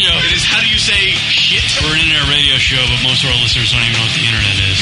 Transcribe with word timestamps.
Show. 0.00 0.16
It 0.24 0.32
is, 0.32 0.44
how 0.48 0.60
do 0.64 0.68
you 0.72 0.80
say 0.80 1.12
shit? 1.28 1.60
We're 1.84 1.92
an 1.92 2.00
internet 2.00 2.24
radio 2.32 2.56
show, 2.56 2.80
but 2.88 3.04
most 3.04 3.20
of 3.20 3.28
our 3.28 3.36
listeners 3.44 3.68
don't 3.68 3.84
even 3.84 3.92
know 4.00 4.04
what 4.08 4.16
the 4.16 4.24
internet 4.24 4.56
is. 4.72 4.80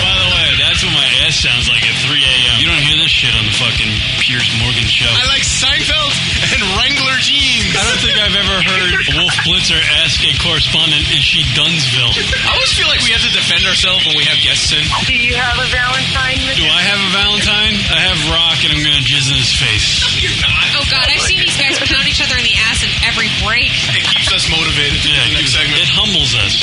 By 0.00 0.16
the 0.16 0.28
way, 0.32 0.46
that's 0.56 0.80
what 0.80 0.96
my 0.96 1.04
ass 1.28 1.36
sounds 1.36 1.68
like 1.68 1.84
at 1.84 1.92
3 2.00 2.16
a.m. 2.16 2.56
You 2.56 2.64
don't 2.72 2.80
hear 2.80 2.96
this 2.96 3.12
shit 3.12 3.36
on 3.36 3.44
the 3.44 3.52
fucking 3.52 3.92
Piers 4.24 4.48
Morgan 4.56 4.88
show. 4.88 5.04
I 5.12 5.28
like 5.28 5.44
Seinfeld 5.44 6.16
and 6.48 6.60
Wrangler 6.80 7.20
jeans. 7.20 7.76
I 7.76 7.84
don't 7.84 8.00
think 8.00 8.16
I've 8.16 8.32
ever 8.40 8.56
heard 8.64 8.96
Wolf 9.20 9.36
Blitzer 9.44 9.76
ask 10.00 10.24
a 10.24 10.32
correspondent, 10.40 11.04
is 11.12 11.20
she 11.20 11.44
Dunsville? 11.52 12.16
I 12.16 12.56
always 12.56 12.72
feel 12.72 12.88
like 12.88 13.04
we 13.04 13.12
have 13.12 13.20
to 13.20 13.32
defend 13.36 13.68
ourselves 13.68 14.08
when 14.08 14.16
we 14.16 14.24
have 14.24 14.40
guests 14.40 14.72
in. 14.72 14.80
Do 15.04 15.12
you 15.12 15.36
have 15.36 15.60
a 15.60 15.68
Valentine? 15.68 16.40
Do 16.56 16.64
I 16.64 16.80
have 16.88 17.00
a 17.04 17.10
Valentine? 17.12 17.76
I 17.92 18.00
have 18.08 18.16
Rock, 18.32 18.56
and 18.64 18.72
I'm 18.72 18.80
gonna 18.80 19.04
jizz 19.04 19.28
in 19.28 19.36
his 19.36 19.52
face. 19.52 20.00
You're 20.24 20.32
not. 20.40 20.80
Oh 20.80 20.86
God, 20.88 21.04
I've 21.12 21.20
seen 21.28 21.44
these 21.44 21.60
guys 21.60 21.76
pound 21.76 22.08
each 22.08 22.24
other 22.24 22.40
in 22.40 22.44
the 22.48 22.56
ass 22.72 22.79
in 22.79 22.79
every 23.10 23.26
break. 23.42 23.70
It 23.98 24.06
keeps 24.06 24.30
us 24.30 24.46
motivated 24.48 25.02
for 25.02 25.10
Yeah, 25.10 25.26
the 25.28 25.34
next 25.42 25.52
segment. 25.58 25.82
it 25.82 25.90
humbles 25.90 26.32
us. 26.38 26.54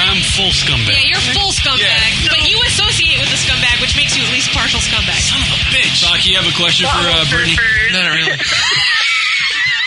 I'm 0.00 0.18
full 0.34 0.50
scumbag. 0.56 0.96
Yeah, 0.96 1.12
you're 1.12 1.26
full 1.36 1.52
scumbag, 1.52 1.84
Yeah. 1.84 2.32
but 2.32 2.40
you 2.48 2.56
associate 2.72 3.20
with 3.20 3.28
the 3.28 3.36
scumbag, 3.44 3.76
which 3.84 3.92
makes 3.94 4.16
you 4.16 4.24
at 4.24 4.32
least 4.32 4.48
partial 4.56 4.80
scumbag. 4.80 5.20
Son 5.20 5.38
of 5.44 5.52
a 5.52 5.60
bitch. 5.70 6.00
Doc, 6.00 6.24
you 6.24 6.34
have 6.40 6.48
a 6.48 6.56
question 6.56 6.88
for 6.88 7.04
uh, 7.04 7.22
Brittany? 7.28 7.56
No, 7.92 8.00
not 8.02 8.12
really. 8.16 8.38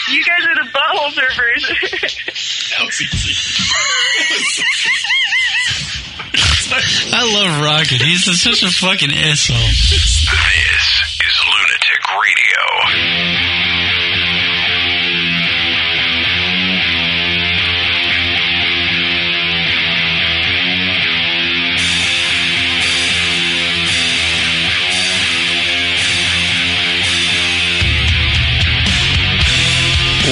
You 0.08 0.22
guys 0.24 0.46
are 0.46 0.54
the 0.64 0.70
butthole 0.70 1.10
surfers. 1.18 1.66
That 2.78 2.86
was 2.86 3.02
easy. 3.02 3.34
I 7.12 7.24
love 7.34 7.64
Rocket. 7.64 8.02
He's 8.04 8.24
such 8.40 8.62
a 8.62 8.70
fucking 8.70 9.12
asshole. 9.12 9.58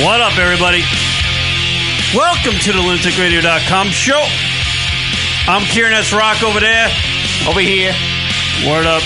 What 0.01 0.21
up, 0.21 0.37
everybody? 0.39 0.81
Welcome 2.15 2.57
to 2.65 2.71
the 2.73 2.79
lunaticradio.com 2.79 3.89
show. 3.89 4.19
I'm 5.47 5.61
Kieran 5.67 5.93
S. 5.93 6.11
Rock 6.11 6.41
over 6.41 6.59
there. 6.59 6.89
Over 7.47 7.59
here. 7.59 7.93
Word 8.65 8.87
up. 8.87 9.03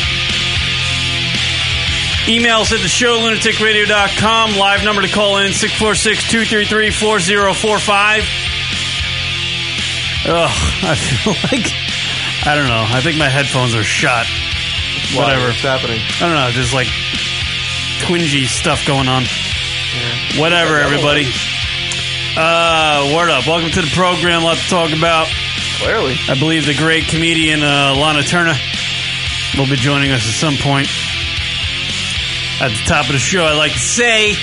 Emails 2.32 2.72
at 2.72 2.82
the 2.82 2.88
show, 2.88 3.20
lunaticradio.com. 3.20 4.56
Live 4.58 4.86
number 4.86 5.02
to 5.02 5.10
call 5.10 5.40
in 5.40 5.52
646 5.52 6.32
233 6.32 6.90
4045. 6.92 8.24
Ugh, 10.30 10.50
I 10.88 10.96
feel 10.96 11.34
like. 11.52 11.68
I 12.48 12.56
don't 12.56 12.70
know. 12.70 12.86
I 12.88 13.02
think 13.02 13.18
my 13.18 13.28
headphones 13.30 13.76
are 13.76 13.84
shot. 13.84 14.26
Whatever. 15.14 15.48
What's 15.48 15.62
happening? 15.62 16.00
I 16.00 16.20
don't 16.22 16.34
know. 16.34 16.52
There's 16.52 16.74
like 16.74 16.88
twingy 18.00 18.46
stuff 18.48 18.88
going 18.88 19.10
on. 19.10 19.26
Whatever, 20.36 20.78
everybody. 20.80 21.26
Uh, 22.36 23.12
word 23.16 23.30
up. 23.32 23.48
Welcome 23.48 23.72
to 23.72 23.82
the 23.82 23.92
program. 23.96 24.42
A 24.44 24.46
lot 24.46 24.58
to 24.58 24.70
talk 24.70 24.92
about. 24.92 25.28
Clearly. 25.80 26.16
I 26.28 26.38
believe 26.38 26.66
the 26.66 26.76
great 26.76 27.06
comedian 27.08 27.64
uh, 27.64 27.96
Lahna 27.98 28.28
Turner 28.28 28.54
will 29.58 29.68
be 29.68 29.76
joining 29.78 30.12
us 30.12 30.28
at 30.28 30.34
some 30.34 30.56
point. 30.58 30.88
At 32.62 32.70
the 32.70 32.84
top 32.86 33.06
of 33.08 33.14
the 33.14 33.20
show, 33.20 33.46
I'd 33.46 33.58
like 33.58 33.74
to 33.74 33.80
say 33.80 34.34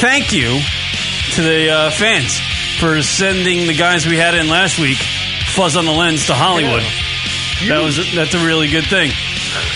thank 0.00 0.32
you 0.32 0.60
to 1.34 1.42
the 1.42 1.68
uh, 1.70 1.90
fans 1.90 2.40
for 2.78 3.02
sending 3.02 3.66
the 3.66 3.74
guys 3.74 4.06
we 4.06 4.16
had 4.16 4.34
in 4.34 4.48
last 4.48 4.78
week, 4.78 4.98
Fuzz 5.54 5.76
on 5.76 5.84
the 5.84 5.92
Lens, 5.92 6.26
to 6.26 6.34
Hollywood. 6.34 6.82
That 7.68 7.82
was 7.84 7.96
that's 8.14 8.34
a 8.34 8.46
really 8.46 8.68
good 8.68 8.86
thing. 8.86 9.10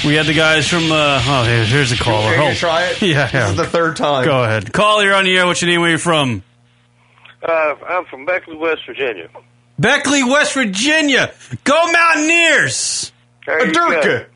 We 0.04 0.14
had 0.14 0.26
the 0.26 0.34
guys 0.34 0.68
from. 0.68 0.90
Uh, 0.92 1.20
oh, 1.26 1.44
here, 1.44 1.64
here's 1.64 1.92
a 1.92 1.96
caller. 1.96 2.30
Can 2.30 2.32
you 2.38 2.44
Hold- 2.46 2.56
try 2.56 2.84
it? 2.86 3.02
Yeah, 3.02 3.24
This 3.24 3.32
yeah. 3.34 3.50
is 3.50 3.56
the 3.56 3.66
third 3.66 3.96
time. 3.96 4.24
Go 4.24 4.42
ahead. 4.44 4.72
Call, 4.72 5.02
you're 5.02 5.14
on 5.14 5.24
the 5.24 5.36
air. 5.36 5.46
What's 5.46 5.62
your 5.62 5.70
name? 5.70 5.80
Where 5.80 5.90
you 5.90 5.98
from? 5.98 6.42
Uh, 7.42 7.74
I'm 7.88 8.04
from 8.06 8.24
Beckley, 8.26 8.56
West 8.56 8.82
Virginia. 8.86 9.28
Beckley, 9.78 10.22
West 10.22 10.54
Virginia. 10.54 11.32
Go 11.64 11.92
Mountaineers! 11.92 13.12
There. 13.46 13.60
Adurka. 13.66 14.26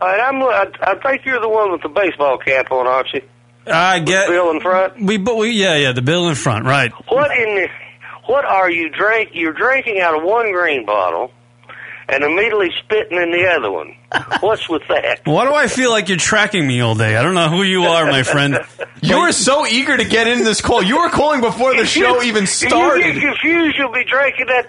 All 0.00 0.08
right, 0.08 0.20
I'm, 0.20 0.42
I, 0.42 0.66
I 0.82 0.94
think 0.96 1.24
you're 1.24 1.40
the 1.40 1.48
one 1.48 1.72
with 1.72 1.82
the 1.82 1.88
baseball 1.88 2.38
cap 2.38 2.70
on, 2.70 2.86
aren't 2.86 3.12
you? 3.12 3.22
I 3.66 4.00
get 4.00 4.28
Bill 4.28 4.50
in 4.50 4.60
front. 4.60 5.00
we, 5.00 5.16
but 5.18 5.36
we, 5.36 5.50
yeah, 5.50 5.76
yeah, 5.76 5.92
the 5.92 6.02
bill 6.02 6.28
in 6.28 6.34
front, 6.34 6.64
right? 6.64 6.90
What 7.08 7.30
in 7.36 7.54
the, 7.56 7.68
what 8.26 8.44
are 8.44 8.70
you 8.70 8.88
drink? 8.90 9.30
You're 9.34 9.52
drinking 9.52 10.00
out 10.00 10.16
of 10.16 10.22
one 10.24 10.50
green 10.52 10.86
bottle, 10.86 11.30
and 12.10 12.24
immediately 12.24 12.70
spitting 12.82 13.18
in 13.18 13.30
the 13.30 13.46
other 13.56 13.70
one. 13.70 13.94
What's 14.40 14.68
with 14.68 14.82
that? 14.88 15.20
Why 15.24 15.46
do 15.46 15.54
I 15.54 15.68
feel 15.68 15.90
like 15.90 16.08
you're 16.08 16.18
tracking 16.18 16.66
me 16.66 16.80
all 16.80 16.94
day? 16.94 17.16
I 17.16 17.22
don't 17.22 17.34
know 17.34 17.48
who 17.48 17.62
you 17.62 17.84
are, 17.84 18.06
my 18.06 18.22
friend. 18.22 18.58
You 19.02 19.18
were 19.22 19.32
so 19.32 19.66
eager 19.66 19.96
to 19.96 20.04
get 20.04 20.26
in 20.26 20.44
this 20.44 20.60
call. 20.60 20.82
You 20.82 20.98
were 21.00 21.08
calling 21.08 21.40
before 21.40 21.74
the 21.74 21.86
show 21.86 22.22
even 22.22 22.46
started. 22.46 23.06
If 23.06 23.14
you 23.14 23.20
started. 23.20 23.20
get 23.20 23.22
confused, 23.40 23.76
you'll 23.78 23.92
be 23.92 24.04
drinking 24.04 24.46
that 24.48 24.66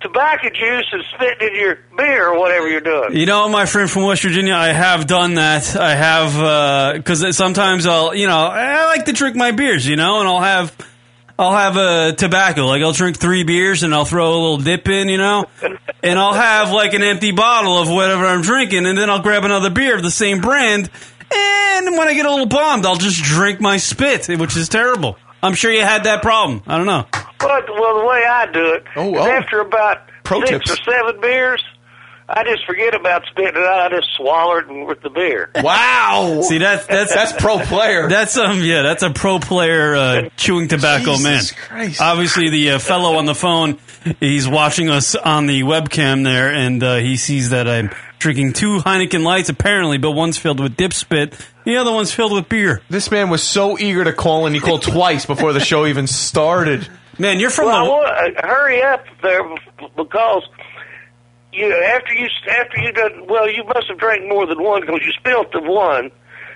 tobacco 0.00 0.48
juice 0.48 0.86
and 0.90 1.04
spitting 1.14 1.48
in 1.48 1.54
your 1.54 1.78
beer 1.94 2.28
or 2.28 2.38
whatever 2.38 2.66
you're 2.68 2.80
doing. 2.80 3.14
You 3.14 3.26
know, 3.26 3.48
my 3.50 3.66
friend 3.66 3.90
from 3.90 4.04
West 4.04 4.22
Virginia, 4.22 4.54
I 4.54 4.68
have 4.68 5.06
done 5.06 5.34
that. 5.34 5.76
I 5.76 5.94
have 5.94 6.38
uh, 6.38 6.92
because 6.96 7.36
sometimes 7.36 7.86
I'll, 7.86 8.14
you 8.14 8.26
know, 8.26 8.38
I 8.38 8.86
like 8.86 9.04
to 9.04 9.12
drink 9.12 9.36
my 9.36 9.50
beers, 9.50 9.86
you 9.86 9.96
know, 9.96 10.20
and 10.20 10.28
I'll 10.28 10.40
have. 10.40 10.74
I'll 11.36 11.52
have 11.52 11.76
a 11.76 12.12
tobacco, 12.16 12.66
like 12.66 12.80
I'll 12.80 12.92
drink 12.92 13.18
three 13.18 13.42
beers 13.42 13.82
and 13.82 13.92
I'll 13.92 14.04
throw 14.04 14.30
a 14.30 14.38
little 14.40 14.58
dip 14.58 14.88
in, 14.88 15.08
you 15.08 15.18
know, 15.18 15.46
and 16.04 16.18
I'll 16.18 16.32
have 16.34 16.70
like 16.70 16.94
an 16.94 17.02
empty 17.02 17.32
bottle 17.32 17.78
of 17.78 17.88
whatever 17.90 18.24
I'm 18.26 18.42
drinking, 18.42 18.86
and 18.86 18.96
then 18.96 19.10
I'll 19.10 19.22
grab 19.22 19.44
another 19.44 19.70
beer 19.70 19.96
of 19.96 20.02
the 20.02 20.10
same 20.10 20.40
brand, 20.40 20.90
and 21.34 21.96
when 21.96 22.06
I 22.06 22.14
get 22.14 22.26
a 22.26 22.30
little 22.30 22.46
bombed, 22.46 22.86
I'll 22.86 22.94
just 22.96 23.22
drink 23.24 23.60
my 23.60 23.78
spit, 23.78 24.28
which 24.38 24.56
is 24.56 24.68
terrible. 24.68 25.16
I'm 25.42 25.54
sure 25.54 25.70
you 25.72 25.82
had 25.82 26.04
that 26.04 26.22
problem. 26.22 26.62
I 26.66 26.76
don't 26.76 26.86
know. 26.86 27.06
But 27.38 27.68
well, 27.68 27.98
the 28.00 28.06
way 28.06 28.24
I 28.24 28.46
do 28.52 28.72
it, 28.74 28.84
Oh, 28.96 29.16
oh. 29.16 29.26
after 29.26 29.60
about 29.60 30.08
Pro 30.22 30.40
six 30.44 30.50
tips. 30.50 30.70
or 30.72 30.92
seven 30.92 31.20
beers, 31.20 31.62
I 32.28 32.42
just 32.44 32.64
forget 32.66 32.94
about 32.94 33.24
spitting 33.26 33.48
it 33.48 33.56
out. 33.58 33.92
I 33.92 33.96
just 33.96 34.08
swallow 34.16 34.56
it 34.56 34.86
with 34.86 35.02
the 35.02 35.10
beer. 35.10 35.50
Wow. 35.56 36.40
See, 36.48 36.58
that's 36.58 36.86
that's 36.86 37.12
That's 37.14 37.32
pro 37.34 37.58
player. 37.58 38.08
That's 38.08 38.36
um 38.36 38.62
yeah, 38.62 38.82
that's 38.82 39.02
a 39.02 39.10
pro 39.10 39.38
player 39.38 39.94
uh, 39.94 40.28
chewing 40.36 40.68
tobacco 40.68 41.16
Jesus 41.16 41.22
man. 41.22 41.42
Christ. 41.68 42.00
Obviously, 42.00 42.48
the 42.50 42.70
uh, 42.72 42.78
fellow 42.78 43.16
on 43.16 43.26
the 43.26 43.34
phone, 43.34 43.78
he's 44.20 44.48
watching 44.48 44.88
us 44.88 45.14
on 45.14 45.46
the 45.46 45.62
webcam 45.62 46.24
there, 46.24 46.52
and 46.52 46.82
uh, 46.82 46.96
he 46.96 47.16
sees 47.16 47.50
that 47.50 47.68
I'm 47.68 47.90
drinking 48.18 48.54
two 48.54 48.78
Heineken 48.78 49.22
Lights 49.22 49.50
apparently, 49.50 49.98
but 49.98 50.12
one's 50.12 50.38
filled 50.38 50.60
with 50.60 50.76
dip 50.76 50.94
spit, 50.94 51.34
the 51.64 51.76
other 51.76 51.92
one's 51.92 52.10
filled 52.12 52.32
with 52.32 52.48
beer. 52.48 52.80
this 52.88 53.10
man 53.10 53.28
was 53.28 53.42
so 53.42 53.78
eager 53.78 54.02
to 54.02 54.14
call, 54.14 54.46
and 54.46 54.54
he 54.54 54.60
called 54.62 54.82
twice 54.94 55.26
before 55.26 55.52
the 55.52 55.60
show 55.60 55.84
even 55.86 56.06
started. 56.06 56.88
Man, 57.18 57.38
you're 57.38 57.50
from 57.50 57.66
Well, 57.66 57.76
I 57.76 57.84
the 57.84 57.90
want, 57.90 58.38
uh, 58.38 58.46
hurry 58.48 58.82
up 58.82 59.04
there 59.22 59.42
because 59.94 60.42
you 61.54 61.72
after 61.72 62.12
you 62.14 62.26
after 62.50 62.80
you 62.80 62.92
done 62.92 63.26
well, 63.28 63.48
you 63.50 63.64
must 63.64 63.86
have 63.88 63.98
drank 63.98 64.28
more 64.28 64.46
than 64.46 64.62
one 64.62 64.80
because 64.82 65.00
you 65.04 65.12
spilt 65.18 65.52
the 65.52 65.60
one, 65.60 66.10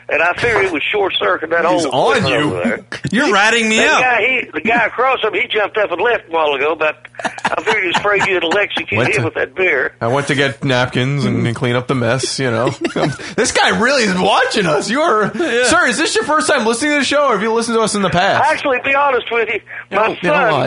and 0.09 0.23
I 0.23 0.35
figured 0.35 0.65
it 0.67 0.73
was 0.73 0.83
short 0.83 1.15
circuit 1.19 1.50
that 1.50 1.65
He's 1.71 1.85
whole 1.85 2.12
on 2.15 2.27
you. 2.27 2.50
There. 2.50 2.85
You're 3.12 3.33
ratting 3.33 3.69
me 3.69 3.77
That 3.77 3.89
out. 3.89 4.00
guy, 4.03 4.21
he, 4.21 4.50
the 4.53 4.61
guy 4.61 4.85
across 4.87 5.23
him, 5.25 5.33
he 5.33 5.47
jumped 5.49 5.79
up 5.79 5.91
and 5.91 6.00
left 6.00 6.29
a 6.29 6.31
while 6.31 6.53
ago, 6.55 6.75
but 6.75 7.06
I 7.25 7.62
figured 7.62 7.83
he 7.83 7.87
was 7.89 7.97
afraid 7.97 8.27
you'd 8.27 8.45
electrocute 8.45 9.00
him 9.06 9.12
to- 9.12 9.25
with 9.25 9.35
that 9.35 9.55
beer. 9.55 9.95
I 10.00 10.09
went 10.09 10.27
to 10.29 10.35
get 10.35 10.62
napkins 10.62 11.25
and 11.25 11.47
and 11.47 11.56
clean 11.56 11.75
up 11.77 11.87
the 11.87 11.95
mess, 11.95 12.39
you 12.39 12.50
know. 12.50 12.69
this 13.37 13.53
guy 13.53 13.79
really 13.81 14.03
is 14.03 14.15
watching 14.19 14.67
us. 14.67 14.91
You 14.91 15.00
are, 15.00 15.33
sir, 15.35 15.87
is 15.87 15.97
this 15.97 16.15
your 16.15 16.25
first 16.25 16.49
time 16.49 16.67
listening 16.67 16.93
to 16.93 16.99
the 16.99 17.05
show, 17.05 17.29
or 17.29 17.33
have 17.33 17.43
you 17.43 17.53
listened 17.55 17.77
to 17.77 17.81
us 17.83 17.95
in 17.95 18.03
the 18.03 18.11
past? 18.11 18.50
Actually, 18.50 18.79
to 18.79 18.85
be 18.85 18.95
honest 18.95 19.27
with 19.31 19.49
you, 19.49 19.61
my 19.91 20.09
yeah, 20.09 20.21
don't 20.21 20.21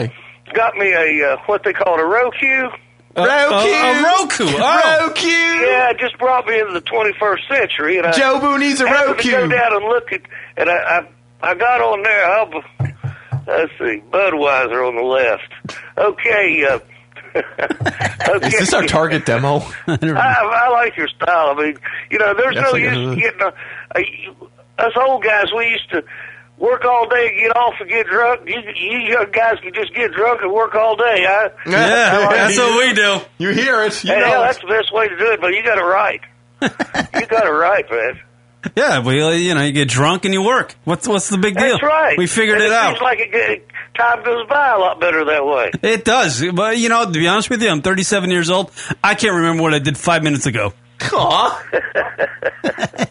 son 0.08 0.12
got 0.54 0.74
me 0.76 0.92
a 0.92 1.32
uh, 1.32 1.36
what 1.46 1.62
they 1.64 1.72
call 1.72 1.98
a 1.98 2.04
Roku. 2.04 2.68
Uh, 3.14 3.26
Roku. 3.26 3.68
a 3.68 4.02
Roku. 4.02 4.44
Oh. 4.58 4.98
Roku. 5.06 5.28
Yeah, 5.28 5.90
it 5.90 5.98
just 5.98 6.18
brought 6.18 6.46
me 6.46 6.58
into 6.58 6.72
the 6.72 6.80
21st 6.80 7.48
century, 7.48 7.98
and 7.98 8.06
I 8.06 8.12
Joe 8.12 8.40
Boo 8.40 8.58
needs 8.58 8.80
a 8.80 8.88
happened 8.88 9.18
to 9.18 9.30
go 9.30 9.48
down 9.48 9.76
and 9.76 9.84
look 9.84 10.12
at, 10.12 10.22
and 10.56 10.70
I 10.70 10.74
I, 10.74 11.08
I 11.50 11.54
got 11.54 11.80
on 11.80 12.02
there. 12.02 12.24
I, 12.26 12.92
Let's 13.46 13.72
see, 13.78 14.00
Budweiser 14.10 14.86
on 14.86 14.94
the 14.96 15.02
left. 15.02 15.78
Okay. 15.98 16.64
Uh, 16.64 16.78
okay. 18.36 18.46
Is 18.46 18.58
this 18.60 18.72
our 18.72 18.84
target 18.84 19.26
demo? 19.26 19.58
I, 19.86 19.96
I 19.96 20.68
like 20.70 20.96
your 20.96 21.08
style. 21.08 21.54
I 21.56 21.62
mean, 21.62 21.78
you 22.10 22.18
know, 22.18 22.34
there's 22.34 22.54
Yes, 22.54 22.64
no 22.64 22.76
I 22.76 22.78
use 22.78 22.90
guess. 22.90 22.96
in 22.96 23.18
getting 23.18 23.40
a, 23.40 23.52
a, 24.80 24.86
us 24.86 24.92
old 24.96 25.24
guys. 25.24 25.46
We 25.56 25.68
used 25.70 25.90
to 25.90 26.04
work 26.58 26.84
all 26.84 27.08
day, 27.08 27.36
get 27.40 27.56
off, 27.56 27.74
and 27.80 27.88
get 27.88 28.06
drunk. 28.06 28.48
You, 28.48 28.60
you 28.76 28.98
young 28.98 29.30
guys 29.32 29.58
can 29.62 29.72
just 29.74 29.94
get 29.94 30.12
drunk 30.12 30.40
and 30.42 30.52
work 30.52 30.74
all 30.74 30.96
day. 30.96 31.24
Huh? 31.28 31.48
Yeah, 31.66 32.10
I 32.12 32.18
like 32.26 32.30
that's 32.36 32.56
it. 32.56 32.60
what 32.60 32.86
we 32.86 32.94
do. 32.94 33.20
You 33.38 33.50
hear 33.54 33.82
it. 33.82 34.04
You 34.04 34.12
Hey, 34.12 34.20
know 34.20 34.26
hell, 34.26 34.42
it. 34.42 34.46
that's 34.46 34.58
the 34.60 34.66
best 34.68 34.92
way 34.92 35.08
to 35.08 35.16
do 35.16 35.30
it. 35.32 35.40
But 35.40 35.48
you 35.54 35.62
got 35.64 35.78
it 35.78 35.82
right. 35.82 36.20
you 36.62 37.26
got 37.26 37.46
it 37.46 37.50
right, 37.50 37.84
man. 37.90 38.20
Yeah, 38.76 39.00
well, 39.00 39.34
you 39.34 39.54
know, 39.54 39.62
you 39.62 39.72
get 39.72 39.88
drunk 39.88 40.24
and 40.24 40.32
you 40.32 40.40
work. 40.42 40.76
What's 40.84 41.08
what's 41.08 41.28
the 41.28 41.36
big 41.36 41.56
deal? 41.56 41.70
That's 41.70 41.82
right. 41.82 42.16
We 42.16 42.28
figured 42.28 42.58
And 42.58 42.66
it 42.66 42.72
out. 42.72 42.90
Seems 42.92 43.02
like 43.02 43.18
it, 43.18 43.32
get- 43.32 43.66
time 43.96 44.24
goes 44.24 44.46
by 44.48 44.68
a 44.70 44.78
lot 44.78 45.00
better 45.00 45.24
that 45.24 45.44
way. 45.44 45.70
It 45.82 46.04
does, 46.04 46.42
but 46.54 46.78
you 46.78 46.88
know, 46.88 47.04
to 47.04 47.10
be 47.10 47.26
honest 47.26 47.50
with 47.50 47.60
you, 47.60 47.68
I'm 47.68 47.82
37 47.82 48.30
years 48.30 48.50
old. 48.50 48.70
I 49.02 49.16
can't 49.16 49.34
remember 49.34 49.64
what 49.64 49.74
I 49.74 49.80
did 49.80 49.98
five 49.98 50.22
minutes 50.22 50.46
ago. 50.46 50.72
Aw. 51.12 51.62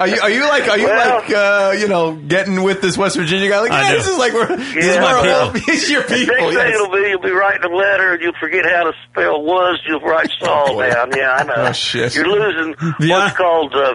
Are 0.00 0.08
you 0.08 0.20
are 0.20 0.30
you 0.30 0.40
like 0.48 0.68
are 0.68 0.78
you 0.78 0.86
Well- 0.86 1.20
like 1.20 1.30
uh, 1.30 1.74
you 1.78 1.86
know 1.86 2.14
getting 2.16 2.62
with 2.64 2.80
this 2.80 2.98
West 2.98 3.16
Virginia 3.16 3.48
guy? 3.48 3.60
Like, 3.60 3.70
yeah, 3.70 3.90
do. 3.92 3.96
this 3.98 4.08
is 4.08 4.18
like 4.18 4.32
we're 4.32 4.56
this 4.56 4.84
is 4.86 4.96
my 4.98 5.22
we're- 5.22 5.52
people. 5.60 5.72
It's 5.74 5.88
your 5.90 6.02
people. 6.02 6.34
Next 6.34 6.56
thing 6.56 6.72
it'll 6.74 6.90
be, 6.90 7.08
you'll 7.08 7.20
be 7.20 7.30
writing 7.30 7.62
a 7.70 7.74
letter 7.74 8.12
and 8.14 8.22
you'll 8.22 8.32
forget 8.40 8.64
how 8.64 8.84
to 8.90 8.92
spell 9.08 9.42
was. 9.44 9.80
You'll 9.86 10.00
write 10.00 10.28
Saul 10.42 10.78
down. 10.78 11.10
Yeah, 11.16 11.30
I 11.38 11.44
know. 11.44 11.54
Oh, 11.56 11.72
shit. 11.72 12.16
You're 12.16 12.26
losing 12.26 12.74
Yeah. 13.00 13.24
what's 13.26 13.36
called. 13.36 13.74
Uh, 13.74 13.94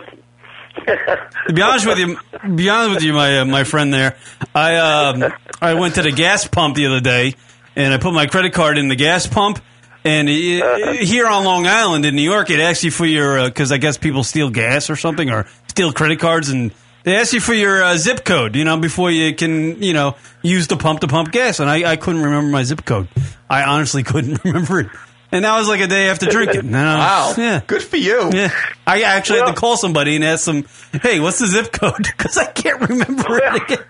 To 1.47 1.53
be 1.53 1.61
honest 1.61 1.85
with 1.87 1.97
you, 1.97 2.17
be 2.55 2.69
honest 2.69 2.95
with 2.95 3.03
you, 3.03 3.11
my 3.13 3.39
uh, 3.39 3.45
my 3.45 3.63
friend 3.65 3.93
there, 3.93 4.15
I 4.55 4.75
um, 4.77 5.33
I 5.61 5.73
went 5.73 5.95
to 5.95 6.03
the 6.03 6.11
gas 6.11 6.47
pump 6.47 6.75
the 6.75 6.85
other 6.85 7.01
day 7.01 7.35
and 7.75 7.93
I 7.93 7.97
put 7.97 8.13
my 8.13 8.27
credit 8.27 8.53
card 8.53 8.77
in 8.77 8.87
the 8.87 8.95
gas 8.95 9.27
pump. 9.27 9.59
And 10.07 10.30
uh, 10.30 10.94
here 10.94 11.27
on 11.27 11.44
Long 11.44 11.68
Island 11.68 12.06
in 12.06 12.15
New 12.15 12.21
York, 12.21 12.50
it 12.50 12.62
asks 12.62 12.81
you 12.86 12.92
for 12.92 13.06
your 13.06 13.44
because 13.45 13.74
I 13.74 13.77
guess 13.77 13.98
people 13.98 14.24
steal 14.24 14.50
gas 14.50 14.89
or 14.89 14.95
something 14.95 15.30
or 15.30 15.48
steal 15.68 15.92
credit 15.92 16.21
cards, 16.21 16.48
and 16.48 16.71
they 17.04 17.18
ask 17.18 17.33
you 17.33 17.42
for 17.42 17.54
your 17.54 17.83
uh, 17.83 17.98
zip 17.98 18.24
code, 18.24 18.56
you 18.56 18.63
know, 18.63 18.77
before 18.77 19.12
you 19.12 19.36
can, 19.36 19.83
you 19.83 19.92
know, 19.92 20.15
use 20.42 20.68
the 20.68 20.77
pump 20.77 21.01
to 21.01 21.09
pump 21.09 21.33
gas. 21.33 21.59
And 21.59 21.69
I, 21.69 21.92
I 21.92 21.95
couldn't 21.98 22.21
remember 22.21 22.50
my 22.50 22.63
zip 22.63 22.86
code. 22.86 23.09
I 23.50 23.63
honestly 23.63 24.04
couldn't 24.12 24.42
remember 24.45 24.80
it. 24.80 24.88
And 25.30 25.44
that 25.44 25.57
was 25.57 25.68
like 25.68 25.81
a 25.81 25.88
day 25.88 26.07
after 26.07 26.27
drinking. 26.27 26.71
Wow. 26.71 27.33
yeah. 27.38 27.62
Good 27.68 27.83
for 27.83 27.98
you. 27.98 28.30
Yeah, 28.31 28.51
I 28.86 29.01
actually 29.01 29.39
had 29.39 29.48
to 29.48 29.54
call 29.54 29.75
somebody 29.75 30.15
and 30.15 30.24
ask 30.24 30.45
them, 30.45 30.65
"Hey, 31.01 31.19
what's 31.19 31.39
the 31.39 31.48
zip 31.48 31.74
code?" 31.74 31.98
Because 32.18 32.38
I 32.38 32.45
can't 32.45 32.80
remember 32.80 33.25
well, 33.27 33.56
it 33.56 33.63
again. 33.63 33.83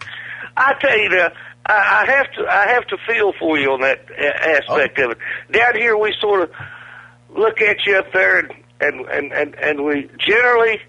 I 0.55 0.73
tell 0.81 0.97
you, 0.97 1.09
uh, 1.09 1.29
I, 1.67 2.05
I 2.07 2.11
have 2.11 2.31
to. 2.33 2.47
I 2.47 2.67
have 2.69 2.87
to 2.87 2.97
feel 3.07 3.33
for 3.39 3.57
you 3.59 3.71
on 3.73 3.81
that 3.81 4.05
a- 4.17 4.57
aspect 4.57 4.97
of 4.99 5.11
it. 5.11 5.17
Down 5.51 5.75
here, 5.75 5.97
we 5.97 6.13
sort 6.19 6.41
of 6.43 6.51
look 7.35 7.61
at 7.61 7.77
you 7.85 7.97
up 7.97 8.11
there, 8.13 8.39
and 8.39 8.53
and 8.79 9.05
and 9.07 9.33
and, 9.33 9.55
and 9.55 9.85
we 9.85 10.09
generally 10.17 10.79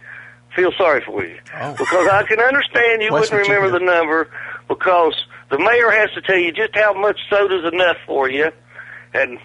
feel 0.54 0.72
sorry 0.78 1.02
for 1.04 1.24
you 1.24 1.36
because 1.76 2.08
I 2.08 2.24
can 2.24 2.40
understand 2.40 3.02
you 3.02 3.12
West 3.12 3.32
wouldn't 3.32 3.48
remember 3.48 3.78
the 3.78 3.84
number 3.84 4.30
because 4.68 5.14
the 5.50 5.58
mayor 5.58 5.90
has 5.90 6.10
to 6.14 6.22
tell 6.22 6.38
you 6.38 6.52
just 6.52 6.74
how 6.74 6.94
much 6.94 7.18
soda's 7.28 7.70
enough 7.72 7.96
for 8.06 8.30
you, 8.30 8.50
and 9.14 9.38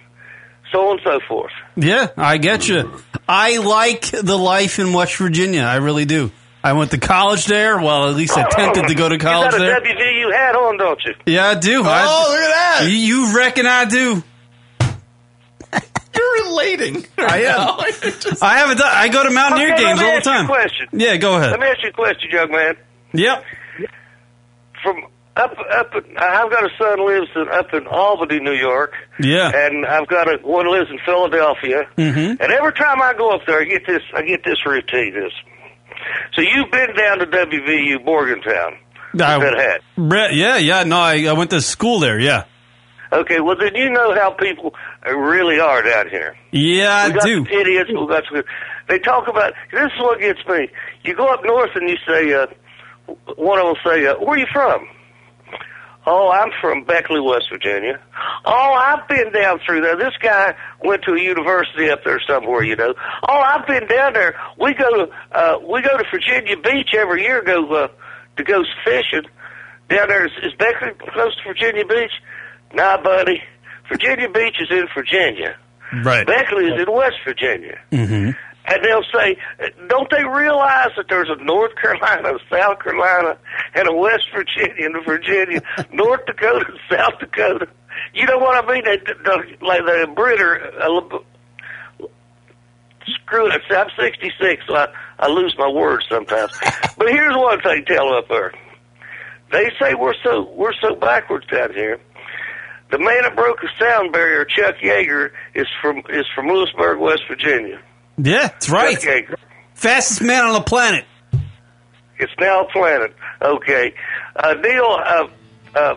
so 0.72 0.88
on 0.90 0.92
and 0.98 1.02
so 1.04 1.20
forth. 1.28 1.52
Yeah, 1.76 2.10
I 2.18 2.38
get 2.38 2.68
you. 2.68 3.02
I 3.28 3.58
like 3.58 4.02
the 4.12 4.38
life 4.38 4.80
in 4.80 4.94
West 4.94 5.16
Virginia. 5.18 5.62
I 5.62 5.78
really 5.78 6.06
do. 6.06 6.32
I 6.64 6.74
went 6.74 6.92
to 6.92 6.98
college 6.98 7.46
there. 7.46 7.78
Well, 7.78 8.08
at 8.10 8.16
least 8.16 8.38
attempted 8.38 8.88
to 8.88 8.96
go 8.96 9.10
to 9.10 9.18
college 9.18 9.52
you 9.54 9.60
got 9.60 9.62
a 9.62 9.82
there. 9.84 9.96
WVU 9.96 10.32
hat 10.34 10.56
on, 10.56 10.78
don't 10.78 11.00
you? 11.06 11.14
Yeah, 11.26 11.48
I 11.50 11.56
do. 11.56 11.82
Oh, 11.84 11.88
I, 11.88 12.30
look 12.30 12.40
at 12.40 12.80
that! 12.80 12.90
you, 12.90 12.96
you 12.96 13.36
reckon 13.36 13.66
I 13.68 13.86
do? 13.86 14.24
You're 16.16 16.34
relating. 16.46 17.06
I 17.18 17.44
am. 17.46 17.92
Just- 18.20 18.44
I 18.44 18.58
haven't 18.60 18.78
done. 18.78 18.90
I 18.92 19.10
go 19.10 19.24
to 19.24 19.32
Mountaineer 19.32 19.74
Okay, 19.74 19.84
let 19.84 19.90
games 19.98 20.00
me 20.00 20.06
all 20.06 20.12
the 20.12 20.18
ask 20.18 20.26
you 20.26 20.32
a 20.32 20.36
time. 20.36 20.48
question. 20.48 20.88
Yeah, 20.94 21.18
go 21.18 21.36
ahead. 21.38 21.52
Let 21.52 21.60
me 21.60 21.68
ask 21.68 21.84
you 21.84 21.90
a 21.90 21.94
question, 21.94 22.30
young 22.32 22.52
man. 22.52 22.76
Yep. 23.14 23.44
From 24.82 24.98
up 25.36 25.58
up, 25.72 25.92
I've 25.96 26.52
got 26.52 26.64
a 26.64 26.70
son 26.78 27.06
lives 27.06 27.30
in, 27.36 27.48
up 27.50 27.74
in 27.74 27.88
Albany, 27.88 28.40
New 28.40 28.52
York, 28.54 28.94
Yeah. 29.20 29.50
and 29.54 29.86
I've 29.86 30.08
got 30.08 30.28
a 30.28 30.38
one 30.46 30.70
lives 30.70 30.90
in 30.92 31.00
Philadelphia. 31.06 31.88
Mm-hmm. 31.98 32.42
And 32.42 32.52
every 32.52 32.74
time 32.74 33.02
I 33.02 33.14
go 33.14 33.32
up 33.32 33.42
there, 33.48 33.60
I 33.62 33.64
get 33.66 33.86
this 33.88 34.02
I 34.14 34.22
get 34.24 34.44
this 34.44 34.64
routine. 34.66 35.14
This. 35.14 35.34
So 36.36 36.42
you've 36.42 36.72
been 36.72 36.96
down 36.96 37.20
to 37.20 37.26
WVU 37.26 38.04
Morgantown. 38.04 38.78
I- 39.14 39.38
that 39.40 39.60
hat. 39.60 39.82
Brett, 39.98 40.34
yeah, 40.34 40.58
yeah. 40.58 40.84
No, 40.84 40.98
I, 41.00 41.26
I 41.26 41.34
went 41.34 41.52
to 41.52 41.62
school 41.62 42.00
there. 42.00 42.20
Yeah. 42.20 42.46
Okay, 43.12 43.40
well 43.42 43.56
then 43.56 43.76
you 43.76 43.92
know 43.92 44.16
how 44.16 44.32
people 44.32 44.74
really 45.06 45.60
are 45.60 45.84
down 45.84 46.10
here. 46.10 46.36
Yeah, 46.52 47.06
we 47.08 47.12
I 47.12 47.16
got 47.16 47.24
do. 47.26 47.46
idiots. 47.46 47.90
We 47.92 48.08
got 48.08 48.24
some, 48.32 48.42
they 48.90 48.98
talk 48.98 49.28
about 49.28 49.54
this 49.72 49.92
is 49.94 50.00
what 50.00 50.20
gets 50.20 50.40
me. 50.48 50.68
You 51.04 51.16
go 51.16 51.28
up 51.28 51.44
north 51.46 51.70
and 51.76 51.88
you 51.88 51.98
say, 52.08 52.34
uh, 52.34 52.48
one 53.36 53.60
of 53.60 53.66
them 53.68 53.76
say, 53.86 54.08
uh, 54.08 54.16
"Where 54.16 54.36
are 54.36 54.40
you 54.40 54.48
from?" 54.52 54.88
Oh, 56.06 56.30
I'm 56.30 56.52
from 56.60 56.84
Beckley, 56.84 57.22
West 57.22 57.46
Virginia. 57.50 58.00
Oh, 58.46 58.74
I've 58.74 59.08
been 59.08 59.32
down 59.32 59.60
through 59.66 59.82
there. 59.82 59.96
This 59.96 60.14
guy 60.22 60.54
went 60.84 61.04
to 61.04 61.14
a 61.14 61.22
university 61.22 61.90
up 61.90 62.04
there 62.04 62.20
somewhere, 62.28 62.64
you 62.64 62.76
know. 62.76 62.94
Oh, 63.28 63.40
I've 63.40 63.66
been 63.66 63.88
down 63.88 64.14
there. 64.14 64.36
We 64.60 64.74
go 64.74 64.90
to 64.90 65.12
uh, 65.32 65.60
we 65.60 65.82
go 65.82 65.98
to 65.98 66.04
Virginia 66.12 66.58
Beach 66.58 66.90
every 66.94 67.24
year. 67.24 67.42
Go 67.42 67.66
uh, 67.74 67.88
to 68.38 68.44
go 68.44 68.64
fishing 68.84 69.30
down 69.90 70.10
there. 70.10 70.26
Is, 70.26 70.32
is 70.44 70.54
Beckley 70.60 70.90
close 71.14 71.36
to 71.38 71.44
Virginia 71.48 71.86
Beach? 71.86 72.12
Nah, 72.74 73.02
buddy. 73.02 73.42
Virginia 73.90 74.30
Beach 74.30 74.56
is 74.60 74.70
in 74.72 74.88
Virginia. 74.96 75.56
Right. 76.04 76.26
Beckley 76.26 76.66
is 76.66 76.82
in 76.82 76.92
West 76.92 77.18
Virginia. 77.26 77.80
Mm-hmm. 77.92 78.32
And 78.66 78.84
they'll 78.84 79.04
say, 79.14 79.38
don't 79.88 80.10
they 80.10 80.24
realize 80.24 80.92
that 80.96 81.08
there's 81.10 81.30
a 81.30 81.44
North 81.44 81.76
Carolina, 81.76 82.36
a 82.36 82.40
South 82.50 82.80
Carolina, 82.80 83.38
and 83.76 83.90
a 83.90 83.94
West 83.94 84.26
Virginia 84.34 84.86
and 84.86 84.96
a 84.96 85.02
Virginia, 85.02 85.62
North 85.92 86.26
Dakota, 86.26 86.66
and 86.70 86.80
South 86.90 87.20
Dakota? 87.20 87.68
You 88.14 88.26
know 88.26 88.38
what 88.38 88.64
I 88.64 88.74
mean? 88.74 88.84
They, 88.86 88.98
they, 88.98 89.66
like 89.66 89.82
the 89.86 90.12
Britter, 90.16 90.72
uh, 90.82 91.20
screw 93.22 93.52
it. 93.52 93.62
I'm 93.70 93.90
66, 94.00 94.64
so 94.68 94.76
I, 94.76 94.88
I 95.20 95.28
lose 95.28 95.56
my 95.58 95.68
words 95.68 96.06
sometimes. 96.10 96.52
but 96.98 97.10
here's 97.10 97.36
one 97.36 97.62
thing, 97.62 97.84
tell 97.86 98.14
up 98.14 98.30
there. 98.30 98.54
They 99.52 99.72
say 99.80 99.94
we're 99.94 100.16
so 100.24 100.50
we're 100.56 100.74
so 100.82 100.96
backwards 100.96 101.46
down 101.46 101.74
here. 101.74 102.00
The 102.90 102.98
man 102.98 103.24
that 103.24 103.36
broke 103.36 103.62
the 103.62 103.70
sound 103.80 104.12
barrier, 104.12 104.46
Chuck 104.46 104.76
Yeager, 104.84 105.32
is 105.54 105.68
from 105.82 106.00
is 106.10 106.26
from 106.34 106.48
Lewisburg, 106.48 107.00
West 107.00 107.24
Virginia. 107.28 107.80
Yeah, 108.18 108.48
that's 108.48 108.70
right. 108.70 108.98
Yeager. 108.98 109.36
Fastest 109.74 110.22
man 110.22 110.46
on 110.46 110.54
the 110.54 110.62
planet. 110.62 111.06
It's 112.20 112.32
now 112.40 112.66
planet. 112.72 113.14
Okay. 113.42 113.94
Uh, 114.36 114.54
Neil, 114.54 114.86
uh, 114.86 115.28
uh, 115.76 115.96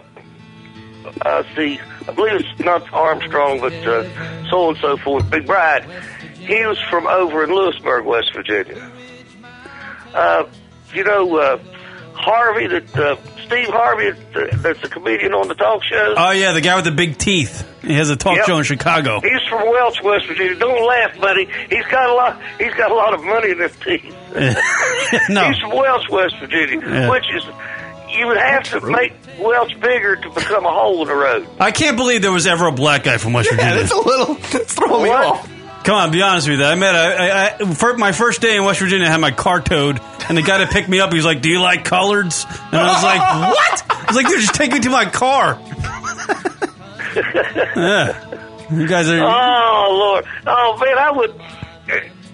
uh, 1.23 1.43
see, 1.55 1.79
I 2.09 2.13
believe 2.13 2.41
it's 2.41 2.65
not 2.65 2.93
Armstrong, 2.93 3.61
but 3.61 3.73
uh, 3.87 4.49
so 4.51 4.71
and 4.71 4.79
so 4.79 4.97
forth, 4.97 5.25
McBride. 5.31 5.85
He 6.35 6.65
was 6.65 6.81
from 6.91 7.07
over 7.07 7.45
in 7.45 7.51
Lewisburg, 7.51 8.05
West 8.07 8.33
Virginia. 8.35 8.91
Uh, 10.15 10.45
you 10.95 11.05
know, 11.05 11.37
uh, 11.37 11.59
Harvey, 12.15 12.67
that 12.67 12.97
uh, 12.97 13.17
Steve 13.47 13.69
Harvey, 13.69 14.11
that's 14.57 14.83
a 14.83 14.89
comedian 14.89 15.33
on 15.33 15.49
the 15.49 15.55
talk 15.55 15.83
show. 15.85 16.15
Oh 16.17 16.31
yeah, 16.33 16.53
the 16.53 16.61
guy 16.61 16.75
with 16.77 16.85
the 16.85 16.91
big 16.91 17.17
teeth. 17.19 17.67
He 17.83 17.95
has 17.95 18.11
a 18.11 18.17
talk 18.17 18.37
Yep. 18.39 18.47
show 18.47 18.59
in 18.59 18.65
Chicago. 18.65 19.21
He's 19.21 19.43
from 19.49 19.63
Welch, 19.69 20.03
West 20.03 20.27
Virginia. 20.27 20.57
Don't 20.57 20.87
laugh, 20.87 21.19
buddy. 21.21 21.49
He's 21.71 21.87
got 21.87 22.11
a 22.11 22.13
lot. 22.15 22.41
He's 22.59 22.75
got 22.75 22.91
a 22.91 22.95
lot 22.95 23.15
of 23.15 23.23
money 23.23 23.51
in 23.51 23.61
his 23.61 23.77
teeth. 23.77 24.15
no. 25.29 25.45
He's 25.51 25.59
from 25.59 25.71
Welch, 25.71 26.09
West 26.11 26.37
Virginia, 26.41 26.81
Yeah. 26.81 27.11
which 27.11 27.25
is 27.35 27.45
you 28.11 28.27
would 28.27 28.39
have 28.39 28.63
to 28.65 28.81
make 28.81 29.13
Welch 29.39 29.79
bigger 29.81 30.17
to 30.17 30.31
become 30.31 30.65
a 30.65 30.71
hole 30.73 31.03
in 31.03 31.09
the 31.09 31.15
road. 31.15 31.47
I 31.61 31.71
can't 31.71 31.97
believe 31.97 32.23
there 32.23 32.33
was 32.33 32.47
ever 32.47 32.67
a 32.67 32.73
black 32.73 33.05
guy 33.05 33.19
from 33.19 33.33
West 33.33 33.51
yeah, 33.51 33.57
Virginia. 33.57 33.79
that's 33.83 33.93
a 33.93 33.97
little. 33.97 34.35
That's 34.35 34.75
throwing 34.75 35.05
me 35.05 35.11
off. 35.11 35.49
Come 35.87 35.95
on, 35.95 36.11
be 36.11 36.21
honest 36.21 36.49
with 36.49 36.59
you. 36.59 36.65
I 36.65 36.75
met 36.75 36.97
I, 36.97 37.29
I, 37.29 37.55
I 37.61 37.75
for 37.75 37.97
my 37.97 38.11
first 38.11 38.41
day 38.41 38.57
in 38.57 38.65
West 38.65 38.81
Virginia. 38.81 39.07
I 39.07 39.11
had 39.11 39.21
my 39.21 39.31
car 39.31 39.61
towed, 39.61 40.01
and 40.29 40.37
the 40.37 40.43
guy 40.43 40.59
that 40.59 40.73
picked 40.73 40.89
me 40.89 40.99
up, 40.99 41.13
he 41.13 41.17
was 41.17 41.25
like, 41.25 41.43
"Do 41.43 41.49
you 41.49 41.61
like 41.61 41.85
coloreds?" 41.85 42.45
And 42.73 42.81
I 42.81 42.93
was 42.93 43.05
like, 43.05 43.21
"What?" 43.55 43.85
I 43.89 44.05
was 44.09 44.17
like, 44.17 44.27
"Dude, 44.27 44.41
just 44.41 44.55
take 44.55 44.73
me 44.73 44.81
to 44.81 44.91
my 44.91 45.05
car." 45.05 45.61
yeah, 47.77 48.69
you 48.69 48.89
guys 48.89 49.09
are. 49.09 49.21
Oh 49.21 49.97
Lord! 49.97 50.27
Oh 50.45 50.77
man, 50.85 50.99
I 50.99 51.13
would. 51.13 51.41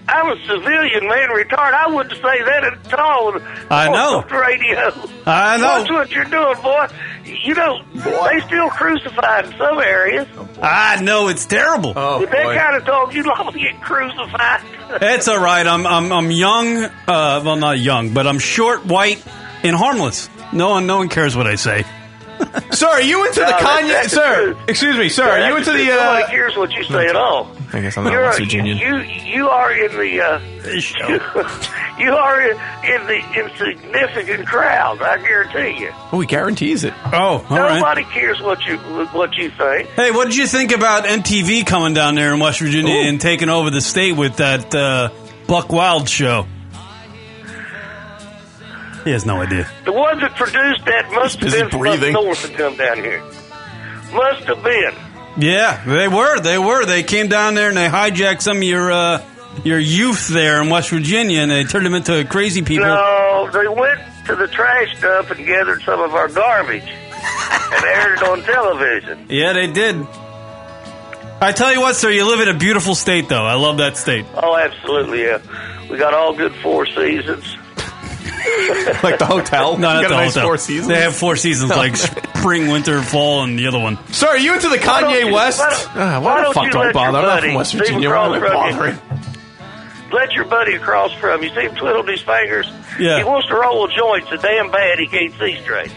I'm 0.09 0.37
a 0.37 0.41
civilian 0.47 1.09
man, 1.09 1.31
retired. 1.31 1.75
I 1.75 1.87
wouldn't 1.89 2.15
say 2.15 2.43
that 2.43 2.65
at 2.65 2.95
all. 2.99 3.35
I 3.71 3.89
know. 3.89 4.19
On 4.19 4.29
the 4.29 4.35
radio. 4.37 4.93
I 5.27 5.57
know. 5.59 5.81
Watch 5.81 5.91
what 5.91 6.11
you're 6.11 6.25
doing, 6.25 6.57
boy. 6.61 6.89
You 7.25 7.55
know 7.55 7.83
they 7.95 8.41
still 8.47 8.69
crucified 8.71 9.47
in 9.47 9.53
some 9.57 9.79
areas. 9.79 10.27
I 10.61 11.01
know 11.01 11.29
it's 11.29 11.47
terrible. 11.47 11.93
Oh 11.97 12.21
With 12.21 12.31
that 12.31 12.45
boy. 12.45 12.57
kind 12.57 12.77
of 12.77 12.85
talk, 12.85 13.15
you'd 13.15 13.27
love 13.27 13.53
to 13.53 13.59
get 13.59 13.81
crucified. 13.81 14.61
It's 15.01 15.27
all 15.27 15.41
right. 15.43 15.67
I'm 15.67 15.87
I'm 15.87 16.13
I'm 16.13 16.31
young. 16.31 16.77
Uh, 16.85 17.41
well, 17.43 17.57
not 17.57 17.79
young, 17.79 18.13
but 18.13 18.27
I'm 18.27 18.39
short, 18.39 18.85
white, 18.85 19.25
and 19.63 19.75
harmless. 19.75 20.29
No 20.53 20.71
one 20.71 20.87
no 20.87 20.99
one 20.99 21.09
cares 21.09 21.35
what 21.35 21.47
I 21.47 21.55
say. 21.55 21.85
Sir, 22.73 22.89
are 22.89 23.01
you 23.01 23.25
into 23.27 23.41
the 23.41 23.47
No, 23.47 23.53
that- 23.53 24.05
Kanye? 24.05 24.09
Sir, 24.11 24.55
excuse 24.69 24.97
me, 24.99 25.09
sir, 25.09 25.25
are 25.27 25.49
you 25.49 25.57
into 25.57 25.71
the? 25.73 25.79
Nobody 25.87 26.25
Uh, 26.25 26.29
cares 26.29 26.57
what 26.59 26.73
you 26.73 26.85
say 26.85 27.07
at 27.07 27.17
all. 27.17 27.57
I 27.75 27.81
guess 27.81 27.97
I'm 27.97 28.05
not 28.05 28.13
You're 28.13 28.23
West 28.25 28.39
a- 28.39 28.43
Virginian. 28.43 28.77
You 28.77 28.99
you 28.99 29.49
are 29.49 29.73
in 29.73 29.93
the 29.93 30.21
uh, 30.21 31.99
you 31.99 32.13
are 32.13 32.41
in, 32.43 32.51
in 32.85 33.07
the 33.07 33.41
insignificant 33.41 34.47
crowd. 34.47 35.01
I 35.01 35.17
guarantee 35.19 35.83
you. 35.83 35.91
Oh, 36.13 36.21
he 36.21 36.27
guarantees 36.27 36.85
it. 36.85 36.93
Oh, 37.07 37.45
all 37.49 37.59
right. 37.59 37.77
Nobody 37.77 38.05
cares 38.05 38.41
what 38.43 38.65
you 38.67 38.77
what 38.77 39.35
you 39.37 39.51
think. 39.51 39.89
Hey, 39.91 40.11
what 40.11 40.27
did 40.27 40.37
you 40.37 40.47
think 40.47 40.73
about 40.73 41.05
MTV 41.05 41.67
coming 41.67 41.95
down 41.95 42.15
there 42.15 42.35
in 42.35 42.41
West 42.41 42.61
Virginia 42.61 43.09
and 43.09 43.21
taking 43.21 43.49
over 43.49 43.71
the 43.71 43.81
state 43.81 44.13
with 44.13 44.37
that 44.37 44.75
uh, 44.75 45.11
Buckwild 45.47 46.09
show? 46.09 46.47
He 49.05 49.11
has 49.11 49.27
no 49.27 49.41
idea. 49.41 49.69
The 49.85 49.93
ones 49.93 50.21
that 50.21 50.37
produced 50.37 50.85
that 50.85 51.11
must 51.11 51.41
have 51.41 51.51
busy 51.51 51.61
been 51.63 51.71
from 51.71 51.81
breathing. 51.81 52.15
up 52.15 52.23
north 52.23 52.45
and 52.49 52.57
come 52.57 52.77
down 52.77 52.99
here. 52.99 53.21
Must 54.13 54.45
have 54.45 54.63
been. 54.63 54.95
Yeah, 55.39 55.83
they 55.85 56.09
were. 56.09 56.41
They 56.41 56.59
were. 56.59 56.85
They 56.85 57.03
came 57.03 57.29
down 57.29 57.55
there 57.55 57.69
and 57.69 57.77
they 57.77 57.89
hijacked 57.89 58.43
some 58.43 58.59
of 58.59 58.63
your 58.63 58.93
uh, 58.93 59.23
your 59.65 59.79
youth 59.79 60.29
there 60.29 60.61
in 60.63 60.69
West 60.69 60.91
Virginia 60.91 61.41
and 61.41 61.51
they 61.51 61.65
turned 61.65 61.87
them 61.87 61.95
into 61.95 62.25
crazy 62.27 62.63
people. 62.63 62.87
No, 62.87 63.49
they 63.53 63.67
went 63.69 64.01
to 64.27 64.37
the 64.37 64.47
trash 64.49 65.01
dump 65.01 65.31
and 65.31 65.47
gathered 65.47 65.83
some 65.83 66.01
of 66.01 66.15
our 66.15 66.29
garbage 66.29 66.83
and 66.85 67.85
aired 67.85 68.19
it 68.19 68.23
on 68.25 68.43
television. 68.43 69.27
Yeah, 69.29 69.53
they 69.53 69.67
did. 69.69 69.97
I 71.41 71.51
tell 71.53 71.73
you 71.73 71.81
what, 71.81 71.97
sir, 71.97 72.11
you 72.11 72.25
live 72.29 72.41
in 72.47 72.55
a 72.55 72.59
beautiful 72.59 72.95
state, 72.95 73.29
though. 73.29 73.45
I 73.45 73.55
love 73.55 73.79
that 73.79 73.97
state. 73.97 74.27
Oh, 74.35 74.57
absolutely, 74.57 75.23
yeah. 75.25 75.41
We 75.91 75.99
got 75.99 76.15
all 76.15 76.35
good 76.37 76.55
four 76.57 76.87
seasons. 76.87 77.45
like 79.03 79.19
the 79.19 79.27
hotel. 79.27 79.77
No, 79.77 79.89
You 79.97 80.03
not 80.03 80.09
the 80.09 80.15
nice 80.15 80.35
hotel. 80.35 80.49
four 80.49 80.59
seasons? 80.59 80.89
They 80.89 81.01
have 81.01 81.17
four 81.17 81.35
seasons, 81.37 81.71
like 81.71 81.95
spring, 82.43 82.69
winter, 82.69 83.01
fall, 83.03 83.45
and 83.45 83.59
the 83.59 83.67
other 83.69 83.79
one. 83.79 83.97
Sir, 84.13 84.27
are 84.29 84.37
you 84.39 84.53
into 84.55 84.69
the 84.69 84.77
Why 84.79 85.01
don't 85.01 85.13
Kanye 85.15 85.27
you- 85.29 85.33
West? 85.35 85.61
why 85.61 85.71
don't- 85.71 85.89
Ah, 85.97 85.97
why 85.97 86.19
why 86.19 86.37
the 86.39 86.43
don't 86.43 86.55
fuck 86.55 86.65
you 86.67 86.73
do 86.73 86.79
I 86.79 86.85
let 86.87 86.95
bother? 86.95 87.11
your 87.11 87.17
I'm 87.21 87.23
not 87.27 87.35
buddy 87.37 87.47
from 87.49 87.55
West 87.57 87.71
Stephen 87.71 87.87
Virginia. 87.87 88.11
Why 88.11 88.27
am 88.27 88.33
I 88.33 88.39
Cross 88.41 88.53
bothering? 88.73 88.99
Let 90.13 90.33
your 90.33 90.45
buddy 90.45 90.75
across 90.75 91.13
from 91.15 91.43
you 91.43 91.49
see 91.51 91.63
him 91.63 91.75
twiddle 91.75 92.03
his 92.03 92.21
fingers. 92.21 92.71
Yeah. 92.99 93.17
He 93.19 93.25
wants 93.25 93.49
to 93.49 93.55
roll 93.55 93.87
a 93.87 93.93
joint 93.95 94.27
so 94.29 94.37
damn 94.37 94.71
bad 94.71 94.99
he 94.99 95.07
can't 95.07 95.33
see 95.39 95.59
straight. 95.63 95.91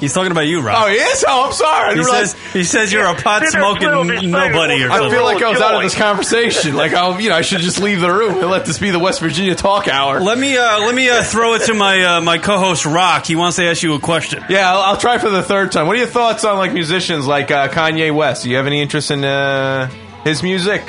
He's 0.00 0.14
talking 0.14 0.30
about 0.30 0.42
you, 0.46 0.60
Rob. 0.60 0.84
Oh, 0.84 0.88
he 0.88 0.94
is? 0.96 1.24
Oh, 1.26 1.46
I'm 1.46 1.52
sorry. 1.52 1.86
I 1.86 1.88
He 1.90 1.94
didn't 1.96 2.04
realize- 2.06 2.30
says 2.32 2.52
he 2.52 2.64
says 2.64 2.92
you're 2.92 3.06
a 3.06 3.14
pot 3.14 3.42
Sit 3.42 3.52
there 3.52 3.60
smoking 3.62 3.88
twiddling 3.88 4.22
his 4.22 4.30
nobody 4.30 4.84
or 4.84 4.88
while 4.90 4.98
something. 4.98 5.12
I 5.12 5.16
feel 5.16 5.24
like 5.24 5.42
I 5.42 5.50
was 5.50 5.60
out 5.60 5.74
of 5.74 5.82
this 5.82 5.94
conversation. 5.96 6.76
Like 6.76 6.94
I, 6.94 7.18
you 7.18 7.28
know, 7.30 7.34
I 7.36 7.40
should 7.42 7.60
just 7.60 7.80
leave 7.80 8.00
the 8.00 8.10
room 8.12 8.38
and 8.38 8.48
let 8.50 8.64
this 8.64 8.78
be 8.78 8.90
the 8.90 8.98
West 9.00 9.20
Virginia 9.20 9.54
talk 9.56 9.88
hour. 9.88 10.20
Let 10.20 10.38
me 10.38 10.56
uh, 10.56 10.80
let 10.80 10.94
me 10.94 11.08
uh, 11.10 11.22
throw 11.24 11.54
it 11.54 11.62
to 11.66 11.74
my 11.74 12.02
uh, 12.04 12.20
my 12.20 12.38
co-host 12.38 12.86
Rock. 12.86 13.26
He 13.26 13.34
wants 13.34 13.56
to 13.56 13.64
ask 13.64 13.82
you 13.82 13.94
a 13.94 13.98
question. 14.00 14.44
Yeah, 14.48 14.72
I'll, 14.72 14.82
I'll 14.82 14.96
try 14.96 15.18
for 15.18 15.30
the 15.30 15.42
third 15.42 15.72
time. 15.72 15.86
What 15.88 15.96
are 15.96 15.98
your 16.00 16.06
thoughts 16.06 16.44
on 16.44 16.58
like 16.58 16.72
musicians 16.72 17.26
like 17.26 17.50
uh, 17.50 17.68
Kanye 17.68 18.14
West? 18.14 18.44
Do 18.44 18.50
you 18.50 18.56
have 18.56 18.66
any 18.66 18.80
interest 18.80 19.10
in 19.10 19.24
uh, 19.24 19.90
his 20.22 20.42
music? 20.44 20.82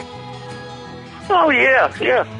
Oh 1.31 1.49
yeah, 1.49 1.91
yeah. 1.99 2.35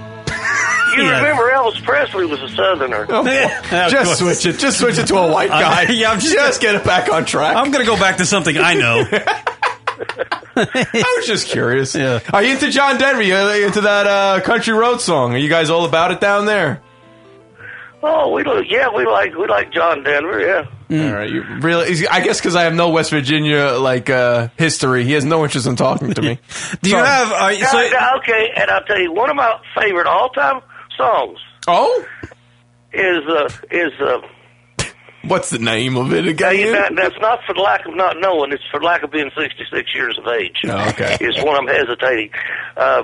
You 0.96 1.03
Yeah. 1.03 1.17
remember 1.19 1.50
Elvis 1.51 1.84
Presley 1.84 2.25
was 2.25 2.41
a 2.41 2.50
Southerner. 2.50 3.05
Oh, 3.10 3.25
Yeah, 3.72 3.89
just 3.89 4.19
switch 4.19 4.46
it. 4.46 4.60
Just 4.60 4.79
switch 4.79 4.98
it 4.98 5.08
to 5.08 5.15
a 5.17 5.31
white 5.31 5.50
Uh, 5.51 5.60
guy. 5.60 5.81
yeah, 5.89 6.12
I'm 6.12 6.19
just 6.19 6.34
just 6.36 6.62
get 6.62 6.75
it 6.75 6.84
back 6.84 7.12
on 7.12 7.25
track. 7.25 7.55
I'm 7.55 7.72
gonna 7.72 7.86
go 7.86 7.98
back 7.98 8.17
to 8.17 8.25
something 8.25 8.58
I 8.58 8.74
know. 8.75 9.05
I 10.55 11.13
was 11.17 11.27
just 11.27 11.48
curious. 11.48 11.96
Yeah. 11.96 12.19
Are 12.34 12.43
you 12.43 12.53
into 12.53 12.69
John 12.72 12.98
Denver? 12.98 13.22
Are 13.22 13.55
You 13.58 13.65
into 13.67 13.81
that 13.81 14.08
uh, 14.08 14.41
country 14.41 14.74
road 14.74 15.01
song? 15.01 15.34
Are 15.34 15.38
you 15.38 15.50
guys 15.50 15.69
all 15.69 15.86
about 15.86 16.12
it 16.12 16.19
down 16.19 16.46
there? 16.46 16.81
Oh, 18.01 18.31
we 18.31 18.43
like 18.43 18.69
yeah, 18.72 18.88
we 18.96 19.05
like 19.05 19.36
we 19.36 19.46
like 19.48 19.74
John 19.74 20.03
Denver. 20.03 20.39
Yeah. 20.39 20.65
All 21.05 21.13
right, 21.13 21.29
you 21.29 21.43
really? 21.60 22.08
I 22.08 22.22
guess 22.22 22.39
because 22.39 22.55
I 22.55 22.63
have 22.63 22.74
no 22.74 22.89
West 22.89 23.12
Virginia 23.12 23.72
like 23.74 24.10
uh, 24.10 24.48
history, 24.58 25.03
he 25.03 25.12
has 25.13 25.25
no 25.25 25.43
interest 25.43 25.67
in 25.67 25.75
talking 25.75 26.13
to 26.13 26.22
me. 26.22 26.39
Do 26.81 26.89
you 26.89 26.96
have? 26.96 27.31
Uh, 27.31 27.51
Now, 27.60 27.65
so, 27.67 27.89
now, 27.91 28.17
okay, 28.19 28.51
and 28.55 28.72
I'll 28.72 28.84
tell 28.86 29.00
you 29.00 29.12
one 29.12 29.29
of 29.29 29.36
my 29.36 29.60
favorite 29.79 30.08
all 30.08 30.29
time 30.29 30.62
songs 31.00 31.39
Oh, 31.68 32.06
is 32.94 33.24
uh, 33.27 33.50
is 33.72 33.91
uh, 34.01 34.22
what's 35.25 35.50
the 35.50 35.60
name 35.60 35.96
of 35.98 36.13
it 36.13 36.27
again? 36.27 36.58
you- 36.58 36.72
that- 36.74 36.96
that's 36.96 37.15
not 37.22 37.39
for 37.48 37.53
lack 37.56 37.86
of 37.86 37.96
not 37.96 38.18
knowing. 38.20 38.51
It's 38.51 38.63
for 38.72 38.82
lack 38.82 39.03
of 39.03 39.12
being 39.12 39.32
sixty 39.38 39.63
six 39.72 39.94
years 39.96 40.18
of 40.20 40.27
age. 40.27 40.58
Oh, 40.65 40.89
okay. 40.89 41.18
Is 41.22 41.36
when 41.44 41.56
I'm 41.56 41.68
hesitating. 41.68 42.32
Uh, 42.77 43.03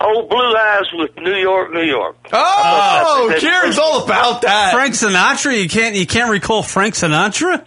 Old 0.00 0.28
Blue 0.28 0.54
Eyes 0.56 0.86
with 0.94 1.16
New 1.16 1.36
York, 1.36 1.72
New 1.72 1.84
York. 1.84 2.16
Oh, 2.32 3.26
That's- 3.28 3.40
Kieran's 3.40 3.78
all 3.78 4.02
about 4.04 4.42
that. 4.42 4.72
Frank 4.72 4.94
Sinatra. 4.94 5.56
You 5.62 5.68
can't 5.68 5.94
you 5.94 6.06
can't 6.06 6.30
recall 6.30 6.64
Frank 6.64 6.94
Sinatra? 6.94 7.64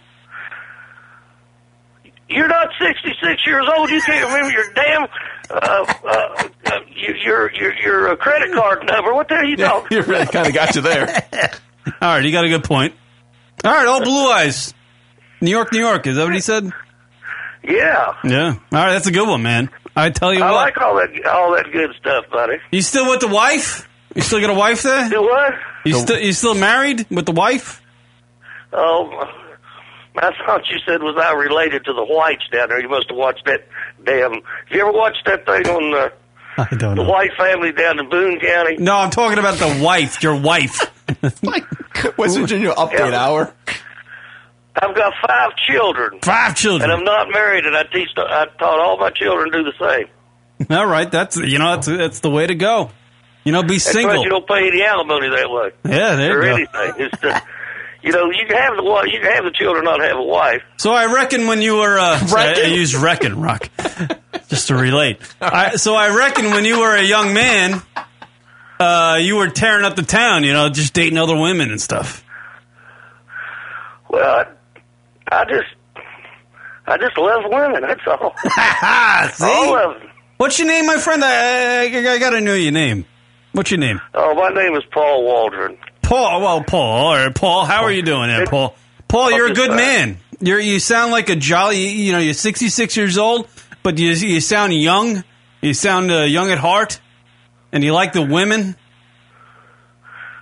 You're 2.28 2.46
not 2.48 2.68
66 2.78 3.46
years 3.46 3.66
old. 3.76 3.90
You 3.90 4.00
can't 4.02 4.26
remember 4.26 4.50
your 4.52 4.72
damn 4.74 5.06
uh, 5.50 5.94
uh, 6.04 6.48
uh, 6.66 6.78
your, 6.94 7.16
your 7.16 7.52
your 7.54 7.74
your 7.80 8.08
uh, 8.10 8.16
credit 8.16 8.52
card 8.54 8.86
number. 8.86 9.12
What 9.14 9.28
the 9.28 9.34
hell 9.34 9.44
are 9.44 9.46
you 9.46 9.56
Yeah, 9.58 9.68
talking? 9.68 9.96
you 9.98 10.02
really 10.04 10.26
kind 10.26 10.46
of 10.46 10.54
got 10.54 10.74
you 10.74 10.80
there. 10.82 11.28
All 12.02 12.08
right, 12.08 12.24
you 12.24 12.32
got 12.32 12.44
a 12.44 12.48
good 12.48 12.64
point. 12.64 12.94
All 13.64 13.72
right, 13.72 13.86
all 13.86 14.02
blue 14.02 14.30
eyes. 14.30 14.72
New 15.40 15.50
York, 15.50 15.72
New 15.72 15.78
York. 15.80 16.06
Is 16.06 16.16
that 16.16 16.24
what 16.24 16.34
he 16.34 16.40
said? 16.40 16.70
Yeah, 17.62 18.14
Yeah. 18.24 18.54
All 18.72 18.78
right, 18.78 18.92
that's 18.92 19.06
a 19.06 19.10
good 19.12 19.28
one, 19.28 19.42
man. 19.42 19.68
I 19.96 20.08
tell 20.10 20.32
you 20.32 20.40
what 20.40 20.48
I 20.48 20.52
what. 20.52 20.60
like 20.66 20.78
all 20.78 20.94
that 20.96 21.26
all 21.26 21.52
that 21.56 21.70
good 21.72 21.94
stuff, 22.00 22.24
buddy. 22.30 22.56
you 22.70 22.80
still 22.80 23.10
with 23.10 23.20
the 23.20 23.28
wife? 23.28 23.86
You 24.14 24.22
still 24.22 24.40
got 24.40 24.50
a 24.50 24.54
wife 24.54 24.82
there? 24.82 25.08
Do 25.10 25.20
what? 25.22 25.54
You 25.84 25.94
still 25.94 26.18
you 26.18 26.32
still 26.32 26.54
married 26.54 27.06
with 27.10 27.26
the 27.26 27.32
wife? 27.32 27.82
Oh, 28.72 29.24
I 30.16 30.30
thought 30.44 30.68
you 30.68 30.78
said 30.86 31.02
was 31.02 31.16
I 31.16 31.32
related 31.34 31.84
to 31.84 31.92
the 31.92 32.04
whites 32.04 32.42
down 32.52 32.68
there. 32.68 32.80
You 32.80 32.88
must 32.88 33.08
have 33.08 33.16
watched 33.16 33.44
that 33.46 33.66
damn. 34.04 34.32
Have 34.32 34.42
you 34.70 34.80
ever 34.80 34.92
watched 34.92 35.24
that 35.26 35.46
thing 35.46 35.66
on 35.68 35.94
uh, 35.94 36.08
I 36.58 36.74
don't 36.76 36.96
the 36.96 37.04
White 37.04 37.30
family 37.38 37.72
down 37.72 37.98
in 38.00 38.08
Boone 38.10 38.40
County? 38.40 38.76
No, 38.78 38.96
I'm 38.96 39.10
talking 39.10 39.38
about 39.38 39.58
the 39.58 39.82
wife. 39.82 40.22
Your 40.22 40.36
wife. 40.40 40.80
West 42.18 42.38
Virginia 42.38 42.72
update 42.72 43.10
Yeah. 43.10 43.24
hour. 43.24 43.54
I've 44.82 44.94
got 44.94 45.12
five 45.26 45.50
children, 45.56 46.20
Five 46.22 46.54
children. 46.54 46.90
and 46.90 46.98
I'm 46.98 47.04
not 47.04 47.28
married, 47.32 47.64
and 47.66 47.76
I 47.76 47.82
teach. 47.84 48.08
I 48.16 48.46
taught 48.58 48.78
all 48.80 48.96
my 48.98 49.10
children 49.10 49.50
to 49.52 49.58
do 49.62 49.64
the 49.78 50.06
same. 50.58 50.68
All 50.70 50.86
right, 50.86 51.10
that's 51.10 51.36
you 51.36 51.58
know 51.58 51.74
that's 51.74 51.86
that's 51.86 52.20
the 52.20 52.30
way 52.30 52.46
to 52.46 52.54
go. 52.54 52.90
You 53.44 53.52
know, 53.52 53.62
be 53.62 53.74
That's 53.78 53.86
why 53.86 53.92
single. 54.02 54.22
you 54.22 54.28
don't 54.30 54.46
pay 54.46 54.68
any 54.68 54.82
alimony 54.82 55.28
that 55.30 55.50
way. 55.50 55.70
Yeah, 55.84 56.14
there 56.16 56.38
or 56.40 56.58
you 56.58 56.66
go. 56.66 56.78
anything. 56.80 57.06
It's 57.06 57.20
the, 57.22 57.42
you 58.02 58.12
know, 58.12 58.30
you 58.30 58.46
can 58.46 58.56
have 58.56 58.76
the 58.76 58.82
wa- 58.82 59.02
you 59.04 59.20
can 59.20 59.32
have 59.32 59.44
the 59.44 59.52
children, 59.52 59.84
not 59.84 60.00
have 60.00 60.16
a 60.16 60.22
wife. 60.22 60.62
So 60.78 60.92
I 60.92 61.12
reckon 61.12 61.46
when 61.46 61.60
you 61.62 61.76
were 61.76 61.98
uh, 61.98 62.18
I, 62.36 62.54
I 62.56 62.66
use 62.68 62.96
reckon 62.96 63.40
rock 63.40 63.68
just 64.48 64.68
to 64.68 64.74
relate. 64.74 65.18
I, 65.40 65.76
so 65.76 65.94
I 65.94 66.16
reckon 66.16 66.46
when 66.46 66.64
you 66.64 66.80
were 66.80 66.96
a 66.96 67.02
young 67.02 67.34
man, 67.34 67.82
uh, 68.78 69.18
you 69.20 69.36
were 69.36 69.48
tearing 69.48 69.84
up 69.84 69.96
the 69.96 70.02
town. 70.02 70.44
You 70.44 70.52
know, 70.52 70.68
just 70.70 70.94
dating 70.94 71.18
other 71.18 71.36
women 71.38 71.70
and 71.70 71.80
stuff. 71.80 72.24
Well, 74.08 74.46
I, 75.30 75.42
I 75.42 75.44
just, 75.44 75.68
I 76.86 76.96
just 76.98 77.16
love 77.16 77.44
women. 77.48 77.82
That's 77.82 78.00
all. 78.06 78.34
See? 79.34 79.44
all 79.44 79.76
of 79.76 80.00
them. 80.00 80.10
What's 80.38 80.58
your 80.58 80.68
name, 80.68 80.86
my 80.86 80.96
friend? 80.96 81.22
I, 81.22 81.84
I, 81.84 82.14
I 82.14 82.18
gotta 82.18 82.40
know 82.40 82.54
your 82.54 82.72
name. 82.72 83.04
What's 83.52 83.70
your 83.70 83.78
name? 83.78 84.00
Oh, 84.14 84.34
my 84.34 84.48
name 84.48 84.74
is 84.74 84.82
Paul 84.90 85.24
Waldron. 85.24 85.76
Paul. 86.10 86.40
Well, 86.40 86.64
Paul. 86.64 87.06
All 87.06 87.14
right, 87.14 87.32
Paul. 87.32 87.64
How 87.64 87.84
are 87.84 87.92
you 87.92 88.02
doing 88.02 88.26
there, 88.28 88.44
Paul? 88.44 88.74
Paul, 89.06 89.30
you're 89.30 89.46
a 89.46 89.54
good 89.54 89.70
man. 89.70 90.18
You're 90.40 90.58
you 90.58 90.80
sound 90.80 91.12
like 91.12 91.28
a 91.28 91.36
jolly. 91.36 91.86
You 91.86 92.10
know, 92.10 92.18
you're 92.18 92.34
66 92.34 92.96
years 92.96 93.16
old, 93.16 93.46
but 93.84 93.96
you 93.96 94.10
you 94.10 94.40
sound 94.40 94.74
young. 94.74 95.22
You 95.60 95.72
sound 95.72 96.10
uh, 96.10 96.22
young 96.22 96.50
at 96.50 96.58
heart, 96.58 97.00
and 97.70 97.84
you 97.84 97.92
like 97.92 98.12
the 98.12 98.22
women. 98.22 98.74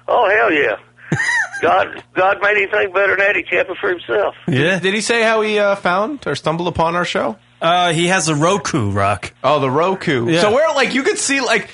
Oh 0.06 0.30
hell 0.30 0.50
yeah! 0.50 0.76
God, 1.60 2.02
God 2.14 2.40
made 2.40 2.56
anything 2.56 2.90
better 2.94 3.16
than 3.16 3.18
that. 3.18 3.37
He 3.37 3.42
kept 3.42 3.68
it 3.68 3.76
for 3.78 3.90
himself. 3.90 4.37
Yeah. 4.46 4.78
Did 4.78 4.94
he 4.94 5.02
say 5.02 5.22
how 5.22 5.42
he 5.42 5.58
uh, 5.58 5.75
found 5.75 6.26
or 6.26 6.34
stumbled 6.34 6.68
upon 6.68 6.96
our 6.96 7.04
show? 7.04 7.37
Uh, 7.60 7.92
he 7.92 8.06
has 8.06 8.28
a 8.28 8.34
Roku 8.34 8.90
rock. 8.90 9.34
Oh, 9.44 9.60
the 9.60 9.70
Roku. 9.70 10.30
Yeah. 10.30 10.40
So 10.40 10.52
where 10.52 10.72
like 10.75 10.94
you 10.94 11.02
could 11.02 11.18
see 11.18 11.42
like. 11.42 11.68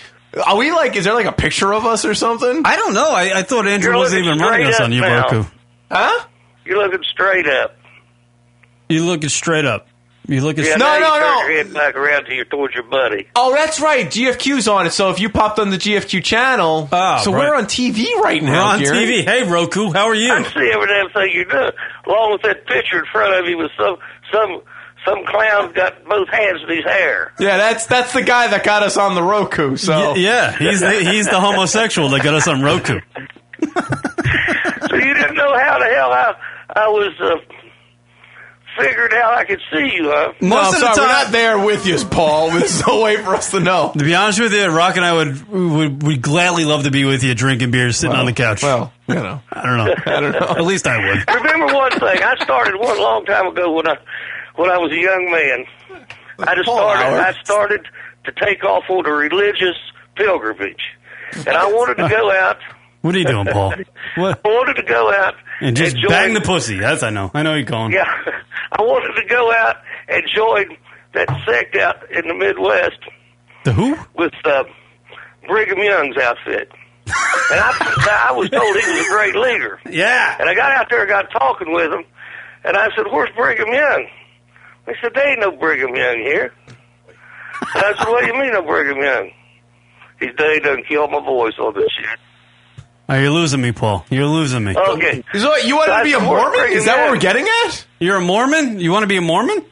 Are 0.47 0.57
we 0.57 0.73
like? 0.73 0.97
Is 0.97 1.05
there 1.05 1.15
like 1.15 1.27
a 1.27 1.33
picture 1.33 1.73
of 1.73 1.85
us 1.87 2.05
or 2.05 2.15
something? 2.15 2.63
I 2.65 2.77
don't 2.77 2.95
know. 2.95 3.11
I, 3.11 3.39
I 3.39 3.43
thought 3.43 3.67
Andrew 3.67 3.91
You're 3.93 3.99
wasn't 3.99 4.25
even 4.25 4.39
running 4.39 4.67
us 4.67 4.81
on 4.81 4.87
up 4.93 4.93
your 4.93 5.03
now. 5.09 5.23
Roku. 5.23 5.45
Huh? 5.91 6.27
You're 6.65 6.79
looking 6.83 7.05
straight 7.05 7.47
up. 7.47 7.77
You 8.89 9.05
looking 9.05 9.29
straight 9.29 9.65
up. 9.65 9.87
You 10.27 10.41
looking. 10.41 10.65
Yeah, 10.65 10.77
straight 10.77 10.81
now 10.81 10.99
no, 11.01 11.11
turn 11.11 11.21
no. 11.21 11.47
Your 11.49 11.65
head 11.65 11.75
back 11.75 11.95
around 11.97 12.25
to 12.25 12.35
your 12.35 12.47
towards 12.47 12.75
your 12.75 12.85
buddy. 12.85 13.29
Oh, 13.37 13.55
that's 13.55 13.79
right. 13.81 14.07
GFQ's 14.07 14.67
on 14.69 14.87
it. 14.87 14.91
So 14.93 15.11
if 15.11 15.21
you 15.21 15.29
popped 15.29 15.59
on 15.59 15.69
the 15.71 15.77
GFQ 15.77 16.25
channel, 16.25 16.89
Oh, 16.91 17.21
so 17.23 17.33
right. 17.33 17.51
we're 17.51 17.55
on 17.57 17.67
TV 17.67 18.07
right 18.23 18.41
We're 18.43 18.49
now. 18.51 18.69
on 18.71 18.79
Kieran. 18.79 18.99
TV. 18.99 19.23
Hey, 19.25 19.43
Roku, 19.49 19.93
how 19.93 20.07
are 20.07 20.15
you? 20.15 20.33
I 20.33 20.43
see 20.45 20.71
every 20.75 20.87
damn 20.87 21.11
thing 21.11 21.31
you're 21.35 21.45
doing, 21.45 21.71
along 22.07 22.33
with 22.33 22.43
that 22.43 22.67
picture 22.67 22.99
in 23.01 23.05
front 23.13 23.35
of 23.39 23.47
you 23.51 23.59
with 23.59 23.71
some 23.77 23.97
some 24.33 24.63
some 25.05 25.25
clown 25.27 25.73
got 25.73 26.05
both 26.05 26.29
hands 26.29 26.61
in 26.63 26.77
his 26.77 26.85
hair. 26.85 27.33
Yeah, 27.39 27.57
that's 27.59 27.87
that's 27.87 28.13
the 28.13 28.23
guy 28.23 28.49
that 28.49 28.65
got 28.65 28.83
us 28.83 28.97
on 28.97 29.15
the 29.15 29.23
Roku. 29.23 29.77
So 29.77 30.13
Y- 30.13 30.19
yeah, 30.21 30.57
he's 30.57 30.81
the, 30.81 30.93
he's 30.93 31.27
the 31.27 31.41
homosexual 31.41 32.09
that 32.11 32.23
got 32.23 32.35
us 32.35 32.49
on 32.49 32.63
Roku. 32.63 33.01
So 34.91 34.97
you 34.97 35.15
didn't 35.15 35.35
know 35.35 35.59
how 35.59 35.79
the 35.79 35.87
hell 35.87 36.13
I 36.13 36.35
I 36.77 36.89
was 36.89 37.13
uh, 37.21 37.37
figured 38.79 39.13
out 39.15 39.35
I 39.35 39.45
could 39.45 39.61
see 39.73 39.91
you, 39.95 40.11
huh? 40.11 40.33
no, 40.41 40.49
Most 40.49 40.75
of 40.75 40.81
the 40.81 40.95
sorry, 40.95 41.07
we're 41.09 41.13
not 41.13 41.33
there 41.33 41.59
with 41.59 41.87
you, 41.87 41.99
Paul. 42.05 42.51
There's 42.51 42.87
no 42.87 43.03
way 43.03 43.17
for 43.17 43.35
us 43.35 43.51
to 43.53 43.61
know. 43.61 43.93
To 43.97 44.05
be 44.05 44.15
honest 44.15 44.41
with 44.41 44.53
you, 44.53 44.67
Rock 44.69 44.97
and 44.97 45.05
I 45.05 45.13
would 45.15 45.49
would 45.49 46.03
would 46.03 46.23
gladly 46.23 46.65
love 46.65 46.85
to 46.85 46.91
be 46.91 47.05
with 47.05 47.25
you, 47.25 47.35
drinking 47.35 47.71
beer, 47.71 47.91
sitting 47.93 48.15
on 48.15 48.27
the 48.27 48.33
couch. 48.33 48.63
Well, 48.63 48.93
you 49.09 49.15
know, 49.15 49.41
I 49.53 49.63
don't 49.63 49.79
know. 49.79 49.95
I 50.07 50.21
don't 50.21 50.33
know. 50.33 50.47
At 50.59 50.65
least 50.65 50.87
I 50.87 50.99
would. 50.99 51.29
Remember 51.35 51.75
one 51.75 51.91
thing? 51.93 52.23
I 52.23 52.37
started 52.43 52.77
one 52.79 52.99
long 53.01 53.25
time 53.25 53.47
ago 53.49 53.73
when 53.73 53.89
I 53.89 53.97
when 54.57 54.71
I 54.71 54.79
was 54.79 54.93
a 54.93 54.97
young 54.97 55.31
man. 55.31 55.65
I 56.39 56.55
just 56.55 56.69
started. 56.69 57.21
I 57.21 57.33
started 57.45 57.87
to 58.25 58.33
take 58.33 58.65
off 58.65 58.85
on 58.89 59.07
a 59.07 59.13
religious 59.13 59.77
pilgrimage, 60.17 60.83
and 61.35 61.49
I 61.49 61.67
wanted 61.67 61.97
to 62.03 62.09
go 62.09 62.31
out. 62.31 62.59
What 63.05 63.15
are 63.15 63.19
you 63.19 63.27
doing, 63.27 63.45
Paul? 63.45 63.75
What? 64.17 64.41
I 64.47 64.49
wanted 64.49 64.77
to 64.81 64.83
go 64.83 65.13
out 65.13 65.35
And 65.61 65.77
just 65.77 65.95
join- 65.95 66.09
bang 66.09 66.33
the 66.33 66.41
pussy. 66.41 66.79
That's 66.79 67.03
I 67.03 67.11
know. 67.11 67.31
I 67.35 67.43
know 67.43 67.53
you're 67.53 67.63
going. 67.67 67.93
Yeah, 67.93 68.05
I 68.73 68.81
wanted 68.81 69.21
to 69.21 69.29
go 69.29 69.53
out 69.53 69.77
and 70.09 70.23
join 70.35 70.79
that 71.13 71.29
sect 71.45 71.77
out 71.77 72.11
in 72.11 72.27
the 72.29 72.33
Midwest 72.33 72.99
The 73.65 73.75
who? 73.75 73.95
with 74.17 74.33
uh, 74.47 74.65
Brigham 75.47 75.81
Young's 75.81 76.17
outfit. 76.17 76.73
And 77.05 77.61
I, 77.61 78.29
I 78.31 78.33
was 78.33 78.49
told 78.49 78.75
he 78.75 78.91
was 78.91 79.07
a 79.07 79.11
great 79.11 79.37
leader. 79.37 79.79
Yeah. 79.91 80.37
And 80.41 80.49
I 80.49 80.55
got 80.55 80.73
out 80.73 80.87
there 80.89 81.01
and 81.03 81.09
got 81.11 81.31
talking 81.31 81.75
with 81.75 81.93
him, 81.93 82.05
and 82.65 82.75
I 82.75 82.89
said, 82.97 83.05
"Where's 83.13 83.29
Brigham 83.37 83.69
Young?" 83.71 84.07
They 84.87 84.95
said, 85.01 85.13
"There 85.15 85.29
ain't 85.29 85.41
no 85.41 85.53
Brigham 85.53 85.95
Young 85.95 86.19
here." 86.19 86.53
And 87.75 87.85
I 87.85 87.95
said, 87.97 88.09
"What 88.09 88.21
do 88.23 88.27
you 88.27 88.41
mean, 88.41 88.53
no 88.53 88.63
Brigham 88.63 88.99
Young?" 89.03 89.31
He's 90.21 90.31
they 90.37 90.61
done 90.61 90.83
killed 90.89 91.11
my 91.11 91.21
voice 91.21 91.55
on 91.59 91.75
this 91.75 91.91
shit. 91.99 92.19
Oh, 93.09 93.15
you're 93.15 93.31
losing 93.31 93.61
me, 93.61 93.73
Paul. 93.73 94.05
You're 94.09 94.27
losing 94.27 94.65
me. 94.65 94.75
Okay. 94.77 95.23
So 95.35 95.49
what, 95.51 95.67
you 95.67 95.77
want 95.77 95.93
to 95.93 96.05
be 96.05 96.15
a 96.15 96.21
Mormon? 96.21 96.73
Is 96.73 96.87
that 96.87 97.03
what 97.03 97.11
we're 97.13 97.21
getting 97.21 97.47
at? 97.67 97.87
You're 98.01 98.17
a 98.17 98.21
Mormon? 98.21 98.81
You 98.81 98.93
want 98.93 99.03
to 99.03 99.07
be 99.07 99.19
a 99.19 99.21
Mormon? 99.21 99.65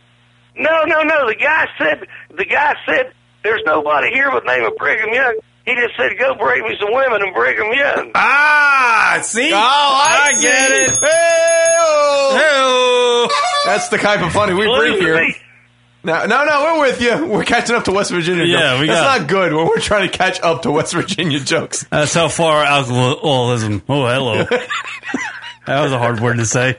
No, 0.55 0.85
no, 0.85 1.03
no. 1.03 1.29
The 1.29 1.37
guy 1.37 1.67
said 1.79 2.07
the 2.37 2.45
guy 2.45 2.75
said 2.87 3.13
there's 3.43 3.63
nobody 3.65 4.11
here 4.13 4.31
with 4.33 4.45
the 4.45 4.55
name 4.55 4.65
of 4.67 4.77
Brigham 4.77 5.13
Young. 5.13 5.39
He 5.65 5.75
just 5.75 5.97
said 5.97 6.11
go 6.19 6.35
bring 6.35 6.63
me 6.63 6.77
some 6.79 6.93
women 6.93 7.23
and 7.23 7.35
Brigham 7.35 7.73
Young. 7.73 8.11
Ah, 8.15 9.21
see? 9.23 9.51
Oh, 9.53 9.57
I, 9.57 10.33
get 10.41 10.91
see. 10.91 11.07
it. 11.07 11.11
Hey-oh. 11.11 11.72
Hey-oh. 13.65 13.73
That's 13.73 13.89
the 13.89 13.99
type 13.99 14.21
of 14.23 14.33
funny 14.33 14.55
we 14.55 14.67
bring 14.67 14.93
Listen 14.93 15.01
here. 15.07 15.35
No, 16.05 16.27
no, 16.27 16.45
no, 16.45 16.63
we're 16.65 16.81
with 16.81 17.01
you. 17.01 17.27
We're 17.27 17.45
catching 17.45 17.77
up 17.77 17.85
to 17.85 17.93
West 17.93 18.11
Virginia. 18.11 18.45
Yeah, 18.45 18.71
jokes. 18.73 18.81
we 18.81 18.87
That's 18.89 19.01
got- 19.01 19.21
not 19.21 19.29
good 19.29 19.53
when 19.55 19.67
we're 19.67 19.79
trying 19.81 20.11
to 20.11 20.17
catch 20.19 20.41
up 20.41 20.63
to 20.63 20.71
West 20.73 20.93
Virginia 20.95 21.39
jokes. 21.39 21.87
That's 21.91 22.13
how 22.13 22.27
far 22.29 22.65
alcoholism. 22.65 23.83
Oh, 23.89 24.07
hello. 24.09 24.45
that 25.67 25.81
was 25.81 25.93
a 25.93 25.99
hard 25.99 26.19
word 26.21 26.39
to 26.39 26.45
say. 26.47 26.75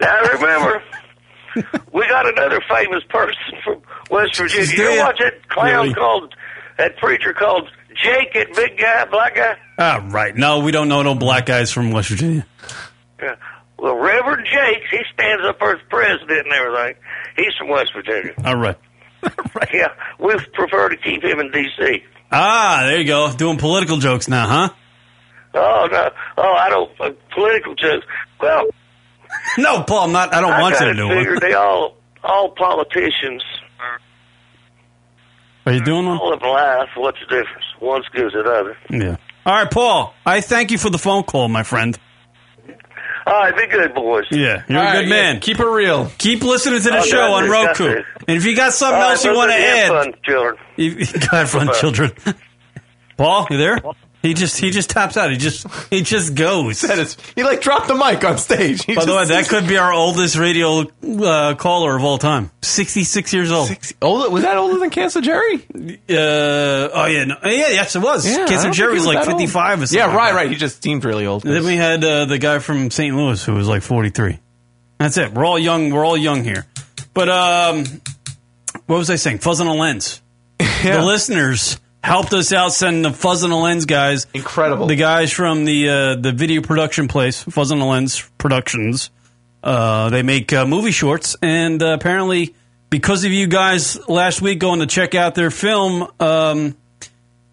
Now 0.00 0.20
remember, 0.32 0.82
we 1.92 2.06
got 2.08 2.26
another 2.26 2.60
famous 2.68 3.04
person 3.10 3.36
from 3.64 3.82
West 4.10 4.36
Virginia. 4.36 4.66
You 4.70 4.76
Do 4.76 4.84
know 4.84 4.90
ya? 4.94 5.06
what 5.06 5.16
that 5.18 5.48
clown 5.48 5.82
Really? 5.82 5.94
called 5.94 6.34
that 6.78 6.96
preacher 6.96 7.34
called 7.34 7.68
Jake, 7.94 8.32
that 8.32 8.54
big 8.54 8.78
guy, 8.78 9.04
black 9.06 9.34
guy? 9.34 9.56
Ah, 9.78 10.02
right. 10.08 10.34
No, 10.34 10.60
we 10.60 10.72
don't 10.72 10.88
know 10.88 11.02
no 11.02 11.14
black 11.14 11.44
guys 11.46 11.70
from 11.70 11.90
West 11.90 12.08
Virginia. 12.08 12.46
Yeah. 13.20 13.34
Well, 13.80 13.96
Reverend 13.96 14.46
Jake, 14.46 14.82
he 14.90 14.98
stands 15.14 15.44
up 15.46 15.58
for 15.58 15.72
his 15.72 15.82
president 15.88 16.46
and 16.46 16.52
everything. 16.52 16.94
He's 17.36 17.54
from 17.58 17.68
West 17.68 17.92
Virginia. 17.94 18.34
All 18.44 18.56
right. 18.56 18.76
Yeah, 19.72 19.88
we 20.18 20.34
prefer 20.54 20.88
to 20.88 20.96
keep 20.96 21.22
him 21.22 21.40
in 21.40 21.50
D.C. 21.50 22.02
Ah, 22.32 22.80
there 22.86 22.98
you 22.98 23.04
go. 23.06 23.30
Doing 23.32 23.58
political 23.58 23.98
jokes 23.98 24.28
now, 24.28 24.46
huh? 24.46 24.68
Oh 25.54 25.88
no! 25.92 26.10
Oh, 26.38 26.54
I 26.54 26.68
don't 26.70 26.90
uh, 27.00 27.10
political 27.34 27.74
jokes. 27.74 28.06
Well, 28.40 28.64
No, 29.58 29.82
Paul, 29.82 30.04
I'm 30.06 30.12
not. 30.12 30.32
I 30.34 30.40
don't 30.40 30.52
I 30.52 30.60
want 30.62 30.80
you 30.80 30.86
to 30.86 30.94
do 30.94 31.08
figured 31.08 31.34
one. 31.34 31.50
they 31.50 31.52
all 31.54 31.96
all 32.24 32.50
politicians 32.52 33.42
Are 35.66 35.72
you 35.72 35.80
doing 35.84 36.06
one? 36.06 36.18
all 36.18 36.32
of 36.32 36.40
life. 36.42 36.88
What's 36.96 37.18
the 37.20 37.26
difference? 37.26 37.64
One's 37.80 38.06
good 38.08 38.26
as 38.26 38.32
another. 38.34 38.76
Yeah. 38.88 39.16
All 39.44 39.54
right, 39.54 39.70
Paul. 39.70 40.14
I 40.24 40.40
thank 40.40 40.70
you 40.70 40.78
for 40.78 40.90
the 40.90 40.98
phone 40.98 41.22
call, 41.24 41.48
my 41.48 41.62
friend. 41.62 41.98
All 43.26 43.32
right, 43.34 43.56
be 43.56 43.66
good, 43.66 43.94
boys. 43.94 44.24
Yeah, 44.30 44.62
you're 44.68 44.78
All 44.78 44.84
a 44.84 44.86
right, 44.86 45.00
good 45.00 45.08
yeah, 45.08 45.22
man. 45.32 45.40
Keep 45.40 45.60
it 45.60 45.66
real. 45.66 46.10
Keep 46.18 46.42
listening 46.42 46.80
to 46.80 46.90
the 46.90 46.98
Oh, 46.98 47.02
show 47.02 47.16
that's 47.16 47.32
on 47.44 47.50
Roku. 47.50 47.84
that's 47.84 48.00
it. 48.00 48.06
And 48.28 48.36
if 48.38 48.44
you 48.44 48.56
got 48.56 48.72
something 48.72 48.94
All 48.96 49.00
right, 49.02 49.10
else 49.12 49.24
you 49.24 49.34
want 49.34 49.50
to 49.50 49.56
are 49.56 49.60
the 49.60 49.66
add, 49.66 49.88
fun 50.04 50.14
children. 50.24 50.56
you, 50.76 50.90
you 50.90 51.06
got 51.30 51.48
fun 51.48 51.70
children. 51.78 52.12
Paul, 53.16 53.46
you 53.50 53.58
there? 53.58 53.78
He 54.22 54.34
just 54.34 54.58
he 54.58 54.70
just 54.70 54.90
taps 54.90 55.16
out. 55.16 55.30
He 55.30 55.38
just 55.38 55.66
he 55.88 56.02
just 56.02 56.34
goes. 56.34 56.82
That 56.82 56.98
is, 56.98 57.16
he 57.34 57.42
like 57.42 57.62
dropped 57.62 57.88
the 57.88 57.94
mic 57.94 58.22
on 58.22 58.36
stage. 58.36 58.84
He 58.84 58.94
By 58.94 59.06
the 59.06 59.14
way, 59.14 59.24
just- 59.24 59.30
that 59.30 59.48
could 59.48 59.66
be 59.66 59.78
our 59.78 59.92
oldest 59.92 60.36
radio 60.36 60.80
uh, 61.02 61.54
caller 61.54 61.96
of 61.96 62.04
all 62.04 62.18
time. 62.18 62.50
Sixty-six 62.60 63.32
years 63.32 63.50
old. 63.50 63.70
older. 64.02 64.28
Was 64.28 64.42
that 64.42 64.58
older 64.58 64.78
than 64.78 64.90
Cancer 64.90 65.22
Jerry? 65.22 65.54
Uh, 65.54 66.90
oh 66.92 67.06
yeah, 67.06 67.24
no, 67.24 67.36
yeah, 67.44 67.68
yes, 67.68 67.96
it 67.96 68.00
was. 68.00 68.24
Don't 68.24 68.46
Cancer 68.46 68.70
Jerry 68.70 68.92
he 68.92 68.98
was 68.98 69.06
like 69.06 69.26
or 69.26 69.30
something. 69.30 69.48
Yeah, 69.90 70.14
right, 70.14 70.32
that. 70.32 70.34
right. 70.36 70.50
He 70.50 70.56
just 70.56 70.82
seemed 70.82 71.02
really 71.04 71.24
old. 71.24 71.42
Then 71.42 71.64
we 71.64 71.76
had 71.76 72.04
uh, 72.04 72.26
the 72.26 72.38
guy 72.38 72.58
from 72.58 72.90
St. 72.90 73.16
Louis 73.16 73.42
who 73.42 73.54
was 73.54 73.68
like 73.68 73.82
43. 73.82 74.38
That's 74.98 75.16
it. 75.16 75.32
We're 75.32 75.46
all 75.46 75.58
young. 75.58 75.90
We're 75.90 76.04
all 76.04 76.16
young 76.16 76.44
here. 76.44 76.66
But 77.14 77.30
um, 77.30 77.84
what 78.86 78.98
was 78.98 79.08
I 79.08 79.16
saying? 79.16 79.38
Fuzz 79.38 79.60
on 79.62 79.66
a 79.66 79.74
lens. 79.74 80.20
The 80.82 81.02
listeners 81.02 81.78
helped 82.02 82.32
us 82.32 82.52
out 82.52 82.72
sending 82.72 83.02
the 83.02 83.12
Fuzz 83.12 83.44
on 83.44 83.50
the 83.50 83.56
lens 83.56 83.84
guys. 83.86 84.26
Incredible. 84.34 84.86
The 84.86 84.96
guys 84.96 85.32
from 85.32 85.64
the 85.64 85.88
uh, 85.88 86.14
the 86.16 86.32
video 86.32 86.62
production 86.62 87.08
place, 87.08 87.42
Fuzz 87.42 87.72
on 87.72 87.78
the 87.78 87.84
lens 87.84 88.28
Productions. 88.38 89.10
Uh, 89.62 90.08
they 90.08 90.22
make 90.22 90.52
uh, 90.52 90.64
movie 90.66 90.90
shorts, 90.92 91.36
and 91.42 91.82
uh, 91.82 91.88
apparently, 91.92 92.54
because 92.88 93.24
of 93.24 93.32
you 93.32 93.46
guys 93.46 93.98
last 94.08 94.40
week 94.40 94.58
going 94.58 94.80
to 94.80 94.86
check 94.86 95.14
out 95.14 95.34
their 95.34 95.50
film, 95.50 96.10
um, 96.18 96.74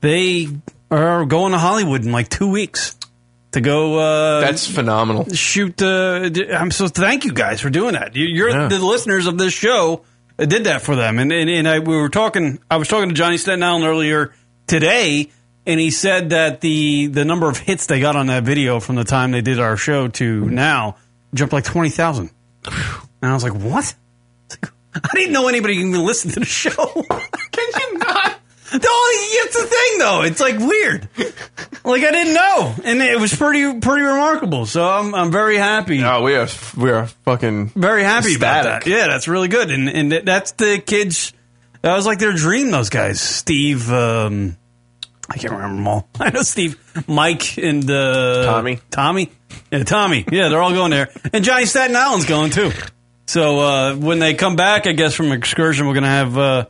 they 0.01 0.47
are 0.89 1.25
going 1.25 1.51
to 1.51 1.57
Hollywood 1.57 2.05
in 2.05 2.11
like 2.13 2.29
two 2.29 2.49
weeks 2.49 2.95
to 3.51 3.59
go. 3.59 3.97
Uh, 3.99 4.39
That's 4.39 4.65
phenomenal. 4.69 5.29
shoot. 5.33 5.81
Uh, 5.81 6.29
I'm 6.53 6.71
so 6.71 6.87
thank 6.87 7.25
you 7.25 7.33
guys 7.33 7.59
for 7.59 7.69
doing 7.69 7.93
that. 7.93 8.15
You, 8.15 8.25
you're 8.25 8.49
Yeah. 8.51 8.67
the 8.69 8.79
listeners 8.79 9.27
of 9.27 9.37
this 9.37 9.53
show 9.53 10.03
uh, 10.39 10.45
did 10.45 10.65
that 10.65 10.81
for 10.81 10.95
them, 10.95 11.19
and 11.19 11.31
and, 11.31 11.49
and 11.49 11.67
I, 11.67 11.79
we 11.79 11.95
were 11.95 12.09
talking. 12.09 12.59
I 12.69 12.77
was 12.77 12.87
talking 12.87 13.09
to 13.09 13.15
Johnny 13.15 13.37
Staten 13.37 13.63
Island 13.63 13.85
earlier 13.85 14.33
today, 14.67 15.31
and 15.65 15.79
he 15.79 15.91
said 15.91 16.29
that 16.29 16.61
the 16.61 17.07
the 17.07 17.25
number 17.25 17.49
of 17.49 17.57
hits 17.57 17.87
they 17.87 17.99
got 17.99 18.15
on 18.15 18.27
that 18.27 18.43
video 18.43 18.79
from 18.79 18.95
the 18.95 19.03
time 19.03 19.31
they 19.31 19.41
did 19.41 19.59
our 19.59 19.77
show 19.77 20.07
to 20.07 20.49
now 20.49 20.97
jumped 21.33 21.53
like 21.53 21.63
twenty 21.63 21.89
thousand. 21.89 22.31
And 22.65 23.31
I 23.31 23.33
was 23.33 23.43
like, 23.43 23.55
what? 23.55 23.95
I 24.93 25.09
didn't 25.13 25.33
know 25.33 25.47
anybody 25.47 25.75
even 25.75 25.93
listened 26.05 26.33
to 26.33 26.39
the 26.39 26.45
show. 26.45 26.71
Can 27.51 27.69
you 27.79 27.97
not? 27.99 28.36
No, 28.73 28.79
it's 28.81 29.55
the 29.55 29.65
thing 29.65 29.99
though. 29.99 30.21
It's 30.23 30.39
like 30.39 30.59
weird. 30.59 31.07
Like 31.85 32.03
I 32.03 32.11
didn't 32.11 32.33
know, 32.33 32.75
and 32.83 33.01
it 33.01 33.19
was 33.19 33.33
pretty 33.33 33.79
pretty 33.79 34.03
remarkable. 34.03 34.65
So 34.65 34.87
I'm 34.87 35.15
I'm 35.15 35.31
very 35.31 35.57
happy. 35.57 35.99
No, 35.99 36.21
we 36.21 36.35
are 36.35 36.47
we 36.75 36.91
are 36.91 37.07
fucking 37.07 37.69
Very 37.69 38.03
happy 38.03 38.35
about 38.35 38.63
that. 38.63 38.87
Yeah, 38.87 39.07
that's 39.07 39.27
really 39.27 39.47
good, 39.47 39.71
and 39.71 39.87
and 39.89 40.11
that's 40.11 40.51
the 40.53 40.81
kids. 40.85 41.33
That 41.81 41.95
was 41.95 42.05
like 42.05 42.19
their 42.19 42.33
dream. 42.33 42.71
Those 42.71 42.89
guys, 42.89 43.21
Steve. 43.21 43.91
Um, 43.91 44.57
I 45.29 45.37
can't 45.37 45.53
remember 45.53 45.75
them 45.75 45.87
all. 45.87 46.07
I 46.19 46.29
know 46.31 46.41
Steve, 46.41 46.77
Mike, 47.07 47.57
and 47.57 47.89
uh, 47.89 48.45
Tommy. 48.45 48.79
Tommy, 48.91 49.31
yeah, 49.71 49.83
Tommy. 49.83 50.25
Yeah, 50.29 50.49
they're 50.49 50.61
all 50.61 50.73
going 50.73 50.91
there, 50.91 51.09
and 51.31 51.43
Johnny 51.45 51.65
Staten 51.65 51.95
Island's 51.95 52.25
going 52.25 52.51
too. 52.51 52.71
So 53.27 53.59
uh, 53.59 53.95
when 53.95 54.19
they 54.19 54.33
come 54.33 54.55
back, 54.55 54.87
I 54.87 54.93
guess 54.93 55.13
from 55.13 55.31
excursion, 55.31 55.87
we're 55.87 55.93
gonna 55.93 56.07
have 56.07 56.37
uh, 56.37 56.65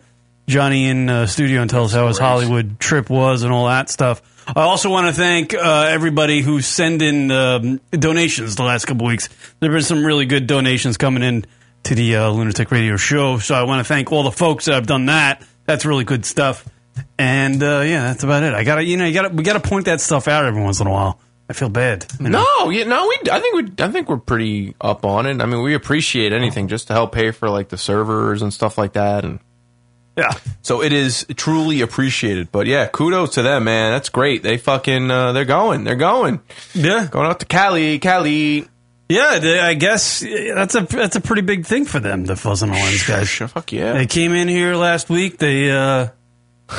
Johnny 0.48 0.88
in 0.88 1.10
uh, 1.10 1.26
studio 1.28 1.62
and 1.62 1.70
tell 1.70 1.84
us 1.86 1.94
how 1.94 2.08
his 2.08 2.18
Hollywood 2.18 2.80
trip 2.80 3.10
was 3.10 3.44
and 3.44 3.52
all 3.52 3.68
that 3.68 3.90
stuff. 3.90 4.22
I 4.48 4.62
also 4.62 4.90
want 4.90 5.08
to 5.08 5.14
thank 5.14 5.54
uh, 5.54 5.88
everybody 5.90 6.42
who 6.42 6.62
sent 6.62 7.02
in 7.02 7.30
um, 7.32 7.82
donations 7.92 8.56
the 8.56 8.64
last 8.64 8.86
couple 8.86 9.06
weeks. 9.06 9.28
There 9.60 9.70
have 9.70 9.76
been 9.76 9.84
some 9.84 10.06
really 10.06 10.26
good 10.26 10.48
donations 10.48 10.96
coming 10.96 11.22
in 11.22 11.46
to 11.84 11.96
the 11.96 12.16
uh, 12.16 12.30
Lunatic 12.30 12.72
Radio 12.72 12.96
show, 12.96 13.40
so 13.40 13.56
I 13.56 13.64
want 13.64 13.86
to 13.86 13.88
thank 13.88 14.12
all 14.12 14.24
the 14.24 14.32
folks 14.32 14.66
that 14.66 14.76
have 14.76 14.88
done 14.88 15.08
that. 15.08 15.44
That's 15.66 15.86
really 15.86 16.06
good 16.06 16.26
stuff. 16.26 16.66
And 17.20 17.62
uh, 17.62 17.84
yeah, 17.86 18.04
that's 18.06 18.24
about 18.24 18.44
it. 18.44 18.54
I 18.54 18.64
gotta, 18.64 18.84
you 18.84 18.96
know, 18.96 19.06
you 19.06 19.14
gotta, 19.14 19.30
we 19.30 19.44
gotta 19.44 19.60
point 19.60 19.86
that 19.86 20.00
stuff 20.00 20.30
out 20.30 20.46
every 20.46 20.62
once 20.64 20.80
in 20.80 20.88
a 20.88 20.92
while. 20.92 21.20
I 21.50 21.54
feel 21.54 21.70
bad. 21.70 22.06
you 22.20 22.30
know? 22.30 22.46
No, 22.60 22.70
yeah, 22.70 22.84
no, 22.86 23.08
we. 23.08 23.32
I 23.32 23.40
think 23.40 23.56
we. 23.56 23.84
I 23.84 23.90
think 23.90 24.10
we're 24.10 24.18
pretty 24.18 24.76
up 24.82 25.06
on 25.06 25.26
it. 25.26 25.42
I 25.42 25.46
mean, 25.46 25.62
we 25.62 25.74
appreciate 25.76 26.34
anything 26.34 26.68
just 26.68 26.88
to 26.88 26.94
help 26.94 27.14
pay 27.14 27.32
for 27.32 27.50
like 27.50 27.70
the 27.70 27.78
servers 27.78 28.42
and 28.42 28.54
stuff 28.54 28.78
like 28.78 28.94
that, 28.94 29.24
and 29.24 29.40
Yeah. 30.18 30.32
so 30.64 30.82
it 30.82 30.92
is 30.94 31.26
truly 31.36 31.82
appreciated. 31.82 32.52
But 32.52 32.66
yeah, 32.68 32.88
kudos 32.88 33.36
to 33.36 33.44
them, 33.44 33.66
man. 33.66 33.92
That's 33.92 34.10
great. 34.10 34.44
They 34.44 34.58
fucking. 34.58 35.12
Uh, 35.12 35.32
they're 35.32 35.46
going. 35.46 35.84
They're 35.84 35.96
going. 35.96 36.42
Yeah. 36.74 37.08
Going 37.10 37.28
out 37.28 37.40
to 37.42 37.46
Cali. 37.46 38.00
Cali. 38.00 38.68
Yeah, 39.10 39.40
they, 39.40 39.60
I 39.60 39.74
guess 39.74 40.20
that's 40.20 40.76
a 40.76 40.82
that's 40.82 41.16
a 41.16 41.22
pretty 41.22 41.42
big 41.42 41.66
thing 41.66 41.86
for 41.86 42.00
them, 42.00 42.26
the 42.26 42.36
Fuzz 42.36 42.62
and 42.62 42.74
guys. 43.08 43.30
Fuck 43.34 43.72
yeah. 43.72 43.94
They 43.94 44.06
came 44.06 44.34
in 44.34 44.48
here 44.50 44.76
last 44.76 45.10
week. 45.10 45.38
They 45.38 45.72
uh, 45.72 46.08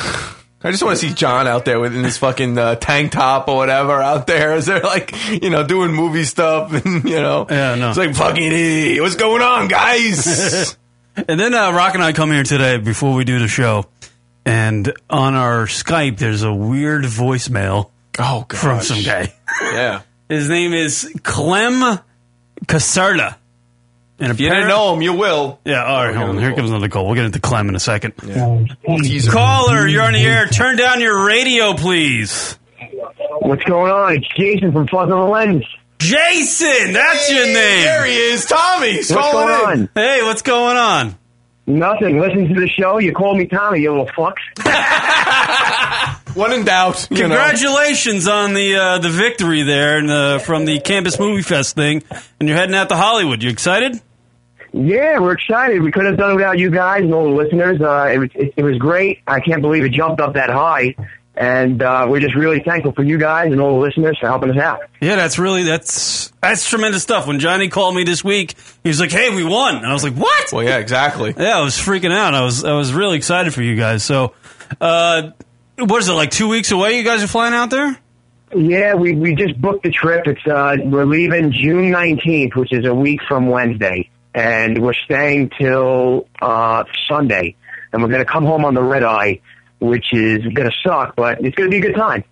I 0.61 0.71
just 0.71 0.83
want 0.83 0.99
to 0.99 1.07
see 1.07 1.13
John 1.13 1.47
out 1.47 1.63
there 1.63 1.79
with 1.79 1.95
in 1.95 2.03
his 2.03 2.17
fucking 2.17 2.57
uh, 2.57 2.75
tank 2.75 3.13
top 3.13 3.47
or 3.47 3.55
whatever 3.55 3.93
out 4.01 4.27
there. 4.27 4.55
Is 4.55 4.65
there 4.65 4.81
like 4.81 5.15
you 5.41 5.49
know 5.49 5.65
doing 5.65 5.91
movie 5.93 6.25
stuff 6.25 6.73
and 6.73 7.03
you 7.09 7.15
know? 7.15 7.47
Yeah, 7.49 7.75
no. 7.75 7.89
It's 7.89 7.97
like 7.97 8.13
fucking 8.13 8.51
hey, 8.51 8.99
what's 8.99 9.15
going 9.15 9.41
on, 9.41 9.67
guys? 9.69 10.77
And 11.27 11.39
then 11.39 11.53
uh, 11.53 11.71
Rock 11.71 11.95
and 11.95 12.03
I 12.03 12.13
come 12.13 12.31
here 12.31 12.43
today 12.43 12.77
before 12.77 13.13
we 13.15 13.23
do 13.23 13.39
the 13.39 13.47
show, 13.47 13.85
and 14.45 14.91
on 15.09 15.35
our 15.35 15.65
Skype 15.65 16.17
there's 16.17 16.43
a 16.43 16.53
weird 16.53 17.03
voicemail. 17.03 17.89
Oh, 18.17 18.45
from 18.49 18.81
some 18.81 19.01
guy. 19.03 19.33
yeah. 19.61 20.01
His 20.29 20.47
name 20.49 20.73
is 20.73 21.11
Clem 21.23 21.99
Caserta. 22.65 23.35
And 24.19 24.31
If 24.31 24.39
you 24.41 24.49
didn't 24.49 24.67
know 24.67 24.93
him, 24.93 25.01
you 25.01 25.13
will. 25.13 25.59
Yeah, 25.63 25.83
all 25.85 26.05
right, 26.05 26.13
hold 26.15 26.31
on. 26.31 26.37
Here 26.39 26.53
comes 26.53 26.69
another 26.69 26.89
call. 26.89 27.05
We'll 27.05 27.15
get 27.15 27.23
into 27.25 27.39
Clem 27.39 27.69
in 27.69 27.75
a 27.75 27.79
second. 27.79 28.11
Teaser. 28.17 29.31
Caller, 29.31 29.87
you're 29.87 30.03
on 30.03 30.11
the 30.13 30.19
air. 30.19 30.45
Turn 30.47 30.75
down 30.75 30.99
your 30.99 31.25
radio, 31.25 31.73
please. 31.73 32.59
What's 33.39 33.63
going 33.63 33.91
on? 33.91 34.17
It's 34.17 34.27
Jason 34.37 34.73
from 34.73 34.87
Fuzz 34.87 35.09
on 35.09 35.25
the 35.25 35.31
Lens. 35.31 35.65
Jason, 35.99 36.93
that's 36.93 37.29
your 37.31 37.45
name. 37.45 37.53
There 37.83 38.05
he 38.05 38.15
is, 38.15 38.45
Tommy. 38.45 38.93
He's 38.93 39.11
What's 39.11 39.31
going 39.31 39.49
in. 39.49 39.81
on? 39.81 39.89
Hey, 39.95 40.23
what's 40.23 40.41
going 40.41 40.77
on? 40.77 41.15
Nothing. 41.67 42.19
Listen 42.19 42.47
to 42.47 42.59
the 42.59 42.67
show. 42.67 42.97
You 42.99 43.13
call 43.13 43.35
me 43.35 43.45
Tommy, 43.45 43.81
you 43.81 43.91
little 43.91 44.07
fucks. 44.07 44.39
When 46.35 46.53
in 46.53 46.63
doubt, 46.63 47.07
you 47.11 47.17
know. 47.17 47.35
Congratulations 47.35 48.27
on 48.27 48.53
the 48.53 48.75
uh, 48.75 48.97
the 48.99 49.09
victory 49.09 49.63
there 49.63 49.97
and, 49.97 50.09
uh, 50.09 50.39
from 50.39 50.65
the 50.65 50.79
Campus 50.79 51.19
Movie 51.19 51.41
Fest 51.41 51.75
thing, 51.75 52.03
and 52.39 52.47
you're 52.47 52.57
heading 52.57 52.75
out 52.75 52.89
to 52.89 52.95
Hollywood. 52.95 53.43
You 53.43 53.49
excited? 53.49 53.99
Yeah, 54.71 55.19
we're 55.19 55.33
excited. 55.33 55.81
We 55.81 55.91
couldn't 55.91 56.11
have 56.11 56.17
done 56.19 56.31
it 56.31 56.35
without 56.35 56.59
you 56.59 56.69
guys 56.69 57.01
and 57.01 57.13
all 57.13 57.23
the 57.23 57.31
listeners. 57.43 57.81
Uh, 57.81 58.09
it, 58.13 58.17
was, 58.19 58.29
it, 58.35 58.53
it 58.57 58.63
was 58.63 58.77
great. 58.77 59.19
I 59.27 59.39
can't 59.39 59.61
believe 59.61 59.83
it 59.83 59.89
jumped 59.91 60.21
up 60.21 60.35
that 60.35 60.51
high. 60.51 60.95
And 61.39 61.81
uh, 61.81 62.05
we're 62.09 62.19
just 62.19 62.35
really 62.35 62.59
thankful 62.59 62.91
for 62.91 63.01
you 63.01 63.17
guys 63.17 63.49
and 63.53 63.61
all 63.61 63.79
the 63.79 63.79
listeners 63.79 64.17
for 64.19 64.27
helping 64.27 64.51
us 64.51 64.57
out. 64.57 64.81
Yeah, 64.99 65.15
that's 65.15 65.39
really 65.39 65.63
that's 65.63 66.33
that's 66.41 66.69
tremendous 66.69 67.01
stuff. 67.01 67.27
When 67.27 67.39
Johnny 67.39 67.69
called 67.69 67.95
me 67.95 68.03
this 68.03 68.25
week, 68.25 68.55
he 68.83 68.89
was 68.89 68.99
like, 68.99 69.09
"Hey, 69.09 69.33
we 69.33 69.45
won," 69.45 69.77
and 69.77 69.85
I 69.85 69.93
was 69.93 70.03
like, 70.03 70.15
"What?" 70.15 70.51
Well, 70.51 70.63
yeah, 70.63 70.77
exactly. 70.79 71.33
Yeah, 71.39 71.57
I 71.57 71.61
was 71.61 71.75
freaking 71.77 72.11
out. 72.11 72.33
I 72.33 72.41
was 72.43 72.65
I 72.65 72.73
was 72.73 72.91
really 72.91 73.15
excited 73.15 73.53
for 73.53 73.61
you 73.61 73.77
guys. 73.77 74.03
So, 74.03 74.33
uh, 74.81 75.31
what 75.77 76.01
is 76.01 76.09
it 76.09 76.13
like 76.13 76.31
two 76.31 76.49
weeks 76.49 76.71
away? 76.71 76.97
You 76.97 77.03
guys 77.05 77.23
are 77.23 77.27
flying 77.27 77.53
out 77.53 77.69
there? 77.69 77.97
Yeah, 78.53 78.95
we, 78.95 79.13
we 79.13 79.35
just 79.35 79.59
booked 79.61 79.83
the 79.83 79.91
trip. 79.91 80.27
It's 80.27 80.45
uh, 80.45 80.75
we're 80.83 81.05
leaving 81.05 81.53
June 81.53 81.89
nineteenth, 81.89 82.55
which 82.57 82.73
is 82.73 82.85
a 82.85 82.93
week 82.93 83.21
from 83.29 83.47
Wednesday, 83.47 84.09
and 84.33 84.81
we're 84.81 84.93
staying 85.05 85.51
till 85.57 86.27
uh, 86.41 86.83
Sunday, 87.07 87.55
and 87.93 88.01
we're 88.01 88.09
going 88.09 88.25
to 88.25 88.29
come 88.29 88.43
home 88.43 88.65
on 88.65 88.73
the 88.73 88.83
red 88.83 89.03
eye, 89.03 89.39
which 89.79 90.13
is 90.13 90.43
going 90.53 90.69
to 90.69 90.75
suck, 90.83 91.15
but 91.15 91.43
it's 91.43 91.55
going 91.55 91.69
to 91.69 91.71
be 91.71 91.77
a 91.77 91.91
good 91.91 91.95
time. 91.95 92.23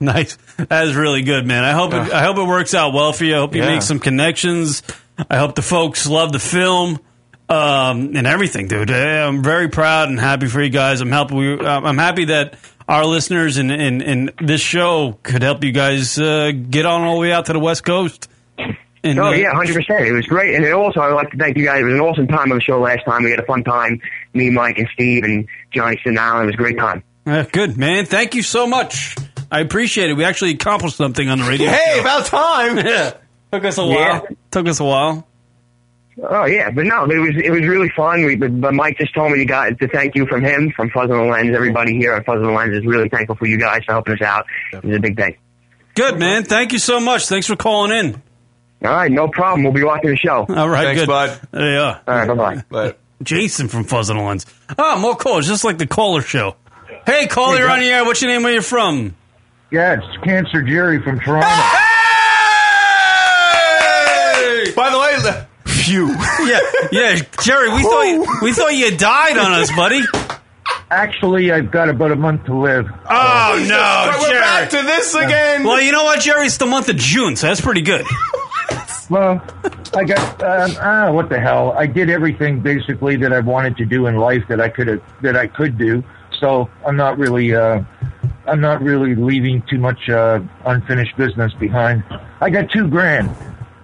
Nice. 0.00 0.36
That 0.56 0.86
is 0.86 0.96
really 0.96 1.22
good, 1.22 1.46
man. 1.46 1.64
I 1.64 1.72
hope 1.72 1.94
it, 1.94 2.12
I 2.12 2.24
hope 2.24 2.36
it 2.36 2.46
works 2.46 2.74
out 2.74 2.92
well 2.92 3.12
for 3.12 3.24
you. 3.24 3.36
I 3.36 3.38
hope 3.38 3.54
you 3.54 3.62
Yeah. 3.62 3.68
make 3.74 3.82
some 3.82 3.98
connections. 4.00 4.82
I 5.30 5.36
hope 5.38 5.54
the 5.54 5.62
folks 5.62 6.06
love 6.08 6.32
the 6.32 6.38
film 6.40 6.98
um, 7.48 8.16
and 8.16 8.26
everything, 8.26 8.68
dude. 8.68 8.90
I- 8.90 9.26
I'm 9.26 9.42
very 9.42 9.68
proud 9.68 10.08
and 10.08 10.18
happy 10.18 10.46
for 10.46 10.60
you 10.62 10.70
guys. 10.70 11.00
I'm 11.00 11.10
happy. 11.10 11.34
We, 11.34 11.60
I'm 11.60 11.98
happy 11.98 12.26
that 12.26 12.56
our 12.88 13.04
listeners 13.06 13.56
and, 13.56 13.70
and, 13.70 14.02
and 14.02 14.32
this 14.40 14.60
show 14.60 15.18
could 15.22 15.42
help 15.42 15.62
you 15.64 15.72
guys 15.72 16.18
uh, 16.18 16.50
get 16.52 16.84
on 16.86 17.02
all 17.02 17.14
the 17.14 17.20
way 17.20 17.32
out 17.32 17.46
to 17.46 17.52
the 17.52 17.60
West 17.60 17.84
Coast. 17.84 18.28
And, 19.02 19.18
oh 19.18 19.26
uh, 19.26 19.30
yeah, 19.32 19.52
hundred 19.52 19.74
percent. 19.74 20.06
It 20.06 20.12
was 20.12 20.24
great, 20.26 20.54
and 20.54 20.64
it 20.64 20.72
also 20.72 21.00
I'd 21.00 21.12
like 21.12 21.30
to 21.30 21.36
thank 21.36 21.58
you 21.58 21.64
guys. 21.66 21.80
It 21.82 21.84
was 21.84 21.92
an 21.94 22.00
awesome 22.00 22.26
time 22.26 22.50
on 22.50 22.56
the 22.58 22.62
show 22.64 22.80
last 22.80 23.04
time. 23.04 23.22
We 23.22 23.30
had 23.30 23.38
a 23.38 23.44
fun 23.44 23.62
time. 23.62 24.00
Me, 24.34 24.50
Mike, 24.50 24.78
and 24.78 24.88
Steve, 24.92 25.24
and 25.24 25.46
Johnny 25.72 26.00
Sinal. 26.04 26.42
It 26.42 26.46
was 26.46 26.54
a 26.54 26.58
great 26.58 26.78
time. 26.78 27.02
uh, 27.26 27.44
good, 27.50 27.76
man. 27.76 28.06
Thank 28.06 28.34
you 28.34 28.42
so 28.42 28.66
much. 28.66 29.16
I 29.50 29.60
appreciate 29.60 30.10
it. 30.10 30.14
We 30.14 30.24
actually 30.24 30.50
accomplished 30.52 30.96
something 30.96 31.28
on 31.28 31.38
the 31.38 31.44
radio. 31.44 31.70
Hey, 31.70 31.94
show. 31.94 32.00
about 32.00 32.26
time. 32.26 32.76
yeah. 32.86 33.14
Took 33.52 33.64
us 33.64 33.78
a 33.78 33.86
while. 33.86 33.96
Yeah. 33.96 34.20
Took 34.50 34.66
us 34.68 34.80
a 34.80 34.84
while. 34.84 35.26
Oh 36.22 36.44
yeah, 36.44 36.70
but 36.70 36.84
no, 36.84 37.04
it 37.06 37.18
was 37.18 37.32
it 37.42 37.50
was 37.50 37.62
really 37.66 37.88
fun. 37.96 38.24
We, 38.24 38.36
but, 38.36 38.60
but 38.60 38.72
Mike 38.72 38.98
just 38.98 39.12
told 39.14 39.32
me 39.32 39.38
to 39.38 39.44
got 39.44 39.76
to 39.78 39.88
thank 39.88 40.14
you 40.14 40.26
from 40.26 40.42
him, 40.44 40.70
from 40.70 40.88
Fuzz 40.90 41.10
on 41.10 41.16
the 41.16 41.24
Lens. 41.24 41.54
Everybody 41.54 41.96
here 41.96 42.12
at 42.12 42.24
Fuzz 42.24 42.36
on 42.36 42.42
the 42.44 42.52
Lens 42.52 42.72
is 42.72 42.86
really 42.86 43.08
thankful 43.08 43.34
for 43.34 43.46
you 43.46 43.58
guys 43.58 43.82
for 43.84 43.92
helping 43.92 44.14
us 44.14 44.22
out. 44.22 44.46
It 44.72 44.84
was 44.84 44.96
a 44.96 45.00
big 45.00 45.16
day. 45.16 45.38
Good, 45.96 46.18
man. 46.18 46.44
Thank 46.44 46.72
you 46.72 46.78
so 46.78 47.00
much. 47.00 47.26
Thanks 47.26 47.48
for 47.48 47.56
calling 47.56 47.90
in. 47.90 48.22
All 48.84 48.92
right, 48.92 49.10
no 49.10 49.26
problem. 49.26 49.64
We'll 49.64 49.72
be 49.72 49.82
watching 49.82 50.10
the 50.10 50.16
show. 50.16 50.46
All 50.48 50.68
right, 50.68 50.84
Thanks, 50.84 51.00
good. 51.02 51.08
bud. 51.08 51.40
There 51.50 51.72
you 51.72 51.80
are. 51.80 52.00
All 52.06 52.14
right, 52.14 52.28
bye 52.28 52.64
bye. 52.70 52.94
But 53.24 53.28
Jason 53.28 53.68
from 53.68 53.84
Fuzz 53.84 54.10
on 54.10 54.18
the 54.18 54.22
Lens. 54.22 54.44
Ah, 54.78 54.98
more 55.00 55.16
calls, 55.16 55.46
just 55.46 55.64
like 55.64 55.78
the 55.78 55.86
caller 55.86 56.20
show. 56.20 56.56
Hey, 57.06 57.26
caller, 57.26 57.54
Hey, 57.54 57.60
you're 57.62 57.70
on 57.70 57.80
the 57.80 57.86
air. 57.86 58.04
What's 58.04 58.20
your 58.20 58.30
name? 58.30 58.42
Where 58.42 58.52
you 58.52 58.60
from? 58.60 59.16
Yeah, 59.70 59.94
it's 59.98 60.22
Cancer 60.24 60.60
Jerry 60.62 61.00
from 61.02 61.18
Toronto. 61.20 61.46
by 64.76 64.90
the 64.90 64.98
way, 64.98 65.16
the- 65.22 65.46
phew. 65.70 66.08
Yeah, 66.44 66.60
yeah, 66.92 67.20
Jerry. 67.42 67.70
We 67.72 67.82
thought 67.82 68.02
you, 68.02 68.26
we 68.42 68.52
thought 68.52 68.74
you 68.74 68.94
died 68.96 69.38
on 69.38 69.52
us, 69.52 69.74
buddy. 69.74 70.02
Actually, 70.90 71.50
I've 71.50 71.70
got 71.70 71.88
about 71.88 72.12
a 72.12 72.16
month 72.16 72.44
to 72.44 72.54
live. 72.54 72.86
Oh 73.08 73.64
no, 73.66 73.74
Right, 73.78 74.16
we're 74.20 74.28
Jerry. 74.28 74.40
back 74.40 74.70
to 74.70 74.82
this 74.82 75.14
again. 75.14 75.64
Well, 75.64 75.80
you 75.80 75.92
know 75.92 76.04
what, 76.04 76.20
Jerry? 76.20 76.44
It's 76.46 76.58
the 76.58 76.66
month 76.66 76.90
of 76.90 76.96
June, 76.96 77.36
so 77.36 77.46
that's 77.46 77.62
pretty 77.62 77.80
good. 77.80 78.04
Well, 79.10 79.42
I 79.94 80.04
got 80.04 80.42
um, 80.42 80.70
ah, 80.80 81.12
what 81.12 81.28
the 81.28 81.38
hell? 81.38 81.72
I 81.72 81.86
did 81.86 82.10
everything 82.10 82.60
basically 82.60 83.16
that 83.16 83.32
I 83.32 83.40
wanted 83.40 83.76
to 83.78 83.84
do 83.84 84.06
in 84.06 84.16
life 84.16 84.42
that 84.48 84.60
I 84.60 84.68
could 84.68 84.88
have 84.88 85.02
that 85.22 85.36
I 85.36 85.46
could 85.46 85.76
do. 85.78 86.02
So 86.40 86.68
I'm 86.86 86.96
not 86.96 87.18
really 87.18 87.54
uh, 87.54 87.82
I'm 88.46 88.60
not 88.60 88.82
really 88.82 89.14
leaving 89.14 89.62
too 89.70 89.78
much 89.78 90.08
uh, 90.08 90.40
unfinished 90.66 91.16
business 91.16 91.52
behind. 91.54 92.04
I 92.40 92.50
got 92.50 92.70
two 92.70 92.88
grand. 92.88 93.30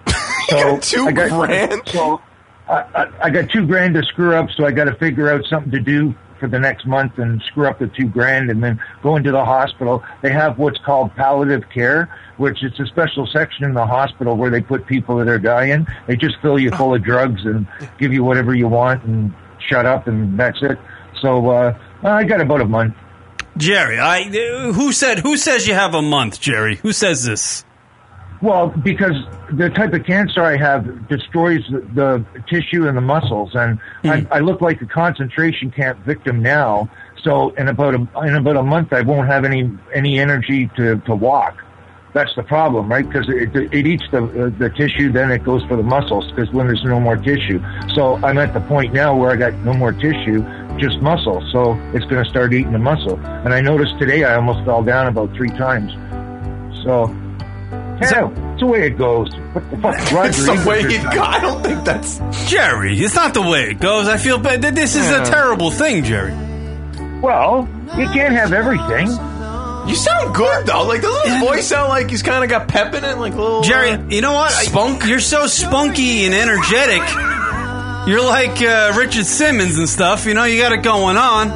So 0.49 0.79
two 0.79 1.07
I 1.07 1.11
got, 1.13 1.29
grand? 1.29 1.81
So 1.87 2.21
I, 2.67 2.73
I, 2.93 3.07
I 3.23 3.29
got 3.29 3.49
two 3.51 3.65
grand 3.65 3.93
to 3.93 4.03
screw 4.03 4.35
up. 4.35 4.49
So 4.57 4.65
I 4.65 4.71
got 4.71 4.85
to 4.85 4.95
figure 4.95 5.31
out 5.31 5.45
something 5.45 5.71
to 5.71 5.79
do 5.79 6.13
for 6.41 6.47
the 6.49 6.59
next 6.59 6.85
month 6.85 7.19
and 7.19 7.41
screw 7.43 7.67
up 7.67 7.79
the 7.79 7.87
two 7.87 8.07
grand 8.07 8.49
and 8.49 8.61
then 8.61 8.81
go 9.01 9.15
into 9.15 9.31
the 9.31 9.45
hospital. 9.45 10.03
They 10.21 10.31
have 10.31 10.57
what's 10.57 10.79
called 10.79 11.15
palliative 11.15 11.69
care, 11.69 12.13
which 12.37 12.63
is 12.63 12.79
a 12.79 12.85
special 12.85 13.27
section 13.27 13.65
in 13.65 13.73
the 13.73 13.85
hospital 13.85 14.35
where 14.35 14.49
they 14.49 14.61
put 14.61 14.85
people 14.85 15.17
that 15.17 15.27
are 15.27 15.39
dying. 15.39 15.87
They 16.07 16.15
just 16.15 16.35
fill 16.41 16.59
you 16.59 16.71
full 16.71 16.95
of 16.95 17.03
drugs 17.03 17.45
and 17.45 17.67
give 17.97 18.13
you 18.13 18.23
whatever 18.23 18.53
you 18.53 18.67
want 18.67 19.03
and 19.03 19.33
shut 19.59 19.85
up 19.85 20.07
and 20.07 20.39
that's 20.39 20.61
it. 20.61 20.77
So 21.21 21.49
uh, 21.49 21.77
I 22.03 22.23
got 22.23 22.41
about 22.41 22.61
a 22.61 22.65
month. 22.65 22.95
Jerry, 23.57 23.99
I 23.99 24.23
who 24.71 24.91
said 24.93 25.19
who 25.19 25.35
says 25.35 25.67
you 25.67 25.73
have 25.73 25.93
a 25.93 26.01
month, 26.01 26.39
Jerry? 26.39 26.77
Who 26.77 26.93
says 26.93 27.23
this? 27.23 27.65
Well, 28.41 28.69
because 28.69 29.13
the 29.51 29.69
type 29.69 29.93
of 29.93 30.03
cancer 30.05 30.41
I 30.41 30.57
have 30.57 31.07
destroys 31.07 31.61
the, 31.69 31.81
the 31.93 32.25
tissue 32.49 32.87
and 32.87 32.97
the 32.97 33.01
muscles, 33.01 33.51
and 33.53 33.79
I, 34.03 34.25
I 34.31 34.39
look 34.39 34.61
like 34.61 34.81
a 34.81 34.87
concentration 34.87 35.69
camp 35.69 35.99
victim 36.05 36.41
now. 36.41 36.89
So 37.23 37.51
in 37.51 37.67
about 37.67 37.93
a 37.93 38.07
in 38.23 38.35
about 38.35 38.57
a 38.57 38.63
month, 38.63 38.93
I 38.93 39.01
won't 39.01 39.27
have 39.27 39.45
any 39.45 39.69
any 39.93 40.19
energy 40.19 40.71
to 40.75 40.97
to 41.01 41.15
walk. 41.15 41.61
That's 42.13 42.33
the 42.35 42.43
problem, 42.43 42.89
right? 42.91 43.07
Because 43.07 43.29
it, 43.29 43.55
it 43.55 43.87
eats 43.87 44.03
the 44.11 44.23
uh, 44.23 44.49
the 44.59 44.69
tissue, 44.69 45.11
then 45.13 45.31
it 45.31 45.43
goes 45.45 45.63
for 45.63 45.77
the 45.77 45.83
muscles. 45.83 46.29
Because 46.31 46.51
when 46.51 46.67
there's 46.67 46.83
no 46.83 46.99
more 46.99 47.15
tissue, 47.15 47.61
so 47.93 48.17
I'm 48.17 48.37
at 48.37 48.53
the 48.53 48.59
point 48.61 48.93
now 48.93 49.15
where 49.15 49.31
I 49.31 49.37
got 49.37 49.53
no 49.59 49.71
more 49.73 49.93
tissue, 49.93 50.43
just 50.77 50.99
muscle. 51.01 51.41
So 51.53 51.73
it's 51.93 52.03
going 52.05 52.21
to 52.23 52.29
start 52.29 52.53
eating 52.53 52.73
the 52.73 52.79
muscle. 52.79 53.17
And 53.25 53.53
I 53.53 53.61
noticed 53.61 53.97
today 53.97 54.25
I 54.25 54.35
almost 54.35 54.65
fell 54.65 54.83
down 54.83 55.07
about 55.07 55.33
three 55.35 55.49
times. 55.51 55.93
So 56.83 57.07
yeah, 58.01 58.29
it's 58.51 58.59
the 58.59 58.65
way 58.65 58.87
it 58.87 58.97
goes. 58.97 59.33
What 59.53 59.69
the 59.71 59.77
fuck, 59.77 59.95
Roger? 60.11 60.29
It's 60.29 60.45
the 60.45 60.65
way 60.67 60.79
it 60.81 61.03
go- 61.13 61.21
I 61.21 61.39
don't 61.39 61.63
think 61.63 61.85
that's 61.85 62.19
Jerry, 62.49 62.97
it's 62.99 63.15
not 63.15 63.33
the 63.33 63.41
way 63.41 63.69
it 63.69 63.79
goes. 63.79 64.07
I 64.09 64.17
feel 64.17 64.37
bad. 64.37 64.61
This 64.61 64.95
is 64.97 65.09
a 65.11 65.23
terrible 65.23 65.71
thing, 65.71 66.03
Jerry. 66.03 66.33
Well, 67.21 67.69
you 67.97 68.07
can't 68.07 68.33
have 68.33 68.51
everything. 68.51 69.07
You 69.87 69.95
sound 69.95 70.35
good 70.35 70.67
though. 70.67 70.85
Like 70.87 71.01
doesn't 71.01 71.31
his 71.31 71.43
voice 71.43 71.67
sound 71.67 71.89
like 71.89 72.09
he's 72.09 72.23
kind 72.23 72.43
of 72.43 72.49
got 72.49 72.67
pep 72.67 72.93
in 72.93 73.03
it, 73.03 73.17
like 73.17 73.33
a 73.33 73.41
little 73.41 73.61
Jerry, 73.61 73.91
uh, 73.91 74.07
you 74.07 74.21
know 74.21 74.33
what? 74.33 74.51
Spunk. 74.51 75.05
You're 75.05 75.19
so 75.19 75.47
spunky 75.47 76.25
and 76.25 76.33
energetic. 76.33 77.01
You're 78.07 78.23
like 78.23 78.61
uh, 78.61 78.93
Richard 78.97 79.25
Simmons 79.25 79.77
and 79.77 79.87
stuff. 79.87 80.25
You 80.25 80.33
know, 80.33 80.43
you 80.43 80.61
got 80.61 80.71
it 80.71 80.83
going 80.83 81.17
on. 81.17 81.51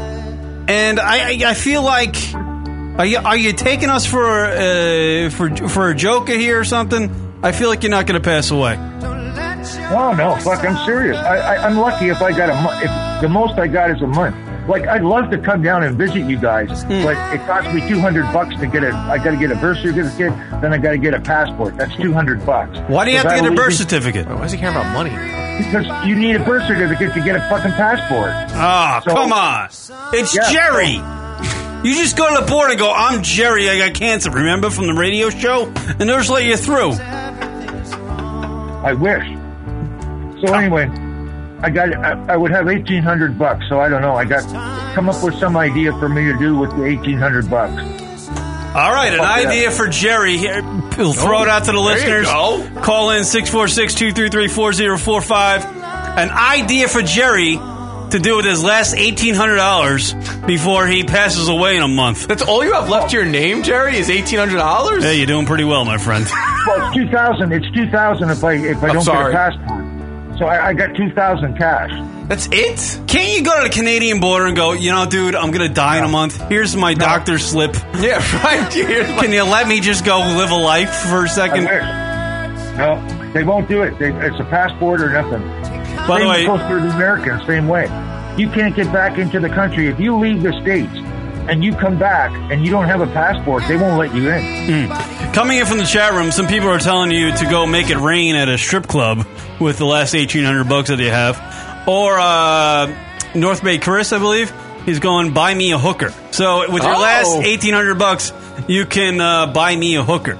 And 0.68 1.00
I, 1.00 1.30
I, 1.30 1.42
I 1.48 1.54
feel 1.54 1.84
like, 1.84 2.16
are 2.34 3.06
you, 3.06 3.18
are 3.18 3.38
you 3.38 3.54
taking 3.54 3.90
us 3.90 4.06
for 4.06 4.26
uh, 4.26 5.30
for 5.30 5.56
for 5.70 5.90
a 5.90 5.96
joke 5.96 6.30
here 6.30 6.60
or 6.60 6.64
something? 6.64 7.40
I 7.44 7.52
feel 7.52 7.70
like 7.70 7.84
you're 7.84 7.92
not 7.92 8.08
going 8.08 8.20
to 8.20 8.26
pass 8.26 8.50
away. 8.52 8.76
Oh 8.78 10.14
no, 10.18 10.36
fuck! 10.38 10.64
I'm 10.64 10.84
serious. 10.86 11.18
I, 11.18 11.38
I, 11.38 11.68
I'm 11.68 11.78
lucky 11.78 12.10
if 12.10 12.22
I 12.22 12.32
got 12.32 12.50
a 12.50 12.62
month. 12.62 12.84
If 12.84 13.22
the 13.22 13.30
most 13.30 13.60
I 13.60 13.68
got 13.68 13.92
is 13.92 14.02
a 14.02 14.08
month. 14.08 14.36
Like 14.68 14.88
I'd 14.88 15.04
love 15.04 15.30
to 15.30 15.38
come 15.38 15.62
down 15.62 15.84
and 15.84 15.96
visit 15.96 16.22
you 16.26 16.38
guys, 16.38 16.84
but 16.86 17.16
it 17.34 17.46
costs 17.46 17.72
me 17.74 17.88
200 17.88 18.24
bucks 18.34 18.56
to 18.60 18.66
get 18.68 18.84
a. 18.84 18.92
I 18.94 19.18
got 19.20 19.32
to 19.32 19.38
get 19.38 19.52
a 19.52 19.56
birth 19.56 19.78
certificate, 19.78 20.34
then 20.62 20.74
I 20.74 20.78
got 20.80 20.92
to 20.92 20.98
get 20.98 21.14
a 21.14 21.20
passport. 21.22 21.78
That's 21.78 21.96
200 21.98 22.44
bucks. 22.46 22.78
Why 22.88 23.06
do 23.06 23.12
you 23.12 23.18
have 23.18 23.28
to 23.36 23.42
get 23.42 23.52
a 23.52 23.56
birth 23.56 23.76
certificate? 23.76 24.28
Why 24.28 24.42
does 24.42 24.52
he 24.52 24.58
care 24.58 24.72
about 24.72 24.92
money? 24.94 25.12
Because 25.64 25.86
you 26.08 26.16
need 26.16 26.36
a 26.36 26.44
birth 26.44 26.66
certificate 26.68 27.14
to 27.14 27.22
get 27.22 27.36
a 27.36 27.42
fucking 27.50 27.72
passport. 27.74 28.32
Ah, 28.58 29.02
So- 29.06 29.14
come 29.14 29.32
on! 29.32 29.68
It's 30.14 30.36
Yeah, 30.36 30.52
Jerry. 30.52 31.00
You 31.88 31.94
just 31.94 32.18
go 32.18 32.28
to 32.36 32.42
the 32.44 32.50
board 32.50 32.72
and 32.72 32.80
go, 32.80 32.92
"I'm 32.92 33.22
Jerry. 33.22 33.70
I 33.70 33.78
got 33.78 33.94
cancer." 33.94 34.32
Remember 34.32 34.72
from 34.72 34.88
the 34.88 34.94
radio 34.96 35.30
show, 35.30 35.66
and 36.00 36.10
they'll 36.10 36.18
just 36.18 36.32
let 36.32 36.44
you 36.44 36.58
through. 36.58 36.94
I 38.84 38.94
wish. 38.94 39.26
So 40.46 40.54
anyway, 40.54 40.88
I 41.66 41.70
got. 41.72 41.94
I, 41.96 42.34
I 42.34 42.38
would 42.38 42.52
have 42.52 42.68
eighteen 42.68 43.02
hundred 43.02 43.40
bucks. 43.40 43.66
So 43.70 43.80
I 43.80 43.90
don't 43.90 44.02
know. 44.02 44.14
I 44.16 44.26
got 44.26 44.44
come 44.94 45.10
up 45.10 45.24
with 45.24 45.34
some 45.40 45.58
idea 45.58 45.92
for 45.94 46.08
me 46.08 46.26
to 46.26 46.38
do 46.38 46.56
with 46.58 46.70
the 46.78 46.84
eighteen 46.86 47.18
hundred 47.18 47.50
bucks. 47.50 47.82
All 48.76 48.92
right, 48.92 49.12
an 49.14 49.20
Fuck 49.20 49.42
yeah. 49.44 49.50
idea 49.50 49.72
for 49.72 49.88
Jerry. 49.88 50.38
Here, 50.38 50.62
we'll 50.62 51.10
oh, 51.10 51.14
throw 51.14 51.42
it 51.44 51.48
out 51.48 51.64
to 51.66 51.72
the 51.72 51.82
There 51.82 51.98
you 51.98 52.20
listeners. 52.20 52.28
go. 52.28 52.82
Call 52.82 53.12
in 53.12 53.22
646-233-4045. 53.22 55.66
An 56.18 56.30
idea 56.30 56.88
for 56.90 57.02
Jerry 57.02 57.56
to 57.56 58.20
do 58.22 58.36
with 58.36 58.44
his 58.46 58.62
last 58.64 58.94
$1,800 58.96 60.46
before 60.46 60.88
he 60.88 61.04
passes 61.06 61.48
away 61.48 61.78
in 61.78 61.84
a 61.84 61.88
month. 61.88 62.28
That's 62.28 62.42
all 62.42 62.66
you 62.66 62.74
have 62.74 62.90
left 62.90 63.12
to 63.12 63.18
your 63.18 63.26
name, 63.26 63.64
Jerry, 63.64 63.96
is 63.98 64.10
$1,800? 64.10 65.02
Hey, 65.02 65.16
you're 65.18 65.26
doing 65.26 65.46
pretty 65.46 65.64
well, 65.64 65.86
my 65.86 65.98
friend. 65.98 66.26
Well, 66.68 66.88
it's 66.88 66.96
two 66.98 67.08
thousand. 67.10 67.54
It's 67.54 67.70
two 67.72 67.90
thousand 67.90 68.30
if 68.30 68.44
I 68.44 68.54
if 68.54 68.84
I 68.84 68.88
I'm 68.90 68.96
don't 68.96 69.04
sorry. 69.04 69.32
get 69.32 69.40
a 69.40 69.52
passport. 69.58 69.85
So 70.38 70.46
I, 70.46 70.68
I 70.70 70.74
got 70.74 70.96
two 70.96 71.10
thousand 71.12 71.58
cash. 71.58 71.92
That's 72.28 72.48
it? 72.52 73.02
Can't 73.08 73.38
you 73.38 73.44
go 73.44 73.56
to 73.62 73.70
the 73.70 73.74
Canadian 73.74 74.20
border 74.20 74.48
and 74.48 74.56
go, 74.56 74.74
you 74.74 74.92
know, 74.92 75.06
dude, 75.06 75.36
I'm 75.36 75.52
going 75.52 75.68
to 75.68 75.74
die 75.74 76.00
in 76.00 76.04
a 76.04 76.08
month. 76.08 76.42
Here's 76.50 76.76
my 76.76 76.94
doctor's 76.96 77.46
slip. 77.46 77.76
Yeah, 77.96 78.18
right. 78.44 78.70
Can 78.72 79.32
you 79.32 79.44
let 79.44 79.68
me 79.68 79.80
just 79.80 80.04
go 80.04 80.18
live 80.20 80.52
a 80.52 80.56
life 80.56 80.94
for 80.94 81.24
a 81.26 81.30
second? 81.30 81.66
No, 82.78 83.32
they 83.34 83.44
won't 83.44 83.70
do 83.70 83.84
it. 83.84 83.98
They, 84.00 84.12
it's 84.26 84.40
a 84.40 84.44
passport 84.46 85.02
or 85.02 85.10
nothing. 85.12 85.42
By 86.08 86.20
the 86.20 86.28
way- 86.28 86.46
goes 86.46 86.60
the 86.60 86.94
Americans. 86.96 87.46
Same 87.46 87.68
way. 87.68 87.86
You 88.38 88.50
can't 88.50 88.76
get 88.76 88.92
back 88.92 89.18
into 89.18 89.40
the 89.40 89.48
country 89.50 89.88
if 89.88 90.00
you 90.00 90.18
leave 90.18 90.44
the 90.44 90.52
states 90.62 90.94
and 91.48 91.64
you 91.64 91.74
come 91.74 91.98
back 91.98 92.32
and 92.52 92.66
you 92.66 92.72
don't 92.72 92.86
have 92.86 93.00
a 93.02 93.08
passport. 93.08 93.64
They 93.68 93.78
won't 93.78 93.98
let 93.98 94.14
you 94.14 94.30
in. 94.30 94.88
Hmm. 94.90 95.15
Coming 95.36 95.58
in 95.58 95.66
from 95.66 95.80
the 95.80 95.84
chat 95.86 96.14
room, 96.14 96.32
some 96.32 96.48
people 96.48 96.70
are 96.70 96.80
telling 96.80 97.12
you 97.12 97.36
to 97.36 97.46
go 97.50 97.66
make 97.66 97.90
it 97.90 97.98
rain 97.98 98.36
at 98.38 98.48
a 98.48 98.58
strip 98.58 98.88
club 98.88 99.28
with 99.60 99.78
the 99.78 99.86
last 99.86 100.16
eighteen 100.16 100.46
hundred 100.46 100.70
bucks 100.70 100.88
that 100.88 100.98
you 101.00 101.10
have, 101.10 101.38
or 101.88 102.18
uh, 102.18 102.88
North 103.36 103.62
Bay 103.62 103.78
Chris, 103.78 104.14
I 104.14 104.20
believe, 104.20 104.54
he's 104.86 105.00
going 105.00 105.34
buy 105.34 105.54
me 105.54 105.74
a 105.74 105.78
hooker. 105.78 106.12
So 106.32 106.72
with 106.72 106.84
your 106.84 106.96
Oh. 106.96 107.00
last 107.02 107.36
eighteen 107.44 107.74
hundred 107.74 108.00
bucks, 108.00 108.32
you 108.70 108.86
can 108.86 109.20
uh, 109.20 109.48
buy 109.48 109.76
me 109.76 109.96
a 109.98 110.04
hooker. 110.04 110.38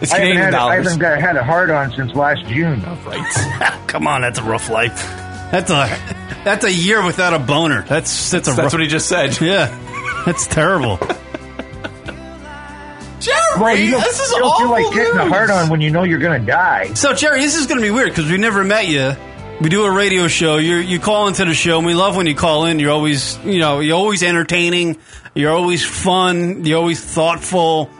It's 0.00 0.10
I 0.10 0.16
haven't, 0.18 0.32
Canadian 0.32 0.36
had, 0.36 0.54
I 0.54 0.74
haven't 0.76 0.98
got, 0.98 1.20
had 1.20 1.36
a 1.36 1.44
hard 1.44 1.70
on 1.70 1.92
since 1.92 2.14
last 2.14 2.46
June. 2.46 2.82
Right. 3.04 3.78
Come 3.88 4.06
on, 4.06 4.22
that's 4.22 4.38
a 4.38 4.42
rough 4.42 4.70
life. 4.70 4.96
That's 5.52 5.70
a 5.70 5.98
that's 6.44 6.64
a 6.64 6.72
year 6.72 7.04
without 7.04 7.34
a 7.34 7.38
boner. 7.38 7.82
That's 7.82 8.30
that's 8.30 8.48
a 8.48 8.52
That's 8.52 8.58
rough, 8.58 8.72
what 8.72 8.80
he 8.80 8.88
just 8.88 9.06
said. 9.06 9.38
Yeah, 9.38 9.68
that's 10.24 10.46
terrible. 10.46 10.98
Jerry, 13.54 13.62
Well, 13.62 13.76
you 13.76 13.90
don't, 13.92 14.00
this 14.02 14.20
is 14.20 14.30
you 14.30 14.38
don't 14.38 14.58
feel 14.58 14.70
like 14.70 14.84
awful 14.86 14.96
getting 14.96 15.18
a 15.18 15.22
news. 15.24 15.32
hard 15.32 15.50
on 15.50 15.68
when 15.70 15.80
you 15.80 15.90
know 15.90 16.02
you're 16.02 16.18
going 16.18 16.40
to 16.40 16.46
die. 16.46 16.94
So 16.94 17.14
Jerry, 17.14 17.40
this 17.40 17.56
is 17.56 17.66
going 17.66 17.80
to 17.80 17.86
be 17.86 17.90
weird 17.90 18.08
because 18.10 18.30
we 18.30 18.38
never 18.38 18.64
met 18.64 18.88
you. 18.88 19.12
We 19.60 19.68
do 19.68 19.84
a 19.84 19.90
radio 19.90 20.26
show. 20.28 20.56
You 20.56 20.76
you 20.76 20.98
call 20.98 21.28
into 21.28 21.44
the 21.44 21.54
show, 21.54 21.78
and 21.78 21.86
we 21.86 21.94
love 21.94 22.16
when 22.16 22.26
you 22.26 22.34
call 22.34 22.64
in. 22.64 22.78
You're 22.78 22.90
always 22.90 23.38
you 23.44 23.60
know 23.60 23.80
you're 23.80 23.96
always 23.96 24.22
entertaining. 24.22 24.98
You're 25.34 25.52
always 25.52 25.84
fun. 25.84 26.64
You're 26.64 26.78
always 26.78 27.02
thoughtful. 27.02 27.90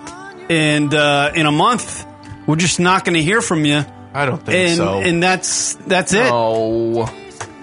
And 0.51 0.93
uh, 0.93 1.33
in 1.35 1.47
a 1.47 1.53
month, 1.53 2.05
we're 2.47 2.57
just 2.57 2.81
not 2.81 3.05
going 3.05 3.15
to 3.15 3.23
hear 3.23 3.41
from 3.41 3.65
you. 3.65 3.85
I 4.13 4.27
don't 4.27 4.45
think 4.45 4.71
and, 4.71 4.77
so. 4.77 5.01
And 5.01 5.23
that's 5.23 5.75
that's 5.87 6.13
it. 6.13 6.29
Oh. 6.31 7.07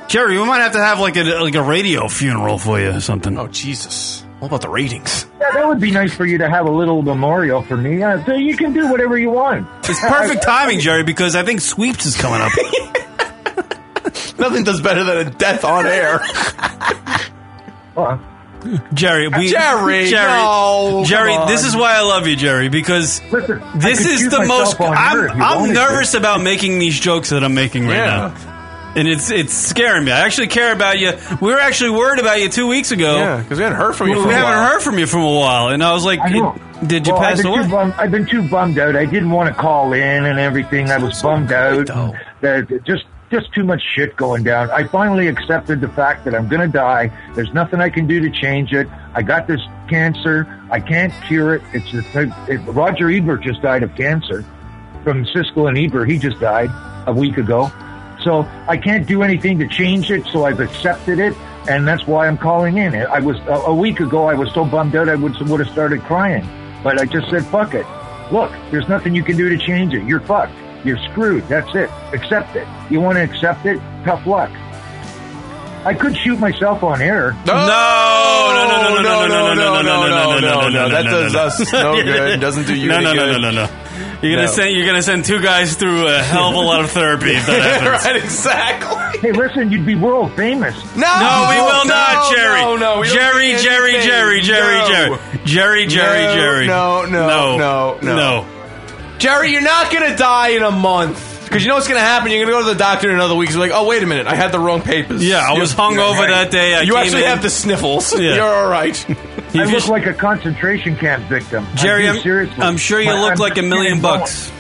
Jerry, 0.08 0.39
we 0.39 0.45
might 0.45 0.60
have 0.60 0.71
to 0.71 0.80
have 0.80 0.99
like 0.99 1.17
a 1.17 1.23
like 1.41 1.56
a 1.56 1.62
radio 1.62 2.08
funeral 2.08 2.58
for 2.58 2.80
you 2.80 2.91
or 2.91 3.02
something. 3.02 3.38
Oh, 3.38 3.47
Jesus. 3.47 4.25
What 4.39 4.47
about 4.47 4.62
the 4.62 4.69
ratings? 4.69 5.25
Yeah, 5.41 5.52
that 5.54 5.67
would 5.67 5.80
be 5.82 5.91
nice 5.91 6.13
for 6.13 6.25
you 6.25 6.38
to 6.38 6.49
have 6.49 6.65
a 6.65 6.71
little 6.71 7.02
memorial 7.02 7.62
for 7.62 7.75
me. 7.75 8.02
Uh, 8.02 8.23
so 8.25 8.34
you 8.34 8.56
can 8.56 8.71
do 8.73 8.89
whatever 8.89 9.17
you 9.17 9.30
want. 9.32 9.67
It's 9.84 9.99
perfect 9.99 10.43
timing, 10.43 10.80
Jerry, 10.80 11.04
because 11.04 11.36
I 11.36 11.43
think 11.43 11.60
sweeps 11.62 12.06
is 12.06 12.15
coming 12.15 12.39
up. 12.41 12.52
Nothing 14.39 14.63
does 14.63 14.80
better 14.82 15.04
than 15.04 15.28
a 15.28 15.30
death 15.30 15.65
on 15.65 15.86
air. 15.86 16.21
Jerry, 18.93 19.28
we, 19.30 19.47
Jerry, 19.49 20.08
Jerry, 20.10 20.28
no, 20.32 21.04
Jerry. 21.06 21.36
This 21.47 21.65
is 21.65 21.75
why 21.75 21.95
I 21.95 22.02
love 22.02 22.28
you, 22.28 22.36
Jerry, 22.36 22.67
because 22.69 23.21
Listen, 23.32 23.62
this 23.75 24.06
is 24.06 24.30
the 24.30 24.45
most. 24.45 24.80
on 24.82 24.88
air 24.97 25.25
if 25.28 25.32
I'm, 25.34 25.41
I'm 25.41 25.60
wanted 25.62 25.73
nervous 25.75 26.13
about 26.13 26.41
making 26.41 26.78
these 26.80 26.99
jokes 26.99 27.30
that 27.30 27.43
I'm 27.43 27.54
making 27.54 27.88
right 27.88 27.95
Yeah. 27.97 28.34
now, 28.45 28.48
and 28.95 29.08
it's 29.08 29.30
it's 29.32 29.54
scaring 29.54 30.06
me. 30.06 30.12
I 30.12 30.21
actually 30.21 30.47
care 30.47 30.73
about 30.73 30.99
you. 30.99 31.12
We 31.41 31.52
were 31.52 31.60
actually 31.60 31.91
worried 31.91 32.19
about 32.19 32.39
you 32.41 32.49
two 32.49 32.67
weeks 32.67 32.91
ago. 32.91 33.17
Yeah, 33.17 33.41
because 33.41 33.58
we 33.58 33.63
hadn't 33.63 33.78
heard 33.80 33.93
from 33.95 34.10
you 34.10 34.17
we 34.17 34.23
for 34.23 34.30
a 34.30 34.34
haven't 34.34 34.49
while. 34.49 34.69
heard 34.71 34.82
from 34.82 34.97
you 34.99 35.06
for 35.08 35.17
a 35.17 35.23
while, 35.39 35.69
and 35.69 35.84
I 35.84 35.93
was 35.93 36.06
like, 36.06 36.19
I 36.21 36.30
know. 36.30 36.56
"Did 36.86 37.06
you 37.08 37.13
Well, 37.13 37.21
pass 37.21 37.38
I've 37.39 37.43
been 37.43 37.54
away?" 37.54 37.63
Too 37.63 37.69
bummed, 37.69 37.93
I've 37.97 38.12
been 38.12 38.25
too 38.25 38.41
bummed 38.49 38.80
out. 38.80 38.95
I 38.95 39.06
didn't 39.06 39.32
want 39.32 39.54
to 39.54 39.60
call 39.60 39.93
in 39.93 40.25
and 40.25 40.39
everything. 40.39 40.89
I 40.91 40.97
was 40.97 41.21
bummed 41.21 41.52
out. 41.52 41.88
that- 42.41 42.84
just 42.86 43.06
just 43.32 43.54
too 43.54 43.63
much 43.63 43.82
shit 43.95 44.15
going 44.17 44.41
down. 44.43 44.71
I 44.71 44.86
finally 44.86 45.28
accepted 45.28 45.82
the 45.82 45.88
fact 45.89 46.25
that 46.25 46.34
I'm 46.34 46.47
going 46.47 46.62
to 46.62 46.67
die. 46.67 47.12
There's 47.36 47.54
nothing 47.54 47.80
I 47.80 47.89
can 47.89 48.08
do 48.08 48.19
to 48.21 48.30
change 48.32 48.73
it. 48.73 48.88
I 49.13 49.21
got 49.21 49.45
this 49.45 49.62
cancer. 49.88 50.47
I 50.71 50.80
can't 50.80 51.13
cure 51.28 51.54
it. 51.54 51.62
It's 51.71 51.93
a, 52.15 52.23
it, 52.47 52.58
Roger 52.65 53.08
Ebert 53.12 53.41
just 53.41 53.62
died 53.62 53.84
of 53.84 53.93
cancer 53.95 54.43
from 55.04 55.25
Siskel 55.25 55.67
and 55.69 55.78
Ebert. 55.78 56.10
He 56.10 56.17
just 56.17 56.39
died 56.39 56.71
a 57.06 57.13
week 57.13 57.38
ago. 57.38 57.71
So 58.23 58.47
I 58.67 58.77
can't 58.77 59.08
do 59.08 59.23
anything 59.23 59.60
to 59.60 59.67
change 59.67 60.12
it. 60.12 60.25
So 60.27 60.45
I've 60.45 60.60
accepted 60.60 61.19
it, 61.19 61.34
and 61.69 61.88
that's 61.88 62.05
why 62.05 62.27
I'm 62.27 62.38
calling 62.38 62.77
in. 62.77 62.93
I 62.95 63.19
was 63.19 63.38
a, 63.47 63.53
a 63.67 63.73
week 63.73 63.99
ago. 63.99 64.27
I 64.27 64.34
was 64.34 64.51
so 64.53 64.65
bummed 64.65 64.95
out. 64.95 65.08
I 65.10 65.15
would 65.15 65.38
would 65.49 65.60
have 65.62 65.69
started 65.69 66.01
crying, 66.01 66.45
but 66.84 66.99
I 66.99 67.05
just 67.05 67.29
said, 67.29 67.45
"Fuck 67.45 67.73
it." 67.73 67.86
Look, 68.32 68.51
there's 68.71 68.88
nothing 68.89 69.15
you 69.15 69.23
can 69.23 69.38
do 69.38 69.49
to 69.49 69.58
change 69.58 69.93
it. 69.93 70.03
You're 70.03 70.19
fucked. 70.19 70.53
You're 70.86 70.97
screwed. 71.12 71.47
That's 71.47 71.73
it. 71.75 71.89
Accept 72.13 72.55
it. 72.55 72.67
You 72.89 73.01
want 73.01 73.17
to 73.17 73.23
accept 73.23 73.65
it? 73.65 73.79
Tough 74.05 74.25
luck. 74.27 74.51
I 75.86 75.93
could 75.93 76.15
shoot 76.17 76.38
myself 76.39 76.84
on 76.84 77.01
air. 77.01 77.32
No, 77.45 77.53
no, 77.53 77.65
no, 77.65 79.01
no, 79.01 79.01
no, 79.01 79.27
no, 79.27 79.27
no, 79.27 79.53
no, 79.55 79.82
no, 79.82 79.82
no, 79.82 80.12
no, 80.12 80.39
no, 80.39 80.39
no, 80.39 80.69
no, 80.69 80.89
That 80.89 81.05
no, 81.05 81.12
does 81.12 81.34
no. 81.34 81.39
us 81.39 81.73
no 81.73 82.03
good. 82.03 82.39
Doesn't 82.41 82.67
do 82.67 82.75
you 82.75 82.89
No, 82.89 82.95
any 82.97 83.05
no, 83.05 83.13
no, 83.13 83.25
good. 83.34 83.41
no, 83.41 83.51
no, 83.51 83.65
no. 83.65 83.88
You're 84.21 84.35
gonna 84.35 84.47
No. 84.47 84.51
send 84.51 84.71
you're 84.75 84.85
gonna 84.85 85.01
send 85.01 85.25
two 85.25 85.41
guys 85.41 85.75
through 85.75 86.07
a 86.07 86.19
hell 86.21 86.49
of 86.49 86.55
a 86.55 86.59
lot 86.59 86.81
of 86.83 86.91
therapy 86.91 87.31
if 87.35 87.45
that 87.45 87.62
happens. 87.81 88.05
right, 88.05 88.15
exactly. 88.15 89.19
Hey, 89.19 89.31
listen, 89.31 89.71
you'd 89.71 89.85
be 89.85 89.95
world 89.95 90.31
famous. 90.35 90.75
No, 90.95 91.01
No, 91.01 91.47
we 91.49 91.62
will 91.62 91.85
no, 91.85 91.93
not, 91.93 92.35
Jerry. 92.35 92.62
No, 92.62 92.75
no, 92.75 92.99
we 93.01 93.07
don't 93.07 93.15
Jerry, 93.15 93.53
need 93.53 93.59
Jerry, 93.62 93.89
anything. 93.95 94.07
Jerry, 94.09 94.41
Jerry, 94.41 94.79
Jerry, 94.88 95.17
Jerry, 95.45 95.88
Jerry, 95.88 96.25
No, 96.25 96.33
Jerry. 96.35 96.67
no, 96.67 97.05
no, 97.05 97.57
no, 97.57 97.97
no. 98.01 98.15
no. 98.15 98.45
Jerry, 99.17 99.51
you're 99.51 99.62
not 99.62 99.91
gonna 99.91 100.15
die 100.15 100.49
in 100.49 100.63
a 100.63 100.71
month. 100.71 101.38
Because 101.49 101.63
you 101.63 101.69
know 101.69 101.75
what's 101.75 101.88
going 101.88 101.99
to 101.99 102.05
happen? 102.05 102.29
You're 102.31 102.45
going 102.45 102.53
to 102.59 102.63
go 102.63 102.69
to 102.69 102.77
the 102.77 102.79
doctor 102.79 103.09
in 103.09 103.15
another 103.15 103.33
week. 103.33 103.49
You're 103.49 103.59
like, 103.59 103.71
oh, 103.73 103.88
wait 103.88 104.03
a 104.03 104.05
minute. 104.05 104.27
I 104.27 104.35
had 104.35 104.51
the 104.51 104.59
wrong 104.59 104.81
papers. 104.83 105.25
Yeah, 105.27 105.38
I 105.39 105.55
You- 105.55 105.62
was 105.62 105.73
hungover 105.73 106.19
Right. 106.19 106.29
that 106.29 106.51
day. 106.51 106.75
I 106.75 106.81
you 106.81 106.93
came 106.93 107.01
actually 107.03 107.23
in- 107.23 107.29
have 107.29 107.41
the 107.41 107.49
sniffles. 107.49 108.13
Yeah. 108.19 108.35
You're 108.35 108.43
all 108.53 108.69
right. 108.69 108.95
I 109.55 109.63
look 109.65 109.88
like 109.88 110.05
a 110.05 110.13
concentration 110.13 110.95
camp 110.95 111.23
victim. 111.27 111.65
Jerry, 111.75 112.07
I'm, 112.07 112.19
seriously. 112.21 112.62
I'm 112.63 112.77
sure 112.77 112.99
you 113.01 113.07
My- 113.07 113.19
look 113.21 113.31
I'm 113.33 113.38
like 113.39 113.57
a 113.57 113.63
million 113.63 113.99
bucks. 113.99 114.49
bones. 114.51 114.59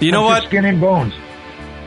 You 0.00 0.12
know 0.12 0.20
I'm 0.22 0.26
what? 0.26 0.44
Skin 0.44 0.64
and 0.64 0.80
bones. 0.80 1.12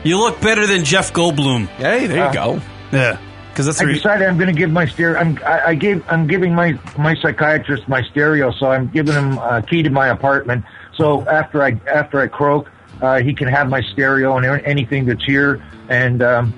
You 0.04 0.18
look 0.20 0.40
better 0.40 0.66
than 0.68 0.84
Jeff 0.84 1.12
Goldblum. 1.12 1.66
Hey, 1.66 2.06
there 2.06 2.16
you 2.18 2.22
Uh, 2.22 2.32
go. 2.32 2.60
Yeah, 2.92 3.18
because 3.50 3.66
that's 3.66 3.80
I 3.80 3.84
where 3.84 3.90
you- 3.90 3.96
decided 3.96 4.28
I'm 4.28 4.38
going 4.38 4.54
to 4.54 4.58
give 4.58 4.70
my 4.70 4.86
stereo. 4.86 5.18
I'm, 5.18 5.38
I, 5.44 5.60
I 5.70 5.74
gave. 5.74 6.04
I'm 6.08 6.28
giving 6.28 6.54
my 6.54 6.78
my 6.96 7.16
psychiatrist 7.16 7.88
my 7.88 8.02
stereo, 8.02 8.52
so 8.52 8.70
I'm 8.70 8.86
giving 8.88 9.14
him 9.14 9.36
a 9.38 9.62
key 9.68 9.82
to 9.82 9.90
my 9.90 10.08
apartment. 10.08 10.64
So 10.96 11.26
after 11.28 11.62
I 11.62 11.72
after 11.92 12.20
I 12.20 12.28
croak, 12.28 12.70
uh, 13.00 13.20
he 13.20 13.34
can 13.34 13.48
have 13.48 13.68
my 13.68 13.80
stereo 13.92 14.36
and 14.36 14.46
anything 14.66 15.06
that's 15.06 15.24
here, 15.24 15.62
and 15.88 16.22
um, 16.22 16.52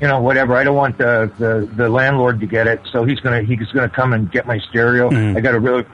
you 0.00 0.08
know 0.08 0.20
whatever. 0.20 0.54
I 0.56 0.64
don't 0.64 0.76
want 0.76 0.98
the, 0.98 1.30
the 1.38 1.68
the 1.76 1.88
landlord 1.88 2.40
to 2.40 2.46
get 2.46 2.66
it, 2.66 2.80
so 2.92 3.04
he's 3.04 3.20
gonna 3.20 3.42
he's 3.42 3.66
gonna 3.72 3.88
come 3.88 4.12
and 4.12 4.30
get 4.30 4.46
my 4.46 4.58
stereo. 4.70 5.10
Mm-hmm. 5.10 5.36
I 5.36 5.40
got 5.40 5.54
a 5.54 5.60
really 5.60 5.84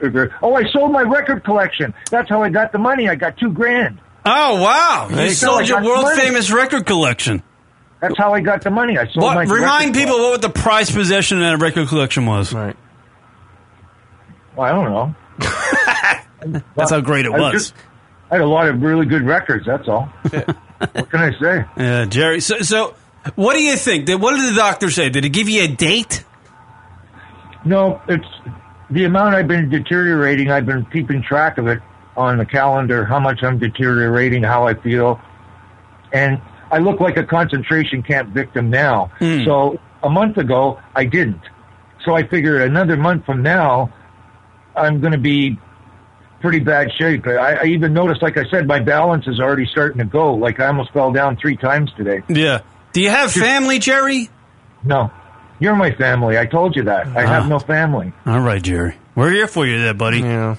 oh 0.41 0.55
I 0.55 0.63
sold 0.71 0.91
my 0.91 1.01
record 1.01 1.43
collection. 1.43 1.93
That's 2.09 2.29
how 2.29 2.41
I 2.43 2.49
got 2.49 2.71
the 2.71 2.77
money. 2.79 3.09
I 3.09 3.15
got 3.15 3.37
two 3.37 3.51
grand. 3.51 3.99
Oh 4.25 4.61
wow! 4.61 5.07
There 5.09 5.19
You 5.23 5.29
you 5.29 5.29
sold 5.35 5.61
go. 5.61 5.65
your 5.67 5.77
I 5.77 5.81
got 5.81 5.87
world 6.03 6.17
famous 6.19 6.51
record 6.51 6.85
collection. 6.85 7.41
That's 8.01 8.17
how 8.17 8.33
I 8.33 8.39
got 8.41 8.63
the 8.63 8.71
money. 8.71 8.97
I 8.97 9.05
sold 9.05 9.23
What? 9.23 9.35
my 9.35 9.41
Remind 9.43 9.95
record 9.95 9.99
people 9.99 10.17
what 10.31 10.41
the 10.41 10.49
prized 10.49 10.93
possession 10.93 11.37
in 11.39 11.43
a 11.53 11.57
record 11.57 11.87
collection 11.87 12.25
was. 12.25 12.51
Right. 12.53 12.75
Well, 14.55 14.67
I 14.67 14.71
don't 14.71 14.91
know. 14.91 16.61
That's 16.75 16.91
how 16.91 17.01
great 17.01 17.25
it 17.25 17.31
I 17.33 17.39
was. 17.39 17.53
just- 17.53 17.73
I 18.31 18.35
had 18.35 18.41
a 18.41 18.47
lot 18.47 18.69
of 18.69 18.81
really 18.81 19.05
good 19.05 19.23
records. 19.23 19.65
That's 19.65 19.87
all. 19.89 20.05
what 20.29 21.09
can 21.11 21.19
I 21.19 21.31
say? 21.39 21.65
Yeah, 21.77 22.05
Jerry. 22.05 22.39
So, 22.39 22.59
so 22.59 22.95
what 23.35 23.55
do 23.55 23.61
you 23.61 23.75
think? 23.75 24.05
Did, 24.05 24.21
what 24.21 24.35
did 24.37 24.53
the 24.53 24.57
doctor 24.57 24.89
say? 24.89 25.09
Did 25.09 25.25
he 25.25 25.29
give 25.29 25.49
you 25.49 25.63
a 25.63 25.67
date? 25.67 26.23
No, 27.65 28.01
it's 28.07 28.25
the 28.89 29.03
amount 29.03 29.35
I've 29.35 29.49
been 29.49 29.69
deteriorating. 29.69 30.49
I've 30.49 30.65
been 30.65 30.85
keeping 30.85 31.21
track 31.21 31.57
of 31.57 31.67
it 31.67 31.81
on 32.15 32.37
the 32.37 32.45
calendar, 32.45 33.05
how 33.05 33.19
much 33.19 33.43
I'm 33.43 33.59
deteriorating, 33.59 34.43
how 34.43 34.65
I 34.65 34.75
feel. 34.75 35.19
And 36.13 36.41
I 36.71 36.79
look 36.79 37.01
like 37.01 37.17
a 37.17 37.23
concentration 37.23 38.01
camp 38.01 38.29
victim 38.29 38.69
now. 38.69 39.11
Hmm. 39.19 39.43
So 39.43 39.79
a 40.03 40.09
month 40.09 40.37
ago, 40.37 40.79
I 40.95 41.05
didn't. 41.05 41.41
So 42.05 42.15
I 42.15 42.25
figure 42.25 42.61
another 42.61 42.95
month 42.95 43.25
from 43.25 43.43
now, 43.43 43.93
I'm 44.75 45.01
going 45.01 45.11
to 45.11 45.19
be 45.19 45.59
pretty 46.41 46.59
bad 46.59 46.89
shape. 46.99 47.25
I, 47.27 47.55
I 47.55 47.63
even 47.65 47.93
noticed, 47.93 48.21
like 48.21 48.37
I 48.37 48.43
said, 48.49 48.67
my 48.67 48.79
balance 48.79 49.27
is 49.27 49.39
already 49.39 49.65
starting 49.65 49.99
to 49.99 50.05
go. 50.05 50.33
Like 50.33 50.59
I 50.59 50.67
almost 50.67 50.91
fell 50.91 51.11
down 51.11 51.37
three 51.37 51.55
times 51.55 51.91
today. 51.95 52.21
Yeah. 52.27 52.61
Do 52.93 53.01
you 53.01 53.09
have 53.09 53.31
family, 53.31 53.79
Jerry? 53.79 54.29
No, 54.83 55.11
you're 55.59 55.75
my 55.75 55.91
family. 55.93 56.37
I 56.37 56.45
told 56.45 56.75
you 56.75 56.83
that. 56.83 57.07
I 57.07 57.21
have 57.21 57.43
ah. 57.43 57.47
no 57.47 57.59
family. 57.59 58.11
All 58.25 58.39
right, 58.41 58.61
Jerry. 58.61 58.95
We're 59.15 59.31
here 59.31 59.47
for 59.47 59.65
you 59.65 59.79
there, 59.81 59.93
buddy. 59.93 60.19
Yeah. 60.19 60.55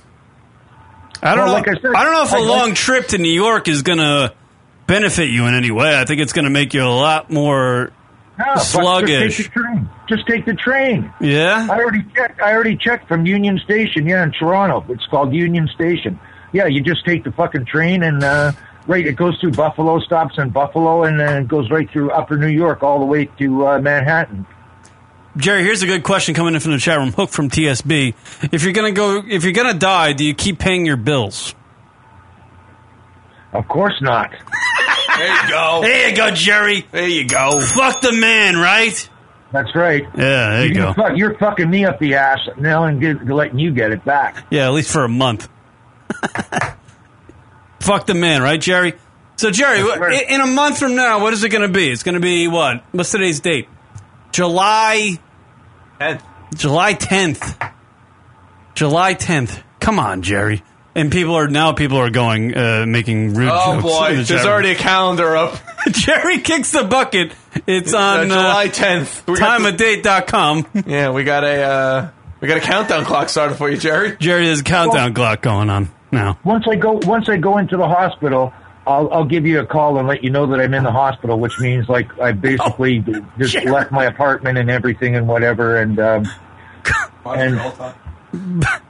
I 1.23 1.35
don't 1.35 1.45
Well, 1.45 1.47
know. 1.49 1.53
like 1.53 1.69
I 1.69 1.81
said, 1.81 1.91
I 1.95 2.05
don't 2.05 2.13
know 2.13 2.23
if 2.25 2.33
a 2.33 2.37
I- 2.37 2.41
I- 2.41 2.43
long 2.49 2.75
trip 2.75 3.09
to 3.09 3.19
New 3.19 3.33
York 3.33 3.69
is 3.69 3.83
going 3.83 3.99
to 3.99 4.33
benefit 4.87 5.31
you 5.31 5.47
in 5.47 5.55
any 5.55 5.71
way. 5.71 5.99
I 5.99 6.05
think 6.05 6.21
it's 6.21 6.33
going 6.33 6.45
to 6.45 6.51
make 6.51 6.75
you 6.75 6.83
a 6.83 6.87
lot 6.89 7.31
more 7.31 7.93
No, 8.47 8.57
sluggish. 8.57 9.37
Just 9.37 9.49
take 9.49 9.55
the 9.55 9.61
train. 9.61 9.91
Just 10.09 10.27
take 10.27 10.47
the 10.47 10.55
train. 10.55 11.15
Yeah. 11.21 11.67
I 11.71 11.79
already 11.79 12.05
checked. 12.15 12.41
I 12.41 12.53
already 12.53 12.77
checked 12.77 13.09
from 13.09 13.27
Union 13.27 13.59
Station. 13.65 14.07
Yeah, 14.07 14.23
in 14.25 14.33
Toronto. 14.33 14.85
It's 14.89 15.07
called 15.07 15.35
Union 15.35 15.69
Station. 15.75 16.19
Yeah, 16.53 16.67
you 16.67 16.81
just 16.83 17.05
take 17.05 17.25
the 17.25 17.33
fucking 17.33 17.65
train 17.67 18.03
and 18.03 18.23
uh, 18.23 18.53
right. 18.87 19.07
It 19.07 19.17
goes 19.17 19.39
through 19.41 19.53
Buffalo, 19.53 20.01
stops 20.01 20.37
in 20.39 20.51
Buffalo, 20.51 21.05
and 21.05 21.19
then 21.19 21.43
it 21.43 21.49
goes 21.49 21.71
right 21.71 21.91
through 21.91 22.11
Upper 22.11 22.37
New 22.37 22.49
York 22.49 22.83
all 22.83 22.99
the 22.99 23.07
way 23.07 23.27
to 23.39 23.67
uh, 23.67 23.79
Manhattan. 23.81 24.47
Jerry, 25.37 25.63
here's 25.63 25.83
a 25.83 25.87
good 25.87 26.03
question 26.03 26.35
coming 26.35 26.55
in 26.55 26.61
from 26.61 26.73
the 26.73 26.79
chat 26.79 26.99
room. 26.99 27.13
Hook 27.13 27.31
from 27.31 27.49
TSB. 27.49 28.15
If 28.53 28.65
you're 28.65 28.75
gonna 28.75 28.93
go, 28.93 29.23
if 29.27 29.45
you're 29.45 29.55
gonna 29.55 29.73
die, 29.73 30.13
do 30.13 30.25
you 30.25 30.35
keep 30.35 30.59
paying 30.59 30.85
your 30.85 30.99
bills? 30.99 31.55
Of 33.55 33.67
course 33.69 33.99
not. 34.03 34.31
There 35.19 35.43
you 35.45 35.49
go. 35.51 35.81
There 35.83 36.09
you 36.11 36.17
go, 36.17 36.31
Jerry. 36.33 36.87
There 36.91 37.09
you 37.09 37.29
go. 37.29 37.61
Fuck 37.61 38.01
the 38.01 38.13
man, 38.13 38.57
right? 38.57 39.09
That's 39.53 39.75
right. 39.75 40.03
Yeah, 40.17 40.51
there 40.51 40.67
you 40.67 40.75
go. 40.75 40.93
Fuck, 40.95 41.17
you're 41.17 41.35
fucking 41.39 41.69
me 41.69 41.85
up 41.85 41.99
the 41.99 42.15
ass 42.15 42.39
now 42.57 42.85
and 42.85 43.01
get, 43.01 43.27
letting 43.27 43.59
you 43.59 43.73
get 43.73 43.91
it 43.93 44.05
back. 44.05 44.47
Yeah, 44.51 44.67
at 44.67 44.73
least 44.73 44.91
for 44.91 45.05
a 45.05 45.09
month. 45.09 45.49
Fuck 47.81 48.07
the 48.07 48.15
man, 48.15 48.43
right, 48.43 48.61
Jerry? 48.61 48.95
So, 49.37 49.51
Jerry, 49.51 49.81
wh- 49.81 50.01
i- 50.01 50.27
in 50.29 50.41
a 50.41 50.47
month 50.47 50.79
from 50.79 50.95
now, 50.95 51.21
what 51.21 51.33
is 51.33 51.43
it 51.43 51.49
going 51.51 51.63
to 51.63 51.69
be? 51.69 51.91
It's 51.91 52.03
going 52.05 52.15
to 52.15 52.21
be 52.21 52.47
what? 52.49 52.85
What's 52.93 53.11
today's 53.11 53.41
date? 53.41 53.69
July 54.31 55.19
10th. 56.01 56.23
July 56.55 56.95
10th. 56.95 57.73
July 58.75 59.15
10th. 59.15 59.63
Come 59.81 59.99
on, 59.99 60.23
Jerry. 60.23 60.63
And 60.95 61.11
people 61.11 61.35
are 61.37 61.49
now 61.49 61.73
people 61.73 61.97
are 61.99 62.11
going 62.11 62.55
uh, 62.57 62.85
making 62.87 63.35
rude 63.35 63.49
Oh 63.51 63.75
jokes. 63.75 63.83
boy, 63.83 64.07
in 64.09 64.11
the 64.11 64.15
there's 64.17 64.29
chat 64.29 64.39
room. 64.45 64.47
already 64.53 64.71
a 64.73 64.75
calendar 64.75 65.37
up. 65.37 65.59
Jerry 65.93 66.41
kicks 66.41 66.73
the 66.73 66.85
bucket. 66.85 67.33
It's 67.67 67.95
on 67.95 68.21
Uh, 68.21 68.35
July 68.35 68.65
uh, 68.67 68.69
10th. 68.69 69.27
We 69.27 69.39
got 69.39 69.61
timeanddate.com. 69.61 70.67
Yeah, 70.87 71.11
we 71.11 71.25
got 71.25 71.45
a 71.45 71.63
uh, 71.63 72.11
we 72.41 72.49
got 72.49 72.59
a 72.59 72.61
countdown 72.61 73.05
clock 73.07 73.29
started 73.31 73.55
for 73.57 73.71
you, 73.71 73.77
Jerry. 73.79 74.17
Jerry, 74.19 74.45
there's 74.47 74.61
a 74.61 74.65
countdown 74.65 75.15
clock 75.15 75.41
going 75.43 75.71
on 75.71 75.89
now. 76.11 76.39
Once 76.45 76.65
I 76.69 76.77
go, 76.77 77.01
once 77.05 77.29
I 77.29 77.37
go 77.39 77.57
into 77.59 77.77
the 77.79 77.89
hospital, 77.89 78.53
I'll, 78.87 79.11
I'll 79.13 79.25
give 79.25 79.47
you 79.47 79.61
a 79.61 79.67
call 79.67 79.97
and 79.99 80.07
let 80.09 80.23
you 80.25 80.29
know 80.31 80.45
that 80.47 80.61
I'm 80.61 80.75
in 80.75 80.83
the 80.83 80.91
hospital, 80.93 81.39
which 81.39 81.59
means 81.59 81.89
like 81.89 82.19
I 82.21 82.33
basically 82.33 83.03
Oh, 83.09 83.27
just 83.39 83.55
left 83.65 83.93
my 83.93 84.05
apartment 84.05 84.59
and 84.59 84.71
everything 84.71 85.17
and 85.17 85.27
whatever, 85.29 85.77
and 85.79 85.99
um, 86.01 86.27
and 87.25 87.59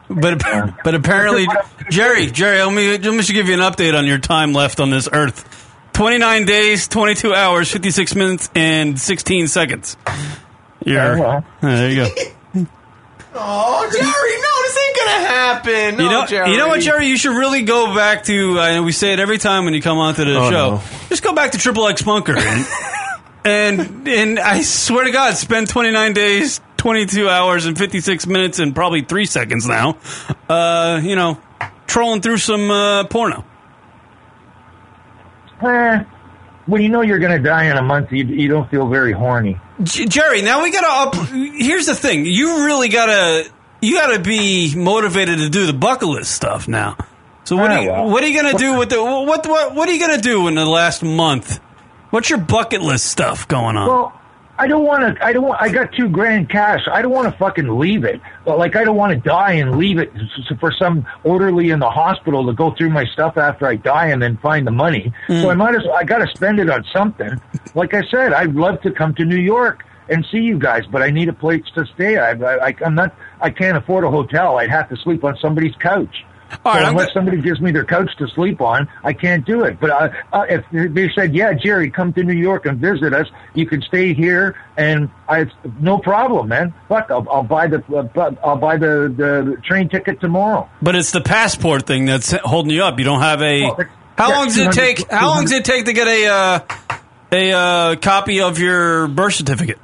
But 0.08 0.42
but 0.84 0.94
apparently, 0.94 1.46
Jerry, 1.90 2.26
Jerry, 2.30 2.62
let 2.62 2.72
me 2.72 2.98
let 2.98 3.14
me 3.14 3.22
give 3.24 3.48
you 3.48 3.54
an 3.54 3.60
update 3.60 3.96
on 3.98 4.06
your 4.06 4.18
time 4.18 4.52
left 4.52 4.78
on 4.80 4.90
this 4.90 5.08
earth. 5.12 5.48
Twenty 5.92 6.18
nine 6.18 6.44
days, 6.44 6.86
twenty 6.88 7.14
two 7.14 7.34
hours, 7.34 7.70
fifty 7.70 7.90
six 7.90 8.14
minutes, 8.14 8.50
and 8.54 9.00
sixteen 9.00 9.48
seconds. 9.48 9.96
You're, 10.84 11.18
Oh, 11.18 11.30
Uh, 11.38 11.42
there 11.60 11.90
you 11.90 11.96
go. 11.96 12.66
Oh, 13.34 13.88
Jerry, 13.90 14.02
no, 14.42 14.62
this 14.62 14.78
ain't 14.78 14.96
gonna 14.96 15.26
happen. 15.26 15.96
No, 15.96 16.04
you 16.04 16.10
know, 16.10 16.26
Jerry. 16.26 16.50
you 16.50 16.56
know 16.58 16.68
what, 16.68 16.80
Jerry? 16.82 17.06
You 17.06 17.16
should 17.16 17.34
really 17.36 17.62
go 17.62 17.94
back 17.94 18.24
to. 18.24 18.60
I 18.60 18.74
know 18.74 18.82
we 18.82 18.92
say 18.92 19.12
it 19.14 19.20
every 19.20 19.38
time 19.38 19.64
when 19.64 19.72
you 19.74 19.80
come 19.80 19.96
onto 19.98 20.24
the 20.24 20.36
Oh, 20.38 20.50
show. 20.50 20.70
no. 20.76 20.82
Just 21.08 21.22
go 21.22 21.32
back 21.34 21.52
to 21.52 21.58
Triple 21.58 21.86
X 21.88 22.02
Bunker, 22.02 22.36
and, 22.38 22.66
and 23.44 24.06
and 24.08 24.38
I 24.38 24.60
swear 24.62 25.04
to 25.04 25.10
God, 25.12 25.34
spend 25.36 25.68
twenty 25.70 25.90
nine 25.92 26.12
days, 26.12 26.60
twenty 26.82 27.06
two 27.06 27.28
hours, 27.28 27.64
and 27.66 27.78
fifty 27.78 28.00
six 28.00 28.26
minutes, 28.26 28.58
and 28.58 28.74
probably 28.74 29.02
three 29.02 29.24
seconds 29.24 29.68
now. 29.68 29.96
Uh, 30.48 31.00
you 31.02 31.14
know, 31.14 31.38
trolling 31.86 32.20
through 32.20 32.38
some 32.38 32.70
uh, 32.72 33.04
porno. 33.04 33.44
eh, 35.62 36.02
when 36.66 36.82
you 36.82 36.88
know 36.88 37.02
you're 37.02 37.18
going 37.20 37.32
to 37.32 37.38
die 37.42 37.64
in 37.64 37.76
a 37.76 37.82
month, 37.82 38.12
you, 38.12 38.24
you 38.24 38.48
don't 38.48 38.68
feel 38.70 38.88
very 38.88 39.12
horny. 39.12 39.58
J- 39.82 40.06
Jerry, 40.06 40.42
now 40.42 40.62
we 40.62 40.70
gotta 40.72 40.86
up. 40.88 41.14
Here's 41.28 41.86
the 41.86 41.94
thing: 41.94 42.26
you 42.26 42.64
really 42.64 42.88
gotta 42.88 43.48
you 43.80 43.94
gotta 43.96 44.18
be 44.20 44.74
motivated 44.76 45.38
to 45.38 45.48
do 45.48 45.66
the 45.66 45.72
bucket 45.72 46.08
list 46.08 46.32
stuff 46.32 46.66
now. 46.68 46.96
So 47.44 47.56
what 47.56 47.70
Ah, 47.70 47.74
are 47.76 47.82
you, 47.82 47.90
well. 47.90 48.10
what 48.10 48.22
are 48.22 48.26
you 48.28 48.42
gonna 48.42 48.58
do 48.58 48.76
with 48.78 48.90
the 48.90 49.02
what 49.02 49.46
what 49.46 49.74
what 49.74 49.88
are 49.88 49.92
you 49.92 50.00
gonna 50.00 50.20
do 50.20 50.48
in 50.48 50.54
the 50.56 50.66
last 50.66 51.02
month? 51.02 51.58
What's 52.10 52.28
your 52.28 52.38
bucket 52.40 52.82
list 52.82 53.06
stuff 53.06 53.46
going 53.48 53.76
on? 53.76 53.88
Well, 53.88 54.20
I 54.62 54.68
don't 54.68 54.84
want 54.84 55.16
to. 55.16 55.24
I 55.24 55.32
don't. 55.32 55.42
want 55.42 55.60
I 55.60 55.70
got 55.70 55.92
two 55.92 56.08
grand 56.08 56.48
cash. 56.48 56.86
I 56.86 57.02
don't 57.02 57.10
want 57.10 57.32
to 57.32 57.36
fucking 57.36 57.80
leave 57.80 58.04
it. 58.04 58.20
But 58.44 58.58
like, 58.58 58.76
I 58.76 58.84
don't 58.84 58.94
want 58.94 59.12
to 59.12 59.18
die 59.18 59.54
and 59.54 59.76
leave 59.76 59.98
it 59.98 60.12
for 60.60 60.70
some 60.70 61.04
orderly 61.24 61.70
in 61.70 61.80
the 61.80 61.90
hospital 61.90 62.46
to 62.46 62.52
go 62.52 62.72
through 62.72 62.90
my 62.90 63.04
stuff 63.06 63.36
after 63.36 63.66
I 63.66 63.74
die 63.74 64.06
and 64.06 64.22
then 64.22 64.36
find 64.36 64.64
the 64.64 64.70
money. 64.70 65.12
Mm. 65.26 65.42
So 65.42 65.50
I 65.50 65.54
might 65.54 65.74
as. 65.74 65.82
well 65.82 65.96
I 65.96 66.04
got 66.04 66.18
to 66.18 66.28
spend 66.28 66.60
it 66.60 66.70
on 66.70 66.84
something. 66.92 67.40
Like 67.74 67.92
I 67.92 68.02
said, 68.04 68.32
I'd 68.32 68.54
love 68.54 68.80
to 68.82 68.92
come 68.92 69.16
to 69.16 69.24
New 69.24 69.40
York 69.40 69.84
and 70.08 70.24
see 70.30 70.38
you 70.38 70.60
guys, 70.60 70.84
but 70.86 71.02
I 71.02 71.10
need 71.10 71.28
a 71.28 71.32
place 71.32 71.64
to 71.74 71.84
stay. 71.86 72.18
I, 72.18 72.30
I, 72.30 72.76
I'm 72.86 72.94
not. 72.94 73.16
I 73.40 73.50
can't 73.50 73.76
afford 73.76 74.04
a 74.04 74.10
hotel. 74.12 74.58
I'd 74.58 74.70
have 74.70 74.88
to 74.90 74.96
sleep 74.96 75.24
on 75.24 75.36
somebody's 75.38 75.74
couch. 75.74 76.24
All 76.64 76.72
right, 76.72 76.80
so 76.80 76.86
I'm 76.86 76.92
unless 76.92 77.12
somebody 77.12 77.40
gives 77.40 77.60
me 77.60 77.70
their 77.70 77.84
couch 77.84 78.10
to 78.18 78.28
sleep 78.28 78.60
on, 78.60 78.88
I 79.04 79.12
can't 79.12 79.44
do 79.44 79.64
it. 79.64 79.80
But 79.80 79.90
uh, 79.90 80.08
uh, 80.32 80.46
if 80.48 80.64
they 80.70 81.10
said, 81.14 81.34
"Yeah, 81.34 81.52
Jerry, 81.52 81.90
come 81.90 82.12
to 82.12 82.22
New 82.22 82.34
York 82.34 82.66
and 82.66 82.78
visit 82.78 83.12
us. 83.12 83.26
You 83.54 83.66
can 83.66 83.82
stay 83.82 84.14
here," 84.14 84.56
and 84.76 85.10
I, 85.28 85.46
no 85.80 85.98
problem, 85.98 86.48
man. 86.48 86.74
Fuck, 86.88 87.10
I'll, 87.10 87.26
I'll 87.30 87.42
buy 87.42 87.66
the 87.66 87.82
uh, 87.94 88.34
I'll 88.44 88.56
buy 88.56 88.76
the, 88.76 89.12
the 89.16 89.60
train 89.64 89.88
ticket 89.88 90.20
tomorrow. 90.20 90.68
But 90.80 90.94
it's 90.96 91.10
the 91.10 91.20
passport 91.20 91.86
thing 91.86 92.06
that's 92.06 92.32
holding 92.32 92.72
you 92.72 92.82
up. 92.84 92.98
You 92.98 93.04
don't 93.04 93.22
have 93.22 93.42
a. 93.42 93.62
Well, 93.62 93.84
How 94.18 94.28
yeah, 94.28 94.36
long 94.36 94.46
does 94.46 94.58
it 94.58 94.72
take? 94.72 95.10
How 95.10 95.28
long 95.28 95.42
does 95.42 95.52
it 95.52 95.64
take 95.64 95.86
to 95.86 95.92
get 95.92 96.06
a 96.06 96.26
uh, 96.26 96.60
a 97.32 97.52
uh, 97.52 97.96
copy 97.96 98.40
of 98.40 98.58
your 98.58 99.08
birth 99.08 99.34
certificate? 99.34 99.78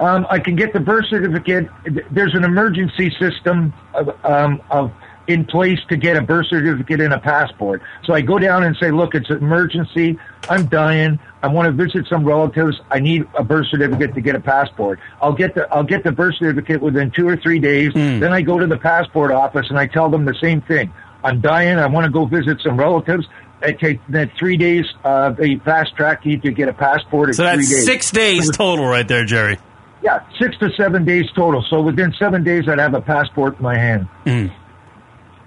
Um, 0.00 0.26
I 0.28 0.40
can 0.40 0.56
get 0.56 0.72
the 0.72 0.80
birth 0.80 1.04
certificate. 1.08 1.68
There's 2.10 2.34
an 2.34 2.42
emergency 2.42 3.14
system 3.20 3.72
of, 3.94 4.08
um, 4.24 4.60
of 4.68 4.90
in 5.32 5.44
place 5.44 5.78
to 5.88 5.96
get 5.96 6.16
a 6.16 6.22
birth 6.22 6.46
certificate 6.48 7.00
and 7.00 7.12
a 7.12 7.18
passport. 7.18 7.82
So 8.04 8.14
I 8.14 8.20
go 8.20 8.38
down 8.38 8.62
and 8.64 8.76
say, 8.76 8.90
"Look, 8.90 9.14
it's 9.14 9.30
an 9.30 9.38
emergency. 9.38 10.18
I'm 10.48 10.66
dying. 10.66 11.18
I 11.42 11.48
want 11.48 11.66
to 11.66 11.72
visit 11.72 12.06
some 12.08 12.24
relatives. 12.24 12.80
I 12.90 13.00
need 13.00 13.26
a 13.36 13.42
birth 13.42 13.66
certificate 13.68 14.14
to 14.14 14.20
get 14.20 14.36
a 14.36 14.40
passport. 14.40 15.00
I'll 15.20 15.32
get 15.32 15.54
the 15.54 15.72
I'll 15.72 15.82
get 15.84 16.04
the 16.04 16.12
birth 16.12 16.36
certificate 16.38 16.80
within 16.80 17.10
two 17.10 17.26
or 17.26 17.36
three 17.36 17.58
days. 17.58 17.92
Then 17.94 18.32
I 18.32 18.42
go 18.42 18.58
to 18.58 18.66
the 18.66 18.78
passport 18.78 19.32
office 19.32 19.66
and 19.68 19.78
I 19.78 19.86
tell 19.86 20.08
them 20.08 20.24
the 20.24 20.36
same 20.40 20.60
thing. 20.60 20.92
I'm 21.24 21.40
dying. 21.40 21.78
I 21.78 21.86
want 21.86 22.04
to 22.04 22.10
go 22.10 22.26
visit 22.26 22.60
some 22.60 22.76
relatives. 22.76 23.26
It 23.62 23.78
takes 23.78 24.02
that 24.08 24.30
three 24.36 24.56
days. 24.56 24.84
Uh, 25.04 25.30
they 25.30 25.56
fast 25.56 25.94
track 25.96 26.26
you 26.26 26.38
to 26.38 26.50
get 26.50 26.68
a 26.68 26.72
passport. 26.72 27.34
So 27.34 27.44
that's 27.44 27.68
days. 27.68 27.84
six 27.84 28.10
days 28.10 28.50
total, 28.50 28.86
right 28.86 29.06
there, 29.06 29.24
Jerry. 29.24 29.58
Yeah, 30.02 30.20
six 30.40 30.56
to 30.58 30.70
seven 30.76 31.04
days 31.04 31.26
total. 31.36 31.64
So 31.70 31.80
within 31.80 32.12
seven 32.18 32.42
days, 32.42 32.68
I'd 32.68 32.80
have 32.80 32.94
a 32.94 33.00
passport 33.00 33.58
in 33.58 33.62
my 33.62 33.78
hand. 33.78 34.08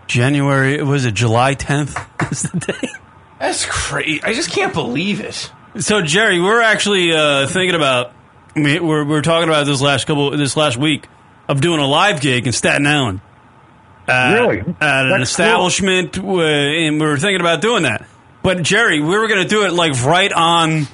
January 0.08 0.82
was 0.84 1.06
it 1.06 1.14
July 1.14 1.56
10th 1.56 1.98
is 2.32 2.44
the 2.44 2.60
day. 2.60 2.90
That's 3.40 3.66
crazy. 3.66 4.22
I 4.24 4.34
just 4.34 4.52
can't 4.52 4.74
believe 4.74 5.20
it. 5.22 5.52
So 5.80 6.02
Jerry, 6.02 6.40
we're 6.40 6.62
actually 6.62 7.12
uh, 7.14 7.48
thinking 7.48 7.76
about 7.76 8.14
we- 8.56 8.80
we're 8.80 9.04
we're 9.06 9.22
talking 9.22 9.50
about 9.50 9.66
this 9.66 9.82
last 9.82 10.08
couple 10.08 10.32
this 10.38 10.56
last 10.56 10.78
week 10.78 11.08
of 11.48 11.60
doing 11.62 11.80
a 11.80 11.88
live 11.88 12.22
gig 12.22 12.48
in 12.48 12.54
Staten 12.54 12.88
Island. 12.88 13.22
At, 14.08 14.34
Really? 14.36 14.60
At 14.60 14.66
an 14.68 14.76
That's 14.80 15.10
cool. 15.10 15.22
establishment, 15.22 16.18
uh, 16.20 16.40
and 16.42 17.00
we 17.02 17.06
were 17.08 17.18
thinking 17.18 17.42
about 17.42 17.62
doing 17.62 17.84
that. 17.84 18.06
But 18.44 18.62
Jerry, 18.62 19.02
we 19.02 19.18
were 19.18 19.28
going 19.28 19.42
to 19.42 19.48
do 19.50 19.66
it 19.66 19.74
like 19.74 20.02
right 20.04 20.32
on. 20.32 20.88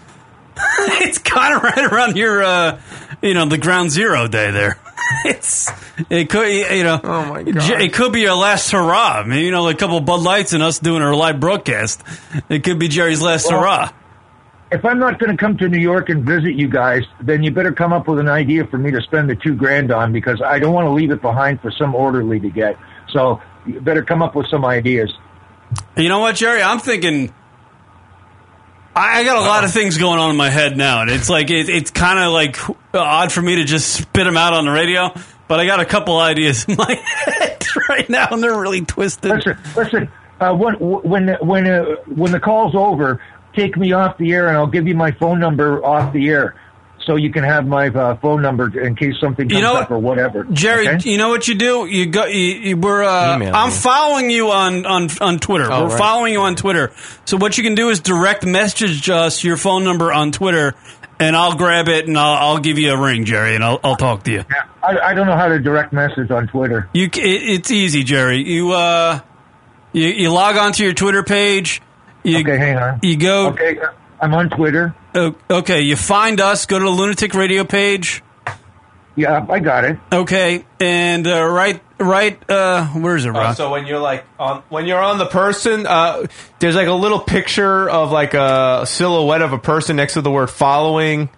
it's 0.80 1.18
kind 1.18 1.56
of 1.56 1.64
right 1.64 1.92
around 1.92 2.16
your, 2.18 2.42
uh, 2.44 2.82
you 3.22 3.34
know, 3.34 3.46
the 3.46 3.58
ground 3.58 3.92
zero 3.92 4.28
day 4.28 4.52
there. 4.52 4.80
it's 5.26 5.70
it 6.10 6.30
could 6.30 6.48
you 6.48 6.84
know. 6.84 7.00
Oh 7.04 7.26
my 7.26 7.44
god. 7.44 7.82
It 7.82 7.94
could 7.94 8.14
be 8.14 8.28
our 8.28 8.36
last 8.36 8.72
hurrah. 8.72 9.22
I 9.22 9.24
mean, 9.24 9.44
you 9.44 9.52
know, 9.52 9.68
a 9.68 9.76
couple 9.76 9.98
of 9.98 10.06
Bud 10.06 10.22
Lights 10.22 10.54
and 10.54 10.64
us 10.64 10.80
doing 10.80 11.02
our 11.02 11.16
live 11.16 11.40
broadcast. 11.40 12.04
It 12.50 12.64
could 12.64 12.80
be 12.80 12.88
Jerry's 12.88 13.22
last 13.22 13.50
Well, 13.50 13.62
hurrah. 13.62 13.92
If 14.72 14.86
I'm 14.86 15.00
not 15.00 15.20
going 15.20 15.32
to 15.32 15.38
come 15.38 15.58
to 15.58 15.68
New 15.68 15.80
York 15.82 16.08
and 16.08 16.24
visit 16.24 16.56
you 16.56 16.70
guys, 16.70 17.04
then 17.20 17.44
you 17.44 17.52
better 17.52 17.74
come 17.74 17.92
up 17.92 18.08
with 18.08 18.20
an 18.20 18.30
idea 18.30 18.66
for 18.68 18.78
me 18.78 18.90
to 18.92 19.02
spend 19.02 19.30
the 19.30 19.36
two 19.36 19.54
grand 19.54 19.92
on 19.92 20.14
because 20.14 20.42
I 20.42 20.60
don't 20.60 20.74
want 20.74 20.86
to 20.86 20.92
leave 20.92 21.12
it 21.12 21.22
behind 21.22 21.60
for 21.60 21.72
some 21.72 21.94
orderly 21.94 22.40
to 22.40 22.50
get. 22.50 22.78
So 23.10 23.42
you 23.66 23.82
better 23.82 24.04
come 24.04 24.22
up 24.22 24.34
with 24.34 24.48
some 24.48 24.64
ideas. 24.64 25.12
You 25.98 26.08
know 26.08 26.20
what, 26.20 26.38
Jerry? 26.38 26.62
I'm 26.62 26.80
thinking. 26.80 27.34
I 28.96 29.20
I 29.20 29.24
got 29.24 29.38
a 29.38 29.42
lot 29.42 29.64
of 29.64 29.72
things 29.72 29.98
going 29.98 30.20
on 30.20 30.32
in 30.32 30.38
my 30.38 30.50
head 30.50 30.76
now, 30.78 31.02
and 31.02 31.10
it's 31.10 31.30
like 31.30 31.50
it, 31.50 31.70
it's 31.70 31.92
kind 31.92 32.20
of 32.20 32.32
like 32.34 32.58
odd 32.94 33.32
for 33.32 33.42
me 33.42 33.58
to 33.58 33.64
just 33.64 33.94
spit 33.94 34.26
them 34.26 34.38
out 34.38 34.54
on 34.54 34.66
the 34.66 34.72
radio. 34.72 35.14
but 35.48 35.60
I 35.60 35.66
got 35.66 35.80
a 35.80 35.86
couple 35.86 36.18
ideas 36.18 36.66
in 36.66 36.76
my 36.78 36.94
head 36.94 37.66
right 37.90 38.10
now, 38.10 38.28
and 38.32 38.44
they're 38.44 38.60
really 38.60 38.82
twisted. 38.82 39.32
Listen, 39.32 39.58
listen. 39.76 40.12
Uh, 40.40 40.54
when 40.56 40.74
when 40.80 41.30
when 41.42 41.68
uh, 41.68 41.86
when 42.08 42.32
the 42.32 42.40
call's 42.40 42.76
over, 42.76 43.22
take 43.54 43.78
me 43.78 43.92
off 43.94 44.18
the 44.18 44.32
air, 44.34 44.48
and 44.48 44.58
I'll 44.58 44.68
give 44.68 44.88
you 44.88 44.96
my 44.96 45.12
phone 45.12 45.40
number 45.40 45.84
off 45.86 46.12
the 46.14 46.30
air, 46.30 46.56
so 47.06 47.16
you 47.16 47.32
can 47.32 47.44
have 47.44 47.66
my 47.66 47.88
uh, 47.88 48.16
phone 48.18 48.42
number 48.42 48.80
in 48.80 48.96
case 48.96 49.16
something 49.20 49.48
comes 49.48 49.58
You 49.58 49.62
know 49.62 49.76
up 49.76 49.92
or 49.92 50.00
whatever. 50.00 50.44
Jerry, 50.46 50.88
okay? 50.88 51.10
you 51.10 51.18
know 51.18 51.30
what 51.30 51.48
you 51.48 51.56
do? 51.56 51.86
You 51.86 52.06
go. 52.08 52.26
You, 52.26 52.36
you, 52.36 52.78
we're. 52.78 53.04
Uh, 53.04 53.38
I'm 53.38 53.70
me. 53.70 53.76
following 53.76 54.30
you 54.30 54.52
on 54.52 54.86
on 54.86 55.10
on 55.20 55.40
Twitter. 55.40 55.72
Oh, 55.72 55.84
we're 55.84 55.90
right. 55.90 55.98
following 55.98 56.34
you 56.34 56.42
on 56.42 56.56
Twitter. 56.56 56.92
So 57.26 57.38
what 57.38 57.58
you 57.58 57.64
can 57.64 57.76
do 57.76 57.90
is 57.90 58.00
direct 58.00 58.46
message 58.46 59.10
us 59.10 59.44
your 59.44 59.58
phone 59.58 59.84
number 59.84 60.12
on 60.12 60.32
Twitter, 60.32 60.76
and 61.20 61.36
I'll 61.36 61.56
grab 61.56 61.88
it 61.88 62.08
and 62.08 62.18
I'll, 62.18 62.56
I'll 62.56 62.60
give 62.60 62.78
you 62.78 62.92
a 62.92 63.02
ring, 63.02 63.26
Jerry, 63.26 63.56
and 63.56 63.64
I'll 63.64 63.80
I'll 63.84 63.96
talk 63.96 64.24
to 64.24 64.32
you. 64.32 64.46
I, 64.84 64.98
I 64.98 65.14
don't 65.14 65.28
know 65.28 65.36
how 65.38 65.48
to 65.48 65.60
direct 65.60 65.94
message 65.94 66.32
on 66.32 66.48
Twitter. 66.48 66.90
You, 66.94 67.06
it, 67.06 67.16
it's 67.16 67.72
easy, 67.72 68.04
Jerry. 68.04 68.44
You 68.44 68.72
uh, 68.72 69.20
you, 69.94 70.08
you 70.08 70.32
log 70.32 70.58
onto 70.58 70.84
your 70.84 70.94
Twitter 70.94 71.24
page. 71.24 71.82
You, 72.24 72.40
okay, 72.40 72.58
hang 72.58 72.78
on. 72.78 73.00
You 73.02 73.18
go. 73.18 73.48
Okay, 73.50 73.78
I'm 74.20 74.34
on 74.34 74.50
Twitter. 74.50 74.96
Oh, 75.14 75.36
okay, 75.50 75.82
you 75.82 75.96
find 75.96 76.40
us. 76.40 76.66
Go 76.66 76.80
to 76.80 76.86
the 76.86 76.92
Lunatic 76.92 77.34
Radio 77.34 77.64
page. 77.64 78.24
Yeah, 79.16 79.46
I 79.50 79.60
got 79.60 79.84
it. 79.84 79.98
Okay, 80.12 80.64
and 80.80 81.28
uh, 81.28 81.44
right, 81.46 81.82
right. 82.00 82.40
Uh, 82.50 82.86
where 82.88 83.18
is 83.18 83.26
it, 83.26 83.30
Oh, 83.30 83.32
Rob? 83.34 83.56
so 83.58 83.70
when 83.70 83.86
you're 83.86 84.00
like 84.00 84.24
on 84.40 84.64
when 84.70 84.86
you're 84.86 85.02
on 85.02 85.18
the 85.18 85.26
person, 85.26 85.86
uh, 85.86 86.26
there's 86.60 86.76
like 86.76 86.88
a 86.88 86.94
little 86.94 87.20
picture 87.20 87.90
of 87.90 88.12
like 88.12 88.34
a 88.34 88.86
silhouette 88.88 89.42
of 89.42 89.52
a 89.52 89.58
person 89.58 89.98
next 89.98 90.14
to 90.14 90.22
the 90.22 90.32
word 90.32 90.48
following. 90.50 91.30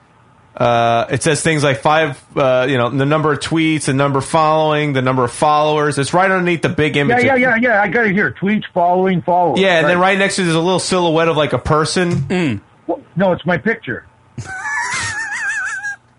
Uh, 0.55 1.07
it 1.09 1.23
says 1.23 1.41
things 1.41 1.63
like 1.63 1.79
five, 1.81 2.23
uh, 2.37 2.67
you 2.69 2.77
know, 2.77 2.87
the 2.91 3.07
number 3.07 3.33
of 3.33 3.39
tweets, 3.39 3.85
the 3.85 3.93
number 3.93 4.21
following, 4.21 4.93
the 4.93 5.01
number 5.01 5.23
of 5.23 5.31
followers. 5.31 5.97
It's 5.97 6.13
right 6.13 6.29
underneath 6.29 6.61
the 6.61 6.69
big 6.69 6.95
image. 6.95 7.23
yeah, 7.23 7.33
yeah, 7.35 7.55
yeah. 7.59 7.81
I 7.81 7.87
got 7.87 8.05
it 8.05 8.13
here. 8.13 8.35
Tweets 8.39 8.65
following, 8.71 9.23
following. 9.23 9.59
Yeah, 9.59 9.79
and 9.79 9.89
then 9.89 9.97
right 9.97 10.15
next 10.15 10.35
to 10.35 10.43
there's 10.43 10.53
a 10.55 10.59
little 10.61 10.79
silhouette 10.79 11.27
of 11.27 11.37
like 11.37 11.53
a 11.53 11.57
person. 11.57 12.61
Well, 12.87 13.01
no, 13.15 13.31
it's 13.31 13.45
my 13.45 13.57
picture. 13.57 14.05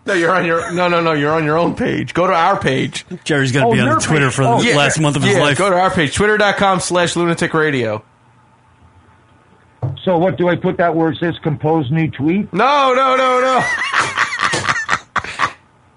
No, 0.07 0.13
you're 0.13 0.31
on 0.31 0.45
your 0.45 0.71
no, 0.71 0.87
no, 0.87 1.01
no. 1.01 1.13
You're 1.13 1.33
on 1.33 1.45
your 1.45 1.57
own 1.57 1.75
page. 1.75 2.13
Go 2.13 2.27
to 2.27 2.33
our 2.33 2.59
page. 2.59 3.05
Jerry's 3.23 3.51
gonna 3.51 3.67
Oh, 3.69 3.73
be 3.73 3.79
on 3.79 3.87
your 3.87 3.99
Twitter 3.99 4.27
page. 4.27 4.35
for 4.35 4.43
the 4.43 4.49
Oh, 4.49 4.61
yeah. 4.61 4.75
last 4.77 4.99
month 4.99 5.15
of 5.15 5.23
his 5.23 5.35
yeah, 5.35 5.41
life. 5.41 5.57
Go 5.57 5.69
to 5.71 5.75
our 5.75 5.89
page, 5.89 6.13
twitter.com 6.13 6.79
slash 6.79 7.15
lunatic 7.15 7.53
radio. 7.55 8.03
So 10.03 10.17
what 10.19 10.37
do 10.37 10.47
I 10.47 10.55
put 10.57 10.77
that 10.77 10.95
where 10.95 11.09
it 11.09 11.17
says 11.19 11.35
compose 11.41 11.89
new 11.89 12.09
tweet? 12.11 12.53
No, 12.53 12.93
no, 12.93 13.15
no, 13.15 13.41
no. 13.41 13.63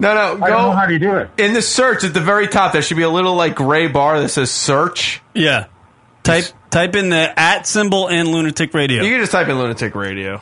No, 0.00 0.14
no. 0.14 0.36
Go 0.36 0.44
I 0.44 0.48
don't 0.50 0.62
know 0.62 0.70
how 0.72 0.86
to 0.86 0.98
do 0.98 1.16
it. 1.16 1.28
In 1.38 1.52
the 1.54 1.60
search 1.62 2.04
at 2.04 2.14
the 2.14 2.20
very 2.20 2.46
top, 2.46 2.72
there 2.72 2.82
should 2.82 2.96
be 2.96 3.02
a 3.02 3.10
little 3.10 3.34
like 3.34 3.56
gray 3.56 3.88
bar 3.88 4.20
that 4.20 4.28
says 4.28 4.50
search. 4.50 5.20
Yeah. 5.34 5.66
Type 6.22 6.44
type 6.70 6.94
in 6.94 7.08
the 7.10 7.38
at 7.38 7.66
symbol 7.66 8.08
and 8.08 8.28
lunatic 8.28 8.72
radio. 8.74 9.02
You 9.02 9.10
can 9.10 9.20
just 9.20 9.32
type 9.32 9.48
in 9.48 9.58
lunatic 9.58 9.94
radio. 9.94 10.40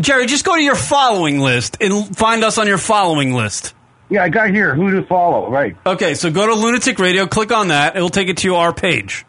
Jerry, 0.00 0.26
just 0.26 0.44
go 0.44 0.54
to 0.54 0.62
your 0.62 0.76
following 0.76 1.40
list 1.40 1.76
and 1.80 2.16
find 2.16 2.44
us 2.44 2.58
on 2.58 2.66
your 2.66 2.78
following 2.78 3.32
list. 3.32 3.74
Yeah, 4.10 4.22
I 4.22 4.28
got 4.28 4.50
here. 4.50 4.74
Who 4.74 4.90
to 4.92 5.02
follow? 5.06 5.50
Right. 5.50 5.76
Okay, 5.84 6.14
so 6.14 6.30
go 6.30 6.46
to 6.46 6.54
lunatic 6.54 6.98
radio, 6.98 7.26
click 7.26 7.52
on 7.52 7.68
that, 7.68 7.96
it'll 7.96 8.08
take 8.08 8.28
it 8.28 8.38
to 8.38 8.54
our 8.54 8.72
page. 8.72 9.26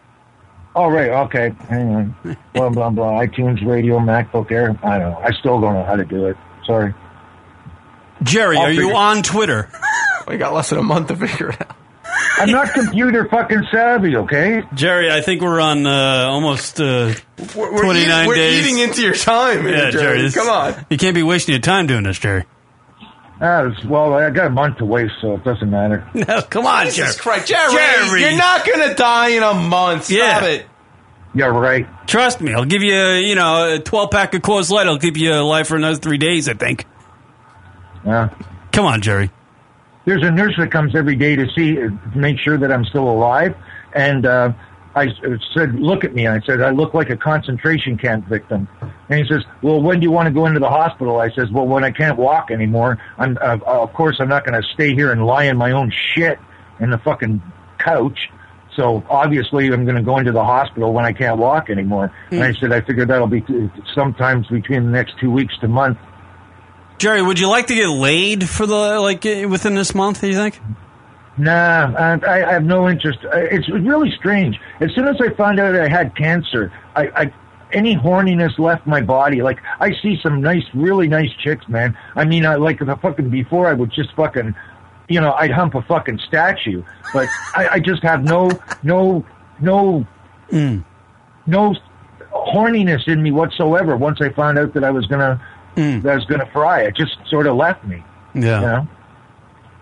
Oh, 0.76 0.88
right. 0.88 1.09
Okay. 1.09 1.51
Hang 1.67 1.95
on. 1.95 2.38
blah 2.53 2.70
blah 2.70 2.89
blah. 2.91 3.20
iTunes 3.20 3.65
Radio, 3.67 3.97
MacBook 3.99 4.51
Air. 4.51 4.78
I 4.84 4.99
don't 4.99 5.11
know. 5.11 5.20
I 5.20 5.32
still 5.34 5.59
don't 5.59 5.74
know 5.74 5.84
how 5.84 5.95
to 5.95 6.05
do 6.05 6.28
it. 6.28 6.38
Sorry. 6.65 6.93
Jerry, 8.22 8.55
I'll 8.57 8.65
are 8.65 8.72
you 8.72 8.82
figure- 8.84 8.95
on 8.95 9.22
Twitter? 9.24 9.72
We 10.28 10.38
got 10.38 10.53
less 10.53 10.70
than 10.70 10.78
a 10.78 10.84
month 10.84 11.07
to 11.07 11.15
figure 11.15 11.49
it 11.49 11.59
out. 11.59 11.76
I'm 12.40 12.52
not 12.52 12.74
computer 12.74 13.28
fucking 13.30 13.64
savvy. 13.72 14.16
Okay. 14.16 14.64
Jerry, 14.74 15.12
I 15.12 15.22
think 15.22 15.42
we're 15.42 15.60
on 15.60 15.86
uh, 15.86 16.28
almost 16.30 16.80
uh, 16.80 17.14
We're, 17.56 17.82
29 17.82 17.96
eating, 17.98 18.28
we're 18.28 18.36
days. 18.36 18.66
eating 18.66 18.80
into 18.80 19.02
your 19.02 19.14
time, 19.16 19.62
here, 19.64 19.70
yeah, 19.76 19.92
Jerry. 19.92 19.92
Jerry. 20.04 20.22
this- 20.24 20.36
Come 20.36 20.50
on. 20.50 20.86
You 20.90 20.98
can't 20.98 21.16
be 21.16 21.24
wasting 21.24 21.54
your 21.54 21.62
time 21.62 21.88
doing 21.88 22.04
this, 22.04 22.18
Jerry. 22.20 22.46
Ah, 23.42 23.66
it's- 23.68 23.86
well, 23.86 24.14
I 24.14 24.30
got 24.32 24.48
a 24.48 24.50
month 24.50 24.78
to 24.80 24.86
waste, 24.86 25.14
so 25.22 25.36
it 25.36 25.44
doesn't 25.44 25.70
matter. 25.70 26.08
No, 26.14 26.42
come 26.42 26.66
on, 26.66 26.86
Jesus 26.86 26.98
Jerry. 26.98 27.14
Christ, 27.16 27.48
Jerry, 27.48 27.74
Jerry. 27.74 28.22
you're 28.22 28.38
not 28.38 28.66
gonna 28.66 28.96
die 28.96 29.30
in 29.30 29.44
a 29.44 29.54
month. 29.54 30.06
Stop 30.06 30.18
Yeah. 30.18 30.46
it. 30.46 30.66
Yeah, 31.36 31.46
right. 31.46 31.88
Trust 32.08 32.42
me, 32.42 32.54
I'll 32.54 32.66
give 32.66 32.82
you, 32.82 32.96
you 32.96 33.36
know, 33.36 33.76
a 33.76 33.80
12 33.80 34.10
pack 34.12 34.34
of 34.34 34.42
Coors 34.42 34.70
Light. 34.72 34.88
I'll 34.88 34.98
keep 34.98 35.16
you 35.16 35.32
alive 35.34 35.68
for 35.68 35.76
another 35.78 35.96
three 35.98 36.18
days, 36.18 36.50
I 36.50 36.54
think. 36.56 36.86
Yeah. 38.06 38.30
Come 38.72 38.86
on, 38.86 39.02
Jerry. 39.02 39.30
There's 40.10 40.24
a 40.24 40.32
nurse 40.32 40.55
that 40.57 40.72
comes 40.72 40.95
every 40.95 41.16
day 41.16 41.36
to 41.36 41.45
see, 41.55 41.76
to 41.76 41.91
make 42.16 42.39
sure 42.39 42.57
that 42.57 42.72
I'm 42.72 42.84
still 42.84 43.07
alive, 43.07 43.55
and 43.93 44.26
uh, 44.26 44.53
I 44.95 45.10
said, 45.53 45.76
"Look 45.76 46.03
at 46.03 46.16
me." 46.16 46.26
I 46.26 46.41
said, 46.47 46.62
"I 46.62 46.72
look 46.72 46.95
like 46.95 47.12
a 47.12 47.16
concentration 47.16 47.95
camp 47.95 48.26
victim." 48.26 48.68
And 49.10 49.24
he 49.24 49.32
says, 49.32 49.43
"Well, 49.62 49.80
when 49.80 49.99
do 49.99 50.05
you 50.05 50.12
want 50.12 50.26
to 50.26 50.34
go 50.34 50.47
into 50.47 50.60
the 50.60 50.68
hospital?" 50.68 51.20
I 51.20 51.30
says, 51.30 51.51
"Well, 51.51 51.68
when 51.68 51.84
I 51.84 51.91
can't 51.91 52.18
walk 52.18 52.49
anymore. 52.49 52.97
I'm, 53.20 53.38
uh, 53.39 53.60
of 53.66 53.93
course, 53.93 54.16
I'm 54.20 54.30
not 54.30 54.45
going 54.47 54.60
to 54.60 54.68
stay 54.74 54.95
here 54.95 55.12
and 55.12 55.28
lie 55.28 55.43
in 55.43 55.57
my 55.57 55.74
own 55.74 55.91
shit 55.91 56.39
in 56.80 56.89
the 56.89 56.97
fucking 56.97 57.39
couch." 57.78 58.32
So 58.76 59.03
obviously, 59.12 59.68
I'm 59.68 59.84
going 59.86 59.97
to 59.97 60.01
go 60.01 60.18
into 60.18 60.32
the 60.32 60.43
hospital 60.43 60.91
when 60.91 61.05
I 61.05 61.14
can't 61.14 61.38
walk 61.38 61.70
anymore. 61.70 62.12
And 62.32 62.43
I 62.43 62.53
said, 62.60 62.72
I 62.72 62.82
figured 62.82 63.10
that'll 63.10 63.28
be 63.28 63.41
t- 63.41 63.70
sometimes 63.93 64.47
between 64.47 64.86
the 64.86 64.91
next 64.91 65.20
two 65.20 65.30
weeks 65.30 65.55
to 65.60 65.68
month. 65.68 65.99
Jerry, 67.00 67.22
would 67.22 67.39
you 67.39 67.50
like 67.50 67.68
to 67.68 67.76
get 67.76 67.88
laid 67.88 68.47
for 68.47 68.66
the, 68.66 69.00
like, 69.00 69.24
within 69.24 69.74
this 69.74 69.95
month, 69.95 70.22
do 70.22 70.28
you 70.28 70.36
think? 70.36 70.60
Nah, 71.38 71.93
I, 71.97 72.20
I 72.28 72.54
have 72.54 72.66
no 72.66 72.89
interest. 72.89 73.20
It's 73.24 73.70
really 73.70 74.12
strange. 74.12 74.60
As 74.82 74.93
soon 74.93 75.08
as 75.08 75.16
I 75.22 75.30
found 75.30 75.60
out 75.60 75.74
I 75.74 75.88
had 75.88 76.14
cancer, 76.16 76.72
I, 76.95 77.08
I 77.16 77.34
any 77.72 77.95
horniness 77.95 78.58
left 78.60 78.86
my 78.86 79.02
body. 79.02 79.41
Like 79.41 79.60
I 79.80 79.91
see 80.02 80.20
some 80.22 80.41
nice, 80.41 80.66
really 80.74 81.08
nice 81.08 81.32
chicks, 81.41 81.68
man. 81.70 81.97
I 82.16 82.26
mean, 82.26 82.45
I 82.45 82.56
like 82.56 82.80
the 82.80 82.95
fucking 82.95 83.30
before 83.30 83.68
I 83.68 83.74
would 83.74 83.91
just 83.91 84.14
fucking, 84.16 84.54
you 85.08 85.22
know, 85.22 85.34
I'd 85.34 85.52
hump 85.52 85.76
a 85.76 85.82
fucking 85.84 86.20
statue, 86.28 86.84
but 87.14 87.28
I, 87.56 87.70
I 87.74 87.80
just 87.80 88.04
have 88.04 88.24
no, 88.24 88.52
no, 88.84 89.26
no, 89.62 90.06
mm. 90.52 90.84
no 91.47 91.76
horniness 92.34 93.08
in 93.08 93.24
me 93.24 93.32
whatsoever. 93.32 93.95
Once 93.95 94.20
I 94.22 94.30
found 94.30 94.58
out 94.58 94.74
that 94.74 94.84
I 94.84 94.91
was 94.91 95.06
gonna, 95.06 95.41
that 95.76 96.05
I 96.05 96.15
was 96.15 96.26
gonna 96.26 96.49
fry, 96.51 96.82
it 96.82 96.95
just 96.95 97.17
sort 97.30 97.47
of 97.47 97.55
left 97.55 97.84
me. 97.86 98.03
Yeah. 98.34 98.41
You 98.41 98.67
know? 98.67 98.88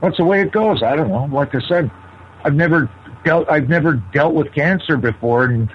That's 0.01 0.17
the 0.17 0.25
way 0.25 0.41
it 0.41 0.51
goes. 0.51 0.83
I 0.83 0.95
don't 0.95 1.09
know. 1.09 1.25
Like 1.25 1.55
I 1.55 1.61
said, 1.67 1.89
I've 2.43 2.53
never 2.53 2.89
dealt. 3.25 3.49
I've 3.49 3.69
never 3.69 3.93
dealt 4.13 4.33
with 4.33 4.53
cancer 4.53 4.97
before, 4.97 5.45
and 5.45 5.69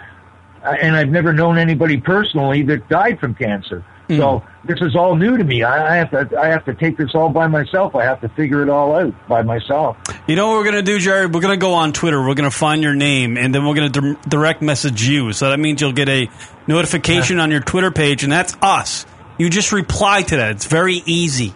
and 0.64 0.96
I've 0.96 1.08
never 1.08 1.32
known 1.32 1.58
anybody 1.58 2.00
personally 2.00 2.62
that 2.64 2.88
died 2.88 3.18
from 3.18 3.34
cancer. 3.34 3.84
Mm. 4.08 4.18
So 4.18 4.44
this 4.64 4.78
is 4.80 4.94
all 4.94 5.16
new 5.16 5.36
to 5.36 5.44
me. 5.44 5.62
I, 5.62 5.94
I 5.94 5.96
have 5.96 6.10
to. 6.10 6.38
I 6.38 6.48
have 6.48 6.64
to 6.66 6.74
take 6.74 6.96
this 6.96 7.14
all 7.14 7.30
by 7.30 7.46
myself. 7.46 7.96
I 7.96 8.04
have 8.04 8.20
to 8.20 8.28
figure 8.30 8.62
it 8.62 8.68
all 8.68 8.94
out 8.94 9.28
by 9.28 9.42
myself. 9.42 9.96
You 10.26 10.36
know 10.36 10.48
what 10.48 10.58
we're 10.58 10.70
going 10.70 10.76
to 10.76 10.82
do, 10.82 10.98
Jerry? 10.98 11.26
We're 11.26 11.40
going 11.40 11.58
to 11.58 11.64
go 11.64 11.74
on 11.74 11.92
Twitter. 11.92 12.20
We're 12.20 12.34
going 12.34 12.50
to 12.50 12.56
find 12.56 12.82
your 12.82 12.94
name, 12.94 13.36
and 13.36 13.52
then 13.54 13.66
we're 13.66 13.74
going 13.74 13.92
to 13.92 14.00
di- 14.00 14.28
direct 14.28 14.62
message 14.62 15.02
you. 15.02 15.32
So 15.32 15.50
that 15.50 15.58
means 15.58 15.80
you'll 15.80 15.92
get 15.92 16.08
a 16.08 16.28
notification 16.66 17.40
on 17.40 17.50
your 17.50 17.60
Twitter 17.60 17.90
page, 17.90 18.22
and 18.22 18.32
that's 18.32 18.56
us. 18.62 19.04
You 19.43 19.51
just 19.51 19.72
reply 19.72 20.22
to 20.22 20.36
that. 20.36 20.53
It's 20.53 20.66
very 20.66 21.03
easy. 21.05 21.53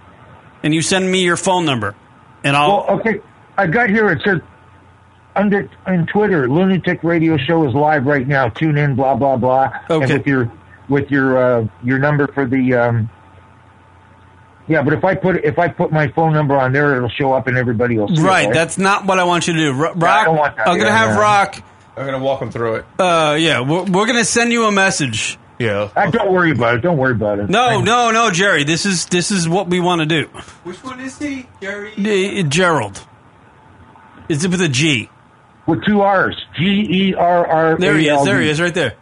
And 0.64 0.74
you 0.74 0.82
send 0.82 1.08
me 1.08 1.22
your 1.22 1.36
phone 1.36 1.64
number, 1.64 1.94
and 2.42 2.56
I'll. 2.56 2.68
Well, 2.88 2.98
okay. 2.98 3.20
I 3.56 3.68
got 3.68 3.90
here. 3.90 4.10
It 4.10 4.22
says 4.24 4.40
under 5.36 5.70
on 5.86 6.08
Twitter, 6.08 6.48
Lunatic 6.48 7.04
Radio 7.04 7.36
Show 7.36 7.64
is 7.68 7.74
live 7.76 8.04
right 8.06 8.26
now. 8.26 8.48
Tune 8.48 8.76
in. 8.76 8.96
Blah 8.96 9.14
blah 9.14 9.36
blah. 9.36 9.70
Okay. 9.88 10.02
And 10.04 10.12
with 10.14 10.26
your 10.26 10.52
with 10.88 11.10
your 11.12 11.38
uh, 11.38 11.68
your 11.84 12.00
number 12.00 12.26
for 12.26 12.44
the. 12.44 12.74
Um, 12.74 13.08
yeah, 14.66 14.82
but 14.82 14.92
if 14.92 15.04
I 15.04 15.14
put 15.14 15.44
if 15.44 15.56
I 15.60 15.68
put 15.68 15.92
my 15.92 16.08
phone 16.08 16.32
number 16.32 16.56
on 16.58 16.72
there, 16.72 16.96
it'll 16.96 17.08
show 17.08 17.32
up 17.34 17.46
and 17.46 17.56
everybody 17.56 17.96
will 17.98 18.08
see 18.08 18.14
it. 18.14 18.20
right. 18.20 18.52
That's 18.52 18.78
not 18.78 19.06
what 19.06 19.20
I 19.20 19.24
want 19.24 19.46
you 19.46 19.52
to 19.52 19.58
do. 19.60 19.72
Ro- 19.72 19.92
Rock. 19.94 20.24
don't 20.24 20.36
want 20.36 20.56
that. 20.56 20.66
I'm 20.66 20.74
going 20.74 20.86
to 20.88 20.92
Yeah, 20.92 21.06
have 21.06 21.14
yeah. 21.14 21.20
Rock. 21.20 21.62
I'm 21.96 22.04
gonna 22.04 22.18
walk 22.18 22.42
him 22.42 22.50
through 22.50 22.74
it. 22.76 22.84
Uh, 22.98 23.36
yeah, 23.38 23.60
we're, 23.60 23.84
we're 23.84 24.06
going 24.06 24.18
to 24.18 24.24
send 24.24 24.50
you 24.52 24.64
a 24.64 24.72
message. 24.72 25.38
Yeah. 25.58 25.90
Uh, 25.96 26.10
don't 26.10 26.32
worry 26.32 26.50
about 26.50 26.76
it. 26.76 26.80
Don't 26.82 26.98
worry 26.98 27.12
about 27.12 27.38
it. 27.38 27.48
No, 27.48 27.80
no, 27.80 28.10
no, 28.10 28.30
Jerry. 28.30 28.64
This 28.64 28.84
is 28.84 29.06
this 29.06 29.30
is 29.30 29.48
what 29.48 29.68
we 29.68 29.80
want 29.80 30.00
to 30.00 30.06
do. 30.06 30.28
Which 30.64 30.82
one 30.84 31.00
is 31.00 31.18
he, 31.18 31.48
Jerry? 31.60 32.40
Uh, 32.40 32.42
Gerald. 32.42 33.06
Is 34.28 34.44
it 34.44 34.50
with 34.50 34.60
a 34.60 34.68
G? 34.68 35.08
With 35.66 35.84
two 35.84 36.02
R's. 36.02 36.36
G 36.56 36.64
E 36.64 37.14
R 37.14 37.46
R. 37.46 37.78
There 37.78 37.96
he 37.96 38.08
is. 38.08 38.24
There 38.24 38.40
he 38.40 38.48
is, 38.48 38.60
right 38.60 38.74
there. 38.74 38.94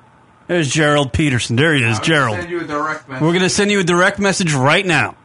There's 0.47 0.71
Gerald 0.71 1.13
Peterson. 1.13 1.57
There 1.57 1.75
he 1.75 1.83
is, 1.83 1.99
Gerald. 2.01 2.37
Send 2.39 2.51
you 2.51 2.61
a 2.61 2.65
direct 2.65 3.09
message. 3.09 3.23
We're 3.23 3.31
going 3.31 3.43
to 3.43 3.49
send 3.49 3.71
you 3.71 3.81
a 3.81 3.85
direct 3.85 4.19
message 4.19 4.53
right 4.53 4.85
now. 4.85 5.17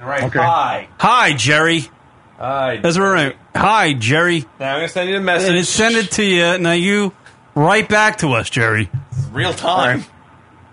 Right. 0.00 0.22
Okay. 0.24 0.38
Hi. 0.38 0.88
Hi, 0.98 1.32
Jerry. 1.32 1.84
Hi. 2.38 2.78
That's 2.78 2.96
what 2.96 3.04
we're 3.04 3.14
right. 3.14 3.36
Hi, 3.54 3.92
Jerry. 3.92 4.46
Now 4.58 4.72
I'm 4.74 4.78
gonna 4.78 4.88
send 4.88 5.10
you 5.10 5.16
a 5.18 5.20
message. 5.20 5.54
And 5.54 5.66
send 5.66 5.96
it 5.96 6.12
to 6.12 6.24
you. 6.24 6.56
Now 6.58 6.72
you 6.72 7.12
write 7.54 7.90
back 7.90 8.18
to 8.18 8.28
us, 8.32 8.48
Jerry. 8.48 8.88
real 9.30 9.52
time. 9.52 10.04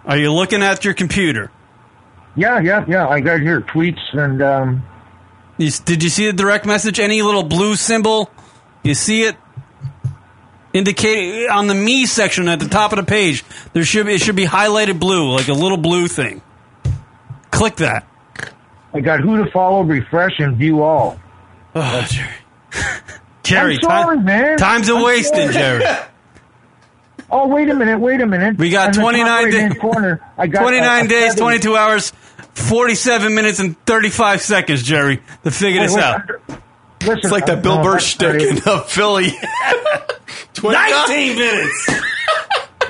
Are 0.08 0.18
you 0.18 0.32
looking 0.34 0.64
at 0.64 0.84
your 0.86 0.94
computer? 0.94 1.52
Yeah, 2.36 2.60
yeah, 2.62 2.86
yeah. 2.88 3.08
I 3.08 3.20
got 3.20 3.42
here 3.42 3.62
tweets 3.62 4.00
and 4.14 4.42
um, 4.42 4.84
You, 5.58 5.70
did 5.86 6.02
you 6.04 6.10
see 6.10 6.28
the 6.28 6.34
direct 6.34 6.66
message? 6.66 7.00
Any 7.00 7.22
little 7.22 7.44
blue 7.44 7.76
symbol? 7.76 8.32
You 8.84 8.94
see 8.94 9.24
it? 9.24 9.36
Indicate 10.74 11.50
on 11.50 11.68
the 11.68 11.74
me 11.74 12.06
section 12.06 12.48
at 12.48 12.60
the 12.60 12.68
top 12.70 12.94
of 12.94 12.98
the 13.00 13.04
page. 13.06 13.44
There 13.74 13.84
should 13.84 14.06
be, 14.06 14.14
it 14.14 14.22
should 14.22 14.36
be 14.36 14.46
highlighted 14.46 15.00
blue, 15.00 15.32
like 15.32 15.48
a 15.48 15.54
little 15.54 15.78
blue 15.78 16.08
thing. 16.08 16.42
Click 17.52 17.78
that. 17.78 18.08
I 18.94 19.02
got 19.02 19.20
who 19.20 19.44
to 19.44 19.52
follow, 19.52 19.82
refresh, 19.84 20.40
and 20.40 20.56
view 20.56 20.84
all. 20.84 21.20
Oh, 21.76 22.08
Jerry. 22.10 22.30
Jerry, 23.44 23.76
I'm 23.76 23.82
sorry, 23.82 24.18
time- 24.18 24.26
man. 24.26 24.58
time's 24.58 24.90
a 24.90 24.96
wasting. 24.96 25.52
Jerry. 25.52 25.84
Oh, 27.30 27.48
wait 27.48 27.70
a 27.70 27.74
minute, 27.76 28.00
wait 28.00 28.22
a 28.22 28.26
minute. 28.26 28.58
We 28.58 28.70
got 28.70 28.88
On 28.88 28.92
the 28.94 28.96
top 28.98 29.04
29 29.04 29.44
right-hand 29.46 29.74
days. 29.74 29.82
corner. 29.82 30.22
I 30.38 30.48
got 30.48 30.62
29 30.62 31.02
a- 31.02 31.06
a 31.06 31.08
days, 31.08 31.22
seven. 31.32 31.38
22 31.44 31.76
hours, 31.76 32.14
47 32.54 33.36
minutes, 33.36 33.60
and 33.60 33.78
35 33.86 34.42
seconds, 34.42 34.82
Jerry, 34.84 35.22
to 35.44 35.52
figure 35.52 35.82
Wait, 35.82 35.88
this 35.88 35.96
wait, 35.96 36.04
out. 36.04 36.22
Listen, 37.02 37.18
It's 37.24 37.32
like 37.32 37.46
that 37.48 37.60
uh, 37.60 37.62
Bill 37.62 37.76
no, 37.78 37.84
Burr 37.84 37.92
that's 37.94 38.06
shtick 38.06 38.42
in 38.42 38.58
it. 38.58 38.68
uh, 38.68 38.82
Philly. 38.84 39.32
19 40.64 41.36
minutes. 41.38 41.90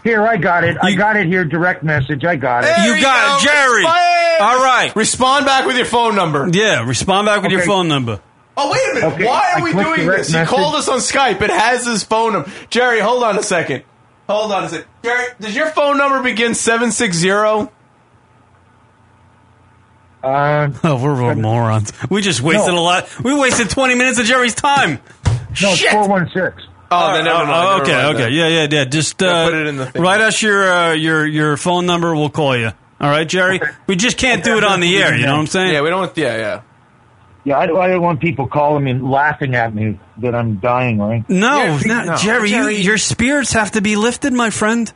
Here, 0.04 0.26
I 0.26 0.36
got 0.36 0.64
it. 0.64 0.76
I 0.82 0.94
got 0.94 1.16
it 1.16 1.26
here. 1.28 1.44
Direct 1.44 1.84
message. 1.84 2.24
I 2.24 2.34
got 2.34 2.64
it. 2.64 2.70
You 2.84 3.00
got 3.00 3.40
it, 3.40 3.46
Jerry. 3.46 3.84
All 3.84 4.58
right. 4.64 4.90
Respond 4.96 5.46
back 5.46 5.64
with 5.64 5.76
your 5.76 5.86
phone 5.86 6.16
number. 6.16 6.48
Yeah, 6.52 6.84
respond 6.84 7.26
back 7.26 7.42
with 7.42 7.52
your 7.52 7.62
phone 7.62 7.86
number. 7.86 8.20
Oh, 8.56 8.70
wait 8.70 8.80
a 8.90 8.94
minute. 8.94 9.14
Okay, 9.14 9.24
Why 9.26 9.52
I 9.54 9.60
are 9.60 9.64
we 9.64 9.72
doing 9.72 10.00
direct 10.06 10.28
this? 10.28 10.32
He 10.34 10.44
called 10.44 10.74
us 10.74 10.88
on 10.88 10.98
Skype. 10.98 11.40
It 11.40 11.50
has 11.50 11.86
his 11.86 12.04
phone 12.04 12.34
number. 12.34 12.50
Jerry, 12.68 13.00
hold 13.00 13.22
on 13.24 13.38
a 13.38 13.42
second. 13.42 13.84
Hold 14.28 14.52
on 14.52 14.64
a 14.64 14.68
second. 14.68 14.86
Jerry, 15.02 15.26
does 15.40 15.56
your 15.56 15.68
phone 15.70 15.96
number 15.98 16.22
begin 16.22 16.54
760? 16.54 17.30
Uh, 20.22 20.70
oh, 20.84 21.02
we're 21.02 21.34
morons. 21.34 21.92
We 22.10 22.20
just 22.22 22.40
wasted 22.42 22.74
No. 22.74 22.80
a 22.80 22.82
lot. 22.82 23.22
We 23.24 23.34
wasted 23.34 23.70
20 23.70 23.94
minutes 23.94 24.18
of 24.18 24.26
Jerry's 24.26 24.54
time. 24.54 25.00
No, 25.60 25.72
it's 25.72 25.82
416. 25.82 26.68
Oh, 26.90 27.14
then 27.14 27.24
never 27.24 27.38
mind. 27.38 27.50
Oh, 27.50 27.70
never 27.78 27.82
okay, 27.82 27.92
mind 27.92 28.14
okay. 28.14 28.24
then. 28.24 28.32
Yeah, 28.32 28.48
yeah, 28.48 28.68
yeah. 28.70 28.84
Just 28.84 29.22
uh, 29.22 29.46
put 29.46 29.54
it 29.54 29.66
in 29.66 29.76
the 29.76 29.86
thing. 29.86 30.02
write 30.02 30.20
us 30.20 30.42
your 30.42 30.70
uh, 30.70 30.92
your 30.92 31.26
your 31.26 31.56
phone 31.56 31.86
number. 31.86 32.14
We'll 32.14 32.28
call 32.30 32.56
you. 32.56 32.70
All 33.00 33.10
right, 33.10 33.26
Jerry. 33.26 33.60
We 33.86 33.96
just 33.96 34.18
can't 34.18 34.44
do 34.44 34.58
it 34.58 34.64
on 34.64 34.80
the 34.80 34.96
air. 34.98 35.16
You 35.16 35.24
know 35.24 35.32
what 35.32 35.40
I'm 35.40 35.46
saying? 35.46 35.72
Yeah, 35.72 35.80
we 35.80 35.88
don't 35.90 36.16
yeah, 36.16 36.36
yeah. 36.36 36.60
Yeah, 37.44 37.58
I, 37.58 37.62
I 37.64 37.88
don't 37.88 38.02
want 38.02 38.20
people 38.20 38.46
calling 38.46 38.84
me, 38.84 38.94
laughing 38.94 39.54
at 39.56 39.74
me 39.74 39.98
that 40.18 40.34
I'm 40.34 40.56
dying, 40.56 40.98
right? 40.98 41.28
No, 41.28 41.56
Yeah, 41.64 41.80
not, 41.86 42.06
no. 42.06 42.16
Jerry, 42.16 42.50
You, 42.50 42.56
Jerry. 42.56 42.76
your 42.76 42.98
spirits 42.98 43.52
have 43.54 43.72
to 43.72 43.80
be 43.80 43.96
lifted, 43.96 44.32
my 44.32 44.50
friend. 44.50 44.92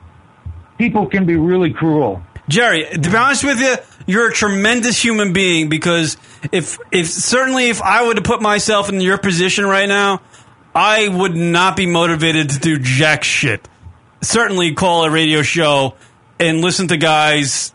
People 0.79 1.07
can 1.07 1.27
be 1.27 1.37
really 1.37 1.73
cruel. 1.73 2.23
Jerry, 2.49 2.85
to 2.93 2.99
be 3.11 3.17
honest 3.17 3.43
with 3.43 3.59
you, 3.59 3.75
you're 4.07 4.29
a 4.29 4.33
tremendous 4.33 5.03
human 5.03 5.33
being 5.33 5.69
because 5.69 6.17
if 6.53 6.79
if 6.93 7.09
certainly 7.09 7.71
if 7.71 7.83
I 7.83 8.07
were 8.07 8.15
to 8.15 8.23
put 8.23 8.41
myself 8.41 8.89
in 8.89 9.01
your 9.01 9.19
position 9.19 9.67
right 9.67 9.89
now, 9.89 10.23
I 10.73 11.09
would 11.09 11.35
not 11.35 11.75
be 11.77 11.87
motivated 11.87 12.51
to 12.51 12.61
do 12.61 12.79
jack 12.79 13.25
shit. 13.25 13.67
Certainly 14.23 14.75
call 14.75 15.05
a 15.05 15.11
radio 15.11 15.43
show 15.43 15.95
and 16.39 16.61
listen 16.61 16.87
to 16.89 16.97
guys, 16.97 17.75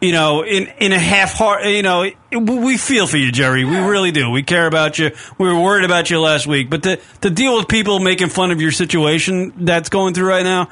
you 0.00 0.12
know, 0.12 0.44
in 0.44 0.68
in 0.78 0.92
a 0.92 0.98
half 0.98 1.32
heart, 1.32 1.64
you 1.64 1.82
know, 1.82 2.08
we 2.32 2.76
feel 2.76 3.06
for 3.06 3.16
you, 3.16 3.32
Jerry. 3.32 3.64
We 3.64 3.78
really 3.78 4.12
do. 4.12 4.30
We 4.30 4.42
care 4.42 4.66
about 4.66 4.98
you. 4.98 5.10
We 5.38 5.48
were 5.48 5.60
worried 5.60 5.84
about 5.84 6.10
you 6.10 6.20
last 6.20 6.46
week, 6.46 6.70
but 6.70 6.82
to 6.84 7.00
to 7.22 7.30
deal 7.30 7.56
with 7.56 7.68
people 7.68 7.98
making 7.98 8.28
fun 8.28 8.50
of 8.50 8.60
your 8.60 8.70
situation 8.72 9.52
that's 9.64 9.88
going 9.88 10.14
through 10.14 10.28
right 10.28 10.44
now, 10.44 10.68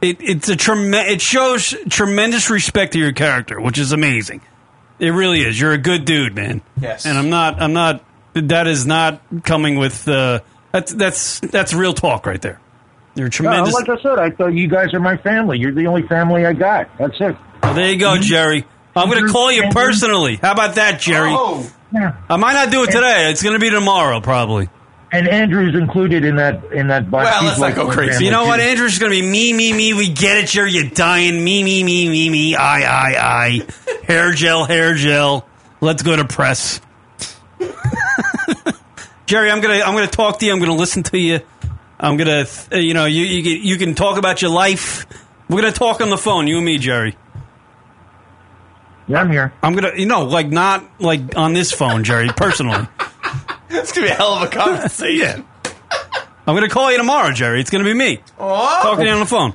it, 0.00 0.18
it's 0.20 0.48
a 0.48 0.56
trem- 0.56 0.94
It 0.94 1.20
shows 1.20 1.74
tremendous 1.88 2.50
respect 2.50 2.92
to 2.92 2.98
your 2.98 3.12
character, 3.12 3.60
which 3.60 3.78
is 3.78 3.92
amazing. 3.92 4.42
It 4.98 5.10
really 5.10 5.40
is. 5.40 5.58
You're 5.60 5.72
a 5.72 5.78
good 5.78 6.04
dude, 6.04 6.34
man. 6.34 6.60
Yes. 6.80 7.06
And 7.06 7.16
I'm 7.18 7.30
not. 7.30 7.60
I'm 7.60 7.72
not. 7.72 8.04
That 8.34 8.66
is 8.66 8.86
not 8.86 9.20
coming 9.44 9.76
with. 9.76 10.06
Uh, 10.06 10.40
that's 10.72 10.92
that's 10.92 11.40
that's 11.40 11.72
real 11.72 11.94
talk 11.94 12.26
right 12.26 12.40
there. 12.40 12.60
You're 13.18 13.26
a 13.26 13.42
No, 13.42 13.64
like 13.64 13.88
I 13.88 14.00
said, 14.00 14.18
I 14.18 14.30
thought 14.30 14.54
you 14.54 14.68
guys 14.68 14.94
are 14.94 15.00
my 15.00 15.16
family. 15.16 15.58
You're 15.58 15.72
the 15.72 15.86
only 15.86 16.02
family 16.02 16.46
I 16.46 16.52
got. 16.52 16.88
That's 16.98 17.20
it. 17.20 17.36
Well, 17.62 17.74
there 17.74 17.90
you 17.90 17.98
go, 17.98 18.12
mm-hmm. 18.12 18.22
Jerry. 18.22 18.64
I'm 18.94 19.10
going 19.10 19.26
to 19.26 19.32
call 19.32 19.52
you 19.52 19.64
personally. 19.70 20.36
How 20.36 20.52
about 20.52 20.76
that, 20.76 21.00
Jerry? 21.00 21.30
Oh. 21.32 21.70
Yeah. 21.92 22.16
I 22.28 22.36
might 22.36 22.52
not 22.52 22.70
do 22.70 22.84
it 22.84 22.90
today. 22.90 23.30
It's 23.30 23.42
going 23.42 23.54
to 23.54 23.60
be 23.60 23.70
tomorrow, 23.70 24.20
probably. 24.20 24.68
And 25.10 25.26
Andrew's 25.26 25.74
included 25.74 26.24
in 26.24 26.36
that 26.36 26.62
in 26.70 26.88
that 26.88 27.10
bunch. 27.10 27.24
Well, 27.24 27.44
let's 27.44 27.58
not 27.58 27.74
go 27.74 27.90
crazy. 27.90 28.26
You 28.26 28.30
know 28.30 28.44
what? 28.44 28.60
Andrew's 28.60 28.98
going 28.98 29.10
to 29.10 29.20
be 29.20 29.26
me, 29.26 29.54
me, 29.54 29.72
me. 29.72 29.94
We 29.94 30.12
get 30.12 30.36
it, 30.36 30.48
Jerry. 30.48 30.72
You're 30.72 30.90
dying. 30.90 31.42
Me, 31.42 31.64
me, 31.64 31.82
me, 31.82 32.10
me, 32.10 32.28
me. 32.28 32.56
I, 32.56 32.80
I, 32.80 33.16
I. 33.16 33.66
Hair 34.04 34.32
gel, 34.32 34.64
hair 34.66 34.94
gel. 34.94 35.48
Let's 35.80 36.02
go 36.02 36.14
to 36.14 36.26
press. 36.26 36.82
Jerry, 39.26 39.50
I'm 39.50 39.60
gonna 39.60 39.80
I'm 39.80 39.94
gonna 39.94 40.06
talk 40.08 40.38
to 40.40 40.46
you. 40.46 40.52
I'm 40.52 40.58
gonna 40.58 40.74
listen 40.74 41.02
to 41.04 41.18
you. 41.18 41.40
I'm 42.00 42.16
gonna 42.16 42.46
uh, 42.72 42.76
you 42.76 42.94
know 42.94 43.06
you 43.06 43.24
you 43.24 43.42
can, 43.42 43.66
you 43.66 43.76
can 43.76 43.94
talk 43.94 44.18
about 44.18 44.40
your 44.42 44.50
life. 44.52 45.06
We're 45.48 45.60
gonna 45.62 45.72
talk 45.72 46.00
on 46.00 46.10
the 46.10 46.18
phone, 46.18 46.46
you 46.46 46.56
and 46.56 46.64
me, 46.66 46.78
Jerry. 46.78 47.16
Yeah, 49.06 49.20
I'm 49.20 49.30
here. 49.30 49.52
I'm 49.62 49.74
gonna 49.74 49.92
you 49.96 50.06
know 50.06 50.24
like 50.24 50.48
not 50.48 50.84
like 51.00 51.36
on 51.36 51.54
this 51.54 51.72
phone, 51.72 52.04
Jerry. 52.04 52.28
Personally, 52.36 52.86
It's 53.70 53.92
going 53.92 54.06
to 54.08 54.08
be 54.08 54.08
a 54.08 54.14
hell 54.14 54.34
of 54.34 54.42
a 54.42 54.48
conversation. 54.48 55.44
I'm 56.46 56.54
gonna 56.54 56.68
call 56.68 56.90
you 56.90 56.98
tomorrow, 56.98 57.32
Jerry. 57.32 57.60
It's 57.60 57.70
gonna 57.70 57.84
be 57.84 57.94
me 57.94 58.20
Oh. 58.38 58.78
talking 58.82 59.00
to 59.04 59.06
you 59.06 59.12
on 59.14 59.20
the 59.20 59.26
phone. 59.26 59.54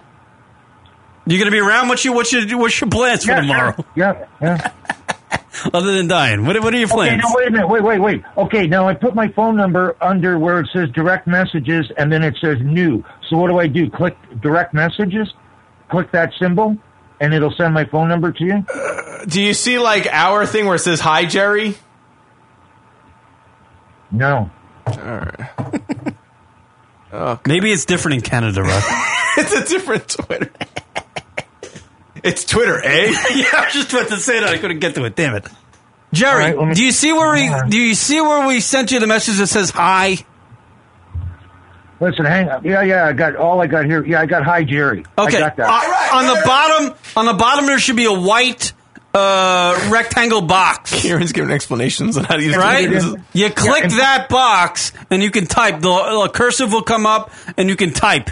You 1.25 1.39
gonna 1.39 1.51
be 1.51 1.59
around? 1.59 1.87
What's 1.87 2.03
your 2.03 2.13
what's 2.15 2.33
your 2.33 2.57
what's 2.59 2.79
your 2.81 2.89
plans 2.89 3.23
for 3.25 3.31
Yeah, 3.31 3.41
tomorrow? 3.41 3.73
sure. 3.75 3.85
Yeah, 3.95 4.25
yeah. 4.41 4.71
Other 5.73 5.91
than 5.95 6.07
dying, 6.07 6.45
what 6.45 6.59
what 6.63 6.73
are 6.73 6.77
your 6.77 6.87
Okay, 6.87 6.95
plans? 6.95 7.21
no, 7.23 7.31
wait 7.35 7.47
a 7.47 7.51
minute. 7.51 7.67
Wait, 7.69 7.83
wait, 7.83 7.99
wait. 7.99 8.23
Okay, 8.37 8.65
now 8.67 8.87
I 8.87 8.93
put 8.95 9.13
my 9.15 9.27
phone 9.29 9.55
number 9.55 9.95
under 10.01 10.39
where 10.39 10.59
it 10.59 10.67
says 10.73 10.89
direct 10.95 11.27
messages, 11.27 11.91
and 11.97 12.11
then 12.11 12.23
it 12.23 12.35
says 12.41 12.57
new. 12.61 13.03
So 13.29 13.37
what 13.37 13.49
do 13.49 13.59
I 13.59 13.67
do? 13.67 13.89
Click 13.89 14.17
direct 14.41 14.73
messages, 14.73 15.31
click 15.89 16.11
that 16.11 16.31
symbol, 16.39 16.75
and 17.19 17.33
it'll 17.33 17.53
send 17.55 17.73
my 17.73 17.85
phone 17.85 18.09
number 18.09 18.31
to 18.31 18.43
you. 18.43 18.65
Uh, 18.73 19.25
do 19.25 19.41
you 19.41 19.53
see 19.53 19.77
like 19.79 20.07
our 20.11 20.45
thing 20.45 20.65
where 20.65 20.75
it 20.75 20.79
says 20.79 20.99
hi, 20.99 21.25
Jerry? 21.25 21.75
No. 24.11 24.49
All 24.87 24.93
right. 24.97 25.39
oh, 27.13 27.39
Maybe 27.45 27.71
it's 27.71 27.85
different 27.85 28.15
in 28.15 28.21
Canada, 28.21 28.61
right? 28.63 28.83
it's 29.37 29.53
a 29.53 29.65
different 29.65 30.07
Twitter. 30.09 30.51
It's 32.23 32.45
Twitter, 32.45 32.81
eh? 32.83 33.05
yeah, 33.35 33.45
I 33.53 33.65
was 33.65 33.73
just 33.73 33.93
about 33.93 34.07
to 34.09 34.17
say 34.17 34.39
that. 34.39 34.49
I 34.49 34.57
couldn't 34.57 34.79
get 34.79 34.95
to 34.95 35.03
it. 35.05 35.15
Damn 35.15 35.35
it, 35.35 35.45
Jerry. 36.13 36.31
All 36.31 36.39
right, 36.39 36.57
let 36.57 36.67
me- 36.69 36.73
do 36.75 36.83
you 36.85 36.91
see 36.91 37.11
where 37.13 37.33
we 37.33 37.69
do 37.69 37.77
you 37.77 37.95
see 37.95 38.21
where 38.21 38.47
we 38.47 38.59
sent 38.59 38.91
you 38.91 38.99
the 38.99 39.07
message 39.07 39.37
that 39.37 39.47
says 39.47 39.69
hi? 39.69 40.17
Listen, 41.99 42.25
hang 42.25 42.49
up. 42.49 42.65
Yeah, 42.65 42.81
yeah. 42.81 43.05
I 43.05 43.13
got 43.13 43.35
all 43.37 43.61
I 43.61 43.67
got 43.67 43.85
here. 43.85 44.03
Yeah, 44.05 44.19
I 44.21 44.25
got 44.25 44.43
hi, 44.43 44.63
Jerry. 44.63 45.05
Okay. 45.17 45.37
I 45.37 45.39
got 45.39 45.55
that. 45.57 45.67
Uh, 45.69 46.17
on 46.17 46.25
the 46.27 46.41
bottom, 46.45 46.93
on 47.15 47.25
the 47.25 47.33
bottom, 47.33 47.65
there 47.65 47.79
should 47.79 47.95
be 47.95 48.05
a 48.05 48.11
white 48.11 48.73
uh, 49.13 49.89
rectangle 49.89 50.41
box. 50.41 51.01
Kieran's 51.01 51.31
giving 51.31 51.51
explanations 51.51 52.17
on 52.17 52.25
how 52.25 52.35
to 52.35 52.43
use 52.43 52.57
Right? 52.57 52.87
Twitter. 52.89 53.23
You 53.33 53.49
click 53.51 53.83
and- 53.85 53.93
that 53.93 54.27
box 54.29 54.91
and 55.09 55.23
you 55.23 55.31
can 55.31 55.45
type. 55.45 55.75
The, 55.79 56.23
the 56.23 56.29
cursive 56.33 56.73
will 56.73 56.81
come 56.81 57.05
up 57.05 57.31
and 57.57 57.69
you 57.69 57.75
can 57.77 57.93
type. 57.93 58.29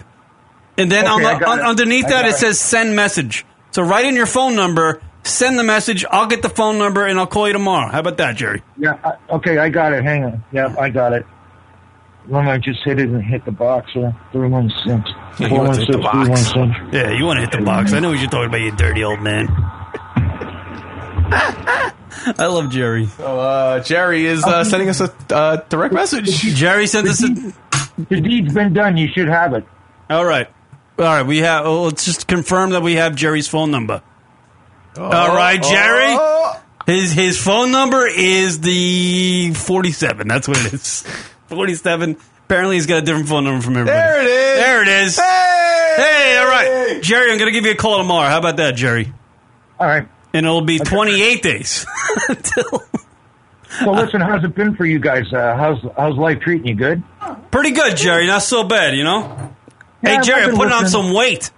And 0.78 0.92
then 0.92 1.06
on 1.06 1.22
the, 1.22 1.30
I 1.30 1.52
on, 1.52 1.60
underneath 1.62 2.08
that 2.08 2.26
it 2.26 2.30
it. 2.30 2.36
says 2.38 2.60
send 2.60 2.96
message. 2.96 3.46
So 3.72 3.84
write 3.84 4.06
in 4.06 4.16
your 4.16 4.26
phone 4.26 4.56
number, 4.56 5.02
send 5.24 5.58
the 5.58 5.64
message. 5.64 6.04
I'll 6.10 6.28
get 6.28 6.42
the 6.42 6.50
phone 6.50 6.78
number 6.78 7.06
and 7.06 7.18
I'll 7.18 7.28
call 7.28 7.48
you 7.48 7.54
tomorrow. 7.54 7.90
How 7.90 8.00
about 8.00 8.18
that, 8.18 8.36
Jerry? 8.36 8.62
Yeah. 8.78 8.98
I, 9.04 9.36
okay, 9.36 9.58
I 9.58 9.70
got 9.70 9.94
it. 9.94 10.04
Hang 10.04 10.26
on. 10.26 10.44
Yeah, 10.52 10.76
I 10.80 10.90
got 10.90 11.14
it. 11.14 11.26
Let 12.28 12.46
me 12.46 12.60
just 12.60 12.84
hit 12.84 13.00
it 13.00 13.10
and 13.10 13.24
hit 13.24 13.46
the 13.46 13.52
box. 13.52 13.96
Uh, 13.96 14.12
three 14.32 14.48
one 14.48 14.70
six. 14.86 15.10
Yeah, 15.40 15.48
you 15.48 15.56
want 15.56 15.74
to 15.74 15.80
hit 15.80 15.92
the 15.92 15.98
box. 15.98 16.54
Yeah, 16.94 17.12
you 17.12 17.26
want 17.26 17.38
to 17.38 17.42
hit 17.42 17.52
the 17.52 17.62
box. 17.62 17.94
I 17.94 18.00
know 18.00 18.10
what 18.10 18.20
you're 18.20 18.30
talking 18.30 18.50
about, 18.50 18.62
you 18.62 18.72
dirty 18.76 19.04
old 19.04 19.22
man. 19.22 19.48
I 22.38 22.46
love 22.46 22.70
Jerry. 22.70 23.08
So, 23.08 23.40
uh, 23.40 23.80
Jerry 23.82 24.26
is 24.26 24.44
uh, 24.44 24.64
sending 24.64 24.90
us 24.90 25.02
a 25.02 25.12
uh, 25.32 25.56
direct 25.70 25.94
message. 25.94 26.42
Jerry 26.42 26.86
sent 26.86 27.08
us 27.08 27.24
a. 27.24 27.54
The 28.10 28.22
deed's 28.22 28.54
been 28.54 28.74
done. 28.74 28.98
You 28.98 29.08
should 29.08 29.28
have 29.28 29.54
it. 29.54 29.66
All 30.10 30.26
right. 30.26 30.48
All 31.02 31.08
right. 31.08 31.26
We 31.26 31.40
have. 31.40 31.66
oh, 31.66 31.84
let's 31.84 32.06
just 32.06 32.28
confirm 32.28 32.72
that 32.72 32.82
we 32.82 32.96
have 32.96 33.16
Jerry's 33.16 33.48
phone 33.48 33.72
number. 33.72 34.02
All 34.98 35.36
right, 35.36 35.62
Jerry. 35.62 36.06
Oh. 36.10 36.62
His 36.86 37.12
his 37.14 37.42
phone 37.42 37.72
number 37.72 38.08
is 38.08 38.60
the 38.60 39.54
forty 39.54 39.92
seven. 39.92 40.28
That's 40.28 40.48
what 40.48 40.58
it 40.66 40.74
is. 40.74 41.02
Forty 41.48 41.76
seven. 41.76 42.18
Apparently, 42.46 42.76
he's 42.76 42.86
got 42.88 42.98
a 43.00 43.02
different 43.02 43.28
phone 43.30 43.44
number 43.46 43.62
from 43.62 43.78
everybody. 43.78 43.98
There 43.98 44.22
it 44.22 44.28
is. 44.28 44.58
There 44.60 44.82
it 44.82 44.88
is. 44.88 45.18
Hey! 45.20 45.94
Hey, 45.98 46.38
all 46.38 46.48
right, 46.48 47.00
Jerry. 47.02 47.32
I'm 47.32 47.38
going 47.38 47.48
to 47.48 47.54
give 47.54 47.66
you 47.66 47.72
a 47.72 47.76
call 47.76 47.98
tomorrow. 48.00 48.28
How 48.30 48.40
about 48.40 48.58
that, 48.58 48.76
Jerry? 48.76 49.14
All 49.80 49.88
right. 49.88 50.08
And 50.34 50.46
it'll 50.46 50.62
be 50.62 50.80
28 50.80 51.42
days. 51.44 51.86
until- 52.30 52.84
So 53.80 53.92
listen, 53.92 54.22
how's 54.22 54.44
it 54.44 54.54
been 54.56 54.76
for 54.76 54.86
you 54.86 55.00
guys? 55.00 55.32
Uh, 55.34 55.56
how's 55.56 55.80
how's 55.98 56.18
life 56.18 56.40
treating 56.42 56.68
you? 56.68 56.76
Good. 56.76 57.04
Pretty 57.52 57.72
good, 57.72 57.96
Jerry. 57.98 58.28
Not 58.28 58.44
so 58.44 58.64
bad, 58.66 58.96
you 58.96 59.04
know. 59.04 59.54
Yeah, 60.04 60.16
hey, 60.18 60.22
Jerry, 60.22 60.40
I've 60.42 60.44
I'm 60.46 60.50
been 60.52 60.58
putting 60.60 60.74
on 60.74 60.88
some 60.88 61.14
weight. 61.14 61.52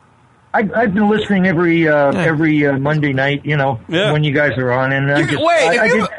I, 0.54 0.60
I've 0.76 0.94
been 0.94 1.10
listening 1.10 1.48
every 1.48 1.88
uh, 1.88 2.12
every 2.14 2.66
uh, 2.68 2.78
Monday 2.78 3.12
night. 3.14 3.46
You 3.46 3.58
know 3.58 3.80
Yeah. 3.88 4.12
when 4.12 4.24
you 4.24 4.34
guys 4.34 4.58
are 4.58 4.72
on, 4.72 4.92
and 4.92 5.12
I 5.12 5.24
just 5.24 5.44
wait, 5.44 5.68
I, 5.68 5.74
if 5.74 5.82
I 5.82 5.86
you- 5.86 5.94
did, 6.02 6.10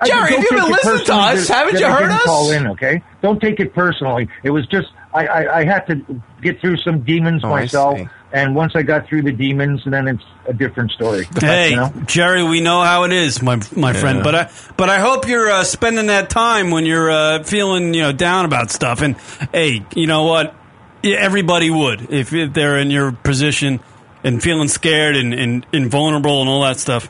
I- 0.00 0.06
Jerry, 0.06 0.30
don't 0.30 0.40
have 0.42 0.42
you 0.42 0.56
been 0.62 0.70
listening 0.70 1.04
to 1.06 1.12
us? 1.14 1.48
that- 1.48 1.54
Haven't 1.56 1.74
that 1.74 1.80
you 1.80 1.86
I 1.86 1.90
heard 1.92 1.98
didn't 2.02 2.12
us? 2.12 2.22
Call 2.24 2.50
in, 2.52 2.66
okay? 2.68 3.02
Don't 3.20 3.40
take 3.40 3.58
it 3.60 3.74
personally. 3.74 4.28
It 4.44 4.50
was 4.50 4.66
just 4.68 4.88
I, 5.12 5.26
I, 5.26 5.58
I 5.60 5.64
had 5.64 5.86
to 5.88 6.22
get 6.42 6.60
through 6.60 6.76
some 6.78 7.00
demons 7.00 7.42
Oh, 7.44 7.48
myself, 7.50 7.98
and 8.32 8.54
once 8.54 8.72
I 8.76 8.82
got 8.82 9.06
through 9.08 9.22
the 9.22 9.32
demons, 9.32 9.82
then 9.86 10.06
it's 10.08 10.22
a 10.46 10.52
different 10.52 10.90
story. 10.92 11.26
Hey, 11.40 11.70
you 11.70 11.76
know? 11.76 11.92
Jerry, 12.06 12.42
we 12.44 12.60
know 12.60 12.80
how 12.82 13.04
it 13.04 13.12
is, 13.12 13.42
my 13.42 13.60
my 13.76 13.92
friend. 13.92 14.22
But 14.24 14.34
I 14.34 14.50
but 14.76 14.88
I 14.88 14.98
hope 14.98 15.28
you're 15.28 15.50
uh, 15.50 15.64
spending 15.64 16.06
that 16.06 16.30
time 16.30 16.70
when 16.72 16.84
you're 16.84 17.10
uh, 17.10 17.42
feeling 17.44 17.94
you 17.94 18.02
know 18.02 18.12
down 18.12 18.44
about 18.44 18.70
stuff. 18.70 19.02
And 19.02 19.16
hey, 19.52 19.84
you 19.94 20.06
know 20.08 20.24
what? 20.24 20.54
Yeah, 21.02 21.16
Everybody 21.16 21.70
would 21.70 22.10
if, 22.12 22.32
if 22.32 22.52
they're 22.52 22.78
in 22.78 22.90
your 22.90 23.12
position 23.12 23.80
and 24.24 24.42
feeling 24.42 24.68
scared 24.68 25.16
and, 25.16 25.32
and, 25.32 25.66
and 25.72 25.90
vulnerable 25.90 26.40
and 26.40 26.48
all 26.48 26.62
that 26.62 26.78
stuff. 26.78 27.08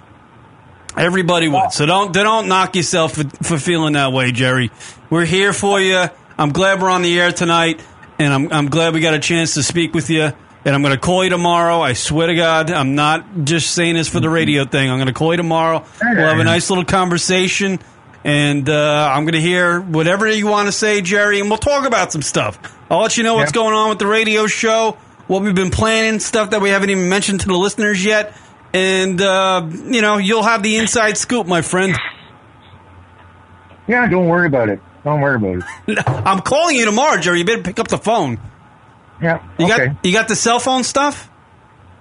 Everybody 0.97 1.49
would. 1.49 1.73
So 1.73 1.87
don't 1.87 2.13
don't 2.13 2.49
knock 2.49 2.75
yourself 2.75 3.15
for, 3.15 3.25
for 3.43 3.59
feeling 3.59 3.93
that 3.93 4.13
way, 4.13 4.33
Jerry. 4.33 4.71
We're 5.11 5.25
here 5.25 5.53
for 5.53 5.81
you. 5.81 6.07
I'm 6.37 6.51
glad 6.51 6.83
we're 6.83 6.91
on 6.91 7.03
the 7.03 7.21
air 7.21 7.31
tonight, 7.31 7.81
and 8.19 8.33
I'm 8.33 8.53
I'm 8.53 8.69
glad 8.69 8.95
we 8.95 9.01
got 9.01 9.15
a 9.15 9.21
chance 9.21 9.55
to 9.55 9.63
speak 9.63 9.95
with 9.95 10.11
you. 10.11 10.33
And 10.65 10.75
I'm 10.75 10.83
going 10.83 10.95
to 10.95 11.01
call 11.01 11.23
you 11.23 11.31
tomorrow. 11.31 11.81
I 11.81 11.93
swear 11.93 12.27
to 12.27 12.35
God, 12.35 12.71
I'm 12.71 12.95
not 12.97 13.45
just 13.45 13.71
saying 13.71 13.95
this 13.95 14.09
for 14.09 14.19
the 14.21 14.29
radio 14.29 14.65
thing. 14.65 14.91
I'm 14.91 14.99
going 14.99 15.07
to 15.07 15.15
call 15.15 15.33
you 15.33 15.37
tomorrow. 15.37 15.85
We'll 16.03 16.27
have 16.27 16.41
a 16.41 16.45
nice 16.45 16.69
little 16.69 16.85
conversation, 16.85 17.79
and 18.29 18.69
uh, 18.69 19.11
I'm 19.13 19.25
going 19.25 19.33
to 19.35 19.41
hear 19.41 19.81
whatever 19.81 20.29
you 20.31 20.47
want 20.47 20.67
to 20.69 20.73
say, 20.73 21.01
Jerry, 21.01 21.41
and 21.41 21.49
we'll 21.49 21.59
talk 21.59 21.87
about 21.87 22.13
some 22.13 22.21
stuff. 22.23 22.59
I'll 22.91 23.01
let 23.01 23.17
you 23.17 23.23
know 23.25 23.35
what's 23.37 23.51
Yeah. 23.53 23.63
going 23.63 23.75
on 23.75 23.89
with 23.89 23.99
the 23.99 24.07
radio 24.07 24.47
show, 24.47 24.99
what 25.27 25.43
we've 25.43 25.55
been 25.55 25.71
planning, 25.71 26.21
stuff 26.21 26.51
that 26.51 26.61
we 26.61 26.69
haven't 26.71 26.91
even 26.91 27.09
mentioned 27.09 27.41
to 27.41 27.47
the 27.49 27.55
listeners 27.57 28.05
yet, 28.05 28.35
and 28.75 29.21
uh, 29.23 29.67
you 29.87 30.03
know 30.03 30.19
you'll 30.19 30.43
have 30.43 30.63
the 30.63 30.77
inside 30.77 31.17
scoop, 31.17 31.47
my 31.47 31.63
friend. 31.63 31.97
Yeah, 33.87 34.07
don't 34.09 34.27
worry 34.29 34.47
about 34.47 34.69
it. 34.69 34.81
Don't 35.05 35.21
worry 35.21 35.37
about 35.37 35.65
it. 35.87 35.99
I'm 36.09 36.41
calling 36.41 36.77
you 36.77 36.85
tomorrow, 36.85 37.19
Jerry. 37.21 37.39
You 37.39 37.45
better 37.45 37.63
pick 37.63 37.79
up 37.79 37.89
the 37.89 37.99
phone. 37.99 38.39
Yeah, 39.23 39.43
You 39.59 39.67
okay. 39.73 39.87
got 39.89 40.05
you 40.05 40.13
got 40.13 40.29
the 40.29 40.37
cell 40.37 40.61
phone 40.61 40.85
stuff. 40.85 41.31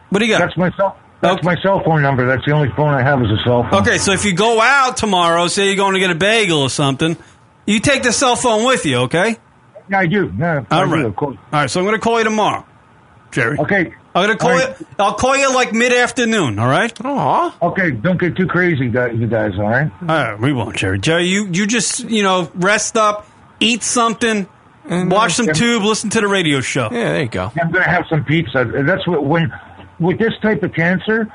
What 0.10 0.20
do 0.20 0.26
you 0.26 0.32
got? 0.32 0.40
That's 0.40 0.58
my 0.58 0.72
cell. 0.72 0.98
That's 1.22 1.44
my 1.44 1.56
cell 1.62 1.84
phone 1.84 2.02
number. 2.02 2.28
That's 2.28 2.46
the 2.46 2.52
only 2.52 2.70
phone 2.76 2.94
I 2.94 3.02
have 3.02 3.22
is 3.22 3.32
a 3.32 3.38
cell 3.44 3.64
phone. 3.64 3.82
Okay, 3.82 3.98
so 3.98 4.12
if 4.12 4.24
you 4.26 4.34
go 4.34 4.62
out 4.62 4.98
tomorrow, 4.98 5.48
say 5.48 5.66
you're 5.68 5.76
going 5.76 5.94
to 5.94 6.00
get 6.00 6.12
a 6.12 6.16
bagel 6.16 6.62
or 6.62 6.70
something, 6.70 7.18
you 7.66 7.80
take 7.80 8.04
the 8.04 8.12
cell 8.14 8.36
phone 8.36 8.66
with 8.66 8.86
you, 8.86 8.98
okay? 9.00 9.38
Yeah, 9.90 10.00
I 10.00 10.06
do. 10.06 10.32
Yeah, 10.38 10.64
I 10.70 10.80
All 10.80 10.86
do, 10.86 10.94
right. 10.94 11.06
of 11.06 11.16
course. 11.16 11.38
All 11.52 11.60
right, 11.62 11.70
so 11.70 11.80
I'm 11.80 11.86
going 11.86 11.96
to 11.98 12.02
call 12.02 12.18
you 12.20 12.24
tomorrow, 12.24 12.66
Jerry. 13.32 13.58
Okay. 13.58 13.94
I'm 14.14 14.26
going 14.26 14.38
to 14.38 14.42
call 14.42 14.52
All 14.52 14.58
right. 14.58 14.80
you. 14.80 14.88
I'll 15.00 15.14
call 15.14 15.38
you 15.38 15.54
like 15.54 15.74
mid 15.74 15.94
afternoon. 15.94 16.58
All 16.60 16.68
right. 16.68 16.92
Aw. 17.06 17.58
Okay, 17.62 17.92
don't 17.92 18.20
get 18.20 18.36
too 18.36 18.48
crazy, 18.48 18.90
guys. 18.90 19.16
You 19.16 19.28
guys, 19.28 19.54
all 19.58 19.70
right? 19.70 19.92
All 20.02 20.08
right, 20.08 20.40
we 20.40 20.54
won't, 20.54 20.76
Jerry. 20.76 20.98
Jerry, 21.00 21.26
you 21.26 21.46
you 21.48 21.68
just 21.68 22.04
you 22.04 22.24
know 22.24 22.52
rest 22.56 22.98
up, 22.98 23.28
eat 23.60 23.84
something, 23.84 24.48
mm-hmm. 24.86 25.10
watch 25.10 25.34
some 25.34 25.46
Yeah. 25.48 25.54
tube, 25.54 25.84
listen 25.84 26.10
to 26.12 26.22
the 26.22 26.28
radio 26.28 26.62
show. 26.62 26.90
Yeah, 26.92 27.12
there 27.12 27.22
you 27.22 27.28
go. 27.30 27.52
I'm 27.62 27.72
going 27.72 27.84
to 27.84 27.90
have 27.90 28.06
some 28.10 28.24
pizza. 28.24 28.66
That's 28.86 29.06
what 29.08 29.24
when 29.24 29.52
with 30.00 30.20
this 30.20 30.34
type 30.42 30.64
of 30.64 30.74
cancer, 30.74 31.32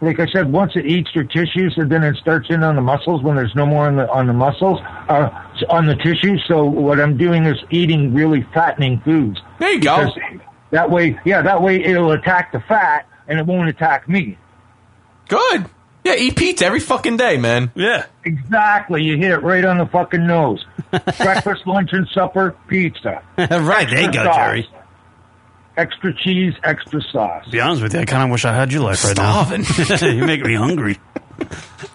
like 0.00 0.20
I 0.20 0.26
said, 0.26 0.52
once 0.52 0.72
it 0.74 0.86
eats 0.86 1.14
your 1.14 1.24
tissues 1.24 1.74
and 1.76 1.90
then 1.90 2.02
it 2.02 2.16
starts 2.16 2.48
in 2.50 2.62
on 2.62 2.76
the 2.76 2.82
muscles 2.82 3.22
when 3.22 3.36
there's 3.36 3.54
no 3.54 3.66
more 3.66 3.86
on 3.86 3.96
the 3.96 4.10
on 4.10 4.26
the 4.26 4.32
muscles, 4.32 4.80
uh, 5.08 5.30
on 5.70 5.86
the 5.86 5.96
tissues. 5.96 6.44
So 6.46 6.64
what 6.64 7.00
I'm 7.00 7.16
doing 7.16 7.46
is 7.46 7.56
eating 7.70 8.12
really 8.12 8.46
fattening 8.52 9.00
foods. 9.00 9.40
There 9.58 9.72
you 9.72 9.80
go. 9.80 10.10
That 10.70 10.90
way, 10.90 11.18
yeah, 11.24 11.42
that 11.42 11.62
way 11.62 11.82
it'll 11.82 12.12
attack 12.12 12.52
the 12.52 12.60
fat 12.60 13.06
and 13.28 13.38
it 13.38 13.46
won't 13.46 13.68
attack 13.68 14.08
me. 14.08 14.36
Good. 15.28 15.66
Yeah, 16.04 16.16
eat 16.16 16.36
pizza 16.36 16.66
every 16.66 16.80
fucking 16.80 17.16
day, 17.16 17.38
man. 17.38 17.72
Yeah. 17.74 18.04
Exactly. 18.24 19.02
You 19.02 19.16
hit 19.16 19.30
it 19.30 19.38
right 19.38 19.64
on 19.64 19.78
the 19.78 19.86
fucking 19.86 20.26
nose. 20.26 20.64
Breakfast, 20.90 21.66
lunch, 21.66 21.90
and 21.92 22.06
supper, 22.08 22.54
pizza. 22.68 23.22
right, 23.38 23.88
there 23.88 24.02
you 24.02 24.12
go, 24.12 24.24
sauce. 24.24 24.36
Jerry. 24.36 24.68
Extra 25.76 26.14
cheese, 26.14 26.54
extra 26.62 27.00
sauce. 27.02 27.44
To 27.46 27.50
be 27.50 27.60
honest 27.60 27.82
with 27.82 27.94
you, 27.94 28.00
I 28.00 28.04
kind 28.04 28.22
of 28.22 28.30
wish 28.30 28.44
I 28.44 28.52
had 28.54 28.72
your 28.72 28.82
life 28.82 29.02
right 29.04 29.16
Starving. 29.16 29.62
now. 29.62 30.06
you 30.12 30.24
make 30.24 30.42
me 30.44 30.54
hungry. 30.54 30.98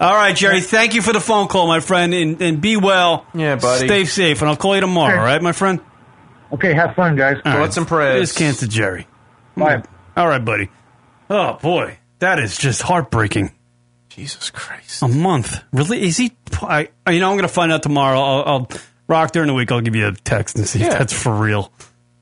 All 0.01 0.13
right, 0.13 0.35
Jerry. 0.35 0.59
Thank 0.59 0.95
you 0.95 1.01
for 1.01 1.13
the 1.13 1.21
phone 1.21 1.47
call, 1.47 1.65
my 1.67 1.79
friend, 1.79 2.13
and, 2.13 2.41
and 2.41 2.59
be 2.61 2.75
well. 2.75 3.25
Yeah, 3.33 3.55
buddy. 3.55 3.87
Stay 3.87 4.05
safe, 4.05 4.41
and 4.41 4.49
I'll 4.49 4.57
call 4.57 4.75
you 4.75 4.81
tomorrow. 4.81 5.11
Okay. 5.13 5.19
All 5.19 5.25
right, 5.25 5.41
my 5.41 5.53
friend. 5.53 5.79
Okay, 6.51 6.73
have 6.73 6.93
fun, 6.95 7.15
guys. 7.15 7.37
All 7.45 7.53
right. 7.53 7.59
Thoughts 7.59 7.77
and 7.77 7.87
prayers. 7.87 8.15
Here's 8.17 8.33
Cancer 8.33 8.67
Jerry. 8.67 9.07
Bye. 9.55 9.77
Mm. 9.77 9.85
All 10.17 10.27
right, 10.27 10.43
buddy. 10.43 10.69
Oh 11.29 11.53
boy, 11.61 11.97
that 12.19 12.39
is 12.39 12.57
just 12.57 12.81
heartbreaking. 12.81 13.51
Jesus 14.09 14.49
Christ. 14.49 15.01
A 15.03 15.07
month, 15.07 15.63
really? 15.71 16.01
Is 16.01 16.17
he? 16.17 16.35
I, 16.61 16.89
you 17.09 17.19
know, 17.19 17.29
I'm 17.29 17.35
going 17.37 17.43
to 17.43 17.47
find 17.47 17.71
out 17.71 17.83
tomorrow. 17.83 18.19
I'll, 18.19 18.43
I'll 18.43 18.69
rock 19.07 19.31
during 19.31 19.47
the 19.47 19.53
week. 19.53 19.71
I'll 19.71 19.79
give 19.81 19.95
you 19.95 20.07
a 20.07 20.11
text 20.13 20.57
and 20.57 20.67
see 20.67 20.79
Yeah. 20.79 20.87
if 20.87 20.97
that's 20.97 21.13
for 21.13 21.33
real. 21.33 21.71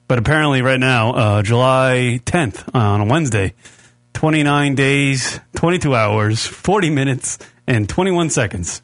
But 0.08 0.20
apparently, 0.20 0.62
right 0.62 0.80
now, 0.80 1.12
uh, 1.14 1.44
July 1.44 2.22
10th 2.26 2.74
on 2.74 3.02
a 3.02 3.06
Wednesday, 3.06 3.54
29 4.14 4.76
days, 4.76 5.40
22 5.56 5.94
hours, 5.94 6.46
40 6.46 6.90
minutes, 6.90 7.38
and 7.68 7.90
21 7.90 8.30
seconds. 8.30 8.82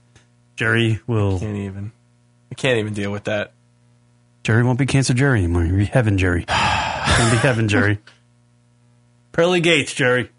Jerry 0.56 1.00
will. 1.08 1.40
Can't 1.40 1.58
even. 1.58 1.92
I 2.52 2.56
can't 2.56 2.78
even 2.78 2.94
deal 2.94 3.12
with 3.12 3.24
that. 3.24 3.54
Jerry 4.44 4.64
won't 4.64 4.78
be 4.78 4.86
Cancer 4.86 5.14
Jerry 5.14 5.40
anymore. 5.40 5.64
You'll 5.64 5.78
be 5.78 5.86
Heaven 5.86 6.18
Jerry. 6.18 6.44
Gonna 6.48 7.32
be 7.32 7.38
Heaven 7.38 7.70
Jerry. 7.70 8.00
Pearly 9.32 9.62
Gates, 9.62 9.94
Jerry. 9.94 10.30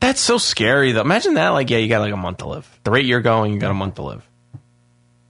That's 0.00 0.20
so 0.20 0.38
scary, 0.38 0.92
though. 0.92 1.00
Imagine 1.00 1.34
that. 1.34 1.48
Like, 1.48 1.70
yeah, 1.70 1.78
you 1.78 1.88
got 1.88 2.00
like 2.00 2.12
a 2.12 2.16
month 2.16 2.38
to 2.38 2.48
live. 2.48 2.80
The 2.84 2.90
rate 2.90 3.06
you're 3.06 3.20
going, 3.22 3.54
you 3.54 3.58
got 3.58 3.70
a 3.70 3.74
month 3.74 3.94
to 3.96 4.02
live. 4.02 4.27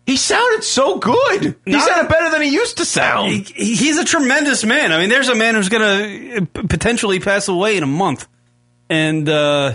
He 0.09 0.17
sounded 0.17 0.65
so 0.65 0.99
good. 0.99 1.55
He 1.67 1.73
Not- 1.73 1.87
sounded 1.87 2.09
better 2.11 2.31
than 2.31 2.41
he 2.41 2.49
used 2.49 2.79
to 2.79 2.87
sound. 2.87 3.31
He- 3.31 3.75
he's 3.77 3.99
a 3.99 4.05
tremendous 4.07 4.65
man. 4.65 4.91
I 4.91 4.97
mean, 4.99 5.11
there's 5.11 5.29
a 5.29 5.35
man 5.35 5.55
who's 5.55 5.69
going 5.69 5.83
to 5.83 6.47
potentially 6.67 7.21
pass 7.21 7.47
away 7.49 7.77
in 7.77 7.83
a 7.83 7.87
month, 7.87 8.27
and 8.89 9.29
uh, 9.29 9.75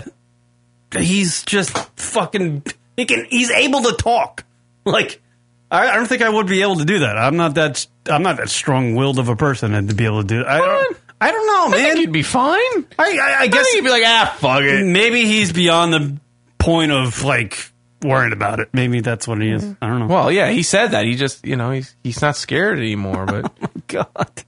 he's 0.98 1.44
just 1.44 1.70
fucking. 1.96 2.64
He 2.96 3.04
can. 3.06 3.26
He's 3.30 3.50
able 3.52 3.82
to 3.82 3.92
talk. 3.92 4.44
Like, 4.86 5.22
I, 5.70 5.88
I 5.88 5.94
don't 5.96 6.06
think 6.06 6.20
I 6.20 6.28
would 6.28 6.46
be 6.46 6.60
able 6.62 6.76
to 6.76 6.84
do 6.84 6.98
that. 6.98 7.16
I'm 7.16 7.36
not 7.36 7.54
that. 7.54 7.86
I'm 8.10 8.22
not 8.22 8.36
that 8.36 8.50
strong-willed 8.50 9.18
of 9.18 9.28
a 9.30 9.36
person 9.36 9.86
to 9.86 9.94
be 9.94 10.04
able 10.04 10.20
to 10.22 10.26
do. 10.26 10.44
I 10.44 10.58
don't. 10.58 10.96
I 11.22 11.30
don't 11.32 11.46
know, 11.46 11.68
man. 11.70 11.80
I 11.80 11.88
think 11.90 12.00
you'd 12.00 12.12
be 12.12 12.22
fine. 12.22 12.58
I, 12.98 13.18
I, 13.18 13.36
I 13.42 13.46
guess 13.46 13.62
think 13.64 13.76
you'd 13.76 13.84
be 13.84 13.90
like, 13.90 14.02
ah, 14.04 14.36
fuck 14.40 14.60
it. 14.62 14.84
maybe 14.84 15.24
he's 15.24 15.52
beyond 15.54 15.92
the 15.94 16.16
point 16.58 16.92
of 16.92 17.22
like 17.24 17.72
worrying 18.04 18.32
about 18.32 18.60
it. 18.60 18.68
Maybe 18.72 19.00
that's 19.00 19.26
what 19.26 19.40
he 19.40 19.50
is. 19.50 19.64
I 19.82 19.88
don't 19.88 20.00
know. 20.00 20.06
Well, 20.06 20.30
yeah, 20.30 20.50
he 20.50 20.62
said 20.62 20.92
that. 20.92 21.04
He 21.04 21.16
just, 21.16 21.44
you 21.44 21.56
know, 21.56 21.70
he's 21.70 21.96
he's 22.04 22.20
not 22.22 22.36
scared 22.36 22.78
anymore. 22.78 23.26
But 23.26 23.52
God. 23.88 24.44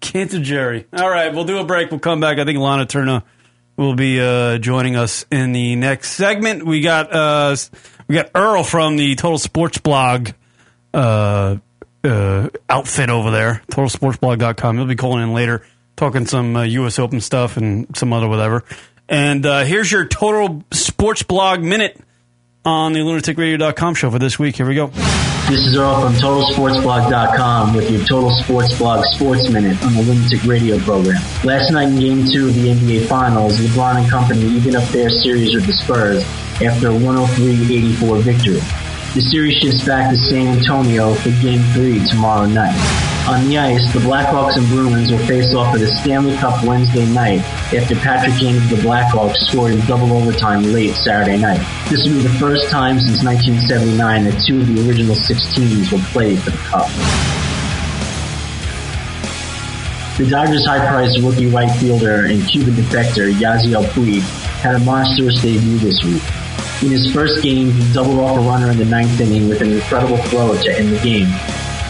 Cancer 0.00 0.40
Jerry. 0.40 0.86
All 0.92 1.08
right, 1.08 1.32
we'll 1.32 1.44
do 1.44 1.58
a 1.58 1.64
break. 1.64 1.90
We'll 1.90 2.00
come 2.00 2.20
back. 2.20 2.38
I 2.38 2.44
think 2.44 2.58
Lahna 2.58 2.86
Turner 2.86 3.22
will 3.76 3.94
be 3.94 4.20
uh, 4.20 4.58
joining 4.58 4.96
us 4.96 5.24
in 5.30 5.52
the 5.52 5.76
next 5.76 6.10
segment. 6.12 6.64
We 6.66 6.82
got 6.82 7.12
uh, 7.12 7.56
we 8.06 8.16
got 8.16 8.30
Earl 8.34 8.64
from 8.64 8.96
the 8.96 9.14
Total 9.14 9.38
Sports 9.38 9.78
Blog 9.78 10.30
uh, 10.92 11.56
uh, 12.04 12.48
outfit 12.68 13.08
over 13.10 13.30
there, 13.30 13.62
totalsportsblog.com. 13.70 14.76
He'll 14.76 14.86
be 14.86 14.96
calling 14.96 15.22
in 15.22 15.32
later, 15.32 15.66
talking 15.96 16.26
some 16.26 16.54
uh, 16.56 16.62
U.S. 16.62 16.98
Open 16.98 17.20
stuff 17.20 17.56
and 17.56 17.96
some 17.96 18.12
other 18.12 18.28
whatever. 18.28 18.64
And 19.08 19.44
uh, 19.44 19.64
here's 19.64 19.90
your 19.90 20.06
Total 20.06 20.62
Sports 20.70 21.22
Blog 21.22 21.60
Minute 21.60 22.00
on 22.64 22.92
the 22.92 23.00
lunaticradio.com 23.00 23.94
show 23.94 24.10
for 24.10 24.18
this 24.18 24.38
week. 24.38 24.56
Here 24.56 24.66
we 24.66 24.74
go. 24.74 24.90
This 25.48 25.60
is 25.66 25.76
Earl 25.76 26.00
from 26.00 26.14
TotalSportsBlog.com 26.14 27.74
with 27.74 27.90
your 27.90 28.02
Total 28.06 28.30
Sports 28.30 28.78
Blog 28.78 29.04
Sports 29.04 29.50
Minute 29.50 29.82
on 29.84 29.92
the 29.92 30.00
Lunatic 30.00 30.42
Radio 30.44 30.78
program. 30.78 31.20
Last 31.44 31.70
night 31.70 31.88
in 31.88 31.98
Game 32.00 32.24
2 32.26 32.48
of 32.48 32.54
the 32.54 32.68
NBA 32.68 33.06
Finals, 33.06 33.58
LeBron 33.58 33.96
and 34.00 34.10
company 34.10 34.40
evened 34.40 34.76
up 34.76 34.88
their 34.88 35.10
series 35.10 35.54
with 35.54 35.66
the 35.66 35.74
Spurs 35.74 36.24
after 36.62 36.88
a 36.88 36.94
103-84 36.94 38.22
victory. 38.22 38.83
The 39.14 39.22
series 39.22 39.54
shifts 39.58 39.86
back 39.86 40.10
to 40.10 40.16
San 40.16 40.58
Antonio 40.58 41.14
for 41.14 41.30
Game 41.40 41.62
3 41.72 42.04
tomorrow 42.04 42.46
night. 42.46 42.74
On 43.28 43.46
the 43.46 43.56
ice, 43.56 43.92
the 43.92 44.00
Blackhawks 44.00 44.56
and 44.56 44.66
Bruins 44.66 45.12
will 45.12 45.24
face 45.24 45.54
off 45.54 45.72
for 45.72 45.78
the 45.78 45.86
Stanley 45.86 46.36
Cup 46.36 46.64
Wednesday 46.64 47.06
night 47.06 47.38
after 47.72 47.94
Patrick 47.94 48.34
Kane 48.40 48.56
of 48.56 48.68
the 48.68 48.82
Blackhawks 48.82 49.36
scored 49.36 49.70
in 49.70 49.78
double 49.86 50.12
overtime 50.14 50.64
late 50.64 50.96
Saturday 50.96 51.38
night. 51.38 51.62
This 51.88 52.04
will 52.04 52.14
be 52.14 52.22
the 52.22 52.38
first 52.40 52.68
time 52.70 52.98
since 52.98 53.22
1979 53.22 54.24
that 54.24 54.42
two 54.42 54.62
of 54.62 54.66
the 54.66 54.84
original 54.88 55.14
six 55.14 55.46
teams 55.54 55.92
will 55.92 56.02
play 56.10 56.34
for 56.34 56.50
the 56.50 56.58
Cup. 56.66 56.88
The 60.18 60.26
Dodgers' 60.28 60.66
high-priced 60.66 61.22
rookie 61.22 61.46
right 61.46 61.70
fielder 61.78 62.26
and 62.26 62.44
Cuban 62.48 62.74
defector 62.74 63.32
Yasiel 63.32 63.84
Puig 63.94 64.22
had 64.58 64.74
a 64.74 64.80
monstrous 64.80 65.40
debut 65.40 65.78
this 65.78 66.02
week. 66.02 66.22
In 66.84 66.90
his 66.90 67.10
first 67.14 67.42
game, 67.42 67.70
he 67.70 67.92
doubled 67.94 68.18
off 68.18 68.36
a 68.36 68.40
runner 68.40 68.70
in 68.70 68.76
the 68.76 68.84
ninth 68.84 69.18
inning 69.18 69.48
with 69.48 69.62
an 69.62 69.72
incredible 69.72 70.18
throw 70.18 70.54
to 70.54 70.78
end 70.78 70.90
the 70.90 71.00
game. 71.00 71.28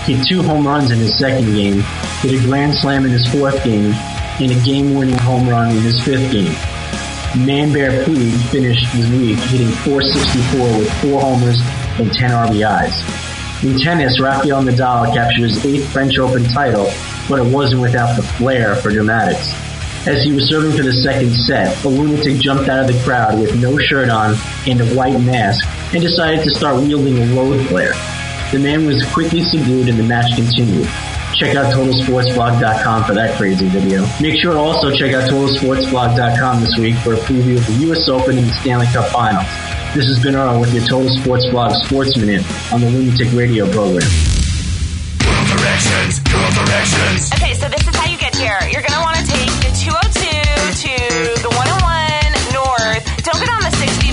He 0.04 0.14
hit 0.14 0.24
two 0.28 0.40
home 0.40 0.64
runs 0.64 0.92
in 0.92 1.00
his 1.00 1.18
second 1.18 1.52
game, 1.52 1.80
hit 2.20 2.40
a 2.40 2.46
grand 2.46 2.76
slam 2.76 3.04
in 3.04 3.10
his 3.10 3.26
fourth 3.26 3.64
game, 3.64 3.92
and 3.92 4.52
a 4.52 4.64
game-winning 4.64 5.18
home 5.18 5.48
run 5.48 5.72
in 5.72 5.82
his 5.82 6.00
fifth 6.04 6.30
game. 6.30 6.54
Man 7.44 7.72
Bear 7.72 8.04
Puig 8.04 8.40
finished 8.50 8.86
the 8.92 9.18
week 9.18 9.38
hitting 9.50 9.66
464 9.82 10.78
with 10.78 10.92
four 11.02 11.20
homers, 11.20 11.58
and 11.98 12.12
10 12.12 12.30
RBIs. 12.30 13.64
In 13.64 13.76
tennis, 13.80 14.20
Rafael 14.20 14.62
Nadal 14.62 15.12
captured 15.12 15.50
his 15.50 15.66
eighth 15.66 15.92
French 15.92 16.18
Open 16.20 16.44
title, 16.44 16.88
but 17.28 17.40
it 17.40 17.52
wasn't 17.52 17.82
without 17.82 18.14
the 18.14 18.22
flair 18.22 18.76
for 18.76 18.92
dramatics. 18.92 19.52
As 20.06 20.22
he 20.22 20.32
was 20.32 20.48
serving 20.50 20.76
for 20.76 20.82
the 20.82 20.92
second 20.92 21.32
set, 21.32 21.82
a 21.82 21.88
lunatic 21.88 22.36
jumped 22.36 22.68
out 22.68 22.84
of 22.84 22.94
the 22.94 23.02
crowd 23.04 23.40
with 23.40 23.56
no 23.56 23.78
shirt 23.78 24.10
on 24.10 24.36
and 24.66 24.78
a 24.78 24.86
white 24.94 25.18
mask 25.18 25.64
and 25.94 26.02
decided 26.02 26.44
to 26.44 26.50
start 26.54 26.76
wielding 26.76 27.16
a 27.16 27.24
load 27.32 27.66
flare. 27.68 27.94
The 28.52 28.58
man 28.58 28.84
was 28.84 29.02
quickly 29.14 29.40
subdued 29.42 29.88
and 29.88 29.98
the 29.98 30.04
match 30.04 30.36
continued. 30.36 30.86
Check 31.32 31.56
out 31.56 31.72
TotalSportsBlog.com 31.72 33.04
for 33.04 33.14
that 33.14 33.38
crazy 33.38 33.66
video. 33.68 34.04
Make 34.20 34.38
sure 34.42 34.52
to 34.52 34.58
also 34.58 34.92
check 34.92 35.14
out 35.14 35.30
TotalSportsBlog.com 35.30 36.60
this 36.60 36.76
week 36.76 36.96
for 36.96 37.14
a 37.14 37.18
preview 37.24 37.56
of 37.56 37.66
the 37.66 37.86
U.S. 37.88 38.06
Open 38.10 38.36
and 38.36 38.46
the 38.46 38.52
Stanley 38.60 38.86
Cup 38.92 39.08
Finals. 39.08 39.48
This 39.96 40.04
has 40.04 40.22
been 40.22 40.36
Earl 40.36 40.60
with 40.60 40.74
your 40.74 40.84
Total 40.84 41.08
Sports 41.08 41.46
Blog 41.48 41.72
Sports 41.86 42.18
Minute 42.18 42.44
on 42.70 42.82
the 42.82 42.90
Lunatic 42.90 43.32
Radio 43.32 43.64
program. 43.72 44.04
Directions, 45.48 46.20
girl 46.28 46.50
directions. 46.52 47.32
Okay, 47.32 47.54
so 47.54 47.68
this 47.68 47.88
is 47.88 47.96
how 47.96 48.10
you 48.10 48.18
get 48.18 48.36
here. 48.36 48.58
You're 48.70 48.82
going 48.82 48.92
to 48.92 49.00
want 49.00 49.13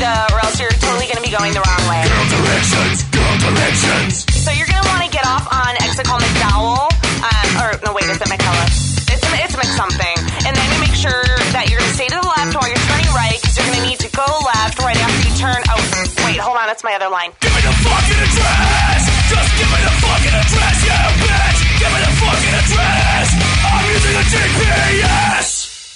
the 0.01 0.09
60 0.09 0.09
though, 0.09 0.25
or 0.33 0.39
else 0.41 0.57
you're 0.57 0.77
totally 0.81 1.05
going 1.05 1.21
to 1.21 1.25
be 1.25 1.33
going 1.33 1.53
the 1.53 1.61
wrong 1.61 1.83
way. 1.85 2.01
Girl 2.09 2.27
directions, 2.33 3.05
girl 3.13 3.35
directions. 3.37 4.25
So 4.33 4.49
you're 4.51 4.67
going 4.67 4.81
to 4.81 4.89
want 4.89 5.05
to 5.05 5.11
get 5.13 5.25
off 5.29 5.45
on 5.45 5.77
exit 5.85 6.05
called 6.09 6.25
McDowell. 6.25 6.89
Um, 7.21 7.49
or, 7.61 7.69
no, 7.85 7.93
wait, 7.93 8.09
is 8.09 8.17
it 8.17 8.25
McCullough? 8.25 8.69
It's, 9.13 9.21
it's 9.21 9.55
McSomething. 9.55 10.17
And 10.49 10.57
then 10.57 10.65
you 10.73 10.79
make 10.81 10.97
sure 10.97 11.21
that 11.53 11.69
you're 11.69 11.77
going 11.77 11.93
to 11.93 11.97
stay 11.97 12.09
to 12.09 12.17
the 12.17 12.25
left 12.25 12.57
while 12.57 12.65
you're 12.65 12.85
turning 12.89 13.11
right, 13.13 13.37
because 13.37 13.53
you're 13.53 13.67
going 13.69 13.77
to 13.77 13.85
need 13.85 14.01
to 14.01 14.09
go 14.17 14.25
left 14.25 14.81
right 14.81 14.97
after 14.97 15.21
you 15.21 15.33
turn. 15.37 15.61
Oh, 15.69 15.77
wait, 16.25 16.41
hold 16.41 16.57
on, 16.57 16.65
that's 16.65 16.81
my 16.81 16.97
other 16.97 17.09
line. 17.09 17.29
Give 17.37 17.53
me 17.53 17.61
the 17.61 17.75
fucking 17.85 18.19
address. 18.25 19.01
Just 19.29 19.49
give 19.53 19.69
me 19.69 19.79
the 19.85 19.95
fucking 20.01 20.35
address, 20.35 20.77
you 20.81 20.97
bitch. 21.21 21.59
Give 21.77 21.91
me 21.93 21.99
the 22.01 22.13
fucking 22.17 22.55
address. 22.57 23.27
I'm 23.69 23.85
using 23.85 24.15
a 24.17 24.23
GPS. 24.33 25.47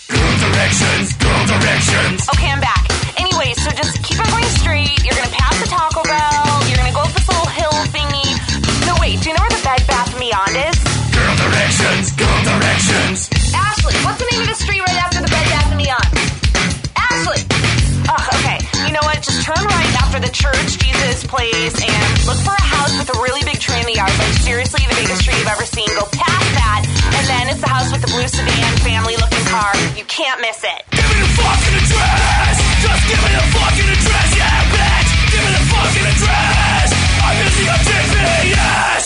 Girl 0.06 0.34
directions, 0.46 1.08
girl 1.18 1.44
directions. 1.50 2.30
Okay, 2.30 2.54
I'm 2.54 2.62
back. 2.62 2.85
So 3.66 3.74
just 3.74 3.98
keep 4.06 4.22
on 4.22 4.30
going 4.30 4.46
straight. 4.62 4.94
You're 5.02 5.18
gonna 5.18 5.34
pass 5.34 5.58
the 5.58 5.66
Taco 5.66 6.06
Bell. 6.06 6.70
You're 6.70 6.78
gonna 6.78 6.94
go 6.94 7.02
up 7.02 7.10
this 7.18 7.26
little 7.26 7.50
hill 7.50 7.74
thingy. 7.90 8.30
No, 8.86 8.94
wait. 9.02 9.18
Do 9.26 9.30
you 9.30 9.34
know 9.34 9.42
where 9.42 9.58
the 9.58 9.66
Bed 9.66 9.82
Bath 9.90 10.14
Beyond 10.22 10.54
is? 10.54 10.78
Girl 11.10 11.34
directions, 11.34 12.14
girl 12.14 12.40
directions. 12.46 13.26
Ashley. 13.58 13.98
What's 14.06 14.22
the 14.22 14.30
name 14.30 14.46
of 14.46 14.54
the 14.54 14.60
street 14.62 14.86
right 14.86 15.02
after 15.02 15.18
the 15.18 15.32
Bed 15.34 15.50
Bath 15.50 15.74
Beyond? 15.82 16.10
Ashley. 16.94 17.42
Ugh. 18.06 18.26
Okay. 18.38 18.62
You 18.86 18.94
know 18.94 19.02
what? 19.02 19.18
Just 19.26 19.42
turn 19.42 19.58
right 19.58 19.94
after 19.98 20.22
the 20.22 20.30
church 20.30 20.78
Jesus 20.78 21.26
place 21.26 21.74
and 21.74 22.06
look 22.30 22.38
for 22.46 22.54
a 22.54 22.68
house 22.70 22.94
with 23.02 23.10
a 23.10 23.18
really 23.18 23.42
big 23.50 23.58
tree 23.58 23.82
in 23.82 23.90
the 23.90 23.98
yard. 23.98 24.14
Like 24.22 24.46
seriously, 24.46 24.86
the 24.86 24.94
biggest 24.94 25.26
tree 25.26 25.34
you've 25.42 25.50
ever 25.50 25.66
seen. 25.66 25.90
Go 25.98 26.06
past 26.14 26.50
that, 26.54 26.86
and 27.18 27.26
then 27.26 27.50
it's 27.50 27.66
the 27.66 27.72
house 27.74 27.90
with 27.90 28.06
the 28.06 28.14
blue 28.14 28.30
sedan, 28.30 28.78
family-looking 28.86 29.46
car. 29.50 29.74
You 29.98 30.06
can't 30.06 30.38
miss 30.38 30.62
it. 30.62 30.86
Give 30.94 31.02
me 31.02 31.18
the 31.18 31.34
fucking 31.34 31.82
address. 31.82 32.55
Just 32.86 33.04
give 33.10 33.18
me 33.18 33.32
the 33.34 33.46
fucking 33.50 33.90
address, 33.98 34.30
yeah, 34.38 34.62
bitch. 34.70 35.10
Give 35.34 35.42
me 35.42 35.52
the 35.58 35.66
fucking 35.74 36.06
address. 36.06 36.88
I'm 37.26 37.36
using 37.42 37.66
a 37.66 37.78
GPS. 37.82 39.06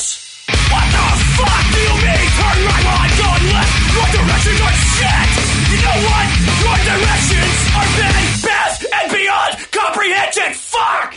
What 0.67 0.88
the 0.91 1.05
fuck 1.39 1.63
do 1.71 1.80
you 1.80 1.95
mean? 2.03 2.27
Turn 2.36 2.59
right 2.67 2.84
while 2.84 2.99
I'm 2.99 3.15
going 3.15 3.45
left. 3.55 3.71
Your 3.95 4.07
directions 4.19 4.59
are 4.59 4.75
shit. 4.99 5.27
You 5.71 5.80
know 5.80 5.97
what? 6.11 6.27
Your 6.59 6.77
directions 6.91 7.55
are 7.80 7.88
big, 7.95 8.23
best, 8.43 8.80
and 8.84 9.07
beyond 9.15 9.51
comprehension. 9.71 10.51
Fuck. 10.59 11.09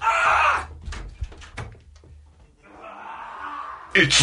Ah! 0.00 0.68
It's 3.94 4.22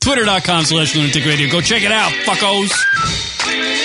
Twitter.com 0.00 0.64
slash 0.64 0.94
lunatic 0.96 1.24
radio. 1.24 1.48
Go 1.50 1.60
check 1.60 1.82
it 1.82 1.92
out, 1.92 2.10
fuckos. 2.24 2.70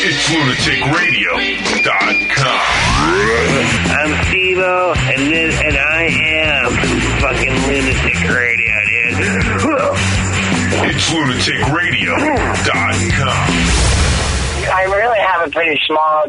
It's 0.05 0.28
lunaticradio.com. 0.30 2.59
I'm 3.93 4.11
Steve-O, 4.28 4.93
and, 4.97 5.32
this, 5.32 5.55
and 5.61 5.78
I 5.78 6.03
am 6.03 6.72
fucking 7.22 7.55
lunatic 7.68 8.20
radio, 8.30 8.76
dude. 9.18 9.45
It's 10.89 11.09
lunaticradio.com. 11.09 12.93
I 14.76 14.84
really 14.84 15.20
have 15.20 15.47
a 15.47 15.49
pretty 15.51 15.80
small 15.88 16.26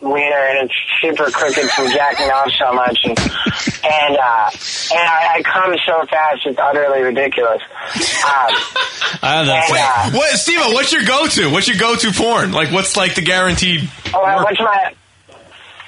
wiener, 0.00 0.36
and 0.36 0.64
it's 0.68 0.74
super 1.00 1.30
crooked 1.30 1.68
from 1.70 1.90
jacking 1.90 2.30
off 2.30 2.50
so 2.58 2.72
much, 2.72 2.98
and 3.04 3.18
and 3.18 4.16
uh, 4.16 4.50
and 4.92 5.08
I, 5.08 5.36
I 5.36 5.42
come 5.42 5.74
so 5.86 6.04
fast, 6.06 6.46
it's 6.46 6.58
utterly 6.58 7.02
ridiculous. 7.02 7.62
Um, 7.62 8.54
Ah, 9.22 9.44
that's 9.44 9.70
and, 9.70 10.14
uh, 10.14 10.18
What, 10.18 10.30
Steve? 10.38 10.60
What's 10.72 10.92
your 10.92 11.04
go-to? 11.04 11.50
What's 11.50 11.66
your 11.68 11.76
go-to 11.76 12.12
porn? 12.12 12.52
Like, 12.52 12.70
what's 12.70 12.96
like 12.96 13.16
the 13.16 13.22
guaranteed? 13.22 13.88
oh, 14.14 14.22
uh, 14.24 14.42
what's 14.44 14.60
my 14.60 14.94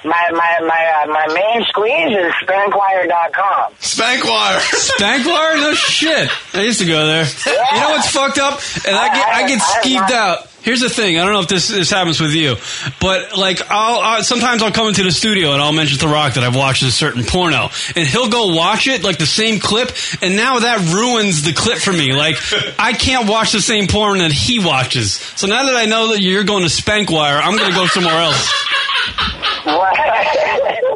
my 0.03 0.29
my 0.31 0.59
my 0.67 1.03
uh, 1.03 1.07
my 1.07 1.33
main 1.33 1.63
squeeze 1.67 2.11
is 2.15 2.33
spankwire.com. 2.43 3.73
Spankwire. 3.79 4.59
Spankwire? 4.99 5.55
No 5.61 5.73
shit. 5.73 6.29
I 6.53 6.61
used 6.63 6.79
to 6.79 6.85
go 6.85 7.07
there. 7.07 7.23
You 7.25 7.79
know 7.79 7.89
what's 7.91 8.09
fucked 8.09 8.37
up? 8.39 8.59
And 8.85 8.95
I 8.95 9.15
get 9.15 9.27
I 9.27 9.47
get 9.47 9.59
skeeved 9.61 10.11
out. 10.11 10.47
Here's 10.63 10.79
the 10.79 10.89
thing. 10.89 11.19
I 11.19 11.25
don't 11.25 11.33
know 11.33 11.41
if 11.41 11.49
this 11.49 11.67
this 11.67 11.89
happens 11.89 12.21
with 12.21 12.31
you, 12.31 12.55
but 13.01 13.37
like 13.37 13.59
I'll, 13.69 13.99
I'll 13.99 14.23
sometimes 14.23 14.63
I'll 14.63 14.71
come 14.71 14.87
into 14.87 15.03
the 15.03 15.11
studio 15.11 15.51
and 15.51 15.61
I'll 15.61 15.73
mention 15.73 15.99
to 15.99 16.07
Rock 16.07 16.35
that 16.35 16.43
I've 16.43 16.55
watched 16.55 16.83
a 16.83 16.91
certain 16.91 17.25
porno, 17.25 17.69
and 17.97 18.07
he'll 18.07 18.29
go 18.29 18.55
watch 18.55 18.87
it 18.87 19.03
like 19.03 19.17
the 19.17 19.25
same 19.25 19.59
clip, 19.59 19.91
and 20.21 20.37
now 20.37 20.59
that 20.59 20.79
ruins 20.93 21.43
the 21.43 21.51
clip 21.51 21.79
for 21.79 21.91
me. 21.91 22.13
Like 22.13 22.37
I 22.79 22.93
can't 22.93 23.27
watch 23.27 23.51
the 23.51 23.59
same 23.61 23.87
porn 23.87 24.19
that 24.19 24.31
he 24.31 24.59
watches. 24.59 25.15
So 25.35 25.47
now 25.47 25.65
that 25.65 25.75
I 25.75 25.85
know 25.85 26.13
that 26.13 26.21
you're 26.21 26.45
going 26.45 26.63
to 26.63 26.69
Spankwire, 26.69 27.41
I'm 27.43 27.57
going 27.57 27.69
to 27.69 27.75
go 27.75 27.85
somewhere 27.87 28.13
else. 28.13 28.53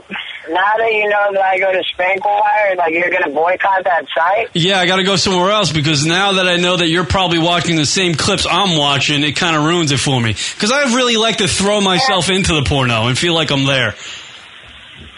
Now 0.50 0.78
that 0.78 0.92
you 0.92 1.10
know 1.10 1.34
that 1.34 1.42
I 1.42 1.60
go 1.60 1.72
to 1.72 1.84
Spankwire, 1.94 2.78
like 2.78 2.94
you're 2.94 3.10
gonna 3.10 3.34
boycott 3.34 3.84
that 3.84 4.06
site? 4.16 4.50
Yeah, 4.54 4.80
I 4.80 4.86
got 4.86 4.98
to 4.98 5.04
go 5.04 5.16
somewhere 5.16 5.52
else 5.52 5.72
because 5.72 6.06
now 6.06 6.34
that 6.34 6.48
I 6.48 6.58
know 6.58 6.78
that 6.78 6.88
you're 6.88 7.06
probably 7.06 7.40
watching 7.40 7.76
the 7.76 7.86
same 7.86 8.16
clips 8.16 8.46
I'm 8.50 8.78
watching, 8.78 9.24
it 9.24 9.36
kind 9.36 9.56
of 9.56 9.66
ruins 9.66 9.92
it 9.92 10.00
for 10.00 10.20
me. 10.20 10.34
Because 10.34 10.72
I 10.72 10.96
really 10.96 11.18
like 11.18 11.38
to 11.38 11.48
throw 11.48 11.82
myself 11.82 12.30
into 12.30 12.54
the 12.54 12.64
porno 12.64 13.08
and 13.08 13.18
feel 13.18 13.34
like 13.34 13.52
I'm 13.52 13.66
there. 13.66 13.96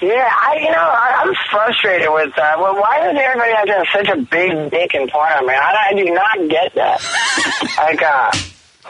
Yeah, 0.01 0.31
I 0.31 0.57
you 0.61 0.71
know 0.71 0.77
I, 0.77 1.23
I'm 1.23 1.33
frustrated 1.51 2.07
with 2.11 2.33
that. 2.37 2.57
Well, 2.59 2.75
why 2.75 2.99
does 3.01 3.17
everybody 3.19 3.51
have 3.51 3.65
to 3.65 3.73
have 3.73 3.87
such 3.93 4.07
a 4.07 4.21
big 4.21 4.71
dick 4.71 4.93
in 4.93 5.09
porn, 5.09 5.45
man? 5.45 5.55
I, 5.55 5.89
I 5.89 5.93
do 5.93 6.05
not 6.05 6.49
get 6.49 6.73
that. 6.75 7.77
like, 7.77 8.01
uh, 8.01 8.31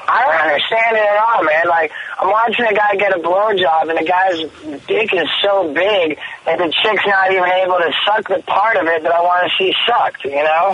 I 0.10 0.26
don't 0.26 0.42
understand 0.42 0.98
it 0.98 1.06
at 1.06 1.18
all, 1.22 1.44
man. 1.44 1.68
Like, 1.70 1.92
I'm 2.20 2.30
watching 2.30 2.66
a 2.66 2.74
guy 2.74 2.96
get 2.96 3.16
a 3.16 3.20
blowjob, 3.20 3.90
and 3.90 3.98
the 4.00 4.06
guy's 4.10 4.40
dick 4.88 5.14
is 5.14 5.30
so 5.42 5.72
big 5.72 6.18
that 6.46 6.58
the 6.58 6.74
chick's 6.82 7.06
not 7.06 7.32
even 7.32 7.46
able 7.46 7.78
to 7.78 7.94
suck 8.06 8.28
the 8.28 8.42
part 8.48 8.78
of 8.78 8.88
it 8.88 9.04
that 9.04 9.12
I 9.12 9.22
want 9.22 9.46
to 9.46 9.54
see 9.58 9.74
sucked. 9.86 10.26
You 10.26 10.42
know? 10.42 10.74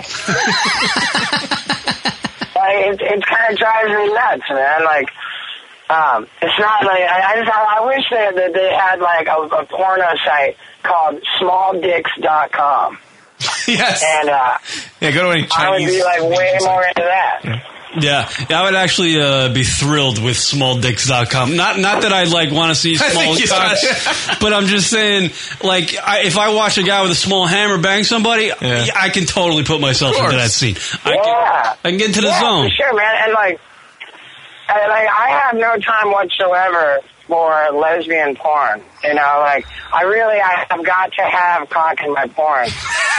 like, 2.56 2.76
it, 2.88 3.00
it 3.00 3.26
kind 3.26 3.52
of 3.52 3.58
drives 3.58 3.92
me 3.92 4.12
nuts, 4.12 4.48
man. 4.50 4.84
Like. 4.84 5.10
Um, 5.88 6.26
it's 6.42 6.58
not 6.58 6.82
like 6.84 7.02
I, 7.02 7.30
I 7.30 7.36
just 7.36 7.48
I, 7.48 7.76
I 7.78 7.86
wish 7.86 8.04
that 8.10 8.34
that 8.34 8.52
they 8.54 8.74
had 8.74 8.98
like 8.98 9.28
a, 9.28 9.36
a 9.54 9.64
porno 9.66 10.16
site 10.24 10.56
called 10.82 11.22
SmallDicks.com. 11.38 12.98
yes. 13.68 14.02
And 14.04 14.28
uh, 14.28 14.58
Yeah, 15.00 15.12
go 15.12 15.30
to 15.30 15.30
any 15.30 15.46
Chinese. 15.46 15.50
I 15.56 15.70
would 15.70 15.86
be 15.86 16.02
like 16.02 16.22
way 16.38 16.58
more 16.60 16.82
into 16.82 17.02
that. 17.02 17.40
Yeah, 17.44 17.62
yeah, 17.98 18.28
I 18.50 18.64
would 18.64 18.74
actually 18.74 19.20
uh, 19.20 19.52
be 19.52 19.64
thrilled 19.64 20.22
with 20.22 20.36
smalldicks.com. 20.36 21.56
Not 21.56 21.78
not 21.78 22.02
that 22.02 22.12
I 22.14 22.24
like 22.24 22.50
want 22.50 22.70
to 22.70 22.74
see 22.74 22.96
small 22.96 23.10
think 23.10 23.40
you- 23.40 23.48
cocks, 23.48 24.38
but 24.40 24.52
I'm 24.52 24.66
just 24.66 24.90
saying, 24.90 25.30
like, 25.62 25.96
I, 25.96 26.22
if 26.22 26.36
I 26.36 26.54
watch 26.54 26.78
a 26.78 26.82
guy 26.82 27.02
with 27.02 27.12
a 27.12 27.16
small 27.16 27.46
hammer 27.46 27.80
bang 27.80 28.04
somebody, 28.04 28.52
I 28.52 29.10
can 29.12 29.24
totally 29.24 29.64
put 29.64 29.80
myself 29.80 30.16
into 30.16 30.36
that 30.36 30.50
scene. 30.50 30.76
I 31.04 31.14
yeah. 31.14 31.22
can, 31.22 31.76
I 31.84 31.90
can 31.90 31.98
get 31.98 32.08
into 32.08 32.20
the 32.20 32.28
yeah, 32.28 32.40
zone. 32.40 32.68
For 32.68 32.74
sure, 32.74 32.94
man. 32.94 33.14
And 33.24 33.32
like, 33.32 33.60
and 34.68 34.88
like, 34.88 35.08
I 35.08 35.40
have 35.42 35.56
no 35.56 35.76
time 35.76 36.10
whatsoever 36.10 37.00
for 37.26 37.68
lesbian 37.72 38.36
porn. 38.36 38.82
You 39.02 39.14
know, 39.14 39.40
like 39.44 39.66
I 39.92 40.02
really 40.02 40.40
I 40.40 40.66
have 40.70 40.84
got 40.84 41.12
to 41.12 41.22
have 41.22 41.68
cock 41.70 42.02
in 42.02 42.12
my 42.12 42.26
porn. 42.28 42.68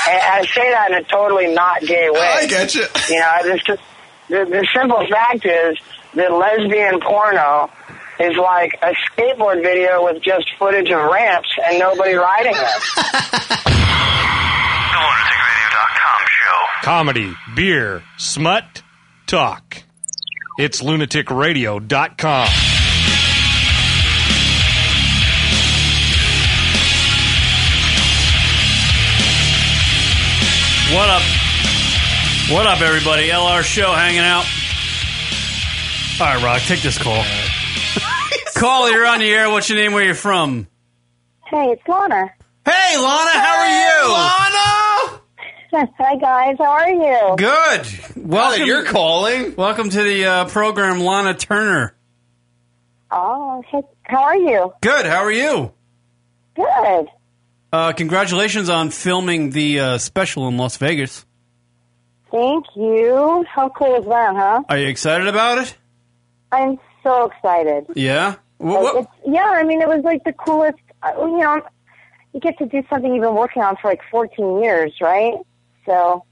And 0.10 0.22
I 0.22 0.46
say 0.46 0.72
that 0.72 0.90
in 0.90 0.98
a 1.00 1.04
totally 1.04 1.54
not 1.54 1.82
gay 1.82 2.10
way. 2.10 2.20
I 2.22 2.48
get 2.48 2.74
you. 2.74 2.86
You 3.10 3.20
know, 3.20 3.32
it's 3.42 3.66
just 3.66 3.82
the, 4.30 4.46
the 4.46 4.68
simple 4.76 5.06
fact 5.08 5.46
is 5.46 5.78
that 6.16 6.32
lesbian 6.32 7.00
porno 7.00 7.70
is 8.20 8.36
like 8.38 8.74
a 8.82 8.94
skateboard 9.10 9.62
video 9.62 10.04
with 10.04 10.22
just 10.24 10.48
footage 10.58 10.90
of 10.90 11.12
ramps 11.12 11.50
and 11.66 11.80
nobody 11.80 12.14
riding 12.14 12.54
them. 12.54 12.80
Comedy, 16.84 17.34
beer, 17.56 18.04
smut, 18.18 18.82
talk. 19.28 19.84
It's 20.58 20.82
lunaticradio.com. 20.82 22.48
What 30.94 31.10
up? 31.10 31.47
What 32.50 32.66
up, 32.66 32.80
everybody? 32.80 33.28
LR 33.28 33.62
Show 33.62 33.92
hanging 33.92 34.22
out. 34.22 34.46
All 36.22 36.34
right, 36.34 36.42
Rock, 36.42 36.62
take 36.62 36.82
this 36.82 36.98
call. 36.98 37.22
call, 38.56 38.90
you're 38.90 39.06
on 39.06 39.20
the 39.20 39.30
air. 39.30 39.50
What's 39.50 39.70
your 39.70 39.78
name? 39.78 39.92
Where 39.92 40.06
you 40.06 40.14
from? 40.14 40.66
Hey, 41.46 41.72
it's 41.72 41.84
Lahna. 41.84 42.30
Hey, 42.66 42.96
Lahna, 42.96 43.32
how 43.34 43.58
are 43.60 43.68
you? 43.68 44.14
Lahna! 44.14 45.90
Hi, 46.00 46.16
guys. 46.16 46.56
How 46.58 46.72
are 46.72 46.90
you? 46.90 47.36
Good. 47.36 47.88
Welcome. 48.16 48.66
you're 48.66 48.86
calling. 48.86 49.54
Welcome 49.58 49.90
to 49.90 50.02
the 50.02 50.26
uh, 50.26 50.46
program, 50.46 51.00
Lahna 51.00 51.38
Turner. 51.38 51.98
Oh, 53.12 53.62
hey, 53.68 53.82
how 54.04 54.24
are 54.24 54.38
you? 54.38 54.74
Good. 54.80 55.06
How 55.06 55.26
are 55.26 55.32
you? 55.34 55.74
Good. 56.56 57.08
Uh, 57.74 57.92
congratulations 57.92 58.70
on 58.70 58.90
filming 58.92 59.50
the 59.50 59.82
uh, 59.82 59.98
special 59.98 60.48
in 60.48 60.56
Las 60.56 60.78
Vegas. 60.78 61.26
Thank 62.32 62.66
you. 62.76 63.46
How 63.50 63.70
cool 63.70 63.96
is 64.02 64.06
that, 64.06 64.36
huh? 64.36 64.64
Are 64.70 64.78
you 64.78 64.88
excited 64.88 65.28
about 65.28 65.60
it? 65.60 65.76
I'm 66.52 66.78
so 67.04 67.26
excited. 67.32 67.86
Yeah. 67.96 68.36
Wha- 68.60 68.74
Like, 68.74 68.84
what- 68.84 68.96
it's, 69.04 69.12
yeah, 69.26 69.46
I 69.46 69.64
mean, 69.64 69.82
it 69.82 69.88
was 69.88 70.04
like 70.04 70.24
the 70.24 70.34
coolest. 70.34 70.78
uh, 71.04 71.12
You 71.18 71.38
know, 71.38 71.62
you 72.34 72.40
get 72.40 72.58
to 72.60 72.66
do 72.66 72.84
something 72.90 73.14
you've 73.14 73.24
been 73.24 73.36
working 73.36 73.62
on 73.64 73.76
for 73.82 73.90
like 73.90 74.02
14 74.12 74.62
years, 74.62 74.94
right? 75.02 75.34
So, 75.86 76.24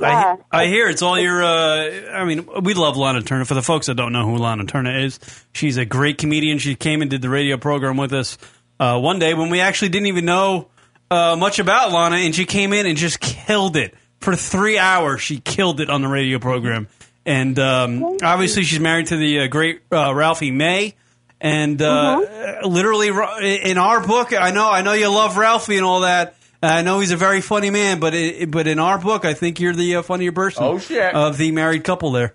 yeah. 0.00 0.36
I, 0.52 0.62
I 0.62 0.66
hear 0.66 0.88
it's 0.88 1.02
all 1.02 1.18
your. 1.18 1.42
Uh, 1.42 2.12
I 2.12 2.24
mean, 2.24 2.48
we 2.62 2.74
love 2.74 2.94
Lahna 2.96 3.24
Turner. 3.24 3.44
For 3.44 3.54
the 3.54 3.62
folks 3.62 3.86
that 3.86 3.94
don't 3.94 4.12
know 4.12 4.24
who 4.26 4.38
Lahna 4.38 4.66
Turner 4.68 4.98
is, 5.04 5.18
she's 5.52 5.76
a 5.76 5.84
great 5.84 6.18
comedian. 6.18 6.58
She 6.58 6.74
came 6.74 7.00
and 7.02 7.10
did 7.10 7.22
the 7.22 7.28
radio 7.28 7.56
program 7.58 7.96
with 7.96 8.12
us 8.12 8.38
uh, 8.80 8.98
one 8.98 9.18
day 9.18 9.34
when 9.34 9.50
we 9.50 9.60
actually 9.60 9.90
didn't 9.90 10.06
even 10.06 10.24
know 10.24 10.68
uh, 11.10 11.36
much 11.38 11.58
about 11.60 11.90
Lahna, 11.92 12.24
and 12.24 12.34
she 12.34 12.44
came 12.44 12.72
in 12.72 12.86
and 12.86 12.96
just 12.96 13.20
killed 13.20 13.76
it 13.76 13.94
for 14.24 14.34
three 14.34 14.78
hours. 14.78 15.20
She 15.20 15.38
killed 15.38 15.80
it 15.80 15.90
on 15.90 16.02
the 16.02 16.08
radio 16.08 16.38
program, 16.38 16.88
and 17.24 17.58
um, 17.58 18.18
obviously 18.22 18.64
she's 18.64 18.80
married 18.80 19.06
to 19.08 19.16
the 19.16 19.40
uh, 19.40 19.46
great 19.46 19.82
uh, 19.92 20.12
Ralphie 20.14 20.50
May. 20.50 20.94
And 21.40 21.80
uh, 21.82 22.60
literally, 22.64 23.08
in 23.08 23.76
our 23.76 24.04
book, 24.04 24.32
I 24.32 24.50
know, 24.50 24.70
I 24.70 24.80
know 24.80 24.94
you 24.94 25.08
love 25.08 25.36
Ralphie 25.36 25.76
and 25.76 25.84
all 25.84 26.00
that. 26.00 26.36
I 26.62 26.80
know 26.80 27.00
he's 27.00 27.10
a 27.10 27.18
very 27.18 27.42
funny 27.42 27.68
man, 27.68 28.00
but 28.00 28.14
it, 28.14 28.50
but 28.50 28.66
in 28.66 28.78
our 28.78 28.98
book, 28.98 29.26
I 29.26 29.34
think 29.34 29.60
you're 29.60 29.74
the 29.74 29.96
uh, 29.96 30.02
funnier 30.02 30.32
person. 30.32 30.64
Oh, 30.64 30.78
shit. 30.78 31.14
Of 31.14 31.36
the 31.36 31.52
married 31.52 31.84
couple 31.84 32.12
there. 32.12 32.34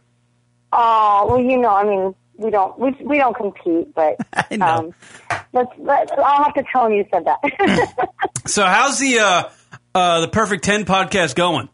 Oh 0.72 1.26
well, 1.28 1.40
you 1.40 1.58
know, 1.58 1.70
I 1.70 1.84
mean, 1.84 2.14
we 2.38 2.52
don't 2.52 2.78
we 2.78 2.92
we 3.04 3.18
don't 3.18 3.36
compete, 3.36 3.94
but 3.96 4.18
um, 4.62 4.94
let's, 5.52 5.72
let 5.80 6.12
I'll 6.20 6.44
have 6.44 6.54
to 6.54 6.64
tell 6.72 6.86
him 6.86 6.94
you 6.94 7.06
said 7.12 7.26
that. 7.26 8.10
So 8.46 8.66
how's 8.66 8.98
the 8.98 9.20
uh, 9.20 9.50
uh, 9.94 10.22
the 10.22 10.28
Perfect 10.28 10.64
Ten 10.64 10.84
podcast 10.84 11.36
going? 11.36 11.70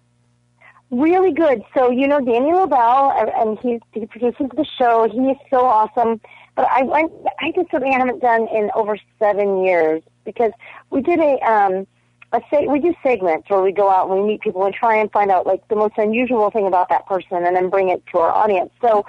Really 0.92 1.34
good. 1.34 1.64
So 1.76 1.90
you 1.90 2.08
know 2.08 2.20
Danny 2.22 2.52
Lobell, 2.54 3.12
and- 3.20 3.30
and 3.30 3.60
he's 3.60 3.82
he 3.92 4.06
produces 4.06 4.50
the 4.56 4.66
show. 4.78 5.10
He 5.10 5.32
is 5.32 5.38
so 5.50 5.66
awesome. 5.66 6.22
But 6.56 6.68
I 6.72 6.84
went. 6.84 7.12
I 7.40 7.52
did 7.52 7.68
something 7.72 7.94
I 7.94 7.98
haven't 7.98 8.22
done 8.22 8.48
in 8.48 8.72
over 8.76 8.98
seven 9.20 9.64
years 9.64 10.04
because 10.24 10.52
we 10.92 11.02
did 11.02 11.20
a 11.20 11.38
um 11.40 11.88
a 12.34 12.42
se- 12.52 12.68
we 12.68 12.80
do 12.80 12.94
segments 13.04 13.50
where 13.50 13.62
we 13.62 13.72
go 13.72 13.90
out 13.90 14.10
and 14.10 14.22
we 14.22 14.28
meet 14.28 14.42
people 14.42 14.64
and 14.64 14.74
try 14.74 14.96
and 14.96 15.12
find 15.12 15.32
out 15.32 15.46
like 15.48 15.68
the 15.70 15.76
most 15.76 15.98
unusual 15.98 16.50
thing 16.52 16.68
about 16.68 16.90
that 16.90 17.06
person 17.08 17.46
and 17.46 17.56
then 17.56 17.70
bring 17.70 17.90
it 17.90 18.04
to 18.12 18.20
our 18.20 18.32
audience. 18.32 18.72
So 18.82 19.06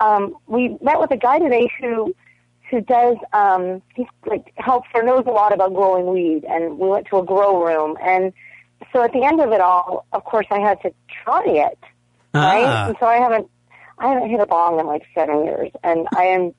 um, 0.00 0.36
we 0.46 0.76
met 0.82 1.00
with 1.00 1.10
a 1.10 1.16
guy 1.16 1.38
today 1.38 1.68
who 1.80 2.14
who 2.70 2.80
does 2.82 3.16
um 3.32 3.82
he's 3.94 4.06
like 4.26 4.52
helps 4.56 4.88
or 4.94 5.02
knows 5.02 5.24
a 5.26 5.30
lot 5.30 5.52
about 5.52 5.74
growing 5.74 6.06
weed 6.12 6.44
and 6.44 6.78
we 6.78 6.88
went 6.88 7.06
to 7.08 7.18
a 7.18 7.24
grow 7.24 7.64
room 7.64 7.96
and 8.02 8.32
so 8.92 9.02
at 9.02 9.12
the 9.12 9.22
end 9.24 9.40
of 9.40 9.52
it 9.52 9.60
all 9.60 10.06
of 10.12 10.24
course 10.24 10.46
I 10.50 10.58
had 10.60 10.80
to 10.82 10.92
try 11.24 11.44
it 11.44 11.78
right 12.34 12.64
Ah. 12.66 12.86
and 12.88 12.96
so 13.00 13.06
I 13.06 13.16
haven't 13.16 13.48
I 13.98 14.08
haven't 14.08 14.28
hit 14.30 14.40
a 14.40 14.46
bong 14.46 14.80
in 14.80 14.86
like 14.86 15.02
seven 15.14 15.44
years 15.44 15.70
and 15.82 16.06
I 16.14 16.24
am 16.24 16.54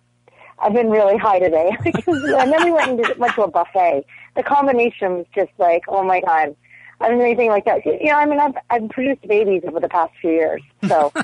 I've 0.59 0.73
been 0.73 0.89
really 0.89 1.17
high 1.17 1.39
today 1.39 1.71
and 2.05 2.51
then 2.53 2.63
we 2.63 2.71
went 2.71 2.89
and 2.89 2.97
did, 2.97 3.17
went 3.17 3.35
to 3.35 3.43
a 3.43 3.47
buffet 3.49 4.05
the 4.35 4.43
combination 4.43 5.17
was 5.17 5.25
just 5.35 5.51
like 5.57 5.83
oh 5.87 6.03
my 6.03 6.21
god 6.21 6.55
I 7.01 7.09
don't 7.09 7.17
do 7.17 7.23
anything 7.25 7.49
like 7.49 7.65
that 7.65 7.85
you 7.85 8.05
know 8.05 8.15
I 8.17 8.25
mean 8.25 8.39
I've 8.39 8.55
I've 8.69 8.89
produced 8.89 9.27
babies 9.27 9.63
over 9.67 9.79
the 9.79 9.89
past 9.89 10.13
few 10.21 10.31
years 10.31 10.61
so 10.87 11.11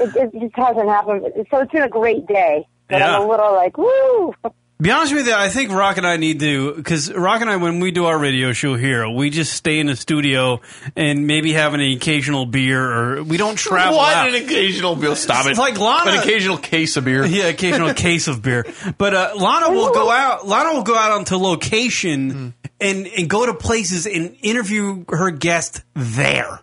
it, 0.00 0.14
it 0.16 0.32
just 0.40 0.56
hasn't 0.56 0.88
happened. 0.88 1.24
So 1.50 1.58
it's 1.60 1.72
been 1.72 1.82
a 1.82 1.88
great 1.88 2.26
day. 2.26 2.66
But 2.88 3.02
I'm 3.02 3.20
Yeah. 3.20 3.26
a 3.26 3.28
little 3.28 3.52
like, 3.52 3.76
woo. 3.76 4.34
Be 4.80 4.92
honest 4.92 5.12
with 5.12 5.26
you, 5.26 5.34
I 5.34 5.48
think 5.48 5.72
Rock 5.72 5.96
and 5.96 6.06
I 6.06 6.18
need 6.18 6.38
to 6.38 6.74
because 6.74 7.12
Rock 7.12 7.40
and 7.40 7.50
I, 7.50 7.56
when 7.56 7.80
we 7.80 7.90
do 7.90 8.06
our 8.06 8.16
radio 8.16 8.52
show 8.52 8.76
here, 8.76 9.08
we 9.08 9.28
just 9.28 9.52
stay 9.52 9.80
in 9.80 9.88
the 9.88 9.96
studio 9.96 10.60
and 10.94 11.26
maybe 11.26 11.52
have 11.54 11.74
an 11.74 11.80
occasional 11.80 12.46
beer, 12.46 12.80
or 12.80 13.22
we 13.24 13.38
don't 13.38 13.56
travel. 13.58 13.96
What 13.96 14.14
out. 14.14 14.28
an 14.28 14.36
occasional 14.36 14.94
beer? 14.94 15.16
Stop 15.16 15.46
it. 15.46 15.50
It's 15.50 15.58
like 15.58 15.74
Lahna, 15.74 16.12
An 16.12 16.18
occasional 16.20 16.58
case 16.58 16.96
of 16.96 17.04
beer. 17.06 17.26
Yeah, 17.26 17.46
occasional 17.46 17.92
case 17.94 18.28
of 18.28 18.40
beer. 18.40 18.66
But 18.98 19.14
uh, 19.14 19.34
Lahna 19.34 19.70
will 19.74 19.90
go 19.92 20.12
out. 20.12 20.42
Lahna 20.42 20.74
will 20.74 20.84
go 20.84 20.94
out 20.96 21.10
onto 21.10 21.34
location 21.34 22.54
and 22.80 23.06
and 23.08 23.28
go 23.28 23.46
to 23.46 23.54
places 23.54 24.06
and 24.06 24.36
interview 24.42 25.04
her 25.08 25.32
guest 25.32 25.82
there 25.94 26.60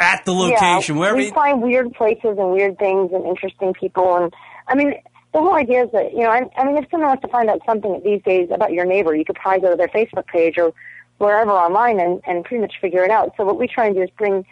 at 0.00 0.24
the 0.24 0.32
location. 0.32 0.96
Yeah, 0.96 1.00
wherever. 1.00 1.16
we 1.16 1.30
find 1.30 1.62
weird 1.62 1.92
places 1.92 2.36
and 2.36 2.50
weird 2.50 2.78
things 2.80 3.12
and 3.12 3.24
interesting 3.24 3.74
people. 3.74 4.16
And 4.16 4.34
I 4.66 4.74
mean, 4.74 4.94
the 5.34 5.40
whole 5.40 5.54
idea 5.54 5.84
is 5.84 5.90
that 5.92 6.12
you 6.12 6.20
know, 6.20 6.30
I, 6.30 6.48
I 6.56 6.64
mean, 6.64 6.78
if 6.78 6.88
someone 6.90 7.08
wants 7.08 7.22
to 7.22 7.28
find 7.28 7.50
out 7.50 7.60
something 7.66 8.00
these 8.04 8.22
days 8.22 8.48
about 8.50 8.72
your 8.72 8.86
neighbor, 8.86 9.14
you 9.14 9.24
could 9.24 9.36
probably 9.36 9.60
go 9.60 9.70
to 9.70 9.76
their 9.76 9.88
Facebook 9.88 10.26
page 10.28 10.56
or 10.56 10.72
wherever 11.18 11.50
online 11.50 12.00
and 12.00 12.22
and 12.26 12.44
pretty 12.44 12.62
much 12.62 12.74
figure 12.80 13.04
it 13.04 13.10
out. 13.10 13.34
So 13.36 13.44
what 13.44 13.58
we 13.58 13.66
try 13.66 13.86
and 13.86 13.94
do 13.94 14.02
is 14.02 14.10
bring 14.16 14.46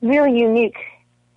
really 0.00 0.38
unique 0.38 0.76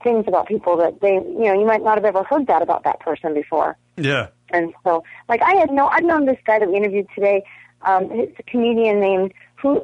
things 0.04 0.26
about 0.28 0.48
people 0.48 0.78
that 0.78 1.02
they, 1.02 1.16
you 1.16 1.46
know, 1.46 1.54
you 1.54 1.66
might 1.66 1.84
not 1.84 1.98
have 1.98 2.06
ever 2.06 2.24
heard 2.24 2.48
that 2.48 2.62
about 2.62 2.84
that 2.84 3.00
person 3.02 3.34
before. 3.34 3.76
yeah. 3.98 4.28
And 4.52 4.74
so, 4.84 5.04
like, 5.28 5.42
I 5.44 5.54
had 5.54 5.70
no, 5.72 5.88
I'd 5.88 6.04
known 6.04 6.26
this 6.26 6.40
guy 6.46 6.58
that 6.58 6.70
we 6.70 6.76
interviewed 6.76 7.08
today. 7.14 7.44
Um, 7.84 8.10
it's 8.12 8.38
a 8.40 8.44
comedian 8.44 9.00
named 9.00 9.34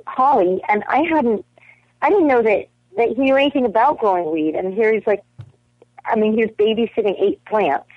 Holly, 0.08 0.62
and 0.68 0.84
I 0.88 1.04
hadn't, 1.04 1.46
I 2.02 2.10
didn't 2.10 2.28
know 2.28 2.42
that 2.42 2.68
that 2.98 3.10
he 3.10 3.16
knew 3.16 3.36
anything 3.36 3.66
about 3.66 4.00
growing 4.00 4.32
weed. 4.32 4.56
And 4.56 4.74
here 4.74 4.94
he's 4.94 5.06
like, 5.06 5.24
I 6.06 6.16
mean, 6.16 6.34
he 6.34 6.46
was 6.46 6.52
babysitting 6.52 7.22
eight 7.22 7.44
plants. 7.46 7.90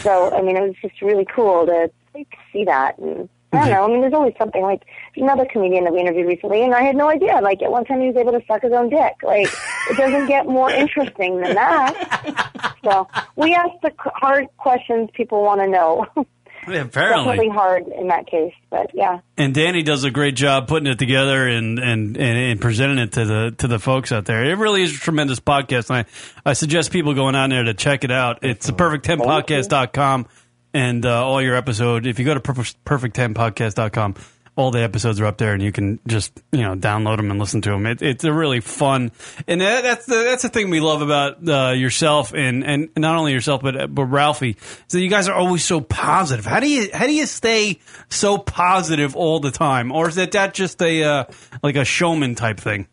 So, 0.00 0.34
I 0.34 0.42
mean, 0.42 0.56
it 0.56 0.60
was 0.60 0.74
just 0.80 1.02
really 1.02 1.24
cool 1.24 1.66
to 1.66 1.90
like, 2.14 2.28
see 2.52 2.64
that. 2.64 2.98
And 2.98 3.28
I 3.52 3.58
don't 3.58 3.66
mhm. 3.66 3.70
know. 3.70 3.84
I 3.84 3.88
mean, 3.88 4.00
there's 4.00 4.12
always 4.12 4.34
something 4.38 4.62
like 4.62 4.82
another 5.16 5.44
comedian 5.44 5.84
that 5.84 5.92
we 5.92 6.00
interviewed 6.00 6.26
recently, 6.26 6.62
and 6.62 6.74
I 6.74 6.82
had 6.82 6.96
no 6.96 7.08
idea. 7.08 7.40
Like 7.42 7.62
at 7.62 7.70
one 7.70 7.84
time, 7.84 8.00
he 8.00 8.06
was 8.06 8.16
able 8.16 8.32
to 8.32 8.42
suck 8.46 8.62
his 8.62 8.72
own 8.72 8.90
dick. 8.90 9.14
Like 9.22 9.48
it 9.90 9.96
doesn't 9.96 10.28
get 10.28 10.46
more 10.46 10.70
interesting 10.70 11.40
than 11.40 11.54
that. 11.54 12.46
So 12.82 13.06
we 13.36 13.54
ask 13.54 13.72
the 13.82 13.92
hard 13.98 14.46
questions 14.56 15.10
people 15.12 15.42
want 15.42 15.60
to 15.60 15.66
know. 15.66 16.06
Apparently. 16.62 16.92
Definitely 16.92 17.48
hard 17.48 17.86
in 17.88 18.08
that 18.08 18.26
case, 18.26 18.52
but 18.68 18.90
yeah. 18.94 19.20
And 19.36 19.54
Danny 19.54 19.82
does 19.82 20.04
a 20.04 20.10
great 20.10 20.36
job 20.36 20.68
putting 20.68 20.86
it 20.86 20.98
together 20.98 21.48
and, 21.48 21.78
and, 21.78 22.16
and, 22.16 22.60
presenting 22.60 22.98
it 22.98 23.12
to 23.12 23.24
the 23.24 23.54
to 23.58 23.66
the 23.66 23.78
folks 23.78 24.12
out 24.12 24.26
there. 24.26 24.44
It 24.44 24.58
really 24.58 24.82
is 24.82 24.94
a 24.94 24.98
tremendous 24.98 25.40
podcast, 25.40 25.88
and 25.88 26.06
I, 26.44 26.50
I 26.50 26.52
suggest 26.52 26.92
people 26.92 27.14
going 27.14 27.34
on 27.34 27.50
there 27.50 27.64
to 27.64 27.74
check 27.74 28.04
it 28.04 28.10
out. 28.10 28.40
It's 28.42 28.66
the 28.66 28.72
perfect10podcast.com 28.74 30.26
and 30.74 31.06
uh, 31.06 31.24
all 31.26 31.40
your 31.42 31.56
episode. 31.56 32.06
If 32.06 32.18
you 32.18 32.24
go 32.24 32.34
to 32.34 32.40
perfect, 32.40 32.84
perfect10podcast.com, 32.84 34.16
all 34.60 34.70
the 34.70 34.82
episodes 34.82 35.20
are 35.20 35.26
up 35.26 35.38
there, 35.38 35.54
and 35.54 35.62
you 35.62 35.72
can 35.72 35.98
just 36.06 36.40
you 36.52 36.60
know 36.60 36.76
download 36.76 37.16
them 37.16 37.30
and 37.30 37.40
listen 37.40 37.60
to 37.62 37.70
them. 37.70 37.86
It, 37.86 38.02
it's 38.02 38.24
a 38.24 38.32
really 38.32 38.60
fun, 38.60 39.10
and 39.48 39.60
that, 39.60 39.82
that's 39.82 40.06
the 40.06 40.16
that's 40.16 40.42
the 40.42 40.48
thing 40.48 40.70
we 40.70 40.80
love 40.80 41.02
about 41.02 41.48
uh, 41.48 41.72
yourself 41.72 42.34
and 42.34 42.64
and 42.64 42.90
not 42.96 43.16
only 43.16 43.32
yourself 43.32 43.62
but 43.62 43.92
but 43.94 44.04
Ralphie. 44.04 44.56
So 44.88 44.98
you 44.98 45.08
guys 45.08 45.28
are 45.28 45.34
always 45.34 45.64
so 45.64 45.80
positive. 45.80 46.44
How 46.44 46.60
do 46.60 46.68
you 46.68 46.90
how 46.92 47.06
do 47.06 47.14
you 47.14 47.26
stay 47.26 47.80
so 48.08 48.38
positive 48.38 49.16
all 49.16 49.40
the 49.40 49.50
time, 49.50 49.90
or 49.90 50.08
is 50.08 50.16
that 50.16 50.32
that 50.32 50.54
just 50.54 50.80
a 50.82 51.02
uh, 51.02 51.24
like 51.62 51.76
a 51.76 51.84
showman 51.84 52.34
type 52.34 52.60
thing? 52.60 52.86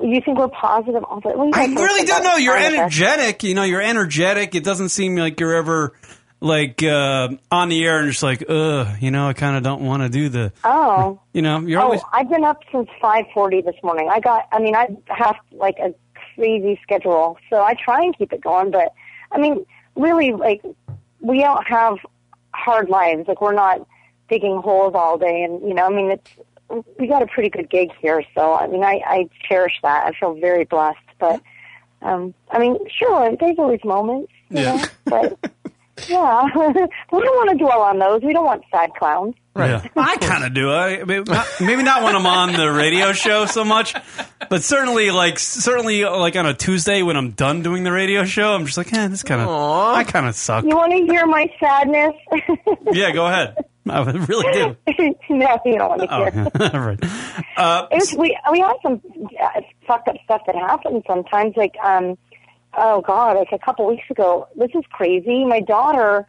You 0.00 0.20
think 0.24 0.38
we're 0.38 0.48
positive 0.48 1.04
all 1.04 1.20
the 1.20 1.30
time? 1.30 1.52
I 1.54 1.66
really 1.66 2.04
don't 2.06 2.24
know. 2.24 2.36
You're 2.36 2.54
kind 2.56 2.74
of 2.74 2.80
us. 2.80 3.00
energetic. 3.00 3.42
You 3.44 3.54
know, 3.54 3.62
you're 3.62 3.80
energetic. 3.80 4.54
It 4.54 4.64
doesn't 4.64 4.88
seem 4.88 5.16
like 5.16 5.38
you're 5.38 5.54
ever 5.54 5.94
like 6.44 6.82
uh, 6.82 7.28
on 7.50 7.70
the 7.70 7.82
air 7.84 8.00
and 8.00 8.10
just 8.10 8.22
like, 8.22 8.44
ugh, 8.48 8.86
you 9.00 9.10
know, 9.10 9.26
I 9.28 9.32
kind 9.32 9.56
of 9.56 9.62
don't 9.62 9.82
want 9.84 10.02
to 10.02 10.10
do 10.10 10.28
the, 10.28 10.52
Oh. 10.62 11.18
you 11.32 11.40
know, 11.42 11.60
you're 11.60 11.80
oh, 11.80 11.84
always. 11.84 12.02
I've 12.12 12.28
been 12.28 12.44
up 12.44 12.62
since 12.70 12.88
5:40 13.02 13.64
this 13.64 13.76
morning. 13.82 14.10
I 14.12 14.20
got. 14.20 14.46
I 14.52 14.58
mean, 14.60 14.76
I 14.76 14.88
have 15.08 15.36
like 15.52 15.78
a 15.78 15.94
crazy 16.36 16.78
schedule, 16.82 17.38
so 17.48 17.62
I 17.62 17.74
try 17.82 18.02
and 18.02 18.16
keep 18.16 18.32
it 18.32 18.42
going. 18.42 18.70
But 18.70 18.92
I 19.32 19.38
mean, 19.38 19.64
really, 19.96 20.32
like 20.32 20.62
we 21.20 21.38
don't 21.40 21.66
have 21.66 21.96
hard 22.52 22.90
lives. 22.90 23.26
Like 23.26 23.40
we're 23.40 23.54
not 23.54 23.86
digging 24.28 24.60
holes 24.60 24.92
all 24.94 25.16
day, 25.16 25.42
and 25.42 25.62
you 25.66 25.72
know, 25.74 25.86
I 25.86 25.90
mean, 25.90 26.10
it's 26.10 26.30
we 26.98 27.06
got 27.06 27.22
a 27.22 27.26
pretty 27.26 27.48
good 27.48 27.70
gig 27.70 27.90
here. 28.02 28.22
So 28.34 28.52
I 28.52 28.66
mean, 28.66 28.84
I, 28.84 29.00
I 29.06 29.28
cherish 29.48 29.74
that. 29.82 30.06
I 30.06 30.12
feel 30.12 30.34
very 30.34 30.64
blessed. 30.64 30.98
But 31.18 31.40
um, 32.02 32.34
I 32.50 32.58
mean, 32.58 32.76
sure, 32.98 33.34
there's 33.40 33.58
always 33.58 33.82
moments, 33.82 34.30
you 34.50 34.60
Yeah. 34.60 34.76
know, 34.76 34.84
but. 35.06 35.50
Yeah, 36.08 36.42
we 36.54 36.60
don't 36.60 36.88
want 37.12 37.50
to 37.50 37.56
dwell 37.56 37.80
on 37.82 37.98
those. 37.98 38.22
We 38.22 38.32
don't 38.32 38.44
want 38.44 38.62
sad 38.70 38.90
clowns. 38.98 39.34
Yeah. 39.56 39.86
I 39.96 40.16
kind 40.16 40.42
of 40.42 40.52
do. 40.52 40.72
I 40.72 41.04
maybe 41.04 41.30
not, 41.30 41.46
maybe 41.60 41.82
not 41.84 42.02
when 42.02 42.16
I'm 42.16 42.26
on 42.26 42.52
the 42.52 42.72
radio 42.72 43.12
show 43.12 43.46
so 43.46 43.64
much, 43.64 43.94
but 44.50 44.64
certainly 44.64 45.12
like 45.12 45.38
certainly 45.38 46.04
like 46.04 46.34
on 46.34 46.46
a 46.46 46.54
Tuesday 46.54 47.02
when 47.02 47.16
I'm 47.16 47.30
done 47.30 47.62
doing 47.62 47.84
the 47.84 47.92
radio 47.92 48.24
show, 48.24 48.54
I'm 48.54 48.66
just 48.66 48.76
like, 48.76 48.92
eh, 48.92 49.06
this 49.06 49.22
kind 49.22 49.40
of 49.40 49.48
I 49.48 50.02
kind 50.02 50.26
of 50.26 50.34
suck. 50.34 50.64
You 50.64 50.74
want 50.76 50.90
to 50.92 50.98
hear 51.06 51.26
my 51.26 51.48
sadness? 51.60 52.14
Yeah, 52.92 53.12
go 53.12 53.26
ahead. 53.26 53.56
I 53.88 54.00
really 54.02 54.52
do. 54.52 54.76
no, 55.30 55.58
you 55.64 55.78
don't 55.78 55.88
want 55.88 56.00
to 56.02 56.14
Oh, 56.14 56.30
hear. 56.30 56.70
all 56.74 56.80
right. 56.80 56.98
Uh, 57.56 57.86
It 57.90 57.96
was, 57.96 58.14
we 58.14 58.36
we 58.50 58.60
have 58.60 58.76
some 58.82 59.00
uh, 59.40 59.60
fucked 59.86 60.08
up 60.08 60.16
stuff 60.24 60.42
that 60.46 60.54
happens 60.56 61.02
sometimes. 61.06 61.54
Like, 61.56 61.74
um, 61.84 62.16
oh 62.76 63.00
god, 63.00 63.36
like 63.36 63.52
a 63.52 63.58
couple 63.58 63.86
weeks 63.86 64.08
ago. 64.10 64.48
This 64.56 64.70
is 64.74 64.84
crazy. 64.90 65.44
My 65.44 65.60
daughter, 65.60 66.26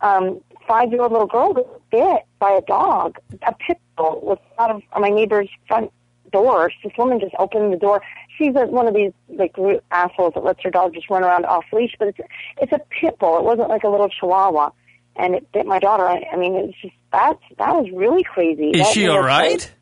um, 0.00 0.40
five 0.66 0.90
year 0.90 1.02
old 1.02 1.12
little 1.12 1.26
girl, 1.26 1.52
was 1.52 1.80
bit 1.90 2.22
by 2.38 2.52
a 2.52 2.62
dog. 2.62 3.18
A 3.46 3.54
pit 3.54 3.78
bull 3.96 4.20
was 4.22 4.38
out 4.58 4.70
of 4.70 4.82
my 4.98 5.10
neighbor's 5.10 5.48
front 5.66 5.90
door. 6.30 6.70
This 6.84 6.92
woman 6.98 7.20
just 7.20 7.34
opened 7.38 7.72
the 7.72 7.78
door. 7.78 8.02
She's 8.36 8.54
a, 8.54 8.66
one 8.66 8.86
of 8.86 8.94
these 8.94 9.12
like 9.28 9.56
assholes 9.90 10.34
that 10.34 10.44
lets 10.44 10.62
her 10.62 10.70
dog 10.70 10.94
just 10.94 11.10
run 11.10 11.24
around 11.24 11.44
off 11.46 11.64
leash, 11.72 11.94
but 11.98 12.08
it's 12.08 12.18
it's 12.60 12.72
a 12.72 12.80
pit 12.90 13.18
bull. 13.18 13.38
It 13.38 13.44
wasn't 13.44 13.68
like 13.68 13.82
a 13.84 13.88
little 13.88 14.08
chihuahua, 14.08 14.70
and 15.16 15.34
it 15.34 15.50
bit 15.52 15.66
my 15.66 15.78
daughter. 15.78 16.06
I, 16.06 16.24
I 16.32 16.36
mean, 16.36 16.54
it's 16.54 16.80
just 16.80 16.94
that's 17.12 17.42
that 17.58 17.74
was 17.74 17.90
really 17.92 18.22
crazy. 18.24 18.70
Is 18.70 18.86
That 18.86 18.92
she 18.92 19.08
all 19.08 19.16
right? 19.16 19.20
all 19.20 19.24
us, 19.24 19.26
right? 19.26 19.60
like, 19.60 19.77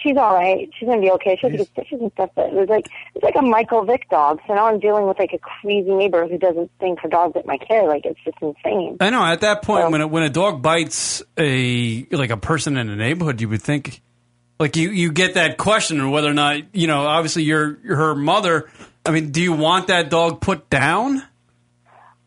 She's 0.00 0.16
all 0.16 0.34
right. 0.34 0.70
She's 0.78 0.88
gonna 0.88 1.00
be 1.00 1.10
okay. 1.12 1.36
She 1.40 1.48
has 1.48 1.56
get 1.56 1.68
stitches 1.68 2.00
and 2.00 2.12
stuff. 2.12 2.30
But 2.34 2.46
it 2.46 2.54
was 2.54 2.68
like 2.68 2.86
it's 3.14 3.24
like 3.24 3.34
a 3.36 3.42
Michael 3.42 3.84
Vick 3.84 4.08
dog. 4.08 4.40
So 4.46 4.54
now 4.54 4.66
I'm 4.66 4.78
dealing 4.78 5.06
with 5.06 5.18
like 5.18 5.32
a 5.32 5.38
crazy 5.38 5.90
neighbor 5.90 6.26
who 6.26 6.38
doesn't 6.38 6.70
think 6.78 7.00
her 7.00 7.08
dog's 7.08 7.36
at 7.36 7.46
my 7.46 7.58
care. 7.58 7.86
Like 7.86 8.04
it's 8.04 8.20
just 8.24 8.38
insane. 8.40 8.96
I 9.00 9.10
know. 9.10 9.24
At 9.24 9.40
that 9.40 9.62
point, 9.62 9.90
when 9.90 10.00
a, 10.00 10.06
when 10.06 10.22
a 10.22 10.30
dog 10.30 10.62
bites 10.62 11.22
a 11.36 12.06
like 12.10 12.30
a 12.30 12.36
person 12.36 12.76
in 12.76 12.88
a 12.88 12.96
neighborhood, 12.96 13.40
you 13.40 13.48
would 13.48 13.62
think, 13.62 14.02
like 14.58 14.76
you 14.76 14.90
you 14.90 15.12
get 15.12 15.34
that 15.34 15.58
question 15.58 16.00
of 16.00 16.10
whether 16.10 16.30
or 16.30 16.34
not 16.34 16.74
you 16.74 16.86
know. 16.86 17.06
Obviously, 17.06 17.42
you're, 17.44 17.78
you're 17.84 17.96
her 17.96 18.14
mother. 18.14 18.70
I 19.04 19.10
mean, 19.10 19.30
do 19.32 19.42
you 19.42 19.52
want 19.52 19.88
that 19.88 20.10
dog 20.10 20.40
put 20.40 20.70
down? 20.70 21.22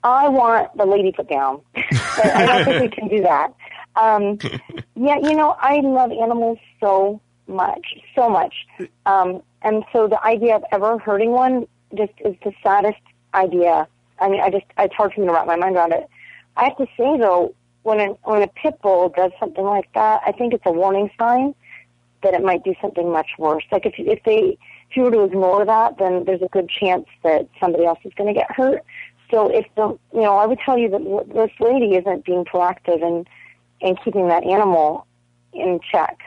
I 0.04 0.30
want 0.30 0.76
the 0.78 0.86
lady 0.86 1.12
put 1.12 1.28
down. 1.28 1.62
but 1.74 2.26
I 2.26 2.46
don't 2.46 2.66
think 2.66 2.82
we 2.82 2.90
can 2.90 3.08
do 3.08 3.24
that. 3.24 3.54
Um, 3.96 4.38
yeah, 4.96 5.18
you 5.18 5.36
know, 5.36 5.56
I 5.60 5.80
love 5.80 6.12
animals 6.12 6.60
so 6.80 7.22
much, 7.48 7.96
so 8.16 8.30
much. 8.30 8.54
Um, 9.06 9.42
and 9.62 9.84
so 9.92 10.08
the 10.08 10.24
idea 10.24 10.56
of 10.56 10.64
ever 10.72 10.98
hurting 10.98 11.32
one 11.32 11.68
just 11.96 12.14
is 12.24 12.36
the 12.44 12.52
saddest 12.64 13.02
idea. 13.34 13.88
I 14.20 14.30
mean, 14.30 14.42
I 14.42 14.50
just, 14.50 14.66
it's 14.78 14.96
hard 14.96 15.14
for 15.14 15.22
me 15.22 15.28
to 15.28 15.34
wrap 15.34 15.48
my 15.48 15.56
mind 15.56 15.76
around 15.76 15.94
it. 15.94 16.08
I 16.58 16.66
have 16.66 16.78
to 16.78 16.86
say 16.98 17.18
though, 17.18 17.54
when 17.84 18.00
a, 18.00 18.08
when 18.24 18.42
a 18.42 18.48
pit 18.48 18.80
bull 18.82 19.10
does 19.10 19.32
something 19.40 19.64
like 19.64 19.92
that, 19.94 20.22
I 20.26 20.32
think 20.32 20.54
it's 20.54 20.66
a 20.66 20.72
warning 20.72 21.10
sign 21.20 21.54
that 22.24 22.34
it 22.34 22.44
might 22.44 22.64
do 22.64 22.74
something 22.82 23.12
much 23.12 23.28
worse. 23.38 23.64
Like 23.72 23.86
if 23.86 23.94
if 23.98 24.24
they 24.24 24.58
if 24.90 24.98
you 24.98 25.04
were 25.04 25.12
to 25.12 25.24
ignore 25.24 25.64
that, 25.66 25.98
then 26.00 26.26
there's 26.26 26.42
a 26.42 26.48
good 26.48 26.70
chance 26.70 27.06
that 27.24 27.48
somebody 27.60 27.86
else 27.86 28.00
is 28.04 28.14
going 28.16 28.34
to 28.34 28.34
get 28.34 28.52
hurt. 28.52 28.84
So 29.32 29.48
if 29.48 29.66
the 29.76 29.98
you 30.14 30.22
know, 30.22 30.38
I 30.38 30.46
would 30.48 30.60
tell 30.60 30.78
you 30.78 30.90
that 30.90 31.34
this 31.34 31.52
lady 31.60 31.96
isn't 31.96 32.26
being 32.26 32.44
proactive 32.44 33.02
in 33.02 33.26
in 33.82 33.96
keeping 33.98 34.28
that 34.30 34.44
animal 34.44 35.06
in 35.54 35.80
check. 35.92 36.18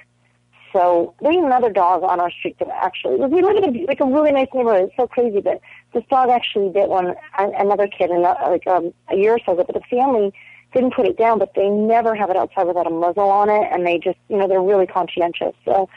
So 0.72 1.14
there's 1.20 1.36
another 1.36 1.70
dog 1.70 2.02
on 2.02 2.20
our 2.20 2.30
street 2.30 2.58
that 2.58 2.68
actually 2.68 3.16
we 3.16 3.42
live 3.42 3.56
in 3.56 3.76
a, 3.76 3.86
like 3.86 4.00
a 4.00 4.04
really 4.04 4.32
nice 4.32 4.48
neighborhood. 4.54 4.88
It's 4.88 4.96
so 4.96 5.06
crazy, 5.06 5.40
but 5.40 5.60
this 5.94 6.04
dog 6.10 6.28
actually 6.28 6.70
bit 6.70 6.88
one 6.88 7.14
another 7.38 7.88
kid 7.88 8.10
in 8.10 8.18
a, 8.18 8.36
like 8.50 8.66
um, 8.66 8.92
a 9.08 9.16
year 9.16 9.34
or 9.34 9.40
so 9.44 9.52
ago. 9.52 9.64
But 9.66 9.74
the 9.74 9.96
family 9.96 10.32
didn't 10.74 10.94
put 10.94 11.06
it 11.06 11.16
down, 11.16 11.38
but 11.38 11.54
they 11.54 11.68
never 11.68 12.14
have 12.14 12.30
it 12.30 12.36
outside 12.36 12.66
without 12.66 12.86
a 12.86 12.90
muzzle 12.90 13.30
on 13.30 13.48
it, 13.48 13.68
and 13.72 13.86
they 13.86 13.98
just 13.98 14.18
you 14.28 14.36
know 14.36 14.46
they're 14.48 14.62
really 14.62 14.86
conscientious. 14.86 15.54
So 15.64 15.88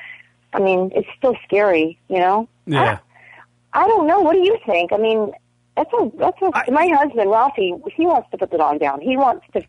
I 0.54 0.60
mean, 0.60 0.92
it's 0.96 1.08
still 1.18 1.36
scary, 1.46 1.98
you 2.10 2.20
know. 2.20 2.48
Yeah. 2.66 3.00
I 3.74 3.88
don't 3.88 4.08
know. 4.08 4.20
What 4.20 4.34
do 4.34 4.40
you 4.40 4.58
think? 4.66 4.92
I 4.92 4.98
mean, 4.98 5.32
that's 5.78 5.92
a 5.94 6.12
that's 6.18 6.38
a. 6.42 6.72
my 6.72 6.88
husband 6.88 7.30
Ralphie, 7.30 7.74
he 7.96 8.06
wants 8.06 8.30
to 8.32 8.38
put 8.38 8.52
the 8.52 8.58
dog 8.58 8.80
down. 8.80 9.00
He 9.02 9.16
wants 9.16 9.46
to 9.54 9.64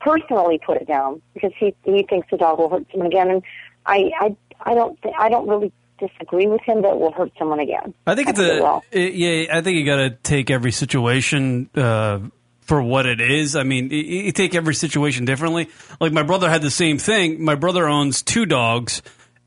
personally 0.00 0.60
put 0.64 0.76
it 0.76 0.86
down 0.86 1.20
because 1.34 1.52
he 1.58 1.74
he 1.84 2.04
thinks 2.08 2.28
the 2.30 2.36
dog 2.36 2.58
will 2.58 2.68
hurt 2.68 2.86
someone 2.90 3.08
again. 3.08 3.30
And 3.30 3.42
I 3.86 4.10
I 4.20 4.36
I 4.62 4.74
don't 4.74 5.00
th- 5.02 5.14
I 5.18 5.28
don't 5.28 5.48
really 5.48 5.72
disagree 5.98 6.46
with 6.46 6.60
him 6.62 6.82
that 6.82 6.90
it 6.92 6.98
will 6.98 7.12
hurt 7.12 7.32
someone 7.38 7.60
again. 7.60 7.92
I 8.06 8.14
think 8.14 8.28
it's 8.28 8.38
think 8.38 8.62
a 8.62 8.80
it- 8.92 9.14
yeah. 9.14 9.56
I 9.56 9.60
think 9.62 9.78
you 9.78 9.84
got 9.84 9.96
to 9.96 10.10
take 10.10 10.50
every 10.50 10.70
situation 10.72 11.68
uh, 11.74 12.20
for 12.60 12.80
what 12.82 13.06
it 13.06 13.20
is. 13.20 13.56
I 13.56 13.62
mean, 13.64 13.90
you, 13.90 13.98
you 13.98 14.32
take 14.32 14.54
every 14.54 14.74
situation 14.74 15.24
differently. 15.24 15.68
Like 16.00 16.12
my 16.12 16.22
brother 16.22 16.48
had 16.48 16.62
the 16.62 16.70
same 16.70 16.98
thing. 16.98 17.42
My 17.42 17.54
brother 17.56 17.88
owns 17.88 18.22
two 18.22 18.46
dogs, 18.46 19.02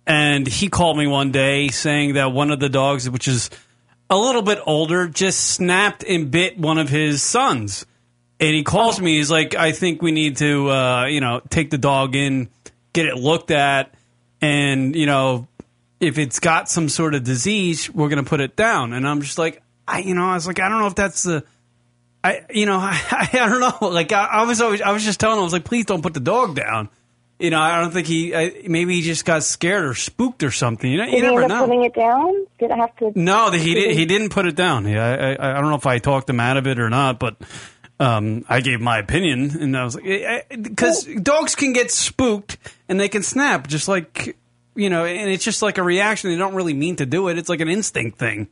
and 0.05 0.45
he 0.47 0.67
called 0.67 0.97
me 0.97 1.07
one 1.07 1.31
day 1.31 1.69
saying 1.69 2.15
that 2.15 2.31
one 2.33 2.51
of 2.51 2.59
the 2.59 2.69
dogs, 2.69 3.09
which 3.09 3.27
is 3.27 3.49
a 4.09 4.17
little 4.17 4.41
bit 4.41 4.59
older, 4.65 5.07
just 5.07 5.39
snapped 5.39 6.03
and 6.03 6.29
bit 6.31 6.57
one 6.57 6.77
of 6.77 6.89
his 6.89 7.23
sons. 7.23 7.85
And 8.41 8.55
he 8.55 8.63
calls 8.63 8.99
me. 8.99 9.17
He's 9.17 9.29
like, 9.31 9.53
"I 9.55 9.71
think 9.71 10.01
we 10.01 10.11
need 10.11 10.37
to, 10.37 10.69
uh, 10.69 11.05
you 11.05 11.21
know, 11.21 11.41
take 11.49 11.69
the 11.69 11.77
dog 11.77 12.15
in, 12.15 12.49
get 12.91 13.05
it 13.05 13.15
looked 13.15 13.51
at, 13.51 13.93
and 14.41 14.95
you 14.95 15.05
know, 15.05 15.47
if 15.99 16.17
it's 16.17 16.39
got 16.39 16.69
some 16.69 16.89
sort 16.89 17.15
of 17.15 17.23
disease, 17.23 17.89
we're 17.89 18.09
going 18.09 18.23
to 18.23 18.29
put 18.29 18.41
it 18.41 18.55
down." 18.55 18.93
And 18.93 19.07
I'm 19.07 19.21
just 19.21 19.37
like, 19.37 19.61
I, 19.87 19.99
you 19.99 20.13
know, 20.15 20.25
I 20.25 20.33
was 20.35 20.47
like, 20.47 20.59
I 20.59 20.69
don't 20.69 20.79
know 20.79 20.87
if 20.87 20.95
that's 20.95 21.23
the, 21.23 21.43
I, 22.23 22.41
you 22.49 22.65
know, 22.65 22.77
I, 22.81 23.29
I 23.33 23.49
don't 23.49 23.59
know. 23.59 23.89
Like, 23.89 24.11
I, 24.11 24.25
I 24.25 24.43
was 24.45 24.61
always, 24.61 24.81
I 24.81 24.91
was 24.91 25.03
just 25.03 25.19
telling 25.19 25.37
him, 25.37 25.41
I 25.41 25.43
was 25.43 25.53
like, 25.53 25.65
please 25.65 25.85
don't 25.85 26.01
put 26.01 26.13
the 26.13 26.19
dog 26.19 26.55
down. 26.55 26.89
You 27.39 27.49
know, 27.49 27.59
I 27.59 27.81
don't 27.81 27.91
think 27.91 28.05
he, 28.05 28.35
I, 28.35 28.65
maybe 28.67 28.93
he 28.93 29.01
just 29.01 29.25
got 29.25 29.43
scared 29.43 29.83
or 29.83 29.95
spooked 29.95 30.43
or 30.43 30.51
something. 30.51 30.89
You 30.91 30.99
know, 30.99 31.05
Did 31.05 31.15
you 31.15 31.21
never 31.23 31.47
know. 31.47 31.65
putting 31.65 31.83
it 31.83 31.95
down? 31.95 32.45
Did 32.59 32.69
I 32.69 32.77
have 32.77 32.95
to? 32.97 33.11
No, 33.15 33.49
he 33.49 33.73
did. 33.73 33.95
He 33.97 34.05
didn't 34.05 34.29
put 34.29 34.45
it 34.45 34.55
down. 34.55 34.85
Yeah, 34.87 35.03
I, 35.03 35.33
I, 35.33 35.57
I 35.57 35.61
don't 35.61 35.71
know 35.71 35.75
if 35.75 35.87
I 35.87 35.97
talked 35.97 36.29
him 36.29 36.39
out 36.39 36.57
of 36.57 36.67
it 36.67 36.79
or 36.79 36.91
not, 36.91 37.17
but 37.17 37.37
um, 38.01 38.43
I 38.49 38.61
gave 38.61 38.81
my 38.81 38.97
opinion, 38.97 39.61
and 39.61 39.77
I 39.77 39.83
was 39.83 39.95
like, 39.95 40.49
because 40.49 41.05
dogs 41.05 41.53
can 41.53 41.71
get 41.71 41.91
spooked 41.91 42.57
and 42.89 42.99
they 42.99 43.09
can 43.09 43.21
snap, 43.21 43.67
just 43.67 43.87
like 43.87 44.35
you 44.73 44.89
know, 44.89 45.05
and 45.05 45.29
it's 45.29 45.43
just 45.43 45.61
like 45.61 45.77
a 45.77 45.83
reaction. 45.83 46.31
They 46.31 46.37
don't 46.37 46.55
really 46.55 46.73
mean 46.73 46.95
to 46.95 47.05
do 47.05 47.27
it. 47.27 47.37
It's 47.37 47.47
like 47.47 47.59
an 47.59 47.69
instinct 47.69 48.17
thing. 48.17 48.47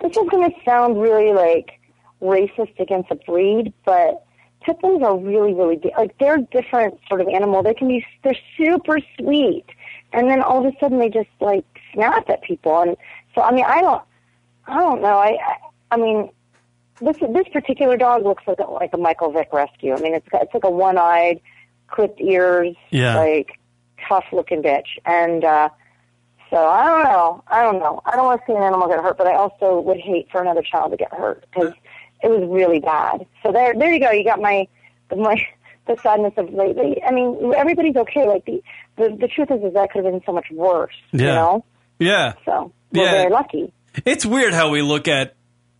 This 0.00 0.12
is 0.12 0.28
going 0.30 0.50
to 0.50 0.56
sound 0.64 0.98
really 0.98 1.34
like 1.34 1.78
racist 2.22 2.80
against 2.80 3.10
a 3.10 3.16
breed, 3.16 3.74
but 3.84 4.24
pit 4.62 4.80
bulls 4.80 5.02
are 5.02 5.18
really, 5.18 5.52
really 5.52 5.76
di- 5.76 5.92
like 5.98 6.16
they're 6.18 6.36
a 6.36 6.42
different 6.42 6.98
sort 7.06 7.20
of 7.20 7.28
animal. 7.28 7.62
They 7.62 7.74
can 7.74 7.88
be 7.88 8.02
they're 8.22 8.36
super 8.56 8.98
sweet, 9.18 9.66
and 10.14 10.30
then 10.30 10.40
all 10.40 10.66
of 10.66 10.72
a 10.72 10.78
sudden 10.78 10.98
they 10.98 11.10
just 11.10 11.28
like 11.40 11.66
snap 11.92 12.30
at 12.30 12.42
people. 12.42 12.80
And 12.80 12.96
so 13.34 13.42
I 13.42 13.52
mean, 13.52 13.66
I 13.66 13.82
don't, 13.82 14.02
I 14.66 14.78
don't 14.78 15.02
know. 15.02 15.18
I, 15.18 15.36
I, 15.36 15.56
I 15.90 15.96
mean, 15.98 16.30
this 17.00 17.16
this 17.20 17.48
particular 17.52 17.96
dog 17.96 18.24
looks 18.24 18.44
like 18.46 18.58
a, 18.58 18.70
like 18.70 18.90
a 18.92 18.98
Michael 18.98 19.32
Vick 19.32 19.48
rescue. 19.52 19.94
I 19.94 20.00
mean, 20.00 20.14
it's 20.14 20.28
got 20.28 20.42
it's 20.42 20.54
like 20.54 20.64
a 20.64 20.70
one-eyed, 20.70 21.40
clipped 21.88 22.20
ears, 22.20 22.74
Yeah. 22.90 23.16
like 23.16 23.50
tough 24.08 24.24
looking 24.32 24.62
bitch, 24.62 24.86
and. 25.04 25.44
uh 25.44 25.68
so 26.50 26.56
I 26.56 26.86
don't 26.86 27.02
know. 27.04 27.44
I 27.48 27.62
don't 27.62 27.78
know. 27.78 28.00
I 28.06 28.16
don't 28.16 28.24
want 28.24 28.40
to 28.40 28.46
see 28.46 28.56
an 28.56 28.62
animal 28.62 28.88
get 28.88 29.00
hurt, 29.00 29.18
but 29.18 29.26
I 29.26 29.34
also 29.34 29.80
would 29.80 29.98
hate 29.98 30.28
for 30.32 30.40
another 30.40 30.62
child 30.62 30.92
to 30.92 30.96
get 30.96 31.12
hurt 31.12 31.44
because 31.52 31.74
it 32.22 32.28
was 32.30 32.48
really 32.48 32.80
bad. 32.80 33.26
So 33.42 33.52
there, 33.52 33.74
there 33.78 33.92
you 33.92 34.00
go. 34.00 34.10
You 34.12 34.24
got 34.24 34.40
my, 34.40 34.66
my, 35.14 35.46
the 35.86 35.98
sadness 36.02 36.32
of 36.38 36.50
lately. 36.54 37.02
I 37.06 37.12
mean, 37.12 37.52
everybody's 37.54 37.96
okay. 37.96 38.26
Like 38.26 38.46
the, 38.46 38.62
the, 38.96 39.14
the 39.20 39.28
truth 39.28 39.50
is, 39.50 39.62
is 39.62 39.74
that 39.74 39.90
could 39.92 40.02
have 40.06 40.10
been 40.10 40.22
so 40.24 40.32
much 40.32 40.46
worse. 40.50 40.94
You 41.12 41.26
Yeah. 41.26 41.34
know. 41.34 41.64
Yeah. 41.98 42.32
So 42.46 42.72
we're 42.92 43.04
Yeah. 43.04 43.10
very 43.10 43.30
lucky. 43.30 43.70
It's 44.06 44.24
weird 44.24 44.54
how 44.54 44.70
we 44.70 44.80
look 44.80 45.06
at 45.06 45.34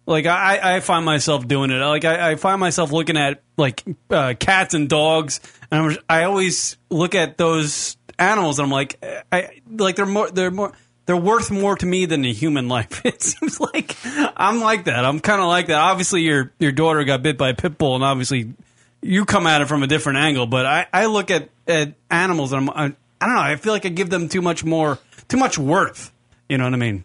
like 0.09 0.25
I, 0.25 0.77
I 0.77 0.81
find 0.81 1.05
myself 1.05 1.47
doing 1.47 1.71
it. 1.71 1.77
Like 1.77 2.05
I, 2.07 2.31
I 2.31 2.35
find 2.37 2.59
myself 2.59 2.91
looking 2.93 3.19
at 3.19 3.43
like 3.59 3.85
uh, 4.11 4.35
cats 4.39 4.73
and 4.73 4.89
dogs, 4.89 5.41
and 5.71 5.81
I'm, 5.93 5.99
I 6.09 6.25
always 6.25 6.79
look 6.89 7.15
at 7.15 7.37
those 7.37 7.99
animals, 8.19 8.59
and 8.59 8.65
I'm 8.65 8.73
like, 8.73 9.05
I 9.31 9.61
like 9.71 9.97
they're 9.97 10.07
more 10.07 10.31
they're 10.31 10.51
more 10.51 10.73
they're 11.05 11.17
worth 11.17 11.51
more 11.51 11.77
to 11.77 11.87
me 11.87 12.07
than 12.07 12.25
a 12.25 12.33
human 12.33 12.69
life. 12.69 13.03
It 13.05 13.23
seems 13.23 13.61
like 13.61 13.97
I'm 14.35 14.61
like 14.61 14.85
that. 14.85 15.05
I'm 15.05 15.21
kind 15.21 15.43
of 15.43 15.49
like 15.49 15.67
that. 15.67 15.79
Obviously, 15.79 16.23
your 16.23 16.53
your 16.59 16.73
daughter 16.73 17.05
got 17.05 17.23
bit 17.23 17.37
by 17.37 17.51
a 17.51 17.55
pit 17.55 17.77
bull, 17.77 17.95
and 17.95 18.03
obviously 18.03 18.55
you 19.03 19.27
come 19.27 19.47
at 19.47 19.61
it 19.61 19.69
from 19.69 19.83
a 19.83 19.87
different 19.87 20.19
angle, 20.19 20.47
but 20.47 20.67
I, 20.67 20.87
I 20.93 21.07
look 21.07 21.31
at, 21.31 21.51
at 21.67 21.95
animals 22.11 22.53
and 22.53 22.69
I'm, 22.69 22.71
I, 22.71 22.95
I 23.21 23.27
don't 23.27 23.35
know. 23.37 23.41
I 23.41 23.57
feel 23.57 23.73
like 23.73 23.87
I 23.87 23.91
give 23.91 24.11
them 24.11 24.29
too 24.29 24.43
much 24.43 24.65
more, 24.65 24.99
too 25.29 25.37
much 25.37 25.59
worth. 25.59 26.13
You 26.49 26.59
know 26.59 26.65
what 26.65 26.73
I 26.73 26.79
mean? 26.79 27.05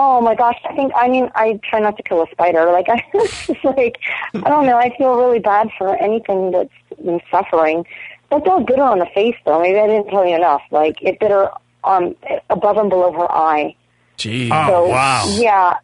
Oh 0.00 0.20
my 0.20 0.36
gosh, 0.36 0.54
I 0.64 0.76
think 0.76 0.92
I 0.94 1.08
mean 1.08 1.28
I 1.34 1.58
try 1.68 1.80
not 1.80 1.96
to 1.96 2.04
kill 2.04 2.22
a 2.22 2.26
spider. 2.30 2.70
Like 2.70 2.88
I 2.88 3.02
it's 3.14 3.46
just 3.48 3.64
like 3.64 3.98
I 4.32 4.48
don't 4.48 4.64
know, 4.64 4.78
I 4.78 4.96
feel 4.96 5.16
really 5.16 5.40
bad 5.40 5.70
for 5.76 5.96
anything 5.96 6.52
that's 6.52 6.70
been 7.04 7.20
suffering. 7.32 7.84
That 8.30 8.44
dog 8.44 8.68
bit 8.68 8.78
her 8.78 8.84
on 8.84 9.00
the 9.00 9.08
face 9.12 9.34
though. 9.44 9.60
Maybe 9.60 9.76
I 9.80 9.88
didn't 9.88 10.08
tell 10.08 10.24
you 10.24 10.36
enough. 10.36 10.62
Like 10.70 11.02
it 11.02 11.18
bit 11.18 11.32
her 11.32 11.50
um 11.82 12.14
above 12.48 12.76
and 12.76 12.88
below 12.88 13.12
her 13.12 13.30
eye. 13.32 13.74
Gee. 14.18 14.50
Oh, 14.52 14.66
so, 14.68 14.88
wow. 14.88 15.26
Yeah, 15.36 15.74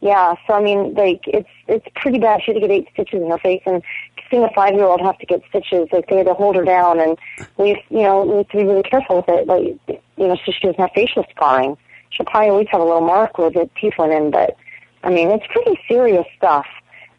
yeah. 0.00 0.34
So 0.46 0.52
I 0.52 0.62
mean, 0.62 0.92
like 0.92 1.22
it's 1.26 1.48
it's 1.66 1.86
pretty 1.96 2.18
bad. 2.18 2.42
She 2.42 2.52
had 2.52 2.60
to 2.60 2.60
get 2.60 2.70
eight 2.70 2.88
stitches 2.92 3.22
in 3.22 3.30
her 3.30 3.38
face, 3.38 3.62
and 3.64 3.82
seeing 4.30 4.44
a 4.44 4.50
five 4.54 4.74
year 4.74 4.84
old 4.84 5.00
have 5.00 5.18
to 5.20 5.26
get 5.26 5.40
stitches, 5.48 5.88
like 5.90 6.06
they 6.10 6.16
had 6.16 6.26
to 6.26 6.34
hold 6.34 6.56
her 6.56 6.64
down, 6.64 7.00
and 7.00 7.16
we, 7.56 7.82
you 7.88 8.02
know, 8.02 8.24
we 8.24 8.36
have 8.36 8.48
to 8.48 8.56
be 8.58 8.64
really 8.64 8.82
careful 8.82 9.16
with 9.16 9.28
it. 9.28 9.46
Like, 9.46 9.78
you 10.18 10.28
know, 10.28 10.36
so 10.44 10.52
she 10.52 10.66
doesn't 10.66 10.78
have 10.78 10.90
facial 10.94 11.24
scarring. 11.34 11.78
She'll 12.14 12.26
probably 12.26 12.50
always 12.50 12.68
have 12.70 12.80
a 12.80 12.84
little 12.84 13.00
mark 13.00 13.38
where 13.38 13.50
the 13.50 13.68
teeth 13.80 13.94
went 13.98 14.12
in, 14.12 14.30
but 14.30 14.56
I 15.02 15.10
mean, 15.10 15.30
it's 15.30 15.46
pretty 15.50 15.78
serious 15.88 16.26
stuff. 16.36 16.66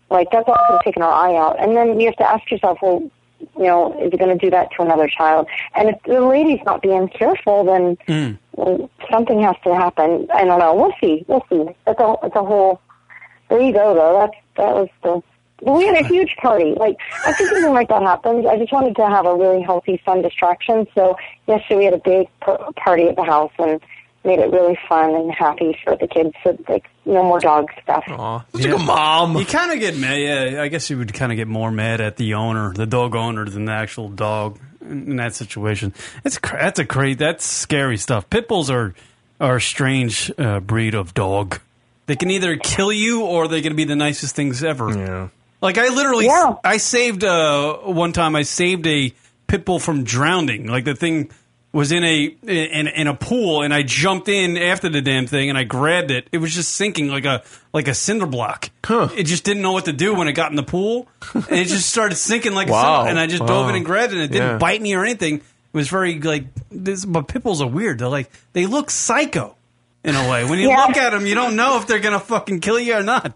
Like 0.10 0.32
that 0.32 0.46
dog 0.46 0.58
could 0.68 0.74
have 0.74 0.84
taken 0.84 1.02
her 1.02 1.08
eye 1.08 1.36
out, 1.36 1.60
and 1.60 1.76
then 1.76 2.00
you 2.00 2.08
have 2.08 2.18
to 2.18 2.30
ask 2.30 2.50
yourself, 2.50 2.80
well, 2.82 3.10
you 3.58 3.64
know, 3.64 4.00
is 4.02 4.14
it 4.14 4.20
going 4.20 4.38
to 4.38 4.44
do 4.44 4.50
that 4.52 4.70
to 4.76 4.84
another 4.84 5.08
child? 5.08 5.48
And 5.76 5.90
if 5.90 5.96
the 6.04 6.22
lady's 6.22 6.60
not 6.66 6.82
being 6.82 7.10
careful, 7.10 7.64
then 7.64 7.98
mm. 8.08 8.38
well, 8.54 8.90
something 9.12 9.42
has 9.42 9.56
to 9.64 9.76
happen. 9.76 10.28
I 10.34 10.46
don't 10.46 10.60
know. 10.60 10.74
We'll 10.76 10.94
see. 11.02 11.26
We'll 11.28 11.46
see. 11.50 11.76
It's 11.88 12.00
a 12.00 12.16
it's 12.24 12.36
a 12.36 12.44
whole. 12.44 12.82
There 13.50 13.60
you 13.60 13.74
go, 13.74 13.94
though. 13.94 14.20
That's 14.20 14.38
that 14.58 14.76
was 14.76 14.90
the. 15.04 15.22
We 15.62 15.86
had 15.86 15.98
a 15.98 16.08
huge 16.08 16.36
party. 16.42 16.74
Like 16.76 16.98
I 17.26 17.34
think 17.34 17.50
something 17.50 17.74
like 17.74 17.88
that 17.90 18.02
happens. 18.02 18.46
I 18.46 18.58
just 18.58 18.74
wanted 18.74 18.96
to 18.98 19.08
have 19.08 19.26
a 19.26 19.36
really 19.36 19.62
healthy, 19.62 20.02
fun 20.06 20.22
distraction. 20.22 20.86
So 20.94 21.18
yesterday 21.48 21.78
we 21.78 21.86
had 21.86 21.94
a 21.94 21.98
big 21.98 22.28
party 22.76 23.08
at 23.08 23.16
the 23.16 23.24
house 23.24 23.54
and 23.58 23.80
made 24.26 24.40
it 24.40 24.52
really 24.52 24.78
fun 24.90 25.14
and 25.14 25.32
happy 25.32 25.78
for 25.84 25.96
the 25.96 26.08
kids. 26.08 26.34
So 26.44 26.58
like 26.68 26.86
no 27.06 27.24
more 27.24 27.40
dog 27.40 27.70
stuff. 27.84 28.04
It's 28.54 28.66
like 28.66 28.74
a 28.74 28.84
mom. 28.84 29.38
You 29.38 29.46
kind 29.46 29.72
of 29.72 29.80
get 29.80 29.98
mad. 29.98 30.18
Yeah, 30.18 30.62
I 30.62 30.68
guess 30.68 30.90
you 30.90 30.98
would 30.98 31.14
kind 31.14 31.32
of 31.32 31.38
get 31.38 31.48
more 31.48 31.72
mad 31.72 32.02
at 32.02 32.18
the 32.18 32.34
owner, 32.34 32.74
the 32.74 32.86
dog 32.86 33.16
owner, 33.16 33.46
than 33.46 33.66
the 33.66 33.72
actual 33.72 34.10
dog 34.10 34.60
in, 34.82 35.12
in 35.12 35.16
that 35.18 35.36
situation. 35.36 35.94
It's 36.24 36.40
that's 36.40 36.80
a 36.80 36.84
great. 36.84 37.20
That's 37.20 37.46
scary 37.46 37.98
stuff. 37.98 38.30
Pit 38.30 38.48
bulls 38.48 38.70
are 38.70 38.94
are 39.40 39.58
a 39.58 39.62
strange 39.62 40.32
uh, 40.38 40.60
breed 40.60 40.96
of 40.96 41.14
dog. 41.14 41.60
They 42.08 42.16
can 42.16 42.30
either 42.30 42.56
kill 42.58 42.92
you 42.92 43.24
or 43.24 43.48
they're 43.48 43.62
going 43.62 43.74
to 43.74 43.78
be 43.78 43.86
the 43.86 43.96
nicest 43.96 44.36
things 44.36 44.64
ever. 44.64 44.96
Yeah. 44.96 45.30
Like 45.62 45.78
I 45.80 45.90
literally, 45.90 46.30
I 46.64 46.78
saved 46.78 47.24
uh, 47.24 47.78
one 47.78 48.14
time. 48.14 48.36
I 48.36 48.44
saved 48.44 48.86
a 48.86 49.12
pit 49.48 49.66
bull 49.66 49.80
from 49.80 50.04
drowning. 50.04 50.68
Like 50.68 50.84
the 50.84 50.96
thing 50.96 51.32
was 51.76 51.92
in 51.92 52.04
a 52.06 52.24
in, 52.44 52.88
in 52.88 53.08
a 53.08 53.14
pool, 53.14 53.62
and 53.62 53.74
I 53.74 53.84
jumped 53.84 54.30
in 54.30 54.58
after 54.58 54.88
the 54.88 55.02
damn 55.02 55.28
thing, 55.28 55.50
and 55.50 55.58
I 55.58 55.64
grabbed 55.66 56.10
it. 56.10 56.28
It 56.32 56.38
was 56.38 56.54
just 56.56 56.74
sinking 56.74 57.10
like 57.10 57.26
a 57.26 57.44
like 57.74 57.88
a 57.90 57.94
cinder 57.94 58.26
block. 58.26 58.70
It 58.90 59.24
just 59.24 59.44
didn't 59.44 59.62
know 59.62 59.74
what 59.74 59.86
to 59.86 59.94
do 59.94 60.16
when 60.16 60.28
it 60.28 60.34
got 60.34 60.50
in 60.52 60.56
the 60.56 60.64
pool, 60.64 61.08
and 61.34 61.46
it 61.52 61.66
just 61.68 61.90
started 61.90 62.16
sinking 62.16 62.54
like 62.54 62.70
a 62.70 62.72
Wow. 62.72 63.00
cinder. 63.00 63.10
And 63.12 63.20
I 63.20 63.28
just 63.28 63.46
dove 63.46 63.70
in 63.70 63.76
and 63.76 63.86
grabbed 63.86 64.14
it, 64.14 64.16
and 64.16 64.24
it 64.24 64.32
didn't 64.32 64.52
Yeah. 64.52 64.58
bite 64.58 64.82
me 64.82 64.94
or 64.96 65.04
anything. 65.04 65.36
It 65.36 65.44
was 65.74 65.90
very 65.90 66.20
like 66.20 66.46
this. 66.72 67.04
But 67.04 67.28
pit 67.28 67.44
bulls 67.44 67.62
are 67.62 67.68
weird. 67.68 68.00
They're 68.00 68.08
like 68.08 68.32
they 68.54 68.66
look 68.66 68.90
psycho 68.90 69.56
in 70.04 70.16
a 70.16 70.30
way. 70.30 70.46
When 70.46 70.60
you 70.60 70.70
Yeah. 70.70 70.86
look 70.86 70.96
at 70.96 71.10
them, 71.12 71.26
you 71.26 71.36
don't 71.36 71.58
know 71.58 71.78
if 71.78 71.88
they're 71.88 72.00
gonna 72.00 72.20
fucking 72.22 72.62
kill 72.62 72.80
you 72.80 72.96
or 72.96 73.04
not. 73.04 73.34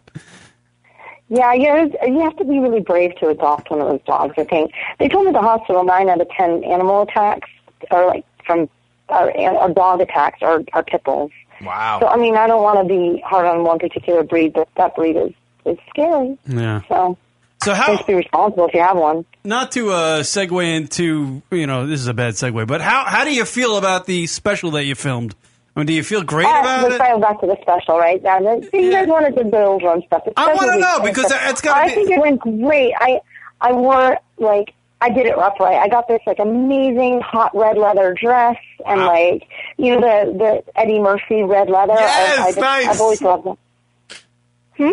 Yeah, 1.31 1.53
you 1.53 1.91
you 2.07 2.19
have 2.21 2.35
to 2.37 2.45
be 2.45 2.57
really 2.59 2.79
brave 2.79 3.15
to 3.17 3.27
adopt 3.27 3.69
one 3.69 3.81
of 3.81 3.87
those 3.89 4.01
dogs. 4.07 4.33
I 4.37 4.45
think 4.45 4.71
they 4.97 5.07
told 5.09 5.25
me 5.25 5.29
at 5.29 5.33
the 5.35 5.41
hospital 5.45 5.83
nine 5.83 6.09
out 6.09 6.21
of 6.21 6.29
ten 6.29 6.63
animal 6.63 7.03
attacks 7.03 7.49
are 7.91 8.07
like 8.07 8.25
from 8.49 8.69
our, 9.09 9.29
or 9.31 9.69
dog 9.69 10.01
attacks 10.01 10.39
are 10.41 10.61
are 10.73 10.83
pit 10.83 11.03
bulls. 11.03 11.31
Wow. 11.61 11.99
So 12.01 12.07
I 12.07 12.17
mean, 12.17 12.35
I 12.35 12.47
don't 12.47 12.63
want 12.63 12.79
to 12.79 12.85
be 12.85 13.21
hard 13.25 13.45
on 13.45 13.63
one 13.63 13.79
particular 13.79 14.23
breed, 14.23 14.53
but 14.53 14.67
that 14.77 14.95
breed 14.95 15.15
is 15.15 15.31
is 15.65 15.77
scary. 15.89 16.37
Yeah. 16.47 16.81
So 16.87 17.17
so 17.61 17.73
how 17.73 17.95
to 17.97 18.03
be 18.05 18.13
responsible 18.15 18.67
if 18.67 18.73
you 18.73 18.81
have 18.81 18.97
one. 18.97 19.25
Not 19.43 19.71
to 19.73 19.91
uh, 19.91 20.23
segue 20.23 20.75
into 20.77 21.41
you 21.51 21.67
know 21.67 21.85
this 21.87 21.99
is 21.99 22.07
a 22.07 22.13
bad 22.13 22.33
segue, 22.33 22.65
but 22.67 22.81
how 22.81 23.03
how 23.05 23.23
do 23.23 23.33
you 23.33 23.45
feel 23.45 23.77
about 23.77 24.05
the 24.05 24.25
special 24.27 24.71
that 24.71 24.85
you 24.85 24.95
filmed? 24.95 25.35
I 25.75 25.79
mean, 25.81 25.87
do 25.87 25.93
you 25.93 26.03
feel 26.03 26.23
great 26.23 26.47
Uh, 26.47 26.59
about 26.61 26.83
let's 26.83 26.95
it? 26.95 27.21
back 27.21 27.39
to 27.41 27.47
the 27.47 27.57
special, 27.61 27.97
right? 27.99 28.21
Now, 28.23 28.39
the- 28.39 28.67
so 28.71 28.77
you 28.77 28.91
guys 28.91 29.07
wanted 29.07 29.35
to 29.35 29.43
build 29.45 29.83
on 29.83 30.01
stuff. 30.07 30.23
The 30.25 30.33
I 30.35 30.53
wanna 30.53 30.77
know, 30.77 30.99
because 31.03 31.27
stuff. 31.27 31.41
it's 31.49 31.61
gotta 31.61 31.81
I 31.81 31.87
be- 31.89 31.95
think 31.95 32.09
it 32.11 32.19
went 32.19 32.39
great. 32.41 32.93
I 32.99 33.19
I 33.61 33.73
wore 33.73 34.17
like 34.37 34.73
I 35.01 35.09
did 35.09 35.25
it 35.25 35.37
rough 35.37 35.59
right. 35.59 35.77
I 35.77 35.87
got 35.87 36.07
this 36.07 36.21
like 36.27 36.39
amazing 36.39 37.21
hot 37.21 37.51
red 37.55 37.77
leather 37.77 38.13
dress 38.13 38.57
and 38.85 39.01
like 39.01 39.47
you 39.77 39.95
know 39.95 40.01
the 40.01 40.37
the 40.37 40.79
Eddie 40.79 40.99
Murphy 40.99 41.43
red 41.43 41.69
leather. 41.69 41.93
Yes, 41.93 42.39
I, 42.39 42.41
I 42.41 42.45
just, 42.47 42.59
nice. 42.59 42.87
I've 42.87 43.01
always 43.01 43.21
loved 43.21 43.45
them. 43.45 43.57
Hmm? 44.75 44.91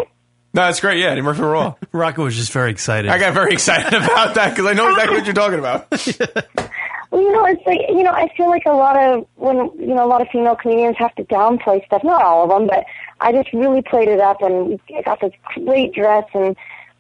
No, 0.55 0.63
that's 0.63 0.81
great. 0.81 1.01
Yeah, 1.01 1.09
Eddie 1.09 1.23
Murphy 1.23 1.43
Raw. 1.43 1.75
Rocco 1.93 2.25
was 2.25 2.37
just 2.37 2.53
very 2.53 2.71
excited. 2.71 3.11
I 3.11 3.19
got 3.19 3.35
very 3.35 3.53
excited 3.53 3.93
about 3.93 4.37
that 4.37 4.51
because 4.51 4.67
I 4.67 4.75
know 4.75 4.91
exactly 4.91 5.17
what 5.17 5.27
you're 5.27 5.35
talking 5.35 5.59
about. 5.59 5.89
Well, 7.11 7.23
you 7.23 7.33
know, 7.33 7.45
it's 7.47 7.65
like 7.65 7.81
you 7.89 8.03
know, 8.03 8.11
I 8.11 8.29
feel 8.37 8.51
like 8.51 8.65
a 8.67 8.73
lot 8.73 8.97
of 8.97 9.27
when 9.37 9.57
you 9.79 9.95
know 9.95 10.05
a 10.05 10.09
lot 10.09 10.21
of 10.21 10.29
female 10.29 10.57
comedians 10.57 10.97
have 10.99 11.15
to 11.15 11.25
downplay 11.25 11.85
stuff. 11.87 12.03
Not 12.03 12.23
all 12.23 12.45
of 12.45 12.51
them, 12.51 12.67
but 12.67 12.85
I 13.21 13.33
just 13.33 13.53
really 13.53 13.81
played 13.81 14.09
it 14.09 14.21
up, 14.21 14.43
and 14.43 14.81
I 14.95 15.03
got 15.03 15.21
this 15.21 15.33
great 15.65 15.95
dress, 15.95 16.25
and 16.35 16.57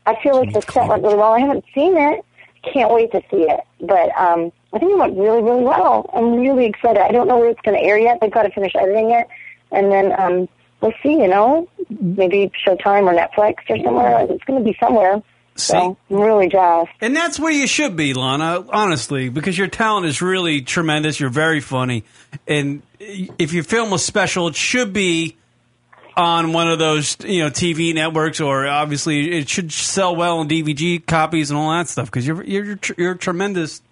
I 0.06 0.16
feel 0.22 0.36
like 0.36 0.52
the 0.52 0.62
set 0.62 0.88
went 0.88 1.02
really 1.02 1.16
well. 1.16 1.32
I 1.32 1.40
haven't 1.40 1.64
seen 1.74 1.96
it, 1.96 2.24
can't 2.72 2.92
wait 2.92 3.12
to 3.12 3.20
see 3.30 3.42
it, 3.42 3.60
but 3.80 4.10
um, 4.16 4.52
I 4.72 4.78
think 4.78 4.92
it 4.92 4.98
went 4.98 5.16
really, 5.16 5.42
really 5.42 5.64
well. 5.64 6.10
I'm 6.12 6.34
really 6.34 6.66
excited. 6.66 7.02
I 7.02 7.12
don't 7.12 7.28
know 7.28 7.38
where 7.38 7.50
it's 7.50 7.60
going 7.62 7.78
to 7.78 7.82
air 7.82 7.98
yet. 7.98 8.18
They've 8.20 8.30
got 8.30 8.42
to 8.42 8.50
finish 8.50 8.72
editing 8.74 9.10
it, 9.10 9.26
and 9.72 9.90
then 9.90 10.12
um, 10.18 10.48
we'll 10.80 10.94
see. 11.02 11.12
You 11.12 11.28
know, 11.28 11.68
maybe 11.88 12.50
Showtime 12.66 13.04
or 13.04 13.14
Netflix 13.14 13.54
or 13.68 13.78
somewhere. 13.82 14.26
It's 14.28 14.44
going 14.44 14.62
to 14.62 14.64
be 14.64 14.76
somewhere. 14.80 15.22
So 15.58 15.96
I'm 16.10 16.16
really 16.16 16.48
jazzed. 16.48 16.90
And 17.00 17.16
that's 17.16 17.40
where 17.40 17.50
you 17.50 17.66
should 17.66 17.96
be, 17.96 18.12
Lahna, 18.12 18.68
honestly, 18.70 19.30
because 19.30 19.56
your 19.56 19.68
talent 19.68 20.04
is 20.04 20.20
really 20.20 20.60
tremendous. 20.60 21.18
You're 21.18 21.30
very 21.30 21.60
funny. 21.60 22.04
And 22.46 22.82
if 23.00 23.54
you 23.54 23.62
film 23.62 23.94
a 23.94 23.98
special, 23.98 24.48
it 24.48 24.56
should 24.56 24.92
be 24.92 25.38
on 26.16 26.52
one 26.52 26.68
of 26.68 26.78
those, 26.78 27.16
you 27.24 27.42
know, 27.42 27.50
TV 27.50 27.94
networks 27.94 28.40
or 28.40 28.66
obviously 28.66 29.38
it 29.38 29.48
should 29.48 29.70
sell 29.70 30.16
well 30.16 30.40
in 30.40 30.48
DVD 30.48 31.04
copies 31.04 31.50
and 31.50 31.58
all 31.58 31.70
that 31.72 31.88
stuff 31.88 32.06
because 32.06 32.26
you're, 32.26 32.42
you're, 32.44 32.78
you're 32.96 33.12
a 33.12 33.18
tremendous 33.18 33.82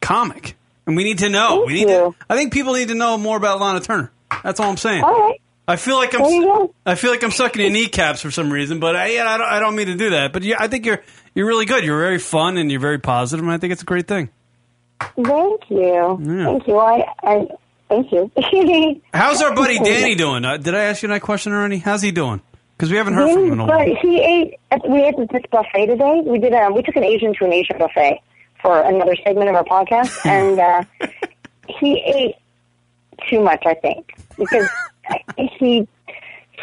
comic. 0.00 0.56
And 0.86 0.96
we 0.96 1.04
need 1.04 1.18
to 1.18 1.28
know. 1.28 1.64
we 1.66 1.74
need 1.74 1.88
to, 1.88 2.14
I 2.28 2.36
think 2.36 2.52
people 2.52 2.74
need 2.74 2.88
to 2.88 2.94
know 2.94 3.16
more 3.16 3.36
about 3.36 3.60
Lahna 3.60 3.82
Turner. 3.82 4.12
That's 4.42 4.60
all 4.60 4.70
I'm 4.70 4.76
saying. 4.76 5.02
All 5.02 5.28
right. 5.28 5.40
I 5.66 5.76
feel 5.76 5.96
like 5.96 6.14
I'm. 6.14 6.20
You. 6.20 6.74
I 6.84 6.94
feel 6.94 7.10
like 7.10 7.24
I'm 7.24 7.30
sucking 7.30 7.62
your 7.62 7.70
kneecaps 7.70 8.20
for 8.20 8.30
some 8.30 8.52
reason, 8.52 8.80
but 8.80 8.96
I, 8.96 9.04
I, 9.04 9.38
don't, 9.38 9.46
I 9.46 9.60
don't 9.60 9.74
mean 9.74 9.86
to 9.86 9.94
do 9.94 10.10
that. 10.10 10.30
But 10.32 10.42
yeah, 10.42 10.56
I 10.58 10.68
think 10.68 10.84
you're 10.84 11.02
you're 11.34 11.46
really 11.46 11.64
good. 11.64 11.84
You're 11.84 11.98
very 11.98 12.18
fun 12.18 12.58
and 12.58 12.70
you're 12.70 12.80
very 12.80 12.98
positive, 12.98 13.42
and 13.42 13.50
I 13.50 13.56
think 13.56 13.72
it's 13.72 13.80
a 13.80 13.86
great 13.86 14.06
thing. 14.06 14.28
Thank 15.00 15.70
you. 15.70 16.18
Yeah. 16.20 16.44
Thank 16.44 16.66
you. 16.66 16.78
I, 16.78 17.04
I 17.22 17.46
thank 18.02 18.12
you. 18.12 19.00
How's 19.14 19.42
our 19.42 19.54
buddy 19.54 19.78
Danny 19.78 20.14
doing? 20.14 20.44
Uh, 20.44 20.56
did 20.56 20.74
I 20.74 20.84
ask 20.84 21.02
you 21.02 21.08
that 21.08 21.22
question 21.22 21.52
already? 21.52 21.78
How's 21.78 22.02
he 22.02 22.10
doing? 22.12 22.40
Because 22.76 22.90
we 22.90 22.96
haven't 22.96 23.14
heard 23.14 23.32
from 23.32 23.44
him 23.46 23.52
in 23.52 23.60
a 23.60 23.66
But 23.66 23.76
while. 23.86 23.96
he 24.02 24.20
ate. 24.20 24.54
at- 24.70 24.88
We 24.88 25.02
ate 25.02 25.14
at 25.18 25.28
this 25.30 25.42
buffet 25.50 25.86
today. 25.86 26.22
We 26.24 26.38
did. 26.38 26.52
Um, 26.52 26.74
we 26.74 26.82
took 26.82 26.96
an 26.96 27.04
Asian 27.04 27.34
to 27.34 27.44
an 27.44 27.52
Asian 27.52 27.78
buffet 27.78 28.20
for 28.60 28.80
another 28.82 29.14
segment 29.24 29.48
of 29.48 29.54
our 29.54 29.64
podcast, 29.64 30.24
and 30.26 30.58
uh, 30.58 30.82
he 31.68 32.00
ate 32.04 32.34
too 33.30 33.40
much. 33.40 33.62
I 33.66 33.74
think 33.74 34.12
because 34.36 34.68
he 35.58 35.86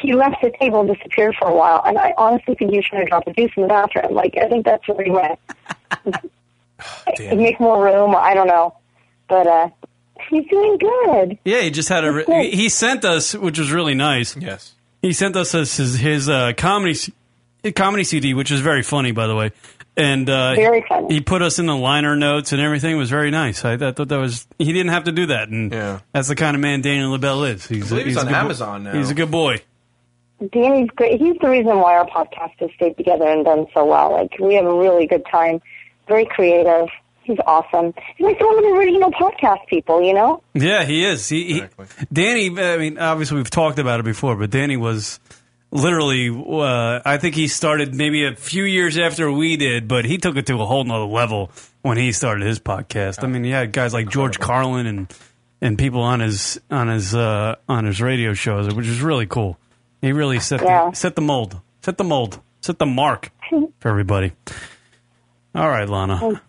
he 0.02 0.14
left 0.14 0.42
the 0.42 0.52
table 0.60 0.82
and 0.82 0.94
disappeared 0.96 1.36
for 1.40 1.48
a 1.48 1.56
while, 1.56 1.82
and 1.86 1.98
I 1.98 2.14
honestly 2.18 2.56
think 2.56 2.72
he 2.72 2.78
was 2.78 2.86
trying 2.88 3.06
to 3.06 3.10
drop 3.10 3.26
a 3.28 3.34
deuce 3.34 3.52
in 3.56 3.64
the 3.64 3.70
bathroom. 3.70 4.14
Like 4.14 4.36
I 4.38 4.50
think 4.50 4.66
that's 4.66 4.86
where 4.88 5.04
he 5.04 5.12
went. 5.12 5.40
Make 7.20 7.60
more 7.60 7.84
room. 7.86 8.16
I 8.16 8.34
don't 8.34 8.48
know, 8.48 8.76
but 9.30 9.48
uh, 9.48 9.70
he's 10.30 10.48
doing 10.48 10.78
good. 10.78 11.38
Yeah, 11.46 11.62
he 11.62 11.72
just 11.72 11.90
had 11.90 12.04
a. 12.04 12.24
He 12.26 12.52
he 12.52 12.70
sent 12.70 13.06
us, 13.06 13.34
which 13.34 13.60
was 13.60 13.72
really 13.72 13.96
nice. 13.96 14.36
Yes, 14.36 14.74
he 15.02 15.14
sent 15.14 15.36
us 15.36 15.52
his 15.52 15.76
his, 15.76 15.98
his 15.98 16.30
uh, 16.30 16.54
comedy 16.58 16.98
comedy 17.76 18.04
CD, 18.04 18.34
which 18.34 18.52
is 18.52 18.62
very 18.62 18.84
funny, 18.84 19.12
by 19.12 19.28
the 19.28 19.36
way. 19.36 19.52
And 19.98 20.30
uh, 20.30 20.56
Very 20.56 20.86
funny. 20.88 21.14
He 21.14 21.22
put 21.22 21.42
us 21.42 21.60
in 21.60 21.66
the 21.66 21.76
liner 21.76 22.16
notes 22.16 22.54
and 22.54 22.62
everything. 22.62 22.96
It 22.96 22.98
was 22.98 23.10
very 23.10 23.30
nice. 23.30 23.66
I, 23.66 23.74
I 23.74 23.92
thought 23.92 24.08
that 24.08 24.20
was 24.20 24.48
he 24.58 24.72
didn't 24.72 24.92
have 24.92 25.04
to 25.04 25.12
do 25.12 25.26
that, 25.28 25.50
and 25.50 25.72
yeah. 25.72 26.00
that's 26.14 26.30
the 26.30 26.36
kind 26.36 26.56
of 26.56 26.62
man 26.62 26.82
Daniel 26.82 27.12
Lobell 27.12 27.44
is. 27.44 27.68
He's, 27.68 27.90
believe 27.90 28.06
he's 28.06 28.16
a 28.16 28.22
on 28.22 28.26
good 28.28 28.32
bo- 28.32 28.40
Amazon 28.40 28.84
now. 28.84 28.94
He's 28.94 29.10
a 29.10 29.14
good 29.14 29.32
boy. 29.32 29.58
Danny's 30.52 30.90
great. 30.96 31.20
He's 31.20 31.38
the 31.42 31.50
reason 31.50 31.78
why 31.78 31.98
our 31.98 32.08
podcast 32.08 32.54
has 32.60 32.70
stayed 32.76 32.98
together 32.98 33.28
and 33.28 33.44
done 33.44 33.68
so 33.74 33.86
well. 33.86 34.12
Like 34.12 34.32
we 34.40 34.56
have 34.56 34.66
a 34.66 34.74
really 34.74 35.08
good 35.08 35.26
time. 35.30 35.62
Very 36.08 36.26
creative. 36.26 36.88
He's 37.32 37.40
awesome. 37.48 37.94
He's 38.18 38.26
like 38.26 38.40
one 38.40 38.58
of 38.58 38.64
the 38.64 38.72
original 38.72 39.10
podcast 39.12 39.66
people. 39.68 40.02
You 40.02 40.14
know. 40.14 40.44
Yeah, 40.54 40.84
he 40.84 41.06
is. 41.06 41.28
He, 41.30 41.54
he 41.54 41.64
Danny. 42.12 42.50
I 42.60 42.78
mean, 42.78 42.98
obviously 42.98 43.38
we've 43.38 43.50
talked 43.50 43.80
about 43.80 44.00
it 44.02 44.04
before, 44.04 44.36
but 44.36 44.50
Danny 44.50 44.76
was 44.76 45.20
literally, 45.72 46.30
uh, 46.30 47.00
I 47.06 47.18
think 47.18 47.36
he 47.36 47.48
started 47.48 47.96
maybe 47.96 48.26
a 48.26 48.36
few 48.36 48.64
years 48.66 48.98
after 48.98 49.32
we 49.32 49.56
did, 49.56 49.88
but 49.88 50.04
he 50.04 50.18
took 50.18 50.36
it 50.36 50.46
to 50.48 50.62
a 50.62 50.66
whole 50.66 50.84
nother 50.84 51.06
level 51.06 51.50
when 51.82 51.98
he 51.98 52.12
started 52.12 52.46
his 52.46 52.60
podcast. 52.60 53.24
I 53.24 53.28
mean, 53.28 53.46
he 53.46 53.52
had 53.52 53.72
guys 53.72 53.94
like 53.94 54.10
George 54.10 54.38
Carlin 54.40 54.86
and 54.86 55.14
and 55.62 55.78
people 55.78 56.02
on 56.02 56.20
his 56.20 56.60
on 56.70 56.90
his 56.90 57.16
uh, 57.16 57.56
on 57.70 57.86
his 57.86 58.02
radio 58.02 58.34
shows, 58.34 58.74
which 58.76 58.88
is 58.88 59.02
really 59.02 59.26
cool. 59.28 59.58
He 60.02 60.12
really 60.12 60.40
set 60.40 60.62
Yeah. 60.62 60.90
the, 60.90 60.96
set 60.96 61.16
the 61.16 61.22
mold, 61.22 61.62
set 61.82 61.98
the 61.98 62.04
mold, 62.04 62.42
set 62.60 62.78
the 62.78 62.86
mark 62.86 63.32
for 63.80 63.88
everybody. 63.90 64.34
All 65.56 65.70
right, 65.70 65.88
Lahna. 65.88 66.42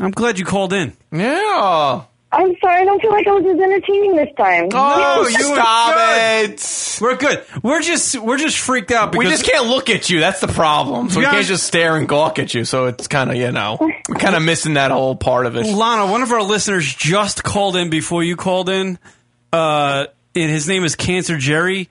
I'm 0.00 0.10
glad 0.10 0.38
you 0.38 0.44
called 0.44 0.72
in. 0.72 0.92
Yeah. 1.12 2.02
I'm 2.32 2.54
sorry, 2.60 2.82
I 2.82 2.84
don't 2.84 3.00
feel 3.00 3.12
like 3.12 3.26
I 3.26 3.30
was 3.30 3.44
as 3.46 3.58
entertaining 3.58 4.16
this 4.16 4.28
time. 4.36 4.68
Oh, 4.74 5.26
you 5.28 5.38
stop 5.54 5.94
were 5.94 6.46
good. 6.48 6.60
We're 7.00 7.16
good. 7.16 7.62
We're 7.62 7.80
just 7.80 8.18
we're 8.18 8.36
just 8.36 8.58
freaked 8.58 8.90
out 8.90 9.12
because 9.12 9.24
we 9.24 9.30
just 9.30 9.44
can't 9.50 9.68
look 9.68 9.88
at 9.88 10.10
you. 10.10 10.20
That's 10.20 10.40
the 10.40 10.48
problem. 10.48 11.08
So 11.08 11.20
we 11.20 11.24
can't 11.24 11.46
just 11.46 11.64
stare 11.64 11.96
and 11.96 12.08
gawk 12.08 12.38
at 12.38 12.52
you. 12.52 12.64
So 12.64 12.86
it's 12.86 13.06
kind 13.06 13.30
of 13.30 13.36
you 13.36 13.52
know 13.52 13.78
we're 13.80 14.16
kind 14.16 14.34
of 14.34 14.42
missing 14.42 14.74
that 14.74 14.90
whole 14.90 15.14
part 15.16 15.46
of 15.46 15.56
it. 15.56 15.64
Lahna, 15.66 16.10
one 16.10 16.22
of 16.22 16.32
our 16.32 16.42
listeners 16.42 16.92
just 16.92 17.44
called 17.44 17.76
in 17.76 17.90
before 17.90 18.22
you 18.24 18.36
called 18.36 18.68
in. 18.68 18.98
Uh, 19.52 20.06
and 20.34 20.50
his 20.50 20.68
name 20.68 20.84
is 20.84 20.96
Cancer 20.96 21.38
Jerry, 21.38 21.88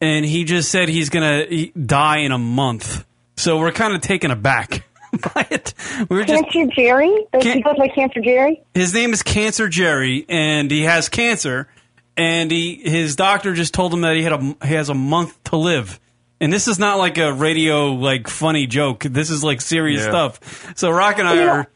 and 0.00 0.24
he 0.24 0.44
just 0.44 0.70
said 0.70 0.88
he's 0.88 1.10
gonna 1.10 1.44
he- 1.44 1.72
die 1.72 2.18
in 2.18 2.32
a 2.32 2.38
month. 2.38 3.04
So 3.36 3.58
we're 3.58 3.72
kind 3.72 3.94
of 3.94 4.00
taken 4.00 4.30
aback 4.30 4.84
by 5.34 5.46
it. 5.50 5.74
We're 6.08 6.24
just 6.24 6.44
Cancer 6.50 6.72
Jerry? 6.74 7.26
Does 7.32 7.44
he 7.44 7.60
goes 7.62 7.76
by 7.76 7.88
Cancer 7.88 8.20
Jerry? 8.20 8.62
his 8.74 8.94
name 8.94 9.12
is 9.12 9.22
Cancer 9.22 9.68
Jerry, 9.68 10.24
and 10.28 10.70
he 10.70 10.82
has 10.82 11.08
cancer, 11.08 11.68
and 12.16 12.50
he 12.50 12.76
his 12.82 13.14
doctor 13.16 13.52
just 13.54 13.74
told 13.74 13.92
him 13.92 14.00
that 14.02 14.16
he 14.16 14.22
had 14.22 14.32
a 14.32 14.56
he 14.66 14.74
has 14.74 14.88
a 14.88 14.94
month 14.94 15.42
to 15.44 15.56
live. 15.56 16.00
And 16.40 16.52
this 16.52 16.66
is 16.66 16.78
not 16.78 16.98
like 16.98 17.18
a 17.18 17.32
radio 17.32 17.92
like 17.92 18.26
funny 18.26 18.66
joke. 18.66 19.04
This 19.04 19.30
is 19.30 19.44
like 19.44 19.60
serious 19.60 20.00
Yeah. 20.02 20.08
stuff. 20.10 20.72
So 20.76 20.90
Rock 20.90 21.18
and 21.18 21.28
I 21.28 21.34
You 21.34 21.40
know, 21.40 21.48
are 21.52 21.66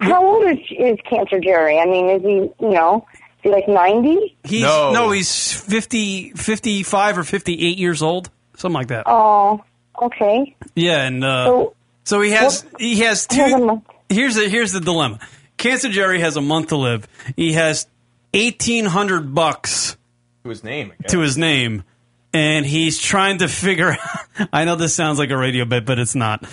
How 0.00 0.24
old 0.26 0.44
is, 0.48 0.58
is 0.76 0.98
Cancer 1.08 1.38
Jerry? 1.38 1.78
I 1.78 1.84
mean, 1.86 2.08
is 2.08 2.22
he, 2.22 2.34
you 2.66 2.72
know, 2.74 3.06
is 3.14 3.42
he 3.44 3.48
like 3.50 3.68
90? 3.68 4.36
He's 4.42 4.62
no, 4.62 5.10
he's 5.12 5.52
50, 5.52 6.30
55 6.30 7.18
or 7.18 7.22
58 7.22 7.78
years 7.78 8.02
old, 8.02 8.30
something 8.56 8.74
like 8.74 8.88
that. 8.88 9.04
Oh, 9.06 9.62
okay. 10.02 10.56
Yeah, 10.74 11.04
and 11.06 11.22
uh, 11.22 11.44
So- 11.46 11.74
so, 12.08 12.20
he 12.22 12.30
has 12.30 12.64
he 12.78 13.00
has 13.00 13.26
He 13.30 13.36
has 13.38 13.50
two. 13.50 13.82
Here's 14.08 14.34
the 14.36 14.48
here's 14.48 14.72
the 14.72 14.80
dilemma. 14.80 15.18
Cancer 15.56 15.88
Jerry 15.90 16.20
has 16.20 16.36
a 16.36 16.40
month 16.40 16.68
to 16.68 16.76
live. 16.76 17.06
He 17.36 17.52
has 17.52 17.86
eighteen 18.32 18.84
hundred 18.86 19.34
bucks 19.34 19.96
To 20.44 20.48
his 20.48 20.64
name. 20.64 20.92
to 21.08 21.20
his 21.20 21.36
name, 21.36 21.82
and 22.32 22.64
he's 22.64 22.98
trying 22.98 23.38
to 23.38 23.48
figure. 23.48 23.90
out 23.92 24.48
I 24.52 24.64
know 24.64 24.76
this 24.76 24.94
sounds 24.94 25.18
like 25.18 25.30
a 25.30 25.36
radio 25.36 25.64
bit, 25.64 25.84
but 25.84 25.98
it's 25.98 26.14
not. 26.14 26.44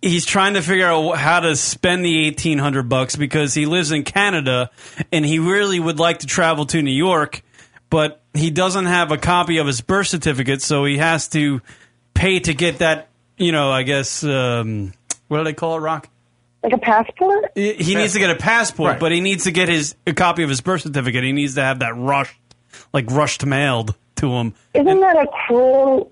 He's 0.00 0.26
trying 0.26 0.54
to 0.54 0.62
figure 0.62 0.86
out 0.86 1.12
how 1.16 1.40
to 1.40 1.56
spend 1.56 2.04
the 2.04 2.26
eighteen 2.26 2.58
hundred 2.58 2.88
bucks 2.88 3.16
because 3.16 3.54
he 3.54 3.66
lives 3.66 3.90
in 3.92 4.02
Canada, 4.04 4.70
and 5.10 5.24
he 5.24 5.38
really 5.38 5.80
would 5.80 5.98
like 5.98 6.18
to 6.20 6.26
travel 6.26 6.66
to 6.66 6.82
New 6.82 6.90
York, 6.92 7.42
but 7.90 8.22
he 8.34 8.50
doesn't 8.50 8.86
have 8.86 9.10
a 9.12 9.18
copy 9.18 9.58
of 9.58 9.66
his 9.66 9.80
birth 9.80 10.08
certificate, 10.08 10.60
so 10.62 10.84
he 10.84 10.98
has 10.98 11.28
to 11.30 11.60
pay 12.14 12.38
to 12.40 12.54
get 12.54 12.78
that. 12.78 13.08
You 13.38 13.52
know, 13.52 13.70
I 13.70 13.82
guess 13.82 14.22
um, 14.24 14.92
what 15.28 15.38
do 15.38 15.44
they 15.44 15.52
call 15.54 15.76
it, 15.76 15.80
Rock? 15.80 16.08
Like 16.62 16.72
a 16.74 16.78
passport? 16.78 17.50
He 17.54 17.72
he 17.74 17.94
needs 17.96 18.12
to 18.12 18.18
get 18.20 18.30
a 18.30 18.36
passport, 18.36 18.90
Right. 18.92 19.00
but 19.00 19.10
he 19.12 19.20
needs 19.20 19.44
to 19.44 19.50
get 19.50 19.68
his 19.68 19.96
a 20.06 20.12
copy 20.12 20.42
of 20.44 20.48
his 20.48 20.60
birth 20.60 20.82
certificate. 20.82 21.24
He 21.24 21.32
needs 21.32 21.54
to 21.56 21.62
have 21.62 21.80
that 21.80 21.96
rushed, 21.96 22.36
like 22.92 23.10
rushed 23.10 23.44
mailed 23.44 23.96
to 24.22 24.30
him. 24.32 24.54
Isn't 24.74 25.00
that 25.00 25.16
a 25.16 25.26
cruel 25.46 26.10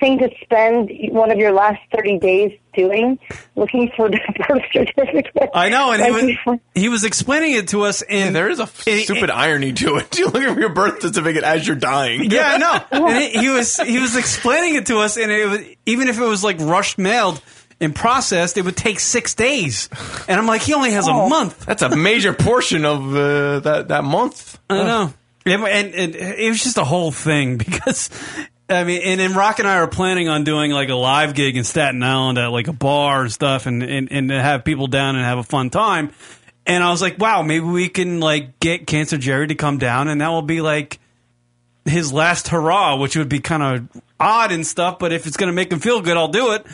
thing 0.00 0.18
to 0.18 0.30
spend 0.42 0.90
one 1.12 1.30
of 1.30 1.38
your 1.38 1.52
last 1.52 1.80
30 1.94 2.18
days 2.18 2.58
doing? 2.74 3.18
Looking 3.56 3.90
for 3.96 4.08
the 4.08 4.18
birth 4.48 4.62
certificate? 4.72 5.50
I 5.52 5.68
know, 5.68 5.92
and 5.92 6.02
he 6.02 6.38
was 6.46 6.60
he 6.74 6.88
was 6.88 7.04
explaining 7.04 7.54
it 7.54 7.68
to 7.68 7.82
us, 7.82 8.02
and 8.02 8.34
there 8.34 8.48
is 8.48 8.60
a 8.60 8.66
stupid 9.02 9.30
irony 9.30 9.72
to 9.74 9.96
it. 9.96 10.18
You 10.18 10.26
look 10.26 10.42
at 10.42 10.56
your 10.56 10.70
birth 10.72 11.02
certificate 11.02 11.44
as 11.44 11.66
you're 11.66 11.76
dying. 11.76 12.30
Yeah, 12.30 12.52
I 12.54 12.58
know. 12.58 13.06
And 13.08 13.18
he, 13.22 13.30
he 13.40 13.48
was 13.50 13.76
he 13.76 13.98
was 13.98 14.16
explaining 14.16 14.76
it 14.76 14.86
to 14.86 14.98
us, 14.98 15.16
and 15.18 15.30
it 15.30 15.46
was, 15.48 15.60
even 15.86 16.08
if 16.08 16.18
it 16.18 16.24
was 16.26 16.42
like 16.44 16.58
rushed 16.60 16.96
mailed 16.98 17.42
and 17.82 17.94
processed, 17.94 18.56
it 18.58 18.64
would 18.64 18.76
take 18.76 19.00
six 19.00 19.34
days. 19.34 19.88
And 20.28 20.38
I'm 20.38 20.46
like, 20.46 20.60
he 20.62 20.74
only 20.74 20.92
has 20.92 21.08
Oh. 21.08 21.26
a 21.26 21.28
month. 21.28 21.64
That's 21.64 21.80
a 21.82 21.96
major 21.96 22.32
portion 22.34 22.84
of 22.84 23.14
uh, 23.16 23.60
that 23.60 23.88
that 23.88 24.04
month. 24.04 24.58
I 24.68 24.82
know. 24.84 25.12
And, 25.50 25.64
and, 25.64 25.94
and 25.94 26.14
it 26.14 26.48
was 26.48 26.62
just 26.62 26.78
a 26.78 26.84
whole 26.84 27.10
thing 27.10 27.56
because, 27.58 28.10
I 28.68 28.84
mean, 28.84 29.02
and 29.02 29.20
then 29.20 29.34
Rock 29.34 29.58
and 29.58 29.68
I 29.68 29.76
are 29.78 29.88
planning 29.88 30.28
on 30.28 30.44
doing 30.44 30.70
like 30.70 30.88
a 30.88 30.94
live 30.94 31.34
gig 31.34 31.56
in 31.56 31.64
Staten 31.64 32.02
Island 32.02 32.38
at 32.38 32.48
like 32.48 32.68
a 32.68 32.72
bar 32.72 33.22
and 33.22 33.32
stuff 33.32 33.66
and, 33.66 33.82
and, 33.82 34.10
and 34.10 34.28
to 34.28 34.40
have 34.40 34.64
people 34.64 34.86
down 34.86 35.16
and 35.16 35.24
have 35.24 35.38
a 35.38 35.42
fun 35.42 35.70
time. 35.70 36.12
And 36.66 36.84
I 36.84 36.90
was 36.90 37.02
like, 37.02 37.18
wow, 37.18 37.42
maybe 37.42 37.64
we 37.64 37.88
can 37.88 38.20
like 38.20 38.60
get 38.60 38.86
Cancer 38.86 39.18
Jerry 39.18 39.48
to 39.48 39.54
come 39.54 39.78
down 39.78 40.08
and 40.08 40.20
that 40.20 40.28
will 40.28 40.42
be 40.42 40.60
like 40.60 41.00
his 41.84 42.12
last 42.12 42.48
hurrah, 42.48 42.96
which 42.96 43.16
would 43.16 43.28
be 43.28 43.40
kind 43.40 43.62
of 43.62 44.02
odd 44.18 44.52
and 44.52 44.66
stuff. 44.66 44.98
But 44.98 45.12
if 45.12 45.26
it's 45.26 45.36
going 45.36 45.48
to 45.48 45.54
make 45.54 45.72
him 45.72 45.80
feel 45.80 46.00
good, 46.00 46.16
I'll 46.16 46.28
do 46.28 46.52
it. 46.52 46.66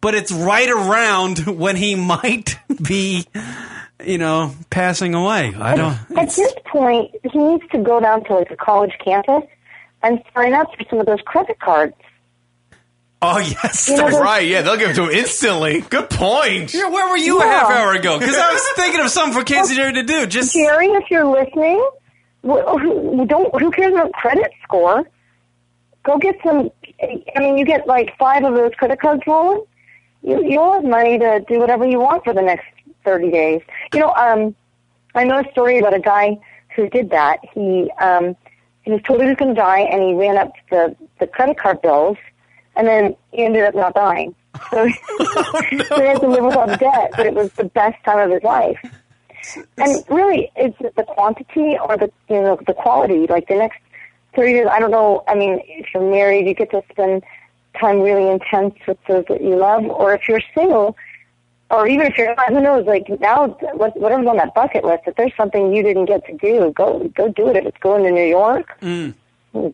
But 0.00 0.14
it's 0.14 0.32
right 0.32 0.68
around 0.68 1.38
when 1.46 1.76
he 1.76 1.94
might 1.94 2.58
be, 2.82 3.26
you 4.04 4.18
know, 4.18 4.54
passing 4.70 5.14
away. 5.14 5.54
I 5.58 5.76
don't. 5.76 5.96
At 6.16 6.30
this 6.30 6.52
point, 6.66 7.14
he 7.30 7.38
needs 7.38 7.64
to 7.72 7.78
go 7.78 8.00
down 8.00 8.24
to 8.24 8.34
like 8.34 8.50
a 8.50 8.56
college 8.56 8.92
campus 9.04 9.44
and 10.02 10.22
sign 10.34 10.54
up 10.54 10.68
for 10.76 10.84
some 10.88 11.00
of 11.00 11.06
those 11.06 11.20
credit 11.24 11.58
cards. 11.60 11.94
Oh 13.20 13.38
yes, 13.38 13.88
You 13.88 13.96
know, 13.96 14.02
that's 14.04 14.20
right. 14.20 14.46
Yeah, 14.46 14.62
they'll 14.62 14.76
give 14.76 14.90
it 14.90 14.94
to 14.94 15.04
him 15.04 15.10
instantly. 15.10 15.80
Good 15.80 16.08
point. 16.08 16.72
Yeah, 16.72 16.88
where 16.88 17.08
were 17.08 17.16
you 17.16 17.40
a 17.40 17.44
half 17.44 17.68
hour 17.68 17.92
ago? 17.94 18.16
Because 18.18 18.36
I 18.36 18.52
was 18.52 18.62
thinking 18.76 19.00
of 19.00 19.10
something 19.10 19.36
for 19.36 19.44
Cancer 19.44 19.74
Jerry 19.74 19.92
to 19.94 20.04
do. 20.04 20.26
Just 20.26 20.54
Jerry, 20.54 20.86
if 20.86 21.10
you're 21.10 21.24
listening, 21.24 21.84
who, 22.42 23.26
don't 23.26 23.60
who 23.60 23.72
cares 23.72 23.92
about 23.92 24.12
credit 24.12 24.52
score? 24.62 25.04
Go 26.04 26.18
get 26.18 26.36
some. 26.44 26.70
I 27.02 27.40
mean, 27.40 27.58
you 27.58 27.64
get 27.64 27.88
like 27.88 28.16
five 28.18 28.44
of 28.44 28.54
those 28.54 28.72
credit 28.74 29.00
cards 29.00 29.22
rolling. 29.26 29.64
You 30.22 30.44
you'll 30.44 30.74
have 30.74 30.84
money 30.84 31.18
to 31.18 31.44
do 31.48 31.58
whatever 31.58 31.86
you 31.86 31.98
want 31.98 32.22
for 32.22 32.32
the 32.32 32.42
next 32.42 32.66
thirty 33.08 33.30
days. 33.30 33.62
You 33.94 34.00
know, 34.00 34.12
um, 34.12 34.54
I 35.14 35.24
know 35.24 35.40
a 35.40 35.50
story 35.52 35.78
about 35.78 35.94
a 35.94 36.00
guy 36.00 36.38
who 36.76 36.90
did 36.90 37.08
that. 37.10 37.38
He 37.54 37.90
um, 37.98 38.36
he 38.82 38.90
was 38.90 39.00
told 39.02 39.22
he 39.22 39.28
was 39.28 39.36
going 39.36 39.54
to 39.54 39.60
die, 39.60 39.80
and 39.80 40.02
he 40.02 40.12
ran 40.14 40.36
up 40.36 40.52
the 40.70 40.94
the 41.20 41.26
credit 41.26 41.56
card 41.56 41.80
bills, 41.80 42.18
and 42.76 42.86
then 42.86 43.16
he 43.32 43.44
ended 43.44 43.64
up 43.64 43.74
not 43.74 43.94
dying. 43.94 44.34
So 44.70 44.84
he 45.70 45.76
had 45.78 46.20
to 46.20 46.28
live 46.28 46.44
without 46.44 46.78
debt, 46.78 47.12
but 47.16 47.24
it 47.24 47.34
was 47.34 47.50
the 47.52 47.64
best 47.64 47.96
time 48.04 48.18
of 48.18 48.30
his 48.30 48.42
life. 48.42 48.78
And 49.78 50.04
really, 50.10 50.50
it's 50.56 50.76
it 50.80 50.94
the 50.96 51.04
quantity 51.04 51.78
or 51.82 51.96
the 51.96 52.10
you 52.28 52.42
know 52.42 52.58
the 52.66 52.74
quality. 52.74 53.26
Like 53.26 53.48
the 53.48 53.54
next 53.54 53.78
thirty 54.36 54.52
years, 54.52 54.68
I 54.70 54.80
don't 54.80 54.90
know. 54.90 55.24
I 55.26 55.34
mean, 55.34 55.62
if 55.64 55.86
you're 55.94 56.10
married, 56.10 56.46
you 56.46 56.52
get 56.52 56.70
to 56.72 56.82
spend 56.90 57.24
time 57.80 58.00
really 58.00 58.28
intense 58.28 58.74
with 58.86 58.98
those 59.08 59.24
that 59.28 59.42
you 59.42 59.56
love, 59.56 59.84
or 59.84 60.12
if 60.14 60.28
you're 60.28 60.42
single, 60.54 60.96
or 61.70 61.86
even 61.86 62.06
if 62.06 62.16
you're 62.16 62.34
not, 62.34 62.48
who 62.48 62.60
knows? 62.60 62.86
Like 62.86 63.08
now, 63.20 63.48
whatever's 63.74 64.26
on 64.26 64.36
that 64.38 64.54
bucket 64.54 64.84
list, 64.84 65.02
if 65.06 65.16
there's 65.16 65.32
something 65.36 65.72
you 65.74 65.82
didn't 65.82 66.06
get 66.06 66.24
to 66.26 66.32
do, 66.36 66.72
go 66.74 67.08
go 67.14 67.28
do 67.28 67.48
it. 67.48 67.56
If 67.56 67.66
it's 67.66 67.78
going 67.78 68.04
to 68.04 68.10
New 68.10 68.24
York, 68.26 68.78
Mm. 68.80 69.14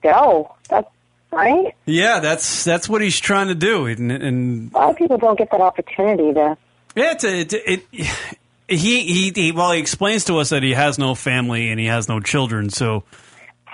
go. 0.03 0.55
That's 0.69 0.89
right. 1.31 1.75
yeah, 1.87 2.21
that's 2.21 2.65
that's 2.65 2.89
what 2.89 3.01
he's 3.03 3.19
trying 3.21 3.49
to 3.49 3.55
do, 3.55 3.87
and, 3.87 4.11
and 4.11 4.73
A 4.75 4.79
lot 4.79 4.91
of 4.91 4.97
people 4.97 5.19
don't 5.19 5.39
get 5.39 5.51
that 5.51 5.61
opportunity 5.61 6.33
to. 6.35 6.57
yeah, 6.97 7.13
it's 7.13 7.25
a, 7.25 7.41
it's 7.41 7.55
a, 7.55 7.73
it. 7.73 7.83
He, 8.67 9.03
he 9.03 9.33
he 9.35 9.53
well 9.53 9.73
he 9.73 9.79
explains 9.81 10.25
to 10.25 10.39
us 10.39 10.49
that 10.49 10.63
he 10.63 10.73
has 10.73 10.99
no 10.99 11.15
family 11.15 11.69
and 11.71 11.79
he 11.79 11.85
has 11.87 12.09
no 12.09 12.19
children 12.21 12.71
so 12.71 13.05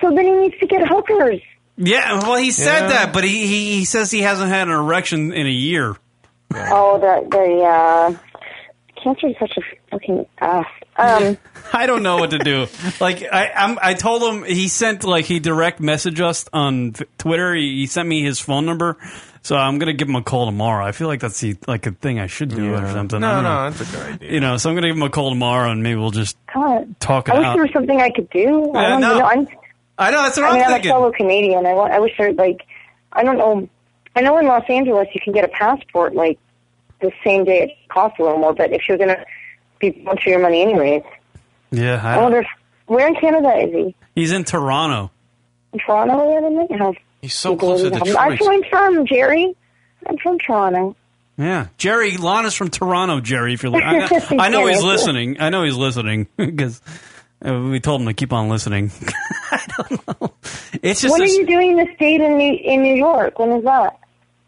So 0.00 0.10
then 0.12 0.24
he 0.24 0.32
needs 0.32 0.58
to 0.58 0.66
get 0.66 0.80
hookers. 0.88 1.40
yeah 1.76 2.14
well 2.26 2.34
he 2.36 2.50
said 2.50 2.80
Yeah. 2.82 2.88
that 2.88 3.12
but 3.12 3.22
he, 3.22 3.46
he 3.46 3.74
he 3.78 3.84
says 3.84 4.10
he 4.10 4.20
hasn't 4.22 4.50
had 4.50 4.66
an 4.66 4.74
erection 4.74 5.32
in 5.32 5.46
a 5.46 5.50
year 5.50 5.94
Oh, 6.54 6.98
the 6.98 7.28
the 7.30 7.62
uh, 7.62 8.40
cancer 9.02 9.28
is 9.28 9.36
such 9.38 9.56
a 9.56 9.62
fucking 9.90 10.26
ass. 10.38 10.66
Um, 10.96 11.38
I 11.72 11.86
don't 11.86 12.02
know 12.02 12.16
what 12.18 12.30
to 12.30 12.38
do. 12.38 12.66
Like 13.00 13.22
I, 13.32 13.50
I'm, 13.54 13.78
I 13.80 13.94
told 13.94 14.22
him 14.22 14.44
he 14.44 14.68
sent 14.68 15.04
like 15.04 15.24
he 15.24 15.38
direct 15.38 15.80
messaged 15.80 16.20
us 16.20 16.46
on 16.52 16.94
Twitter. 17.18 17.54
He, 17.54 17.80
he 17.80 17.86
sent 17.86 18.08
me 18.08 18.22
his 18.22 18.40
phone 18.40 18.66
number, 18.66 18.96
so 19.42 19.56
I'm 19.56 19.78
gonna 19.78 19.92
give 19.94 20.08
him 20.08 20.16
a 20.16 20.22
call 20.22 20.46
tomorrow. 20.46 20.84
I 20.84 20.92
feel 20.92 21.06
like 21.06 21.20
that's 21.20 21.40
the, 21.40 21.56
like 21.66 21.86
a 21.86 21.92
thing 21.92 22.18
I 22.18 22.26
should 22.26 22.48
do 22.50 22.74
or 22.74 22.78
Yeah. 22.82 22.92
something. 22.92 23.20
No, 23.20 23.28
I 23.28 23.34
don't 23.34 23.44
no, 23.44 23.64
know. 23.64 23.70
that's 23.70 23.88
a 23.92 23.96
good 23.96 24.14
idea. 24.14 24.32
You 24.32 24.40
know, 24.40 24.56
so 24.56 24.68
I'm 24.68 24.74
gonna 24.76 24.88
give 24.88 24.96
him 24.96 25.02
a 25.02 25.10
call 25.10 25.30
tomorrow, 25.30 25.70
and 25.70 25.82
maybe 25.82 25.98
we'll 25.98 26.10
just 26.10 26.36
God, 26.52 26.98
talk 27.00 27.28
it 27.28 27.34
I 27.34 27.38
wish 27.38 27.46
out. 27.46 27.54
there 27.54 27.62
was 27.62 27.72
something 27.72 28.00
I 28.00 28.10
could 28.10 28.28
do. 28.30 28.72
I 28.72 28.82
Yeah, 28.82 28.88
don't 28.90 29.00
no. 29.00 29.12
you 29.14 29.18
know. 29.20 29.26
I'm, 29.26 29.48
I 29.98 30.10
know 30.10 30.22
that's 30.22 30.36
what 30.36 30.44
I 30.46 30.48
I'm 30.48 30.54
mean, 30.54 30.64
I'm 30.64 30.70
thinking. 30.72 30.90
a 30.90 30.94
fellow 30.94 31.12
Canadian. 31.12 31.64
I, 31.66 31.74
want, 31.74 31.92
I 31.92 32.00
wish 32.00 32.12
there 32.18 32.32
like 32.32 32.62
I 33.12 33.22
don't 33.22 33.38
know. 33.38 33.68
I 34.16 34.20
know 34.22 34.38
in 34.38 34.46
Los 34.46 34.64
Angeles 34.68 35.08
you 35.14 35.20
can 35.20 35.32
get 35.32 35.44
a 35.44 35.48
passport 35.48 36.14
like 36.14 36.38
the 37.00 37.12
same 37.24 37.44
day. 37.44 37.62
It 37.64 37.88
costs 37.88 38.18
a 38.18 38.22
little 38.22 38.38
more, 38.38 38.52
but 38.54 38.72
if 38.72 38.82
you're 38.88 38.98
gonna 38.98 39.24
be 39.78 39.90
going 39.90 40.18
for 40.18 40.28
your 40.30 40.40
money 40.40 40.62
anyways, 40.62 41.02
Yeah, 41.70 42.00
I 42.02 42.14
I, 42.16 42.22
wonder 42.22 42.40
if 42.40 42.46
where 42.86 43.06
in 43.06 43.14
Canada 43.14 43.54
is 43.56 43.72
he? 43.72 43.94
he's 44.14 44.32
in 44.32 44.44
Toronto. 44.44 45.10
In 45.72 45.78
Toronto 45.78 46.14
or 46.14 46.46
anything? 46.46 46.78
How 46.78 46.94
He's 47.22 47.34
so 47.34 47.54
close 47.56 47.82
to 47.82 47.90
have- 47.90 48.02
Detroit. 48.02 48.40
I'm 48.42 48.62
from 48.68 49.06
Jerry. 49.06 49.54
I'm 50.08 50.16
from 50.18 50.38
Toronto. 50.38 50.96
Yeah, 51.38 51.68
Jerry 51.78 52.12
Lahna's 52.16 52.54
from 52.54 52.68
Toronto. 52.70 53.20
Jerry, 53.20 53.54
if 53.54 53.62
you're, 53.62 53.72
li- 53.72 53.80
I 53.82 53.98
know, 53.98 54.20
I 54.40 54.48
know 54.50 54.66
he's 54.66 54.82
listening. 54.82 55.40
I 55.40 55.48
know 55.50 55.62
he's 55.64 55.76
listening 55.76 56.26
because 56.36 56.82
uh, 57.46 57.58
we 57.70 57.78
told 57.80 58.00
him 58.02 58.08
to 58.08 58.14
keep 58.14 58.32
on 58.32 58.48
listening. 58.48 58.90
I 59.50 59.66
don't 59.78 60.20
know. 60.20 60.29
It's 60.82 61.00
just 61.00 61.12
when 61.12 61.20
a- 61.20 61.24
are 61.24 61.28
you 61.28 61.46
doing 61.46 61.76
the 61.76 61.86
state 61.94 62.20
in 62.20 62.36
New, 62.36 62.52
in 62.52 62.82
New 62.82 62.94
York? 62.94 63.38
When 63.38 63.52
is 63.52 63.64
that? 63.64 63.98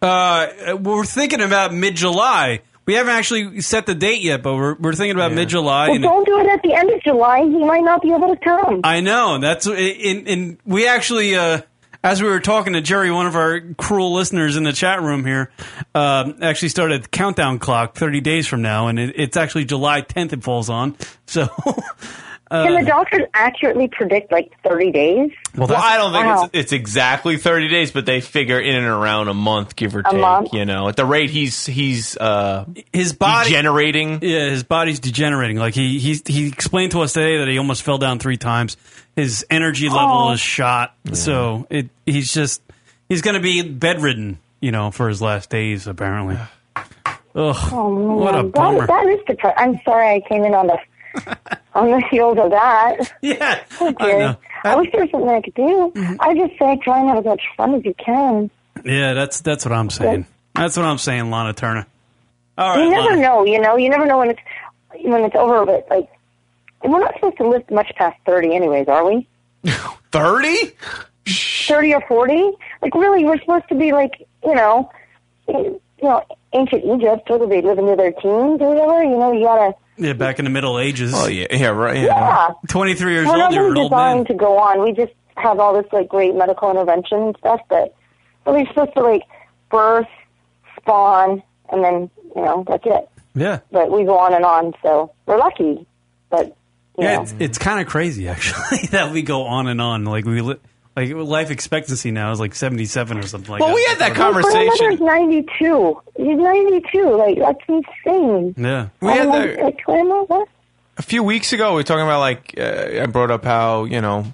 Uh, 0.00 0.76
we're 0.76 1.04
thinking 1.04 1.40
about 1.40 1.72
mid 1.72 1.94
July. 1.96 2.60
We 2.84 2.94
haven't 2.94 3.14
actually 3.14 3.60
set 3.60 3.86
the 3.86 3.94
date 3.94 4.22
yet, 4.22 4.42
but 4.42 4.56
we're 4.56 4.74
we're 4.74 4.94
thinking 4.94 5.14
about 5.14 5.32
mid 5.32 5.48
July. 5.48 5.90
Well, 5.90 6.00
don't 6.00 6.26
do 6.26 6.38
it 6.38 6.46
at 6.46 6.62
the 6.62 6.74
end 6.74 6.90
of 6.90 7.00
July. 7.02 7.42
He 7.42 7.64
might 7.64 7.84
not 7.84 8.02
be 8.02 8.12
able 8.12 8.34
to 8.34 8.36
come. 8.36 8.80
I 8.82 9.00
know 9.00 9.38
that's 9.38 9.66
in 9.66 10.26
in 10.26 10.58
we 10.64 10.88
actually 10.88 11.36
uh 11.36 11.60
as 12.04 12.20
we 12.20 12.28
were 12.28 12.40
talking 12.40 12.72
to 12.72 12.80
Jerry, 12.80 13.10
one 13.10 13.26
of 13.26 13.36
our 13.36 13.60
cruel 13.78 14.12
listeners 14.12 14.56
in 14.56 14.64
the 14.64 14.72
chat 14.72 15.00
room 15.00 15.24
here, 15.24 15.52
um, 15.94 16.38
actually 16.42 16.70
started 16.70 17.04
the 17.04 17.08
countdown 17.08 17.58
clock 17.60 17.94
30 17.94 18.20
days 18.20 18.46
from 18.48 18.60
now, 18.60 18.88
and 18.88 18.98
it, 18.98 19.14
it's 19.16 19.36
actually 19.36 19.64
July 19.64 20.02
10th 20.02 20.32
it 20.32 20.42
falls 20.42 20.68
on. 20.68 20.96
So, 21.26 21.48
uh, 21.64 21.72
Can 22.52 22.74
the 22.84 22.86
doctors 22.88 23.22
accurately 23.32 23.88
predict 23.88 24.30
like 24.30 24.52
30 24.62 24.90
days? 24.92 25.30
Well, 25.56 25.72
I 25.74 25.96
don't 25.96 26.12
think 26.12 26.26
Wow. 26.26 26.44
it's, 26.44 26.50
it's 26.52 26.72
exactly 26.72 27.36
30 27.38 27.68
days, 27.68 27.90
but 27.90 28.04
they 28.06 28.20
figure 28.20 28.60
in 28.60 28.74
and 28.76 28.86
around 28.86 29.28
a 29.28 29.34
month, 29.34 29.74
give 29.74 29.96
or 29.96 30.00
A 30.00 30.10
take. 30.10 30.20
month? 30.20 30.52
You 30.52 30.64
know, 30.64 30.88
at 30.88 30.96
the 30.96 31.04
rate 31.06 31.30
he's 31.30 31.64
he's 31.66 32.16
uh, 32.16 32.66
his 32.92 33.12
body 33.14 33.50
degenerating. 33.50 34.18
Yeah, 34.22 34.50
his 34.50 34.64
body's 34.64 35.00
degenerating. 35.00 35.56
Like 35.56 35.74
he 35.74 35.98
he 35.98 36.20
he 36.26 36.48
explained 36.48 36.92
to 36.92 37.00
us 37.00 37.12
today 37.14 37.38
that 37.38 37.48
he 37.48 37.56
almost 37.58 37.82
fell 37.82 37.98
down 37.98 38.18
three 38.18 38.36
times. 38.36 38.76
His 39.16 39.44
energy 39.50 39.88
level 39.88 40.28
Oh. 40.28 40.32
is 40.32 40.40
shot. 40.40 40.94
So 41.12 41.66
it 41.70 41.88
he's 42.06 42.32
just 42.32 42.62
he's 43.08 43.22
going 43.22 43.34
to 43.36 43.40
be 43.42 43.62
bedridden, 43.62 44.38
you 44.60 44.72
know, 44.72 44.90
for 44.90 45.08
his 45.08 45.20
last 45.22 45.48
days 45.50 45.86
apparently. 45.86 46.36
Ugh, 47.34 47.56
Oh 47.72 47.90
man, 47.94 48.16
what 48.16 48.34
a 48.34 48.42
That- 48.42 48.52
bummer. 48.52 48.86
that 48.86 49.06
is 49.06 49.20
depressing. 49.26 49.56
I'm 49.58 49.80
sorry 49.84 50.16
I 50.16 50.20
came 50.28 50.44
in 50.44 50.54
on 50.54 50.66
the 50.66 50.78
on 51.74 51.90
the 51.90 52.02
heels 52.10 52.38
of 52.38 52.50
that. 52.50 53.12
Yeah, 53.22 53.62
oh, 53.80 53.92
dear. 53.92 54.36
I, 54.64 54.76
wish 54.76 54.90
there 54.92 55.02
was 55.02 55.10
something 55.10 55.28
I 55.28 55.40
could 55.40 55.54
do. 55.54 55.92
Mm-hmm. 55.94 56.16
I 56.20 56.34
just 56.34 56.58
say 56.58 56.78
try 56.82 57.00
and 57.00 57.08
have 57.08 57.18
as 57.18 57.24
much 57.24 57.42
fun 57.56 57.74
as 57.74 57.84
you 57.84 57.94
can. 57.94 58.50
Yeah, 58.84 59.14
that's 59.14 59.40
that's 59.40 59.64
what 59.64 59.72
I'm 59.72 59.90
saying. 59.90 60.26
That's 60.54 60.76
what 60.76 60.86
I'm 60.86 60.98
saying, 60.98 61.24
Lahna 61.24 61.54
Turner. 61.54 61.86
All 62.58 62.76
right, 62.76 62.84
you 62.84 62.90
never 62.90 63.16
Lahna. 63.16 63.22
know, 63.22 63.44
you 63.44 63.60
know. 63.60 63.76
You 63.76 63.88
never 63.88 64.06
know 64.06 64.18
when 64.18 64.30
it's 64.30 64.40
when 65.02 65.24
it's 65.24 65.34
over. 65.36 65.66
But 65.66 65.86
like, 65.90 66.08
we're 66.84 67.00
not 67.00 67.14
supposed 67.14 67.38
to 67.38 67.48
live 67.48 67.70
much 67.70 67.92
past 67.96 68.18
thirty, 68.26 68.54
anyways, 68.54 68.88
are 68.88 69.04
we? 69.04 69.26
30? 70.12 70.72
Thirty 71.66 71.94
or 71.94 72.00
forty? 72.02 72.50
Like, 72.82 72.94
really, 72.94 73.24
we're 73.24 73.38
supposed 73.38 73.68
to 73.68 73.74
be 73.74 73.92
like, 73.92 74.26
you 74.44 74.54
know, 74.54 74.90
you 75.48 75.80
know, 76.02 76.24
ancient 76.52 76.84
Egypt, 76.84 77.28
where 77.30 77.46
they 77.46 77.62
live 77.62 77.78
into 77.78 77.96
their 77.96 78.12
teens 78.12 78.60
or 78.60 78.74
whatever. 78.74 79.02
You 79.02 79.18
know, 79.18 79.32
you 79.32 79.44
gotta. 79.44 79.74
Yeah, 79.96 80.14
back 80.14 80.38
in 80.38 80.44
the 80.44 80.50
Middle 80.50 80.78
Ages. 80.78 81.12
Oh 81.14 81.26
yeah, 81.26 81.46
yeah, 81.50 81.68
right. 81.68 81.98
Yeah. 81.98 82.48
23 82.68 83.12
years 83.12 83.26
we're 83.26 83.32
old, 83.32 83.38
not 83.38 83.52
you're 83.52 83.66
an 83.66 83.72
really 83.72 83.82
old 83.82 83.92
man. 83.92 84.16
designed 84.16 84.26
to 84.28 84.34
go 84.34 84.58
on. 84.58 84.82
We 84.82 84.92
just 84.92 85.12
have 85.36 85.58
all 85.60 85.74
this 85.80 85.90
like 85.92 86.08
great 86.08 86.34
medical 86.34 86.70
intervention 86.70 87.34
stuff, 87.38 87.60
but 87.68 87.94
but 88.44 88.54
we're 88.54 88.66
supposed 88.68 88.94
to 88.94 89.02
like 89.02 89.22
birth, 89.70 90.06
spawn, 90.80 91.42
and 91.70 91.84
then 91.84 92.10
you 92.34 92.42
know 92.42 92.64
that's 92.66 92.84
it. 92.86 93.08
Yeah. 93.34 93.60
But 93.70 93.90
we 93.90 94.04
go 94.04 94.18
on 94.18 94.34
and 94.34 94.44
on, 94.44 94.74
so 94.82 95.12
we're 95.26 95.38
lucky. 95.38 95.86
But 96.30 96.46
you 96.98 97.04
Yeah, 97.04 97.16
know. 97.16 97.22
it's, 97.22 97.34
it's 97.38 97.58
kind 97.58 97.80
of 97.80 97.86
crazy 97.86 98.28
actually 98.28 98.86
that 98.90 99.12
we 99.12 99.22
go 99.22 99.42
on 99.44 99.68
and 99.68 99.80
on. 99.80 100.04
Like 100.04 100.24
we 100.24 100.40
li- 100.40 100.58
like 100.96 101.10
life 101.10 101.50
expectancy 101.50 102.10
now 102.10 102.30
is 102.32 102.40
like 102.40 102.54
77 102.54 103.18
or 103.18 103.22
something 103.22 103.50
like 103.50 103.60
Well, 103.60 103.70
that. 103.70 103.74
we 103.74 103.84
had 103.84 103.98
that 103.98 104.10
My 104.10 104.16
conversation. 104.16 104.96
grandmother's 104.96 105.00
ninety 105.00 105.48
two. 105.58 106.00
He's 106.16 106.38
ninety 106.38 106.82
two. 106.92 107.16
Like 107.16 107.38
that's 107.38 107.60
insane. 107.68 108.54
Yeah. 108.58 108.88
We 109.00 109.08
had 109.08 109.20
I'm 109.22 109.28
like, 109.28 109.56
that- 109.56 109.64
like, 109.64 109.84
grandma, 109.84 110.22
what? 110.24 110.48
a 110.98 111.02
few 111.02 111.22
weeks 111.22 111.52
ago, 111.54 111.70
we 111.70 111.76
were 111.76 111.82
talking 111.84 112.04
about 112.04 112.20
like 112.20 112.54
uh, 112.58 113.00
I 113.02 113.06
brought 113.06 113.30
up 113.30 113.44
how 113.44 113.84
you 113.84 114.00
know 114.02 114.26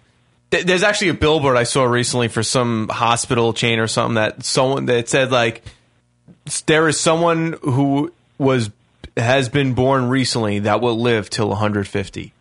th- 0.51 0.65
there's 0.67 0.83
actually 0.83 1.11
a 1.11 1.15
billboard 1.15 1.57
I 1.57 1.63
saw 1.63 1.85
recently 1.85 2.27
for 2.29 2.43
some 2.43 2.89
hospital 2.89 3.53
chain 3.53 3.79
or 3.79 3.87
something 3.87 4.15
that 4.17 4.45
someone 4.45 4.87
that 4.87 5.09
said 5.09 5.31
like 5.31 5.63
there 6.67 6.89
is 6.89 6.99
someone 6.99 7.57
who 7.63 8.13
was 8.39 8.71
has 9.17 9.49
been 9.49 9.75
born 9.75 10.09
recently 10.09 10.61
that 10.61 10.81
will 10.81 10.99
live 10.99 11.31
till 11.31 11.49
150. 11.49 12.33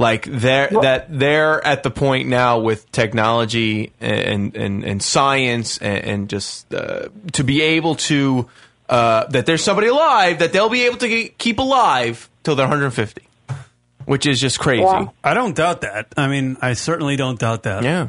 Like 0.00 0.24
they're 0.24 0.68
that 0.80 1.06
they're 1.10 1.62
at 1.62 1.82
the 1.82 1.90
point 1.90 2.26
now 2.26 2.60
with 2.60 2.90
technology 2.90 3.92
and 4.00 4.56
and 4.56 4.82
and 4.82 5.02
science 5.02 5.76
and, 5.76 5.98
and 5.98 6.30
just 6.30 6.72
uh, 6.72 7.10
to 7.32 7.44
be 7.44 7.60
able 7.60 7.96
to 7.96 8.48
uh, 8.88 9.26
that 9.26 9.44
there's 9.44 9.62
somebody 9.62 9.88
alive 9.88 10.38
that 10.38 10.54
they'll 10.54 10.70
be 10.70 10.86
able 10.86 10.96
to 10.96 11.06
ge- 11.28 11.36
keep 11.36 11.58
alive 11.58 12.30
till 12.44 12.56
they're 12.56 12.64
150, 12.64 13.20
which 14.06 14.24
is 14.24 14.40
just 14.40 14.58
crazy. 14.58 14.86
I 15.22 15.34
don't 15.34 15.54
doubt 15.54 15.82
that. 15.82 16.14
I 16.16 16.28
mean, 16.28 16.56
I 16.62 16.72
certainly 16.72 17.16
don't 17.16 17.38
doubt 17.38 17.64
that. 17.64 17.82
Yeah. 17.84 18.08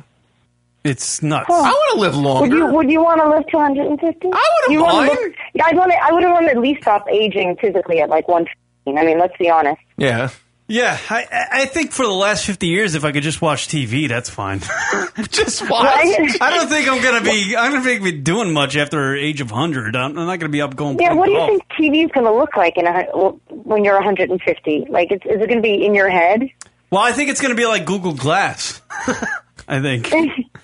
It's 0.86 1.22
nuts. 1.22 1.50
I 1.50 1.60
want 1.60 1.94
to 1.96 2.00
live 2.00 2.42
Would 2.42 2.54
you 2.54 2.68
Would 2.68 2.90
you 2.90 3.04
want 3.04 3.20
to 3.22 3.30
live 3.30 3.46
to 3.48 3.58
one 3.58 3.76
hundred 3.76 3.88
and 3.88 4.00
fifty? 4.00 4.30
I 4.32 4.50
wouldn't 4.70 4.82
mind. 4.82 5.36
Yeah, 5.54 5.66
I'd 5.66 5.76
want 5.76 5.92
to. 5.92 5.98
I 6.02 6.14
would 6.14 6.24
want 6.24 6.46
to 6.46 6.52
at 6.52 6.58
least 6.58 6.84
stop 6.84 7.06
aging 7.10 7.58
physically 7.58 8.00
at 8.00 8.08
like 8.08 8.30
one 8.30 8.46
fifteen. 8.46 8.98
I 8.98 9.04
mean, 9.04 9.20
let's 9.20 9.36
be 9.38 9.50
honest. 9.50 9.82
Yeah. 9.98 10.30
Yeah, 10.72 10.98
I, 11.10 11.28
I- 11.32 11.48
I 11.62 11.66
think 11.66 11.92
for 11.92 12.04
the 12.04 12.12
last 12.14 12.46
50 12.46 12.68
years, 12.68 12.96
if 12.96 13.04
I 13.04 13.12
could 13.12 13.24
just 13.24 13.42
watch 13.42 13.68
TV, 13.68 14.08
that's 14.08 14.30
fine. 14.30 14.60
just 15.30 15.62
watch. 15.70 15.84
Right? 15.86 16.38
I 16.42 16.56
don't 16.56 16.70
think 16.70 16.88
I'm 16.90 17.02
going 17.02 17.24
to 17.24 17.30
be, 17.30 17.56
I 17.56 17.70
don't 17.70 17.84
think 17.84 18.00
I'm 18.00 18.06
gonna 18.06 18.12
be 18.18 18.22
doing 18.22 18.54
much 18.54 18.76
after 18.78 19.16
age 19.16 19.42
of 19.42 19.52
100. 19.52 19.96
I'm, 19.96 20.12
I'm 20.18 20.26
not 20.26 20.26
going 20.26 20.40
to 20.40 20.50
be 20.50 20.62
up 20.62 20.76
going 20.76 20.98
Yeah, 21.00 21.14
what 21.14 21.26
do 21.26 21.32
you 21.34 21.38
golf. 21.40 21.50
think 21.50 21.64
TV 21.78 22.06
is 22.06 22.12
going 22.12 22.26
to 22.26 22.34
look 22.34 22.56
like 22.56 22.78
in 22.78 22.88
a, 22.88 23.04
when 23.50 23.84
you're 23.84 23.96
150? 23.96 24.86
Like, 24.90 25.12
it's, 25.12 25.26
is 25.26 25.42
it 25.42 25.48
going 25.48 25.58
to 25.58 25.62
be 25.62 25.86
in 25.86 25.94
your 25.94 26.10
head? 26.10 26.50
Well, 26.90 27.02
I 27.02 27.12
think 27.12 27.30
it's 27.30 27.42
going 27.42 27.54
to 27.54 27.58
be 27.58 27.66
like 27.66 27.86
Google 27.86 28.14
Glass. 28.14 28.82
I 29.68 29.82
think. 29.82 30.12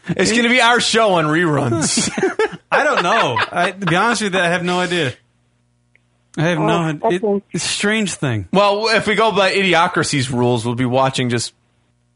It's 0.10 0.32
going 0.32 0.44
to 0.44 0.50
be 0.50 0.62
our 0.62 0.80
show 0.80 1.16
on 1.16 1.26
reruns. 1.26 2.10
I 2.72 2.86
don't 2.86 3.04
know. 3.04 3.36
I, 3.52 3.72
to 3.72 3.86
be 3.86 3.94
honest 3.98 4.22
with 4.22 4.34
you, 4.36 4.40
I 4.40 4.48
have 4.48 4.64
no 4.64 4.80
idea. 4.80 5.14
I 6.38 6.43
have 6.49 6.59
no 6.59 6.99
Oh, 7.01 7.09
it, 7.09 7.43
It's 7.51 7.65
a 7.65 7.68
strange 7.68 8.14
thing. 8.14 8.47
Well, 8.53 8.88
if 8.89 9.07
we 9.07 9.15
go 9.15 9.31
by 9.31 9.53
Idiocracy's 9.53 10.30
rules, 10.31 10.65
we'll 10.65 10.76
be 10.76 10.85
watching 10.85 11.30
just 11.30 11.53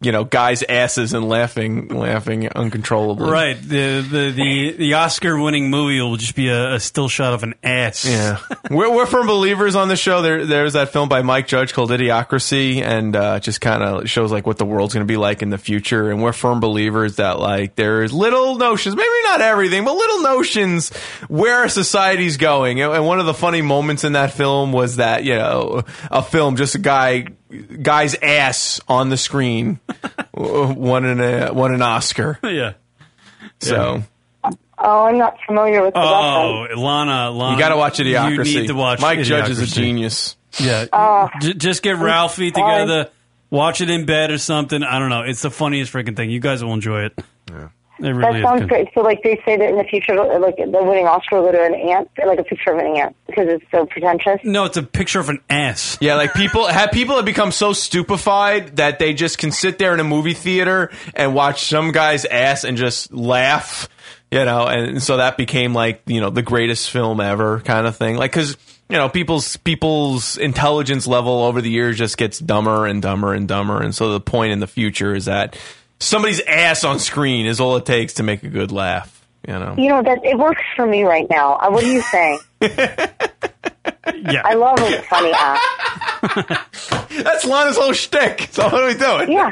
you 0.02 0.12
know 0.12 0.24
guys' 0.24 0.64
asses 0.64 1.14
and 1.14 1.30
laughing, 1.30 1.88
laughing 1.90 2.50
uncontrollably. 2.50 3.30
Right. 3.30 3.56
The 3.62 4.02
the 4.02 4.32
the, 4.32 4.72
the 4.78 4.94
Oscar 4.96 5.40
winning 5.40 5.70
movie 5.70 6.02
will 6.02 6.18
just 6.18 6.36
be 6.36 6.50
a, 6.50 6.74
a 6.74 6.80
still 6.80 7.08
shot 7.08 7.34
of 7.34 7.44
an 7.44 7.54
ass. 7.64 8.06
Yeah, 8.06 8.40
we're, 8.72 8.92
we're 8.92 9.06
firm 9.06 9.28
believers 9.28 9.76
on 9.76 9.88
the 9.88 9.96
show. 9.96 10.22
There, 10.22 10.46
there's 10.46 10.74
that 10.74 10.92
film 10.92 11.08
by 11.08 11.22
Mike 11.22 11.48
Judge 11.48 11.74
called 11.74 11.92
Idiocracy, 11.92 12.82
and 12.82 13.16
uh, 13.16 13.40
just 13.40 13.62
kind 13.62 13.84
of 13.84 14.10
shows 14.10 14.32
like 14.32 14.48
what 14.48 14.58
the 14.58 14.66
world's 14.66 14.94
going 14.94 15.06
to 15.06 15.12
be 15.12 15.18
like 15.18 15.42
in 15.42 15.52
the 15.52 15.60
future. 15.60 16.10
And 16.10 16.22
we're 16.22 16.34
firm 16.34 16.60
believers 16.60 17.18
that 17.18 17.40
like 17.40 17.76
there's 17.76 18.12
little 18.12 18.58
notions, 18.58 18.96
maybe 18.96 19.08
not 19.26 19.42
everything, 19.42 19.86
but 19.86 19.94
little 19.94 20.22
notions 20.22 20.90
where 21.28 21.60
our 21.60 21.70
society's 21.70 22.38
going. 22.38 22.82
And 22.82 22.92
and 22.92 23.06
one 23.06 23.20
of 23.20 23.26
the 23.28 23.34
funny 23.34 23.62
moments 23.62 24.04
in 24.04 24.14
that 24.14 24.34
film 24.34 24.72
was 24.72 24.96
that 24.96 25.24
you 25.24 25.36
know 25.36 25.84
a 26.10 26.24
film 26.24 26.56
just 26.56 26.76
a 26.76 26.80
guy 26.80 27.28
guy's 27.82 28.16
ass 28.16 28.80
on 28.88 29.10
the 29.10 29.18
screen 29.18 29.80
won 30.34 31.06
an 31.06 31.20
uh, 31.22 31.50
won 31.54 31.74
an 31.74 31.82
Oscar. 31.82 32.40
yeah. 32.44 32.74
So. 33.60 34.04
Oh, 34.84 35.06
I'm 35.06 35.20
not 35.20 35.38
familiar 35.46 35.84
with 35.84 35.94
the 35.94 36.00
Oh, 36.00 36.62
reference. 36.64 36.82
Lahna, 36.82 37.32
Lahna. 37.32 37.54
You 37.54 37.60
gotta 37.60 37.78
watch 37.78 38.00
Idiocracy. 38.00 38.48
You 38.54 38.62
need 38.62 38.68
to 38.68 38.74
watch 38.74 38.98
it. 39.00 39.04
Mike 39.04 39.20
Judge 39.22 39.50
is 39.52 39.60
a 39.60 39.68
genius. 39.68 40.36
Yeah. 40.58 40.86
Oh. 40.92 41.30
J- 41.40 41.54
just 41.54 41.84
get 41.84 41.98
Ralphie 41.98 42.52
Sorry. 42.52 42.80
together, 42.82 43.12
watch 43.52 43.82
it 43.82 43.92
in 43.92 44.06
bed 44.08 44.32
or 44.32 44.40
something. 44.40 44.82
I 44.82 44.98
don't 44.98 45.10
know. 45.10 45.22
It's 45.22 45.44
the 45.44 45.52
funniest 45.52 45.94
freaking 45.94 46.16
thing. 46.16 46.32
You 46.32 46.40
guys 46.40 46.64
will 46.64 46.74
enjoy 46.74 47.04
it. 47.04 47.20
Yeah. 48.02 48.10
It 48.10 48.14
really 48.14 48.22
that 48.34 48.36
is 48.40 48.44
sounds 48.44 48.60
good. 48.62 48.70
great. 48.70 48.88
So, 48.94 49.02
like, 49.02 49.24
they 49.24 49.42
say 49.46 49.58
that 49.58 49.70
in 49.70 49.78
the 49.78 49.84
future, 49.84 50.16
like, 50.16 50.58
the 50.58 50.84
winning 50.84 51.08
Oscar 51.08 51.38
will 51.38 51.46
go 51.46 51.52
to 51.54 51.64
an 51.64 51.76
ant, 51.76 52.10
like 52.26 52.40
a 52.40 52.44
picture 52.44 52.72
of 52.72 52.80
an 52.80 52.98
ant, 52.98 53.16
because 53.28 53.48
it's 53.48 53.66
so 53.72 53.86
pretentious. 53.86 54.40
No, 54.44 54.66
it's 54.66 54.78
a 54.78 54.84
picture 54.84 55.20
of 55.20 55.30
an 55.30 55.40
ass. 55.50 55.98
Yeah, 56.02 56.16
like 56.16 56.34
people 56.34 56.68
have 56.68 56.92
people 56.92 57.16
have 57.16 57.26
become 57.26 57.52
so 57.52 57.74
stupefied 57.74 58.78
that 58.78 59.00
they 59.00 59.14
just 59.14 59.38
can 59.38 59.52
sit 59.52 59.78
there 59.80 59.94
in 59.94 60.00
a 60.00 60.04
movie 60.04 60.34
theater 60.34 60.92
and 61.16 61.36
watch 61.36 61.66
some 61.68 61.92
guy's 61.92 62.26
ass 62.26 62.64
and 62.64 62.78
just 62.78 63.14
laugh, 63.14 63.88
you 64.32 64.44
know, 64.44 64.66
and 64.68 65.02
so 65.02 65.18
that 65.18 65.38
became 65.38 65.74
like 65.74 66.02
you 66.06 66.20
know 66.22 66.30
the 66.30 66.42
greatest 66.42 66.90
film 66.90 67.20
ever 67.22 67.60
kind 67.62 67.88
of 67.88 67.96
thing. 67.96 68.18
Like 68.18 68.32
because 68.32 68.58
you 68.90 68.98
know 68.98 69.10
people's 69.10 69.58
people's 69.58 70.38
intelligence 70.38 71.08
level 71.08 71.44
over 71.44 71.62
the 71.62 71.70
years 71.70 71.98
just 71.98 72.18
gets 72.18 72.40
dumber 72.40 72.86
and 72.86 73.02
dumber 73.02 73.34
and 73.34 73.48
dumber, 73.48 73.82
and 73.82 73.94
so 73.94 74.12
the 74.12 74.20
point 74.20 74.52
in 74.52 74.60
the 74.60 74.68
future 74.68 75.14
is 75.16 75.26
that 75.26 75.58
somebody's 76.02 76.42
ass 76.42 76.84
on 76.84 77.00
screen 77.00 77.46
is 77.46 77.60
all 77.60 77.78
it 77.78 77.86
takes 77.86 78.16
to 78.16 78.24
make 78.24 78.44
a 78.44 78.50
good 78.50 78.72
laugh. 78.72 79.26
You 79.48 79.54
know. 79.54 79.76
You 79.78 79.90
know, 79.90 80.04
that 80.04 80.24
it 80.24 80.38
works 80.38 80.62
for 80.76 80.86
me 80.86 81.04
right 81.04 81.28
now. 81.30 81.56
Uh, 81.56 81.72
What 81.72 81.84
are 81.84 81.92
you 81.92 82.02
saying? 82.02 82.40
yeah. 82.62 84.42
I 84.46 84.54
love 84.54 84.80
a 84.80 85.02
funny 85.04 85.32
ass. 85.34 85.60
That's 87.24 87.46
Lahna's 87.46 87.78
whole 87.78 87.94
shtick. 87.94 88.50
So 88.52 88.66
what 88.66 88.84
are 88.84 88.88
we 88.88 88.94
doing? 88.94 89.32
Yeah. 89.32 89.50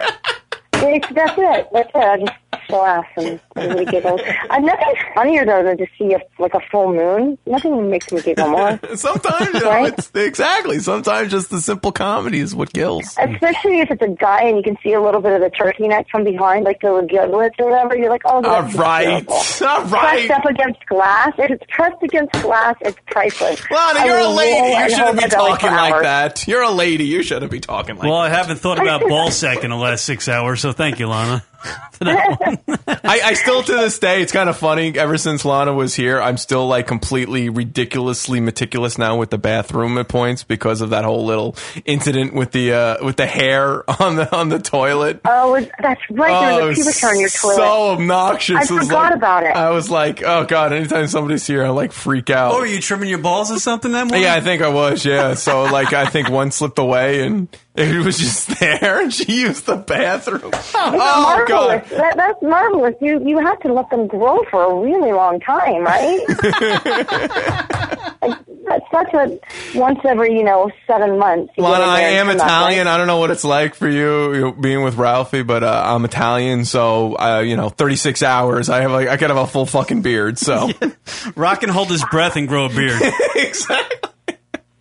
It's, 0.81 1.07
that's 1.13 1.33
it. 1.37 1.67
That's 1.73 1.89
it. 1.89 1.95
I 1.95 2.17
just 2.19 2.31
she'll 2.67 2.83
and 3.17 3.39
everybody 3.55 3.85
giggles. 3.85 4.21
Uh, 4.49 4.59
nothing's 4.59 4.97
funnier 5.15 5.45
though 5.45 5.63
than 5.63 5.77
to 5.77 5.87
see 5.97 6.13
a, 6.13 6.19
like 6.39 6.53
a 6.53 6.59
full 6.71 6.93
moon. 6.93 7.37
Nothing 7.45 7.89
makes 7.89 8.11
me 8.11 8.21
giggle 8.21 8.49
more. 8.49 8.79
Sometimes, 8.95 9.53
you 9.53 9.59
know, 9.61 9.69
Right? 9.69 9.93
it's 9.93 10.11
exactly. 10.15 10.79
Sometimes 10.79 11.31
just 11.31 11.49
the 11.49 11.59
simple 11.61 11.91
comedy 11.91 12.39
is 12.39 12.55
what 12.55 12.73
kills. 12.73 13.15
Especially 13.19 13.79
if 13.81 13.91
it's 13.91 14.01
a 14.01 14.07
guy 14.07 14.43
and 14.43 14.57
you 14.57 14.63
can 14.63 14.77
see 14.83 14.93
a 14.93 15.01
little 15.01 15.21
bit 15.21 15.33
of 15.33 15.41
the 15.41 15.49
turkey 15.49 15.87
neck 15.87 16.07
from 16.11 16.23
behind, 16.23 16.65
like 16.65 16.81
the 16.81 17.05
giblets 17.09 17.55
or 17.59 17.69
whatever. 17.69 17.95
You're 17.97 18.09
like, 18.09 18.21
oh, 18.25 18.41
that's 18.41 18.75
All 18.75 18.81
right. 18.81 19.23
adorable. 19.23 19.33
All 19.33 19.85
right. 19.85 20.27
Pressed 20.27 20.31
up 20.31 20.45
against 20.45 20.85
glass. 20.87 21.33
If 21.37 21.51
it's 21.51 21.63
pressed 21.69 22.01
against 22.03 22.31
glass, 22.41 22.75
it's 22.81 22.97
priceless. 23.07 23.59
Lahna, 23.61 24.05
you're 24.05 24.15
a 24.17 24.19
will 24.21 24.25
roll 24.27 24.35
lady. 24.35 24.83
You 24.83 24.89
shouldn't 24.97 25.15
be 25.17 25.21
my 25.21 25.27
belly 25.27 25.51
for 25.51 25.57
talking 25.59 25.71
like 25.71 25.93
hours. 25.93 26.03
that. 26.03 26.47
You're 26.47 26.61
a 26.63 26.71
lady. 26.71 27.05
You 27.05 27.23
shouldn't 27.23 27.51
be 27.51 27.59
talking 27.59 27.95
like 27.95 28.03
that. 28.03 28.07
Well, 28.09 28.17
I 28.17 28.29
haven't 28.29 28.57
thought 28.57 28.79
about 28.81 29.01
ball 29.07 29.31
sack 29.31 29.63
in 29.63 29.69
the 29.69 29.75
last 29.75 30.05
six 30.05 30.27
hours, 30.27 30.61
so 30.61 30.71
thank 30.71 30.99
you, 30.99 31.07
Lahna. 31.07 31.43
I, 32.01 32.57
I 33.03 33.33
still 33.33 33.61
to 33.63 33.71
this 33.73 33.99
day, 33.99 34.21
it's 34.21 34.31
kind 34.31 34.49
of 34.49 34.57
funny. 34.57 34.97
Ever 34.97 35.17
since 35.17 35.43
Lahna 35.43 35.75
was 35.75 35.93
here, 35.95 36.21
I'm 36.21 36.37
still 36.37 36.67
like 36.67 36.87
completely 36.87 37.49
ridiculously 37.49 38.39
meticulous 38.39 38.97
now 38.97 39.17
with 39.17 39.29
the 39.29 39.37
bathroom 39.37 39.97
at 39.97 40.07
points 40.07 40.43
because 40.43 40.81
of 40.81 40.91
that 40.91 41.03
whole 41.03 41.25
little 41.25 41.55
incident 41.85 42.33
with 42.33 42.51
the 42.51 42.73
uh, 42.73 43.05
with 43.05 43.17
the 43.17 43.25
hair 43.25 43.83
on 44.01 44.15
the 44.15 44.33
on 44.35 44.49
the 44.49 44.59
toilet. 44.59 45.19
Oh, 45.25 45.59
that's 45.81 46.01
right. 46.09 46.53
Oh, 46.53 46.57
There 46.57 46.67
was 46.67 46.77
was 46.77 46.87
a 46.87 46.91
pubic 46.91 47.01
hair 47.01 47.09
on 47.11 47.19
your 47.19 47.29
toilet. 47.29 47.55
So 47.55 47.89
obnoxious. 47.91 48.55
I 48.71 48.73
was 48.73 48.85
forgot 48.85 49.03
like- 49.03 49.13
about 49.15 49.43
it. 49.43 49.55
I 49.55 49.69
was 49.71 49.89
like, 49.89 50.23
oh 50.23 50.45
god, 50.45 50.71
anytime 50.73 51.07
somebody's 51.07 51.45
here, 51.45 51.65
I 51.65 51.69
like 51.69 51.91
freak 51.91 52.29
out. 52.29 52.53
Oh, 52.53 52.59
were 52.59 52.65
you 52.65 52.79
trimming 52.79 53.09
your 53.09 53.17
balls 53.19 53.51
or 53.51 53.59
something 53.59 53.91
that 53.91 54.05
morning? 54.07 54.23
Yeah, 54.23 54.35
I 54.35 54.41
think 54.41 54.61
I 54.61 54.69
was. 54.69 55.03
Yeah, 55.05 55.33
so 55.33 55.63
like 55.63 55.91
I 55.93 56.05
think 56.05 56.29
one 56.29 56.51
slipped 56.51 56.79
away 56.79 57.23
and 57.23 57.47
it 57.79 58.05
was 58.05 58.17
just 58.17 58.47
there, 58.59 59.01
and 59.01 59.13
she 59.13 59.41
used 59.41 59.65
the 59.65 59.75
bathroom. 59.77 60.51
It's 60.53 60.73
Oh 60.75 60.91
marvelous. 61.23 61.47
god. 61.47 61.85
That, 61.97 62.15
that's 62.17 62.41
marvelous. 62.41 62.95
You 63.01 63.21
you 63.25 63.39
have 63.39 63.59
to 63.61 63.73
let 63.73 63.89
them 63.89 64.07
grow 64.07 64.43
for 64.51 64.63
a 64.63 64.75
really 64.81 65.11
long 65.11 65.39
time, 65.39 65.83
right? 65.83 66.19
that's 68.67 68.85
such 68.91 69.13
a 69.13 69.39
once 69.75 69.99
every 70.05 70.33
you 70.35 70.43
know 70.43 70.69
seven 70.87 71.17
months. 71.17 71.53
you 71.57 71.63
Lahna, 71.63 71.77
get 71.77 71.83
in 71.83 71.89
I 71.89 72.01
am 72.01 72.29
Italian. 72.29 72.85
right? 72.87 72.93
I 72.93 72.97
don't 72.97 73.07
know 73.07 73.17
what 73.19 73.31
it's 73.31 73.43
like 73.43 73.75
for 73.75 73.89
you, 73.89 74.33
you 74.33 74.41
know, 74.41 74.51
being 74.51 74.83
with 74.83 74.95
Ralphie, 74.95 75.43
but 75.43 75.63
uh, 75.63 75.83
I'm 75.85 76.05
Italian, 76.05 76.65
so 76.65 77.15
uh, 77.17 77.39
you 77.39 77.55
know, 77.55 77.69
36 77.69 78.21
hours. 78.23 78.69
I 78.69 78.81
have 78.81 78.91
like 78.91 79.07
I 79.07 79.17
could 79.17 79.29
have 79.29 79.37
a 79.39 79.47
full 79.47 79.65
fucking 79.65 80.01
beard. 80.01 80.37
So 80.37 80.69
Rock 81.35 81.63
and 81.63 81.71
hold 81.71 81.89
his 81.89 82.03
breath 82.05 82.35
and 82.35 82.47
grow 82.47 82.65
a 82.65 82.69
beard. 82.69 83.01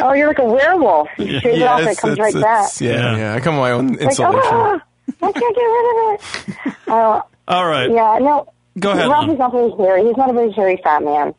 Oh, 0.00 0.12
you're 0.12 0.28
like 0.28 0.38
a 0.38 0.44
werewolf. 0.44 1.08
You 1.18 1.40
shave 1.40 1.54
it 1.54 1.62
off, 1.62 1.80
and 1.80 1.88
it 1.90 1.98
comes 1.98 2.18
right 2.18 2.34
back. 2.34 2.70
Yeah, 2.80 3.16
yeah, 3.16 3.34
I 3.34 3.40
come 3.40 3.54
with 3.56 3.62
my 3.62 3.72
own 3.72 3.88
Like, 3.88 4.00
insulation. 4.02 4.40
ah, 4.44 4.80
I 5.22 5.32
can't 5.32 5.54
get 5.56 5.62
rid 5.62 5.86
of 5.90 6.14
it. 6.14 6.74
Uh, 6.88 7.20
All 7.48 7.66
right. 7.66 7.90
yeah, 7.90 8.18
no. 8.20 8.50
Go 8.78 8.92
ahead, 8.92 9.08
Ralphie's 9.10 9.38
not 9.38 9.52
very 9.52 9.70
hairy. 9.72 10.04
He's 10.06 10.16
not 10.16 10.30
a 10.30 10.32
very 10.32 10.50
hairy 10.52 10.80
fat 10.82 11.02
man. 11.02 11.34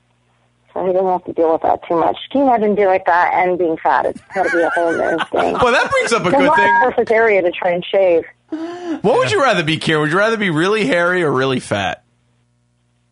So 0.73 0.85
he 0.85 0.93
doesn't 0.93 1.07
have 1.07 1.23
to 1.25 1.33
deal 1.33 1.53
with 1.53 1.63
that 1.63 1.79
too 1.87 1.95
much. 1.99 2.17
Can 2.31 2.41
you 2.41 2.47
imagine 2.47 2.75
being 2.75 2.87
like 2.87 3.05
that 3.05 3.31
and 3.33 3.57
being 3.57 3.75
fat? 3.77 4.05
It's 4.05 4.21
got 4.35 4.43
to 4.43 4.51
be 4.55 4.61
a 4.61 4.69
whole 4.69 4.91
new 4.91 5.17
thing. 5.31 5.53
Well, 5.61 5.71
that 5.71 5.89
brings 5.89 6.13
up 6.13 6.21
a 6.25 6.29
There's 6.29 6.41
good 6.41 6.45
not 6.45 6.57
thing. 6.57 6.75
perfect 6.81 7.11
area 7.11 7.41
to 7.41 7.51
try 7.51 7.71
and 7.71 7.83
shave. 7.83 8.25
What 9.01 9.17
would 9.17 9.31
you 9.31 9.41
rather 9.41 9.63
be, 9.63 9.77
Kieran? 9.77 10.01
Would 10.03 10.11
you 10.11 10.17
rather 10.19 10.37
be 10.37 10.49
really 10.51 10.85
hairy 10.85 11.23
or 11.23 11.31
really 11.31 11.59
fat? 11.59 12.03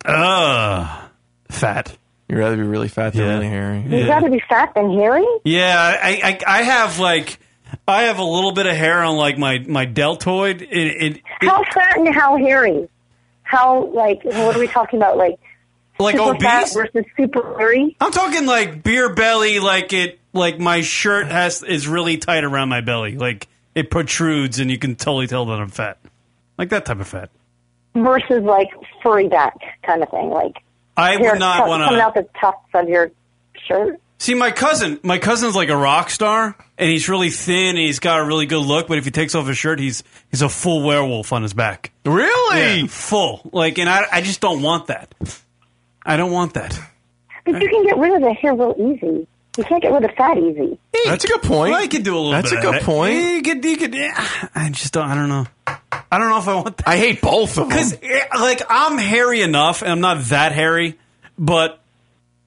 Uh, 0.06 1.02
fat. 1.50 1.98
You'd 2.28 2.38
rather 2.40 2.58
be 2.58 2.64
really 2.64 2.88
fat 2.90 3.14
than 3.14 3.22
Yeah. 3.24 3.34
really 3.36 3.48
hairy. 3.48 3.86
You'd 3.88 4.10
rather 4.10 4.30
be 4.30 4.42
fat 4.50 4.74
than 4.76 4.92
hairy? 4.94 5.26
Yeah, 5.46 6.00
I, 6.04 6.40
I 6.46 6.60
I 6.60 6.62
have 6.64 7.00
like 7.00 7.40
I 7.88 8.04
have 8.04 8.20
a 8.20 8.24
little 8.24 8.52
bit 8.52 8.66
of 8.66 8.76
hair 8.76 9.02
on 9.02 9.16
like 9.18 9.38
my 9.38 9.60
my 9.60 9.86
deltoid. 9.86 10.62
It, 10.62 10.68
it 10.70 11.22
How 11.42 11.64
fat 11.74 11.98
and 11.98 12.14
how 12.14 12.38
hairy? 12.38 12.90
How, 13.44 13.86
like, 13.94 14.26
what 14.26 14.56
are 14.58 14.60
we 14.60 14.68
talking 14.68 15.00
about? 15.00 15.16
Like, 15.18 15.40
Like 16.00 16.18
super 16.18 16.38
fat 16.38 16.64
obese? 16.64 16.74
versus 16.74 17.06
super 17.16 17.58
hairy? 17.58 17.96
I'm 18.02 18.12
talking 18.12 18.46
like 18.46 18.84
beer 18.84 19.14
belly, 19.14 19.60
like 19.60 19.94
it 19.94 20.20
like 20.34 20.60
my 20.60 20.82
shirt 20.82 21.28
has 21.32 21.64
is 21.64 21.88
really 21.88 22.18
tight 22.18 22.44
around 22.44 22.68
my 22.68 22.82
belly, 22.82 23.18
like 23.18 23.48
it 23.74 23.90
protrudes, 23.90 24.60
and 24.60 24.70
you 24.70 24.78
can 24.78 24.96
totally 24.98 25.28
tell 25.28 25.46
that 25.46 25.60
I'm 25.62 25.70
fat, 25.70 25.98
like 26.58 26.70
that 26.70 26.86
type 26.86 27.00
of 27.00 27.08
fat. 27.08 27.30
Versus, 27.96 28.44
like, 28.44 28.68
furry 29.02 29.28
back 29.30 29.56
kind 29.84 30.04
of 30.04 30.10
thing. 30.10 30.30
Like, 30.30 30.58
I 30.98 31.16
would 31.18 31.40
not 31.40 31.58
cut- 31.60 31.68
wanna- 31.70 31.86
Coming 31.86 32.02
out 32.02 32.14
the 32.16 32.28
tufts 32.42 32.70
of 32.74 32.90
your 32.90 33.12
shirt? 33.68 34.00
See, 34.20 34.34
my 34.34 34.50
cousin, 34.50 35.00
my 35.04 35.20
cousin's 35.20 35.56
like 35.56 35.70
a 35.70 35.78
rock 35.78 36.10
star, 36.10 36.56
and 36.78 36.90
he's 36.90 37.08
really 37.08 37.30
thin, 37.30 37.70
and 37.70 37.78
he's 37.78 38.00
got 38.00 38.20
a 38.20 38.26
really 38.26 38.48
good 38.48 38.66
look. 38.66 38.88
But 38.88 38.98
if 38.98 39.06
he 39.06 39.12
takes 39.12 39.36
off 39.36 39.46
his 39.48 39.60
shirt, 39.60 39.80
he's 39.80 40.04
he's 40.32 40.42
a 40.42 40.50
full 40.50 40.82
werewolf 40.84 41.32
on 41.32 41.44
his 41.44 41.54
back. 41.54 41.92
Really? 42.04 42.82
Yeah, 42.82 42.88
full. 42.88 43.48
Like, 43.54 43.78
and 43.78 43.88
I 43.88 44.06
I 44.12 44.22
just 44.22 44.42
don't 44.42 44.64
want 44.64 44.88
that. 44.88 45.14
I 46.04 46.18
don't 46.18 46.32
want 46.32 46.56
that. 46.56 46.80
But 47.46 47.62
you 47.62 47.70
can 47.70 47.86
get 47.86 47.98
rid 48.00 48.14
of 48.16 48.22
the 48.24 48.34
hair 48.34 48.56
real 48.56 48.74
easy. 48.78 49.28
You 49.58 49.64
can't 49.64 49.82
get 49.82 49.92
rid 49.92 50.06
of 50.06 50.12
fat 50.16 50.38
easy. 50.38 50.78
That's 51.06 51.24
a 51.26 51.28
good 51.28 51.42
point. 51.42 51.72
Well, 51.72 51.82
I 51.82 51.88
could 51.88 52.04
do 52.04 52.16
a 52.16 52.20
little 52.20 52.32
That's 52.32 52.52
bit. 52.52 52.60
a 52.60 52.62
good 52.62 52.74
that. 52.76 52.84
point. 52.84 53.16
You 53.16 53.42
could, 53.42 53.66
you 53.66 53.78
could. 53.78 53.96
yeah, 53.96 54.48
I 54.54 54.70
just 54.70 54.94
don't. 54.94 55.08
I 55.10 55.16
don't 55.16 55.30
know. 55.30 55.46
I 55.66 56.18
don't 56.20 56.30
know 56.30 56.38
if 56.38 56.48
I 56.48 56.56
want 56.56 56.78
that. 56.78 56.88
I 56.88 56.98
hate 56.98 57.22
both 57.22 57.58
of 57.58 57.68
them. 57.68 57.70
Because, 57.70 57.98
like, 58.40 58.62
I'm 58.70 58.98
hairy 58.98 59.42
enough, 59.42 59.82
and 59.82 59.92
I'm 59.92 60.00
not 60.00 60.24
that 60.26 60.52
hairy, 60.52 60.98
but 61.40 61.80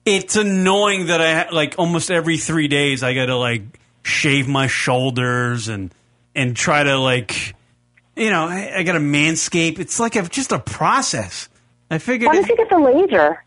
it's 0.05 0.35
annoying 0.37 1.07
that 1.07 1.21
I, 1.21 1.33
ha- 1.43 1.49
like, 1.51 1.75
almost 1.77 2.09
every 2.09 2.37
three 2.37 2.67
days, 2.67 3.03
I 3.03 3.13
gotta, 3.13 3.35
like, 3.35 3.61
shave 4.03 4.47
my 4.47 4.67
shoulders 4.67 5.67
and, 5.67 5.93
and 6.33 6.55
try 6.55 6.83
to, 6.83 6.97
like, 6.97 7.53
you 8.15 8.29
know, 8.29 8.45
I, 8.45 8.71
I 8.77 8.83
gotta 8.83 8.99
manscape. 8.99 9.79
It's 9.79 9.99
like 9.99 10.15
a, 10.15 10.23
just 10.23 10.51
a 10.51 10.59
process. 10.59 11.49
I 11.89 11.97
figured. 11.97 12.27
Why 12.27 12.35
don't 12.35 12.47
you 12.47 12.55
get 12.57 12.69
the 12.69 12.79
laser? 12.79 13.43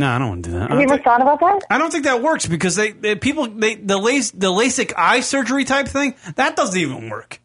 No, 0.00 0.08
I 0.08 0.18
don't 0.18 0.28
want 0.30 0.44
to 0.44 0.50
do 0.50 0.58
that. 0.58 0.70
I 0.70 0.74
Have 0.74 0.80
you 0.80 0.86
don't 0.86 0.94
ever 0.94 1.02
thought 1.02 1.20
about 1.20 1.40
that? 1.40 1.60
I 1.68 1.76
don't 1.76 1.90
think 1.90 2.04
that 2.04 2.22
works 2.22 2.46
because 2.46 2.74
they, 2.74 2.92
they 2.92 3.16
people 3.16 3.46
they 3.48 3.74
the 3.74 3.98
lace 3.98 4.30
the 4.30 4.46
LASIK 4.50 4.94
eye 4.96 5.20
surgery 5.20 5.64
type 5.64 5.88
thing 5.88 6.14
that 6.36 6.56
doesn't 6.56 6.80
even 6.80 7.10
work. 7.10 7.38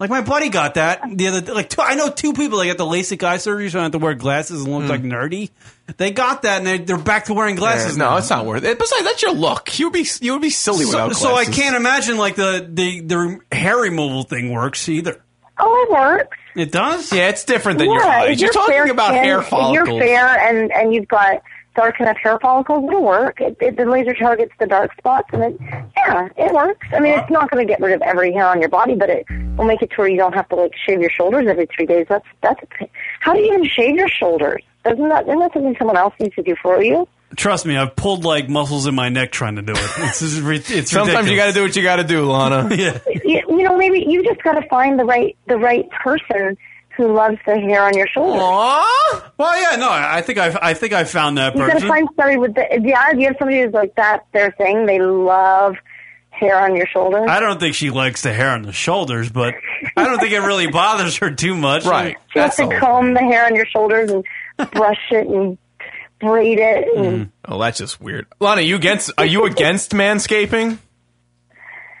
Like 0.00 0.10
my 0.10 0.20
buddy 0.20 0.48
got 0.48 0.74
that 0.74 1.00
the 1.16 1.28
other 1.28 1.54
like 1.54 1.68
two, 1.70 1.80
I 1.80 1.94
know 1.94 2.10
two 2.10 2.32
people 2.32 2.58
that 2.58 2.66
got 2.66 2.76
the 2.76 2.84
LASIK 2.84 3.22
eye 3.22 3.36
surgery 3.36 3.70
so 3.70 3.78
I 3.78 3.84
have 3.84 3.92
to 3.92 3.98
wear 3.98 4.14
glasses 4.14 4.64
and 4.64 4.72
look 4.76 4.88
like 4.90 5.02
nerdy. 5.02 5.50
They 5.96 6.10
got 6.10 6.42
that 6.42 6.58
and 6.58 6.66
they, 6.66 6.78
they're 6.78 6.98
back 6.98 7.26
to 7.26 7.34
wearing 7.34 7.54
glasses. 7.54 7.94
Hmm. 7.94 8.00
Yeah, 8.00 8.06
no, 8.06 8.10
now. 8.12 8.16
it's 8.18 8.30
not 8.30 8.44
worth 8.44 8.64
it. 8.64 8.78
Besides, 8.80 9.04
that's 9.04 9.22
your 9.22 9.32
look. 9.34 9.78
You 9.78 9.86
would 9.86 9.92
be 9.92 10.04
you 10.20 10.32
would 10.32 10.42
be 10.42 10.50
silly 10.50 10.86
So, 10.86 11.06
without 11.06 11.14
so 11.16 11.34
I 11.36 11.44
can't 11.44 11.76
imagine 11.76 12.16
like 12.18 12.34
the 12.34 12.68
the 12.68 13.00
the 13.02 13.40
hair 13.52 13.76
removal 13.76 14.24
thing 14.24 14.50
works 14.50 14.88
either. 14.88 15.22
Oh, 15.58 15.86
it 15.86 15.92
works. 15.92 16.36
It 16.56 16.72
does. 16.72 17.12
Yeah, 17.12 17.28
it's 17.28 17.44
different 17.44 17.78
than 17.78 17.88
your 17.90 18.02
yeah, 18.02 18.22
eyes. 18.22 18.30
if 18.32 18.40
You're 18.40 18.52
talking 18.52 18.90
about 18.90 19.08
skin- 19.10 19.22
hair 19.22 19.38
If 19.40 19.46
follicles. 19.48 19.88
you're 19.88 20.00
fair 20.00 20.26
and 20.26 20.72
and 20.72 20.92
you've 20.92 21.06
got 21.06 21.42
dark 21.74 22.00
enough 22.00 22.16
hair 22.18 22.38
follicles, 22.40 22.84
it'll 22.86 23.02
work. 23.02 23.40
It, 23.40 23.56
it, 23.60 23.76
the 23.76 23.84
laser 23.84 24.14
targets 24.14 24.52
the 24.58 24.66
dark 24.66 24.96
spots, 24.96 25.28
and 25.32 25.42
it 25.42 25.56
yeah, 25.60 26.28
it 26.36 26.52
works. 26.52 26.86
I 26.92 27.00
mean, 27.00 27.18
it's 27.18 27.30
not 27.30 27.50
going 27.50 27.66
to 27.66 27.70
get 27.70 27.80
rid 27.80 27.94
of 27.94 28.02
every 28.02 28.32
hair 28.32 28.46
on 28.46 28.60
your 28.60 28.68
body, 28.68 28.94
but 28.94 29.10
it 29.10 29.26
will 29.56 29.64
make 29.64 29.82
it 29.82 29.90
to 29.90 29.96
where 29.96 30.08
you 30.08 30.16
don't 30.16 30.34
have 30.34 30.48
to 30.50 30.56
like 30.56 30.72
shave 30.86 31.00
your 31.00 31.10
shoulders 31.10 31.46
every 31.48 31.66
three 31.74 31.86
days. 31.86 32.06
That's 32.08 32.26
that's. 32.42 32.60
A, 32.80 32.88
how 33.20 33.34
do 33.34 33.40
you 33.40 33.46
even 33.46 33.64
shave 33.64 33.96
your 33.96 34.08
shoulders? 34.08 34.62
Doesn't 34.84 35.08
that 35.08 35.24
isn't 35.26 35.38
that 35.38 35.52
something 35.52 35.76
someone 35.78 35.96
else 35.96 36.14
needs 36.18 36.34
to 36.36 36.42
do 36.42 36.56
for 36.62 36.82
you? 36.82 37.06
Trust 37.36 37.64
me, 37.64 37.76
I've 37.76 37.96
pulled 37.96 38.24
like 38.24 38.48
muscles 38.48 38.86
in 38.86 38.94
my 38.94 39.08
neck 39.08 39.32
trying 39.32 39.56
to 39.56 39.62
do 39.62 39.72
it. 39.72 39.90
It's, 39.98 40.20
it's, 40.20 40.36
ri- 40.38 40.56
it's 40.66 40.90
Sometimes 40.90 41.30
you 41.30 41.36
got 41.36 41.46
to 41.46 41.52
do 41.52 41.62
what 41.62 41.74
you 41.74 41.82
got 41.82 41.96
to 41.96 42.04
do, 42.04 42.26
Lahna. 42.26 42.76
yeah. 42.76 42.98
you, 43.24 43.40
you 43.48 43.62
know, 43.62 43.78
maybe 43.78 44.04
you 44.06 44.22
just 44.22 44.42
got 44.42 44.52
to 44.52 44.68
find 44.68 44.98
the 44.98 45.04
right 45.04 45.36
the 45.46 45.56
right 45.56 45.88
person 45.90 46.58
who 46.96 47.12
loves 47.12 47.38
the 47.46 47.58
hair 47.58 47.84
on 47.84 47.96
your 47.96 48.06
shoulders. 48.08 48.40
Well, 48.40 49.60
yeah, 49.60 49.76
no, 49.76 49.88
I 49.88 50.18
I 50.18 50.22
think 50.22 50.38
I 50.38 50.56
I 50.60 50.74
think 50.74 50.92
I 50.92 51.04
found 51.04 51.38
that 51.38 51.54
You 51.54 51.66
got 51.66 51.80
to 51.80 51.88
find 51.88 52.08
somebody 52.16 52.36
with 52.36 52.54
the 52.54 52.66
yeah. 52.82 53.12
You 53.12 53.26
have 53.26 53.36
somebody 53.38 53.62
who's 53.62 53.72
like 53.72 53.94
that's 53.94 54.24
their 54.32 54.52
thing. 54.52 54.86
They 54.86 55.00
love 55.00 55.76
hair 56.30 56.60
on 56.60 56.76
your 56.76 56.86
shoulders. 56.86 57.26
I 57.28 57.40
don't 57.40 57.60
think 57.60 57.74
she 57.74 57.90
likes 57.90 58.22
the 58.22 58.32
hair 58.32 58.50
on 58.50 58.62
the 58.62 58.72
shoulders, 58.72 59.30
but 59.30 59.54
I 59.96 60.04
don't 60.04 60.18
think 60.18 60.32
it 60.32 60.40
really 60.40 60.66
bothers 60.70 61.16
her 61.18 61.30
too 61.30 61.54
much. 61.54 61.84
Right. 61.84 62.16
She 62.32 62.38
has 62.38 62.56
to 62.56 62.78
comb 62.78 63.14
the 63.14 63.20
hair 63.20 63.46
on 63.46 63.54
your 63.54 63.66
shoulders 63.66 64.10
and 64.10 64.24
brush 64.72 65.00
it 65.10 65.26
and 65.26 65.58
braid 66.20 66.58
it. 66.58 66.88
And 66.96 67.26
mm. 67.26 67.30
Oh, 67.44 67.60
that's 67.60 67.78
just 67.78 68.00
weird. 68.00 68.26
Lahna, 68.40 68.66
you 68.66 68.76
against? 68.76 69.12
Are 69.18 69.26
you 69.26 69.44
against 69.44 69.92
manscaping? 69.92 70.78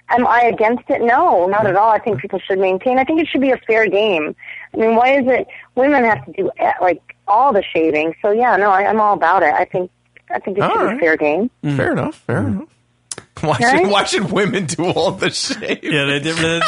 Am 0.08 0.26
I 0.26 0.42
against 0.42 0.84
it? 0.90 1.00
No, 1.00 1.46
not 1.46 1.66
at 1.66 1.74
all. 1.74 1.90
I 1.90 1.98
think 1.98 2.20
people 2.20 2.38
should 2.38 2.58
maintain. 2.58 2.98
I 2.98 3.04
think 3.04 3.20
it 3.20 3.28
should 3.28 3.40
be 3.40 3.50
a 3.50 3.56
fair 3.56 3.88
game. 3.88 4.36
I 4.74 4.76
mean, 4.78 4.96
why 4.96 5.18
is 5.18 5.24
it 5.26 5.46
women 5.74 6.04
have 6.04 6.24
to 6.26 6.32
do 6.32 6.50
eh, 6.58 6.72
like 6.80 7.02
all 7.28 7.52
the 7.52 7.62
shaving? 7.74 8.14
So 8.22 8.30
yeah, 8.30 8.56
no, 8.56 8.70
I, 8.70 8.86
I'm 8.86 9.00
all 9.00 9.14
about 9.14 9.42
it. 9.42 9.52
I 9.52 9.64
think 9.64 9.90
I 10.30 10.38
think 10.38 10.58
it 10.58 10.62
All 10.62 10.70
should 10.70 10.78
be 10.80 10.84
right. 10.86 11.00
fair 11.00 11.16
game. 11.16 11.50
Mm. 11.62 11.76
Fair 11.76 11.92
enough. 11.92 12.16
Fair 12.26 12.40
mm. 12.42 12.46
enough. 12.48 12.68
Why 13.42 13.58
Right? 13.60 13.80
should 13.80 13.90
why 13.90 14.04
should 14.04 14.30
women 14.32 14.66
do 14.66 14.84
all 14.84 15.10
the 15.12 15.30
shaving? 15.30 15.78
Yeah, 15.92 16.04
they 16.06 16.20
did. 16.20 16.36
they- 16.36 16.60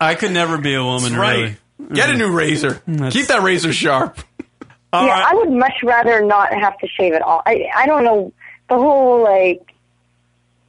I 0.00 0.14
could 0.14 0.32
never 0.32 0.58
be 0.58 0.74
a 0.74 0.82
woman. 0.82 1.12
That's 1.12 1.14
right. 1.20 1.56
Really. 1.78 1.94
Get 1.94 2.10
a 2.10 2.12
mm. 2.14 2.18
new 2.18 2.32
razor. 2.32 2.82
Keep 3.10 3.26
that 3.26 3.42
razor 3.42 3.72
sharp. 3.72 4.18
yeah, 4.92 5.26
I 5.28 5.34
would 5.34 5.50
much 5.50 5.74
rather 5.82 6.24
not 6.24 6.52
have 6.52 6.78
to 6.78 6.88
shave 6.88 7.12
at 7.12 7.22
all. 7.22 7.42
I 7.46 7.68
I 7.76 7.86
don't 7.86 8.04
know 8.04 8.32
the 8.68 8.76
whole 8.76 9.22
like 9.22 9.73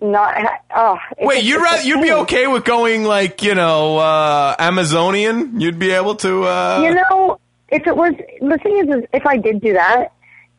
not. 0.01 0.35
Ha- 0.37 0.59
oh, 0.75 0.97
Wait, 1.25 1.43
you'd 1.43 1.61
rather 1.61 1.81
you'd 1.83 2.01
be 2.01 2.11
okay 2.11 2.47
with 2.47 2.63
going 2.65 3.03
like 3.03 3.41
you 3.43 3.55
know 3.55 3.97
uh 3.97 4.55
Amazonian? 4.59 5.59
You'd 5.59 5.79
be 5.79 5.91
able 5.91 6.15
to. 6.17 6.45
uh 6.45 6.81
You 6.83 6.93
know, 6.93 7.39
if 7.69 7.85
it 7.87 7.95
was 7.95 8.13
the 8.41 8.57
thing 8.57 8.77
is, 8.77 8.95
is 8.97 9.03
if 9.13 9.25
I 9.25 9.37
did 9.37 9.61
do 9.61 9.73
that, 9.73 10.11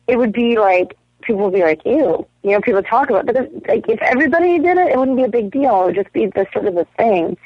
it 0.07 0.17
would 0.17 0.33
be 0.33 0.57
like 0.57 0.97
people 1.21 1.43
would 1.43 1.53
be 1.53 1.61
like, 1.61 1.85
"Ew," 1.85 2.25
you 2.43 2.51
know, 2.51 2.61
people 2.61 2.81
talk 2.83 3.09
about. 3.09 3.27
It. 3.27 3.33
But 3.33 3.35
if, 3.37 3.67
like 3.67 3.89
if 3.89 4.01
everybody 4.01 4.59
did 4.59 4.77
it, 4.77 4.89
it 4.89 4.97
wouldn't 4.97 5.17
be 5.17 5.23
a 5.23 5.29
big 5.29 5.51
deal. 5.51 5.81
It 5.81 5.85
would 5.87 5.95
just 5.95 6.13
be 6.13 6.25
the 6.27 6.45
sort 6.53 6.65
of 6.65 6.77
a 6.77 6.85
thing, 6.97 7.37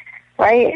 right? 0.42 0.76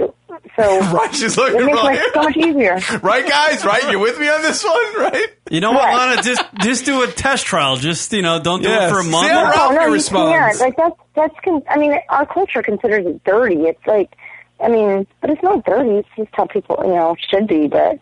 So 0.56 0.80
Right, 0.94 1.14
she's 1.14 1.36
looking 1.38 1.60
it 1.62 1.66
makes 1.66 1.78
right. 1.78 1.98
life 2.00 2.06
so 2.14 2.24
much 2.24 2.38
easier. 2.38 2.80
right, 3.04 3.28
guys? 3.28 3.66
Right? 3.66 3.90
You're 3.90 4.00
with 4.00 4.20
me 4.20 4.30
on 4.30 4.42
this 4.42 4.64
one? 4.64 4.96
Right? 5.00 5.28
You 5.50 5.60
know 5.60 5.72
what, 5.72 5.84
Lahna? 5.84 6.24
Just 6.24 6.44
just 6.62 6.86
do 6.86 7.04
a 7.04 7.08
test 7.08 7.46
trial. 7.46 7.76
Just 7.76 8.14
you 8.14 8.22
know, 8.22 8.40
don't 8.40 8.62
do 8.62 8.70
Yeah, 8.70 8.88
it 8.88 8.92
for 8.92 9.00
a 9.00 9.04
see 9.04 9.12
month. 9.12 9.30
how 9.30 9.44
Ralphie 9.44 9.60
oh, 9.60 9.76
no, 9.80 9.86
you 9.88 9.94
responds. 9.94 10.32
can't. 10.38 10.60
Like 10.60 10.78
that's 10.78 10.96
that's. 11.16 11.36
Con- 11.44 11.64
I 11.70 11.78
mean, 11.78 11.96
our 12.10 12.26
culture 12.26 12.62
considers 12.62 13.06
it 13.06 13.24
dirty. 13.24 13.56
It's 13.64 13.86
like, 13.88 14.16
I 14.64 14.70
mean, 14.70 15.08
but 15.22 15.30
it's 15.32 15.44
not 15.44 15.66
dirty. 15.66 15.98
It's 15.98 16.10
just 16.16 16.30
how 16.34 16.46
people, 16.46 16.80
you 16.86 16.94
know, 16.94 17.16
should 17.30 17.48
be. 17.48 17.68
But 17.68 18.00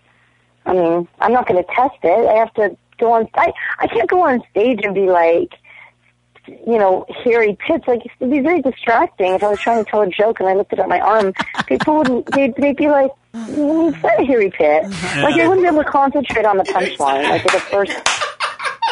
I 0.65 0.73
mean, 0.73 1.07
I'm 1.19 1.31
not 1.33 1.47
going 1.47 1.63
to 1.63 1.69
test 1.73 1.95
it. 2.03 2.27
I 2.29 2.33
have 2.35 2.53
to 2.55 2.75
go 2.99 3.13
on. 3.13 3.27
I 3.35 3.51
I 3.79 3.87
can't 3.87 4.09
go 4.09 4.21
on 4.27 4.41
stage 4.51 4.79
and 4.83 4.93
be 4.93 5.07
like, 5.07 5.53
you 6.47 6.77
know, 6.77 7.05
hairy 7.23 7.57
tits. 7.67 7.87
Like 7.87 8.01
it'd 8.05 8.31
be 8.31 8.39
very 8.39 8.61
distracting 8.61 9.33
if 9.33 9.43
I 9.43 9.49
was 9.49 9.59
trying 9.59 9.83
to 9.83 9.89
tell 9.89 10.01
a 10.01 10.09
joke 10.09 10.39
and 10.39 10.49
I 10.49 10.53
lifted 10.53 10.79
up 10.79 10.87
my 10.87 10.99
arm. 10.99 11.33
People 11.67 11.97
would 11.97 12.25
they'd, 12.27 12.55
they'd 12.55 12.77
be 12.77 12.89
like, 12.89 13.11
"You 13.33 13.93
said 14.01 14.19
a 14.19 14.25
hairy 14.25 14.51
pit." 14.51 14.85
Uh-huh. 14.85 15.21
Like 15.23 15.35
I 15.35 15.47
wouldn't 15.47 15.65
be 15.65 15.67
able 15.67 15.83
to 15.83 15.89
concentrate 15.89 16.45
on 16.45 16.57
the 16.57 16.63
punchline. 16.63 17.23
Like 17.23 17.45
at 17.45 17.51
the 17.51 17.59
first, 17.59 17.91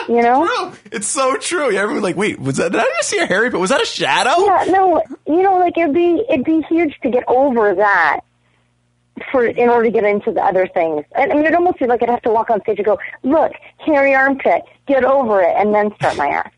you 0.08 0.22
know. 0.22 0.74
It's 0.92 1.08
so 1.08 1.38
true. 1.38 1.76
Everyone's 1.76 2.04
like, 2.04 2.16
wait, 2.16 2.40
was 2.40 2.58
that? 2.58 2.72
Did 2.72 2.82
I 2.82 2.86
just 2.98 3.10
see 3.10 3.20
a 3.20 3.26
hairy? 3.26 3.50
But 3.50 3.60
was 3.60 3.70
that 3.70 3.82
a 3.82 3.86
shadow? 3.86 4.46
Yeah, 4.46 4.66
no, 4.70 5.02
you 5.28 5.42
know, 5.42 5.58
like 5.58 5.78
it'd 5.78 5.94
be 5.94 6.24
it'd 6.30 6.46
be 6.46 6.62
huge 6.70 6.98
to 7.04 7.10
get 7.10 7.24
over 7.28 7.76
that 7.76 8.22
for 9.32 9.46
in 9.46 9.70
order 9.70 9.86
to 9.86 9.92
get 9.92 10.04
into 10.04 10.32
the 10.32 10.42
other 10.42 10.68
things. 10.68 11.06
I 11.16 11.24
I 11.24 11.28
mean, 11.28 11.40
it'd 11.40 11.56
almost 11.56 11.80
be 11.80 11.86
like 11.86 12.02
I'd 12.02 12.10
have 12.10 12.22
to 12.24 12.32
walk 12.32 12.50
on 12.50 12.62
stage 12.62 12.78
and 12.78 12.86
go, 12.86 13.00
"Look, 13.24 13.54
hairy 13.78 14.16
armpit, 14.16 14.64
get 14.88 15.04
over 15.04 15.42
it," 15.42 15.54
and 15.58 15.74
then 15.74 15.94
start 15.96 16.18
my 16.18 16.30
act. 16.30 16.56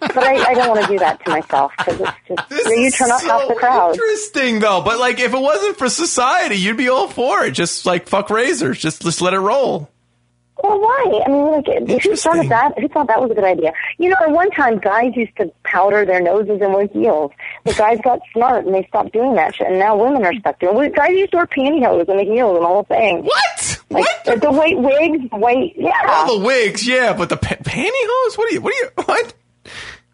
But 0.00 0.18
I, 0.18 0.50
I 0.50 0.54
don't 0.54 0.68
want 0.68 0.82
to 0.82 0.88
do 0.88 0.98
that 0.98 1.24
to 1.24 1.30
myself 1.30 1.72
because 1.78 2.00
it's 2.28 2.48
just 2.48 2.66
you 2.70 2.90
turn 2.90 3.10
off 3.10 3.22
half 3.22 3.48
the 3.48 3.54
crowd. 3.54 3.92
Interesting 3.94 4.60
though, 4.60 4.82
but 4.82 4.98
like 4.98 5.18
if 5.20 5.32
it 5.32 5.40
wasn't 5.40 5.78
for 5.78 5.88
society, 5.88 6.56
you'd 6.56 6.76
be 6.76 6.88
all 6.88 7.08
for 7.08 7.44
it. 7.44 7.52
Just 7.52 7.86
like 7.86 8.08
fuck 8.08 8.30
razors, 8.30 8.78
just 8.78 9.02
just 9.02 9.20
let 9.20 9.34
it 9.34 9.40
roll. 9.40 9.90
Well, 10.62 10.80
why? 10.80 11.22
I 11.26 11.28
mean, 11.28 11.46
like, 11.48 12.02
who 12.02 12.16
thought 12.16 12.38
of 12.38 12.48
that? 12.48 12.78
Who 12.78 12.88
thought 12.88 13.08
that 13.08 13.20
was 13.20 13.30
a 13.30 13.34
good 13.34 13.44
idea? 13.44 13.74
You 13.98 14.08
know, 14.08 14.16
at 14.22 14.30
one 14.30 14.50
time, 14.50 14.78
guys 14.78 15.12
used 15.14 15.36
to 15.36 15.52
powder 15.64 16.06
their 16.06 16.20
noses 16.22 16.60
and 16.62 16.72
wear 16.72 16.86
heels. 16.86 17.30
The 17.64 17.74
guys 17.74 17.98
got 18.02 18.20
smart 18.32 18.64
and 18.64 18.74
they 18.74 18.86
stopped 18.88 19.12
doing 19.12 19.34
that 19.34 19.54
shit, 19.54 19.66
and 19.66 19.78
now 19.78 19.96
women 19.96 20.24
are 20.24 20.34
stuck 20.34 20.58
doing 20.58 20.82
it. 20.86 20.96
Guys 20.96 21.10
used 21.10 21.32
to 21.32 21.36
wear 21.38 21.46
pantyhose 21.46 22.08
and 22.08 22.18
the 22.18 22.24
heels 22.24 22.56
and 22.56 22.64
all 22.64 22.82
the 22.82 22.94
whole 22.94 22.98
thing. 22.98 23.22
What? 23.24 23.80
Like, 23.90 24.06
what? 24.24 24.40
The 24.40 24.50
white 24.50 24.78
wigs, 24.78 25.30
white, 25.30 25.74
yeah. 25.76 25.92
All 26.08 26.38
the 26.38 26.44
wigs, 26.44 26.88
yeah, 26.88 27.12
but 27.12 27.28
the 27.28 27.36
pa- 27.36 27.56
pantyhose. 27.56 28.38
What 28.38 28.50
are 28.50 28.54
you? 28.54 28.60
What 28.62 28.72
are 28.72 28.84
you? 28.84 28.90
What? 29.04 29.34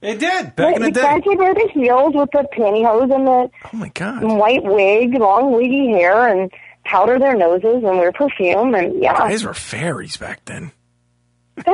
They 0.01 0.16
did 0.16 0.53
Right, 0.59 0.81
the 0.81 0.91
guys 0.91 1.23
would 1.24 1.39
wear 1.39 1.55
the 1.55 1.70
heels 1.73 2.15
with 2.15 2.31
the 2.33 2.45
pantyhose 2.57 3.15
and 3.15 3.27
the 3.27 3.51
oh 3.73 3.77
my 3.77 3.89
god 3.91 4.24
white 4.24 4.65
wig, 4.65 5.15
long 5.15 5.53
wiggy 5.53 5.91
hair, 5.91 6.27
and 6.27 6.51
powder 6.85 7.19
their 7.19 7.37
noses 7.37 7.85
and 7.85 7.99
wear 7.99 8.11
perfume 8.12 8.74
and 8.74 9.01
yeah. 9.01 9.16
Guys 9.16 9.45
were 9.45 9.55
fairies 9.55 10.16
back 10.16 10.45
then. 10.47 10.73
that 11.57 11.66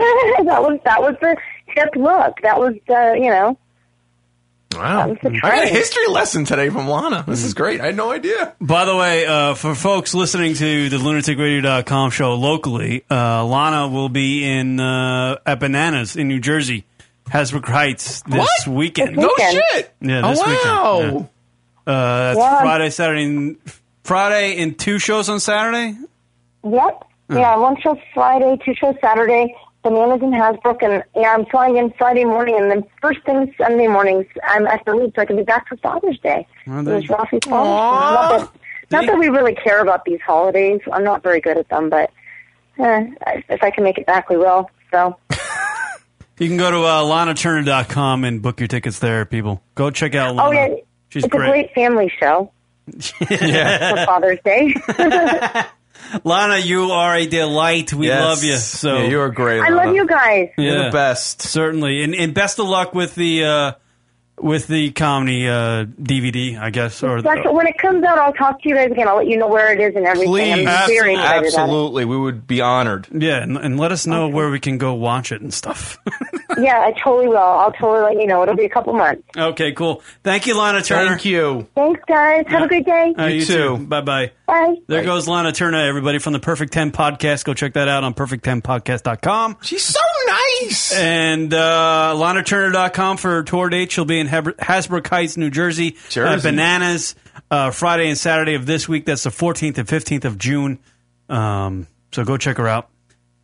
was 0.60 0.78
that 0.84 1.00
was 1.00 1.14
the 1.20 1.36
hip 1.68 1.90
look. 1.96 2.34
That 2.42 2.58
was 2.58 2.74
the 2.86 3.18
you 3.18 3.30
know. 3.30 3.58
Wow, 4.74 5.16
I 5.22 5.38
got 5.38 5.64
a 5.64 5.66
history 5.66 6.06
lesson 6.08 6.44
today 6.44 6.68
from 6.68 6.86
Lahna. 6.86 7.24
This 7.24 7.42
is 7.42 7.54
great. 7.54 7.80
I 7.80 7.86
had 7.86 7.96
no 7.96 8.12
idea. 8.12 8.54
By 8.60 8.84
the 8.84 8.94
way, 8.94 9.24
uh, 9.24 9.54
for 9.54 9.74
folks 9.74 10.14
listening 10.14 10.54
to 10.54 10.88
the 10.90 10.98
lunaticradio.com 10.98 12.10
show 12.10 12.34
locally, 12.34 13.02
uh, 13.08 13.42
Lahna 13.44 13.90
will 13.90 14.10
be 14.10 14.44
in 14.44 14.78
uh, 14.78 15.38
at 15.46 15.58
Bananas 15.58 16.16
in 16.16 16.28
New 16.28 16.38
Jersey, 16.38 16.84
Hasbrouck 17.30 17.66
Heights 17.68 18.22
this 18.22 18.38
What? 18.38 18.74
weekend. 18.74 19.16
This 19.16 19.22
No 19.22 19.30
weekend? 19.36 19.62
shit. 19.72 19.94
Yeah, 20.00 20.20
Oh, 20.24 20.30
this 20.30 20.38
wow. 20.40 20.98
weekend. 20.98 21.28
yeah. 21.86 21.92
Uh, 21.92 22.18
that's 22.34 22.38
Wow. 22.38 22.58
Friday, 22.60 22.90
Saturday, 22.90 23.24
and 23.24 23.56
Friday, 24.04 24.62
and 24.62 24.78
two 24.78 24.98
shows 24.98 25.28
on 25.28 25.40
Saturday. 25.40 25.94
Yep. 26.64 27.04
Yeah, 27.30 27.56
one 27.56 27.76
show 27.80 27.98
Friday, 28.14 28.58
two 28.64 28.74
shows 28.74 28.94
Saturday. 29.00 29.54
Bananas 29.84 30.20
in 30.22 30.32
Hasbrouck, 30.32 30.82
and 30.82 31.04
yeah, 31.14 31.34
I'm 31.34 31.46
flying 31.46 31.76
in 31.76 31.92
Friday 31.92 32.24
morning, 32.24 32.56
and 32.58 32.68
then 32.70 32.84
first 33.00 33.20
thing 33.24 33.54
Sunday 33.56 33.86
mornings, 33.86 34.26
I'm 34.42 34.66
at 34.66 34.84
the 34.84 34.92
loop, 34.92 35.14
so 35.14 35.22
I 35.22 35.24
can 35.24 35.36
be 35.36 35.44
back 35.44 35.68
for 35.68 35.76
Father's 35.76 36.18
Day. 36.18 36.46
Well, 36.66 36.86
it 36.88 36.92
was 36.94 37.08
Ralphie's 37.08 37.40
Father's 37.44 37.48
Day. 37.48 37.50
Not 37.50 38.28
that, 38.40 38.50
not 38.90 39.06
that 39.06 39.18
we 39.18 39.28
really 39.28 39.54
care 39.54 39.80
about 39.80 40.04
these 40.04 40.20
holidays. 40.26 40.80
I'm 40.92 41.04
not 41.04 41.22
very 41.22 41.40
good 41.40 41.56
at 41.58 41.68
them, 41.68 41.90
but 41.90 42.10
eh, 42.80 43.06
if 43.48 43.62
I 43.62 43.70
can 43.70 43.84
make 43.84 43.98
it 43.98 44.06
back, 44.06 44.28
we 44.28 44.36
will. 44.36 44.68
So 44.90 45.16
You 46.38 46.48
can 46.48 46.56
go 46.56 46.70
to 46.70 46.78
uh, 46.84 47.02
lahnaturner.com 47.02 48.24
and 48.24 48.40
book 48.42 48.60
your 48.60 48.68
tickets 48.68 48.98
there, 49.00 49.24
people. 49.24 49.62
Go 49.74 49.90
check 49.90 50.14
out 50.14 50.34
Lahna. 50.36 50.44
Oh 50.46 50.50
yeah, 50.52 50.68
She's 51.08 51.24
it's 51.24 51.34
a 51.34 51.36
great 51.36 51.74
family 51.74 52.12
show 52.20 52.52
for 52.92 53.26
Father's 54.06 54.38
Day. 54.44 54.74
Lahna, 56.24 56.64
you 56.64 56.90
are 56.92 57.14
a 57.16 57.26
delight. 57.26 57.92
We 57.92 58.06
Yes. 58.06 58.24
love 58.24 58.44
you. 58.44 58.56
So 58.56 58.96
Yeah, 58.98 59.08
you 59.08 59.20
are 59.20 59.30
great. 59.30 59.60
I 59.60 59.68
love 59.70 59.94
you 59.94 60.06
guys. 60.06 60.48
You're 60.56 60.84
the 60.84 60.90
best. 60.90 61.42
Certainly, 61.42 62.02
and, 62.04 62.14
and 62.14 62.32
best 62.34 62.58
of 62.58 62.66
luck 62.66 62.94
with 62.94 63.14
the 63.14 63.44
uh, 63.44 63.72
with 64.40 64.66
the 64.66 64.90
comedy 64.92 65.48
uh, 65.48 65.84
DVD, 65.84 66.58
I 66.58 66.70
guess. 66.70 67.02
Or 67.02 67.22
That's, 67.22 67.40
when 67.50 67.66
it 67.66 67.78
comes 67.78 68.04
out, 68.04 68.18
I'll 68.18 68.32
talk 68.32 68.62
to 68.62 68.68
you 68.68 68.74
guys 68.74 68.90
again. 68.90 69.08
I'll 69.08 69.16
let 69.16 69.28
you 69.28 69.36
know 69.36 69.48
where 69.48 69.72
it 69.72 69.80
is 69.80 69.96
and 69.96 70.06
everything. 70.06 70.28
Please, 70.28 70.66
I'm 70.66 70.86
very 70.88 71.14
excited 71.14 71.14
about 71.14 71.44
it. 71.44 71.46
absolutely, 71.46 72.04
we 72.04 72.16
would 72.16 72.46
be 72.46 72.60
honored. 72.60 73.08
Yeah, 73.12 73.42
and, 73.42 73.56
and 73.56 73.78
let 73.78 73.92
us 73.92 74.06
know 74.06 74.28
where 74.28 74.50
we 74.50 74.60
can 74.60 74.78
go 74.78 74.94
watch 74.94 75.32
it 75.32 75.40
and 75.40 75.52
stuff. 75.52 75.98
Yeah, 76.56 76.80
I 76.80 76.92
totally 76.92 77.28
will. 77.28 77.36
I'll 77.36 77.70
totally 77.72 78.00
let 78.14 78.20
you 78.20 78.26
know. 78.26 78.42
It'll 78.42 78.56
be 78.56 78.64
a 78.64 78.68
couple 78.70 78.92
months. 78.92 79.22
okay, 79.36 79.72
cool. 79.72 80.02
Thank 80.24 80.46
you, 80.46 80.54
Lahna 80.54 80.84
Turner. 80.84 81.10
Thank 81.10 81.24
you. 81.26 81.68
Thanks, 81.74 82.00
guys. 82.08 82.46
Have 82.48 82.62
a 82.62 82.66
great 82.68 82.84
day. 82.84 83.14
Uh, 83.16 83.26
you 83.26 83.44
too. 83.44 83.76
Bye 83.76 84.00
bye. 84.00 84.32
Bye. 84.46 84.76
There 84.88 85.04
goes 85.04 85.28
Lahna 85.28 85.54
Turner, 85.54 85.78
everybody 85.86 86.18
from 86.18 86.32
the 86.32 86.40
Perfect 86.40 86.72
10 86.72 86.90
podcast. 86.90 87.44
Go 87.44 87.54
check 87.54 87.74
that 87.74 87.86
out 87.86 88.02
on 88.02 88.14
perfect10podcast.com. 88.14 89.58
She's 89.62 89.84
so 89.84 90.00
nice. 90.26 90.92
And 90.94 91.52
uh, 91.52 92.14
lahnaturner.com 92.16 93.18
for 93.18 93.42
tour 93.44 93.68
dates. 93.68 93.94
She'll 93.94 94.04
be 94.04 94.18
in 94.18 94.26
Heb- 94.28 94.56
Hasbrouck 94.58 95.06
Heights, 95.06 95.36
New 95.36 95.50
Jersey. 95.50 95.96
Jersey. 96.08 96.34
At 96.34 96.42
Bananas 96.42 97.14
uh, 97.50 97.70
Friday 97.70 98.08
and 98.08 98.18
Saturday 98.18 98.54
of 98.54 98.66
this 98.66 98.88
week. 98.88 99.06
That's 99.06 99.24
the 99.24 99.30
14th 99.30 99.78
and 99.78 99.88
15th 99.88 100.24
of 100.24 100.38
June. 100.38 100.78
Um, 101.28 101.86
so 102.12 102.24
go 102.24 102.36
check 102.36 102.58
her 102.58 102.68
out. 102.68 102.88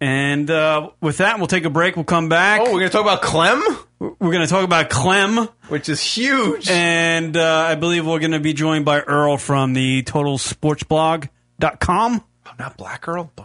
And 0.01 0.51
uh, 0.51 0.91
with 1.01 1.19
that, 1.19 1.39
we'll 1.39 1.47
take 1.47 1.65
a 1.65 1.71
break. 1.71 1.95
We'll 1.97 2.05
come 2.05 2.29
back. 2.29 2.61
Oh, 2.61 2.73
we're 2.73 2.81
gonna 2.81 2.91
talk 2.91 3.03
about 3.03 3.23
Clem. 3.23 3.63
We're 4.01 4.33
going 4.33 4.47
to 4.47 4.49
talk 4.49 4.65
about 4.65 4.91
Clem, 4.91 5.49
which 5.69 5.89
is 5.89 6.03
huge. 6.03 6.69
And 6.69 7.39
uh, 7.39 7.65
I 7.69 7.75
believe 7.75 8.07
we're 8.07 8.19
going 8.19 8.33
to 8.33 8.41
be 8.41 8.53
joined 8.53 8.85
by 8.85 9.01
Earl 9.01 9.39
from 9.39 9.73
the 9.73 10.03
TotalSportsBlog.com. 10.03 12.25
Oh, 12.47 12.51
not 12.59 12.77
Black 12.77 13.01
Girl. 13.01 13.33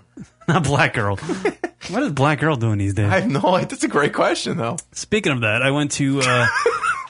Not 0.49 0.63
Black 0.63 0.95
Girl. 0.95 1.15
what 1.89 2.01
is 2.01 2.11
Black 2.11 2.39
Girl 2.39 2.55
doing 2.55 2.79
these 2.79 2.95
days? 2.95 3.05
I 3.05 3.19
have 3.19 3.29
no 3.29 3.53
idea. 3.53 3.67
That's 3.67 3.83
a 3.83 3.87
great 3.87 4.13
question, 4.13 4.57
though. 4.57 4.77
Speaking 4.93 5.31
of 5.31 5.41
that, 5.41 5.61
I 5.61 5.69
went 5.69 5.91
to 5.91 6.21
uh, 6.23 6.47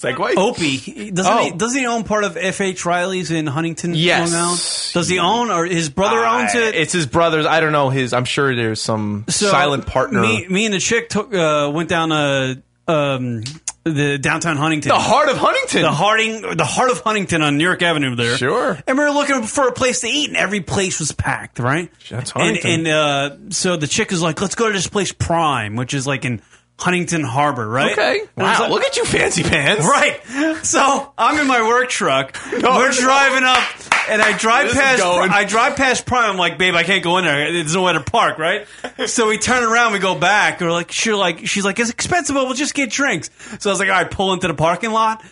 Segway. 0.00 0.34
Opie. 0.36 1.10
Doesn't 1.10 1.32
Oh. 1.32 1.44
he? 1.44 1.50
Doesn't 1.52 1.78
he 1.78 1.86
own 1.86 2.02
part 2.04 2.24
of 2.24 2.36
F.H. 2.36 2.84
Riley's 2.84 3.30
in 3.30 3.46
Huntington, 3.46 3.94
Yes. 3.94 4.32
Long 4.32 4.40
Island? 4.42 4.58
Does 4.94 5.08
he 5.08 5.18
own, 5.18 5.50
or 5.50 5.64
his 5.66 5.88
brother 5.88 6.24
owns 6.24 6.54
Uh, 6.54 6.58
it? 6.58 6.74
It's 6.74 6.92
his 6.92 7.06
brother's. 7.06 7.46
I 7.46 7.60
don't 7.60 7.72
know 7.72 7.88
his. 7.90 8.12
I'm 8.12 8.24
sure 8.24 8.54
there's 8.56 8.80
some 8.80 9.24
So, 9.28 9.50
silent 9.50 9.86
partner. 9.86 10.20
Me, 10.20 10.46
me 10.48 10.64
and 10.64 10.74
the 10.74 10.78
chick 10.80 11.08
took 11.08 11.32
uh, 11.34 11.70
went 11.72 11.88
down 11.88 12.10
uh, 12.10 12.54
um, 12.88 13.42
the 13.84 14.18
downtown 14.18 14.56
Huntington, 14.56 14.88
The 14.90 14.96
heart 14.98 15.28
of 15.28 15.36
Huntington. 15.36 15.82
the 15.82 15.92
Harding, 15.92 16.56
the 16.56 16.64
heart 16.64 16.90
of 16.90 17.00
Huntington 17.00 17.42
on 17.42 17.56
New 17.58 17.64
York 17.64 17.82
Avenue. 17.82 18.16
There, 18.16 18.36
Sure. 18.36 18.78
And 18.86 18.98
we 18.98 19.04
were 19.04 19.10
looking 19.10 19.42
for 19.44 19.68
a 19.68 19.72
place 19.72 20.00
to 20.00 20.08
eat, 20.08 20.28
and 20.28 20.36
every 20.36 20.60
place 20.60 20.98
was 20.98 21.12
packed. 21.12 21.58
Right, 21.58 21.90
That's 22.10 22.32
and, 22.32 22.42
Huntington. 22.42 22.70
and 22.86 22.88
uh, 22.88 23.36
so 23.50 23.76
the 23.76 23.86
chick 23.86 24.10
is 24.12 24.22
like, 24.22 24.40
"Let's 24.40 24.54
go 24.56 24.66
to 24.66 24.72
this 24.72 24.88
place, 24.88 25.12
Prime, 25.12 25.76
which 25.76 25.94
is 25.94 26.06
like 26.06 26.24
in 26.24 26.40
Huntington 26.78 27.22
Harbor, 27.24 27.66
right?" 27.68 27.92
Okay. 27.92 28.20
And 28.36 28.46
I 28.46 28.50
was 28.50 28.58
Wow. 28.58 28.64
like- 28.64 28.72
look 28.72 28.84
at 28.84 28.96
you, 28.96 29.04
fancy 29.04 29.42
pants. 29.42 29.84
Right. 29.84 30.20
So 30.64 31.12
I'm 31.18 31.38
in 31.38 31.46
my 31.46 31.62
work 31.66 31.88
truck. 31.88 32.36
We're 32.52 32.90
driving 32.92 33.44
up, 33.44 33.62
and 34.08 34.22
I 34.22 34.36
drive 34.36 34.72
past. 34.72 35.02
I 35.02 35.44
drive 35.44 35.76
past 35.76 36.06
Prime. 36.06 36.30
I'm 36.30 36.36
like, 36.36 36.56
babe, 36.58 36.74
I 36.74 36.82
can't 36.84 37.02
go 37.02 37.18
in 37.18 37.24
there. 37.24 37.52
There's 37.52 37.74
nowhere 37.74 37.94
to 37.94 38.00
park. 38.00 38.38
Right. 38.38 38.66
So 39.06 39.28
we 39.28 39.38
turn 39.38 39.64
around. 39.64 39.92
We 39.92 39.98
go 39.98 40.14
back. 40.14 40.60
We're 40.60 40.70
like, 40.72 40.92
she's 40.92 41.12
like, 41.14 41.46
she's 41.46 41.64
like, 41.64 41.78
it's 41.80 41.90
expensive, 41.90 42.34
but 42.34 42.44
we'll 42.46 42.54
just 42.54 42.74
get 42.74 42.90
drinks. 42.90 43.30
So 43.58 43.70
I 43.70 43.72
was 43.72 43.80
like, 43.80 43.88
all 43.88 43.94
right, 43.96 44.10
pull 44.10 44.32
into 44.32 44.46
the 44.48 44.54
parking 44.54 44.90
lot. 44.92 45.24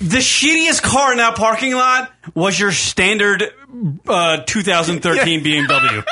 The 0.00 0.18
shittiest 0.18 0.82
car 0.82 1.10
in 1.10 1.18
that 1.18 1.34
parking 1.34 1.74
lot 1.74 2.12
was 2.34 2.58
your 2.58 2.70
standard 2.70 3.42
uh, 4.06 4.38
2013 4.46 5.42
BMW. 5.44 6.04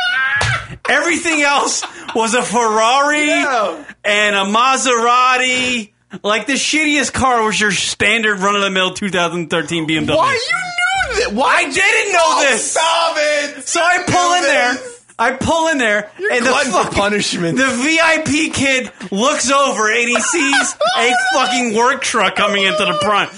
Everything 0.88 1.42
else 1.42 1.82
was 2.16 2.34
a 2.34 2.42
Ferrari 2.42 3.30
and 3.30 4.34
a 4.36 4.44
Maserati. 4.50 5.92
Like 6.22 6.46
the 6.46 6.54
shittiest 6.54 7.12
car 7.12 7.44
was 7.44 7.60
your 7.60 7.72
standard 7.72 8.38
run 8.38 8.56
of 8.56 8.62
the 8.62 8.70
mill 8.70 8.94
2013 8.94 9.86
BMW. 9.86 10.16
Why 10.16 10.32
you 10.32 11.14
knew 11.14 11.24
that? 11.24 11.32
Why 11.34 11.54
I 11.56 11.62
didn't 11.64 12.12
know 12.12 12.18
Oh, 12.24 12.46
this. 12.48 12.70
Stop 12.72 13.16
it. 13.18 13.68
So 13.68 13.80
I 13.82 14.02
pull 14.06 14.34
in 14.34 14.42
there. 14.42 14.76
I 15.18 15.32
pull 15.32 15.68
in 15.68 15.78
there, 15.78 16.10
and 16.30 16.44
the 16.44 16.50
fucking- 16.50 16.92
punishment. 16.92 17.56
The 17.56 17.68
VIP 17.68 18.52
kid 18.52 18.92
looks 19.10 19.50
over 19.50 19.90
and 19.90 20.08
he 20.08 20.20
sees 20.20 20.74
oh, 20.96 20.98
a 20.98 21.36
fucking 21.38 21.74
work 21.74 22.02
truck 22.02 22.36
coming 22.36 22.64
into 22.64 22.84
the 22.84 22.98
front. 23.02 23.30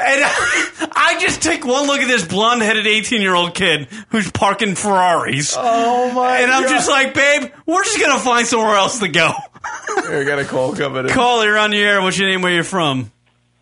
And 0.00 0.22
I 0.94 1.16
just 1.20 1.42
take 1.42 1.64
one 1.64 1.86
look 1.86 2.00
at 2.00 2.08
this 2.08 2.26
blonde 2.26 2.62
headed 2.62 2.86
18 2.86 3.20
year 3.20 3.34
old 3.34 3.54
kid 3.54 3.88
who's 4.10 4.30
parking 4.30 4.74
Ferraris. 4.74 5.54
Oh 5.58 6.12
my 6.12 6.38
And 6.38 6.50
I'm 6.50 6.62
God. 6.64 6.70
just 6.70 6.88
like, 6.88 7.14
babe, 7.14 7.50
we're 7.66 7.84
just 7.84 7.98
going 7.98 8.12
to 8.16 8.22
find 8.24 8.46
somewhere 8.46 8.76
else 8.76 8.98
to 9.00 9.08
go. 9.08 9.30
I 9.64 10.24
got 10.24 10.38
a 10.38 10.44
call 10.44 10.74
coming 10.74 11.06
in. 11.06 11.10
Call, 11.12 11.44
you're 11.44 11.58
on 11.58 11.70
the 11.70 11.78
air. 11.78 12.00
What's 12.00 12.18
your 12.18 12.28
name? 12.28 12.42
Where 12.42 12.52
you 12.52 12.62
from? 12.62 13.10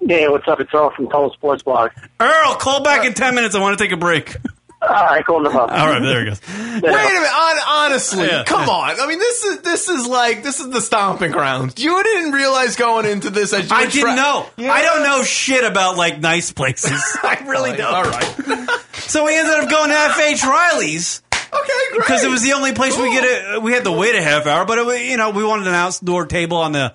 Yeah, 0.00 0.28
what's 0.28 0.46
up? 0.46 0.60
It's 0.60 0.70
Earl 0.74 0.90
from 0.94 1.06
Total 1.08 1.32
Sports 1.32 1.62
Blog. 1.62 1.90
Earl, 2.20 2.54
call 2.56 2.82
back 2.82 3.04
in 3.06 3.14
10 3.14 3.34
minutes. 3.34 3.54
I 3.54 3.60
want 3.60 3.76
to 3.78 3.82
take 3.82 3.92
a 3.92 3.96
break. 3.96 4.36
All 4.88 5.04
right, 5.06 5.24
cool 5.26 5.40
enough. 5.40 5.54
All 5.54 5.66
right, 5.68 6.00
there 6.00 6.20
he 6.20 6.26
goes. 6.30 6.40
Wait 6.48 6.78
a 6.78 6.80
minute, 6.80 6.88
on, 6.88 7.56
honestly, 7.68 8.26
Yeah. 8.26 8.44
come 8.44 8.68
on. 8.68 9.00
I 9.00 9.06
mean, 9.06 9.18
this 9.18 9.44
is 9.44 9.58
this 9.60 9.88
is 9.88 10.06
like 10.06 10.42
this 10.42 10.60
is 10.60 10.70
the 10.70 10.80
stomping 10.80 11.32
ground. 11.32 11.78
You 11.78 12.02
didn't 12.02 12.32
realize 12.32 12.76
going 12.76 13.06
into 13.06 13.30
this. 13.30 13.50
That 13.50 13.64
you 13.70 13.76
I 13.76 13.80
would 13.82 13.90
didn't 13.92 14.06
tra- 14.08 14.16
know. 14.16 14.46
Yeah. 14.56 14.72
I 14.72 14.82
don't 14.82 15.02
know 15.02 15.22
shit 15.24 15.64
about 15.64 15.96
like 15.96 16.20
nice 16.20 16.52
places. 16.52 17.00
I 17.22 17.44
really 17.46 17.76
don't. 17.76 17.92
All 17.92 18.04
right. 18.04 18.68
So 18.94 19.24
we 19.24 19.36
ended 19.36 19.54
up 19.54 19.70
going 19.70 19.90
to 19.90 19.94
FH 19.96 20.42
Riley's. 20.44 21.22
Okay, 21.52 21.72
great. 21.92 22.00
Because 22.00 22.24
it 22.24 22.28
was 22.30 22.42
the 22.42 22.52
only 22.52 22.72
place 22.72 22.96
we 22.98 23.10
get 23.12 23.24
it. 23.24 23.62
We 23.62 23.72
had 23.72 23.84
to 23.84 23.92
wait 23.92 24.14
a 24.14 24.22
half 24.22 24.46
hour, 24.46 24.64
but 24.66 24.78
it, 24.78 25.06
you 25.06 25.16
know 25.16 25.30
we 25.30 25.44
wanted 25.44 25.66
an 25.68 25.74
outdoor 25.74 26.26
table 26.26 26.58
on 26.58 26.72
the 26.72 26.92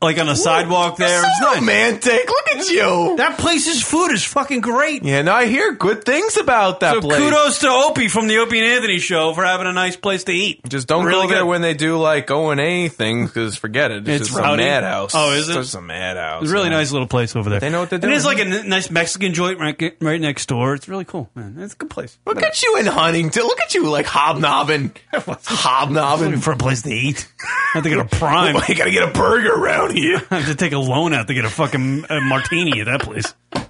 like 0.00 0.18
on 0.18 0.26
the 0.26 0.36
sidewalk 0.36 0.96
there. 0.96 1.18
It 1.18 1.22
was 1.26 1.40
nice. 1.40 1.60
romantic. 1.60 2.28
Look 2.28 2.48
at 2.56 2.70
you. 2.70 3.16
That 3.16 3.36
place's 3.38 3.82
food 3.82 4.12
is 4.12 4.22
fucking 4.24 4.60
great. 4.60 5.02
Yeah, 5.02 5.22
no, 5.22 5.32
I 5.32 5.46
hear 5.46 5.72
good 5.72 6.04
things 6.04 6.36
about 6.36 6.80
that 6.80 6.94
So 6.94 7.00
place. 7.00 7.18
kudos 7.18 7.58
to 7.60 7.68
Opie 7.68 8.06
from 8.08 8.28
the 8.28 8.38
Opie 8.38 8.58
and 8.60 8.66
Anthony 8.68 8.98
show 9.00 9.34
for 9.34 9.44
having 9.44 9.66
a 9.66 9.72
nice 9.72 9.96
place 9.96 10.22
to 10.24 10.32
eat. 10.32 10.60
Just 10.68 10.86
don't 10.86 11.04
Really 11.04 11.26
go 11.26 11.32
there 11.32 11.42
good. 11.42 11.48
when 11.48 11.62
they 11.62 11.74
do 11.74 11.98
like 11.98 12.30
O 12.30 12.50
and 12.50 12.60
A 12.60 12.88
things 12.88 13.30
because 13.30 13.56
forget 13.56 13.90
it. 13.90 14.08
It's, 14.08 14.20
It's 14.22 14.28
just 14.30 14.38
rowdy. 14.38 14.62
a 14.62 14.66
madhouse. 14.66 15.12
Oh, 15.14 15.32
is 15.32 15.48
it? 15.48 15.56
It's 15.56 15.66
just 15.68 15.74
a 15.74 15.80
madhouse. 15.80 16.42
It's 16.42 16.50
a 16.52 16.54
really 16.54 16.70
man. 16.70 16.78
nice 16.78 16.92
little 16.92 17.08
place 17.08 17.34
over 17.34 17.50
there. 17.50 17.58
They 17.60 17.70
know 17.70 17.80
what 17.80 17.90
they're 17.90 17.96
And 17.96 18.02
doing. 18.02 18.14
it's 18.14 18.24
like 18.24 18.38
a 18.38 18.42
n- 18.46 18.68
nice 18.68 18.90
Mexican 18.90 19.34
joint 19.34 19.58
right, 19.58 19.94
right 20.00 20.20
next 20.20 20.46
door. 20.46 20.74
It's 20.74 20.88
really 20.88 21.04
cool, 21.06 21.28
man. 21.34 21.56
It's 21.58 21.74
a 21.74 21.76
good 21.76 21.90
place. 21.90 22.16
Look 22.24 22.40
at 22.42 22.62
you 22.62 22.76
in 22.78 22.86
Huntington. 22.86 23.42
Look 23.42 23.60
at 23.60 23.74
you 23.74 23.88
like 23.90 24.06
hobnobbing, 24.06 24.92
hobnobbing 25.12 26.38
for 26.40 26.52
a 26.52 26.56
place 26.56 26.82
to 26.82 26.90
eat. 26.92 27.26
I 27.42 27.70
have 27.74 27.82
to 27.84 27.88
get 27.90 27.98
a 27.98 28.04
prime. 28.04 28.54
you 28.68 28.74
gotta 28.74 28.90
get 28.90 29.02
a 29.08 29.12
burger 29.12 29.52
around 29.54 29.87
here. 29.92 30.20
I 30.30 30.34
have 30.40 30.46
to 30.48 30.54
take 30.54 30.72
a 30.72 30.78
loan 30.78 31.12
out 31.14 31.26
to 31.28 31.34
get 31.34 31.44
a 31.44 31.50
fucking 31.50 32.04
uh, 32.08 32.20
martini 32.20 32.80
at 32.80 32.86
that 32.86 33.02
place. 33.02 33.34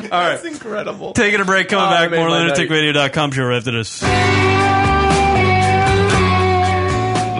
All 0.00 0.04
right. 0.10 0.36
That's 0.40 0.44
incredible. 0.44 1.12
Taking 1.12 1.40
a 1.40 1.44
break, 1.44 1.68
coming 1.68 1.86
Oh, 1.86 1.90
back. 1.90 2.02
I 2.02 2.06
made 2.08 2.18
More 2.18 2.28
my 2.28 2.46
night. 2.46 2.56
lunaticradio.com 2.56 3.32
show 3.32 3.44
right 3.46 3.56
after 3.58 3.72
this. 3.72 4.00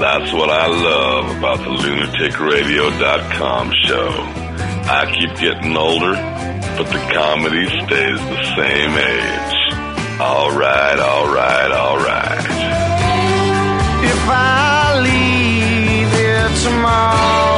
That's 0.01 0.33
what 0.33 0.49
I 0.51 0.67
love 0.67 1.37
about 1.39 1.59
the 1.59 1.71
lunaticradio.com 1.71 3.73
show. 3.85 4.09
I 4.91 5.05
keep 5.13 5.37
getting 5.39 5.77
older, 5.77 6.13
but 6.15 6.85
the 6.91 6.99
comedy 7.13 7.67
stays 7.67 8.19
the 8.19 8.43
same 8.57 8.97
age. 8.97 9.55
All 10.21 10.51
right, 10.57 10.99
all 10.99 11.27
right, 11.35 11.71
all 11.73 11.99
right. 11.99 12.28
Here 16.89 17.58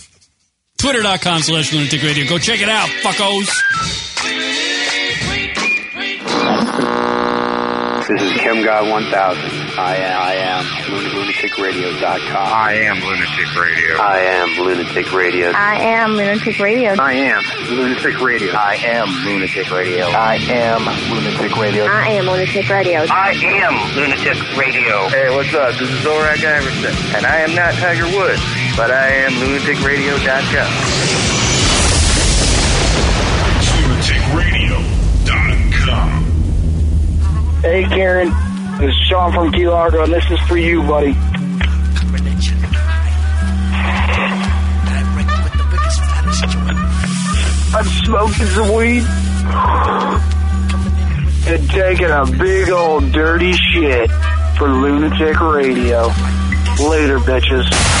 Twitter.com 0.81 1.41
slash 1.43 1.71
lunatic 1.73 2.01
radio. 2.01 2.27
Go 2.27 2.39
check 2.39 2.59
it 2.59 2.69
out, 2.69 2.89
fuckos. 3.03 3.45
This 8.09 8.21
is 8.23 8.33
Kim 8.41 8.63
God 8.65 8.89
1000. 8.89 9.11
I 9.79 9.95
am, 9.95 10.21
I 10.21 10.33
am 10.33 10.65
lunaticradio.com. 10.65 12.35
I 12.35 12.73
am 12.73 12.99
Lunatic 12.99 13.55
Radio. 13.55 13.95
I 13.95 14.19
am 14.19 14.49
lunatic 14.65 15.13
radio. 15.13 15.51
I 15.51 15.75
am 15.75 16.11
Lunatic 16.11 16.59
Radio. 16.59 16.91
I 16.99 17.13
am 17.13 17.39
lunatic 17.69 18.19
radio. 18.19 18.49
I 18.49 18.75
am 18.83 19.07
lunatic 19.23 19.71
radio. 19.71 20.07
I 20.07 20.35
am 20.49 20.79
lunatic 21.11 21.55
radio. 21.55 21.77
I 21.77 22.09
am 22.09 22.25
Lunatic 22.25 22.67
Radio. 22.69 23.05
I 23.07 23.31
am 23.31 23.95
Lunatic 23.95 24.57
Radio. 24.57 25.07
Hey, 25.07 25.29
what's 25.33 25.53
up? 25.53 25.71
This 25.79 25.89
is 25.89 25.99
Zorak 26.03 26.43
Iverson, 26.43 27.15
and 27.15 27.25
I 27.25 27.37
am 27.47 27.55
not 27.55 27.75
Tiger 27.75 28.05
Woods, 28.17 28.41
but 28.81 28.89
I 28.89 29.09
am 29.09 29.33
lunaticradio.com. 29.33 30.71
lunaticradio.com. 33.77 36.09
Hey, 37.61 37.83
Karen. 37.83 38.33
This 38.79 38.89
is 38.89 38.95
Sean 39.07 39.31
from 39.33 39.51
Key 39.51 39.67
Largo, 39.67 40.03
and 40.03 40.11
this 40.11 40.31
is 40.31 40.39
for 40.47 40.57
you, 40.57 40.81
buddy. 40.81 41.15
I'm 47.75 47.85
smoking 47.85 48.47
some 48.47 48.73
weed 48.73 49.03
and 51.45 51.69
taking 51.69 52.09
a 52.09 52.25
big 52.25 52.71
old 52.71 53.11
dirty 53.11 53.53
shit 53.53 54.09
for 54.57 54.69
Lunatic 54.69 55.39
Radio. 55.39 56.07
Later, 56.79 57.19
bitches. 57.19 58.00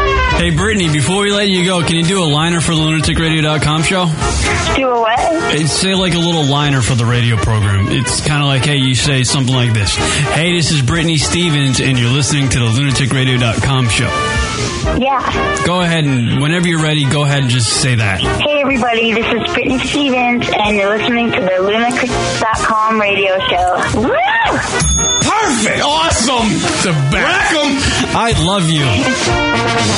Hey 0.41 0.49
Brittany, 0.49 0.91
before 0.91 1.21
we 1.21 1.31
let 1.31 1.49
you 1.49 1.63
go, 1.63 1.83
can 1.83 1.97
you 1.97 2.03
do 2.03 2.23
a 2.23 2.25
liner 2.25 2.61
for 2.61 2.73
the 2.73 2.81
lunaticradio.com 2.81 3.83
show? 3.83 4.07
Do 4.75 4.89
away. 4.89 5.15
It's 5.53 5.71
say 5.71 5.93
like 5.93 6.15
a 6.15 6.17
little 6.17 6.45
liner 6.45 6.81
for 6.81 6.95
the 6.95 7.05
radio 7.05 7.35
program. 7.35 7.89
It's 7.89 8.21
kind 8.21 8.41
of 8.41 8.47
like, 8.47 8.65
hey, 8.65 8.77
you 8.77 8.95
say 8.95 9.21
something 9.21 9.53
like 9.53 9.73
this. 9.73 9.93
Hey, 9.93 10.57
this 10.57 10.71
is 10.71 10.81
Brittany 10.81 11.17
Stevens, 11.17 11.79
and 11.79 11.95
you're 11.95 12.09
listening 12.09 12.49
to 12.49 12.57
the 12.57 12.65
lunaticradio.com 12.65 13.89
show. 13.89 14.09
Yeah. 14.97 15.63
Go 15.63 15.81
ahead 15.81 16.05
and 16.05 16.41
whenever 16.41 16.67
you're 16.67 16.81
ready, 16.81 17.07
go 17.07 17.23
ahead 17.23 17.43
and 17.43 17.49
just 17.51 17.79
say 17.79 17.93
that. 17.93 18.21
Hey 18.21 18.61
everybody, 18.61 19.13
this 19.13 19.27
is 19.27 19.53
Brittany 19.53 19.77
Stevens, 19.77 20.49
and 20.57 20.75
you're 20.75 20.97
listening 20.97 21.31
to 21.33 21.39
the 21.39 21.61
Lunatic.com 21.61 22.99
radio 22.99 23.37
show. 23.47 24.01
Woo! 24.01 24.20
Perfect. 24.61 25.81
Awesome. 25.83 26.49
The 26.83 26.93
Rack 27.11 27.51
'em. 27.53 27.77
I 28.15 28.33
love 28.45 28.69
you. 28.69 29.91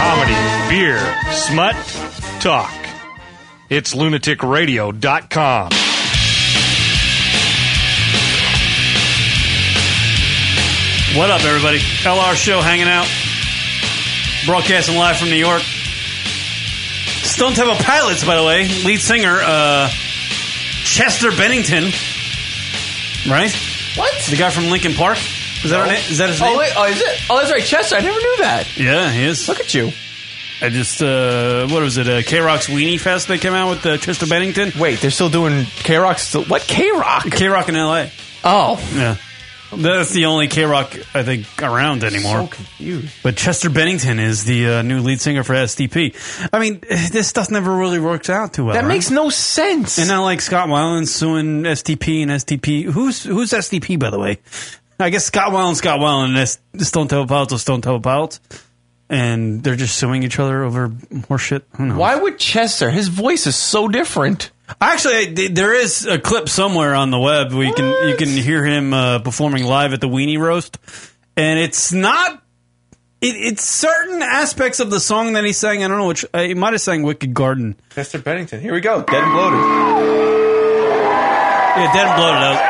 Comedy, 0.00 0.34
beer, 0.68 0.98
smut, 1.32 1.76
talk. 2.40 2.72
It's 3.68 3.94
lunaticradio.com. 3.94 5.70
What 11.16 11.28
up, 11.28 11.42
everybody? 11.44 11.78
LR 12.04 12.36
Show 12.36 12.60
hanging 12.60 12.86
out. 12.86 13.06
Broadcasting 14.46 14.96
live 14.96 15.16
from 15.18 15.28
New 15.28 15.36
York. 15.36 15.62
Stone 17.22 17.52
Temple 17.54 17.76
Pilots, 17.76 18.24
by 18.24 18.36
the 18.36 18.44
way. 18.44 18.66
Lead 18.84 19.00
singer, 19.00 19.38
uh, 19.40 19.88
Chester 20.84 21.30
Bennington. 21.30 21.84
Right? 23.30 23.52
What? 23.96 24.12
The 24.30 24.36
guy 24.36 24.50
from 24.50 24.64
Linkin 24.70 24.94
Park. 24.94 25.18
Is 25.62 25.70
that, 25.70 25.86
na- 25.86 25.92
is 25.92 26.18
that 26.18 26.30
his 26.30 26.40
Oh, 26.40 26.46
name? 26.46 26.58
wait, 26.58 26.72
oh, 26.76 26.86
is 26.86 27.00
it? 27.00 27.20
Oh, 27.28 27.36
that's 27.38 27.52
right, 27.52 27.62
Chester. 27.62 27.96
I 27.96 28.00
never 28.00 28.18
knew 28.18 28.36
that. 28.38 28.76
Yeah, 28.78 29.10
he 29.10 29.24
is. 29.24 29.46
Look 29.46 29.60
at 29.60 29.74
you. 29.74 29.92
I 30.62 30.68
just, 30.70 31.02
uh, 31.02 31.68
what 31.68 31.82
was 31.82 31.98
it? 31.98 32.08
Uh, 32.08 32.22
K 32.22 32.40
Rock's 32.40 32.66
Weenie 32.68 32.98
Fest 33.00 33.28
they 33.28 33.38
came 33.38 33.52
out 33.54 33.68
with 33.70 33.84
uh, 33.86 33.96
Chester 33.98 34.26
Bennington? 34.26 34.72
Wait, 34.78 35.00
they're 35.00 35.10
still 35.10 35.28
doing 35.30 35.64
K 35.66 35.96
Rock? 35.96 36.18
Still 36.18 36.44
what 36.44 36.62
K 36.62 36.90
Rock? 36.92 37.30
K 37.30 37.48
Rock 37.48 37.68
in 37.68 37.74
LA. 37.76 38.06
Oh, 38.44 38.78
Yeah. 38.94 39.16
That's 39.72 40.10
the 40.10 40.26
only 40.26 40.48
K 40.48 40.64
Rock, 40.64 40.96
I 41.14 41.22
think, 41.22 41.46
around 41.62 42.02
anymore. 42.02 42.42
So 42.42 42.46
confused. 42.48 43.14
But 43.22 43.36
Chester 43.36 43.70
Bennington 43.70 44.18
is 44.18 44.44
the 44.44 44.66
uh, 44.66 44.82
new 44.82 45.00
lead 45.00 45.20
singer 45.20 45.44
for 45.44 45.54
STP. 45.54 46.14
I 46.52 46.58
mean, 46.58 46.80
this 46.88 47.28
stuff 47.28 47.50
never 47.50 47.74
really 47.74 48.00
works 48.00 48.28
out 48.28 48.54
too 48.54 48.64
well. 48.64 48.74
that 48.74 48.82
right? 48.82 48.88
makes 48.88 49.10
no 49.10 49.30
sense. 49.30 49.98
And 49.98 50.08
now, 50.08 50.24
like 50.24 50.40
Scott 50.40 50.68
Weiland 50.68 51.06
suing 51.08 51.62
STP 51.62 52.22
and 52.22 52.30
STP. 52.30 52.84
Who's 52.84 53.22
who's 53.22 53.50
STP, 53.50 53.98
by 53.98 54.10
the 54.10 54.18
way? 54.18 54.38
I 54.98 55.10
guess 55.10 55.24
Scott 55.24 55.52
Weiland, 55.52 55.76
Scott 55.76 56.00
Weiland, 56.00 56.58
and 56.72 56.86
Stone 56.86 57.08
Temple 57.08 57.26
Pilots, 57.26 57.60
Stone 57.62 57.80
Temple 57.80 58.00
Pilots, 58.00 58.40
and 59.08 59.62
they're 59.62 59.76
just 59.76 59.96
suing 59.96 60.22
each 60.22 60.38
other 60.38 60.62
over 60.62 60.92
more 61.28 61.38
shit. 61.38 61.64
Who 61.76 61.86
knows? 61.86 61.96
Why 61.96 62.16
would 62.16 62.38
Chester? 62.38 62.90
His 62.90 63.08
voice 63.08 63.46
is 63.46 63.56
so 63.56 63.88
different. 63.88 64.50
Actually, 64.80 65.48
there 65.48 65.74
is 65.74 66.06
a 66.06 66.18
clip 66.18 66.48
somewhere 66.48 66.94
on 66.94 67.10
the 67.10 67.18
web 67.18 67.52
where 67.52 67.66
you 67.66 67.72
can 67.74 68.08
you 68.08 68.16
can 68.16 68.28
hear 68.28 68.64
him 68.64 68.92
uh, 68.92 69.18
performing 69.20 69.64
live 69.64 69.92
at 69.92 70.00
the 70.00 70.08
Weenie 70.08 70.38
Roast, 70.38 70.78
and 71.36 71.58
it's 71.58 71.92
not. 71.92 72.42
It, 73.20 73.36
it's 73.36 73.64
certain 73.64 74.22
aspects 74.22 74.80
of 74.80 74.90
the 74.90 75.00
song 75.00 75.34
that 75.34 75.44
he 75.44 75.52
sang. 75.52 75.84
I 75.84 75.88
don't 75.88 75.98
know 75.98 76.08
which. 76.08 76.24
Uh, 76.32 76.42
he 76.42 76.54
might 76.54 76.72
have 76.72 76.80
sang 76.80 77.02
"Wicked 77.02 77.34
Garden." 77.34 77.76
Chester 77.94 78.18
Bennington. 78.18 78.60
Here 78.60 78.72
we 78.72 78.80
go. 78.80 79.02
Dead 79.02 79.22
and 79.22 79.32
bloated. 79.32 79.60
Yeah, 81.76 81.92
dead 81.92 82.06
and 82.06 82.16
bloated. 82.16 82.69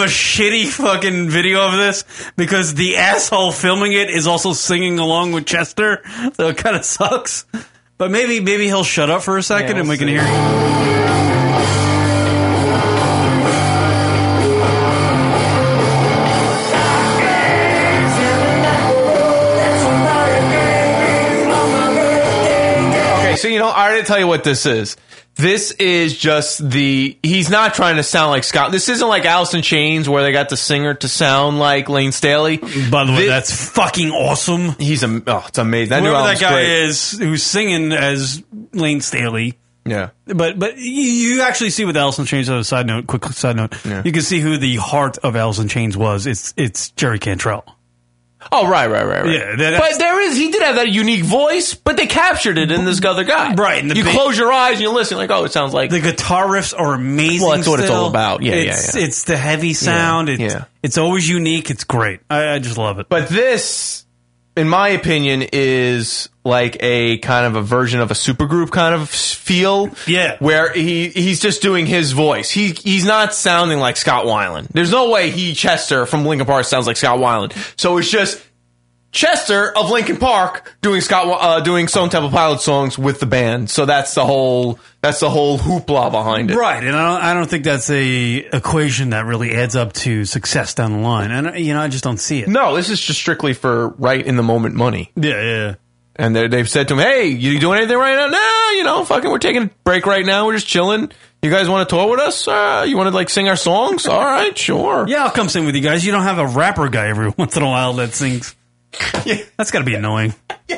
This 0.00 0.12
is 0.12 0.38
kind 0.38 0.48
of 0.48 0.60
a 0.60 0.64
shitty 0.64 0.66
fucking 0.68 1.28
video 1.28 1.66
of 1.66 1.72
this 1.72 2.04
because 2.36 2.74
the 2.74 2.96
asshole 2.96 3.52
filming 3.52 3.92
it 3.92 4.08
is 4.08 4.26
also 4.26 4.52
singing 4.54 4.98
along 4.98 5.32
with 5.32 5.46
Chester, 5.46 6.02
so 6.34 6.48
it 6.48 6.56
kind 6.56 6.76
of 6.76 6.84
sucks. 6.84 7.44
But 7.98 8.10
maybe 8.10 8.40
maybe 8.40 8.64
he'll 8.66 8.84
shut 8.84 9.10
up 9.10 9.22
for 9.22 9.36
a 9.36 9.42
second 9.42 9.76
Yeah, 9.76 9.80
and 9.80 9.88
we 9.88 9.96
we'll 9.96 9.98
can 9.98 10.08
hear. 10.08 10.20
Okay, 23.18 23.36
so 23.36 23.48
you 23.48 23.58
know, 23.58 23.68
I 23.68 23.86
already 23.88 24.06
tell 24.06 24.18
you 24.18 24.26
what 24.26 24.44
this 24.44 24.64
is. 24.64 24.96
This 25.40 25.72
is 25.72 26.16
just 26.16 26.70
the. 26.70 27.16
He's 27.22 27.50
not 27.50 27.74
trying 27.74 27.96
to 27.96 28.02
sound 28.02 28.30
like 28.30 28.44
Scott. 28.44 28.72
This 28.72 28.88
isn't 28.88 29.08
like 29.08 29.24
Alice 29.24 29.54
in 29.54 29.62
Chains 29.62 30.08
where 30.08 30.22
they 30.22 30.32
got 30.32 30.48
the 30.48 30.56
singer 30.56 30.94
to 30.94 31.08
sound 31.08 31.58
like 31.58 31.88
Layne 31.88 32.12
Staley. 32.12 32.58
By 32.58 33.04
the 33.04 33.12
way, 33.12 33.26
that's 33.26 33.70
fucking 33.70 34.10
awesome. 34.10 34.76
He's 34.78 35.02
a. 35.02 35.22
Oh, 35.26 35.44
it's 35.48 35.58
amazing. 35.58 35.90
That 35.90 36.02
new 36.02 36.10
Whoever 36.10 36.22
album's 36.24 36.40
that 36.40 36.46
guy 36.50 36.52
great. 36.54 36.82
is 36.84 37.12
who's 37.12 37.42
singing 37.42 37.92
as 37.92 38.42
Layne 38.72 39.00
Staley. 39.00 39.58
Yeah. 39.84 40.10
But 40.26 40.58
but 40.58 40.76
you, 40.78 40.84
you 41.02 41.42
actually 41.42 41.70
see 41.70 41.84
with 41.84 41.96
in 42.18 42.26
Chains. 42.26 42.48
On 42.50 42.58
a 42.58 42.64
side 42.64 42.86
note, 42.86 43.06
quick 43.06 43.24
side 43.26 43.56
note, 43.56 43.74
you 44.04 44.12
can 44.12 44.22
see 44.22 44.40
who 44.40 44.56
the 44.58 44.76
heart 44.76 45.18
of 45.18 45.34
in 45.58 45.68
Chains 45.68 45.96
was. 45.96 46.26
It's 46.26 46.52
it's 46.56 46.90
Jerry 46.90 47.18
Cantrell. 47.18 47.64
Oh 48.52 48.66
right, 48.68 48.86
right, 48.90 49.04
right, 49.06 49.22
right. 49.24 49.32
Yeah, 49.32 49.56
that- 49.56 49.78
but 49.80 49.98
there 49.98 50.20
is. 50.20 50.36
He 50.36 50.50
did 50.50 50.62
have 50.62 50.76
that 50.76 50.88
unique 50.88 51.22
voice, 51.24 51.74
but 51.74 51.96
they 51.96 52.06
captured 52.06 52.56
it 52.58 52.72
in 52.72 52.84
this 52.84 53.04
other 53.04 53.24
guy. 53.24 53.54
Right, 53.54 53.80
and 53.82 53.90
the 53.90 53.96
you 53.96 54.04
ba- 54.04 54.10
close 54.12 54.38
your 54.38 54.50
eyes 54.52 54.74
and 54.74 54.82
you 54.82 54.90
listen, 54.92 55.18
like, 55.18 55.30
oh, 55.30 55.44
it 55.44 55.52
sounds 55.52 55.74
like 55.74 55.90
The 55.90 56.00
guitar 56.00 56.46
riffs 56.46 56.72
are 56.78 56.94
amazing. 56.94 57.46
Well, 57.46 57.56
that's 57.56 57.68
what 57.68 57.80
it's 57.80 57.90
all 57.90 58.08
about. 58.08 58.42
Yeah, 58.42 58.54
yeah, 58.54 58.72
it's, 58.72 58.96
yeah. 58.96 59.02
It's 59.04 59.24
the 59.24 59.36
heavy 59.36 59.74
sound. 59.74 60.28
It's, 60.30 60.40
yeah. 60.40 60.64
it's 60.82 60.96
always 60.98 61.28
unique. 61.28 61.70
It's 61.70 61.84
great. 61.84 62.20
I, 62.30 62.54
I 62.54 62.58
just 62.58 62.78
love 62.78 62.98
it. 62.98 63.08
But 63.08 63.28
this, 63.28 64.04
in 64.56 64.68
my 64.68 64.88
opinion, 64.88 65.44
is 65.52 66.28
like 66.44 66.76
a 66.80 67.18
kind 67.18 67.46
of 67.46 67.56
a 67.56 67.62
version 67.62 68.00
of 68.00 68.10
a 68.10 68.14
supergroup 68.14 68.70
kind 68.70 68.94
of 68.94 69.08
feel. 69.08 69.90
Yeah. 70.06 70.36
Where 70.38 70.72
he 70.72 71.08
he's 71.08 71.40
just 71.40 71.62
doing 71.62 71.86
his 71.86 72.12
voice. 72.12 72.50
He 72.50 72.68
he's 72.70 73.04
not 73.04 73.34
sounding 73.34 73.78
like 73.78 73.96
Scott 73.96 74.24
Weiland. 74.26 74.68
There's 74.68 74.90
no 74.90 75.10
way 75.10 75.30
he 75.30 75.54
Chester 75.54 76.06
from 76.06 76.24
Linkin 76.24 76.46
Park 76.46 76.64
sounds 76.64 76.86
like 76.86 76.96
Scott 76.96 77.18
Weiland. 77.18 77.52
So 77.78 77.98
it's 77.98 78.10
just 78.10 78.44
Chester 79.12 79.76
of 79.76 79.90
Linkin 79.90 80.16
Park 80.18 80.76
doing 80.82 81.00
Scott 81.00 81.26
uh, 81.40 81.60
doing 81.60 81.88
Stone 81.88 82.10
Temple 82.10 82.30
Pilots 82.30 82.64
songs 82.64 82.96
with 82.98 83.18
the 83.20 83.26
band. 83.26 83.68
So 83.68 83.84
that's 83.84 84.14
the 84.14 84.24
whole 84.24 84.78
that's 85.00 85.18
the 85.20 85.28
whole 85.30 85.58
hoopla 85.58 86.10
behind 86.12 86.50
it. 86.50 86.56
Right, 86.56 86.82
and 86.84 86.94
I 86.94 87.12
don't, 87.14 87.22
I 87.24 87.34
don't 87.34 87.48
think 87.50 87.64
that's 87.64 87.90
a 87.90 88.36
equation 88.36 89.10
that 89.10 89.24
really 89.26 89.54
adds 89.56 89.74
up 89.74 89.92
to 89.94 90.24
success 90.24 90.74
down 90.74 90.92
the 90.92 90.98
line. 90.98 91.30
And 91.32 91.58
you 91.58 91.74
know, 91.74 91.80
I 91.80 91.88
just 91.88 92.04
don't 92.04 92.18
see 92.20 92.40
it. 92.40 92.48
No, 92.48 92.76
this 92.76 92.88
is 92.88 93.00
just 93.00 93.18
strictly 93.18 93.52
for 93.52 93.88
right 93.98 94.24
in 94.24 94.36
the 94.36 94.42
moment 94.44 94.74
money. 94.76 95.10
Yeah, 95.16 95.40
yeah. 95.42 95.74
And 96.16 96.36
they- 96.36 96.48
they've 96.48 96.68
said 96.68 96.88
to 96.88 96.94
him, 96.94 97.00
"Hey, 97.00 97.26
you 97.28 97.58
doing 97.58 97.78
anything 97.78 97.96
right 97.96 98.14
now? 98.14 98.26
Nah, 98.26 98.70
you 98.76 98.84
know, 98.84 99.04
fucking, 99.04 99.30
we're 99.30 99.38
taking 99.38 99.62
a 99.64 99.70
break 99.84 100.06
right 100.06 100.24
now. 100.24 100.46
We're 100.46 100.54
just 100.54 100.66
chilling. 100.66 101.10
You 101.42 101.50
guys 101.50 101.68
want 101.68 101.88
to 101.88 101.96
tour 101.96 102.10
with 102.10 102.20
us? 102.20 102.46
Uh, 102.46 102.84
you 102.86 102.96
want 102.98 103.08
to 103.08 103.14
like 103.14 103.30
sing 103.30 103.48
our 103.48 103.56
songs? 103.56 104.06
All 104.06 104.20
right, 104.22 104.56
sure. 104.56 105.06
Yeah, 105.08 105.24
I'll 105.24 105.30
come 105.30 105.48
sing 105.48 105.64
with 105.64 105.74
you 105.74 105.80
guys. 105.80 106.04
You 106.04 106.12
don't 106.12 106.24
have 106.24 106.38
a 106.38 106.46
rapper 106.46 106.88
guy 106.90 107.08
every 107.08 107.30
once 107.38 107.56
in 107.56 107.62
a 107.62 107.66
while 107.66 107.94
that 107.94 108.12
sings. 108.14 108.54
Yeah, 109.24 109.42
that's 109.56 109.70
got 109.70 109.80
to 109.80 109.84
be 109.84 109.94
annoying. 109.94 110.34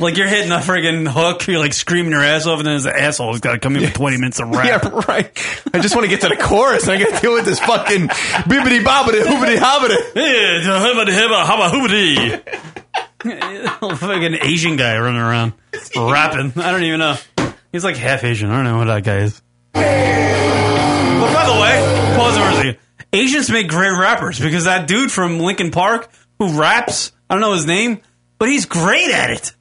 Like 0.00 0.16
you're 0.16 0.26
hitting 0.26 0.50
a 0.50 0.56
friggin' 0.56 1.06
hook, 1.06 1.46
you're 1.46 1.58
like 1.58 1.74
screaming 1.74 2.12
your 2.12 2.22
ass 2.22 2.46
off, 2.46 2.58
and 2.58 2.66
then 2.66 2.76
this 2.76 2.86
asshole's 2.86 3.40
got 3.40 3.52
to 3.52 3.58
come 3.58 3.76
in 3.76 3.86
for 3.88 3.94
20 3.94 4.16
minutes 4.16 4.40
of 4.40 4.48
rap. 4.56 4.82
Yeah, 4.84 5.00
right. 5.06 5.30
I 5.74 5.80
just 5.80 5.94
want 5.94 6.06
to 6.06 6.08
get 6.08 6.22
to 6.22 6.28
the 6.28 6.36
chorus. 6.36 6.84
and 6.88 6.92
I 6.92 6.98
got 6.98 7.14
to 7.14 7.20
deal 7.20 7.34
with 7.34 7.44
this 7.44 7.60
fucking 7.60 8.08
bibbity 8.08 8.80
bobbity 8.82 9.22
hoobity 9.22 9.58
hobbity. 9.58 9.98
Yeah, 10.16 10.62
hibbity 10.80 11.12
hibba 11.12 11.44
habba 11.44 11.68
hoobity. 11.70 12.42
Fucking 13.98 14.34
Asian 14.42 14.76
guy 14.76 14.98
running 14.98 15.20
around 15.20 15.52
rapping. 15.94 16.52
I 16.60 16.72
don't 16.72 16.82
even 16.82 16.98
know. 16.98 17.16
He's 17.70 17.84
like 17.84 17.96
half 17.96 18.24
Asian. 18.24 18.50
I 18.50 18.56
don't 18.56 18.64
know 18.64 18.78
what 18.78 18.86
that 18.86 19.04
guy 19.04 19.18
is. 19.18 19.42
But 19.74 19.82
by 21.34 21.46
the 21.46 21.60
way, 21.60 22.16
pause 22.16 22.36
for 22.36 22.44
a 22.44 22.54
second. 22.54 22.78
Asians 23.12 23.50
make 23.50 23.68
great 23.68 23.96
rappers 23.96 24.40
because 24.40 24.64
that 24.64 24.88
dude 24.88 25.12
from 25.12 25.38
Linkin 25.38 25.70
Park 25.70 26.10
who 26.38 26.58
raps, 26.58 27.12
I 27.32 27.34
don't 27.36 27.40
know 27.40 27.54
his 27.54 27.64
name, 27.64 28.02
but 28.36 28.50
he's 28.50 28.66
great 28.66 29.10
at 29.10 29.30
it. 29.30 29.54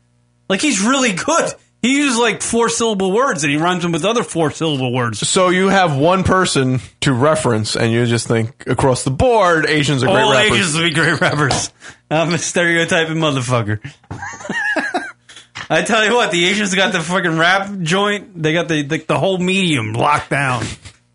Like 0.49 0.60
he's 0.60 0.81
really 0.81 1.14
good. 1.14 1.53
He 1.81 1.99
uses 1.99 2.19
like 2.19 2.41
four 2.41 2.68
syllable 2.68 3.14
words 3.14 3.45
and 3.45 3.53
he 3.53 3.57
rhymes 3.57 3.84
them 3.84 3.93
with 3.93 4.03
other 4.03 4.23
four 4.23 4.52
syllable 4.52 4.91
words. 4.91 5.26
So 5.26 5.48
you 5.48 5.69
have 5.69 5.95
one 5.95 6.26
person 6.26 6.81
to 6.99 7.14
reference, 7.14 7.77
and 7.77 7.93
you 7.93 8.06
just 8.07 8.27
think 8.27 8.68
across 8.68 9.06
the 9.06 9.10
board, 9.10 9.68
Asians 9.68 10.03
are 10.03 10.07
great 10.07 10.22
All 10.22 10.34
rappers. 10.34 10.52
Asians 10.52 10.76
will 10.76 10.84
be 10.84 10.93
great 10.93 11.22
rappers. 11.22 11.72
I'm 12.10 12.34
a 12.34 12.38
stereotyping 12.38 13.15
motherfucker. 13.15 13.80
I 15.69 15.84
tell 15.84 16.06
you 16.06 16.14
what, 16.14 16.31
the 16.31 16.43
Asians 16.48 16.76
got 16.76 16.91
the 16.91 16.99
fucking 16.99 17.38
rap 17.38 17.72
joint. 17.84 18.43
They 18.43 18.52
got 18.52 18.68
the 18.68 18.81
the, 18.81 18.98
the 18.98 19.18
whole 19.18 19.38
medium 19.38 19.93
locked 19.93 20.30
down 20.30 20.65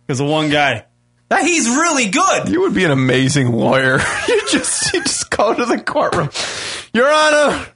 because 0.07 0.21
of 0.21 0.27
one 0.27 0.49
guy. 0.49 0.87
That 1.29 1.45
he's 1.45 1.69
really 1.69 2.09
good. 2.09 2.49
You 2.49 2.61
would 2.63 2.75
be 2.75 2.85
an 2.85 2.93
amazing 2.93 3.51
lawyer. 3.51 3.99
you 4.29 4.43
just 4.49 4.93
you 4.95 5.03
just 5.03 5.29
go 5.31 5.53
to 5.55 5.65
the 5.65 5.81
courtroom. 5.81 6.31
Your 6.93 7.11
Honor, 7.11 7.67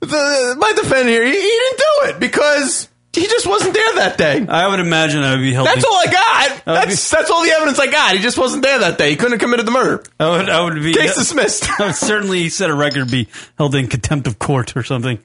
the, 0.00 0.56
my 0.58 0.72
defendant 0.74 1.08
here, 1.08 1.24
he, 1.24 1.32
he 1.32 1.38
didn't 1.40 1.78
do 1.78 2.10
it 2.10 2.20
because 2.20 2.88
he 3.12 3.26
just 3.26 3.46
wasn't 3.48 3.74
there 3.74 3.94
that 3.96 4.16
day. 4.16 4.46
I 4.46 4.68
would 4.68 4.78
imagine 4.78 5.22
I 5.24 5.34
would 5.34 5.40
be 5.40 5.52
held. 5.52 5.66
That's 5.66 5.84
all 5.84 5.92
I 5.92 6.06
got. 6.06 6.62
I 6.66 6.70
would 6.80 6.88
That's 6.88 7.10
that's 7.10 7.30
all 7.30 7.42
the 7.42 7.50
evidence 7.50 7.80
I 7.80 7.88
got. 7.88 8.14
He 8.14 8.20
just 8.20 8.38
wasn't 8.38 8.62
there 8.62 8.78
that 8.78 8.96
day. 8.96 9.10
He 9.10 9.16
couldn't 9.16 9.32
have 9.32 9.40
committed 9.40 9.66
the 9.66 9.72
murder. 9.72 10.04
I 10.20 10.30
would, 10.30 10.48
I 10.48 10.62
would 10.62 10.74
be 10.74 10.94
Case 10.94 11.16
dismissed. 11.16 11.68
I 11.80 11.86
would 11.86 11.96
certainly 11.96 12.48
set 12.48 12.70
a 12.70 12.74
record 12.74 13.10
be 13.10 13.26
held 13.56 13.74
in 13.74 13.88
contempt 13.88 14.28
of 14.28 14.38
court 14.38 14.76
or 14.76 14.84
something. 14.84 15.18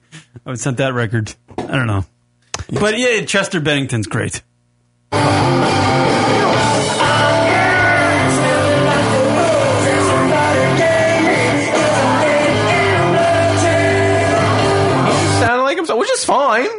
I 0.44 0.50
would 0.50 0.58
set 0.60 0.78
that 0.78 0.92
record. 0.92 1.34
I 1.56 1.76
don't 1.76 1.86
know, 1.86 2.04
but 2.80 2.98
yeah, 2.98 3.24
Chester 3.24 3.60
Bennington's 3.60 4.08
great. 4.08 4.42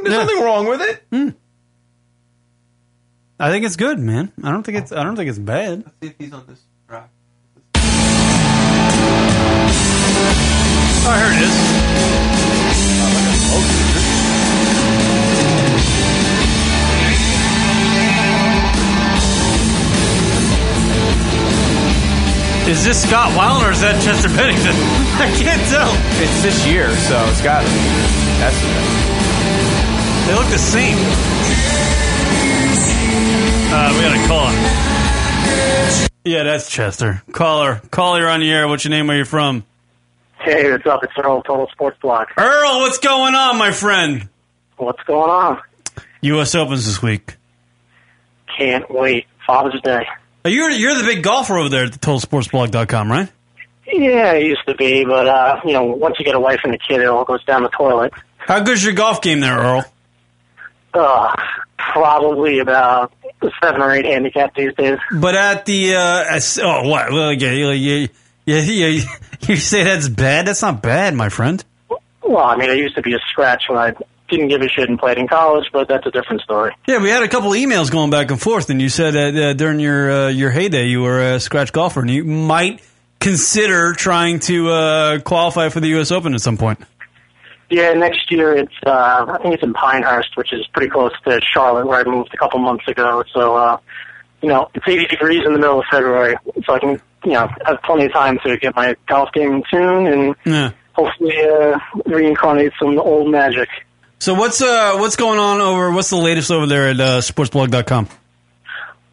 Is 0.05 0.13
fine. 0.13 0.27
There's 0.27 0.27
nothing 0.29 0.43
wrong 0.43 0.67
with 0.67 0.81
it. 0.81 1.03
Hmm. 1.11 1.29
I 3.39 3.49
think 3.51 3.65
it's 3.65 3.75
good, 3.75 3.99
man. 3.99 4.31
I 4.43 4.51
don't 4.51 4.63
think 4.63 4.77
it's 4.77 4.91
I 4.91 5.03
don't 5.03 5.15
think 5.15 5.29
it's 5.29 5.39
bad. 5.39 5.83
Let's 5.85 5.97
see 6.01 6.07
if 6.07 6.17
he's 6.17 6.33
on 6.33 6.45
this 6.47 6.61
track. 6.87 7.09
Oh, 11.07 11.13
here 11.17 11.31
it 11.37 11.43
is. 11.43 11.75
Is 22.67 22.83
this 22.83 23.03
Scott 23.03 23.29
Weiland 23.37 23.67
or 23.67 23.71
is 23.71 23.81
that 23.81 24.01
Chester 24.01 24.29
Bennington? 24.29 24.73
I 25.21 25.29
can't 25.37 25.61
tell. 25.69 25.93
It's 26.17 26.41
this 26.41 26.65
year, 26.65 26.89
so 27.05 27.13
it's 27.29 27.41
got 27.45 27.61
to 27.61 27.69
be. 27.69 27.77
That's 28.41 28.57
They 30.25 30.33
look 30.33 30.47
the 30.47 30.57
same. 30.57 30.97
Uh, 33.71 33.93
we 33.93 34.01
got 34.01 34.15
a 34.15 34.27
caller. 34.27 34.51
Yeah, 36.23 36.43
that's 36.43 36.69
Chester. 36.71 37.21
Caller. 37.31 37.81
Caller, 37.91 38.19
you're 38.21 38.29
on 38.29 38.39
the 38.39 38.51
air. 38.51 38.67
What's 38.67 38.83
your 38.85 38.89
name? 38.89 39.05
Where 39.07 39.17
you 39.17 39.25
from? 39.25 39.63
Hey, 40.39 40.71
what's 40.71 40.85
up? 40.87 41.03
It's 41.03 41.13
Earl, 41.17 41.43
Total 41.43 41.67
Sports 41.71 41.97
Blog. 42.01 42.27
Earl, 42.37 42.79
what's 42.79 42.97
going 42.97 43.35
on, 43.35 43.57
my 43.57 43.71
friend? 43.71 44.27
What's 44.77 45.03
going 45.03 45.29
on? 45.29 45.61
U.S. 46.21 46.55
Opens 46.55 46.85
this 46.87 47.01
week. 47.01 47.35
Can't 48.57 48.89
wait. 48.89 49.27
Father's 49.45 49.79
Day. 49.81 50.07
Uh, 50.43 50.49
You're 50.49 50.71
you're 50.71 50.95
the 50.95 51.03
big 51.03 51.21
golfer 51.23 51.57
over 51.57 51.69
there 51.69 51.85
at 51.85 51.91
the 51.93 51.99
TotalSportsBlog.com, 51.99 53.11
right? 53.11 53.31
Yeah, 53.85 54.33
it 54.33 54.45
used 54.47 54.65
to 54.67 54.73
be, 54.75 55.05
but 55.05 55.27
uh, 55.27 55.61
you 55.63 55.73
know, 55.73 55.83
once 55.83 56.15
you 56.17 56.25
get 56.25 56.33
a 56.33 56.39
wife 56.39 56.61
and 56.63 56.73
a 56.73 56.77
kid, 56.79 57.01
it 57.01 57.07
all 57.07 57.25
goes 57.25 57.43
down 57.45 57.61
the 57.61 57.69
toilet. 57.69 58.13
How 58.37 58.59
good's 58.61 58.83
your 58.83 58.93
golf 58.93 59.21
game 59.21 59.39
there, 59.41 59.57
Earl? 59.57 59.85
Uh, 60.95 61.35
probably 61.77 62.59
about 62.59 63.11
seven 63.61 63.81
or 63.81 63.91
eight 63.91 64.05
handicap 64.05 64.55
these 64.55 64.73
days. 64.75 64.97
But 65.11 65.35
at 65.35 65.65
the 65.65 65.95
uh, 65.95 66.39
oh 66.63 66.87
what? 66.87 67.11
Well, 67.11 67.33
yeah, 67.33 68.07
yeah, 68.45 69.03
You 69.47 69.55
say 69.57 69.83
that's 69.83 70.09
bad? 70.09 70.47
That's 70.47 70.61
not 70.61 70.81
bad, 70.81 71.13
my 71.13 71.29
friend. 71.29 71.63
Well, 72.23 72.43
I 72.43 72.55
mean, 72.55 72.69
I 72.69 72.73
used 72.73 72.95
to 72.95 73.01
be 73.01 73.13
a 73.13 73.19
scratch 73.31 73.63
when 73.69 73.77
I 73.77 73.93
didn't 74.29 74.47
give 74.47 74.61
a 74.61 74.67
shit 74.67 74.89
and 74.89 74.97
played 74.97 75.17
in 75.19 75.27
college, 75.27 75.65
but 75.71 75.87
that's 75.87 76.05
a 76.07 76.11
different 76.11 76.41
story. 76.41 76.75
Yeah, 76.87 76.99
we 76.99 77.09
had 77.09 77.21
a 77.21 77.27
couple 77.27 77.51
emails 77.51 77.91
going 77.91 78.09
back 78.09 78.31
and 78.31 78.41
forth, 78.41 78.69
and 78.69 78.81
you 78.81 78.89
said 78.89 79.13
that 79.13 79.35
uh, 79.35 79.53
during 79.53 79.79
your 79.79 80.11
uh, 80.11 80.27
your 80.29 80.49
heyday 80.49 80.85
you 80.85 81.01
were 81.01 81.35
a 81.35 81.39
scratch 81.39 81.71
golfer, 81.71 82.01
and 82.01 82.09
you 82.09 82.23
might 82.23 82.81
consider 83.19 83.93
trying 83.93 84.39
to 84.39 84.69
uh, 84.69 85.19
qualify 85.19 85.69
for 85.69 85.79
the 85.79 85.89
U.S. 85.89 86.11
Open 86.11 86.33
at 86.33 86.41
some 86.41 86.57
point. 86.57 86.79
Yeah, 87.75 87.91
next 87.91 88.31
year 88.31 88.55
it's 88.55 88.73
uh 88.85 89.25
I 89.27 89.37
think 89.41 89.55
it's 89.55 89.63
in 89.63 89.73
Pinehurst, 89.73 90.37
which 90.37 90.53
is 90.53 90.65
pretty 90.73 90.89
close 90.89 91.11
to 91.27 91.41
Charlotte 91.53 91.85
where 91.87 91.99
I 91.99 92.03
moved 92.09 92.33
a 92.33 92.37
couple 92.37 92.57
months 92.59 92.87
ago. 92.87 93.21
So 93.33 93.57
uh 93.57 93.77
you 94.41 94.47
know, 94.47 94.69
it's 94.73 94.87
eighty 94.87 95.05
degrees 95.07 95.43
in 95.45 95.51
the 95.51 95.59
middle 95.59 95.79
of 95.79 95.85
February. 95.91 96.37
So 96.65 96.73
I 96.73 96.79
can 96.79 97.01
you 97.25 97.31
know, 97.33 97.49
have 97.65 97.81
plenty 97.83 98.05
of 98.05 98.13
time 98.13 98.39
to 98.45 98.55
get 98.57 98.73
my 98.77 98.95
golf 99.07 99.29
game 99.33 99.55
in 99.55 99.63
tune 99.69 100.07
and 100.07 100.35
Yeah. 100.45 100.71
hopefully 100.93 101.35
uh 101.41 101.77
reincarnate 102.05 102.71
some 102.81 102.97
old 102.97 103.29
magic. 103.29 103.67
So 104.19 104.33
what's 104.35 104.61
uh 104.61 104.95
what's 104.95 105.17
going 105.17 105.39
on 105.39 105.59
over? 105.59 105.91
What's 105.91 106.11
the 106.11 106.15
latest 106.15 106.51
over 106.51 106.67
there 106.67 106.87
at 106.87 106.99
uh, 107.01 107.19
sportsblog.com? 107.19 108.07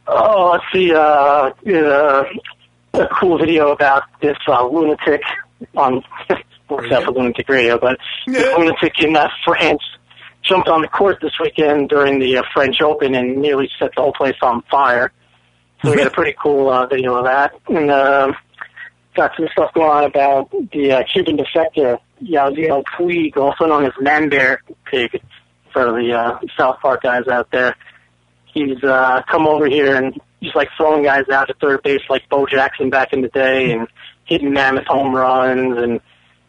Oh, 0.06 0.50
let's 0.52 0.64
see, 0.72 0.92
uh, 0.94 1.00
uh 1.00 2.24
a 2.94 3.08
cool 3.18 3.38
video 3.38 3.72
about 3.72 4.04
this 4.20 4.36
uh, 4.46 4.64
lunatic 4.66 5.22
on 5.76 6.04
works 6.68 6.90
out 6.92 7.04
for 7.04 7.12
lunatic 7.12 7.48
radio, 7.48 7.78
but 7.78 7.98
this 8.26 8.58
lunatic 8.58 8.98
in 9.00 9.16
uh, 9.16 9.28
France 9.44 9.82
jumped 10.42 10.68
on 10.68 10.82
the 10.82 10.88
court 10.88 11.18
this 11.22 11.32
weekend 11.40 11.88
during 11.88 12.18
the 12.18 12.38
uh, 12.38 12.42
French 12.52 12.80
Open 12.80 13.14
and 13.14 13.36
nearly 13.36 13.70
set 13.78 13.90
the 13.94 14.02
whole 14.02 14.12
place 14.12 14.36
on 14.42 14.62
fire. 14.70 15.12
So 15.84 15.90
we 15.90 15.96
got 15.96 16.06
a 16.06 16.10
pretty 16.10 16.34
cool 16.40 16.68
uh, 16.68 16.86
video 16.86 17.14
of 17.16 17.24
that, 17.24 17.52
and 17.68 17.90
uh, 17.90 18.32
got 19.14 19.32
some 19.36 19.48
stuff 19.52 19.74
going 19.74 19.90
on 19.90 20.04
about 20.04 20.50
the 20.72 20.92
uh, 20.92 21.02
Cuban 21.12 21.36
defector 21.36 21.98
Yasiel 22.22 22.84
Puig, 22.96 23.36
also 23.36 23.66
known 23.66 23.84
as 23.84 23.92
Man 24.00 24.28
Bear 24.28 24.62
Pig, 24.84 25.20
for 25.72 25.84
the 25.92 26.12
uh, 26.12 26.38
South 26.56 26.78
Park 26.80 27.02
guys 27.02 27.26
out 27.28 27.50
there. 27.50 27.76
He's 28.54 28.82
uh, 28.84 29.22
come 29.30 29.46
over 29.46 29.66
here 29.66 29.96
and 29.96 30.20
he's 30.40 30.54
like 30.54 30.68
throwing 30.76 31.02
guys 31.02 31.28
out 31.32 31.50
at 31.50 31.58
third 31.58 31.82
base 31.82 32.02
like 32.10 32.28
Bo 32.28 32.46
Jackson 32.46 32.90
back 32.90 33.12
in 33.12 33.22
the 33.22 33.28
day, 33.28 33.72
and 33.72 33.88
hitting 34.24 34.52
mammoth 34.52 34.86
home 34.86 35.14
runs 35.14 35.76
and. 35.78 36.00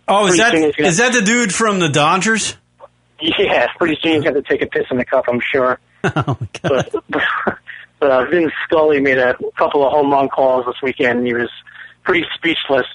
Oh, 0.07 0.27
is 0.27 0.37
that 0.37 0.53
is 0.55 0.97
that 0.97 1.13
the 1.13 1.21
dude 1.21 1.53
from 1.53 1.79
the 1.79 1.89
Dodgers? 1.89 2.55
Yeah, 3.21 3.67
pretty 3.77 3.97
soon 4.01 4.15
he's 4.15 4.23
going 4.23 4.35
to 4.35 4.41
take 4.41 4.61
a 4.61 4.67
piss 4.67 4.85
in 4.91 4.97
the 4.97 5.05
cup, 5.05 5.25
I'm 5.27 5.39
sure. 5.39 5.79
Oh, 6.03 6.37
But, 6.61 6.93
but 7.99 8.11
uh, 8.11 8.25
Vin 8.25 8.51
Scully 8.65 8.99
made 8.99 9.17
a 9.17 9.35
couple 9.57 9.85
of 9.85 9.93
home 9.93 10.11
run 10.11 10.27
calls 10.27 10.65
this 10.65 10.75
weekend. 10.83 11.19
And 11.19 11.27
he 11.27 11.33
was 11.33 11.49
pretty 12.03 12.25
speechless, 12.35 12.85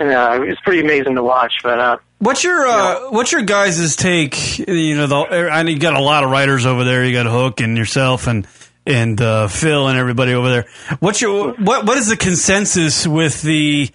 and 0.00 0.10
uh, 0.10 0.40
it 0.42 0.48
was 0.48 0.58
pretty 0.64 0.80
amazing 0.80 1.14
to 1.14 1.22
watch. 1.22 1.52
But 1.62 1.78
uh, 1.78 1.96
What's 2.18 2.42
your 2.42 2.66
uh, 2.66 3.10
what's 3.10 3.30
your 3.30 3.42
guys' 3.42 3.94
take? 3.94 4.58
You 4.58 4.96
know, 4.96 5.06
the, 5.06 5.48
I 5.52 5.62
know 5.62 5.70
you 5.70 5.78
got 5.78 5.94
a 5.94 6.00
lot 6.02 6.24
of 6.24 6.30
writers 6.30 6.66
over 6.66 6.82
there. 6.82 7.04
You 7.04 7.12
got 7.12 7.26
Hook 7.26 7.60
and 7.60 7.76
yourself 7.76 8.26
and 8.26 8.46
and 8.84 9.20
uh, 9.20 9.46
Phil 9.46 9.86
and 9.86 9.96
everybody 9.96 10.34
over 10.34 10.50
there. 10.50 10.66
What's 10.98 11.20
your 11.22 11.52
what 11.54 11.86
what 11.86 11.96
is 11.96 12.08
the 12.08 12.16
consensus 12.16 13.06
with 13.06 13.40
the 13.42 13.90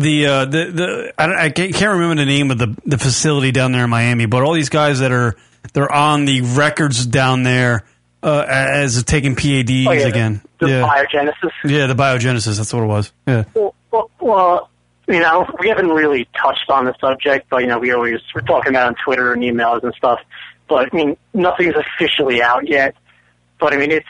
the 0.00 0.26
uh, 0.26 0.44
the 0.44 0.64
the 0.70 1.14
I, 1.18 1.46
I 1.46 1.50
can't 1.50 1.80
remember 1.94 2.16
the 2.16 2.24
name 2.26 2.50
of 2.50 2.58
the 2.58 2.76
the 2.84 2.98
facility 2.98 3.52
down 3.52 3.72
there 3.72 3.84
in 3.84 3.90
Miami, 3.90 4.26
but 4.26 4.42
all 4.42 4.52
these 4.52 4.68
guys 4.68 5.00
that 5.00 5.12
are 5.12 5.36
they're 5.72 5.90
on 5.92 6.24
the 6.24 6.40
records 6.42 7.04
down 7.06 7.42
there 7.42 7.84
uh, 8.22 8.44
as 8.48 9.02
taking 9.04 9.34
PEDs 9.36 9.86
Oh, 9.86 9.92
yeah, 9.92 10.06
again. 10.06 10.40
the 10.58 10.68
yeah, 10.68 10.82
biogenesis. 10.82 11.50
yeah, 11.64 11.86
the 11.86 11.94
biogenesis. 11.94 12.56
That's 12.56 12.72
what 12.72 12.82
it 12.82 12.86
was. 12.86 13.12
Yeah. 13.26 13.44
Well, 13.54 13.74
well, 13.90 14.10
well, 14.20 14.70
you 15.08 15.20
know, 15.20 15.46
we 15.60 15.68
haven't 15.68 15.88
really 15.90 16.28
touched 16.40 16.68
on 16.70 16.84
the 16.86 16.94
subject, 17.00 17.48
but 17.50 17.58
you 17.62 17.66
know, 17.68 17.78
we 17.78 17.92
always 17.92 18.20
we're 18.34 18.40
talking 18.42 18.70
about 18.70 18.84
it 18.86 18.88
on 18.88 18.94
Twitter 19.04 19.32
and 19.32 19.42
emails 19.42 19.82
and 19.82 19.94
stuff. 19.94 20.20
But 20.68 20.88
I 20.92 20.96
mean, 20.96 21.16
nothing's 21.34 21.74
officially 21.76 22.42
out 22.42 22.68
yet. 22.68 22.94
But 23.60 23.72
I 23.72 23.76
mean, 23.76 23.90
it's 23.90 24.06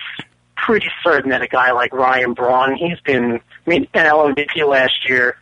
pretty 0.56 0.88
certain 1.04 1.30
that 1.30 1.42
a 1.42 1.46
guy 1.48 1.70
like 1.72 1.92
Ryan 1.92 2.32
Braun, 2.32 2.74
he's 2.76 2.98
been, 3.00 3.34
I 3.66 3.70
mean, 3.70 3.86
MVP 3.94 4.66
last 4.66 5.08
year, 5.08 5.36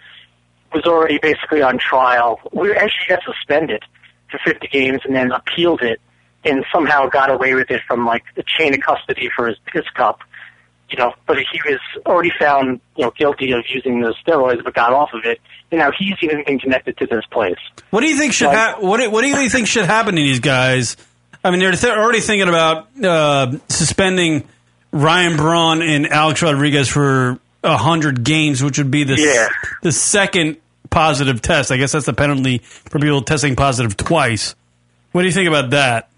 was 0.75 0.85
already 0.85 1.19
basically 1.19 1.63
on 1.63 1.79
trial. 1.79 2.41
We 2.53 2.73
actually 2.73 3.07
got 3.09 3.21
suspended 3.25 3.83
for 4.31 4.39
50 4.45 4.69
games 4.69 5.01
and 5.05 5.15
then 5.15 5.31
appealed 5.33 5.83
it 5.83 6.01
and 6.45 6.65
somehow 6.73 7.09
got 7.09 7.31
away 7.31 7.55
with 7.55 7.71
it 7.71 7.81
from 7.87 8.05
like 8.05 8.23
the 8.37 8.43
chain 8.59 8.75
of 8.75 8.81
custody 8.81 9.29
for 9.35 9.47
his, 9.49 9.57
his 9.73 9.85
cup. 9.95 10.21
You 10.91 10.99
know, 10.99 11.15
but 11.27 11.39
he 11.39 11.61
was 11.65 11.81
already 12.07 12.31
found, 12.39 12.81
you 12.97 13.05
know, 13.05 13.11
guilty 13.17 13.53
of 13.53 13.65
using 13.69 14.01
the 14.03 14.15
steroids, 14.25 14.63
but 14.63 14.75
got 14.75 14.93
off 14.93 15.11
of 15.15 15.25
it. 15.25 15.41
And 15.71 15.81
now 15.81 15.91
he's 15.99 16.15
even 16.23 16.45
been 16.45 16.59
connected 16.59 16.97
to 16.99 17.07
this 17.07 17.25
place. 17.33 17.57
What 17.91 18.03
do 18.03 18.07
you 18.07 18.17
think 18.19 18.33
should 18.35 18.51
ha- 18.51 18.77
what 18.81 19.01
do, 19.01 19.11
what 19.11 19.23
do 19.23 19.29
you 19.29 19.49
think 19.49 19.67
should 19.67 19.87
happen 19.87 20.15
to 20.15 20.21
these 20.21 20.41
guys? 20.41 20.97
I 21.43 21.51
mean, 21.51 21.61
they're 21.61 21.73
th- 21.73 21.85
already 21.93 22.21
thinking 22.21 22.49
about 22.49 22.87
uh, 23.03 23.53
suspending 23.69 24.47
Ryan 24.93 25.37
Braun 25.37 25.83
and 25.83 26.07
Alex 26.07 26.43
Rodriguez 26.43 26.89
for 26.89 27.39
a 27.65 27.77
hundred 27.79 28.23
games, 28.23 28.63
which 28.63 28.77
would 28.79 28.91
be 28.91 29.05
the 29.05 29.15
s- 29.15 29.21
the 29.83 29.91
second 29.93 30.59
positive 30.95 31.43
test. 31.43 31.73
I 31.73 31.77
guess 31.77 31.93
that's 31.93 32.07
the 32.07 32.13
penalty 32.13 32.59
for 32.59 32.99
people 33.01 33.21
testing 33.23 33.57
positive 33.57 33.97
twice. 33.97 34.55
What 35.13 35.23
do 35.23 35.27
you 35.27 35.35
think 35.35 35.49
about 35.49 35.71
that? 35.71 36.09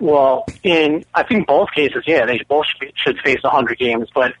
Well, 0.00 0.44
in 0.62 1.04
I 1.14 1.22
think 1.22 1.46
both 1.46 1.68
cases, 1.74 2.04
yeah, 2.06 2.26
they 2.26 2.40
both 2.48 2.66
should, 2.66 2.80
be, 2.80 2.92
should 2.96 3.18
face 3.20 3.42
100 3.42 3.78
games. 3.78 4.08
But 4.14 4.34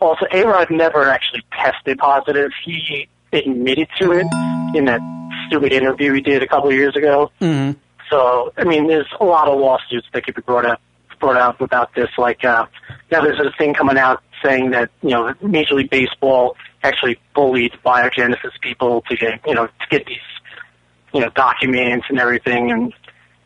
also, 0.00 0.26
A 0.32 0.44
Rod 0.44 0.70
never 0.70 1.08
actually 1.08 1.42
tested 1.52 1.98
positive. 1.98 2.50
He 2.64 3.08
admitted 3.32 3.88
to 4.00 4.12
it 4.12 4.26
in 4.76 4.86
that 4.86 5.00
stupid 5.46 5.72
interview 5.72 6.14
he 6.14 6.20
did 6.20 6.42
a 6.42 6.46
couple 6.46 6.68
of 6.68 6.74
years 6.74 6.96
ago. 6.96 7.30
Mm-hmm. 7.40 7.78
So, 8.10 8.52
I 8.56 8.64
mean, 8.64 8.88
there's 8.88 9.06
a 9.20 9.24
lot 9.24 9.48
of 9.48 9.58
lawsuits 9.58 10.06
that 10.12 10.24
could 10.24 10.34
be 10.34 10.42
brought 10.42 10.66
up 10.66 10.80
brought 11.20 11.36
out 11.36 11.60
about 11.60 11.94
this. 11.94 12.08
Like 12.18 12.44
uh, 12.44 12.66
now, 13.10 13.22
there's 13.22 13.40
a 13.40 13.52
thing 13.56 13.74
coming 13.74 13.96
out 13.96 14.22
saying 14.44 14.70
that 14.72 14.90
you 15.02 15.10
know 15.10 15.34
Major 15.40 15.74
League 15.74 15.90
Baseball 15.90 16.56
actually 16.82 17.18
bullied 17.34 17.72
biogenesis 17.84 18.52
people 18.60 19.02
to 19.08 19.16
get 19.16 19.40
you 19.46 19.54
know 19.54 19.66
to 19.66 19.86
get 19.90 20.06
these 20.06 20.18
you 21.12 21.20
know 21.20 21.30
documents 21.30 22.06
and 22.08 22.18
everything, 22.18 22.70
and 22.70 22.92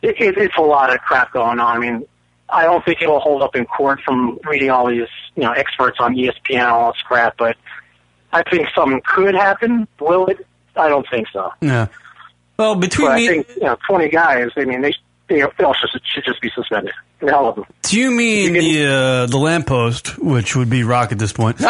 it, 0.01 0.19
it, 0.19 0.37
it's 0.37 0.57
a 0.57 0.61
lot 0.61 0.93
of 0.93 0.99
crap 1.01 1.33
going 1.33 1.59
on. 1.59 1.77
I 1.77 1.79
mean, 1.79 2.05
I 2.49 2.63
don't 2.63 2.83
think 2.83 3.01
it'll 3.01 3.19
hold 3.19 3.41
up 3.41 3.55
in 3.55 3.65
court 3.65 3.99
from 4.05 4.39
reading 4.43 4.69
all 4.69 4.87
these 4.87 5.07
you 5.35 5.43
know 5.43 5.51
experts 5.51 5.97
on 5.99 6.15
ESPN 6.15 6.59
and 6.59 6.61
all 6.61 6.93
this 6.93 7.01
crap, 7.01 7.37
but 7.37 7.57
I 8.31 8.43
think 8.49 8.67
something 8.75 9.01
could 9.05 9.35
happen. 9.35 9.87
Will 9.99 10.27
it? 10.27 10.45
I 10.75 10.89
don't 10.89 11.07
think 11.09 11.27
so. 11.33 11.51
Yeah. 11.61 11.87
Well, 12.57 12.75
between 12.75 13.07
But 13.07 13.15
me, 13.17 13.25
I 13.25 13.27
think 13.27 13.47
you 13.55 13.63
know, 13.63 13.77
20 13.87 14.09
guys. 14.09 14.49
I 14.55 14.65
mean, 14.65 14.81
they 14.81 14.93
they, 15.27 15.41
they 15.57 15.63
all 15.63 15.73
should, 15.73 15.89
should 16.13 16.23
just 16.25 16.39
be 16.41 16.51
suspended. 16.55 16.93
The 17.19 17.31
hell 17.31 17.49
of 17.49 17.55
them. 17.55 17.65
do 17.81 17.99
you 17.99 18.11
mean 18.11 18.53
the 18.53 18.85
uh, 18.85 19.25
the 19.25 19.37
lamppost, 19.37 20.19
which 20.19 20.55
would 20.55 20.69
be 20.69 20.83
Rock 20.83 21.11
at 21.11 21.17
this 21.19 21.33
point? 21.33 21.59
um, 21.63 21.67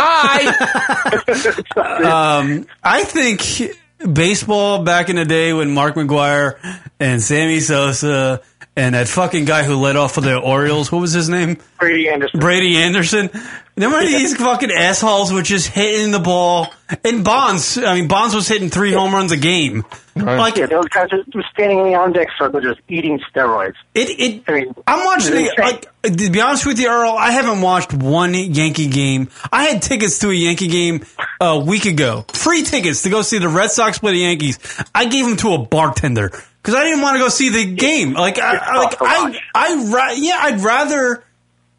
I 2.83 3.03
think 3.05 3.71
baseball 4.13 4.83
back 4.83 5.09
in 5.09 5.15
the 5.15 5.25
day 5.25 5.53
when 5.53 5.71
Mark 5.71 5.95
McGwire 5.95 6.59
and 6.99 7.21
Sammy 7.21 7.61
Sosa 7.61 8.41
and 8.75 8.93
that 8.93 9.07
fucking 9.07 9.45
guy 9.45 9.63
who 9.63 9.75
led 9.75 9.95
off 9.95 10.13
for 10.13 10.21
the 10.21 10.37
Orioles, 10.37 10.91
what 10.91 11.01
was 11.01 11.13
his 11.13 11.29
name? 11.29 11.57
Brady 11.79 12.09
Anderson. 12.09 12.39
Brady 12.39 12.77
Anderson. 12.77 13.29
Remember 13.75 14.05
these 14.05 14.35
fucking 14.35 14.69
assholes 14.71 15.33
were 15.33 15.41
just 15.41 15.69
hitting 15.69 16.11
the 16.11 16.19
ball. 16.19 16.67
And 17.03 17.23
Bonds, 17.23 17.77
I 17.77 17.95
mean, 17.95 18.07
Bonds 18.07 18.35
was 18.35 18.47
hitting 18.47 18.69
three 18.69 18.93
home 18.93 19.13
runs 19.13 19.31
a 19.31 19.37
game. 19.37 19.83
Like, 20.25 20.57
yeah, 20.57 20.65
those 20.65 20.87
guys 20.89 21.09
are 21.11 21.19
were 21.33 21.43
standing 21.51 21.79
in 21.79 21.85
the 21.85 21.95
on 21.95 22.13
deck 22.13 22.27
circle 22.37 22.59
just 22.61 22.79
eating 22.87 23.19
steroids. 23.31 23.75
It, 23.93 24.09
it, 24.19 24.43
I 24.47 24.51
mean, 24.53 24.75
I'm 24.87 25.05
watching 25.05 25.33
it's 25.33 25.55
the, 25.55 25.61
insane. 25.63 25.65
like 26.03 26.17
to 26.17 26.29
be 26.31 26.41
honest 26.41 26.65
with 26.65 26.79
you, 26.79 26.89
Earl. 26.89 27.11
I 27.17 27.31
haven't 27.31 27.61
watched 27.61 27.93
one 27.93 28.33
Yankee 28.33 28.87
game. 28.87 29.29
I 29.51 29.65
had 29.65 29.81
tickets 29.81 30.19
to 30.19 30.29
a 30.29 30.33
Yankee 30.33 30.67
game 30.67 31.05
a 31.41 31.59
week 31.59 31.85
ago. 31.85 32.25
Free 32.33 32.63
tickets 32.63 33.03
to 33.03 33.09
go 33.09 33.21
see 33.21 33.39
the 33.39 33.49
Red 33.49 33.71
Sox 33.71 33.99
play 33.99 34.11
the 34.13 34.19
Yankees. 34.19 34.59
I 34.95 35.05
gave 35.05 35.25
them 35.25 35.37
to 35.37 35.53
a 35.53 35.57
bartender 35.59 36.29
because 36.29 36.75
I 36.75 36.83
didn't 36.83 37.01
want 37.01 37.15
to 37.15 37.19
go 37.19 37.29
see 37.29 37.49
the 37.49 37.73
game. 37.73 38.13
Like, 38.13 38.39
I, 38.39 38.57
I- 38.57 38.77
like 38.83 38.97
I, 39.01 39.39
I, 39.55 39.91
ra- 39.93 40.11
yeah, 40.15 40.37
I'd 40.39 40.59
rather, 40.61 41.23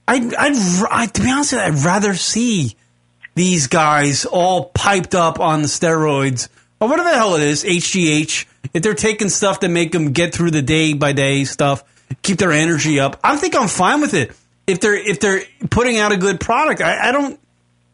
I'd, 0.06 0.34
I'd, 0.34 0.56
ra- 0.82 0.88
I, 0.90 1.06
to 1.06 1.22
be 1.22 1.30
honest, 1.30 1.52
with 1.52 1.60
you, 1.60 1.66
I'd 1.66 1.84
rather 1.84 2.14
see 2.14 2.76
these 3.34 3.66
guys 3.68 4.24
all 4.24 4.66
piped 4.74 5.14
up 5.14 5.38
on 5.40 5.62
the 5.62 5.68
steroids 5.68 6.48
or 6.80 6.88
whatever 6.88 7.10
the 7.10 7.16
hell 7.16 7.34
it 7.34 7.42
is, 7.42 7.64
HGH. 7.64 8.46
If 8.74 8.82
they're 8.82 8.94
taking 8.94 9.28
stuff 9.28 9.60
to 9.60 9.68
make 9.68 9.92
them 9.92 10.12
get 10.12 10.34
through 10.34 10.50
the 10.50 10.62
day 10.62 10.94
by 10.94 11.12
day 11.12 11.44
stuff, 11.44 11.82
keep 12.22 12.38
their 12.38 12.52
energy 12.52 13.00
up, 13.00 13.18
I 13.22 13.36
think 13.36 13.56
I'm 13.56 13.68
fine 13.68 14.00
with 14.00 14.14
it. 14.14 14.32
If 14.66 14.80
they're 14.80 14.96
if 14.96 15.20
they're 15.20 15.42
putting 15.70 15.98
out 15.98 16.12
a 16.12 16.16
good 16.16 16.40
product, 16.40 16.82
I, 16.82 17.08
I 17.08 17.12
don't, 17.12 17.40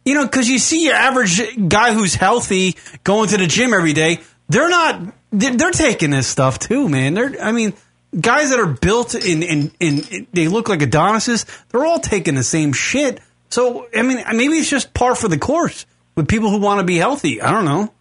you 0.04 0.14
know, 0.14 0.24
because 0.24 0.48
you 0.48 0.58
see 0.58 0.84
your 0.84 0.94
average 0.94 1.68
guy 1.68 1.92
who's 1.92 2.14
healthy 2.14 2.76
going 3.04 3.28
to 3.28 3.36
the 3.36 3.46
gym 3.46 3.72
every 3.72 3.92
day. 3.92 4.20
They're 4.48 4.68
not. 4.68 5.14
They're, 5.30 5.56
they're 5.56 5.70
taking 5.70 6.10
this 6.10 6.26
stuff 6.26 6.58
too, 6.58 6.88
man. 6.88 7.14
They're. 7.14 7.40
I 7.40 7.52
mean, 7.52 7.74
guys 8.20 8.50
that 8.50 8.58
are 8.58 8.66
built 8.66 9.14
in 9.14 9.42
in, 9.42 9.72
in 9.80 10.26
they 10.32 10.48
look 10.48 10.68
like 10.68 10.82
Adonises. 10.82 11.46
They're 11.68 11.86
all 11.86 12.00
taking 12.00 12.34
the 12.34 12.44
same 12.44 12.72
shit. 12.72 13.20
So 13.50 13.86
I 13.96 14.02
mean, 14.02 14.22
maybe 14.32 14.54
it's 14.54 14.68
just 14.68 14.92
par 14.94 15.14
for 15.14 15.28
the 15.28 15.38
course 15.38 15.86
with 16.16 16.28
people 16.28 16.50
who 16.50 16.58
want 16.58 16.80
to 16.80 16.84
be 16.84 16.96
healthy. 16.96 17.40
I 17.40 17.52
don't 17.52 17.64
know. 17.64 17.92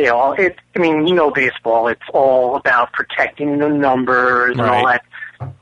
You 0.00 0.06
know, 0.06 0.32
it, 0.32 0.56
I 0.74 0.78
mean, 0.78 1.06
you 1.06 1.14
know, 1.14 1.30
baseball, 1.30 1.88
it's 1.88 2.00
all 2.12 2.56
about 2.56 2.92
protecting 2.92 3.58
the 3.58 3.68
numbers 3.68 4.56
and 4.56 4.66
all 4.66 4.86
that 4.86 5.04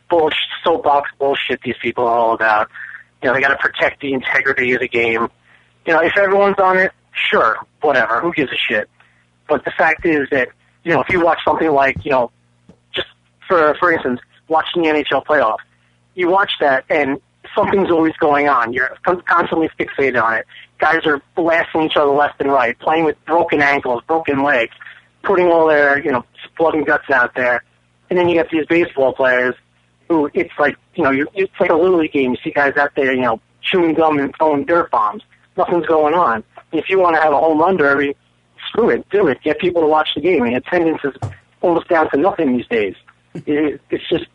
bullshit, 0.09 0.39
soapbox 0.62 1.10
bullshit 1.19 1.60
these 1.62 1.77
people 1.82 2.05
are 2.06 2.16
all 2.16 2.35
about. 2.35 2.69
You 3.23 3.28
know, 3.28 3.35
they 3.35 3.40
got 3.40 3.48
to 3.48 3.56
protect 3.56 4.01
the 4.01 4.12
integrity 4.12 4.73
of 4.74 4.81
the 4.81 4.89
game. 4.89 5.28
You 5.86 5.93
know, 5.93 6.01
if 6.01 6.16
everyone's 6.16 6.59
on 6.59 6.78
it, 6.78 6.93
sure, 7.12 7.59
whatever, 7.81 8.20
who 8.20 8.32
gives 8.32 8.52
a 8.52 8.56
shit? 8.56 8.89
But 9.48 9.65
the 9.65 9.73
fact 9.73 10.06
is 10.06 10.28
that, 10.31 10.48
you 10.85 10.93
know, 10.93 11.01
if 11.01 11.09
you 11.09 11.20
watch 11.20 11.39
something 11.44 11.70
like, 11.70 12.05
you 12.05 12.12
know, 12.12 12.31
just 12.94 13.09
for, 13.48 13.74
for 13.81 13.93
instance, 13.93 14.20
watching 14.47 14.82
the 14.82 14.89
NHL 14.89 15.24
playoff, 15.24 15.59
you 16.15 16.28
watch 16.28 16.52
that 16.60 16.85
and 16.89 17.20
something's 17.59 17.90
always 17.90 18.14
going 18.20 18.48
on. 18.48 18.72
You're 18.72 18.97
constantly 19.05 19.68
fixated 19.78 20.22
on 20.22 20.35
it. 20.35 20.47
Guys 20.78 21.05
are 21.06 21.20
blasting 21.35 21.82
each 21.82 21.97
other 21.97 22.12
left 22.12 22.40
and 22.40 22.52
right, 22.52 22.78
playing 22.78 23.05
with 23.05 23.16
broken 23.24 23.60
ankles, 23.60 24.02
broken 24.06 24.44
legs, 24.44 24.74
putting 25.24 25.48
all 25.48 25.66
their, 25.66 25.98
you 26.02 26.12
know, 26.12 26.24
blood 26.56 26.74
and 26.74 26.86
guts 26.86 27.10
out 27.12 27.35
there. 27.35 27.64
And 28.10 28.18
then 28.18 28.28
you 28.28 28.35
get 28.35 28.51
these 28.51 28.66
baseball 28.66 29.12
players 29.12 29.55
who 30.09 30.30
it's 30.35 30.52
like, 30.59 30.76
you 30.94 31.02
know, 31.02 31.10
you 31.10 31.26
it's 31.35 31.52
like 31.59 31.70
a 31.70 31.76
little 31.76 31.98
league 31.98 32.12
game. 32.12 32.30
You 32.30 32.39
see 32.43 32.51
guys 32.51 32.76
out 32.76 32.93
there, 32.94 33.12
you 33.12 33.22
know, 33.22 33.40
chewing 33.60 33.94
gum 33.94 34.18
and 34.18 34.32
throwing 34.36 34.64
dirt 34.64 34.90
bombs. 34.90 35.22
Nothing's 35.56 35.86
going 35.86 36.14
on. 36.14 36.44
If 36.72 36.89
you 36.89 37.01
want 37.01 37.16
to 37.16 37.22
have 37.22 37.32
a 37.32 37.39
home 37.39 37.59
run 37.59 37.76
derby, 37.76 38.16
screw 38.68 38.90
it, 38.90 39.09
do 39.10 39.26
it. 39.26 39.43
Get 39.43 39.59
people 39.59 39.82
to 39.82 39.89
watch 39.89 40.10
the 40.14 40.20
game. 40.20 40.44
And 40.44 40.56
attendance 40.56 41.01
is 41.02 41.14
almost 41.60 41.89
down 41.89 42.09
to 42.10 42.16
nothing 42.16 42.56
these 42.56 42.66
days. 42.68 42.94
It, 43.35 43.80
it's 43.90 44.09
just, 44.09 44.26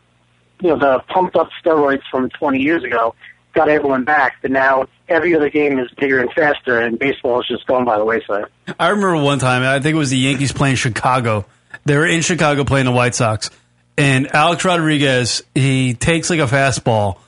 you 0.64 0.70
know, 0.70 0.78
the 0.78 1.04
pumped 1.12 1.36
up 1.36 1.50
steroids 1.62 2.00
from 2.10 2.30
20 2.30 2.58
years 2.58 2.82
ago 2.84 3.14
got 3.52 3.68
everyone 3.68 4.04
back, 4.04 4.38
but 4.40 4.50
now 4.50 4.86
every 5.10 5.36
other 5.36 5.50
game 5.50 5.78
is 5.78 5.90
bigger 5.98 6.20
and 6.20 6.32
faster, 6.32 6.80
and 6.80 6.98
baseball 6.98 7.38
is 7.40 7.46
just 7.46 7.66
going 7.66 7.84
by 7.84 7.98
the 7.98 8.04
wayside. 8.04 8.46
I 8.80 8.88
remember 8.88 9.22
one 9.22 9.38
time, 9.38 9.62
I 9.62 9.78
think 9.80 9.94
it 9.94 9.98
was 9.98 10.08
the 10.08 10.16
Yankees 10.16 10.52
playing 10.52 10.76
Chicago. 10.76 11.44
They 11.84 11.98
were 11.98 12.06
in 12.06 12.22
Chicago 12.22 12.64
playing 12.64 12.86
the 12.86 12.92
White 12.92 13.14
Sox. 13.14 13.50
And 13.98 14.34
Alex 14.34 14.64
Rodriguez, 14.64 15.42
he 15.54 15.92
takes 15.92 16.30
like 16.30 16.40
a 16.40 16.46
fastball 16.46 17.18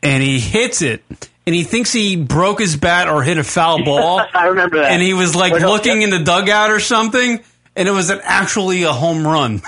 and 0.00 0.22
he 0.22 0.38
hits 0.38 0.80
it. 0.80 1.02
And 1.46 1.54
he 1.54 1.64
thinks 1.64 1.92
he 1.92 2.14
broke 2.14 2.60
his 2.60 2.76
bat 2.76 3.08
or 3.08 3.24
hit 3.24 3.38
a 3.38 3.44
foul 3.44 3.84
ball. 3.84 4.24
I 4.32 4.46
remember 4.46 4.78
that. 4.78 4.92
And 4.92 5.02
he 5.02 5.14
was 5.14 5.34
like 5.34 5.52
looking 5.52 6.02
in 6.02 6.10
the 6.10 6.20
dugout 6.20 6.70
or 6.70 6.78
something. 6.78 7.42
And 7.76 7.88
it 7.88 7.92
was 7.92 8.10
an, 8.10 8.20
actually 8.22 8.82
a 8.84 8.92
home 8.92 9.26
run. 9.26 9.62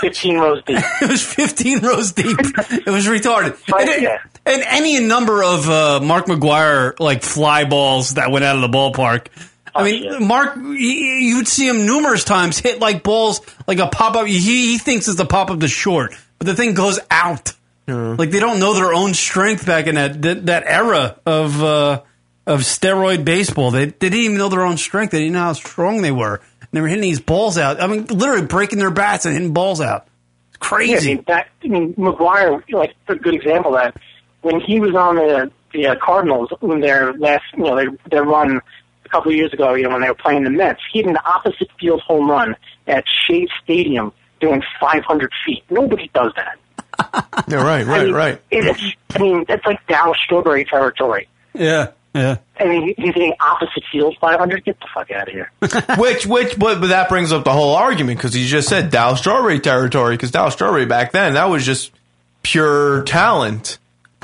15 0.00 0.38
rows 0.38 0.62
deep. 0.64 0.78
it 1.02 1.08
was 1.10 1.22
15 1.24 1.78
rows 1.80 2.12
deep. 2.12 2.36
It 2.38 2.86
was 2.90 3.06
retarded. 3.06 3.56
And, 3.78 3.88
it- 3.88 4.20
and 4.46 4.62
any 4.66 5.00
number 5.00 5.42
of 5.44 5.68
uh, 5.68 6.00
Mark 6.00 6.26
McGwire 6.26 6.98
like 6.98 7.22
fly 7.22 7.64
balls 7.64 8.14
that 8.14 8.30
went 8.30 8.44
out 8.44 8.56
of 8.56 8.62
the 8.62 8.68
ballpark. 8.68 9.26
I 9.74 9.84
mean, 9.84 10.26
Mark, 10.26 10.56
he- 10.56 11.28
you 11.28 11.36
would 11.36 11.48
see 11.48 11.68
him 11.68 11.84
numerous 11.86 12.24
times 12.24 12.58
hit 12.58 12.80
like 12.80 13.02
balls, 13.02 13.40
like 13.66 13.78
a 13.78 13.88
pop 13.88 14.16
up. 14.16 14.26
He, 14.26 14.38
he 14.38 14.78
thinks 14.78 15.08
it's 15.08 15.16
the 15.18 15.26
pop 15.26 15.50
up 15.50 15.60
to 15.60 15.68
short, 15.68 16.14
but 16.38 16.46
the 16.46 16.54
thing 16.54 16.74
goes 16.74 16.98
out. 17.10 17.52
Like 17.86 18.30
they 18.30 18.38
don't 18.40 18.60
know 18.60 18.72
their 18.74 18.92
own 18.94 19.14
strength 19.14 19.66
back 19.66 19.88
in 19.88 19.96
that 19.96 20.22
that, 20.22 20.46
that 20.46 20.62
era 20.64 21.18
of 21.26 21.60
uh, 21.62 22.02
of 22.46 22.60
steroid 22.60 23.24
baseball. 23.24 23.72
They, 23.72 23.86
they 23.86 23.90
didn't 24.10 24.18
even 24.20 24.38
know 24.38 24.48
their 24.48 24.62
own 24.64 24.76
strength. 24.76 25.10
They 25.10 25.18
didn't 25.18 25.32
know 25.32 25.40
how 25.40 25.52
strong 25.54 26.00
they 26.02 26.12
were. 26.12 26.40
And 26.72 26.78
they 26.78 26.80
were 26.80 26.88
hitting 26.88 27.02
these 27.02 27.20
balls 27.20 27.58
out. 27.58 27.80
I 27.80 27.86
mean, 27.86 28.06
literally 28.06 28.46
breaking 28.46 28.78
their 28.78 28.90
bats 28.90 29.26
and 29.26 29.34
hitting 29.34 29.52
balls 29.52 29.80
out. 29.80 30.06
It's 30.50 30.58
crazy. 30.58 30.92
Yeah, 30.92 30.98
I 30.98 31.14
mean, 31.14 31.24
that, 31.26 31.48
I 31.64 31.68
mean, 31.68 31.94
McGwire, 31.94 32.62
like, 32.72 32.94
a 33.08 33.16
good 33.16 33.34
example 33.34 33.76
of 33.76 33.82
that. 33.82 33.96
When 34.42 34.60
he 34.60 34.80
was 34.80 34.94
on 34.94 35.16
the 35.16 35.50
the 35.72 35.86
uh, 35.86 35.94
Cardinals, 36.02 36.50
when 36.60 36.80
their 36.80 37.12
last, 37.14 37.44
you 37.56 37.64
know, 37.64 37.76
their, 37.76 37.90
their 38.10 38.24
run 38.24 38.60
a 39.04 39.08
couple 39.08 39.30
of 39.30 39.36
years 39.36 39.52
ago, 39.52 39.74
you 39.74 39.84
know, 39.84 39.90
when 39.90 40.02
they 40.02 40.08
were 40.08 40.14
playing 40.14 40.44
the 40.44 40.50
Mets, 40.50 40.80
he 40.92 41.00
hit 41.00 41.06
an 41.06 41.18
opposite 41.24 41.68
field 41.78 42.00
home 42.02 42.28
run 42.30 42.56
at 42.86 43.04
Shea 43.26 43.46
Stadium 43.62 44.12
doing 44.40 44.62
500 44.80 45.30
feet. 45.46 45.62
Nobody 45.70 46.10
does 46.14 46.32
that. 46.36 46.58
Yeah, 47.48 47.64
right, 47.64 47.86
I 47.86 47.90
right, 47.90 48.04
mean, 48.04 48.14
right. 48.14 48.42
It's, 48.50 48.82
I 49.14 49.18
mean, 49.18 49.44
that's 49.48 49.64
like 49.66 49.84
Darryl 49.88 50.14
Strawberry 50.14 50.64
territory. 50.66 51.28
Yeah, 51.54 51.92
yeah. 52.14 52.36
I 52.58 52.64
mean, 52.64 52.94
he's 52.96 53.14
hitting 53.14 53.34
opposite 53.40 53.82
field 53.90 54.16
500. 54.20 54.64
Get 54.64 54.78
the 54.80 54.86
fuck 54.92 55.10
out 55.10 55.28
of 55.28 55.34
here. 55.34 55.50
which, 55.98 56.26
which, 56.26 56.58
but, 56.58 56.80
but 56.80 56.88
that 56.88 57.08
brings 57.08 57.32
up 57.32 57.44
the 57.44 57.52
whole 57.52 57.74
argument 57.74 58.18
because 58.18 58.36
you 58.36 58.46
just 58.46 58.68
said 58.68 58.90
Darryl 58.90 59.16
Strawberry 59.16 59.60
territory 59.60 60.16
because 60.16 60.30
Darryl 60.32 60.52
Strawberry 60.52 60.86
back 60.86 61.12
then 61.12 61.34
that 61.34 61.46
was 61.48 61.64
just 61.64 61.92
pure 62.42 63.02
talent. 63.04 63.78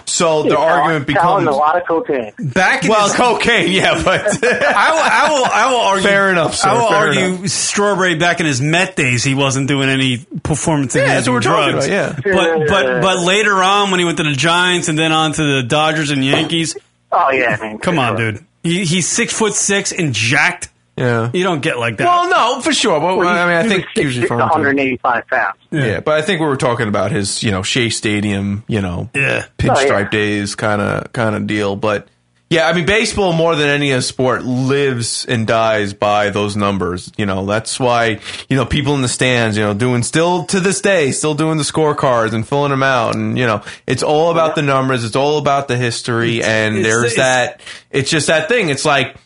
So 0.08 0.44
the 0.44 0.50
Yeah, 0.50 0.56
argument 0.56 1.08
talent, 1.08 1.46
becomes 1.46 1.46
a 1.48 1.58
lot 1.58 1.76
of 1.80 1.84
cocaine. 1.88 2.32
Back 2.38 2.84
in 2.84 2.90
well, 2.90 3.08
his- 3.08 3.16
cocaine, 3.16 3.72
yeah, 3.72 4.00
but 4.04 4.20
I 4.44 4.92
will, 4.92 5.02
I 5.02 5.28
will, 5.30 5.44
I 5.46 5.70
will 5.72 5.80
argue. 5.80 6.02
Fair 6.08 6.30
enough, 6.30 6.54
sir, 6.54 6.68
I 6.68 6.74
will 6.74 6.88
fair 6.88 6.96
argue 7.08 7.20
enough. 7.24 7.48
Strawberry 7.48 8.14
back 8.14 8.38
in 8.38 8.46
his 8.46 8.60
Met 8.60 8.94
days, 8.94 9.24
he 9.24 9.34
wasn't 9.34 9.66
doing 9.66 9.88
any 9.88 10.18
performance 10.44 10.94
Yeah, 10.94 11.02
enhancing 11.02 11.34
that's 11.34 11.44
what 11.44 11.52
we're 11.54 11.58
talking 11.58 11.72
drugs. 11.72 11.86
about, 11.88 12.24
yeah. 12.24 12.34
But 12.36 12.68
but 12.68 13.02
but 13.02 13.18
later 13.24 13.54
on, 13.60 13.90
when 13.90 13.98
he 13.98 14.04
went 14.06 14.18
to 14.18 14.22
the 14.24 14.34
Giants 14.34 14.86
and 14.88 14.96
then 14.96 15.10
on 15.10 15.32
to 15.32 15.42
the 15.56 15.62
Dodgers 15.64 16.10
and 16.12 16.24
Yankees, 16.24 16.76
Oh 17.16 17.30
yeah, 17.32 17.56
I 17.58 17.68
mean, 17.68 17.78
come 17.78 17.98
on, 17.98 18.16
dude. 18.16 18.44
He, 18.62 18.84
he's 18.84 19.08
six 19.08 19.32
foot 19.32 19.54
six 19.54 19.92
and 19.92 20.12
jacked. 20.12 20.68
Yeah, 20.98 21.30
you 21.32 21.42
don't 21.42 21.60
get 21.60 21.78
like 21.78 21.98
that. 21.98 22.04
Well, 22.06 22.28
no, 22.30 22.60
for 22.62 22.72
sure. 22.72 22.98
But 23.00 23.18
Well, 23.18 23.28
I 23.28 23.46
mean, 23.46 23.56
I 23.56 23.62
he 23.64 23.68
think 23.68 23.86
was 23.96 24.16
usually 24.16 24.28
185 24.28 25.26
pounds. 25.26 25.58
Yeah. 25.70 26.00
but 26.00 26.14
I 26.14 26.22
think 26.22 26.40
we 26.40 26.46
were 26.46 26.56
talking 26.56 26.88
about 26.88 27.12
his, 27.12 27.42
you 27.42 27.50
know, 27.50 27.62
Shea 27.62 27.90
Stadium, 27.90 28.64
you 28.66 28.80
know, 28.80 29.10
yeah, 29.14 29.44
oh, 29.46 29.50
pinstripe 29.58 30.10
days 30.10 30.54
kind 30.54 30.80
of 30.80 31.12
kind 31.12 31.36
of 31.36 31.46
deal. 31.46 31.76
But 31.76 32.08
yeah, 32.48 32.68
I 32.68 32.72
mean, 32.74 32.86
baseball 32.86 33.32
more 33.32 33.56
than 33.56 33.68
any 33.68 33.92
other 33.92 34.02
sport 34.02 34.44
lives 34.44 35.24
and 35.24 35.46
dies 35.46 35.94
by 35.94 36.30
those 36.30 36.56
numbers. 36.56 37.10
You 37.16 37.26
know, 37.26 37.44
that's 37.44 37.80
why 37.80 38.20
you 38.48 38.56
know 38.56 38.64
people 38.64 38.94
in 38.94 39.02
the 39.02 39.08
stands, 39.08 39.56
you 39.56 39.64
know, 39.64 39.74
doing 39.74 40.02
still 40.04 40.44
to 40.46 40.60
this 40.60 40.80
day, 40.80 41.10
still 41.10 41.34
doing 41.34 41.58
the 41.58 41.64
scorecards 41.64 42.32
and 42.32 42.46
filling 42.46 42.70
them 42.70 42.82
out, 42.84 43.14
and 43.16 43.36
you 43.36 43.46
know, 43.46 43.62
it's 43.86 44.02
all 44.02 44.30
about 44.30 44.54
the 44.54 44.62
numbers. 44.62 45.04
It's 45.04 45.16
all 45.16 45.38
about 45.38 45.66
the 45.68 45.76
history, 45.76 46.42
and 46.42 46.76
it's- 46.78 46.86
there's 46.92 47.12
it's- 47.12 47.16
that. 47.16 47.60
It's 47.90 48.10
just 48.10 48.28
that 48.28 48.48
thing. 48.48 48.68
It's 48.68 48.84
like 48.84 49.16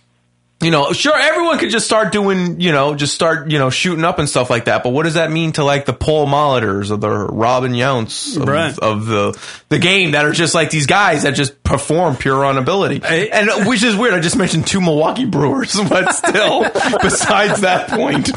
you 0.62 0.70
know, 0.70 0.92
sure, 0.92 1.16
everyone 1.18 1.58
could 1.58 1.70
just 1.70 1.86
start 1.86 2.12
doing, 2.12 2.60
you 2.60 2.70
know, 2.72 2.94
just 2.94 3.14
start, 3.14 3.50
you 3.50 3.58
know, 3.58 3.70
shooting 3.70 4.04
up 4.04 4.18
and 4.18 4.28
stuff 4.28 4.50
like 4.50 4.66
that. 4.66 4.82
But 4.82 4.90
what 4.90 5.04
does 5.04 5.14
that 5.14 5.30
mean 5.30 5.52
to 5.52 5.64
like 5.64 5.86
the 5.86 5.92
Paul 5.94 6.26
Molitors 6.26 6.90
or 6.90 6.96
the 6.98 7.08
Robin 7.10 7.72
Younts 7.72 8.36
of, 8.36 8.46
Right. 8.46 8.78
of 8.78 9.06
the 9.06 9.40
the 9.70 9.78
game 9.78 10.10
that 10.10 10.24
are 10.26 10.32
just 10.32 10.54
like 10.54 10.68
these 10.70 10.86
guys 10.86 11.22
that 11.22 11.30
just 11.34 11.62
perform 11.64 12.16
pure 12.16 12.44
on 12.44 12.58
ability? 12.58 13.00
and 13.04 13.48
uh, 13.48 13.64
which 13.64 13.82
is 13.82 13.96
weird. 13.96 14.12
I 14.12 14.20
just 14.20 14.36
mentioned 14.36 14.66
two 14.66 14.80
Milwaukee 14.80 15.24
Brewers, 15.24 15.80
but 15.88 16.12
still, 16.12 16.62
besides 17.02 17.62
that 17.62 17.88
point, 17.88 18.30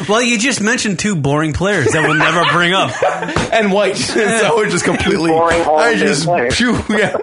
well, 0.08 0.22
you 0.22 0.38
just 0.38 0.60
mentioned 0.60 0.98
two 0.98 1.14
boring 1.16 1.52
players 1.52 1.92
that 1.92 2.02
we'll 2.02 2.14
never 2.18 2.44
bring 2.52 2.72
up. 2.72 2.90
and 3.52 3.72
White. 3.72 3.96
so 3.96 4.62
it 4.62 4.70
just 4.70 4.84
completely. 4.84 5.30
boring 5.30 5.62
Hall 5.62 5.78
I 5.78 5.94
just, 5.96 6.24
players. 6.24 6.56
phew, 6.56 6.76
yeah. 6.90 7.16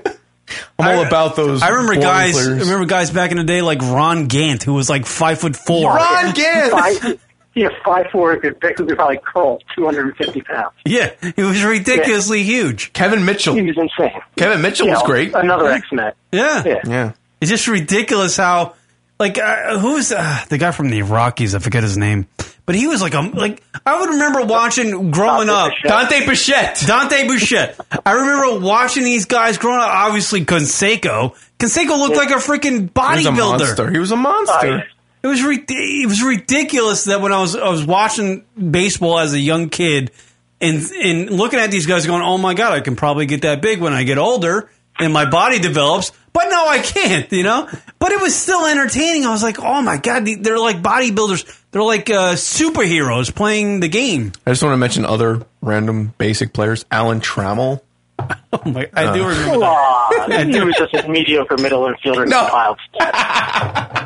I'm 0.77 0.97
all 0.97 1.05
about 1.05 1.35
those. 1.35 1.61
I 1.61 1.69
remember 1.69 1.95
guys. 1.95 2.33
players. 2.33 2.47
I 2.47 2.61
remember 2.63 2.85
guys 2.85 3.11
back 3.11 3.31
in 3.31 3.37
the 3.37 3.43
day 3.43 3.61
like 3.61 3.81
Ron 3.81 4.27
Gant, 4.27 4.63
who 4.63 4.73
was 4.73 4.89
like 4.89 5.05
five 5.05 5.39
foot 5.39 5.55
four. 5.55 5.93
Ron 5.95 6.33
Five, 6.33 7.19
yeah, 7.55 7.69
five 7.85 8.07
four 8.11 8.35
could 8.37 8.59
could 8.59 8.87
probably 8.89 9.19
curl 9.23 9.59
250 9.75 10.41
pounds. 10.41 10.73
Yeah, 10.85 11.11
he 11.35 11.43
was 11.43 11.63
ridiculously 11.63 12.43
huge. 12.43 12.93
Kevin 12.93 13.25
Mitchell. 13.25 13.55
He 13.55 13.61
was 13.61 13.77
insane. 13.77 14.19
Kevin 14.35 14.61
Mitchell 14.61 14.87
You 14.87 14.93
was 14.93 15.01
know, 15.01 15.05
great. 15.07 15.33
Another 15.33 15.69
X 15.69 15.87
Met. 15.91 16.15
Yeah. 16.31 16.63
Yeah. 16.65 16.81
Yeah. 16.85 17.11
It's 17.41 17.51
just 17.51 17.67
ridiculous 17.67 18.37
how, 18.37 18.73
like, 19.19 19.37
uh, 19.37 19.77
who's 19.77 20.11
uh, 20.11 20.39
the 20.49 20.57
guy 20.57 20.71
from 20.71 20.89
the 20.89 21.01
Rockies? 21.03 21.53
I 21.55 21.59
forget 21.59 21.83
his 21.83 21.97
name, 21.97 22.25
but 22.65 22.75
he 22.75 22.87
was 22.87 23.01
like 23.01 23.13
a 23.13 23.21
like. 23.21 23.61
I 23.85 23.99
would 23.99 24.09
remember 24.11 24.43
watching 24.45 25.11
growing 25.11 25.49
up 25.49 25.71
Dante 25.83 26.25
Bichette. 26.25 26.81
Dante 26.85 27.27
Bichette. 27.27 27.77
I 28.05 28.11
remember 28.13 28.65
watching 28.65 29.03
these 29.03 29.25
guys 29.25 29.57
growing 29.57 29.79
up. 29.79 29.89
Obviously, 29.89 30.45
Canseco. 30.45 31.35
Canseco 31.59 31.97
looked 31.99 32.15
like 32.15 32.29
a 32.29 32.35
freaking 32.35 32.89
He 32.89 33.15
was 33.15 33.25
a 33.25 33.29
bodybuilder. 33.29 33.59
monster. 33.59 33.91
He 33.91 33.99
was 33.99 34.11
a 34.11 34.15
monster. 34.15 34.83
It 35.23 35.27
was 35.27 35.41
ri- 35.43 35.63
it 35.67 36.07
was 36.07 36.21
ridiculous 36.21 37.05
that 37.05 37.21
when 37.21 37.31
I 37.33 37.39
was 37.39 37.55
I 37.55 37.69
was 37.69 37.85
watching 37.85 38.43
baseball 38.57 39.19
as 39.19 39.33
a 39.33 39.39
young 39.39 39.69
kid 39.69 40.11
and 40.59 40.81
and 41.01 41.29
looking 41.29 41.59
at 41.59 41.71
these 41.71 41.85
guys 41.85 42.05
going, 42.05 42.21
"Oh 42.21 42.37
my 42.37 42.53
god, 42.53 42.73
I 42.73 42.79
can 42.81 42.95
probably 42.95 43.25
get 43.25 43.41
that 43.43 43.61
big 43.61 43.79
when 43.81 43.93
I 43.93 44.03
get 44.03 44.17
older 44.17 44.69
and 44.99 45.13
my 45.13 45.29
body 45.29 45.59
develops." 45.59 46.11
But 46.33 46.45
no, 46.49 46.67
I 46.67 46.79
can't, 46.79 47.31
you 47.31 47.43
know? 47.43 47.69
But 47.99 48.11
it 48.11 48.19
was 48.21 48.35
still 48.35 48.65
entertaining. 48.65 49.25
I 49.25 49.31
was 49.31 49.43
like, 49.43 49.59
"Oh 49.59 49.81
my 49.81 49.97
god, 49.97 50.25
they're 50.41 50.59
like 50.59 50.81
bodybuilders. 50.81 51.45
They're 51.73 51.83
like 51.83 52.09
uh, 52.09 52.33
superheroes 52.35 53.33
playing 53.35 53.81
the 53.81 53.89
game." 53.89 54.31
I 54.47 54.51
just 54.51 54.63
want 54.63 54.73
to 54.73 54.77
mention 54.77 55.03
other 55.05 55.45
random 55.61 56.13
basic 56.17 56.53
players. 56.53 56.85
Alan 56.89 57.19
Trammell. 57.19 57.81
Oh 58.55 58.69
my, 58.69 58.87
I 58.93 59.15
do 59.15 59.23
Uh, 59.23 59.27
remember 59.29 59.49
Come 59.49 59.59
that. 59.61 60.31
on. 60.41 60.49
he 60.53 60.59
was 60.61 60.75
just 60.77 60.93
a 60.93 61.07
mediocre 61.09 61.57
middle 61.57 61.81
infielder 61.91 62.27
No. 62.27 62.41
compiled. 62.41 62.79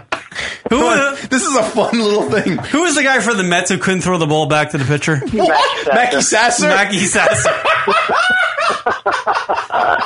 Who, 0.69 1.15
this 1.27 1.43
is 1.43 1.55
a 1.55 1.63
fun 1.63 1.99
little 1.99 2.29
thing. 2.29 2.57
Who 2.57 2.81
was 2.83 2.95
the 2.95 3.03
guy 3.03 3.19
for 3.21 3.33
the 3.33 3.43
Mets 3.43 3.69
who 3.71 3.77
couldn't 3.77 4.01
throw 4.01 4.17
the 4.17 4.27
ball 4.27 4.47
back 4.47 4.71
to 4.71 4.77
the 4.77 4.85
pitcher? 4.85 5.21
Mackey 5.93 6.21
Sasser. 6.21 6.67
Mackey 6.67 6.99
Sasser. 6.99 7.49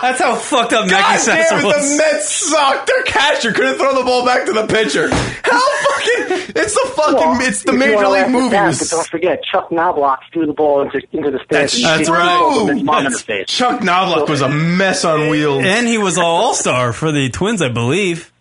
That's 0.02 0.20
how 0.20 0.36
fucked 0.36 0.74
up 0.74 0.88
Mackey 0.88 1.02
God 1.02 1.20
Sasser 1.20 1.56
damn 1.56 1.60
it, 1.62 1.66
was. 1.66 1.92
the 1.92 1.98
Mets 1.98 2.30
sucked. 2.30 2.88
Their 2.88 3.04
catcher 3.04 3.52
couldn't 3.54 3.76
throw 3.78 3.96
the 3.96 4.04
ball 4.04 4.26
back 4.26 4.46
to 4.46 4.54
the 4.54 4.66
pitcher. 4.68 5.10
How 5.10 5.60
fucking? 5.84 6.54
It's 6.56 6.74
the 6.74 6.92
fucking. 6.96 7.48
it's 7.48 7.64
the 7.64 7.74
Major 7.74 7.98
League 7.98 8.08
laugh 8.08 8.26
at 8.26 8.32
movies. 8.32 8.80
But 8.80 8.90
don't 8.90 9.08
forget, 9.08 9.44
Chuck 9.44 9.72
Knobloch 9.72 10.20
threw 10.34 10.46
the 10.46 10.54
ball 10.54 10.82
into, 10.82 11.02
into 11.12 11.32
the 11.32 11.40
stands. 11.46 11.76
and 11.76 11.84
That's 11.86 12.10
right. 12.10 12.24
the 12.24 12.40
ball 12.40 12.68
from 12.68 12.76
his 12.78 12.84
mom 12.84 13.06
in 13.06 13.12
the 13.12 13.24
That's- 13.28 13.48
Chuck 13.50 13.84
Knobloch 13.84 14.28
was 14.28 14.42
a 14.42 14.50
mess 14.50 15.06
on 15.06 15.30
wheels. 15.30 15.64
And 15.66 15.88
he 15.88 15.98
was 15.98 16.18
all 16.18 16.42
All 16.42 16.54
Star 16.54 16.94
for 16.94 17.12
the 17.12 17.30
Twins, 17.30 17.62
I 17.62 17.70
believe. 17.70 18.32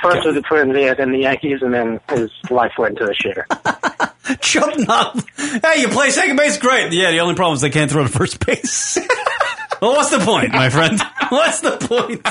First 0.00 0.26
with 0.26 0.34
the 0.34 0.42
Twins, 0.42 0.74
yeah, 0.76 0.94
then 0.94 1.12
the 1.12 1.18
Yankees, 1.18 1.62
and 1.62 1.72
then 1.72 2.00
his 2.10 2.30
life 2.50 2.72
went 2.78 2.98
to 2.98 3.06
the 3.06 3.12
shitter. 3.12 3.44
Chuck 4.40 4.78
Knobloch. 4.78 5.26
Hey, 5.62 5.80
you 5.82 5.88
play 5.88 6.10
second 6.10 6.36
base? 6.36 6.58
Great. 6.58 6.92
Yeah, 6.92 7.10
the 7.10 7.20
only 7.20 7.34
problem 7.34 7.54
is 7.54 7.60
they 7.60 7.70
can't 7.70 7.90
throw 7.90 8.02
to 8.02 8.08
first 8.08 8.44
base. 8.44 8.96
well, 9.82 9.92
what's 9.92 10.10
the 10.10 10.18
point, 10.18 10.52
my 10.52 10.70
friend? 10.70 11.00
What's 11.30 11.60
the 11.60 11.76
point? 11.78 12.26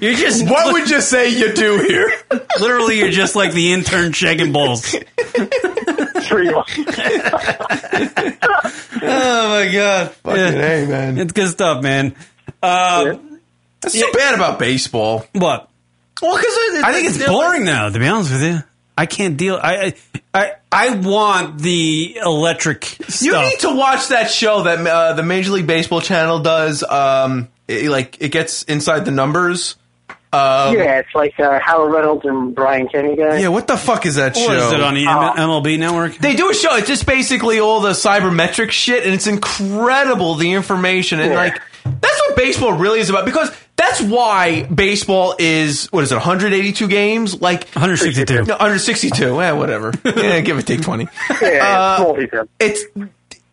You're 0.00 0.14
just. 0.14 0.48
What 0.48 0.72
would 0.72 0.88
you 0.88 1.00
say 1.00 1.28
you 1.30 1.52
do 1.52 1.78
here? 1.86 2.12
Literally, 2.60 2.98
you're 2.98 3.10
just 3.10 3.36
like 3.36 3.52
the 3.52 3.72
intern 3.72 4.12
shaking 4.12 4.52
balls. 4.52 4.94
Sure 6.22 6.42
you. 6.42 6.62
Oh 9.02 9.48
my 9.48 9.70
god! 9.72 10.10
Fucking 10.12 10.38
A, 10.38 10.86
man. 10.86 11.18
It's 11.18 11.32
good 11.32 11.48
stuff, 11.48 11.82
man. 11.82 12.14
Uh, 12.62 13.16
That's 13.80 13.98
so 13.98 14.12
bad 14.12 14.34
about 14.34 14.58
baseball. 14.58 15.26
What? 15.32 15.68
Well, 16.22 16.36
because 16.36 16.54
I 16.84 16.92
think 16.92 17.08
it's 17.08 17.26
boring 17.26 17.64
now. 17.64 17.88
To 17.88 17.98
be 17.98 18.06
honest 18.06 18.32
with 18.32 18.42
you, 18.42 18.58
I 18.96 19.06
can't 19.06 19.36
deal. 19.36 19.58
I 19.62 19.94
I 19.94 19.94
I, 20.34 20.52
I 20.72 20.90
want 20.96 21.58
the 21.60 22.18
electric 22.24 22.84
stuff. 22.84 23.22
You 23.22 23.32
need 23.38 23.58
to 23.60 23.74
watch 23.74 24.08
that 24.08 24.30
show 24.30 24.62
that 24.64 24.86
uh, 24.86 25.12
the 25.14 25.22
Major 25.22 25.52
League 25.52 25.66
Baseball 25.66 26.00
channel 26.00 26.40
does. 26.40 26.82
Um, 26.82 27.48
it, 27.68 27.90
like 27.90 28.18
it 28.20 28.30
gets 28.32 28.62
inside 28.64 29.04
the 29.04 29.10
numbers. 29.10 29.76
Um, 30.32 30.74
yeah, 30.76 30.98
it's 30.98 31.14
like 31.14 31.38
uh, 31.40 31.58
Harold 31.60 31.92
Reynolds 31.92 32.24
and 32.26 32.54
Brian 32.54 32.88
Kenny 32.88 33.16
guy. 33.16 33.38
Yeah, 33.38 33.48
what 33.48 33.66
the 33.66 33.76
fuck 33.76 34.04
is 34.04 34.16
that 34.16 34.36
Or 34.36 34.40
show? 34.40 34.52
is 34.52 34.72
it 34.72 34.80
on 34.82 34.94
the 34.94 35.06
Uh, 35.06 35.30
M- 35.32 35.48
MLB 35.48 35.78
network? 35.78 36.16
They 36.18 36.34
do 36.34 36.50
a 36.50 36.54
show. 36.54 36.76
It's 36.76 36.88
just 36.88 37.06
basically 37.06 37.60
all 37.60 37.80
the 37.80 37.90
sabermetric 37.90 38.70
shit, 38.70 39.04
and 39.04 39.14
it's 39.14 39.26
incredible 39.26 40.34
the 40.34 40.52
information. 40.52 41.20
And 41.20 41.30
Yeah. 41.32 41.38
like, 41.38 41.62
that's 41.84 42.20
what 42.26 42.36
baseball 42.36 42.72
really 42.72 43.00
is 43.00 43.08
about. 43.08 43.24
Because 43.24 43.50
that's 43.76 44.00
why 44.00 44.64
baseball 44.64 45.34
is 45.38 45.86
what 45.92 46.02
is 46.04 46.12
it? 46.12 46.16
182 46.16 46.88
games, 46.88 47.40
like 47.40 47.68
162. 47.70 48.44
No, 48.44 48.54
162. 48.54 49.40
Eh, 49.42 49.52
whatever. 49.52 49.92
yeah, 50.04 50.40
give 50.40 50.56
or 50.58 50.62
take 50.62 50.82
20. 50.82 51.06
Yeah, 51.42 51.98
Uh, 52.00 52.44
it's 52.58 52.84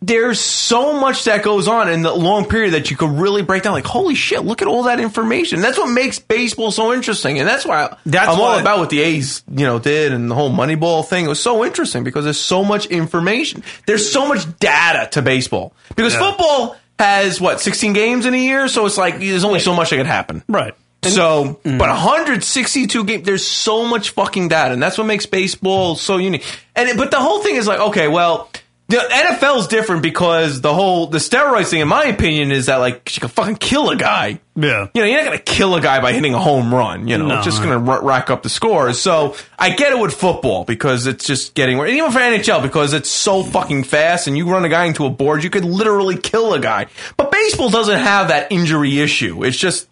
there's 0.06 0.42
so 0.42 1.00
much 1.00 1.24
that 1.24 1.44
goes 1.44 1.70
on 1.70 1.90
in 1.90 2.02
the 2.02 2.14
long 2.14 2.44
period 2.46 2.74
that 2.74 2.92
you 2.92 2.98
could 2.98 3.12
really 3.12 3.42
break 3.42 3.64
down. 3.64 3.72
Like, 3.72 3.86
holy 3.86 4.16
shit, 4.16 4.44
look 4.44 4.62
at 4.62 4.68
all 4.68 4.84
that 4.84 5.00
information. 5.00 5.62
That's 5.62 5.78
what 5.78 5.88
makes 5.94 6.20
baseball 6.20 6.72
so 6.72 6.94
interesting, 6.94 7.40
and 7.40 7.48
that's 7.48 7.66
why 7.66 7.96
That's 8.06 8.28
I'm 8.28 8.40
all 8.42 8.60
about 8.60 8.80
what 8.80 8.90
the 8.90 9.00
A's, 9.00 9.44
you 9.50 9.66
know, 9.66 9.80
did 9.80 10.12
and 10.12 10.30
the 10.30 10.36
whole 10.36 10.52
Moneyball 10.52 11.06
thing. 11.08 11.24
It 11.24 11.30
was 11.30 11.40
so 11.42 11.64
interesting 11.64 12.04
because 12.04 12.26
there's 12.26 12.38
so 12.40 12.66
much 12.66 12.86
information. 12.88 13.64
There's 13.88 14.12
so 14.12 14.28
much 14.28 14.44
data 14.60 15.08
to 15.12 15.22
baseball 15.22 15.74
because 15.96 16.14
Yeah. 16.14 16.20
football 16.32 16.76
has 17.00 17.42
what 17.42 17.60
16 17.62 17.94
games 17.94 18.26
in 18.26 18.34
a 18.34 18.38
year, 18.38 18.68
so 18.68 18.86
it's 18.86 18.98
like 18.98 19.20
there's 19.20 19.44
only 19.44 19.60
so 19.60 19.74
much 19.74 19.90
that 19.90 19.98
can 19.98 20.06
happen. 20.06 20.44
Right. 20.48 20.74
So, 21.04 21.60
mm-hmm. 21.66 21.78
but 21.78 21.90
162 21.90 23.04
games, 23.04 23.26
there's 23.26 23.46
so 23.46 23.86
much 23.86 24.12
fucking 24.12 24.48
data, 24.48 24.74
and 24.74 24.82
that's 24.82 24.98
what 24.98 25.06
makes 25.06 25.26
baseball 25.26 25.96
so 25.96 26.18
unique. 26.18 26.46
And 26.76 26.90
it, 26.90 26.98
but 26.98 27.12
the 27.12 27.20
whole 27.20 27.42
thing 27.42 27.56
is 27.56 27.68
like, 27.68 27.80
okay, 27.80 28.08
well, 28.08 28.50
the 28.90 28.98
NFL's 28.98 29.68
different 29.68 30.04
because 30.04 30.62
the 30.62 30.74
whole 30.74 31.08
the 31.08 31.18
steroids 31.18 31.68
thing, 31.70 31.80
in 31.80 31.88
my 31.88 32.04
opinion, 32.04 32.52
is 32.52 32.66
that 32.68 32.76
like 32.78 33.16
you 33.16 33.22
can 33.22 33.30
fucking 33.30 33.56
kill 33.56 33.90
a 33.90 33.96
guy. 33.96 34.40
Yeah. 34.56 34.88
You 34.94 35.02
know, 35.02 35.08
you're 35.08 35.18
not 35.18 35.26
gonna 35.26 35.40
kill 35.40 35.76
a 35.76 35.82
guy 35.82 36.00
by 36.02 36.12
hitting 36.14 36.34
a 36.34 36.40
home 36.40 36.74
run. 36.74 37.08
You 37.08 37.18
know, 37.18 37.26
No. 37.28 37.36
it's 37.38 37.46
just 37.46 37.64
gonna 37.64 37.84
r- 37.84 38.04
rack 38.04 38.30
up 38.30 38.44
the 38.44 38.50
scores. 38.50 39.00
So 39.00 39.36
I 39.58 39.70
get 39.72 39.94
it 39.94 40.00
with 40.00 40.14
football 40.14 40.64
because 40.66 41.08
it's 41.08 41.26
just 41.26 41.56
getting, 41.56 41.80
and 41.80 41.90
even 41.90 42.12
for 42.12 42.20
NHL 42.20 42.62
because 42.62 42.94
it's 42.94 43.10
so 43.10 43.42
fucking 43.42 43.86
fast, 43.86 44.28
and 44.28 44.38
you 44.38 44.48
run 44.48 44.64
a 44.66 44.70
guy 44.70 44.86
into 44.86 45.06
a 45.06 45.10
board, 45.10 45.44
you 45.44 45.50
could 45.50 45.66
literally 45.66 46.18
kill 46.18 46.54
a 46.54 46.60
guy. 46.60 46.86
But 47.18 47.32
baseball 47.32 47.70
doesn't 47.70 48.00
have 48.00 48.28
that 48.28 48.52
injury 48.52 49.00
issue. 49.00 49.44
It's 49.44 49.58
just 49.58 49.88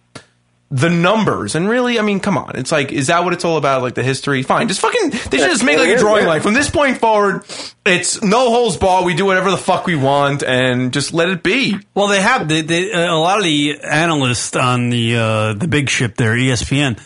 the 0.72 0.90
numbers. 0.90 1.54
And 1.54 1.68
really, 1.68 2.00
I 2.00 2.02
mean, 2.02 2.22
come 2.22 2.38
on. 2.38 2.56
It's 2.56 2.72
like, 2.72 2.94
is 2.94 3.08
that 3.08 3.24
what 3.26 3.34
it's 3.34 3.44
all 3.44 3.58
about? 3.58 3.82
Like 3.82 3.94
the 3.94 4.04
history? 4.04 4.42
Fine. 4.42 4.70
Just 4.70 4.80
fucking, 4.80 5.10
they 5.10 5.38
should 5.38 5.52
just 5.52 5.66
make 5.66 5.78
like 5.78 5.90
a 5.90 5.98
drawing 5.98 6.26
line. 6.26 6.42
From 6.42 6.54
this 6.54 6.70
point 6.70 6.98
forward, 6.98 7.44
it's 7.86 8.22
no 8.24 8.50
holes 8.50 8.78
bar. 8.78 9.04
We 9.04 9.14
do 9.14 9.26
whatever 9.26 9.52
the 9.52 9.58
fuck 9.58 9.86
we 9.86 9.98
want 9.98 10.44
and 10.44 10.94
just 10.94 11.14
let 11.14 11.30
it 11.30 11.44
be. 11.44 11.78
Well, 11.94 12.08
they 12.08 12.22
have 12.22 12.48
they, 12.48 12.62
they, 12.62 12.92
uh, 12.92 13.14
a 13.14 13.20
lot 13.20 13.38
of 13.38 13.44
the 13.44 13.80
analysts 13.82 14.56
on 14.56 14.90
the 14.90 15.18
uh, 15.18 15.54
the 15.54 15.68
big 15.68 15.90
ship 15.90 16.16
there, 16.16 16.36
ESPN. 16.36 17.00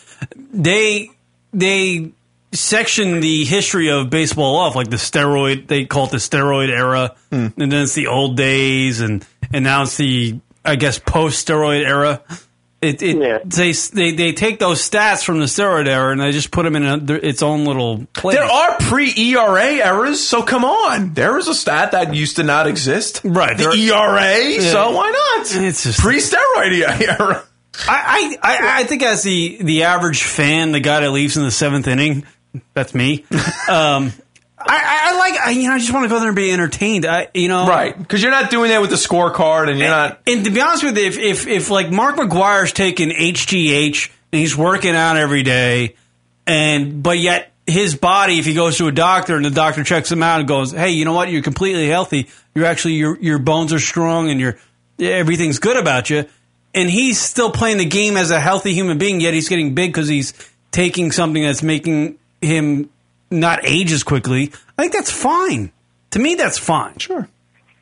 They 0.52 1.10
they 1.52 2.12
section 2.52 3.20
the 3.20 3.44
history 3.44 3.90
of 3.90 4.10
baseball 4.10 4.56
off 4.56 4.76
like 4.76 4.90
the 4.90 4.96
steroid. 4.96 5.66
They 5.66 5.86
call 5.86 6.06
it 6.06 6.12
the 6.12 6.18
steroid 6.18 6.68
era, 6.68 7.16
and 7.32 7.52
then 7.56 7.72
it's 7.72 7.94
the 7.94 8.06
old 8.06 8.36
days, 8.36 9.00
and 9.00 9.26
and 9.52 9.64
now 9.64 9.82
it's 9.82 9.96
the 9.96 10.38
I 10.64 10.76
guess 10.76 11.00
post 11.00 11.48
steroid 11.48 11.84
era. 11.84 12.22
It, 12.86 13.02
it 13.02 13.50
they, 13.50 13.72
they 13.72 14.12
they 14.16 14.32
take 14.32 14.58
those 14.58 14.88
stats 14.88 15.24
from 15.24 15.38
the 15.40 15.46
steroid 15.46 15.86
era 15.88 16.12
and 16.12 16.20
they 16.20 16.32
just 16.32 16.50
put 16.50 16.62
them 16.64 16.76
in 16.76 16.84
a, 16.86 16.96
their- 16.98 17.16
its 17.24 17.42
own 17.42 17.64
little 17.64 18.06
place. 18.12 18.36
There 18.36 18.44
are 18.44 18.76
pre 18.78 19.12
ERA 19.16 19.64
errors, 19.84 20.20
so 20.26 20.42
come 20.42 20.64
on. 20.64 21.14
There 21.14 21.38
is 21.38 21.48
a 21.48 21.54
stat 21.54 21.92
that 21.92 22.14
used 22.14 22.36
to 22.36 22.42
not 22.42 22.66
exist. 22.66 23.20
Right. 23.24 23.56
The 23.56 23.64
there- 23.64 23.74
ERA, 23.74 24.38
Yeah. 24.50 24.60
so 24.72 24.90
why 24.92 25.10
not? 25.10 25.62
It's 25.64 25.82
just 25.84 25.98
Pre 26.00 26.16
steroid 26.16 27.00
era. 27.00 27.42
I, 27.88 28.38
I, 28.42 28.54
I- 28.58 28.80
I 28.80 28.84
think 28.84 29.02
as 29.02 29.22
the, 29.22 29.58
the 29.60 29.82
average 29.84 30.22
fan, 30.22 30.72
the 30.72 30.80
guy 30.80 31.00
that 31.00 31.10
leaves 31.10 31.36
in 31.36 31.42
the 31.44 31.50
seventh 31.50 31.86
inning, 31.88 32.24
that's 32.74 32.94
me. 32.94 33.24
Um, 33.68 34.12
I, 34.58 35.10
I, 35.12 35.18
like, 35.18 35.40
I, 35.40 35.50
you 35.50 35.68
know, 35.68 35.74
I 35.74 35.78
just 35.78 35.92
want 35.92 36.04
to 36.04 36.08
go 36.08 36.18
there 36.18 36.28
and 36.28 36.36
be 36.36 36.50
entertained. 36.50 37.04
I, 37.04 37.28
you 37.34 37.48
know, 37.48 37.68
Right. 37.68 37.96
Because 37.96 38.22
you're 38.22 38.32
not 38.32 38.50
doing 38.50 38.70
that 38.70 38.80
with 38.80 38.90
the 38.90 38.96
scorecard 38.96 39.68
and 39.68 39.78
you're 39.78 39.88
not. 39.88 40.20
And 40.26 40.44
to 40.44 40.50
be 40.50 40.60
honest 40.60 40.82
with 40.82 40.96
you, 40.96 41.04
if, 41.04 41.18
if, 41.18 41.46
if 41.46 41.70
like 41.70 41.90
Mark 41.90 42.16
McGwire's 42.16 42.72
taking 42.72 43.10
HGH 43.10 44.10
and 44.32 44.40
he's 44.40 44.56
working 44.56 44.96
out 44.96 45.16
every 45.16 45.42
day, 45.42 45.96
and 46.46 47.02
but 47.02 47.18
yet 47.18 47.52
his 47.66 47.96
body, 47.96 48.38
if 48.38 48.46
he 48.46 48.54
goes 48.54 48.78
to 48.78 48.86
a 48.86 48.92
doctor 48.92 49.36
and 49.36 49.44
the 49.44 49.50
doctor 49.50 49.84
checks 49.84 50.10
him 50.10 50.22
out 50.22 50.38
and 50.40 50.48
goes, 50.48 50.72
"Hey, 50.72 50.90
you 50.90 51.04
know 51.04 51.12
what? 51.12 51.30
You're 51.30 51.42
completely 51.42 51.88
healthy. 51.88 52.28
You're 52.54 52.66
actually 52.66 52.94
your 52.94 53.18
your 53.18 53.38
bones 53.38 53.72
are 53.72 53.80
strong 53.80 54.30
and 54.30 54.40
your 54.40 54.58
everything's 54.98 55.58
good 55.58 55.76
about 55.76 56.08
you." 56.08 56.26
And 56.74 56.90
he's 56.90 57.18
still 57.20 57.50
playing 57.50 57.78
the 57.78 57.86
game 57.86 58.16
as 58.16 58.30
a 58.30 58.38
healthy 58.38 58.74
human 58.74 58.98
being, 58.98 59.20
yet 59.20 59.34
he's 59.34 59.48
getting 59.48 59.74
big 59.74 59.92
because 59.92 60.08
he's 60.08 60.34
taking 60.70 61.10
something 61.10 61.42
that's 61.42 61.62
making 61.62 62.18
him 62.40 62.90
not 63.30 63.60
age 63.64 63.92
as 63.92 64.02
quickly. 64.02 64.52
I 64.78 64.82
think 64.82 64.92
that's 64.92 65.10
fine. 65.10 65.72
To 66.10 66.18
me, 66.18 66.34
that's 66.34 66.58
fine. 66.58 66.98
Sure. 66.98 67.28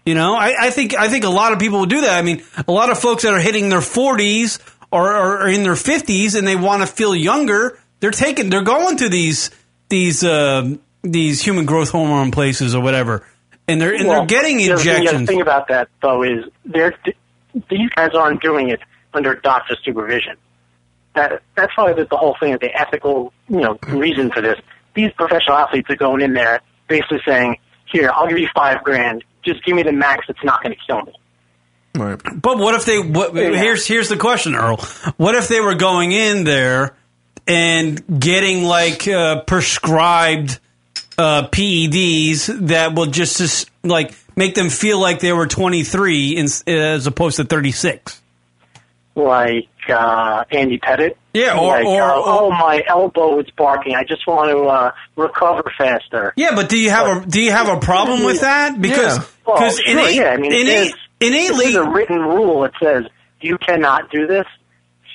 You 0.06 0.14
know, 0.14 0.34
I, 0.34 0.66
I 0.66 0.70
think 0.70 0.94
I 0.94 1.08
think 1.08 1.24
a 1.24 1.30
lot 1.30 1.52
of 1.52 1.58
people 1.58 1.80
would 1.80 1.88
do 1.90 2.02
that. 2.02 2.18
I 2.18 2.22
mean, 2.22 2.42
a 2.68 2.72
lot 2.72 2.90
of 2.90 2.98
folks 2.98 3.22
that 3.22 3.32
are 3.32 3.40
hitting 3.40 3.68
their 3.70 3.80
forties 3.80 4.58
or, 4.90 5.08
or 5.08 5.38
are 5.42 5.48
in 5.48 5.62
their 5.62 5.76
fifties 5.76 6.34
and 6.34 6.46
they 6.46 6.56
want 6.56 6.82
to 6.82 6.86
feel 6.86 7.14
younger, 7.14 7.78
they're 8.00 8.10
taking 8.10 8.50
they're 8.50 8.62
going 8.64 8.98
to 8.98 9.08
these 9.08 9.50
these 9.88 10.22
uh, 10.22 10.74
these 11.02 11.42
human 11.42 11.64
growth 11.64 11.90
hormone 11.90 12.32
places 12.32 12.74
or 12.74 12.82
whatever, 12.82 13.26
and 13.66 13.80
they're 13.80 13.94
and 13.94 14.06
Well, 14.06 14.26
they're 14.26 14.40
getting 14.42 14.58
thing- 14.58 14.66
The 14.76 15.08
other 15.08 15.26
thing 15.26 15.40
about 15.40 15.68
that, 15.68 15.88
though, 16.02 16.22
is 16.22 16.44
they're, 16.66 16.94
these 17.70 17.88
guys 17.94 18.10
aren't 18.14 18.42
doing 18.42 18.68
it 18.70 18.80
under 19.14 19.34
doctor 19.36 19.76
supervision. 19.84 20.36
That 21.14 21.42
that's 21.54 21.72
probably 21.74 21.94
the, 22.02 22.08
the 22.10 22.16
whole 22.16 22.36
thing, 22.40 22.52
of 22.52 22.60
the 22.60 22.74
ethical, 22.78 23.32
you 23.48 23.60
know, 23.60 23.78
reason 23.88 24.30
for 24.30 24.40
this. 24.42 24.58
These 24.94 25.12
professional 25.12 25.56
athletes 25.56 25.90
are 25.90 25.96
going 25.96 26.20
in 26.20 26.34
there 26.34 26.60
basically 26.88 27.20
saying, 27.26 27.58
"Here, 27.86 28.10
I'll 28.12 28.28
give 28.28 28.38
you 28.38 28.48
five 28.54 28.82
grand. 28.82 29.24
Just 29.44 29.64
give 29.64 29.74
me 29.74 29.82
the 29.82 29.92
max 29.92 30.26
that's 30.26 30.42
not 30.44 30.62
going 30.62 30.74
to 30.74 30.80
kill 30.86 31.02
me." 31.02 31.12
Right. 31.96 32.20
But 32.40 32.58
what 32.58 32.74
if 32.74 32.84
they? 32.84 33.00
What, 33.00 33.34
Here's 33.34 33.86
here's 33.86 34.08
the 34.08 34.16
question, 34.16 34.54
Earl. 34.54 34.78
What 35.16 35.34
if 35.34 35.48
they 35.48 35.60
were 35.60 35.74
going 35.74 36.12
in 36.12 36.44
there 36.44 36.96
and 37.46 38.20
getting 38.20 38.64
like 38.64 39.06
uh, 39.06 39.42
prescribed 39.42 40.58
uh, 41.18 41.48
PEDs 41.48 42.68
that 42.68 42.94
will 42.94 43.06
just, 43.06 43.38
just 43.38 43.70
like 43.82 44.14
make 44.36 44.54
them 44.54 44.70
feel 44.70 44.98
like 45.00 45.20
they 45.20 45.32
were 45.32 45.46
23 45.46 46.36
in, 46.36 46.46
as 46.66 47.06
opposed 47.06 47.36
to 47.36 47.44
36. 47.44 48.20
Like 49.16 49.68
uh, 49.88 50.44
Andy 50.50 50.78
Pettitte. 50.78 51.14
Yeah, 51.34 51.56
or- 51.58 51.68
like, 51.68 51.84
or- 51.86 52.02
uh, 52.02 52.14
or- 52.16 52.22
oh 52.26 52.50
my 52.50 52.82
elbow 52.88 53.38
is 53.40 53.46
barking. 53.56 53.94
I 53.94 54.02
just 54.04 54.26
want 54.26 54.50
to 54.50 54.58
uh, 54.64 54.92
recover 55.16 55.70
faster. 55.78 56.32
Yeah, 56.36 56.54
but 56.56 56.68
do 56.68 56.78
you 56.78 56.90
have 56.90 57.22
a 57.22 57.26
do 57.26 57.40
you 57.40 57.52
have 57.52 57.68
a 57.68 57.78
problem 57.78 58.24
with 58.24 58.40
that? 58.40 58.80
Because 58.80 59.18
well, 59.46 59.56
because 59.56 59.78
sure, 59.78 59.92
innate, 60.00 60.14
yeah, 60.16 60.30
I 60.30 60.36
mean, 60.36 60.52
innate, 60.52 60.66
if 60.66 60.66
there's- 60.66 61.50
if 61.50 61.56
there's 61.58 61.74
a 61.76 61.88
written 61.90 62.18
rule 62.20 62.62
that 62.62 62.72
says 62.82 63.04
you 63.40 63.56
cannot 63.58 64.10
do 64.10 64.26
this. 64.26 64.46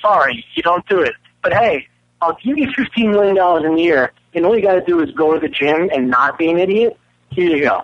Sorry, 0.02 0.44
you 0.54 0.62
don't 0.62 0.86
do 0.88 1.00
it. 1.00 1.12
But 1.42 1.52
hey, 1.52 1.86
I'll 2.22 2.36
give 2.42 2.56
you 2.56 2.68
fifteen 2.74 3.10
million 3.10 3.36
dollars 3.36 3.64
in 3.66 3.74
a 3.74 3.80
year, 3.80 4.12
and 4.34 4.46
all 4.46 4.56
you 4.56 4.62
got 4.62 4.74
to 4.74 4.84
do 4.84 5.00
is 5.00 5.10
go 5.12 5.34
to 5.34 5.40
the 5.40 5.48
gym 5.48 5.90
and 5.92 6.08
not 6.08 6.38
be 6.38 6.50
an 6.50 6.58
idiot. 6.58 6.96
Here 7.30 7.54
you 7.54 7.62
go. 7.64 7.82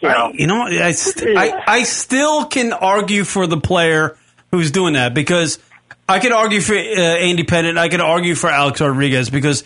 You 0.00 0.08
know, 0.08 0.14
I, 0.14 0.30
you 0.32 0.46
know, 0.46 0.62
I, 0.62 0.92
st- 0.92 1.36
I, 1.36 1.62
I 1.66 1.82
still 1.82 2.46
can 2.46 2.72
argue 2.72 3.22
for 3.24 3.46
the 3.46 3.58
player 3.60 4.16
who's 4.50 4.70
doing 4.70 4.94
that 4.94 5.14
because 5.14 5.58
I 6.08 6.18
could 6.18 6.32
argue 6.32 6.60
for 6.60 6.74
uh, 6.74 6.78
Andy 6.78 7.44
Pettitte. 7.44 7.78
I 7.78 7.88
could 7.88 8.00
argue 8.00 8.34
for 8.34 8.50
Alex 8.50 8.80
Rodriguez 8.80 9.30
because 9.30 9.64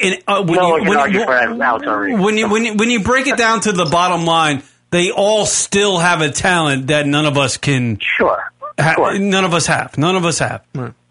in, 0.00 0.20
uh, 0.26 0.42
when 0.44 0.56
no 0.56 0.66
you, 0.66 0.70
one 0.72 0.80
can 0.80 0.88
when, 0.88 0.98
argue 0.98 1.18
you- 1.20 1.24
for 1.26 1.32
Alex 1.34 1.86
Rodriguez. 1.86 2.20
when 2.20 2.36
you 2.38 2.48
when 2.48 2.64
you, 2.64 2.74
when 2.74 2.90
you 2.90 3.00
break 3.02 3.26
it 3.26 3.36
down 3.36 3.60
to 3.62 3.72
the 3.72 3.84
bottom 3.86 4.24
line, 4.24 4.62
they 4.90 5.10
all 5.10 5.44
still 5.46 5.98
have 5.98 6.20
a 6.22 6.30
talent 6.30 6.86
that 6.88 7.06
none 7.06 7.26
of 7.26 7.36
us 7.36 7.56
can. 7.58 7.98
Sure. 8.00 8.50
Ha- 8.80 9.12
None 9.18 9.44
of 9.44 9.54
us 9.54 9.66
have. 9.66 9.98
None 9.98 10.14
of 10.14 10.24
us 10.24 10.38
have. 10.38 10.62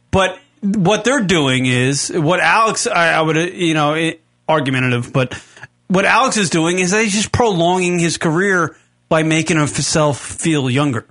But 0.09 0.39
what 0.61 1.03
they're 1.03 1.21
doing 1.23 1.65
is 1.65 2.09
what 2.15 2.39
Alex. 2.39 2.87
I, 2.87 3.09
I 3.13 3.21
would 3.21 3.37
uh, 3.37 3.41
you 3.41 3.73
know 3.73 3.93
it, 3.93 4.21
argumentative, 4.47 5.11
but 5.11 5.33
what 5.89 6.05
Alex 6.05 6.37
is 6.37 6.49
doing 6.49 6.79
is 6.79 6.91
that 6.91 7.03
he's 7.03 7.13
just 7.13 7.31
prolonging 7.31 7.99
his 7.99 8.17
career 8.17 8.75
by 9.09 9.23
making 9.23 9.57
himself 9.57 10.19
feel 10.19 10.69
younger. 10.69 11.05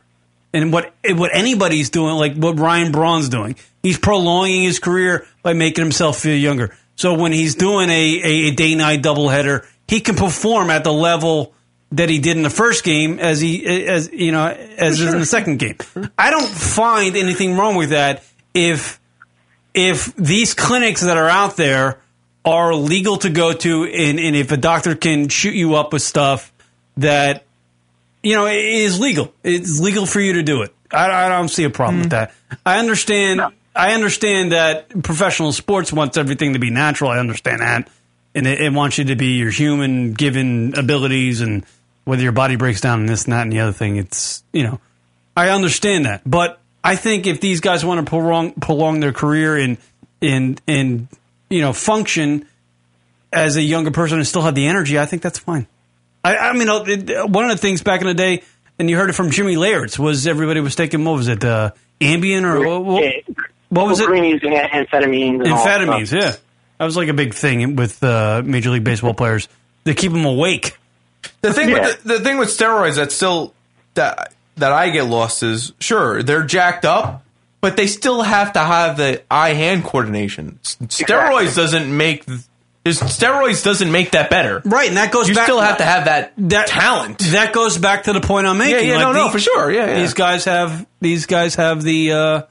And 0.57 0.73
what 0.73 0.95
what 1.05 1.31
anybody's 1.35 1.91
doing, 1.91 2.17
like 2.17 2.35
what 2.35 2.59
Ryan 2.59 2.93
Braun's 2.93 3.29
doing, 3.29 3.57
he's 3.83 3.99
prolonging 3.99 4.63
his 4.63 4.79
career 4.79 5.27
by 5.43 5.53
making 5.53 5.85
himself 5.85 6.19
feel 6.19 6.37
younger. 6.37 6.75
So 6.97 7.15
when 7.15 7.33
he's 7.33 7.55
doing 7.55 7.91
a, 7.91 8.21
a, 8.25 8.49
a 8.49 8.51
day 8.53 8.75
night 8.75 9.03
doubleheader, 9.03 9.67
he 9.87 10.01
can 10.01 10.15
perform 10.15 10.71
at 10.71 10.83
the 10.83 10.93
level 10.93 11.53
that 11.93 12.09
he 12.09 12.19
did 12.19 12.37
in 12.37 12.43
the 12.43 12.51
first 12.51 12.85
game 12.85 13.19
as 13.19 13.41
he 13.41 13.87
as 13.87 14.11
you 14.13 14.33
know 14.33 14.47
as 14.47 15.01
in 15.01 15.19
the 15.19 15.27
second 15.27 15.59
game. 15.59 15.77
I 16.19 16.31
don't 16.31 16.49
find 16.49 17.17
anything 17.17 17.57
wrong 17.57 17.77
with 17.77 17.91
that 17.91 18.25
if 18.55 18.99
if 19.75 20.15
these 20.17 20.55
clinics 20.55 21.03
that 21.03 21.17
are 21.17 21.29
out 21.29 21.57
there 21.57 22.01
are 22.45 22.75
legal 22.75 23.19
to 23.19 23.29
go 23.29 23.53
to 23.53 23.85
and, 23.85 24.19
and 24.19 24.35
if 24.35 24.53
a 24.53 24.57
doctor 24.57 24.95
can 24.95 25.29
shoot 25.29 25.55
you 25.55 25.75
up 25.75 25.93
with 25.93 26.03
stuff 26.03 26.53
that 26.97 27.46
you 28.27 28.35
know 28.35 28.47
it 28.47 28.57
is 28.57 28.99
legal. 28.99 29.33
It's 29.45 29.79
legal 29.79 30.05
for 30.05 30.21
you 30.21 30.35
to 30.35 30.43
do 30.43 30.63
it. 30.63 30.75
I, 30.91 31.27
I 31.27 31.29
don't 31.29 31.49
see 31.49 31.63
a 31.63 31.71
problem 31.71 32.01
with 32.01 32.11
that. 32.11 32.35
I 32.65 32.79
understand 32.79 33.41
i 33.75 33.93
understand 33.93 34.53
that 34.53 34.89
professional 35.03 35.53
sports 35.53 35.93
wants 35.93 36.17
everything 36.17 36.55
to 36.55 36.59
be 36.59 36.71
natural. 36.71 37.11
I 37.11 37.19
understand 37.19 37.61
that. 37.61 37.89
And 38.35 38.47
it, 38.47 38.61
it 38.61 38.73
wants 38.73 38.99
you 38.99 39.05
to 39.05 39.17
be 39.17 39.37
your 39.37 39.51
human 39.51 40.15
given 40.15 40.77
abilities 40.77 41.41
and 41.41 41.65
whether 42.05 42.23
your 42.23 42.33
body 42.33 42.57
breaks 42.57 42.81
down 42.81 43.01
and 43.01 43.09
this 43.09 43.25
and 43.25 43.33
that 43.33 43.43
and 43.43 43.53
the 43.53 43.61
other 43.61 43.73
thing 43.73 43.97
it's 43.97 44.43
you 44.53 44.65
know 44.65 44.81
I 45.37 45.51
understand 45.51 46.07
that, 46.07 46.23
but 46.25 46.59
I 46.83 46.97
think 46.97 47.27
if 47.27 47.41
these 47.41 47.61
guys 47.61 47.85
want 47.85 48.05
to 48.05 48.11
prolong 48.11 48.55
prolong 48.55 48.99
their 49.01 49.13
career 49.13 49.57
and 49.57 49.79
and 50.21 50.61
and 50.67 51.09
you 51.49 51.61
know 51.61 51.73
function 51.73 52.47
as 53.33 53.57
a 53.57 53.63
younger 53.63 53.93
person 53.93 54.19
and 54.19 54.27
still 54.27 54.43
have 54.43 54.57
the 54.57 54.67
energy, 54.67 54.99
I 54.99 55.07
think 55.07 55.23
that's 55.23 55.39
fine. 55.39 55.69
I, 56.27 56.51
I 56.51 56.53
mean, 56.55 56.69
uh, 56.69 56.85
it, 56.87 57.31
one 57.31 57.45
of 57.45 57.51
the 57.51 57.57
things 57.57 57.83
back 57.83 58.01
in 58.01 58.07
the 58.07 58.15
day, 58.15 58.43
and 58.79 58.91
you 58.91 58.97
heard 58.97 59.11
it 59.11 59.15
from 59.15 59.31
Jimmy 59.31 59.57
Leyritz, 59.57 59.99
was 59.99 60.27
everybody 60.27 60.61
was 60.61 60.75
taking 60.75 61.05
what 61.05 61.13
was 61.17 61.29
it, 61.29 61.45
uh, 61.45 61.71
Ambien 62.01 62.45
or 62.45 62.67
what, 62.67 62.85
what, 62.85 63.15
what 63.69 63.87
was 63.87 64.01
it? 64.01 64.07
Greenies 64.07 64.41
and 64.43 64.53
amphetamines. 64.53 65.45
And 65.45 65.53
all 65.53 65.65
Amphetamines, 65.65 66.13
yeah. 66.13 66.35
That 66.79 66.85
was 66.85 66.97
like 66.97 67.09
a 67.09 67.15
big 67.15 67.33
thing 67.33 67.77
with 67.77 68.03
uh, 68.03 68.43
Major 68.45 68.71
League 68.71 68.85
Baseball 68.85 69.15
players. 69.15 69.49
They 69.85 69.95
keep 69.95 70.13
them 70.13 70.25
awake. 70.25 70.77
The 71.41 71.53
thing 71.53 71.73
with 71.73 72.03
the, 72.03 72.15
the 72.15 72.21
thing 72.21 72.39
with 72.39 72.49
steroids 72.49 72.97
that 72.97 73.13
still 73.13 73.55
that 73.95 74.35
that 74.57 74.73
I 74.73 74.91
get 74.91 75.05
lost 75.05 75.43
is 75.43 75.73
sure 75.81 76.23
they're 76.23 76.43
jacked 76.45 76.85
up, 76.85 77.25
but 77.61 77.77
they 77.77 77.87
still 77.87 78.23
have 78.23 78.53
to 78.55 78.59
have 78.59 78.97
the 78.97 79.23
eye 79.31 79.55
hand 79.55 79.85
coordination. 79.85 80.59
S- 80.65 80.77
Steroids 80.83 81.57
doesn't 81.57 81.97
make 81.97 82.25
is 82.87 83.01
steroids 83.01 83.65
doesn't 83.65 83.91
make 83.91 84.13
that 84.13 84.31
better. 84.31 84.63
Right, 84.65 84.89
and 84.89 84.97
that 84.97 85.13
goes 85.13 85.29
You 85.29 85.35
back 85.35 85.45
still 85.45 85.61
have 85.61 85.79
to 85.79 85.85
have 85.85 86.05
that 86.07 86.33
that 86.39 86.69
talent. 86.69 87.19
That 87.19 87.53
goes 87.53 87.79
back 87.79 88.05
to 88.05 88.13
the 88.13 88.21
point 88.21 88.47
I'm 88.47 88.59
making. 88.59 88.87
Yeah, 88.89 88.95
yeah, 88.97 89.01
no, 89.01 89.13
no, 89.13 89.25
the- 89.27 89.31
for 89.33 89.39
sure. 89.39 89.71
Yeah, 89.71 89.87
yeah. 89.87 90.01
These 90.01 90.15
guys 90.15 90.45
have 90.45 90.87
these 91.01 91.27
guys 91.27 91.55
have 91.57 91.83
the 91.83 92.13
uh, 92.13 92.43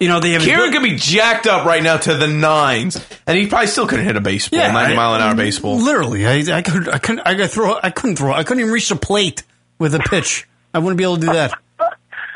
you 0.00 0.08
know 0.08 0.20
they 0.20 0.30
have 0.32 0.42
Kieran 0.42 0.72
could 0.72 0.82
be 0.82 0.96
jacked 0.96 1.46
up 1.46 1.66
right 1.66 1.82
now 1.82 1.96
to 1.96 2.14
the 2.14 2.26
nines, 2.28 3.04
and 3.26 3.36
he 3.36 3.46
probably 3.46 3.66
still 3.66 3.86
couldn't 3.86 4.04
hit 4.04 4.16
a 4.16 4.20
baseball, 4.20 4.58
Yeah, 4.58 4.72
ninety 4.72 4.94
I- 4.94 4.96
mile 4.96 5.14
an 5.14 5.20
hour 5.20 5.34
baseball. 5.34 5.76
Literally, 5.76 6.26
I, 6.26 6.58
I 6.58 6.62
could 6.62 6.88
I 6.88 6.98
couldn't 6.98 7.26
I 7.26 7.34
could 7.34 7.50
throw 7.50 7.78
I 7.82 7.90
couldn't 7.90 8.16
throw 8.16 8.32
I 8.32 8.44
couldn't 8.44 8.60
even 8.60 8.72
reach 8.72 8.88
the 8.88 8.96
plate 8.96 9.42
with 9.78 9.94
a 9.94 9.98
pitch. 10.00 10.46
I 10.74 10.78
wouldn't 10.78 10.96
be 10.98 11.04
able 11.04 11.16
to 11.16 11.20
do 11.26 11.32
that. 11.32 11.52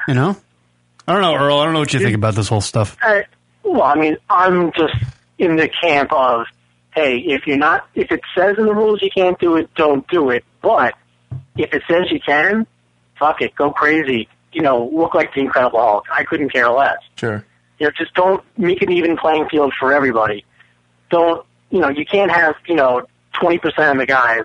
You 0.08 0.14
know, 0.14 0.36
I 1.08 1.12
don't 1.12 1.22
know, 1.22 1.34
Earl. 1.34 1.58
I 1.58 1.64
don't 1.64 1.72
know 1.72 1.80
what 1.80 1.92
you 1.92 2.00
think 2.00 2.14
about 2.14 2.34
this 2.34 2.48
whole 2.48 2.60
stuff. 2.60 2.96
Uh, 3.02 3.22
well, 3.64 3.82
I 3.82 3.94
mean, 3.96 4.16
I'm 4.30 4.70
just 4.72 4.94
in 5.38 5.56
the 5.56 5.68
camp 5.68 6.12
of, 6.12 6.46
hey, 6.96 7.18
if 7.18 7.46
you're 7.46 7.58
not, 7.58 7.86
if 7.94 8.10
it 8.10 8.20
says 8.34 8.56
in 8.58 8.64
the 8.64 8.74
rules 8.74 9.02
you 9.02 9.10
can't 9.14 9.38
do 9.38 9.56
it, 9.56 9.72
don't 9.74 10.08
do 10.08 10.30
it. 10.30 10.44
But 10.62 10.94
if 11.56 11.72
it 11.72 11.82
says 11.88 12.10
you 12.10 12.18
can, 12.18 12.66
fuck 13.18 13.42
it, 13.42 13.54
go 13.54 13.70
crazy. 13.70 14.28
You 14.52 14.62
know, 14.62 14.90
look 14.92 15.14
like 15.14 15.34
the 15.34 15.42
Incredible 15.42 15.78
Hulk. 15.78 16.06
I 16.10 16.24
couldn't 16.24 16.48
care 16.48 16.70
less. 16.70 16.96
Sure. 17.16 17.44
You 17.78 17.86
know, 17.86 17.92
just 17.96 18.14
don't 18.14 18.42
make 18.56 18.80
an 18.80 18.90
even 18.90 19.18
playing 19.18 19.48
field 19.50 19.74
for 19.78 19.92
everybody. 19.92 20.44
Don't, 21.10 21.44
you 21.68 21.80
know, 21.80 21.90
you 21.90 22.06
can't 22.06 22.30
have, 22.30 22.54
you 22.66 22.74
know, 22.74 23.06
20% 23.34 23.92
of 23.92 23.98
the 23.98 24.06
guys 24.06 24.44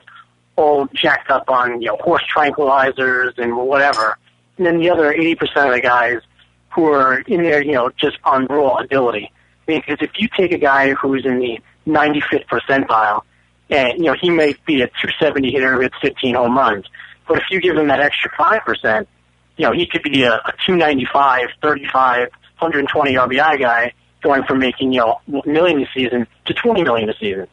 all 0.57 0.87
jacked 0.93 1.31
up 1.31 1.49
on, 1.49 1.81
you 1.81 1.87
know, 1.87 1.97
horse 2.01 2.23
tranquilizers 2.35 3.37
and 3.37 3.55
whatever. 3.55 4.17
And 4.57 4.65
then 4.65 4.79
the 4.79 4.89
other 4.89 5.13
80% 5.13 5.39
of 5.67 5.73
the 5.73 5.81
guys 5.81 6.17
who 6.71 6.85
are 6.91 7.19
in 7.21 7.43
there, 7.43 7.63
you 7.63 7.71
know, 7.71 7.89
just 7.95 8.17
on 8.25 8.45
raw 8.47 8.75
ability. 8.75 9.31
Because 9.65 9.99
if 10.01 10.11
you 10.17 10.27
take 10.35 10.51
a 10.51 10.57
guy 10.57 10.91
who's 10.93 11.25
in 11.25 11.39
the 11.39 11.59
95th 11.87 12.45
percentile, 12.47 13.23
and, 13.69 13.97
you 13.97 14.05
know, 14.05 14.15
he 14.19 14.29
may 14.29 14.55
be 14.65 14.81
a 14.81 14.87
270 14.87 15.51
hitter 15.51 15.77
with 15.77 15.91
15 16.01 16.35
home 16.35 16.57
runs. 16.57 16.85
But 17.27 17.37
if 17.37 17.43
you 17.49 17.61
give 17.61 17.77
him 17.77 17.87
that 17.87 18.01
extra 18.01 18.29
5%, 18.31 19.07
you 19.57 19.65
know, 19.65 19.71
he 19.71 19.85
could 19.85 20.03
be 20.03 20.23
a, 20.23 20.33
a 20.33 20.53
295, 20.65 21.47
35, 21.61 22.19
120 22.59 23.13
RBI 23.13 23.59
guy 23.59 23.93
going 24.21 24.43
from 24.43 24.59
making, 24.59 24.91
you 24.93 24.99
know, 24.99 25.21
a 25.43 25.47
million 25.47 25.81
a 25.81 25.87
season 25.93 26.27
to 26.45 26.53
20 26.53 26.83
million 26.83 27.09
a 27.09 27.13
season. 27.13 27.47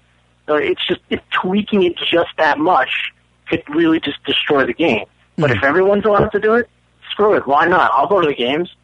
So 0.47 0.57
it's 0.57 0.85
just, 0.87 1.01
it, 1.11 1.23
tweaking 1.31 1.85
it 1.85 1.97
just 1.97 2.31
that 2.39 2.59
much 2.59 3.13
could 3.49 3.63
really 3.69 4.01
just 4.01 4.23
destroy 4.25 4.67
the 4.67 4.75
game. 4.75 5.07
But 5.37 5.51
if 5.53 5.59
hmm. 5.59 5.65
everyone's 5.65 6.05
allowed 6.05 6.31
to 6.31 6.41
do 6.41 6.55
it, 6.55 6.69
screw 7.11 7.35
it. 7.35 7.47
Why 7.47 7.67
not? 7.67 7.91
I'll 7.95 8.09
go 8.09 8.21
to 8.21 8.27
the 8.27 8.35
games. 8.35 8.75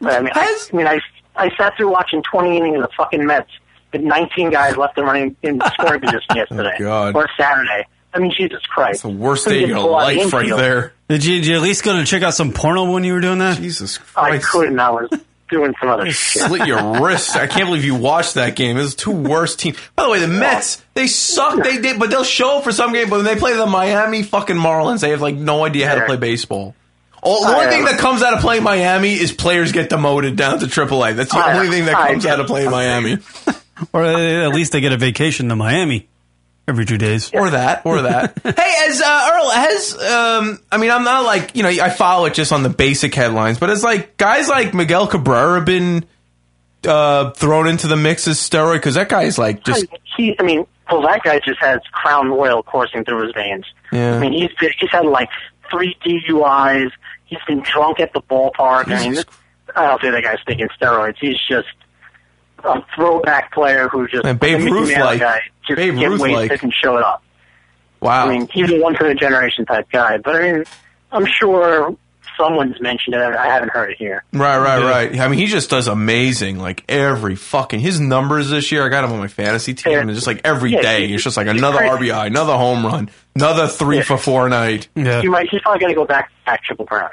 But, 0.00 0.12
I 0.12 0.20
mean, 0.20 0.32
I, 0.34 0.68
I 0.72 0.76
mean, 0.76 0.86
I, 0.86 1.00
I 1.34 1.54
sat 1.56 1.76
through 1.76 1.90
watching 1.90 2.22
20 2.22 2.56
innings 2.56 2.76
of 2.76 2.82
the 2.82 2.88
fucking 2.96 3.26
Mets 3.26 3.50
with 3.92 4.02
19 4.02 4.50
guys 4.50 4.76
left 4.76 4.96
and 4.98 5.06
running 5.06 5.36
in 5.42 5.60
scoring 5.74 6.00
position 6.00 6.36
yesterday. 6.36 6.76
Oh, 6.76 6.84
God. 6.84 7.16
Or 7.16 7.28
Saturday. 7.38 7.86
I 8.12 8.18
mean, 8.18 8.32
Jesus 8.36 8.64
Christ. 8.66 9.02
That's 9.02 9.14
the 9.14 9.20
worst 9.20 9.46
day 9.46 9.62
of 9.62 9.68
your 9.68 9.78
the 9.78 9.84
of 9.84 9.90
life 9.90 10.32
right 10.32 10.48
there. 10.48 10.92
Did 11.08 11.24
you, 11.24 11.36
did 11.36 11.46
you 11.46 11.56
at 11.56 11.62
least 11.62 11.84
go 11.84 11.92
to 11.96 12.04
check 12.04 12.22
out 12.22 12.34
some 12.34 12.52
porno 12.52 12.90
when 12.92 13.04
you 13.04 13.12
were 13.12 13.20
doing 13.20 13.38
that? 13.38 13.58
Jesus 13.58 13.98
I 14.16 14.38
couldn't. 14.38 14.78
I 14.78 14.90
was 14.90 15.10
doing 15.48 15.74
some 15.80 15.90
other 15.90 16.10
shit. 16.10 16.42
Slit 16.42 16.66
your 16.66 17.00
wrists. 17.00 17.36
I 17.36 17.46
can't 17.46 17.66
believe 17.66 17.84
you 17.84 17.94
watched 17.94 18.34
that 18.34 18.56
game. 18.56 18.76
It 18.76 18.82
was 18.82 18.94
two 18.94 19.12
worst 19.12 19.60
teams. 19.60 19.76
By 19.94 20.04
the 20.04 20.10
way, 20.10 20.18
the 20.20 20.26
oh. 20.26 20.38
Mets, 20.38 20.82
they 20.94 21.06
suck. 21.06 21.62
They 21.62 21.78
did, 21.78 21.98
but 21.98 22.10
they'll 22.10 22.24
show 22.24 22.58
up 22.58 22.64
for 22.64 22.72
some 22.72 22.92
game. 22.92 23.10
But 23.10 23.16
when 23.16 23.24
they 23.26 23.36
play 23.36 23.54
the 23.54 23.66
Miami 23.66 24.22
fucking 24.22 24.56
Marlins, 24.56 25.00
they 25.00 25.10
have 25.10 25.20
like 25.20 25.36
no 25.36 25.64
idea 25.64 25.88
how 25.88 25.96
to 25.96 26.06
play 26.06 26.16
baseball. 26.16 26.74
All, 27.22 27.44
the 27.44 27.52
only 27.52 27.66
I, 27.66 27.70
thing 27.70 27.84
that 27.84 27.98
comes 27.98 28.22
out 28.22 28.32
of 28.32 28.40
playing 28.40 28.62
Miami 28.62 29.12
is 29.12 29.30
players 29.30 29.72
get 29.72 29.90
demoted 29.90 30.36
down 30.36 30.58
to 30.60 30.66
AAA. 30.66 31.16
That's 31.16 31.32
the 31.32 31.38
I- 31.38 31.58
only 31.58 31.68
thing 31.68 31.84
that 31.84 31.94
I 31.94 32.12
comes 32.12 32.24
out 32.24 32.40
of 32.40 32.46
playing 32.46 32.70
Miami. 32.70 33.18
Or 33.92 34.04
uh, 34.04 34.46
at 34.46 34.54
least 34.54 34.72
they 34.72 34.80
get 34.80 34.92
a 34.92 34.96
vacation 34.96 35.48
to 35.48 35.56
Miami 35.56 36.08
every 36.68 36.84
two 36.84 36.98
days. 36.98 37.30
Or 37.32 37.50
that, 37.50 37.84
or 37.84 38.02
that. 38.02 38.38
hey, 38.42 38.74
as 38.88 39.00
uh, 39.00 39.30
Earl 39.32 39.50
has, 39.50 39.94
um, 39.94 40.60
I 40.70 40.78
mean, 40.78 40.90
I'm 40.90 41.04
not 41.04 41.24
like 41.24 41.56
you 41.56 41.62
know, 41.62 41.68
I 41.68 41.90
follow 41.90 42.26
it 42.26 42.34
just 42.34 42.52
on 42.52 42.62
the 42.62 42.68
basic 42.68 43.14
headlines, 43.14 43.58
but 43.58 43.70
it's 43.70 43.82
like 43.82 44.16
guys 44.16 44.48
like 44.48 44.74
Miguel 44.74 45.06
Cabrera 45.06 45.60
been 45.60 46.04
uh, 46.86 47.30
thrown 47.32 47.68
into 47.68 47.88
the 47.88 47.96
mix 47.96 48.26
as 48.28 48.38
steroid 48.38 48.74
because 48.74 48.94
that 48.94 49.08
guy 49.08 49.22
is 49.22 49.38
like 49.38 49.64
just 49.64 49.86
he, 50.16 50.36
I 50.38 50.42
mean, 50.42 50.66
well, 50.90 51.02
that 51.02 51.22
guy 51.22 51.40
just 51.40 51.60
has 51.60 51.80
Crown 51.92 52.28
Royal 52.28 52.62
coursing 52.62 53.04
through 53.04 53.26
his 53.26 53.34
veins. 53.34 53.66
Yeah. 53.92 54.16
I 54.16 54.20
mean, 54.20 54.32
he's 54.32 54.50
he's 54.78 54.90
had 54.90 55.06
like 55.06 55.28
three 55.70 55.96
DUIs. 56.04 56.90
He's 57.26 57.38
been 57.46 57.60
drunk 57.60 58.00
at 58.00 58.12
the 58.12 58.20
ballpark. 58.22 58.88
I 58.88 59.08
mean, 59.08 59.22
I 59.76 59.86
don't 59.86 60.00
think 60.00 60.14
that 60.14 60.22
guy's 60.24 60.44
taking 60.46 60.68
steroids. 60.80 61.16
He's 61.20 61.38
just 61.48 61.68
a 62.64 62.84
throwback 62.94 63.52
player 63.52 63.88
who 63.88 64.06
just 64.08 64.24
And 64.24 64.38
Babe 64.38 64.56
a 64.56 64.58
Mickey 64.64 64.70
Ruth 64.72 64.96
like- 64.98 65.20
guy, 65.20 65.40
just 65.66 65.76
Babe 65.76 65.98
get 65.98 66.08
Ruth 66.10 66.20
wasted 66.20 66.50
like. 66.50 66.62
and 66.62 66.72
show 66.74 66.96
it 66.96 67.04
up. 67.04 67.22
Wow. 68.00 68.26
I 68.26 68.30
mean, 68.30 68.48
he's 68.52 68.70
a 68.70 68.80
one 68.80 68.96
for 68.96 69.06
the 69.08 69.14
generation 69.14 69.66
type 69.66 69.88
guy. 69.92 70.18
But 70.18 70.36
I 70.36 70.52
mean, 70.52 70.64
I'm 71.12 71.26
sure 71.26 71.94
someone's 72.38 72.80
mentioned 72.80 73.14
it. 73.14 73.20
I 73.20 73.46
haven't 73.46 73.68
heard 73.72 73.90
it 73.90 73.98
here. 73.98 74.24
Right, 74.32 74.58
right, 74.58 74.82
right. 74.82 75.20
I 75.20 75.28
mean, 75.28 75.38
he 75.38 75.44
just 75.46 75.68
does 75.68 75.86
amazing. 75.86 76.58
Like 76.58 76.82
every 76.88 77.34
fucking 77.36 77.80
his 77.80 78.00
numbers 78.00 78.48
this 78.48 78.72
year. 78.72 78.86
I 78.86 78.88
got 78.88 79.04
him 79.04 79.12
on 79.12 79.18
my 79.18 79.28
fantasy 79.28 79.74
team, 79.74 79.98
and 79.98 80.10
just 80.14 80.26
like 80.26 80.40
every 80.44 80.72
Yeah, 80.72 80.80
day, 80.80 81.08
he- 81.08 81.14
it's 81.14 81.24
just 81.24 81.36
like 81.36 81.46
another 81.48 81.76
crazy. 81.78 82.08
RBI, 82.10 82.26
another 82.28 82.54
home 82.56 82.86
run, 82.86 83.10
another 83.34 83.66
three 83.68 83.98
Yeah. 83.98 84.02
for 84.04 84.16
four 84.16 84.48
night. 84.48 84.88
Yeah. 84.94 85.20
He 85.20 85.28
might. 85.28 85.48
He's 85.50 85.60
probably 85.60 85.80
going 85.80 85.92
to 85.92 85.96
go 85.96 86.06
back 86.06 86.30
back 86.46 86.64
triple 86.64 86.86
crown. 86.86 87.10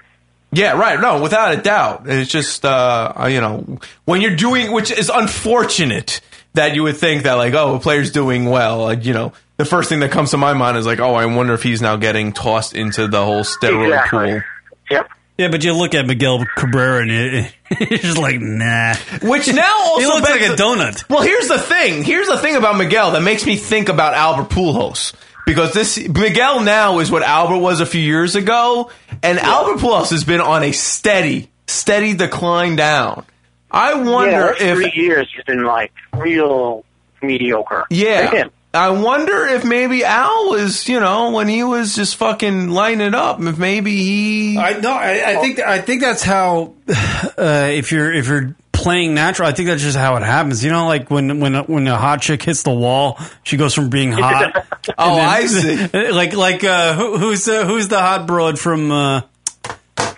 Yeah, 0.52 0.74
right. 0.74 1.00
No, 1.00 1.22
without 1.22 1.54
a 1.58 1.62
doubt. 1.62 2.04
It's 2.06 2.32
just, 2.32 2.64
uh, 2.66 3.28
you 3.30 3.42
know, 3.42 3.80
when 4.06 4.22
you're 4.22 4.36
doing, 4.36 4.72
which 4.72 4.92
is 4.92 5.10
unfortunate 5.14 6.22
that 6.54 6.74
you 6.74 6.84
would 6.84 6.98
think 6.98 7.24
that, 7.24 7.34
like, 7.34 7.54
oh, 7.54 7.76
a 7.76 7.80
player's 7.80 8.12
doing 8.12 8.46
well. 8.46 8.80
Like, 8.84 9.06
you 9.06 9.14
know, 9.14 9.34
the 9.58 9.66
first 9.66 9.90
thing 9.90 10.00
that 10.00 10.12
comes 10.12 10.32
to 10.32 10.38
my 10.38 10.54
mind 10.54 10.78
is 10.78 10.86
like, 10.86 11.00
oh, 11.00 11.14
I 11.16 11.26
wonder 11.26 11.54
if 11.54 11.64
he's 11.64 11.82
now 11.82 11.96
getting 11.98 12.32
tossed 12.34 12.74
into 12.76 13.08
the 13.08 13.24
whole 13.24 13.42
steroid 13.44 13.88
Exactly. 13.88 14.32
pool. 14.32 14.42
Yep. 14.90 15.10
Yeah, 15.38 15.50
but 15.50 15.64
you 15.64 15.74
look 15.74 15.94
at 15.94 16.08
Miguel 16.08 16.44
Cabrera 16.56 17.02
and 17.04 17.12
it, 17.12 17.54
it's 17.70 18.04
just 18.04 18.18
like 18.18 18.40
nah. 18.40 18.96
Which 19.22 19.54
now 19.54 19.72
also 19.76 20.00
he 20.00 20.06
looks 20.08 20.28
like 20.28 20.40
begs 20.40 20.54
a 20.60 20.64
donut. 20.64 21.10
Well, 21.10 21.22
here's 21.22 21.48
the 21.48 21.60
thing. 21.60 22.04
Here's 22.04 22.28
the 22.28 22.38
thing 22.38 22.56
about 22.56 22.76
Miguel 22.78 23.12
that 23.12 23.22
makes 23.22 23.46
me 23.46 23.56
think 23.56 23.90
about 23.90 24.16
Albert 24.16 24.50
Pujols. 24.50 25.14
Because 25.48 25.74
this 25.74 25.98
Miguel 26.10 26.60
now 26.60 27.00
is 27.00 27.10
what 27.10 27.24
Albert 27.24 27.60
was 27.60 27.80
a 27.80 27.86
few 27.86 28.02
years 28.02 28.36
ago, 28.36 28.92
and 29.24 29.40
Albert 29.40 29.80
Pujols 29.80 30.10
has 30.12 30.26
been 30.26 30.42
on 30.42 30.62
a 30.62 30.74
steady, 30.74 31.50
steady 31.68 32.14
decline 32.14 32.76
down. 32.76 33.26
I 33.72 33.94
wonder 33.94 34.54
yeah, 34.60 34.72
if 34.72 34.78
three 34.78 34.92
years 34.94 35.32
he's 35.34 35.46
been 35.46 35.64
like 35.64 35.94
real 36.14 36.84
mediocre. 37.22 37.86
Yeah. 37.90 38.24
Look 38.24 38.34
at 38.34 38.46
him. 38.48 38.52
I 38.74 38.90
wonder 38.90 39.46
if 39.48 39.64
maybe 39.64 40.04
Al 40.04 40.50
was, 40.50 40.90
you 40.90 41.00
know, 41.00 41.32
when 41.32 41.48
he 41.48 41.64
was 41.64 41.96
just 41.96 42.18
fucking 42.18 42.70
lining 42.70 43.08
it 43.08 43.16
up, 43.16 43.42
if 43.42 43.58
maybe 43.58 43.96
he. 43.96 44.58
I 44.58 44.80
no, 44.82 44.92
I, 44.92 45.32
I 45.32 45.36
think 45.38 45.60
I 45.60 45.80
think 45.80 46.02
that's 46.02 46.24
how 46.24 46.74
uh, 46.90 47.70
if 47.72 47.94
you're 47.94 48.14
if 48.14 48.28
you're 48.28 48.54
playing 48.88 49.14
natural, 49.14 49.50
I 49.50 49.52
think 49.52 49.68
that's 49.68 49.82
just 49.82 49.98
how 49.98 50.16
it 50.16 50.24
happens. 50.24 50.64
You 50.64 50.72
know, 50.72 50.88
like 50.88 51.12
when 51.12 51.42
when 51.42 51.56
when 51.66 51.88
a 51.88 51.98
hot 51.98 52.22
chick 52.22 52.42
hits 52.42 52.64
the 52.64 52.72
wall, 52.72 53.20
she 53.44 53.58
goes 53.58 53.74
from 53.74 53.90
being 53.90 54.12
hot. 54.14 54.66
Oh, 54.98 55.18
and 55.18 55.30
I 55.30 55.46
see. 55.46 55.88
Like 56.18 56.34
like 56.34 56.64
uh, 56.64 56.94
who, 56.96 57.18
who's 57.18 57.50
uh, 57.50 57.66
who's 57.66 57.90
the 57.90 58.00
hot 58.00 58.28
broad 58.28 58.58
from? 58.58 58.90
Uh, 58.90 59.22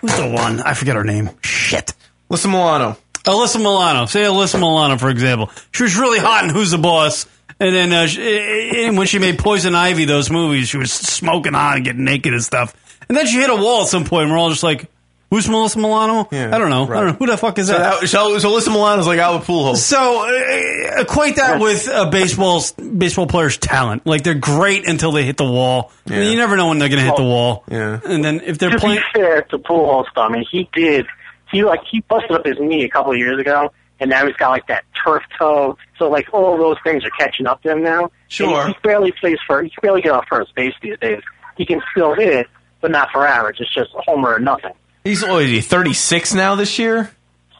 who's 0.00 0.14
the 0.14 0.28
one? 0.28 0.60
I 0.60 0.74
forget 0.74 0.94
her 0.94 1.02
name. 1.02 1.30
Shit. 1.42 1.94
Alyssa 2.30 2.46
Milano. 2.46 2.96
Alyssa 3.24 3.58
Milano. 3.58 4.06
Say 4.06 4.20
Alyssa 4.20 4.60
Milano, 4.60 4.98
for 4.98 5.10
example. 5.10 5.50
She 5.72 5.82
was 5.82 5.96
really 5.96 6.20
hot 6.20 6.44
in 6.44 6.50
Who's 6.50 6.70
the 6.70 6.78
Boss. 6.78 7.26
And 7.58 7.74
then 7.74 7.92
uh, 7.92 8.06
she, 8.06 8.86
and 8.86 8.96
when 8.96 9.08
she 9.08 9.18
made 9.18 9.38
Poison 9.40 9.74
Ivy, 9.74 10.04
those 10.04 10.30
movies, 10.30 10.68
she 10.68 10.78
was 10.78 10.92
smoking 10.92 11.54
hot 11.54 11.76
and 11.76 11.84
getting 11.84 12.04
naked 12.04 12.32
and 12.32 12.42
stuff. 12.42 12.72
And 13.08 13.18
then 13.18 13.26
she 13.26 13.38
hit 13.38 13.50
a 13.50 13.56
wall 13.56 13.82
at 13.82 13.88
some 13.88 14.04
point, 14.04 14.24
and 14.24 14.32
we're 14.32 14.38
all 14.38 14.48
just 14.50 14.62
like, 14.62 14.88
"Who's 15.30 15.48
Melissa 15.48 15.78
Milano? 15.78 16.28
I 16.30 16.58
don't 16.58 16.70
know. 16.70 16.84
I 16.84 16.86
don't 16.86 17.06
know 17.06 17.12
who 17.12 17.26
the 17.26 17.36
fuck 17.36 17.58
is 17.58 17.68
So, 17.68 17.72
that." 17.78 18.00
that, 18.00 18.08
so, 18.08 18.38
so 18.38 18.50
Alyssa 18.50 18.68
Milano's 18.72 19.06
like 19.06 19.18
Albert 19.18 19.46
Pujols. 19.46 19.76
So 19.76 20.24
uh, 20.28 21.00
equate 21.02 21.36
that 21.36 21.60
with 21.60 21.88
a 21.92 22.10
baseball's 22.10 22.72
baseball 22.72 23.26
player's 23.26 23.56
talent. 23.56 24.06
Like 24.06 24.22
they're 24.24 24.34
great 24.34 24.88
until 24.88 25.12
they 25.12 25.24
hit 25.24 25.36
the 25.36 25.44
wall. 25.44 25.92
And 26.06 26.16
Yeah. 26.16 26.30
you 26.30 26.36
never 26.36 26.56
know 26.56 26.68
when 26.68 26.78
they're 26.78 26.88
going 26.88 27.00
to 27.00 27.06
hit 27.06 27.16
the 27.16 27.22
wall. 27.24 27.64
Yeah. 27.70 28.00
And 28.04 28.24
then 28.24 28.40
if 28.40 28.58
they're 28.58 28.70
to 28.70 28.78
playing, 28.78 28.98
be 29.14 29.20
fair 29.20 29.42
to 29.42 29.58
Pujols, 29.58 30.06
though, 30.14 30.22
I 30.22 30.28
mean, 30.28 30.44
he 30.50 30.68
did. 30.72 31.06
He 31.50 31.64
like 31.64 31.80
he 31.90 32.00
busted 32.00 32.32
up 32.32 32.44
his 32.44 32.58
knee 32.60 32.84
a 32.84 32.88
couple 32.88 33.12
of 33.12 33.18
years 33.18 33.40
ago, 33.40 33.72
and 33.98 34.08
now 34.10 34.24
he's 34.26 34.36
got 34.36 34.50
like 34.50 34.66
that 34.68 34.84
turf 35.04 35.22
toe. 35.38 35.76
So 35.98 36.08
like 36.08 36.28
all 36.32 36.56
those 36.56 36.76
things 36.84 37.04
are 37.04 37.10
catching 37.18 37.46
up 37.46 37.62
to 37.62 37.72
him 37.72 37.82
now. 37.82 38.10
Sure. 38.28 38.62
And 38.66 38.74
he 38.74 38.80
barely 38.82 39.12
plays 39.12 39.38
for. 39.46 39.62
He 39.62 39.68
can 39.70 39.78
barely 39.82 40.00
get 40.02 40.12
off 40.12 40.26
first 40.28 40.54
base 40.54 40.74
these 40.82 40.96
days. 41.00 41.22
He 41.56 41.66
can 41.66 41.80
still 41.90 42.14
hit, 42.14 42.46
but 42.80 42.90
not 42.92 43.10
for 43.12 43.26
average. 43.26 43.56
It's 43.60 43.72
just 43.74 43.90
a 43.98 44.02
homer 44.06 44.34
or 44.34 44.38
nothing. 44.38 44.72
He's 45.04 45.24
he, 45.24 45.60
36 45.60 46.34
now 46.34 46.54
this 46.56 46.78
year? 46.78 47.10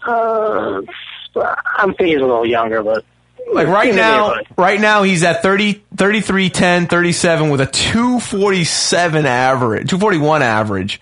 Uh, 0.07 0.83
I'm 1.37 1.95
thinking 1.95 2.07
he's 2.09 2.17
a 2.17 2.21
little 2.21 2.47
younger, 2.47 2.83
but 2.83 3.05
Like 3.53 3.69
right 3.69 3.95
now, 3.95 4.35
right 4.57 4.81
now 4.81 5.03
he's 5.03 5.23
at 5.25 5.43
30, 5.43 5.83
33, 5.97 6.51
10, 6.51 6.87
37 6.87 7.51
with 7.51 7.61
a 7.61 7.67
247 7.67 9.27
average, 9.27 9.89
241 9.89 10.43
average. 10.43 11.01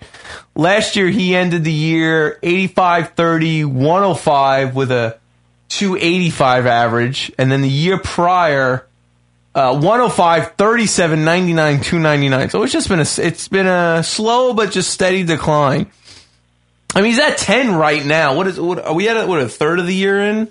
Last 0.55 0.95
year 0.95 1.07
he 1.07 1.35
ended 1.35 1.63
the 1.63 1.71
year 1.71 2.39
85, 2.41 3.11
30, 3.11 3.65
105 3.65 4.75
with 4.75 4.91
a 4.91 5.17
285 5.69 6.65
average. 6.65 7.31
And 7.37 7.51
then 7.51 7.61
the 7.61 7.69
year 7.69 7.97
prior, 7.99 8.87
uh, 9.53 9.73
105, 9.79 10.53
37, 10.53 11.23
99, 11.23 11.81
299. 11.81 12.49
So 12.49 12.63
it's 12.63 12.73
just 12.73 12.89
been 12.89 12.99
a, 12.99 13.05
it's 13.25 13.47
been 13.47 13.67
a 13.67 14.03
slow 14.03 14.53
but 14.53 14.71
just 14.71 14.89
steady 14.91 15.23
decline. 15.23 15.91
I 16.95 17.01
mean, 17.01 17.11
he's 17.11 17.19
at 17.19 17.37
10 17.37 17.75
right 17.75 18.03
now. 18.03 18.35
What 18.35 18.47
is, 18.47 18.59
what, 18.59 18.83
are 18.83 18.93
we 18.93 19.07
at, 19.09 19.17
a, 19.17 19.27
what, 19.27 19.41
a 19.41 19.47
third 19.47 19.79
of 19.79 19.85
the 19.85 19.93
year 19.93 20.19
in? 20.19 20.47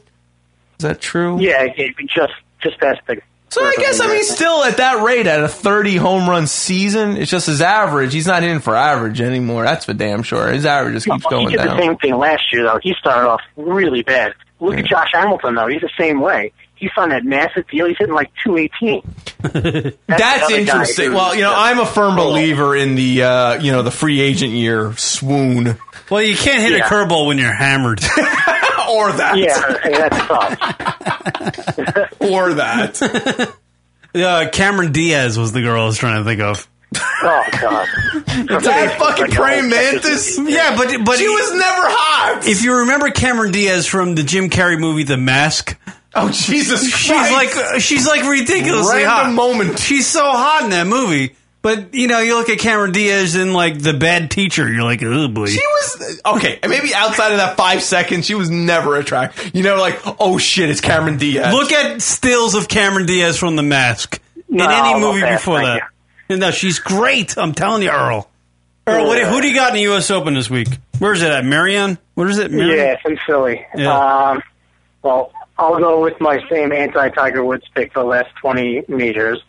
Is 0.79 0.85
that 0.85 1.01
true? 1.01 1.41
yeah, 1.41 1.67
he 1.75 1.93
he 1.99 2.07
just 2.07 2.33
just 2.63 2.79
past 2.79 3.01
the. 3.07 3.21
So 3.51 3.65
I 3.65 3.75
guess 3.79 3.99
I 3.99 4.07
mean 4.07 4.23
still 4.23 4.63
at 4.63 4.77
that 4.77 5.03
rate 5.03 5.27
at 5.27 5.43
a 5.43 5.49
30 5.49 5.97
home 5.97 6.29
run 6.29 6.47
season, 6.47 7.17
it's 7.17 7.31
just 7.31 7.47
his 7.47 7.61
average. 7.61 8.13
He's 8.13 8.27
not 8.27 8.45
in 8.45 8.61
for 8.61 8.77
average 8.77 9.21
anymore. 9.21 9.65
That's 9.65 9.87
for 9.87 9.95
damn 9.95 10.23
sure. 10.23 10.49
His 10.49 10.67
average 10.67 10.95
just 10.95 11.07
keeps 11.07 11.25
he 11.25 11.31
going 11.31 11.49
did 11.49 11.59
the 11.59 11.65
down. 11.65 11.79
same 11.79 11.97
thing 11.97 12.15
last 12.17 12.53
year, 12.53 12.63
though. 12.63 12.79
He 12.81 12.95
started 13.01 13.29
off 13.29 13.41
really 13.57 14.03
bad. 14.03 14.35
Look 14.61 14.77
at 14.77 14.87
Josh 14.87 15.09
Hamilton, 15.13 15.55
though. 15.55 15.67
He's 15.67 15.81
the 15.81 15.91
same 15.99 16.21
way. 16.21 16.53
He 16.75 16.89
signed 16.95 17.11
that 17.11 17.25
massive 17.25 17.67
deal. 17.69 17.87
He's 17.87 17.97
hitting 17.99 18.15
like 18.15 18.31
218. 18.45 19.03
That's 20.07 20.49
guy 20.49 20.57
interesting. 20.57 21.13
Well, 21.13 21.35
you 21.35 21.41
know, 21.41 21.55
I'm 21.57 21.81
a 21.81 21.87
firm 21.87 22.15
believer 22.15 22.77
in 22.77 22.95
the 22.95 23.23
uh, 23.23 23.55
you 23.61 23.73
know 23.73 23.83
the 23.83 23.91
free 23.91 24.21
agent 24.21 24.53
year 24.53 24.95
swoon. 24.97 25.77
Well, 26.11 26.23
you 26.23 26.37
can't 26.37 26.61
hit 26.63 26.73
Yeah. 26.73 26.87
a 26.87 26.89
curveball 26.89 27.27
when 27.27 27.39
you're 27.39 27.53
hammered. 27.53 28.01
or 28.91 29.13
that. 29.13 29.37
Yeah, 29.37 29.61
I 29.65 29.89
mean, 29.89 29.99
that's 29.99 30.19
tough. 30.27 32.21
or 32.21 32.55
that. 32.55 33.53
uh, 34.15 34.49
Cameron 34.51 34.93
Diaz 34.93 35.39
was 35.39 35.53
the 35.53 35.61
girl 35.63 35.83
I 35.83 35.87
was 35.87 35.99
trying 35.99 36.19
to 36.19 36.25
think 36.25 36.41
of. 36.41 36.69
Oh 36.95 37.45
God! 37.61 37.87
that 38.63 38.97
fucking 38.99 39.27
praying 39.33 39.69
mantis? 39.69 40.39
Yeah, 40.39 40.75
but 40.75 40.89
but 41.05 41.19
She 41.19 41.29
was 41.29 41.51
never 41.53 41.63
hot. 41.87 42.47
If 42.47 42.63
you 42.65 42.79
remember 42.79 43.11
Cameron 43.11 43.53
Diaz 43.53 43.87
from 43.87 44.15
the 44.15 44.23
Jim 44.23 44.49
Carrey 44.49 44.79
movie 44.81 45.03
The 45.03 45.19
Mask, 45.19 45.79
Oh 46.15 46.31
Jesus 46.31 46.89
she's 46.91 47.11
like 47.11 47.51
she's 47.81 48.07
like 48.07 48.23
ridiculously 48.23 49.03
Random 49.03 49.11
hot. 49.11 49.33
moment. 49.35 49.79
She's 49.79 50.07
so 50.07 50.23
hot 50.23 50.63
in 50.65 50.71
that 50.71 50.87
movie. 50.87 51.35
But 51.61 51.93
you 51.93 52.07
know, 52.07 52.21
you 52.21 52.37
look 52.37 52.49
at 52.49 52.59
Cameron 52.59 52.93
Diaz 52.93 53.35
in 53.35 53.53
like 53.53 53.81
The 53.81 53.93
Bad 53.93 54.31
Teacher, 54.31 54.71
you're 54.71 54.85
like, 54.85 55.03
oh 55.03 55.29
boy. 55.29 55.47
She 55.47 55.59
was 55.59 56.21
okay. 56.25 56.59
Maybe 56.67 56.95
outside 56.95 57.33
of 57.33 57.39
that 57.39 57.57
five 57.57 57.83
seconds, 57.83 58.27
she 58.27 58.35
was 58.35 58.49
never 58.49 58.97
attractive. 58.97 59.55
You 59.55 59.65
know, 59.65 59.77
like 59.77 60.01
oh 60.21 60.39
shit, 60.39 60.71
it's 60.71 60.81
Cameron 60.81 61.17
Diaz. 61.17 61.53
Look 61.53 61.73
at 61.73 62.01
stills 62.01 62.55
of 62.55 62.69
Cameron 62.69 63.07
Diaz 63.07 63.37
from 63.39 63.57
The 63.57 63.65
Mask 63.65 64.21
No, 64.49 64.65
in 64.65 64.71
any 64.71 65.01
movie 65.01 65.21
pass, 65.21 65.41
before 65.41 65.61
thank 65.61 65.81
that. 65.81 65.91
And 66.29 66.41
no, 66.41 66.51
she's 66.53 66.79
great. 66.79 67.37
I'm 67.37 67.55
telling 67.55 67.83
you, 67.83 67.91
Earl. 67.91 68.29
Earl, 68.87 69.07
what, 69.07 69.23
who 69.23 69.41
do 69.41 69.49
you 69.49 69.55
got 69.55 69.71
in 69.71 69.75
the 69.77 69.83
U.S. 69.83 70.11
Open 70.11 70.35
this 70.35 70.49
week? 70.49 70.69
Where 70.99 71.13
is 71.13 71.23
it 71.23 71.31
at? 71.31 71.45
Merion? 71.45 71.99
What 72.15 72.29
is 72.29 72.39
it? 72.39 72.51
Merion? 72.51 72.77
Yeah, 72.77 72.93
it's 72.95 73.03
in 73.05 73.19
Philly. 73.27 73.67
Yeah. 73.75 74.31
Um, 74.31 74.43
well, 75.03 75.33
I'll 75.59 75.79
go 75.79 76.03
with 76.03 76.21
my 76.21 76.39
same 76.49 76.73
anti-Tiger 76.73 77.45
Woods 77.45 77.65
pick 77.75 77.93
for 77.93 78.01
the 78.01 78.09
last 78.09 78.35
20 78.41 78.85
majors. 78.89 79.43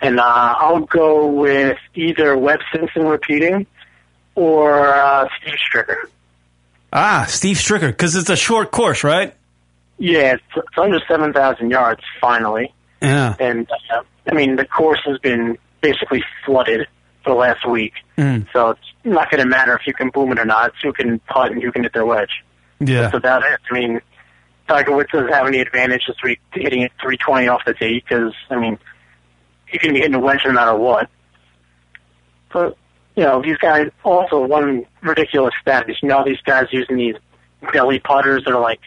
And 0.00 0.20
uh, 0.20 0.22
I'll 0.24 0.80
go 0.80 1.26
with 1.26 1.78
either 1.94 2.36
Webb 2.36 2.60
Simpson 2.72 3.04
repeating 3.06 3.66
or 4.34 4.94
uh, 4.94 5.28
Steve 5.40 5.56
Stricker. 5.72 5.96
Ah, 6.92 7.26
Steve 7.28 7.56
Stricker, 7.56 7.88
because 7.88 8.14
it's 8.14 8.30
a 8.30 8.36
short 8.36 8.70
course, 8.70 9.04
right? 9.04 9.34
Yeah, 9.98 10.34
it's, 10.34 10.42
it's 10.56 10.78
under 10.78 11.00
7,000 11.08 11.70
yards, 11.70 12.00
finally. 12.20 12.72
Yeah. 13.02 13.34
And, 13.38 13.68
uh, 13.92 14.02
I 14.30 14.34
mean, 14.34 14.56
the 14.56 14.64
course 14.64 15.00
has 15.04 15.18
been 15.18 15.58
basically 15.80 16.22
flooded 16.46 16.86
for 17.24 17.30
the 17.30 17.36
last 17.36 17.68
week. 17.68 17.94
Mm. 18.16 18.46
So 18.52 18.70
it's 18.70 18.80
not 19.04 19.30
going 19.30 19.42
to 19.42 19.48
matter 19.48 19.74
if 19.74 19.86
you 19.86 19.92
can 19.92 20.10
boom 20.10 20.32
it 20.32 20.38
or 20.38 20.44
not. 20.44 20.70
It's 20.70 20.78
who 20.82 20.92
can 20.92 21.18
putt 21.20 21.52
and 21.52 21.62
who 21.62 21.72
can 21.72 21.82
hit 21.82 21.92
their 21.92 22.06
wedge. 22.06 22.30
Yeah. 22.80 23.02
That's 23.02 23.16
about 23.16 23.42
it. 23.42 23.60
I 23.70 23.74
mean, 23.74 24.00
Tiger 24.68 24.94
Woods 24.94 25.10
doesn't 25.12 25.32
have 25.32 25.46
any 25.46 25.60
advantage 25.60 26.02
this 26.06 26.16
week 26.22 26.40
hitting 26.52 26.82
it 26.82 26.92
320 27.00 27.48
off 27.48 27.62
the 27.66 27.74
tee 27.74 28.02
because, 28.04 28.32
I 28.50 28.56
mean, 28.56 28.78
he 29.70 29.78
can 29.78 29.92
be 29.92 30.00
hitting 30.00 30.14
a 30.14 30.18
wedge 30.20 30.40
no 30.44 30.52
matter 30.52 30.76
what. 30.76 31.08
But, 32.52 32.76
you 33.16 33.24
know, 33.24 33.42
these 33.42 33.56
guys 33.58 33.88
also, 34.04 34.44
one 34.46 34.86
ridiculous 35.02 35.54
stat 35.60 35.88
is, 35.90 35.96
you 36.02 36.08
know, 36.08 36.24
these 36.24 36.40
guys 36.44 36.66
using 36.70 36.96
these 36.96 37.16
belly 37.72 37.98
putters 37.98 38.44
that 38.44 38.54
are 38.54 38.60
like 38.60 38.80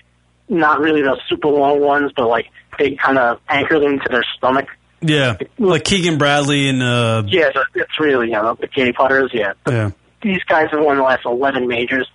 not 0.50 0.80
really 0.80 1.02
the 1.02 1.20
super 1.30 1.48
long 1.48 1.80
ones, 1.80 2.12
but 2.16 2.28
like 2.28 2.48
they 2.80 2.96
kind 2.96 3.18
of 3.18 3.40
anchor 3.48 3.80
them 3.80 4.00
to 4.00 4.10
their 4.10 4.24
stomach. 4.38 4.68
Yeah. 5.02 5.38
Like 5.58 5.84
Keegan 5.84 6.18
Bradley 6.18 6.70
and, 6.70 6.82
uh, 6.82 7.24
Yeah, 7.28 7.50
so 7.54 7.64
it's 7.76 8.00
really, 8.00 8.28
you 8.28 8.34
know, 8.34 8.56
the 8.60 8.68
K 8.68 8.92
putters, 8.92 9.32
yeah. 9.34 9.54
yeah. 9.68 9.92
these 10.22 10.44
guys 10.44 10.68
have 10.72 10.84
won 10.84 10.98
the 10.98 11.04
last 11.04 11.26
11 11.26 11.68
majors. 11.68 12.08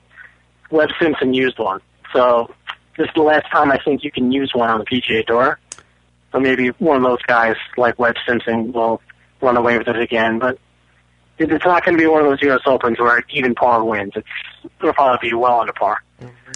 Webb 0.70 0.90
Simpson 1.00 1.34
used 1.34 1.58
one. 1.58 1.80
So 2.12 2.52
this 2.96 3.06
is 3.06 3.14
the 3.14 3.22
last 3.22 3.46
time 3.52 3.70
I 3.70 3.78
think 3.84 4.02
you 4.04 4.10
can 4.10 4.32
use 4.32 4.52
one 4.54 4.70
on 4.70 4.78
the 4.78 4.84
PGA 4.84 5.26
Tour. 5.26 5.58
So 6.36 6.40
maybe 6.40 6.68
one 6.78 6.98
of 6.98 7.02
those 7.02 7.22
guys 7.22 7.56
like 7.78 7.98
Webb 7.98 8.16
Simpson 8.28 8.70
will 8.72 9.00
run 9.40 9.56
away 9.56 9.78
with 9.78 9.88
it 9.88 9.98
again. 9.98 10.38
But 10.38 10.58
it's 11.38 11.64
not 11.64 11.82
going 11.82 11.96
to 11.96 12.02
be 12.02 12.06
one 12.06 12.20
of 12.20 12.28
those 12.28 12.42
U.S. 12.42 12.60
Opens 12.66 12.98
where 13.00 13.24
even 13.30 13.54
par 13.54 13.82
wins. 13.82 14.12
It's 14.14 14.28
it'll 14.80 14.92
probably 14.92 15.30
be 15.30 15.34
well 15.34 15.60
under 15.60 15.72
par. 15.72 16.02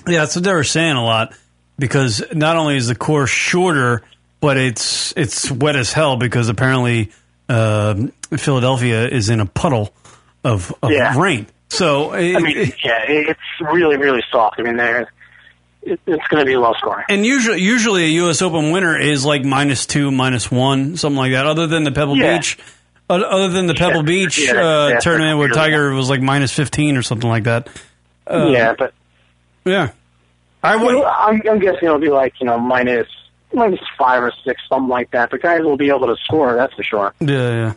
Yeah, 0.07 0.21
that's 0.21 0.37
what 0.37 0.45
they 0.45 0.53
were 0.53 0.65
saying 0.65 0.97
a 0.97 1.03
lot 1.03 1.35
because 1.79 2.23
not 2.35 2.57
only 2.57 2.77
is 2.77 2.89
the 2.89 2.95
course 2.95 3.31
shorter, 3.31 4.03
but 4.41 4.59
it's 4.59 5.15
it's 5.17 5.51
wet 5.51 5.77
as 5.77 5.95
hell 5.95 6.19
because 6.19 6.51
apparently 6.51 7.11
um 7.49 8.13
Philadelphia 8.37 9.09
is 9.09 9.31
in 9.31 9.41
a 9.41 9.47
puddle 9.47 9.95
of, 10.45 10.75
of 10.83 10.91
Yeah. 10.91 11.19
rain. 11.19 11.47
So 11.71 12.13
it, 12.13 12.37
I 12.37 12.41
mean, 12.41 12.57
yeah, 12.85 13.05
it's 13.09 13.41
really 13.73 13.97
really 13.97 14.23
soft. 14.31 14.57
I 14.59 14.63
mean, 14.63 14.77
there 14.77 15.11
it, 15.83 16.01
it's 16.07 16.27
going 16.29 16.41
to 16.41 16.45
be 16.45 16.57
low 16.57 16.73
scoring. 16.75 17.07
and 17.09 17.25
usually 17.25 17.61
usually 17.61 18.05
a 18.05 18.09
U.S. 18.25 18.43
Open 18.43 18.71
winner 18.71 18.99
is 18.99 19.25
like 19.25 19.45
minus 19.45 19.87
two, 19.87 20.11
minus 20.11 20.51
one, 20.51 20.97
something 20.97 21.17
like 21.17 21.33
that. 21.33 21.47
Other 21.47 21.67
than 21.67 21.85
the 21.85 21.93
Pebble 21.93 22.17
Yeah. 22.17 22.37
Beach, 22.39 22.59
other 23.09 23.49
than 23.49 23.67
the 23.67 23.75
Pebble 23.75 24.03
Beach 24.03 24.39
Yeah, 24.39 24.53
uh, 24.53 24.89
yeah, 24.89 24.99
tournament 25.01 25.39
where 25.39 25.49
Tiger 25.49 25.93
was 25.93 26.09
like 26.11 26.21
minus 26.21 26.53
fifteen 26.53 26.97
or 26.97 27.03
something 27.03 27.29
like 27.29 27.45
that. 27.45 27.69
Uh, 28.27 28.49
yeah, 28.53 28.75
but 28.79 28.95
yeah, 29.65 29.91
I 30.63 30.77
would. 30.77 31.05
I'm, 31.05 31.43
I'm 31.49 31.59
guessing 31.59 31.85
it'll 31.85 31.99
be 31.99 32.09
like 32.11 32.35
you 32.41 32.47
know 32.47 32.59
minus 32.59 33.09
minus 33.53 33.81
five 33.99 34.23
or 34.23 34.33
six, 34.45 34.61
something 34.69 34.89
like 34.89 35.11
that. 35.11 35.31
But 35.31 35.43
guys 35.43 35.63
will 35.63 35.77
be 35.77 35.89
able 35.89 36.07
to 36.07 36.17
score. 36.25 36.55
That's 36.55 36.73
for 36.75 36.83
sure. 36.85 37.15
Yeah, 37.21 37.27
yeah. 37.51 37.73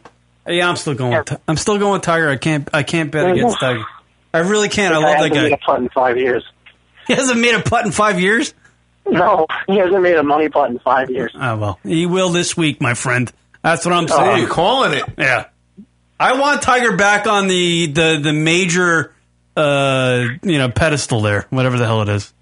Yeah, 0.46 0.70
I'm 0.70 0.76
still 0.76 0.94
going. 0.94 1.18
With, 1.18 1.42
I'm 1.48 1.58
still 1.58 1.80
going 1.80 1.94
with 1.94 2.02
Tiger. 2.02 2.30
I 2.30 2.36
can't. 2.36 2.70
I 2.74 2.84
can't 2.84 3.12
bet 3.12 3.32
against 3.32 3.60
Tiger. 3.60 3.84
I 4.34 4.40
really 4.40 4.68
can't. 4.70 4.94
I 4.94 4.98
love 4.98 5.20
that 5.20 5.32
guy. 5.34 5.58
putt 5.66 5.80
in 5.80 5.90
five 5.90 6.18
years. 6.18 6.44
He 7.08 7.14
hasn't 7.14 7.40
made 7.40 7.56
a 7.56 7.62
putt 7.62 7.86
in 7.86 7.92
five 7.92 8.20
years. 8.20 8.54
No, 9.06 9.48
he 9.68 9.78
hasn't 9.78 10.02
made 10.02 10.16
a 10.16 10.24
money 10.24 10.48
putt 10.50 10.70
in 10.72 10.80
five 10.80 11.10
years. 11.10 11.32
Oh 11.36 11.58
well, 11.58 11.80
he 11.84 12.06
will 12.06 12.30
this 12.30 12.56
week, 12.56 12.80
my 12.82 12.94
friend. 12.94 13.32
That's 13.62 13.86
what 13.86 13.94
I'm 13.94 14.06
Oh, 14.06 14.18
saying. 14.18 14.38
you're 14.40 14.50
calling 14.50 14.94
it? 14.94 15.04
Yeah. 15.18 15.46
I 16.20 16.40
want 16.40 16.62
Tiger 16.62 16.96
back 16.96 17.28
on 17.28 17.48
the 17.48 17.88
the 17.88 18.20
the 18.24 18.32
major, 18.34 19.14
uh, 19.58 20.26
you 20.42 20.58
know, 20.58 20.70
pedestal 20.70 21.22
there, 21.22 21.48
whatever 21.50 21.78
the 21.78 21.86
hell 21.86 22.02
it 22.02 22.10
is. 22.10 22.34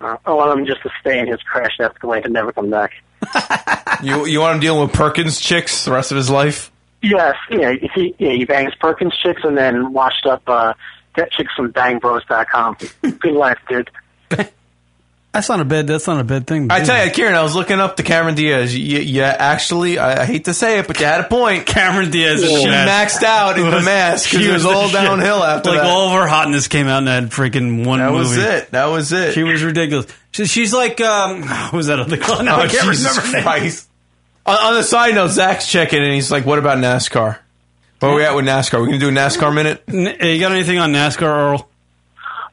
Uh, 0.00 0.16
I 0.26 0.32
want 0.32 0.58
him 0.58 0.66
just 0.66 0.82
to 0.82 0.90
stay 1.00 1.18
in 1.18 1.26
his 1.28 1.40
crash 1.42 1.78
Escalade 1.80 2.24
and 2.24 2.32
never 2.32 2.52
come 2.52 2.70
back. 2.70 2.92
You 4.02 4.26
you 4.26 4.40
want 4.40 4.54
him 4.56 4.60
dealing 4.60 4.82
with 4.82 4.92
Perkins 4.92 5.40
chicks 5.40 5.84
the 5.84 5.90
rest 5.90 6.12
of 6.12 6.16
his 6.16 6.30
life? 6.30 6.70
Yes, 7.02 7.34
yeah, 7.50 7.72
he 7.94 8.14
yeah, 8.18 8.30
he 8.30 8.44
bangs 8.44 8.72
Perkins 8.76 9.16
chicks 9.20 9.42
and 9.42 9.56
then 9.58 9.92
washed 9.92 10.24
up 10.26 10.42
uh 10.48 10.74
that 11.16 11.32
chicks 11.32 11.52
from 11.56 11.72
bangbros.com. 11.72 12.76
Good 13.18 13.32
life, 13.34 13.58
dude. 13.68 13.90
That's 15.32 15.48
not 15.50 15.60
a 15.60 15.64
bad. 15.64 15.86
That's 15.86 16.06
not 16.06 16.18
a 16.20 16.24
bad 16.24 16.46
thing. 16.46 16.68
I 16.70 16.80
do. 16.80 16.86
tell 16.86 17.04
you, 17.04 17.12
Kieran, 17.12 17.34
I 17.34 17.42
was 17.42 17.54
looking 17.54 17.78
up 17.78 17.98
to 17.98 18.02
Cameron 18.02 18.34
Diaz. 18.34 18.76
You, 18.76 18.98
you 18.98 19.22
actually, 19.22 19.98
I, 19.98 20.22
I 20.22 20.24
hate 20.24 20.46
to 20.46 20.54
say 20.54 20.78
it, 20.78 20.86
but 20.86 20.98
you 20.98 21.06
had 21.06 21.20
a 21.20 21.24
point. 21.28 21.66
Cameron 21.66 22.10
Diaz, 22.10 22.42
is 22.42 22.50
she 22.62 22.66
maxed 22.66 23.22
out 23.22 23.58
in 23.58 23.64
the 23.70 23.82
mask 23.82 24.30
because 24.30 24.44
she 24.44 24.50
it 24.50 24.54
was 24.54 24.62
the 24.62 24.70
all 24.70 24.84
shit. 24.88 24.94
downhill 24.94 25.44
after 25.44 25.70
like 25.70 25.80
that. 25.82 25.86
all 25.86 26.08
of 26.08 26.20
her 26.20 26.26
hotness 26.26 26.66
came 26.66 26.86
out 26.88 26.98
in 27.00 27.04
that 27.04 27.24
freaking 27.24 27.84
one 27.86 27.98
That 27.98 28.10
movie. 28.10 28.20
was 28.20 28.36
it. 28.38 28.70
That 28.70 28.86
was 28.86 29.12
it. 29.12 29.34
She 29.34 29.42
was 29.44 29.62
ridiculous. 29.62 30.06
She, 30.32 30.46
she's 30.46 30.72
like, 30.72 30.98
um, 31.02 31.42
who 31.70 31.76
was 31.76 31.88
that 31.88 32.00
other 32.00 32.16
girl? 32.26 32.42
No, 32.42 32.56
Oh, 32.56 32.60
I 32.60 32.68
can't 32.68 32.88
Jesus 32.88 33.16
remember. 33.18 33.42
Christ. 33.42 33.86
On, 34.46 34.56
on 34.56 34.74
the 34.74 34.82
side 34.82 35.14
note, 35.14 35.28
Zach's 35.28 35.70
checking 35.70 36.02
and 36.02 36.12
he's 36.14 36.32
like, 36.32 36.46
"What 36.46 36.58
about 36.58 36.78
NASCAR? 36.78 37.38
Where 38.00 38.10
are 38.12 38.14
we 38.14 38.24
at 38.24 38.34
with 38.34 38.46
NASCAR? 38.46 38.80
We 38.80 38.86
gonna 38.86 38.98
do 38.98 39.08
a 39.10 39.12
NASCAR 39.12 39.54
minute? 39.54 39.82
N- 39.88 40.16
You 40.26 40.40
got 40.40 40.52
anything 40.52 40.78
on 40.78 40.90
NASCAR, 40.92 41.22
Earl? 41.22 41.68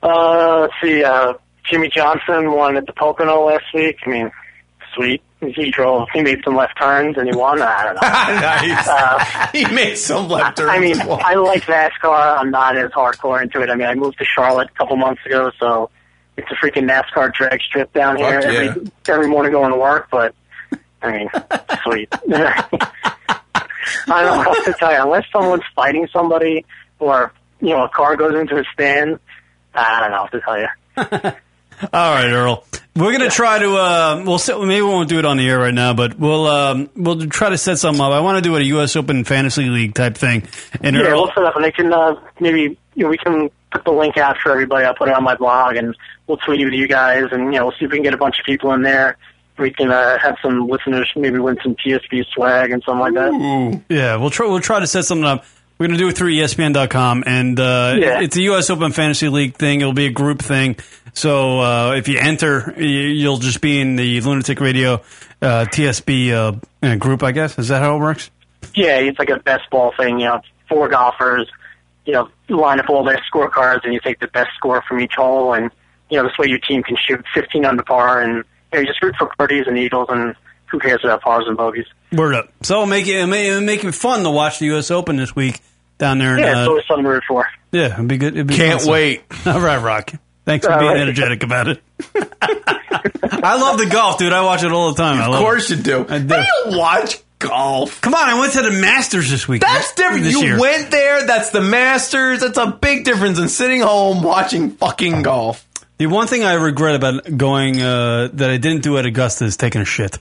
Uh 0.03 0.60
let's 0.61 0.73
see, 0.84 1.03
uh 1.03 1.34
Jimmie 1.70 1.90
Johnson 1.90 2.52
won 2.52 2.78
at 2.78 2.86
the 2.86 2.94
Pocono 2.94 3.46
last 3.46 3.66
week. 3.74 3.98
I 4.06 4.10
mean, 4.10 4.32
sweet. 4.94 5.22
He 5.42 5.70
drove 5.70 6.08
he 6.14 6.22
made 6.22 6.42
some 6.44 6.56
left 6.56 6.78
turns 6.80 7.18
and 7.18 7.28
he 7.28 7.36
won. 7.36 7.62
I 7.62 7.84
don't 7.84 7.96
know. 7.96 8.02
nice. 8.72 8.88
Uh, 8.88 9.48
he 9.52 9.66
made 9.74 9.96
some 9.96 10.28
left 10.28 10.58
turns. 10.58 10.70
I 10.70 10.80
mean, 10.80 11.00
I 11.00 11.36
like 11.36 11.64
NASCAR. 11.64 12.38
I'm 12.40 12.50
not 12.50 12.78
as 12.78 12.92
hardcore 12.92 13.44
into 13.44 13.62
it. 13.62 13.70
I 13.70 13.76
mean, 13.76 13.88
I 13.88 13.96
moved 13.96 14.18
to 14.20 14.26
Charlotte 14.26 14.70
a 14.74 14.78
couple 14.78 14.96
months 14.96 15.24
ago, 15.26 15.52
so 15.60 15.90
it's 16.38 16.48
a 16.52 16.56
freaking 16.56 16.90
NASCAR 16.90 17.34
drag 17.34 17.62
strip 17.62 17.94
down 17.94 18.18
here 18.18 18.42
Fuck 18.42 18.52
every 18.52 18.92
every 19.08 19.28
morning 19.28 19.52
going 19.52 19.72
to 19.72 19.78
work. 19.78 20.08
But 20.10 20.34
I 21.02 21.12
mean, 21.12 21.30
sweet. 21.84 22.10
I 24.08 24.24
don't 24.24 24.44
know 24.44 24.50
what 24.50 24.66
to 24.66 24.74
tell 24.74 24.92
you. 24.92 25.02
Unless 25.02 25.26
someone's 25.32 25.64
fighting 25.76 26.08
somebody, 26.12 26.66
or 27.00 27.34
you 27.62 27.70
know, 27.70 27.84
a 27.84 27.90
car 27.90 28.16
goes 28.16 28.34
into 28.36 28.58
a 28.58 28.64
stand, 28.74 29.20
I 29.76 30.00
don't 30.00 30.12
know 30.12 30.22
what 30.24 30.32
to 30.32 30.42
tell 30.42 30.60
you. 30.60 31.38
All 31.93 32.14
right, 32.14 32.30
Earl. 32.31 32.64
We're 32.95 33.11
gonna 33.11 33.30
try 33.30 33.60
to. 33.60 33.76
Uh, 33.76 34.23
we'll 34.26 34.38
set, 34.38 34.57
maybe 34.60 34.81
we 34.81 34.88
won't 34.88 35.10
do 35.10 35.19
it 35.19 35.26
on 35.26 35.35
the 35.38 35.47
air 35.49 35.60
right 35.60 35.73
now, 35.73 35.93
but 35.93 36.18
we'll 36.18 36.47
um, 36.47 36.89
we'll 36.95 37.26
try 37.27 37.49
to 37.49 37.57
set 37.57 37.77
something 37.77 38.02
up. 38.02 38.14
I 38.14 38.22
want 38.22 38.38
to 38.38 38.41
do 38.41 38.56
a 38.56 38.61
U.S. 38.61 38.95
Open 38.95 39.26
fantasy 39.26 39.65
league 39.69 39.93
type 39.93 40.15
thing. 40.15 40.47
And 40.80 40.95
yeah, 40.95 41.02
Earl, 41.03 41.23
we'll 41.23 41.31
set 41.34 41.43
up, 41.43 41.56
and 41.57 41.65
they 41.65 41.72
can 41.72 41.91
uh, 41.91 42.15
maybe 42.39 42.77
you 42.95 43.03
know 43.03 43.10
we 43.10 43.18
can 43.18 43.49
put 43.72 43.84
the 43.84 43.91
link 43.91 44.18
out 44.18 44.38
for 44.41 44.52
everybody. 44.53 44.85
I'll 44.85 44.95
put 44.95 45.10
it 45.10 45.14
on 45.14 45.23
my 45.26 45.35
blog, 45.35 45.76
and 45.76 45.93
we'll 46.27 46.38
tweet 46.38 46.61
it 46.61 46.69
to 46.69 46.76
you 46.77 46.88
guys, 46.88 47.26
and 47.34 47.53
you 47.53 47.60
know 47.60 47.65
we'll 47.65 47.73
see 47.77 47.84
if 47.85 47.91
we 47.91 47.97
can 47.97 48.03
get 48.03 48.14
a 48.14 48.18
bunch 48.18 48.39
of 48.39 48.45
people 48.45 48.72
in 48.72 48.81
there. 48.81 49.18
We 49.57 49.72
can 49.72 49.91
uh, 49.91 50.18
have 50.19 50.38
some 50.41 50.68
listeners 50.69 51.10
maybe 51.18 51.39
win 51.39 51.57
some 51.64 51.76
TSB 51.76 52.26
swag 52.34 52.72
and 52.72 52.81
something 52.85 52.99
like 53.02 53.14
that. 53.15 53.81
Yeah, 53.89 54.15
we'll 54.15 54.30
try. 54.30 54.47
We'll 54.47 54.61
try 54.61 54.80
to 54.80 54.88
set 54.88 55.03
something 55.03 55.26
up. 55.26 55.43
We're 55.77 55.88
gonna 55.88 55.97
do 55.99 56.07
it 56.07 56.15
through 56.15 56.31
ESPN.com, 56.31 57.26
and 57.27 57.60
uh, 57.60 57.95
Yeah. 57.97 58.22
it's 58.22 58.38
a 58.38 58.41
U.S. 58.43 58.69
Open 58.69 58.93
Fantasy 58.93 59.27
League 59.27 59.56
thing. 59.56 59.81
It'll 59.81 59.91
be 59.91 60.06
a 60.06 60.11
group 60.11 60.39
thing. 60.41 60.77
So 61.16 61.62
uh, 61.62 61.94
if 61.96 62.08
you 62.10 62.20
enter, 62.20 62.74
you'll 62.78 63.38
just 63.38 63.62
be 63.62 63.80
in 63.80 63.96
the 63.96 64.20
Lunatic 64.22 64.60
Radio 64.60 64.96
uh, 65.42 65.66
TSB 65.66 66.32
uh, 66.32 66.54
uh, 66.84 66.96
group. 66.96 67.24
I 67.24 67.32
guess 67.32 67.58
is 67.58 67.70
that 67.70 67.82
how 67.82 67.96
it 67.96 68.00
works? 68.00 68.30
Yeah, 68.76 68.98
it's 68.98 69.18
like 69.18 69.30
a 69.30 69.40
best 69.40 69.70
ball 69.72 69.94
thing. 69.98 70.20
You 70.20 70.26
know, 70.26 70.42
four 70.68 70.90
golfers. 70.90 71.50
You 72.06 72.14
know, 72.14 72.30
line 72.50 72.80
up 72.80 72.90
all 72.90 73.04
their 73.04 73.20
scorecards, 73.34 73.84
and 73.84 73.94
you 73.94 74.00
take 74.00 74.20
the 74.20 74.28
best 74.28 74.50
score 74.58 74.84
from 74.88 75.00
each 75.00 75.14
hole, 75.16 75.54
and 75.54 75.72
you 76.10 76.18
know 76.18 76.24
this 76.24 76.38
way 76.38 76.48
your 76.48 76.60
team 76.60 76.84
can 76.84 76.98
shoot 76.98 77.24
15 77.34 77.66
under 77.66 77.82
par, 77.82 78.22
and 78.22 78.36
you, 78.36 78.44
know, 78.74 78.80
you 78.82 78.86
just 78.86 79.02
root 79.02 79.16
for 79.18 79.32
birdies 79.38 79.66
and 79.68 79.78
eagles, 79.78 80.08
and 80.10 80.36
who 80.68 80.78
cares 80.80 81.00
about 81.04 81.22
pars 81.22 81.46
and 81.48 81.58
bogeys? 81.58 81.86
Word 82.12 82.36
up. 82.36 82.52
So 82.62 82.76
it'll 82.76 82.86
make 82.88 83.08
it 83.08 83.16
it'll 83.16 83.28
make, 83.28 83.46
it'll 83.48 83.62
make 83.62 83.84
it 83.84 83.94
fun 83.94 84.24
to 84.24 84.30
watch 84.30 84.60
the 84.60 84.66
U.S. 84.68 84.92
Open 84.92 85.16
this 85.16 85.36
week 85.36 85.62
down 85.98 86.20
there. 86.20 86.34
In, 86.38 86.44
Yeah, 86.44 86.46
uh, 86.46 86.60
it's 86.60 86.70
always 86.70 86.86
something 86.88 87.06
to 87.06 87.10
root 87.10 87.24
for. 87.28 87.48
Yeah, 87.72 87.94
it'd 87.94 88.08
be 88.08 88.18
good. 88.18 88.34
It'd 88.34 88.48
be 88.48 88.56
Can't 88.56 88.82
fun. 88.82 88.92
wait. 88.92 89.24
All 89.46 89.62
right, 89.62 89.82
Rock. 89.82 90.12
Thanks 90.45 90.65
for 90.65 90.77
being 90.77 90.91
right. 90.91 90.99
energetic 91.01 91.43
about 91.43 91.67
it. 91.67 91.81
I 92.13 93.57
love 93.59 93.77
the 93.77 93.88
golf, 93.88 94.17
dude. 94.19 94.31
I 94.34 94.41
watch 94.43 94.63
it 94.63 94.72
all 94.72 94.93
the 94.93 95.01
time. 95.01 95.17
I 95.19 95.26
Of 95.26 95.31
love 95.31 95.41
course 95.41 95.72
it. 95.72 95.77
you 95.77 95.84
do. 95.84 96.05
I 96.07 96.19
do. 96.19 96.35
You 96.35 96.77
watch 96.77 97.17
golf. 97.39 97.99
Come 98.01 98.13
on, 98.13 98.30
I 98.30 98.39
went 98.39 98.53
to 98.53 98.61
the 98.61 98.72
Masters 98.72 99.30
this 99.30 99.47
week. 99.47 99.61
That's 99.61 99.93
different. 99.95 100.23
This 100.23 100.34
you 100.34 100.43
year. 100.43 100.59
went 100.59 100.91
there. 100.91 101.26
That's 101.26 101.49
the 101.49 101.61
Masters. 101.61 102.41
That's 102.41 102.57
a 102.57 102.67
big 102.67 103.05
difference 103.05 103.38
than 103.38 103.49
sitting 103.49 103.81
home 103.81 104.22
watching 104.23 104.72
fucking 104.72 105.23
golf. 105.23 105.65
The 105.97 106.07
one 106.07 106.27
thing 106.27 106.43
I 106.43 106.53
regret 106.53 106.95
about 106.95 107.38
going 107.38 107.81
uh, 107.81 108.30
that 108.34 108.49
I 108.49 108.57
didn't 108.57 108.84
do 108.84 108.97
at 108.97 109.05
Augusta 109.05 109.45
is 109.45 109.57
taking 109.57 109.81
a 109.81 109.85
shit. 109.85 110.17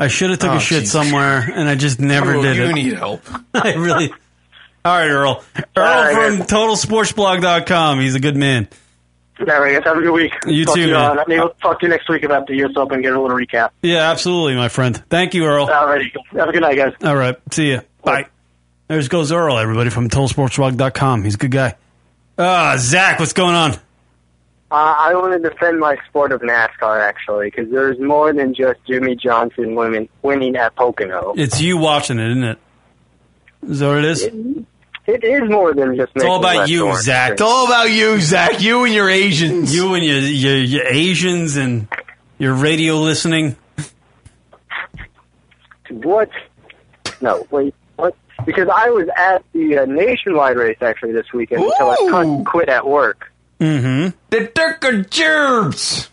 I 0.00 0.08
should 0.08 0.30
have 0.30 0.38
took 0.38 0.50
Oh, 0.50 0.56
a 0.56 0.60
shit 0.60 0.80
Jesus. 0.80 0.92
somewhere, 0.92 1.40
and 1.54 1.68
I 1.68 1.74
just 1.74 2.00
never 2.00 2.34
Oh, 2.36 2.42
did 2.42 2.56
you 2.56 2.64
it. 2.64 2.72
need 2.72 2.92
help. 2.94 3.20
I 3.54 3.74
really. 3.74 4.10
All 4.84 4.96
right, 4.96 5.08
Earl. 5.10 5.44
Earl 5.76 5.84
right, 5.84 6.14
from 6.14 6.38
guys. 6.38 6.46
TotalSportsBlog.com. 6.46 8.00
He's 8.00 8.14
a 8.14 8.20
good 8.20 8.36
man. 8.36 8.68
All 9.40 9.46
right, 9.46 9.74
guys, 9.74 9.84
have 9.84 9.96
a 9.96 10.00
good 10.00 10.12
week. 10.12 10.32
You 10.46 10.64
talk 10.64 10.74
too, 10.74 10.82
to 10.82 10.88
you, 10.88 10.94
man. 10.94 11.18
uh, 11.18 11.24
maybe 11.28 11.40
we'll 11.40 11.50
talk 11.50 11.80
to 11.80 11.86
you 11.86 11.90
next 11.90 12.08
week 12.08 12.24
about 12.24 12.46
the 12.46 12.56
U.S. 12.56 12.72
Open. 12.76 12.94
And 12.94 13.02
get 13.04 13.12
a 13.12 13.20
little 13.20 13.36
recap. 13.36 13.70
Yeah, 13.82 14.10
absolutely, 14.10 14.56
my 14.56 14.68
friend. 14.68 14.96
Thank 15.08 15.34
you, 15.34 15.44
Earl. 15.44 15.70
All 15.70 15.86
righty, 15.86 16.12
have 16.32 16.48
a 16.48 16.52
good 16.52 16.62
night, 16.62 16.76
guys. 16.76 16.92
All 17.02 17.16
right. 17.16 17.36
See 17.52 17.72
ya. 17.72 17.80
Bye. 18.02 18.26
There 18.88 19.00
goes 19.06 19.30
Earl, 19.30 19.58
everybody, 19.58 19.90
from 19.90 20.08
TotalSportsBlog.com. 20.08 21.24
He's 21.24 21.34
a 21.34 21.38
good 21.38 21.50
guy. 21.50 21.76
Ah, 22.38 22.76
Zach, 22.78 23.18
what's 23.20 23.34
going 23.34 23.54
on? 23.54 23.72
Uh, 24.70 24.94
I 24.98 25.14
want 25.14 25.40
to 25.42 25.48
defend 25.48 25.78
my 25.78 25.96
sport 26.08 26.32
of 26.32 26.40
NASCAR, 26.40 27.00
actually, 27.00 27.50
because 27.50 27.70
there's 27.70 27.98
more 27.98 28.32
than 28.32 28.54
just 28.54 28.78
Jimmie 28.86 29.16
Johnson 29.16 29.74
winning, 29.74 30.08
winning 30.22 30.56
at 30.56 30.74
Pocono. 30.74 31.34
It's 31.36 31.60
you 31.60 31.78
watching 31.78 32.18
it, 32.18 32.30
isn't 32.30 32.44
it? 32.44 32.58
Is 33.68 33.78
that 33.80 33.88
what 33.88 33.98
it 33.98 34.04
is? 34.04 34.22
It 34.24 34.34
is 35.08 35.48
more 35.50 35.74
than 35.74 35.96
just. 35.96 36.12
It's 36.14 36.24
all 36.24 36.38
about 36.38 36.68
you, 36.68 36.86
orange. 36.86 37.04
Zach. 37.04 37.32
It's 37.32 37.40
all 37.42 37.66
about 37.66 37.90
you, 37.90 38.20
Zach. 38.20 38.60
You 38.60 38.84
and 38.84 38.94
your 38.94 39.08
Asians. 39.10 39.74
You 39.78 39.94
and 39.94 40.04
your, 40.04 40.18
your, 40.20 40.56
your 40.58 40.86
Asians 40.86 41.56
and 41.56 41.88
your 42.38 42.54
radio 42.54 42.96
listening. 42.96 43.56
What? 45.90 46.30
No, 47.20 47.46
wait, 47.50 47.74
what? 47.96 48.14
Because 48.44 48.68
I 48.72 48.90
was 48.90 49.08
at 49.16 49.42
the 49.52 49.78
uh, 49.78 49.84
nationwide 49.86 50.56
race 50.56 50.76
actually 50.80 51.12
this 51.12 51.32
weekend 51.32 51.62
until 51.64 51.90
I 51.90 51.96
con- 52.10 52.44
quit 52.44 52.68
at 52.68 52.86
work. 52.86 53.32
Mm-hmm. 53.60 54.16
The 54.30 54.38
Durker 54.48 55.08
Gerbs. 55.10 56.10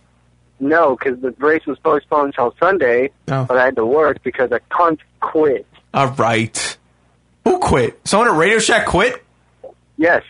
No, 0.59 0.95
because 0.95 1.19
the 1.21 1.31
race 1.37 1.65
was 1.67 1.77
postponed 1.79 2.27
until 2.27 2.55
Sunday, 2.59 3.11
Oh. 3.27 3.43
but 3.45 3.57
I 3.57 3.65
had 3.65 3.75
to 3.75 3.85
work 3.85 4.23
because 4.23 4.51
I 4.51 4.59
can't 4.75 4.99
quit. 5.19 5.67
All 5.93 6.07
right. 6.11 6.74
Who 7.45 7.59
quit? 7.59 7.99
Someone 8.05 8.27
at 8.27 8.35
Radio 8.37 8.59
Shack 8.59 8.85
quit? 8.87 9.23
Yes, 9.97 10.23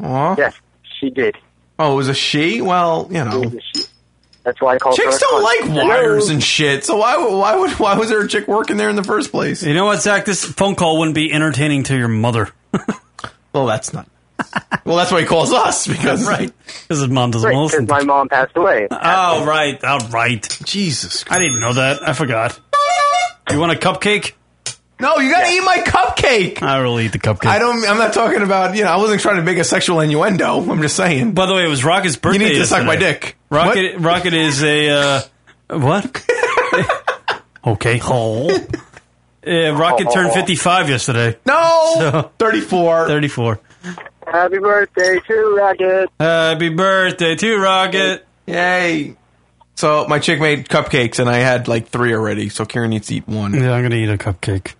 Aw. 0.00 0.36
yes, 0.38 0.54
she 1.00 1.10
did. 1.10 1.36
Oh, 1.78 1.92
it 1.92 1.96
was 1.96 2.08
a 2.08 2.14
she? 2.14 2.60
Well, 2.60 3.08
you 3.10 3.24
know. 3.24 3.42
It 3.42 3.44
was 3.46 3.54
a 3.54 3.60
she. 3.60 3.84
That's 4.44 4.60
why 4.62 4.74
I 4.76 4.78
call 4.78 4.94
Chicks 4.94 5.14
her 5.14 5.20
don't 5.20 5.42
like 5.42 5.84
wires 5.86 6.30
and 6.30 6.42
shit. 6.42 6.84
So 6.84 6.96
why 6.96 7.16
why 7.18 7.56
would 7.56 7.70
why 7.72 7.96
was 7.98 8.08
there 8.08 8.20
a 8.22 8.28
chick 8.28 8.48
working 8.48 8.76
there 8.78 8.88
in 8.88 8.96
the 8.96 9.02
first 9.04 9.30
place? 9.30 9.62
You 9.62 9.74
know 9.74 9.84
what, 9.84 10.00
Zach? 10.00 10.24
This 10.24 10.44
phone 10.44 10.74
call 10.74 10.98
wouldn't 10.98 11.14
be 11.14 11.30
entertaining 11.32 11.82
to 11.84 11.96
your 11.98 12.08
mother. 12.08 12.48
well, 13.52 13.66
that's 13.66 13.92
not. 13.92 14.08
Well, 14.84 14.96
that's 14.96 15.10
why 15.12 15.20
he 15.20 15.26
calls 15.26 15.52
us 15.52 15.86
because 15.86 16.26
right. 16.26 16.50
Because 16.64 17.00
his 17.00 17.08
mom 17.08 17.32
doesn't 17.32 17.50
Right, 17.50 17.56
listen. 17.58 17.86
my 17.86 18.02
mom 18.04 18.28
passed 18.28 18.56
away. 18.56 18.86
Oh, 18.90 19.44
right. 19.44 19.78
Oh, 19.82 20.08
right. 20.10 20.42
Jesus. 20.64 21.24
I 21.28 21.38
didn't 21.40 21.60
know 21.60 21.74
that. 21.74 22.08
I 22.08 22.12
forgot. 22.14 22.58
You 23.50 23.58
want 23.58 23.72
a 23.72 23.74
cupcake? 23.74 24.32
No, 25.00 25.16
you 25.18 25.30
gotta 25.30 25.48
eat 25.48 25.60
my 25.64 25.78
cupcake. 25.78 26.62
I 26.62 26.82
will 26.82 26.98
eat 26.98 27.12
the 27.12 27.18
cupcake. 27.18 27.46
I 27.46 27.58
don't. 27.58 27.86
I'm 27.88 27.98
not 27.98 28.12
talking 28.12 28.42
about. 28.42 28.74
You 28.76 28.84
know, 28.84 28.90
I 28.90 28.96
wasn't 28.96 29.20
trying 29.20 29.36
to 29.36 29.42
make 29.42 29.58
a 29.58 29.64
sexual 29.64 30.00
innuendo. 30.00 30.58
I'm 30.70 30.82
just 30.82 30.96
saying. 30.96 31.32
By 31.32 31.46
the 31.46 31.54
way, 31.54 31.64
it 31.64 31.68
was 31.68 31.84
Rocket's 31.84 32.16
birthday. 32.16 32.42
You 32.44 32.52
need 32.52 32.58
to 32.58 32.66
suck 32.66 32.84
my 32.84 32.94
yesterday. 32.94 33.12
dick. 33.20 33.36
Rocket. 33.50 33.98
Rocket 34.00 34.34
is 34.34 34.62
a 34.64 34.88
uh, 34.90 35.20
what? 35.78 36.24
okay, 37.66 37.98
hole. 37.98 38.50
Yeah, 39.46 39.78
Rocket 39.78 40.08
turned 40.12 40.32
55 40.32 40.90
yesterday. 40.90 41.38
No, 41.46 41.92
So- 41.96 42.30
34. 42.38 43.06
34. 43.06 43.60
Happy 44.26 44.58
birthday 44.58 45.20
to 45.26 45.54
Rocket. 45.56 46.10
Happy 46.20 46.68
birthday 46.68 47.34
to 47.36 47.56
Rocket. 47.58 48.26
Yay. 48.46 49.16
So 49.76 50.06
my 50.08 50.18
chick 50.18 50.40
made 50.40 50.68
cupcakes, 50.68 51.18
and 51.18 51.30
I 51.30 51.36
had 51.36 51.68
like 51.68 51.88
three 51.88 52.12
already. 52.12 52.48
So 52.48 52.66
Karen 52.66 52.90
needs 52.90 53.06
to 53.06 53.14
eat 53.14 53.28
one. 53.28 53.54
Yeah, 53.54 53.72
I'm 53.72 53.82
gonna 53.82 53.94
eat 53.94 54.08
a 54.10 54.18
cupcake. 54.18 54.74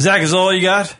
Zach, 0.00 0.22
is 0.22 0.32
all 0.32 0.52
you 0.52 0.62
got? 0.62 0.96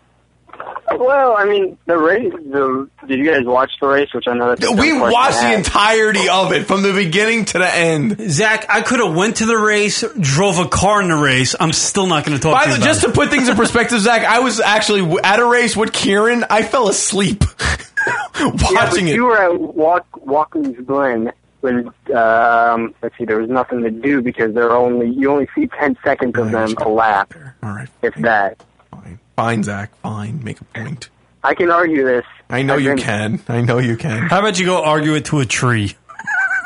Well, 0.96 1.36
I 1.36 1.44
mean, 1.44 1.78
the 1.86 1.98
race. 1.98 2.32
The, 2.32 2.88
did 3.06 3.18
you 3.18 3.30
guys 3.30 3.44
watch 3.44 3.70
the 3.80 3.86
race? 3.86 4.12
Which 4.12 4.26
I 4.26 4.34
know 4.34 4.48
that's 4.48 4.66
a 4.66 4.72
We 4.72 4.98
watched 4.98 5.40
the 5.40 5.54
entirety 5.54 6.28
of 6.28 6.52
it 6.52 6.66
from 6.66 6.82
the 6.82 6.92
beginning 6.92 7.44
to 7.46 7.58
the 7.58 7.72
end. 7.72 8.18
Zach, 8.30 8.66
I 8.68 8.80
could 8.80 8.98
have 9.00 9.14
went 9.14 9.36
to 9.36 9.46
the 9.46 9.56
race, 9.56 10.02
drove 10.18 10.58
a 10.58 10.66
car 10.66 11.02
in 11.02 11.08
the 11.08 11.16
race. 11.16 11.54
I'm 11.60 11.72
still 11.72 12.06
not 12.06 12.24
going 12.24 12.38
to 12.38 12.42
talk 12.42 12.54
By 12.54 12.64
to 12.64 12.70
the, 12.70 12.76
about 12.76 12.84
just 12.86 13.04
it. 13.04 13.08
to 13.08 13.12
put 13.12 13.28
things 13.30 13.48
in 13.48 13.56
perspective, 13.56 14.00
Zach, 14.00 14.24
I 14.24 14.40
was 14.40 14.60
actually 14.60 15.18
at 15.22 15.38
a 15.38 15.46
race 15.46 15.76
with 15.76 15.92
Kieran. 15.92 16.44
I 16.48 16.62
fell 16.62 16.88
asleep 16.88 17.44
yeah, 18.06 18.50
but 18.52 18.72
watching 18.72 19.08
it. 19.08 19.14
you 19.14 19.26
were 19.26 19.38
at 19.40 19.60
Walk, 19.60 20.06
Watkins 20.26 20.84
Glen 20.86 21.32
when 21.60 21.88
um, 22.14 22.94
let's 23.02 23.16
see, 23.18 23.24
there 23.24 23.40
was 23.40 23.50
nothing 23.50 23.82
to 23.82 23.90
do 23.90 24.22
because 24.22 24.54
there 24.54 24.70
are 24.70 24.76
only 24.76 25.10
you 25.10 25.30
only 25.30 25.48
see 25.54 25.66
ten 25.66 25.96
seconds 26.04 26.38
of 26.38 26.52
them 26.52 26.74
a 26.78 26.88
lap, 26.88 27.34
All 27.62 27.70
right, 27.70 27.88
if 28.02 28.14
that. 28.16 28.62
Fine, 28.90 29.18
fine, 29.36 29.62
Zach. 29.62 29.94
Fine, 30.02 30.42
make 30.44 30.60
a 30.60 30.64
point. 30.64 31.08
I 31.44 31.54
can 31.54 31.70
argue 31.70 32.04
this. 32.04 32.24
I 32.50 32.62
know 32.62 32.74
I've 32.74 32.82
you 32.82 32.88
been- 32.90 32.98
can. 32.98 33.40
I 33.48 33.60
know 33.60 33.78
you 33.78 33.96
can. 33.96 34.22
How 34.28 34.40
about 34.40 34.58
you 34.58 34.66
go 34.66 34.82
argue 34.82 35.14
it 35.14 35.26
to 35.26 35.40
a 35.40 35.46
tree? 35.46 35.94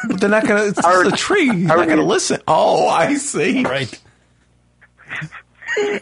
But 0.08 0.20
they're 0.20 0.28
not 0.30 0.44
gonna. 0.48 0.64
It's 0.64 0.82
just 0.82 1.06
a 1.06 1.12
tree. 1.12 1.44
He's 1.48 1.66
not 1.68 1.86
gonna 1.86 2.02
listen. 2.02 2.40
Oh, 2.48 2.88
I 2.88 3.14
see. 3.14 3.62
Right. 3.62 4.00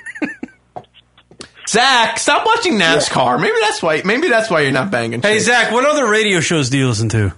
Zach, 1.69 2.19
stop 2.19 2.45
watching 2.47 2.79
NASCAR. 2.79 3.39
Maybe 3.41 3.57
that's 3.61 3.83
why. 3.83 4.03
Maybe 4.05 4.29
that's 4.29 4.51
why 4.51 4.63
you're 4.63 4.73
not 4.73 4.91
banging. 4.91 5.21
Hey, 5.23 5.35
chicks. 5.35 5.45
Zach, 5.47 5.71
what 5.71 5.85
other 5.85 6.11
radio 6.11 6.41
shows 6.41 6.71
do 6.71 6.79
you 6.79 6.89
listen 6.89 7.09
to? 7.11 7.33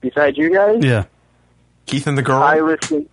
Besides 0.00 0.38
you 0.38 0.50
guys, 0.52 0.78
Yeah. 0.82 1.04
Keith 1.86 2.06
and 2.06 2.16
the 2.16 2.22
girl. 2.22 2.40
I 2.42 2.60
listen. 2.60 3.08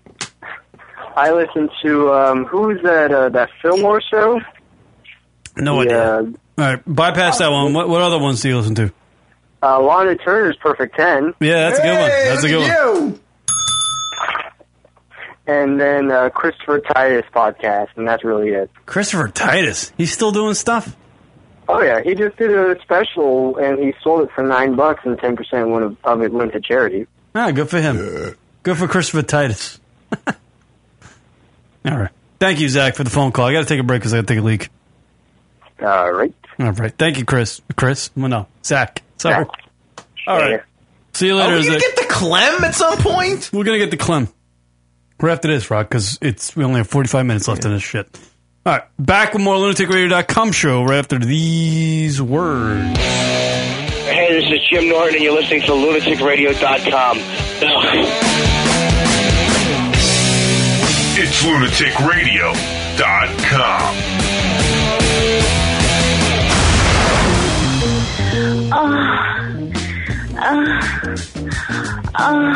I 1.16 1.32
listen 1.32 1.68
to 1.84 2.14
um, 2.14 2.46
who's 2.46 2.82
that? 2.84 3.12
Uh, 3.12 3.30
that 3.30 3.50
Fillmore 3.62 4.02
show. 4.02 4.40
No 5.58 5.82
idea. 5.82 6.20
All 6.20 6.34
right, 6.58 6.82
bypass 6.86 7.40
that 7.40 7.52
one. 7.52 7.74
What, 7.74 7.90
what 7.90 8.02
other 8.02 8.20
ones 8.20 8.42
do 8.42 8.50
you 8.50 8.58
listen 8.58 8.76
to? 8.76 8.94
Uh, 9.62 9.80
Lahna 9.80 10.22
Turner's 10.24 10.56
Perfect 10.58 10.96
Ten. 10.96 11.34
Yeah, 11.40 11.70
that's 11.70 11.80
a 11.80 11.82
good 11.84 12.00
one. 12.00 12.10
That's 12.10 12.44
a 12.44 12.48
good 12.48 13.02
one. 13.02 13.12
one. 13.12 13.20
And 15.48 15.80
then 15.80 16.12
uh, 16.12 16.30
Christopher 16.30 16.80
Titus 16.80 17.26
podcast, 17.34 17.90
and 17.96 18.08
that's 18.08 18.24
really 18.24 18.50
it. 18.50 18.72
Christopher 18.86 19.28
Titus. 19.28 19.92
He's 19.98 20.12
still 20.12 20.32
doing 20.32 20.54
stuff. 20.54 20.96
Oh 21.68 21.82
yeah, 21.82 22.02
he 22.02 22.16
just 22.16 22.38
did 22.38 22.52
a 22.52 22.80
special, 22.82 23.58
and 23.58 23.80
he 23.80 23.94
sold 24.04 24.24
it 24.24 24.30
for 24.34 24.44
nine 24.44 24.76
bucks, 24.76 25.02
and 25.06 25.18
ten 25.20 25.36
percent 25.36 25.70
of, 25.72 25.98
of 26.04 26.22
it 26.22 26.32
went 26.32 26.54
to 26.54 26.62
charity. 26.62 27.08
Ah, 27.34 27.52
good 27.52 27.70
for 27.70 27.80
him. 27.80 28.36
Good 28.64 28.78
for 28.78 28.88
Christopher 28.88 29.24
Titus. 29.24 29.80
All 30.28 31.98
right. 31.98 32.12
Thank 32.40 32.60
you, 32.60 32.70
Zach, 32.70 32.96
for 32.96 33.04
the 33.04 33.10
phone 33.10 33.32
call. 33.32 33.46
I 33.46 33.54
got 33.54 33.62
to 33.62 33.66
take 33.66 33.80
a 33.80 33.84
break 33.84 34.02
because 34.02 34.14
I 34.14 34.18
got 34.18 34.28
to 34.28 34.34
take 34.34 34.42
a 34.42 34.46
leak. 34.46 34.70
All 35.82 36.12
right. 36.12 36.34
All 36.60 36.72
right. 36.72 36.94
Thank 36.98 37.18
you, 37.18 37.26
Chris. 37.26 37.62
Chris? 37.76 38.12
Well, 38.16 38.30
no, 38.30 38.48
Zach. 38.64 39.02
Sorry. 39.18 39.46
All 40.28 40.38
right. 40.38 40.62
See 41.14 41.28
you 41.28 41.36
later. 41.36 41.56
Are 41.56 41.60
we 41.60 41.66
gonna 41.66 41.80
get 41.80 41.96
the 41.98 42.06
Clem 42.10 42.64
at 42.64 42.76
some 42.76 42.98
point? 42.98 43.50
We're 43.52 43.64
gonna 43.64 43.80
get 43.80 43.92
the 43.92 43.98
Clem. 43.98 44.28
Right 45.20 45.34
after 45.34 45.48
this, 45.50 45.70
Rock, 45.70 45.90
because 45.90 46.18
it's 46.22 46.56
we 46.56 46.64
only 46.64 46.78
have 46.80 46.88
forty 46.88 47.10
five 47.10 47.26
minutes 47.26 47.48
left 47.48 47.66
in 47.66 47.72
this 47.72 47.84
shit. 47.84 48.08
All 48.66 48.74
right, 48.74 48.84
back 49.00 49.34
with 49.34 49.42
more 49.42 49.56
lunaticradio.com 49.56 50.52
show 50.52 50.84
right 50.84 51.00
after 51.00 51.18
these 51.18 52.22
words. 52.22 52.98
Hey, 53.00 54.40
this 54.40 54.46
is 54.52 54.60
Jim 54.70 54.88
Norton, 54.90 55.16
and 55.16 55.24
you're 55.24 55.34
listening 55.34 55.62
to 55.62 55.72
lunaticradio.com. 55.72 57.18
Ugh. 57.18 58.06
It's 61.24 61.44
lunaticradio.com. 61.44 64.41
Uh, 70.44 70.82
uh, 72.16 72.56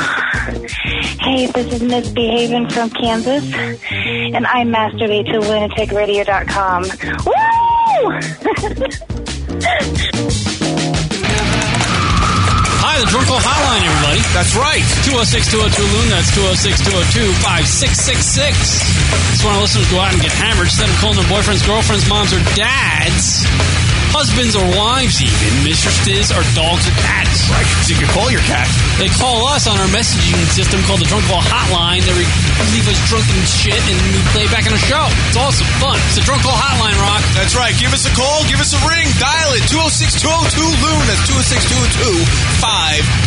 hey, 1.22 1.46
this 1.46 1.72
is 1.72 1.84
Miss 1.84 2.10
Behaven 2.10 2.68
from 2.72 2.90
Kansas, 2.90 3.44
and 3.54 4.48
I 4.48 4.64
masturbate 4.64 5.32
to 5.32 5.40
lunaticradio.com. 5.40 6.84
Woo! 7.26 7.36
Hi, 12.82 12.98
the 13.04 13.06
Drunk 13.06 13.28
Call 13.28 13.38
Hotline, 13.38 13.86
everybody. 13.86 14.18
That's 14.34 14.56
right. 14.58 14.82
206-202-LUN. 15.06 16.10
That's 16.10 16.32
206-202-5666. 16.34 19.30
Just 19.30 19.46
want 19.46 19.58
to 19.58 19.62
listen 19.62 19.84
to 19.86 19.90
go 19.94 20.00
out 20.00 20.12
and 20.12 20.20
get 20.24 20.32
hammered 20.34 20.66
instead 20.66 20.90
of 20.90 20.96
calling 20.98 21.18
their 21.22 21.30
boyfriends, 21.30 21.62
girlfriends, 21.68 22.10
moms, 22.10 22.34
or 22.34 22.42
dads. 22.58 23.46
Husbands 24.16 24.56
or 24.56 24.64
wives, 24.80 25.20
even. 25.20 25.68
Mistresses 25.68 26.32
or 26.32 26.40
dogs 26.56 26.88
or 26.88 26.96
cats. 27.04 27.52
Right. 27.52 27.68
So 27.84 27.92
you 27.92 28.00
can 28.00 28.08
call 28.16 28.32
your 28.32 28.40
cat. 28.48 28.64
They 28.96 29.12
call 29.12 29.44
us 29.52 29.68
on 29.68 29.76
our 29.76 29.92
messaging 29.92 30.40
system 30.56 30.80
called 30.88 31.04
the 31.04 31.10
Drunk 31.12 31.28
Call 31.28 31.44
Hotline. 31.44 32.00
They 32.00 32.16
leave 32.16 32.88
us 32.88 32.96
drunk 33.12 33.28
and 33.28 33.44
shit, 33.44 33.76
and 33.76 34.00
we 34.16 34.24
play 34.32 34.48
back 34.48 34.64
on 34.64 34.72
the 34.72 34.80
show. 34.88 35.04
It's 35.28 35.36
awesome. 35.36 35.68
Fun. 35.84 36.00
It's 36.08 36.16
the 36.16 36.24
Drunk 36.24 36.48
Call 36.48 36.56
Hotline, 36.56 36.96
Rock. 37.04 37.20
That's 37.36 37.60
right. 37.60 37.76
Give 37.76 37.92
us 37.92 38.08
a 38.08 38.14
call. 38.16 38.48
Give 38.48 38.64
us 38.64 38.72
a 38.72 38.80
ring. 38.88 39.04
Dial 39.20 39.52
it. 39.60 39.68
206-202-LUN. 39.68 41.12
That's 41.12 41.28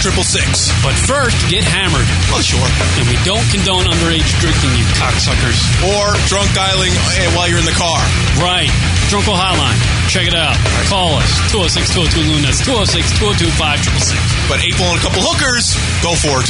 206-202-5666. 0.09 0.73
But 0.81 0.97
first, 1.05 1.37
get 1.53 1.69
hammered. 1.69 2.09
Well, 2.33 2.41
sure. 2.41 2.65
And 2.97 3.05
we 3.13 3.21
don't 3.29 3.45
condone 3.53 3.85
underage 3.93 4.25
drinking, 4.41 4.73
you 4.73 4.89
cocksuckers. 4.97 5.61
Or 5.85 6.17
drunk 6.33 6.49
dialing 6.57 6.97
eh, 7.21 7.29
while 7.37 7.45
you're 7.45 7.61
in 7.61 7.69
the 7.69 7.77
car. 7.77 8.01
Right. 8.41 8.73
Drunk 9.13 9.29
Call 9.29 9.37
Hotline. 9.37 9.77
Check 10.09 10.25
it 10.25 10.33
out. 10.33 10.57
Call 10.89 11.21
us. 11.21 11.29
206-202-LUN. 11.53 12.41
That's 12.41 12.65
206-202-5666. 12.65 14.49
But 14.49 14.65
April 14.65 14.89
and 14.89 14.97
a 14.97 15.05
couple 15.05 15.21
hookers, 15.21 15.77
go 16.01 16.17
for 16.17 16.41
it. 16.41 16.49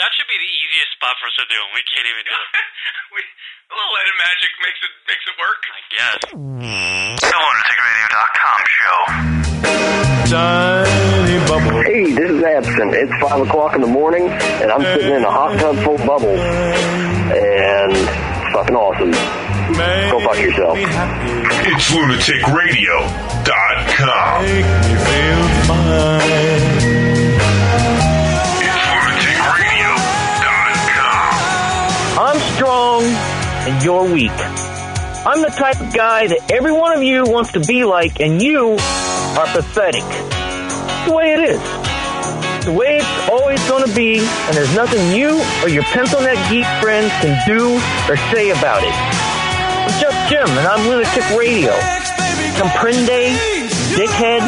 That 0.00 0.10
should 0.16 0.24
be 0.24 0.40
the 0.40 0.52
easiest 0.56 0.96
spot 0.96 1.20
for 1.20 1.28
us 1.28 1.36
to 1.36 1.44
do, 1.52 1.60
and 1.60 1.72
we 1.76 1.84
can't 1.84 2.08
even 2.08 2.24
do 2.24 2.32
it. 2.32 2.48
we, 3.14 3.20
a 3.70 3.74
little 3.74 3.92
light 3.94 4.08
of 4.08 4.16
magic 4.20 4.50
makes 4.64 4.80
it 4.84 4.92
makes 5.08 5.24
it 5.28 5.36
work. 5.40 5.60
I 5.64 5.80
guess. 5.94 6.20
The 7.20 7.28
lunaticradio.com 7.44 8.60
show. 8.76 8.98
Tiny 10.30 11.38
bubble. 11.48 11.78
Hey, 11.82 12.04
this 12.12 12.30
is 12.30 12.42
Absent. 12.42 12.94
It's 12.94 13.12
five 13.20 13.40
o'clock 13.40 13.74
in 13.74 13.80
the 13.80 13.86
morning, 13.86 14.28
and 14.28 14.70
I'm 14.70 14.82
sitting 14.82 15.14
in 15.14 15.24
a 15.24 15.30
hot 15.30 15.58
tub 15.58 15.76
full 15.84 15.94
of 15.96 16.04
bubbles, 16.06 16.38
and 16.40 17.92
it's 17.92 18.52
fucking 18.52 18.76
awesome. 18.76 19.12
Go 20.10 20.20
fuck 20.20 20.38
yourself. 20.38 20.76
It's 20.78 21.90
lunaticradio.com. 21.90 24.44
I'm 32.16 32.38
strong 32.54 33.02
and 33.66 33.82
you're 33.82 34.04
weak. 34.04 34.30
I'm 35.26 35.40
the 35.40 35.48
type 35.48 35.80
of 35.80 35.92
guy 35.94 36.26
that 36.26 36.52
every 36.52 36.72
one 36.72 36.96
of 36.96 37.02
you 37.02 37.24
wants 37.24 37.52
to 37.52 37.60
be 37.60 37.84
like, 37.84 38.20
and 38.20 38.42
you 38.42 38.76
are 38.76 39.46
pathetic. 39.56 40.04
The 41.08 41.12
way 41.14 41.32
it 41.32 41.40
is. 41.48 41.60
The 42.66 42.72
way 42.72 42.98
it's 42.98 43.28
always 43.30 43.60
going 43.68 43.88
to 43.88 43.94
be, 43.94 44.20
and 44.20 44.56
there's 44.56 44.74
nothing 44.74 45.16
you 45.16 45.40
or 45.62 45.68
your 45.68 45.82
pencil 45.84 46.20
neck 46.20 46.36
geek 46.50 46.66
friends 46.80 47.12
can 47.24 47.36
do 47.48 47.76
or 48.08 48.16
say 48.32 48.50
about 48.50 48.82
it. 48.82 48.92
I'm 48.92 50.00
just 50.00 50.16
Jim, 50.28 50.48
and 50.48 50.66
I'm 50.68 50.86
Lunatic 50.88 51.24
Radio. 51.36 51.72
Comprende, 52.60 53.36
dickhead. 53.96 54.44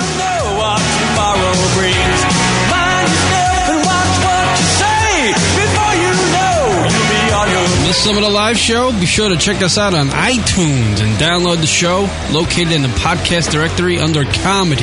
Miss 7.87 8.03
some 8.03 8.17
of 8.17 8.23
the 8.23 8.29
live 8.29 8.59
show? 8.59 8.91
Be 8.99 9.07
sure 9.07 9.29
to 9.29 9.37
check 9.37 9.63
us 9.63 9.79
out 9.79 9.95
on 9.95 10.09
iTunes 10.09 11.01
and 11.01 11.17
download 11.21 11.61
the 11.61 11.69
show 11.69 12.09
located 12.33 12.73
in 12.73 12.83
the 12.83 12.89
podcast 12.89 13.53
directory 13.53 13.99
under 14.01 14.25
comedy. 14.25 14.83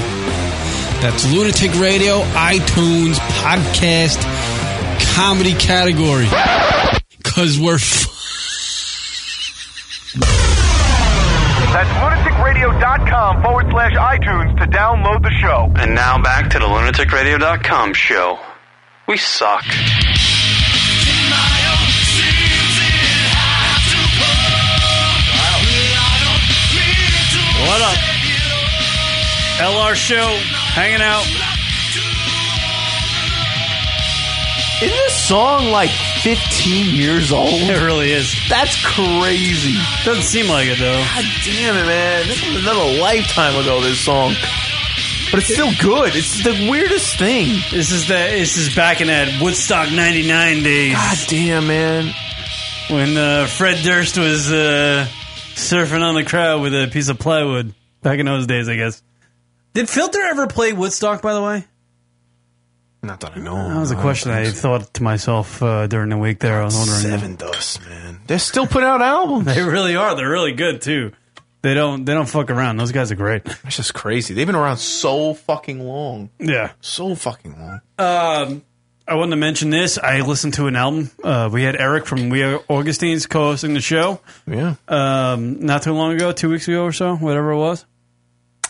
That's 1.01 1.29
Lunatic 1.29 1.73
Radio, 1.79 2.21
iTunes, 2.31 3.15
podcast, 3.43 4.21
comedy 5.15 5.53
category. 5.53 6.27
Cause 7.23 7.59
we're 7.59 7.75
f- 7.75 8.07
That's 11.73 11.89
lunaticradio.com 11.89 13.43
forward 13.43 13.65
slash 13.71 13.93
iTunes 13.93 14.57
to 14.59 14.65
download 14.67 15.23
the 15.23 15.31
show. 15.41 15.69
And 15.75 15.93
now 15.93 16.21
back 16.21 16.49
to 16.51 16.59
the 16.59 16.65
lunaticradio.com 16.65 17.93
show. 17.95 18.39
We 19.09 19.17
suck. 19.17 19.65
What 27.63 27.81
up? 27.81 27.97
LR 29.63 29.95
show, 29.95 30.27
hanging 30.75 31.01
out. 31.01 31.23
Isn't 34.81 34.97
this 34.97 35.15
song 35.15 35.67
like 35.67 35.89
15 36.23 36.93
years 36.93 37.31
old? 37.31 37.53
It 37.53 37.81
really 37.81 38.11
is. 38.11 38.35
That's 38.49 38.75
crazy. 38.83 39.79
Doesn't 40.03 40.23
seem 40.23 40.49
like 40.49 40.67
it 40.67 40.77
though. 40.77 40.99
God 40.99 41.25
damn 41.45 41.77
it, 41.77 41.85
man. 41.85 42.27
This 42.27 42.45
was 42.45 42.63
another 42.63 42.99
lifetime 42.99 43.55
ago, 43.55 43.79
this 43.79 43.99
song. 43.99 44.33
But 45.31 45.39
it's 45.39 45.53
still 45.53 45.71
good. 45.81 46.15
It's 46.17 46.43
the 46.43 46.67
weirdest 46.69 47.17
thing. 47.17 47.47
This 47.71 47.93
is 47.93 48.09
the 48.09 48.13
this 48.13 48.57
is 48.57 48.75
back 48.75 48.99
in 48.99 49.07
that 49.07 49.41
Woodstock 49.41 49.89
'99 49.89 50.63
days. 50.63 50.93
God 50.93 51.17
damn, 51.29 51.67
man. 51.67 52.13
When 52.89 53.15
uh, 53.15 53.47
Fred 53.47 53.77
Durst 53.83 54.17
was 54.17 54.51
uh, 54.51 55.07
surfing 55.55 56.01
on 56.01 56.15
the 56.15 56.23
crowd 56.23 56.61
with 56.61 56.73
a 56.73 56.87
piece 56.91 57.09
of 57.09 57.19
plywood. 57.19 57.73
Back 58.01 58.19
in 58.19 58.25
those 58.25 58.47
days, 58.47 58.67
I 58.67 58.75
guess. 58.75 59.01
Did 59.73 59.89
Filter 59.89 60.19
ever 60.21 60.47
play 60.47 60.73
Woodstock? 60.73 61.21
By 61.21 61.33
the 61.33 61.41
way, 61.41 61.65
Not 63.01 63.19
that 63.21 63.37
I 63.37 63.39
know. 63.39 63.55
that 63.69 63.79
was 63.79 63.91
a 63.91 63.95
question 63.95 64.31
I 64.31 64.49
thought 64.51 64.93
to 64.95 65.03
myself 65.03 65.63
uh, 65.63 65.87
during 65.87 66.09
the 66.09 66.17
week. 66.17 66.39
There, 66.39 66.61
I 66.61 66.65
was 66.65 66.75
wondering. 66.75 67.37
Sevendust, 67.37 67.87
man. 67.87 68.19
They're 68.27 68.39
still 68.39 68.67
putting 68.67 68.87
out 68.89 69.01
albums. 69.01 69.45
They 69.55 69.61
really 69.63 69.95
are. 69.95 70.15
They're 70.15 70.29
really 70.29 70.51
good 70.53 70.81
too. 70.81 71.11
They 71.61 71.73
don't. 71.73 72.03
They 72.03 72.13
don't 72.13 72.27
fuck 72.27 72.49
around. 72.51 72.75
Those 72.77 72.91
guys 72.91 73.09
are 73.11 73.15
great. 73.15 73.43
It's 73.63 73.77
just 73.77 73.93
crazy. 73.93 74.33
They've 74.33 74.45
been 74.45 74.55
around 74.55 74.77
so 74.77 75.33
fucking 75.33 75.79
long. 75.79 76.29
Yeah. 76.39 76.73
So 76.81 77.15
fucking 77.15 77.55
long. 77.57 77.81
Um, 77.97 78.63
I 79.05 79.15
wanted 79.15 79.31
to 79.31 79.35
mention 79.37 79.69
this. 79.69 79.97
I 79.97 80.21
listened 80.21 80.53
to 80.55 80.67
an 80.67 80.77
album. 80.77 81.11
Uh, 81.21 81.49
we 81.51 81.63
had 81.63 81.75
Eric 81.75 82.05
from 82.05 82.29
We 82.29 82.41
Are 82.41 82.61
Augustines 82.69 83.25
co-hosting 83.25 83.73
the 83.73 83.81
show. 83.81 84.21
Yeah. 84.47 84.75
Um, 84.87 85.65
not 85.65 85.83
too 85.83 85.91
long 85.91 86.13
ago, 86.13 86.31
two 86.31 86.49
weeks 86.49 86.67
ago 86.69 86.83
or 86.83 86.93
so, 86.93 87.15
whatever 87.17 87.51
it 87.51 87.57
was. 87.57 87.85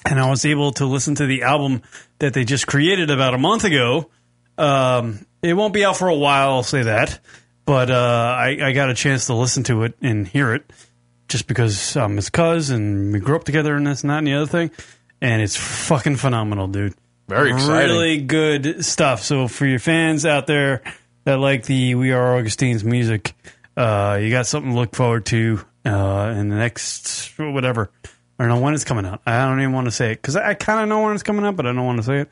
And 0.06 0.20
I 0.20 0.30
was 0.30 0.44
able 0.44 0.72
to 0.74 0.86
listen 0.86 1.16
to 1.16 1.28
the 1.28 1.44
album 1.44 1.84
that 2.18 2.34
they 2.34 2.46
just 2.46 2.66
created 2.66 3.12
about 3.12 3.36
a 3.36 3.38
month 3.38 3.64
ago. 3.64 4.10
Um, 4.58 5.26
it 5.44 5.54
won't 5.54 5.74
be 5.74 5.86
out 5.86 5.98
for 5.98 6.08
a 6.08 6.16
while, 6.16 6.50
I'll 6.50 6.64
say 6.64 6.84
that. 6.84 7.20
But 7.66 7.92
uh, 7.92 8.36
I, 8.38 8.58
I 8.62 8.72
got 8.74 8.90
a 8.90 8.96
chance 8.96 9.28
to 9.28 9.36
listen 9.36 9.64
to 9.66 9.84
it 9.84 9.94
and 10.02 10.28
hear 10.28 10.54
it 10.54 10.64
just 11.28 11.48
because 11.48 11.96
I'm 11.96 12.16
his 12.16 12.30
cuz 12.30 12.70
and 12.70 13.14
we 13.14 13.20
grew 13.20 13.36
up 13.36 13.44
together 13.44 13.76
and 13.76 13.86
this 13.86 14.02
and 14.02 14.10
that 14.10 14.18
and 14.18 14.28
the 14.28 14.34
other 14.34 14.48
thing. 14.48 14.72
And 15.22 15.42
it's 15.42 15.56
fucking 15.56 16.18
phenomenal, 16.18 16.68
dude. 16.68 16.96
Very 17.28 17.52
exciting. 17.52 17.74
Really 17.96 18.22
good 18.22 18.86
stuff. 18.86 19.24
So 19.24 19.48
for 19.48 19.66
your 19.66 19.80
fans 19.80 20.26
out 20.26 20.46
there 20.48 20.82
that 21.24 21.38
like 21.40 21.66
the 21.66 21.96
We 21.96 22.12
Are 22.12 22.38
Augustines 22.38 22.84
music, 22.84 23.34
uh, 23.78 24.20
you 24.22 24.30
got 24.30 24.46
something 24.46 24.72
to 24.74 24.78
look 24.78 24.96
forward 24.96 25.26
to 25.28 25.60
uh, 25.86 26.36
in 26.38 26.50
the 26.50 26.56
next 26.56 27.32
whatever. 27.38 27.90
I 28.38 28.44
don't 28.48 28.50
know 28.58 28.60
when 28.64 28.74
it's 28.74 28.84
coming 28.84 29.06
out. 29.06 29.22
I 29.26 29.46
don't 29.46 29.60
even 29.62 29.74
want 29.74 29.86
to 29.86 29.92
say 29.92 30.12
it 30.12 30.16
because 30.22 30.36
I 30.36 30.54
kind 30.54 30.82
of 30.82 30.90
know 30.90 31.04
when 31.04 31.14
it's 31.14 31.24
coming 31.24 31.46
out, 31.46 31.56
but 31.56 31.66
I 31.66 31.72
don't 31.72 31.86
want 31.86 32.00
to 32.00 32.04
say 32.04 32.20
it. 32.22 32.30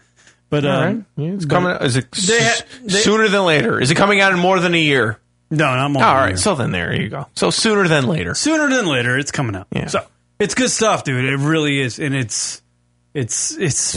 But 0.50 0.66
um, 0.66 0.84
right. 0.84 1.06
Yeah, 1.16 1.34
it's 1.36 1.46
but 1.46 1.54
coming. 1.56 1.76
Is 1.82 1.96
it 1.96 2.12
they 2.12 2.44
ha- 2.44 2.62
they- 2.84 2.90
sooner 3.00 3.30
than 3.30 3.46
later? 3.46 3.80
Is 3.80 3.92
it 3.92 3.96
coming 3.96 4.20
out 4.20 4.34
in 4.34 4.40
more 4.40 4.60
than 4.60 4.74
a 4.74 4.82
year? 4.82 5.20
No, 5.50 5.66
not 5.76 5.90
more. 5.92 6.04
All 6.04 6.16
than 6.16 6.24
a 6.24 6.28
year. 6.30 6.38
So 6.38 6.56
then 6.56 6.72
there 6.72 6.94
you 6.94 7.08
go. 7.10 7.28
So 7.36 7.50
sooner 7.50 7.88
than 7.88 8.08
later. 8.08 8.34
sooner 8.36 8.70
than 8.70 8.86
later 8.88 9.18
it's 9.18 9.32
coming 9.32 9.56
out 9.56 9.68
Yeah. 9.72 9.88
so 9.88 10.06
it's 10.40 10.54
good 10.56 10.70
stuff 10.72 11.04
dude 11.04 11.24
it 11.26 11.38
really 11.38 11.80
is 11.80 12.00
and 12.00 12.16
it's 12.16 12.62
it's 13.14 13.56
it's 13.58 13.96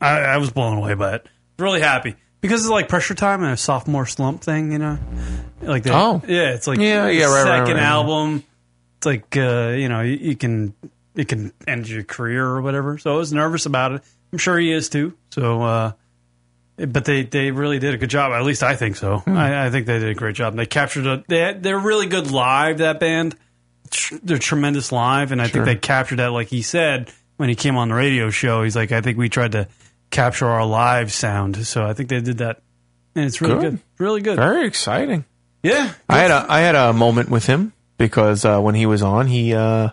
I, 0.00 0.18
I 0.20 0.36
was 0.38 0.50
blown 0.50 0.76
away 0.78 0.94
by 0.94 1.14
it 1.16 1.26
really 1.58 1.80
happy 1.80 2.16
because 2.40 2.62
it's 2.62 2.70
like 2.70 2.88
pressure 2.88 3.14
time 3.14 3.42
and 3.42 3.52
a 3.52 3.56
sophomore 3.56 4.06
slump 4.06 4.42
thing 4.42 4.72
you 4.72 4.78
know 4.78 4.98
like 5.62 5.84
that 5.84 5.94
Oh. 5.94 6.22
yeah 6.26 6.50
it's 6.54 6.66
like 6.66 6.78
Yeah, 6.78 7.08
yeah, 7.08 7.24
right, 7.26 7.44
right, 7.44 7.60
second 7.60 7.76
right. 7.76 7.82
album 7.84 8.42
it's 8.98 9.06
like 9.06 9.36
uh 9.36 9.68
you 9.76 9.88
know 9.88 10.00
you, 10.00 10.16
you 10.16 10.36
can 10.36 10.74
it 11.14 11.28
can 11.28 11.52
end 11.66 11.88
your 11.88 12.02
career 12.02 12.44
or 12.44 12.60
whatever 12.60 12.98
so 12.98 13.14
i 13.14 13.16
was 13.16 13.32
nervous 13.32 13.66
about 13.66 13.92
it 13.92 14.02
i'm 14.32 14.38
sure 14.38 14.58
he 14.58 14.72
is 14.72 14.88
too 14.88 15.14
so 15.30 15.62
uh 15.62 15.92
but 16.76 17.04
they, 17.04 17.22
they 17.22 17.52
really 17.52 17.78
did 17.78 17.94
a 17.94 17.96
good 17.98 18.10
job. 18.10 18.32
At 18.32 18.42
least 18.42 18.64
I 18.64 18.74
think 18.74 18.96
so. 18.96 19.18
Hmm. 19.18 19.36
I, 19.36 19.66
I 19.66 19.70
think 19.70 19.86
they 19.86 20.00
did 20.00 20.08
a 20.08 20.14
great 20.14 20.34
job. 20.34 20.56
They 20.56 20.66
captured 20.66 21.06
a, 21.06 21.22
they 21.28 21.56
they're 21.56 21.78
really 21.78 22.06
good 22.06 22.32
live. 22.32 22.78
That 22.78 22.98
band, 22.98 23.36
they're 24.24 24.38
tremendous 24.38 24.90
live, 24.90 25.30
and 25.30 25.40
I 25.40 25.44
Sure. 25.46 25.64
think 25.64 25.66
they 25.66 25.76
captured 25.86 26.16
that. 26.16 26.32
Like 26.32 26.48
he 26.48 26.62
said 26.62 27.12
when 27.36 27.48
he 27.48 27.54
came 27.54 27.76
on 27.76 27.90
the 27.90 27.94
radio 27.94 28.28
show, 28.30 28.64
he's 28.64 28.74
like, 28.74 28.90
I 28.90 29.02
think 29.02 29.16
we 29.18 29.28
tried 29.28 29.52
to 29.52 29.68
capture 30.14 30.46
our 30.46 30.64
live 30.64 31.12
sound. 31.12 31.66
So 31.66 31.84
I 31.84 31.92
think 31.92 32.08
they 32.08 32.20
did 32.20 32.38
that, 32.38 32.62
and 33.14 33.24
it's 33.26 33.40
really 33.40 33.54
Good. 33.60 33.70
good, 33.72 33.80
really 33.98 34.20
good. 34.22 34.36
Very 34.36 34.66
exciting. 34.66 35.24
Yeah, 35.62 35.92
I 36.08 36.18
had 36.18 36.30
a 36.30 36.46
I 36.48 36.60
had 36.60 36.74
a 36.74 36.92
moment 36.92 37.30
with 37.30 37.46
him 37.46 37.72
because 37.98 38.44
uh, 38.44 38.60
when 38.60 38.74
he 38.74 38.86
was 38.86 39.02
on, 39.02 39.26
he 39.26 39.54
uh, 39.54 39.90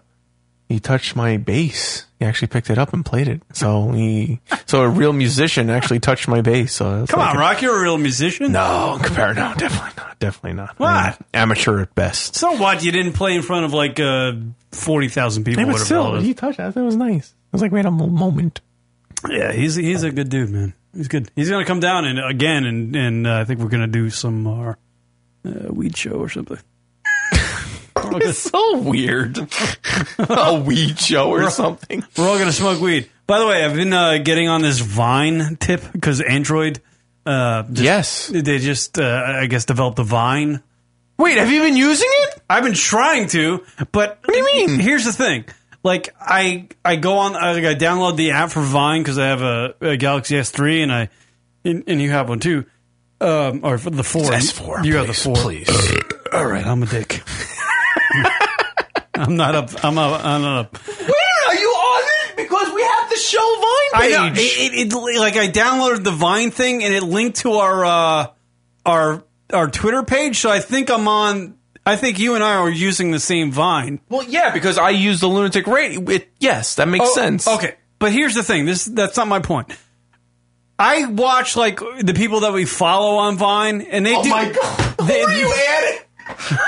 he 0.70 0.80
touched 0.80 1.16
my 1.16 1.38
bass. 1.38 2.06
He 2.20 2.26
actually 2.26 2.50
picked 2.50 2.70
it 2.70 2.78
up 2.78 2.94
and 2.94 3.04
played 3.06 3.28
it. 3.28 3.42
So 3.54 3.92
he 3.92 4.42
so 4.66 4.84
a 4.84 4.90
real 4.90 5.14
musician 5.14 5.70
actually 5.70 6.00
touched 6.02 6.28
my 6.28 6.42
bass. 6.42 6.74
So 6.74 7.06
Come 7.08 7.20
like 7.20 7.32
on, 7.32 7.38
Rock, 7.38 7.62
you're 7.62 7.76
a 7.78 7.82
real 7.82 7.98
musician. 7.98 8.52
No, 8.52 9.00
compare 9.02 9.34
no, 9.34 9.54
definitely 9.58 9.92
not, 9.98 10.20
definitely 10.20 10.54
not. 10.54 10.78
What? 10.78 10.90
I 10.90 11.06
mean, 11.12 11.16
amateur 11.34 11.80
at 11.82 11.96
best. 11.96 12.36
So 12.36 12.52
what? 12.58 12.84
You 12.84 12.92
didn't 12.92 13.14
play 13.14 13.34
in 13.34 13.42
front 13.42 13.66
of 13.66 13.74
like 13.74 14.00
uh, 14.00 14.34
forty 14.72 15.08
thousand 15.08 15.46
people. 15.46 15.64
Yeah, 15.66 15.72
but 15.72 15.80
still, 15.80 16.08
it 16.08 16.12
was. 16.18 16.24
he 16.26 16.34
touched. 16.34 16.60
it. 16.60 16.64
I 16.64 16.72
thought 16.72 16.82
it 16.82 16.86
was 16.86 16.96
nice. 16.98 17.30
It 17.30 17.54
was 17.54 17.62
like 17.62 17.72
we 17.72 17.80
had 17.80 17.86
a 17.86 17.92
moment. 17.92 18.60
Yeah, 19.30 19.52
he's 19.52 19.76
he's 19.76 20.04
a 20.04 20.12
good 20.12 20.30
dude, 20.30 20.50
man. 20.50 20.74
He's 20.96 21.08
good. 21.08 21.32
He's 21.36 21.50
gonna 21.50 21.66
come 21.66 21.80
down 21.80 22.06
and 22.06 22.20
again, 22.20 22.66
and 22.66 22.96
and 22.96 23.28
uh, 23.28 23.38
I 23.40 23.46
think 23.46 23.60
we're 23.60 23.70
gonna 23.70 23.88
do 23.88 24.10
some 24.10 24.48
uh, 24.48 24.74
uh, 25.46 25.72
weed 25.72 25.96
show 25.98 26.12
or 26.14 26.30
something. 26.30 26.58
It's 28.14 28.40
so 28.40 28.80
weird. 28.80 29.38
a 30.18 30.60
weed 30.60 30.98
show 31.00 31.30
or 31.30 31.40
We're- 31.40 31.52
something. 31.52 32.04
We're 32.18 32.28
all 32.28 32.38
gonna 32.40 32.52
smoke 32.52 32.82
weed. 32.82 33.10
By 33.28 33.40
the 33.40 33.46
way, 33.48 33.64
I've 33.64 33.76
been 33.76 33.94
uh, 33.94 34.18
getting 34.18 34.50
on 34.50 34.62
this 34.62 34.80
Vine 34.80 35.56
tip 35.58 35.82
because 35.94 36.20
Android. 36.20 36.82
Uh, 37.26 37.64
just, 37.64 37.82
Yes. 37.82 38.28
they 38.28 38.58
just 38.58 38.98
uh, 38.98 39.24
I 39.42 39.46
guess 39.46 39.66
developed 39.66 39.98
the 39.98 40.04
Vine. 40.04 40.62
Wait, 41.20 41.38
have 41.38 41.52
you 41.52 41.62
been 41.62 41.76
using 41.78 42.10
it? 42.24 42.42
I've 42.50 42.64
been 42.64 42.74
trying 42.74 43.28
to, 43.30 43.64
but 43.92 44.18
what 44.26 44.34
do 44.34 44.38
you 44.38 44.46
mean? 44.46 44.80
Here's 44.80 45.06
the 45.06 45.14
thing. 45.14 45.46
Like 45.84 46.14
I, 46.20 46.68
I 46.86 46.96
go 46.96 47.18
on. 47.18 47.36
I, 47.36 47.52
I 47.54 47.76
download 47.76 48.16
the 48.18 48.32
app 48.32 48.52
for 48.52 48.62
Vine 48.62 49.02
because 49.02 49.18
I 49.18 49.28
have 49.28 49.42
a, 49.42 49.74
a 49.82 49.98
Galaxy 49.98 50.36
S3, 50.36 50.84
and 50.84 50.92
I, 50.94 51.10
and, 51.66 51.84
and 51.88 52.00
you 52.02 52.12
have 52.12 52.30
one 52.30 52.40
too, 52.40 52.66
um, 53.20 53.62
or 53.64 53.78
for 53.80 53.90
the 53.90 54.04
four. 54.04 54.32
It's 54.34 54.52
S4, 54.54 54.86
You 54.86 54.98
have 54.98 55.08
the 55.08 55.14
four. 55.14 55.36
please. 55.36 55.68
All 56.34 56.46
right, 56.46 56.66
I'm 56.66 56.84
a 56.84 56.86
dick. 56.86 57.22
I'm 59.16 59.36
not 59.36 59.56
up. 59.56 59.70
I'm 59.84 59.98
up. 59.98 60.24
I'm 60.26 60.42
not 60.42 60.60
up. 60.66 60.78
Wait, 60.88 61.10
are 61.48 61.56
you 61.56 61.68
on 61.70 62.04
it? 62.30 62.38
Because 62.38 62.74
we 62.74 62.82
have 62.82 63.10
the 63.10 63.16
show 63.18 63.38
Vine 63.56 63.92
I 63.94 64.00
page. 64.02 64.12
know. 64.12 64.26
It, 64.42 64.74
it, 64.88 64.94
it- 64.94 65.20
like 65.20 65.36
I 65.36 65.48
downloaded 65.50 66.04
the 66.04 66.12
Vine 66.12 66.52
thing 66.52 66.84
and 66.84 66.94
it 66.94 67.04
linked 67.04 67.40
to 67.40 67.54
our 67.54 67.86
uh, 67.86 68.28
our 68.86 69.24
our 69.54 69.70
Twitter 69.70 70.04
page. 70.04 70.40
So 70.40 70.50
I 70.50 70.60
think 70.60 70.90
I'm 70.90 71.08
on. 71.08 71.58
I 71.86 71.96
think 71.96 72.20
you 72.20 72.36
and 72.36 72.44
I 72.44 72.56
are 72.56 72.70
using 72.70 73.12
the 73.12 73.20
same 73.20 73.52
Vine. 73.52 74.00
Well, 74.10 74.24
yeah, 74.24 74.52
because 74.52 74.78
I 74.78 74.92
use 74.92 75.20
the 75.20 75.28
lunatic 75.28 75.66
radio. 75.68 76.02
It, 76.10 76.30
yes, 76.40 76.76
that 76.76 76.88
makes 76.88 77.06
Oh, 77.08 77.14
sense. 77.16 77.48
Okay, 77.48 77.76
but 78.00 78.12
here's 78.12 78.36
the 78.36 78.44
thing. 78.44 78.66
This 78.66 78.86
that's 78.86 79.18
not 79.18 79.28
my 79.28 79.40
point. 79.40 79.72
I 80.78 81.06
watch 81.06 81.56
like 81.56 81.80
the 82.00 82.14
people 82.16 82.42
that 82.42 82.54
we 82.54 82.66
follow 82.66 83.18
on 83.18 83.38
Vine, 83.38 83.82
and 83.82 84.06
they 84.06 84.16
Oh 84.16 84.24
do. 84.24 84.30
my 84.30 84.52
God. 84.52 84.88
They, 85.08 85.22
Who 85.22 85.28
are 85.28 85.36
you 85.36 85.54
adding? 85.68 86.00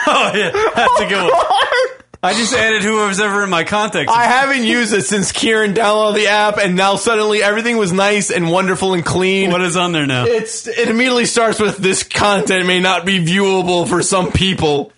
oh 0.08 0.32
yeah, 0.34 0.52
that's 0.76 1.02
a 1.02 1.06
good 1.08 1.22
one. 1.22 1.32
Oh, 1.32 1.90
I 2.24 2.34
just 2.34 2.54
added 2.54 2.82
whoever's 2.84 3.20
ever 3.20 3.44
in 3.44 3.50
my 3.52 3.64
contacts. 3.64 4.12
I 4.12 4.24
haven't 4.24 4.64
used 4.64 4.94
it 4.94 5.04
since 5.04 5.32
Kieran 5.32 5.74
downloaded 5.76 6.16
the 6.16 6.28
app, 6.30 6.58
and 6.58 6.76
now 6.76 6.96
suddenly 6.96 7.44
everything 7.44 7.78
was 7.78 7.92
nice 7.94 8.32
and 8.32 8.50
wonderful 8.50 8.94
and 8.96 9.06
clean. 9.06 9.52
what 9.52 9.62
is 9.62 9.76
on 9.78 9.92
there 9.92 10.08
now? 10.08 10.26
It's 10.26 10.66
it 10.68 10.88
immediately 10.90 11.26
starts 11.26 11.60
with 11.60 11.78
this 11.78 12.02
content 12.04 12.66
may 12.66 12.80
not 12.80 13.06
be 13.06 13.20
viewable 13.24 13.88
for 13.88 14.02
some 14.02 14.32
people. 14.32 14.92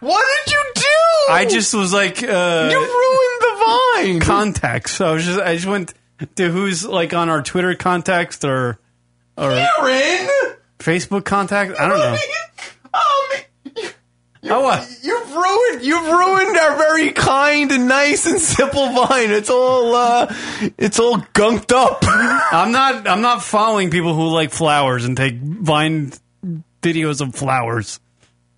What 0.00 0.24
did 0.44 0.52
you 0.52 0.64
do? 0.74 1.32
I 1.32 1.46
just 1.48 1.74
was 1.74 1.92
like, 1.92 2.22
uh, 2.22 2.68
you 2.70 2.78
ruined 2.78 3.40
the 3.40 3.64
Vine. 3.96 4.20
contacts. 4.20 4.92
So 4.92 5.08
I 5.08 5.12
was 5.12 5.24
just 5.24 5.40
I 5.40 5.54
just 5.54 5.66
went 5.66 5.94
to 6.36 6.50
who's 6.50 6.84
like 6.84 7.14
on 7.14 7.28
our 7.28 7.42
Twitter 7.42 7.74
contacts 7.74 8.44
or 8.44 8.78
or 9.36 9.50
Aaron. 9.50 10.28
Facebook 10.78 11.24
contact. 11.24 11.78
I 11.78 11.88
don't 11.88 11.98
know. 11.98 12.16
Oh, 14.42 14.62
what? 14.62 14.88
You've 15.02 15.34
ruined. 15.34 15.84
You've 15.84 16.06
ruined 16.08 16.56
our 16.56 16.76
very 16.78 17.10
kind 17.12 17.70
and 17.70 17.86
nice 17.88 18.24
and 18.24 18.40
simple 18.40 18.86
Vine. 18.86 19.30
It's 19.30 19.50
all. 19.50 19.94
uh 19.94 20.34
It's 20.78 20.98
all 20.98 21.18
gunked 21.34 21.72
up. 21.72 21.98
I'm 22.04 22.72
not. 22.72 23.06
I'm 23.06 23.20
not 23.20 23.42
following 23.44 23.90
people 23.90 24.14
who 24.14 24.28
like 24.28 24.50
flowers 24.50 25.04
and 25.04 25.14
take 25.14 25.34
Vine 25.38 26.12
videos 26.80 27.20
of 27.20 27.34
flowers. 27.34 28.00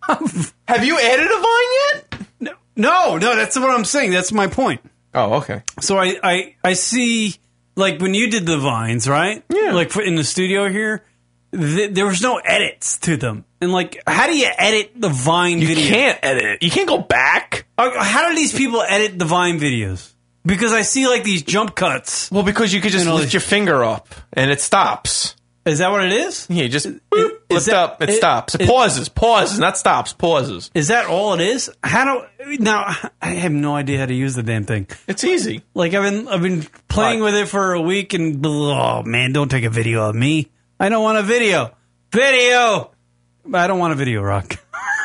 Have 0.68 0.84
you 0.84 0.98
added 0.98 1.26
a 1.26 1.40
Vine 1.40 1.72
yet? 1.84 2.26
No, 2.40 2.52
no, 2.76 3.18
no. 3.18 3.36
That's 3.36 3.58
what 3.58 3.70
I'm 3.70 3.84
saying. 3.84 4.10
That's 4.10 4.32
my 4.32 4.46
point. 4.46 4.80
Oh, 5.14 5.34
okay. 5.34 5.62
So 5.80 5.98
I, 5.98 6.18
I, 6.22 6.54
I 6.64 6.72
see, 6.72 7.36
like 7.76 8.00
when 8.00 8.14
you 8.14 8.30
did 8.30 8.46
the 8.46 8.56
vines, 8.58 9.08
right? 9.08 9.42
Yeah. 9.50 9.72
Like 9.72 9.90
for, 9.90 10.02
in 10.02 10.14
the 10.16 10.24
studio 10.24 10.68
here, 10.70 11.04
th- 11.52 11.92
there 11.94 12.06
was 12.06 12.22
no 12.22 12.38
edits 12.38 12.98
to 13.00 13.16
them. 13.18 13.44
And 13.60 13.72
like, 13.72 14.02
how 14.06 14.26
do 14.26 14.34
you 14.36 14.48
edit 14.58 14.92
the 14.96 15.10
Vine 15.10 15.60
You 15.60 15.68
video? 15.68 15.86
can't 15.88 16.18
edit 16.22 16.44
it. 16.44 16.62
You 16.62 16.70
can't 16.70 16.88
go 16.88 16.98
back. 16.98 17.66
Uh, 17.78 18.02
How 18.02 18.28
do 18.30 18.34
these 18.34 18.52
people 18.52 18.80
edit 18.82 19.18
the 19.18 19.24
Vine 19.26 19.60
videos? 19.60 20.12
Because 20.44 20.72
I 20.72 20.82
see 20.82 21.06
like 21.06 21.22
these 21.22 21.42
jump 21.42 21.76
cuts. 21.76 22.28
Well, 22.32 22.42
because 22.42 22.72
you 22.74 22.80
could 22.80 22.90
just 22.90 23.06
lift 23.06 23.32
your 23.32 23.40
finger 23.40 23.84
up 23.84 24.08
and 24.32 24.50
it 24.50 24.60
stops. 24.60 25.36
Is 25.64 25.78
that 25.78 25.90
what 25.92 26.04
it 26.04 26.12
is? 26.12 26.46
Yeah, 26.50 26.66
just 26.66 26.86
boop, 26.86 27.30
lift 27.48 27.66
that- 27.66 27.74
up. 27.74 28.02
It, 28.02 28.10
it- 28.10 28.16
stops. 28.16 28.54
It 28.56 28.62
it- 28.62 28.68
pauses. 28.68 29.08
Pauses. 29.08 29.58
Not 29.60 29.78
stops. 29.78 30.12
Pauses. 30.12 30.70
Is 30.74 30.88
that 30.88 31.06
all 31.06 31.34
it 31.34 31.40
is? 31.40 31.70
How 31.84 32.04
do 32.38 32.58
now? 32.58 32.94
I 33.22 33.28
have 33.28 33.52
no 33.52 33.76
idea 33.76 33.98
how 34.00 34.06
to 34.06 34.14
use 34.14 34.34
the 34.34 34.42
damn 34.42 34.64
thing. 34.64 34.88
It's 35.06 35.22
easy. 35.22 35.62
Like 35.74 35.94
I've 35.94 36.02
been 36.02 36.26
I've 36.28 36.42
been 36.42 36.62
playing 36.88 37.20
with 37.20 37.34
it 37.34 37.46
for 37.48 37.74
a 37.74 37.80
week, 37.80 38.12
and 38.12 38.44
oh 38.44 39.02
man, 39.04 39.32
don't 39.32 39.48
take 39.50 39.64
a 39.64 39.70
video 39.70 40.08
of 40.08 40.16
me. 40.16 40.50
I 40.80 40.88
don't 40.88 41.02
want 41.04 41.18
a 41.18 41.22
video. 41.22 41.76
Video. 42.10 42.90
I 43.54 43.66
don't 43.66 43.78
want 43.78 43.92
a 43.92 43.96
video, 43.96 44.20
Rock. 44.22 44.56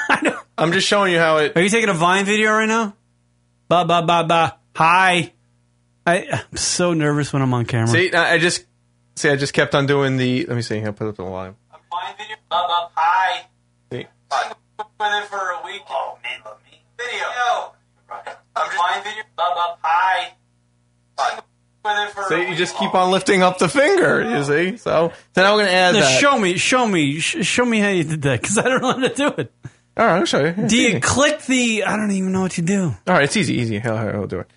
I'm 0.58 0.72
just 0.72 0.88
showing 0.88 1.14
you 1.14 1.20
how 1.20 1.38
it. 1.38 1.56
Are 1.56 1.62
you 1.62 1.70
taking 1.70 1.90
a 1.90 1.94
Vine 1.94 2.26
video 2.26 2.52
right 2.52 2.68
now? 2.68 2.96
Ba 3.70 3.86
ba 3.86 4.02
ba 4.02 4.24
ba. 4.28 4.58
Hi. 4.76 5.34
I, 6.06 6.26
I'm 6.52 6.58
so 6.58 6.94
nervous 6.94 7.32
when 7.34 7.42
I'm 7.42 7.54
on 7.54 7.66
camera. 7.66 7.88
See, 7.90 8.14
I 8.14 8.34
I 8.36 8.38
just 8.38 8.66
see. 9.18 9.30
I 9.30 9.36
just 9.36 9.54
kept 9.54 9.76
on 9.76 9.86
doing 9.86 10.18
the. 10.18 10.46
Let 10.46 10.56
me 10.56 10.62
see. 10.62 10.82
I'll 10.82 10.94
put 10.94 11.08
up 11.08 11.16
the 11.18 11.24
volume. 11.24 11.56
Vine 11.72 12.16
video. 12.18 12.36
Ba 12.50 12.66
ba. 12.68 12.90
Hi. 12.96 13.46
See. 13.92 14.06
With 14.78 14.88
it 15.00 15.26
for 15.26 15.38
a 15.38 15.66
week. 15.66 15.82
Oh 15.90 16.18
man, 16.24 16.40
love 16.46 16.60
me. 16.70 16.80
Video. 16.98 17.74
I'm 18.10 18.26
just 18.26 18.78
Vine 18.78 19.04
video. 19.04 19.24
Ba 19.36 19.44
ba. 19.56 19.78
Hi. 19.84 20.34
With 21.86 22.08
it 22.10 22.12
for 22.14 22.22
a 22.22 22.28
See, 22.28 22.42
you 22.42 22.50
week. 22.50 22.58
just 22.58 22.78
keep 22.78 22.94
on 22.94 23.12
lifting 23.12 23.42
up 23.44 23.58
the 23.60 23.70
finger. 23.70 24.22
You 24.30 24.44
see. 24.44 24.78
So, 24.78 25.12
so 25.36 25.42
now 25.42 25.56
we're 25.56 25.66
gonna 25.66 25.76
add 25.78 25.94
Now 25.96 26.02
that. 26.02 26.20
show 26.20 26.38
me, 26.38 26.58
show 26.58 26.86
me, 26.88 27.20
sh- 27.20 27.46
show 27.46 27.66
me 27.66 27.80
how 27.80 27.90
you 27.90 28.04
did 28.04 28.22
that 28.24 28.42
because 28.42 28.58
I 28.58 28.64
don't 28.64 28.82
know 28.82 28.92
how 28.94 29.08
to 29.08 29.14
do 29.14 29.28
it. 29.42 29.54
All 29.96 30.06
right, 30.06 30.20
I'll 30.20 30.26
show 30.26 30.44
you. 30.46 30.68
Do 30.68 30.78
you 30.78 31.00
click 31.00 31.42
the? 31.44 31.84
I 31.86 31.96
don't 31.96 32.12
even 32.12 32.32
know 32.32 32.42
what 32.42 32.58
you 32.58 32.64
do. 32.64 32.84
All 32.84 32.96
right, 33.08 33.24
it's 33.24 33.36
easy, 33.38 33.56
easy. 33.56 33.82
I'll, 33.82 33.98
I'll 34.22 34.28
do 34.28 34.40
it. 34.42 34.48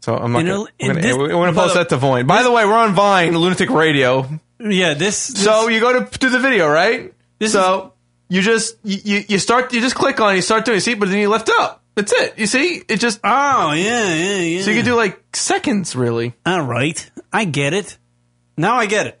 So 0.00 0.16
I'm 0.16 0.32
not 0.32 0.44
gonna, 0.46 0.60
we're 0.60 0.88
gonna, 0.88 1.00
this- 1.00 1.16
we're 1.16 1.28
gonna 1.28 1.52
post 1.52 1.74
that 1.74 1.88
to 1.90 1.96
Vine. 1.96 2.26
By 2.26 2.42
the 2.42 2.50
way, 2.50 2.64
we're 2.64 2.72
on 2.74 2.94
Vine, 2.94 3.36
Lunatic 3.36 3.70
Radio. 3.70 4.28
Yeah, 4.58 4.94
this. 4.94 5.16
So 5.16 5.68
you 5.68 5.80
go 5.80 6.04
to 6.04 6.18
do 6.18 6.30
the 6.30 6.38
video, 6.38 6.68
right? 6.68 7.12
so 7.46 7.92
you 8.28 8.42
just 8.42 8.76
you, 8.84 9.24
you 9.28 9.38
start 9.38 9.72
you 9.72 9.80
just 9.80 9.94
click 9.94 10.20
on 10.20 10.32
it, 10.32 10.36
you 10.36 10.42
start 10.42 10.64
doing 10.64 10.78
it, 10.78 10.82
see, 10.82 10.94
but 10.94 11.08
then 11.08 11.18
you 11.18 11.28
lift 11.28 11.50
up. 11.58 11.82
That's 11.94 12.12
it. 12.12 12.38
You 12.38 12.46
see, 12.46 12.82
it 12.88 12.98
just 13.00 13.20
oh 13.24 13.72
yeah 13.72 14.14
yeah 14.14 14.36
yeah. 14.38 14.62
So 14.62 14.70
you 14.70 14.76
can 14.76 14.84
do 14.84 14.94
like 14.94 15.20
seconds, 15.34 15.96
really. 15.96 16.34
All 16.46 16.60
right, 16.62 17.10
I 17.32 17.44
get 17.44 17.74
it. 17.74 17.98
Now 18.56 18.76
I 18.76 18.86
get 18.86 19.06
it. 19.06 19.20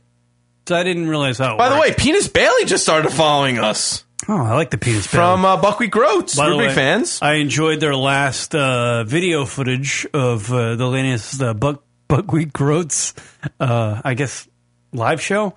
So 0.68 0.76
I 0.76 0.82
didn't 0.84 1.08
realize 1.08 1.38
how. 1.38 1.54
It 1.54 1.58
By 1.58 1.68
the 1.70 1.80
way, 1.80 1.92
Penis 1.94 2.28
Bailey 2.28 2.64
just 2.66 2.82
started 2.84 3.10
following 3.10 3.58
us 3.58 4.04
oh, 4.30 4.44
I 4.44 4.54
like 4.54 4.70
the 4.70 4.78
penis 4.78 5.06
from 5.06 5.44
uh, 5.44 5.56
Buckwheat 5.56 5.90
Groats. 5.90 6.36
By 6.36 6.46
We're 6.46 6.52
the 6.52 6.58
big 6.58 6.68
way, 6.68 6.74
fans. 6.74 7.18
I 7.20 7.34
enjoyed 7.34 7.80
their 7.80 7.96
last 7.96 8.54
uh, 8.54 9.04
video 9.04 9.44
footage 9.44 10.06
of 10.14 10.52
uh, 10.52 10.76
the 10.76 10.86
latest 10.86 11.42
uh, 11.42 11.52
Buck 11.52 11.82
Buckwheat 12.08 12.52
Groats, 12.52 13.14
uh, 13.58 14.00
I 14.04 14.14
guess, 14.14 14.48
live 14.92 15.20
show. 15.20 15.54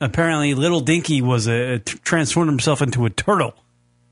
Apparently, 0.00 0.54
Little 0.54 0.80
Dinky 0.80 1.22
was 1.22 1.46
a 1.46 1.78
t- 1.80 1.98
transformed 1.98 2.50
himself 2.50 2.82
into 2.82 3.04
a 3.06 3.10
turtle, 3.10 3.54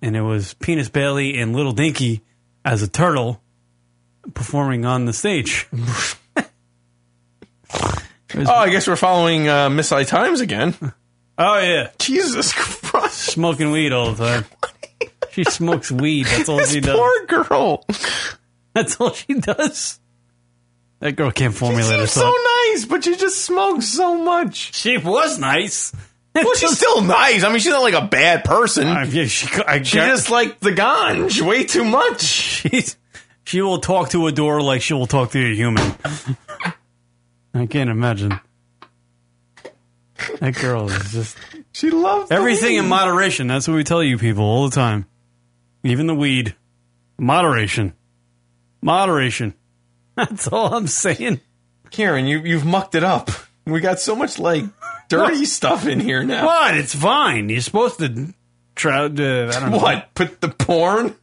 and 0.03 0.17
it 0.17 0.23
was 0.23 0.55
Penis 0.55 0.89
Bailey 0.89 1.39
and 1.39 1.55
Little 1.55 1.73
Dinky 1.73 2.23
as 2.65 2.83
a 2.83 2.89
turtle 2.89 3.41
performing 4.35 4.85
on 4.85 5.05
the 5.05 5.13
stage. 5.13 5.69
Oh, 8.33 8.55
I 8.55 8.71
guess 8.71 8.87
we're 8.87 8.95
following 8.95 9.49
uh, 9.49 9.69
Miss 9.71 9.91
I 9.91 10.05
Times 10.05 10.41
again. 10.41 10.77
Oh 11.43 11.59
yeah, 11.59 11.91
Jesus 11.99 12.53
Christ, 12.53 13.15
smoking 13.17 13.73
weed 13.73 13.93
all 13.95 14.13
the 14.13 14.27
time. 14.27 14.45
she 15.33 15.45
smokes 15.45 15.91
weed. 15.91 16.27
That's 16.27 16.49
all 16.51 16.59
This 16.59 16.73
she 16.73 16.81
does. 16.81 16.97
poor 16.99 17.27
girl. 17.45 17.87
That's 18.75 19.01
all 19.01 19.13
she 19.13 19.35
does. 19.35 19.99
That 21.01 21.13
girl 21.17 21.31
can't 21.31 21.55
formulate 21.55 21.99
herself. 21.99 22.35
so 22.35 22.71
nice, 22.73 22.85
but 22.85 23.03
she 23.05 23.17
just 23.17 23.43
smokes 23.43 23.87
so 23.89 24.23
much. 24.23 24.75
She 24.75 24.99
was 24.99 25.39
nice. 25.39 25.93
Well, 26.35 26.55
she's 26.57 26.77
still 26.77 27.01
nice. 27.01 27.43
I 27.43 27.49
mean, 27.49 27.59
she's 27.59 27.73
not 27.73 27.81
like 27.83 27.95
a 27.95 28.07
bad 28.07 28.45
person. 28.45 28.87
yeah, 28.87 29.25
she, 29.25 29.49
I, 29.67 29.83
she 29.83 29.97
just 29.97 30.31
like 30.31 30.61
the 30.61 30.73
ganj 30.73 31.41
way 31.41 31.65
too 31.65 31.85
much. 31.85 32.21
She's, 32.21 32.97
she 33.45 33.63
will 33.63 33.79
talk 33.81 34.11
to 34.11 34.27
a 34.27 34.33
door 34.33 34.61
like 34.61 34.83
she 34.83 34.93
will 34.93 35.07
talk 35.07 35.31
to 35.31 35.39
a 35.43 35.55
human. 35.55 35.95
I 37.55 37.65
can't 37.65 37.89
imagine. 37.89 38.39
That 40.41 40.55
girl 40.55 40.91
is 40.91 41.13
just. 41.13 41.37
She 41.73 41.91
loves 41.91 42.31
everything 42.31 42.77
in 42.77 42.89
moderation. 42.89 43.47
That's 43.47 43.69
what 43.69 43.75
we 43.75 43.85
tell 43.85 44.03
you 44.03 44.19
people 44.19 44.45
all 44.45 44.69
the 44.69 44.75
time. 44.75 45.07
Even 45.85 46.07
the 46.07 46.15
weed. 46.15 46.55
Moderation. 47.19 47.95
Moderation. 48.83 49.55
That's 50.17 50.49
all 50.49 50.75
I'm 50.75 50.87
saying. 50.87 51.41
Karen, 51.91 52.27
you 52.27 52.39
you've 52.41 52.65
mucked 52.65 52.95
it 52.95 53.05
up. 53.05 53.31
We 53.67 53.81
got 53.81 54.01
so 54.01 54.17
much 54.17 54.39
like 54.39 54.65
dirty 55.09 55.45
stuff 55.45 55.87
in 55.87 56.01
here 56.01 56.23
now. 56.23 56.47
What? 56.47 56.77
It's 56.77 56.95
fine. 56.95 57.49
You're 57.49 57.61
supposed 57.61 57.99
to 57.99 58.35
try 58.75 59.09
to. 59.09 59.51
I 59.55 59.61
don't 59.61 59.71
know. 59.71 59.79
What? 59.79 60.15
Put 60.15 60.41
the 60.41 60.49
porn? 60.49 61.15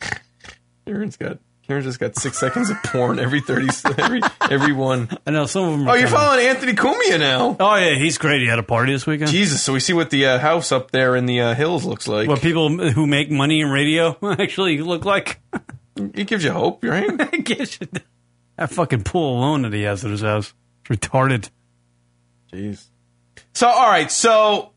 Karen's 0.86 1.16
got 1.16 1.38
Karen 1.66 1.82
just 1.82 1.98
got 1.98 2.16
six 2.16 2.38
seconds 2.38 2.70
of 2.70 2.80
porn 2.84 3.18
every 3.18 3.40
thirty 3.40 3.66
every 3.98 4.20
every 4.50 4.72
one. 4.72 5.08
I 5.26 5.32
know 5.32 5.46
some 5.46 5.64
of 5.64 5.70
them. 5.78 5.88
Are 5.88 5.92
Oh, 5.92 5.94
you're 5.94 6.06
kinda- 6.06 6.16
following 6.20 6.46
Anthony 6.46 6.72
Cumia 6.74 7.18
now. 7.18 7.56
Oh 7.58 7.74
yeah, 7.74 7.94
he's 7.94 8.18
great. 8.18 8.40
He 8.40 8.46
had 8.46 8.58
a 8.60 8.62
party 8.62 8.92
this 8.92 9.06
weekend. 9.06 9.30
Jesus, 9.32 9.62
so 9.62 9.72
we 9.72 9.80
see 9.80 9.92
what 9.92 10.10
the 10.10 10.26
uh, 10.26 10.38
house 10.38 10.70
up 10.70 10.92
there 10.92 11.16
in 11.16 11.26
the 11.26 11.40
uh, 11.40 11.54
hills 11.54 11.84
looks 11.84 12.06
like. 12.06 12.28
What 12.28 12.40
people 12.40 12.68
who 12.68 13.06
make 13.06 13.30
money 13.30 13.60
in 13.60 13.68
radio 13.70 14.16
actually 14.22 14.78
look 14.78 15.04
like. 15.04 15.40
It 15.96 16.26
gives 16.28 16.44
you 16.44 16.52
hope, 16.52 16.84
right? 16.84 17.08
it 17.32 17.44
gives 17.44 17.78
you 17.80 17.88
that 18.56 18.70
fucking 18.70 19.02
pool 19.02 19.38
alone 19.38 19.62
that 19.62 19.72
he 19.72 19.82
has 19.82 20.04
at 20.04 20.10
his 20.10 20.20
house. 20.22 20.54
It's 20.88 21.00
retarded. 21.00 21.50
Jeez. 22.52 22.86
So 23.54 23.66
all 23.66 23.88
right, 23.88 24.10
so 24.10 24.72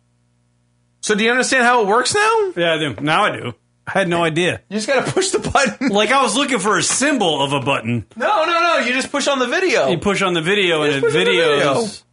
so 1.02 1.14
do 1.14 1.24
you 1.24 1.30
understand 1.32 1.64
how 1.66 1.82
it 1.82 1.88
works 1.88 2.16
now? 2.16 2.52
Yeah, 2.56 2.74
I 2.74 2.78
do. 2.80 2.96
Now 3.02 3.26
I 3.26 3.38
do. 3.38 3.54
I 3.94 4.00
had 4.00 4.08
no 4.08 4.24
idea. 4.24 4.62
You 4.70 4.78
just 4.78 4.88
gotta 4.88 5.12
push 5.12 5.30
the 5.30 5.40
button. 5.40 5.90
Like 6.00 6.12
I 6.12 6.22
was 6.22 6.36
looking 6.36 6.60
for 6.60 6.78
a 6.78 6.84
symbol 6.84 7.42
of 7.42 7.54
a 7.54 7.60
button. 7.62 8.06
No, 8.16 8.46
no, 8.46 8.62
no. 8.62 8.78
You 8.86 8.94
just 8.94 9.12
push 9.12 9.28
on 9.28 9.40
the 9.40 9.48
video. 9.48 9.90
You 9.90 9.98
push 9.98 10.22
on 10.22 10.34
the 10.34 10.42
video 10.42 10.84
and 10.84 10.94
it 10.94 11.02
push 11.04 11.16
on 11.16 11.24
the 11.24 11.30
videos. 11.32 12.04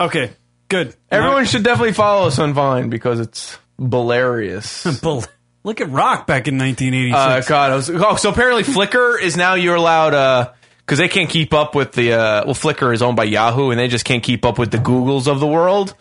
Okay, 0.00 0.30
good. 0.68 0.94
Everyone 1.10 1.44
should 1.44 1.62
definitely 1.64 1.92
follow 1.92 2.26
us 2.28 2.38
on 2.38 2.52
Vine 2.54 2.88
because 2.88 3.20
it's 3.20 3.58
hilarious. 3.78 4.84
Bel- 5.02 5.24
Look 5.64 5.80
at 5.80 5.90
Rock 5.90 6.26
back 6.26 6.48
in 6.48 6.56
1986. 6.56 7.14
Uh, 7.46 7.48
God, 7.48 7.72
I 7.72 7.74
was, 7.76 7.90
oh, 7.90 8.16
so 8.16 8.30
apparently 8.30 8.62
Flickr 8.62 9.20
is 9.20 9.36
now 9.36 9.54
you're 9.54 9.74
allowed 9.74 10.14
uh 10.14 10.52
because 10.78 10.98
they 10.98 11.08
can't 11.08 11.28
keep 11.28 11.52
up 11.52 11.74
with 11.74 11.92
the 11.92 12.12
uh 12.14 12.44
well 12.46 12.54
Flickr 12.54 12.94
is 12.94 13.02
owned 13.02 13.16
by 13.16 13.24
Yahoo 13.24 13.70
and 13.70 13.78
they 13.78 13.88
just 13.88 14.04
can't 14.06 14.22
keep 14.22 14.44
up 14.46 14.58
with 14.58 14.70
the 14.70 14.78
Googles 14.78 15.26
of 15.30 15.40
the 15.40 15.46
world. 15.46 15.94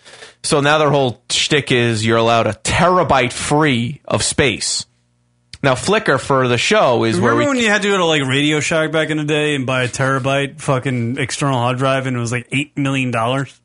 So 0.43 0.61
now 0.61 0.77
their 0.77 0.91
whole 0.91 1.21
shtick 1.29 1.71
is 1.71 2.05
you're 2.05 2.17
allowed 2.17 2.47
a 2.47 2.53
terabyte 2.53 3.33
free 3.33 3.99
of 4.05 4.23
space. 4.23 4.85
Now 5.67 5.75
Flickr 5.75 6.17
for 6.17 6.47
the 6.47 6.57
show 6.57 7.03
is 7.03 7.17
Remember 7.17 7.35
where 7.35 7.43
we 7.43 7.49
when 7.49 7.61
you 7.61 7.67
had 7.67 7.81
to 7.81 7.89
go 7.89 7.97
to 7.97 8.05
like 8.05 8.21
Radio 8.21 8.61
Shack 8.61 8.89
back 8.93 9.09
in 9.09 9.17
the 9.17 9.25
day 9.25 9.53
and 9.53 9.65
buy 9.65 9.83
a 9.83 9.89
terabyte 9.89 10.61
fucking 10.61 11.17
external 11.17 11.57
hard 11.57 11.77
drive 11.77 12.07
and 12.07 12.15
it 12.15 12.19
was 12.21 12.31
like 12.31 12.47
eight 12.53 12.77
million 12.77 13.11
dollars? 13.11 13.59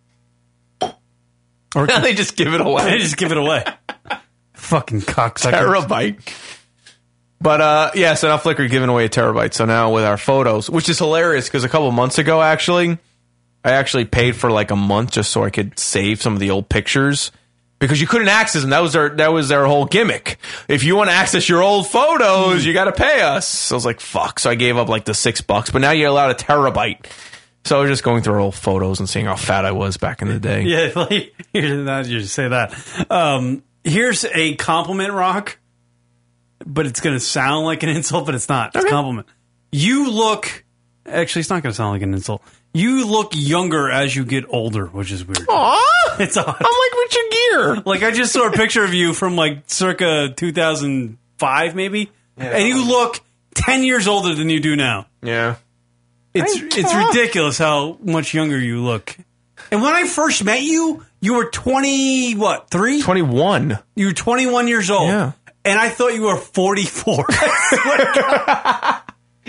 Or 0.81 1.87
Now 1.87 2.01
they 2.01 2.15
just 2.15 2.37
give 2.37 2.55
it 2.55 2.61
away. 2.61 2.91
They 2.91 2.99
just 2.99 3.17
give 3.17 3.31
it 3.31 3.39
away. 3.39 3.65
fucking 4.55 5.03
cocksucker. 5.03 5.53
terabyte. 5.53 6.35
But 7.41 7.61
uh, 7.61 7.91
yeah, 7.95 8.15
so 8.15 8.27
now 8.27 8.39
Flickr 8.39 8.69
giving 8.69 8.89
away 8.89 9.05
a 9.05 9.09
terabyte. 9.09 9.55
So 9.55 9.65
now 9.65 9.95
with 9.95 10.03
our 10.03 10.19
photos, 10.19 10.69
which 10.69 10.89
is 10.89 10.99
hilarious 10.99 11.47
because 11.47 11.63
a 11.63 11.69
couple 11.69 11.93
months 11.93 12.19
ago, 12.19 12.43
actually, 12.43 12.99
I 13.65 13.71
actually 13.71 14.07
paid 14.07 14.35
for 14.35 14.51
like 14.51 14.73
a 14.73 14.77
month 14.77 15.13
just 15.13 15.31
so 15.31 15.45
I 15.45 15.51
could 15.51 15.79
save 15.79 16.21
some 16.21 16.33
of 16.33 16.41
the 16.41 16.51
old 16.51 16.69
pictures 16.69 17.31
because 17.83 18.01
you 18.01 18.07
couldn't 18.07 18.29
access 18.29 18.63
them. 18.63 18.71
That 18.71 18.81
was 18.81 18.93
their 18.93 19.09
that 19.09 19.33
was 19.33 19.49
their 19.49 19.67
whole 19.67 19.87
gimmick. 19.87 20.39
If 20.69 20.85
you 20.85 20.95
want 20.95 21.11
to 21.11 21.15
access 21.15 21.49
your 21.49 21.63
old 21.63 21.89
photos, 21.89 22.65
you 22.65 22.73
got 22.73 22.85
to 22.85 22.93
pay 22.93 23.23
us. 23.23 23.49
So 23.49 23.75
I 23.75 23.77
was 23.77 23.85
like, 23.85 23.99
fuck. 23.99 24.39
So 24.39 24.51
I 24.51 24.55
gave 24.55 24.77
up 24.77 24.89
like 24.89 25.05
the 25.05 25.15
six 25.15 25.41
bucks. 25.41 25.71
But 25.71 25.81
now 25.81 25.91
you're 25.91 26.09
allowed 26.09 26.31
a 26.31 26.35
terabyte. 26.35 27.07
So 27.65 27.79
I 27.79 27.81
was 27.83 27.91
just 27.91 28.05
going 28.05 28.23
through 28.23 28.41
old 28.41 28.55
photos 28.55 29.01
and 29.01 29.09
seeing 29.09 29.27
how 29.27 29.35
fat 29.35 29.65
I 29.65 29.73
was 29.73 29.97
back 29.97 30.23
in 30.23 30.29
the 30.29 30.39
day. 30.39 30.63
Yeah, 30.63 30.93
like, 30.97 31.35
you 31.53 32.21
say 32.23 32.49
that. 32.49 33.11
Um, 33.11 33.65
here's 33.83 34.25
a 34.25 34.55
compliment, 34.55 35.13
Rock, 35.13 35.59
but 36.65 36.87
it's 36.87 37.01
going 37.01 37.17
to 37.17 37.21
sound 37.21 37.67
like 37.67 37.83
an 37.83 37.89
insult, 37.97 38.27
but 38.27 38.37
it's 38.37 38.49
not. 38.49 38.77
It's 38.77 38.85
a 38.85 38.89
compliment. 38.89 39.27
You 39.73 40.09
look. 40.11 40.65
Actually, 41.05 41.41
it's 41.41 41.51
not 41.51 41.65
going 41.65 41.73
to 41.73 41.77
sound 41.77 41.93
like 41.95 42.03
an 42.03 42.15
insult. 42.15 42.43
You 42.75 43.07
look 43.07 43.33
younger 43.35 43.91
as 43.91 44.15
you 44.17 44.25
get 44.25 44.45
older, 44.49 44.87
which 44.87 45.13
is 45.13 45.25
weird. 45.27 45.47
Aw, 45.49 46.17
it's 46.21 46.37
odd. 46.37 46.47
I'm 46.49 46.55
like 46.55 46.95
what's 46.95 47.17
your 47.17 47.31
gear? 47.31 47.83
Like 47.85 48.03
I 48.03 48.11
just 48.13 48.33
saw 48.33 48.49
a 48.49 48.53
picture 48.53 48.83
of 48.85 48.95
you 48.95 49.13
from 49.13 49.37
like 49.37 49.65
circa 49.67 50.33
2005, 50.35 51.75
maybe, 51.75 52.11
and 52.37 52.67
you 52.67 52.87
look 52.87 53.21
10 53.55 53.85
years 53.85 54.09
older 54.09 54.35
than 54.35 54.49
you 54.49 54.61
do 54.61 54.75
now. 54.77 55.07
Yeah. 55.23 55.57
It's 56.35 56.57
I- 56.57 56.67
it's 56.81 56.95
ridiculous 56.95 57.59
how 57.59 57.99
much 58.03 58.33
younger 58.33 58.59
you 58.59 58.81
look. 58.83 59.17
And 59.71 59.83
when 59.83 59.95
I 59.95 60.07
first 60.07 60.43
met 60.45 60.63
you, 60.63 61.05
you 61.21 61.35
were 61.35 61.51
20 61.51 62.35
what, 62.37 62.71
3? 62.71 63.03
21. 63.03 63.79
You 63.97 64.07
were 64.07 64.13
21 64.13 64.69
years 64.69 64.91
old. 64.91 65.09
Yeah. 65.09 65.33
And 65.65 65.79
I 65.79 65.89
thought 65.91 66.15
you 66.15 66.23
were 66.23 66.37
44. 66.37 67.27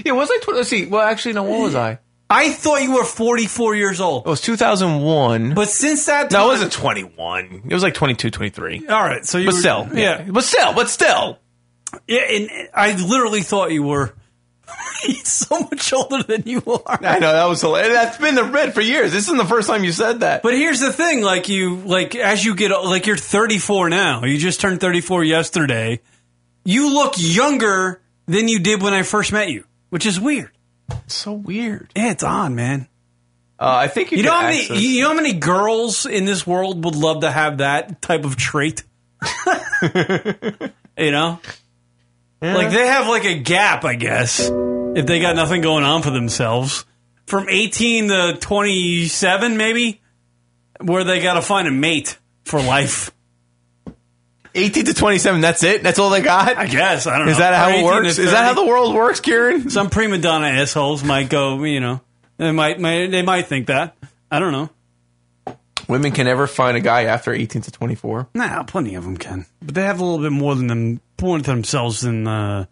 Yeah, 0.06 0.14
was 0.14 0.30
I? 0.32 0.38
Tw- 0.42 0.48
let's 0.56 0.70
see. 0.70 0.88
Well, 0.88 1.02
actually, 1.02 1.34
no. 1.34 1.44
What 1.44 1.62
was 1.62 1.76
I? 1.76 2.00
I 2.36 2.52
thought 2.52 2.82
you 2.82 2.94
were 2.96 3.04
44 3.04 3.76
years 3.76 4.02
old. 4.02 4.26
It 4.26 4.30
was 4.30 4.42
2001. 4.42 5.54
But 5.54 5.70
since 5.70 6.06
that 6.08 6.32
no, 6.32 6.38
time- 6.40 6.46
it 6.46 6.48
wasn't 6.50 6.72
21. 6.72 7.62
It 7.70 7.74
was 7.74 7.84
like 7.84 7.94
22, 7.94 8.32
23. 8.32 8.88
All 8.88 9.04
right, 9.04 9.24
so 9.26 9.38
you 9.38 9.46
but 9.46 9.54
were- 9.54 9.60
still, 9.60 9.88
yeah. 9.94 10.26
but 10.30 10.44
still, 10.44 10.74
but 10.74 10.90
still. 10.90 11.38
Yeah, 12.08 12.22
and 12.22 12.50
I 12.74 12.94
literally 12.96 13.42
thought 13.42 13.72
you 13.72 13.84
were 13.84 14.16
so 15.24 15.60
much 15.60 15.94
older 15.94 16.24
than 16.24 16.44
you 16.48 16.64
are. 16.66 17.00
I 17.04 17.20
know 17.20 17.34
that 17.34 17.46
was 17.46 17.62
hilarious. 17.62 17.94
That's 17.94 18.18
been 18.18 18.34
the 18.34 18.46
red 18.46 18.74
for 18.74 18.82
years. 18.82 19.12
This 19.12 19.26
isn't 19.26 19.38
the 19.38 19.46
first 19.46 19.68
time 19.70 19.84
you 19.84 19.92
said 19.92 20.22
that. 20.22 20.42
But 20.42 20.54
here's 20.56 20.80
the 20.80 20.92
thing: 20.92 21.22
like 21.22 21.50
you, 21.50 21.76
like 21.76 22.16
as 22.16 22.44
you 22.44 22.56
get, 22.56 22.72
like 22.72 23.06
you're 23.06 23.18
34 23.18 23.90
now. 23.90 24.24
You 24.24 24.40
just 24.40 24.60
turned 24.60 24.80
34 24.80 25.24
yesterday. 25.24 26.00
You 26.66 26.94
look 26.96 27.14
younger 27.18 28.02
than 28.26 28.48
you 28.48 28.60
did 28.60 28.82
when 28.82 28.94
I 28.94 29.04
first 29.04 29.32
met 29.32 29.50
you, 29.50 29.66
which 29.90 30.06
is 30.08 30.20
weird. 30.20 30.50
It's 31.06 31.16
so 31.16 31.34
weird. 31.34 31.92
Yeah, 31.96 32.12
it's 32.12 32.24
on, 32.24 32.56
man. 32.56 32.88
Uh, 33.60 33.76
I 33.84 33.88
think 33.88 34.12
you, 34.12 34.18
You 34.18 34.24
know 34.24 34.32
how 34.32 34.42
many? 34.44 34.60
access- 34.62 34.82
You 34.82 35.02
know 35.02 35.10
how 35.10 35.14
many 35.16 35.34
girls 35.34 36.06
in 36.06 36.26
this 36.26 36.46
world 36.46 36.84
would 36.86 36.96
love 36.96 37.22
to 37.22 37.32
have 37.32 37.60
that 37.60 38.02
type 38.02 38.26
of 38.26 38.36
trait? 38.36 38.84
you 40.98 41.12
know, 41.12 41.40
like 42.42 42.72
they 42.72 42.88
have 42.88 43.08
like 43.08 43.26
a 43.26 43.38
gap, 43.40 43.86
I 43.86 43.96
guess, 43.96 44.40
if 44.50 45.06
they 45.06 45.20
got 45.22 45.36
nothing 45.36 45.62
going 45.62 45.84
on 45.84 46.02
for 46.02 46.12
themselves. 46.12 46.86
From 47.26 47.48
18 47.50 48.10
to 48.10 48.38
27, 48.40 49.56
maybe, 49.56 50.02
where 50.82 51.04
they 51.06 51.22
got 51.22 51.36
to 51.36 51.42
find 51.42 51.68
a 51.68 51.72
mate 51.72 52.18
for 52.44 52.62
life. 52.62 53.12
18 54.56 54.86
to 54.86 54.94
27. 54.94 55.42
That's 55.42 55.64
it. 55.64 55.84
That's 55.84 56.00
all 56.00 56.10
they 56.10 56.22
got. 56.22 56.58
I 56.58 56.68
guess 56.68 57.08
I 57.08 57.18
don't 57.18 57.28
know. 57.28 57.32
Is 57.32 57.40
that 57.40 57.54
how 57.54 57.70
it 57.70 57.84
works? 57.84 58.18
Is 58.18 58.32
that 58.32 58.46
how 58.46 58.54
the 58.54 58.66
world 58.66 58.94
works, 58.94 59.20
Kieran? 59.20 59.70
Some 59.70 59.90
prima 59.90 60.18
donna 60.18 60.48
assholes 60.48 61.04
might 61.04 61.30
go, 61.30 61.64
you 61.64 61.80
know, 61.80 62.02
they 62.38 62.52
might, 62.52 62.80
might 62.80 63.08
they 63.08 63.22
might 63.22 63.48
think 63.48 63.68
that. 63.68 63.96
I 64.32 64.40
don't 64.40 64.52
know. 64.52 64.70
Women 65.90 66.12
can 66.12 66.26
never 66.26 66.48
find 66.48 66.78
a 66.78 66.80
guy 66.80 67.04
after 67.06 67.34
18 67.34 67.64
to 67.64 67.72
24. 67.72 68.30
Nah, 68.34 68.64
plenty 68.64 68.96
of 68.96 69.04
them 69.04 69.18
can, 69.18 69.46
but 69.62 69.76
they 69.76 69.84
have 69.84 70.00
a 70.00 70.04
little 70.04 70.24
bit 70.24 70.32
more 70.32 70.56
than 70.56 70.68
them, 70.68 71.02
more 71.22 71.38
to 71.38 71.44
themselves 71.44 72.02
than 72.02 72.26
uh, 72.26 72.66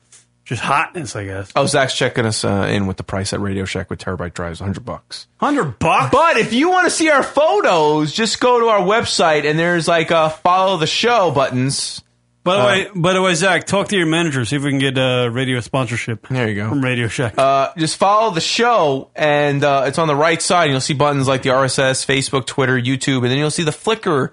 just 0.52 0.62
hotness, 0.64 1.16
I 1.16 1.24
guess. 1.24 1.50
Oh, 1.56 1.66
Zach's 1.66 1.96
checking 1.96 2.26
us 2.26 2.44
uh, 2.44 2.68
in 2.70 2.86
with 2.86 2.98
the 2.98 3.04
price 3.04 3.32
at 3.32 3.40
Radio 3.40 3.64
Shack 3.64 3.90
with 3.90 4.00
terabyte 4.00 4.34
drives, 4.34 4.60
100 4.60 4.84
bucks. 4.84 5.28
Hundred 5.38 5.80
bucks. 5.80 6.12
But 6.12 6.36
if 6.36 6.52
you 6.52 6.70
want 6.70 6.86
to 6.88 6.92
see 6.92 7.10
our 7.10 7.24
photos, 7.24 8.12
just 8.12 8.42
go 8.42 8.60
to 8.60 8.66
our 8.68 8.82
website 8.82 9.50
and 9.50 9.58
there's 9.58 9.88
like 9.88 10.12
uh, 10.12 10.28
follow 10.28 10.76
the 10.76 10.88
show 10.88 11.32
buttons. 11.32 12.02
By 12.44 12.56
the 12.56 12.62
Uh, 12.62 12.66
way, 12.66 12.88
by 12.96 13.14
the 13.14 13.22
way, 13.22 13.34
Zach, 13.36 13.66
talk 13.66 13.88
to 13.90 13.96
your 13.96 14.08
manager, 14.08 14.44
see 14.46 14.56
if 14.58 14.64
we 14.64 14.72
can 14.72 14.80
get 14.80 14.98
uh, 14.98 15.30
radio 15.32 15.60
sponsorship. 15.62 16.28
There 16.28 16.50
you 16.50 16.56
go 16.56 16.68
from 16.70 16.84
Radio 16.84 17.08
Shack. 17.08 17.38
Uh, 17.38 17.72
just 17.78 17.96
follow 17.98 18.34
the 18.34 18.42
show, 18.42 19.10
and 19.16 19.64
uh, 19.64 19.84
it's 19.86 20.00
on 20.00 20.08
the 20.08 20.16
right 20.16 20.42
side. 20.42 20.64
And 20.64 20.72
you'll 20.72 20.82
see 20.82 20.96
buttons 20.96 21.28
like 21.28 21.44
the 21.44 21.50
RSS, 21.50 22.06
Facebook, 22.06 22.46
Twitter, 22.48 22.78
YouTube, 22.82 23.18
and 23.18 23.26
then 23.32 23.38
you'll 23.38 23.52
see 23.52 23.64
the 23.64 23.72
Flickr. 23.72 24.32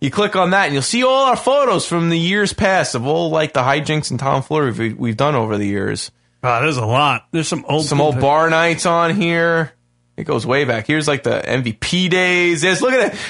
You 0.00 0.10
click 0.10 0.34
on 0.34 0.50
that, 0.50 0.64
and 0.64 0.72
you'll 0.72 0.82
see 0.82 1.04
all 1.04 1.26
our 1.26 1.36
photos 1.36 1.86
from 1.86 2.08
the 2.08 2.18
years 2.18 2.54
past 2.54 2.94
of 2.94 3.06
all 3.06 3.30
like 3.30 3.52
the 3.52 3.60
hijinks 3.60 4.10
and 4.10 4.18
tomfoolery 4.18 4.72
we, 4.72 4.92
we've 4.94 5.16
done 5.16 5.34
over 5.34 5.58
the 5.58 5.66
years. 5.66 6.10
Wow, 6.42 6.62
there's 6.62 6.78
a 6.78 6.86
lot. 6.86 7.26
There's 7.32 7.48
some 7.48 7.66
old 7.68 7.84
some 7.84 8.00
old 8.00 8.18
bar 8.18 8.48
nights 8.48 8.86
on 8.86 9.14
here. 9.14 9.72
It 10.16 10.24
goes 10.24 10.46
way 10.46 10.64
back. 10.64 10.86
Here's 10.86 11.06
like 11.06 11.22
the 11.22 11.42
MVP 11.42 12.08
days. 12.08 12.62
There's 12.62 12.80
look 12.80 12.92
at 12.92 13.12
it. 13.12 13.20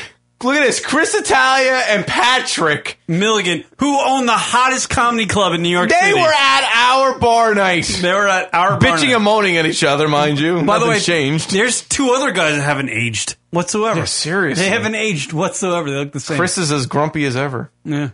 Look 0.43 0.57
at 0.57 0.65
this, 0.65 0.81
Chris 0.85 1.15
Italia 1.15 1.83
and 1.89 2.07
Patrick 2.07 2.99
Milligan, 3.07 3.63
who 3.79 3.99
own 4.01 4.25
the 4.25 4.33
hottest 4.33 4.89
comedy 4.89 5.27
club 5.27 5.53
in 5.53 5.63
New 5.63 5.69
York 5.69 5.91
City. 5.91 6.01
They 6.01 6.11
City. 6.13 6.21
were 6.23 6.33
at 6.33 6.65
our 6.93 7.19
bar 7.19 7.55
night. 7.55 7.85
They 8.01 8.11
were 8.13 8.27
at 8.27 8.55
our 8.55 8.71
bar 8.71 8.81
bitching 8.81 9.09
night. 9.09 9.15
and 9.17 9.25
moaning 9.25 9.57
at 9.59 9.67
each 9.67 9.85
other, 9.85 10.09
mind 10.09 10.39
you. 10.41 10.63
By 10.63 10.79
the 10.79 10.87
way, 10.89 10.99
changed. 10.99 11.51
There's 11.51 11.83
two 11.83 12.11
other 12.13 12.33
guys 12.33 12.57
that 12.57 12.63
haven't 12.63 12.89
aged 12.89 13.37
whatsoever. 13.51 14.01
Yeah, 14.01 14.05
seriously. 14.07 14.65
They 14.65 14.71
haven't 14.71 14.95
aged 14.95 15.35
whatsoever. 15.35 15.91
They 15.91 15.97
look 15.97 16.13
the 16.13 16.21
same. 16.21 16.39
Chris 16.39 16.57
is 16.57 16.73
as 16.73 16.87
grumpy 16.87 17.27
as 17.27 17.37
ever. 17.37 17.71
Yeah. 17.85 18.11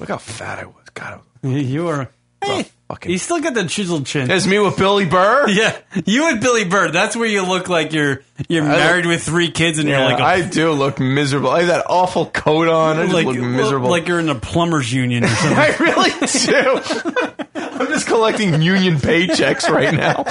Look 0.00 0.08
how 0.08 0.18
fat 0.18 0.58
I 0.58 0.64
was. 0.64 0.74
God, 0.94 1.20
you 1.44 1.86
are. 1.88 2.10
Hey, 2.42 2.66
you 3.06 3.18
still 3.18 3.40
got 3.40 3.54
the 3.54 3.64
chiseled 3.66 4.06
chin. 4.06 4.28
That's 4.28 4.46
me 4.46 4.58
with 4.58 4.76
Billy 4.76 5.06
Burr. 5.06 5.46
Yeah, 5.60 5.76
you 6.06 6.28
and 6.28 6.40
Billy 6.40 6.64
Bird. 6.64 6.92
That's 6.92 7.16
where 7.16 7.28
you 7.28 7.42
look 7.46 7.68
like 7.68 7.92
you're 7.92 8.22
you're 8.48 8.64
I 8.64 8.68
married 8.68 9.06
with 9.06 9.22
three 9.22 9.50
kids, 9.50 9.78
and 9.78 9.88
Yeah, 9.88 10.00
you're 10.00 10.10
like 10.10 10.20
a, 10.20 10.24
I 10.44 10.48
do 10.48 10.72
look 10.72 10.98
miserable. 11.00 11.50
I 11.50 11.58
have 11.60 11.68
that 11.68 11.86
awful 11.88 12.26
coat 12.26 12.68
on. 12.68 12.98
I 12.98 13.02
just 13.02 13.14
like 13.14 13.26
look 13.26 13.36
miserable. 13.36 13.90
like 13.90 14.08
you're 14.08 14.20
in 14.20 14.26
the 14.26 14.34
plumbers 14.34 14.92
union 14.92 15.24
or 15.24 15.28
something. 15.28 15.58
I 15.58 15.76
really 15.78 16.10
do. 16.26 17.44
I'm 17.80 17.86
just 17.88 18.06
collecting 18.06 18.60
union 18.62 18.96
paychecks 18.96 19.68
right 19.68 19.92
now. 19.94 20.24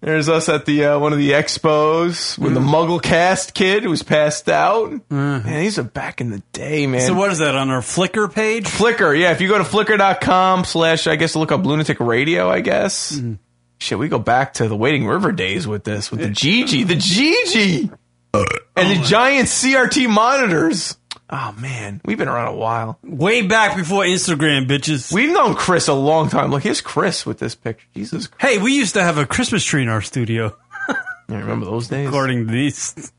There's 0.00 0.28
us 0.28 0.48
at 0.48 0.66
the 0.66 0.84
uh, 0.84 0.98
one 0.98 1.12
of 1.12 1.18
the 1.18 1.30
expos 1.30 2.38
with 2.38 2.54
the 2.54 2.60
Muggle 2.60 3.02
cast 3.02 3.54
kid 3.54 3.82
who's 3.82 4.02
passed 4.02 4.48
out. 4.48 4.92
Man, 5.10 5.42
these 5.44 5.78
are 5.78 5.82
back 5.82 6.20
in 6.20 6.30
the 6.30 6.42
day, 6.52 6.86
man. 6.86 7.00
So 7.00 7.14
what 7.14 7.32
is 7.32 7.38
that 7.38 7.56
on 7.56 7.70
our 7.70 7.80
Flickr 7.80 8.32
page? 8.32 8.66
Flickr, 8.66 9.18
yeah. 9.18 9.32
If 9.32 9.40
you 9.40 9.48
go 9.48 9.58
to 9.58 9.64
flickr.com 9.64 10.64
slash, 10.64 11.06
I 11.06 11.16
guess 11.16 11.34
look 11.34 11.50
up 11.50 11.64
Lunatic 11.64 11.98
Radio, 11.98 12.48
I 12.50 12.60
guess. 12.60 13.16
Mm-hmm. 13.16 13.34
Shit, 13.78 13.98
we 13.98 14.08
go 14.08 14.18
back 14.18 14.54
to 14.54 14.68
the 14.68 14.76
Waiting 14.76 15.06
River 15.06 15.32
days 15.32 15.66
with 15.66 15.84
this, 15.84 16.10
with 16.10 16.20
the 16.20 16.30
Gigi, 16.30 16.84
the 16.84 16.94
Gigi, 16.94 17.90
and 18.32 18.90
the 18.90 19.02
giant 19.04 19.48
CRT 19.48 20.08
monitors. 20.08 20.96
Oh 21.28 21.54
man, 21.58 22.00
we've 22.04 22.18
been 22.18 22.28
around 22.28 22.48
a 22.54 22.56
while. 22.56 22.98
Way 23.02 23.42
back 23.42 23.76
before 23.76 24.04
Instagram, 24.04 24.68
bitches. 24.68 25.12
We've 25.12 25.32
known 25.32 25.54
Chris 25.56 25.88
a 25.88 25.94
long 25.94 26.28
time. 26.28 26.50
Look, 26.52 26.62
here's 26.62 26.80
Chris 26.80 27.26
with 27.26 27.38
this 27.38 27.54
picture. 27.56 27.86
Jesus, 27.94 28.28
Hey, 28.38 28.58
we 28.58 28.74
used 28.76 28.94
to 28.94 29.02
have 29.02 29.18
a 29.18 29.26
Christmas 29.26 29.64
tree 29.64 29.82
in 29.82 29.88
our 29.88 30.02
studio. 30.02 30.56
you 31.28 31.34
remember 31.36 31.66
those 31.66 31.88
days? 31.88 32.08
According 32.08 32.46
to 32.46 32.52
these. 32.52 33.12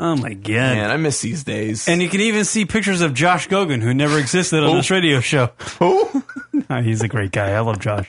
Oh 0.00 0.16
my 0.16 0.32
god. 0.32 0.52
Man, 0.52 0.90
I 0.90 0.96
miss 0.96 1.20
these 1.20 1.42
days. 1.44 1.88
And 1.88 2.00
you 2.00 2.08
can 2.08 2.20
even 2.20 2.44
see 2.44 2.64
pictures 2.64 3.00
of 3.00 3.14
Josh 3.14 3.48
Gogan, 3.48 3.82
who 3.82 3.92
never 3.94 4.18
existed 4.18 4.62
on 4.62 4.76
this 4.76 4.90
radio 4.90 5.20
show. 5.20 5.46
Who? 5.78 6.22
Oh, 6.70 6.80
he's 6.82 7.02
a 7.02 7.08
great 7.08 7.32
guy. 7.32 7.50
I 7.50 7.60
love 7.60 7.80
Josh. 7.80 8.08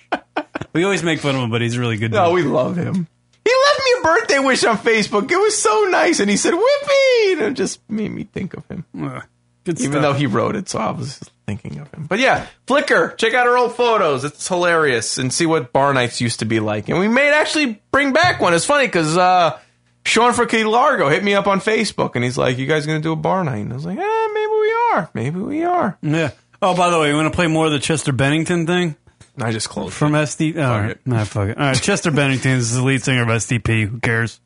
We 0.74 0.84
always 0.84 1.02
make 1.02 1.20
fun 1.20 1.36
of 1.36 1.42
him, 1.42 1.50
but 1.50 1.62
he's 1.62 1.78
really 1.78 1.98
good. 1.98 2.12
Dude. 2.12 2.20
No, 2.20 2.32
we 2.32 2.44
love 2.44 2.76
him. 2.76 3.08
He 3.50 3.56
left 3.68 3.80
me 3.84 3.92
a 4.00 4.04
birthday 4.04 4.40
wish 4.40 4.64
on 4.64 4.78
Facebook. 4.78 5.32
It 5.32 5.38
was 5.38 5.58
so 5.60 5.88
nice, 5.90 6.20
and 6.20 6.30
he 6.30 6.38
said 6.38 6.54
"Whippy," 6.54 7.34
and 7.34 7.42
it 7.42 7.54
just 7.56 7.80
made 7.90 8.12
me 8.12 8.26
think 8.26 8.54
of 8.54 8.68
him. 8.68 8.86
Uh, 8.96 9.22
Even 9.66 9.78
stuff. 9.92 10.02
though 10.02 10.14
he 10.14 10.28
wrote 10.28 10.56
it, 10.56 10.70
so 10.70 10.78
I 10.80 10.92
was 10.92 11.20
thinking 11.48 11.80
of 11.80 11.92
him. 11.92 12.06
But 12.06 12.20
yeah, 12.20 12.46
Flickr. 12.68 13.18
Check 13.18 13.34
out 13.34 13.48
our 13.48 13.58
old 13.58 13.74
photos. 13.76 14.24
It's 14.24 14.48
hilarious, 14.48 15.18
and 15.18 15.34
see 15.34 15.46
what 15.48 15.74
bar 15.74 15.94
nights 15.94 16.22
used 16.22 16.40
to 16.40 16.46
be 16.46 16.60
like. 16.60 16.90
And 16.90 17.00
we 17.00 17.08
may 17.08 17.30
actually 17.32 17.82
bring 17.92 18.14
back 18.14 18.40
one. 18.40 18.54
It's 18.54 18.66
funny 18.66 18.86
because 18.86 19.18
uh, 19.18 19.58
Sean 20.06 20.34
from 20.34 20.48
Key 20.48 20.64
Largo 20.64 21.10
hit 21.10 21.24
me 21.24 21.34
up 21.34 21.48
on 21.48 21.60
Facebook, 21.60 22.16
and 22.16 22.24
he's 22.24 22.38
like, 22.38 22.58
"You 22.60 22.68
guys 22.68 22.86
gonna 22.86 23.00
do 23.00 23.14
a 23.14 23.16
bar 23.16 23.44
night?" 23.44 23.58
And 23.60 23.72
I 23.72 23.76
was 23.76 23.86
like, 23.86 23.98
"Yeah, 23.98 24.28
maybe 24.34 24.52
we 24.52 24.74
are. 24.94 25.10
Maybe 25.14 25.40
we 25.40 25.64
are." 25.64 25.98
Yeah. 26.04 26.32
Oh, 26.62 26.76
by 26.76 26.90
the 26.90 27.00
way, 27.00 27.10
you 27.10 27.16
want 27.16 27.32
to 27.32 27.36
play 27.36 27.48
more 27.48 27.66
of 27.68 27.72
the 27.72 27.80
Chester 27.80 28.12
Bennington 28.12 28.68
thing? 28.68 28.96
I 29.42 29.52
just 29.52 29.70
closed 29.70 29.94
from 29.94 30.14
SD. 30.14 30.56
Oh, 30.58 30.62
all 30.62 30.68
Fuck 30.74 30.82
right. 30.82 30.92
it. 30.92 31.00
Nah, 31.06 31.24
fuck 31.24 31.50
it. 31.50 31.58
All 31.58 31.66
right, 31.66 31.82
Chester 31.82 32.12
Bennington 32.12 32.52
is 32.52 32.74
the 32.76 32.84
lead 32.84 33.02
singer 33.04 33.24
of 33.24 33.28
STP. 33.30 33.88
Who 33.88 34.00
cares? 34.00 34.40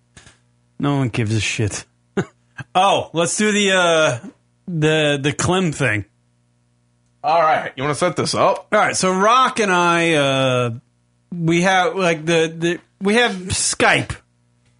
No 0.79 0.97
one 0.97 1.09
gives 1.09 1.33
a 1.33 1.39
shit. 1.39 1.85
oh, 2.75 3.09
let's 3.13 3.37
do 3.37 3.51
the 3.51 3.71
uh 3.71 4.19
the 4.67 5.19
the 5.21 5.33
Clem 5.33 5.71
thing. 5.71 6.05
All 7.23 7.41
right, 7.41 7.71
you 7.77 7.83
want 7.83 7.95
to 7.95 7.99
set 7.99 8.15
this 8.17 8.35
up? 8.35 8.67
All 8.71 8.79
right, 8.79 8.95
so 8.97 9.11
Rock 9.17 9.59
and 9.59 9.71
I, 9.71 10.13
uh 10.13 10.69
we 11.33 11.61
have 11.61 11.95
like 11.95 12.25
the 12.25 12.53
the 12.55 12.79
we 13.01 13.15
have 13.15 13.31
Skype, 13.33 14.15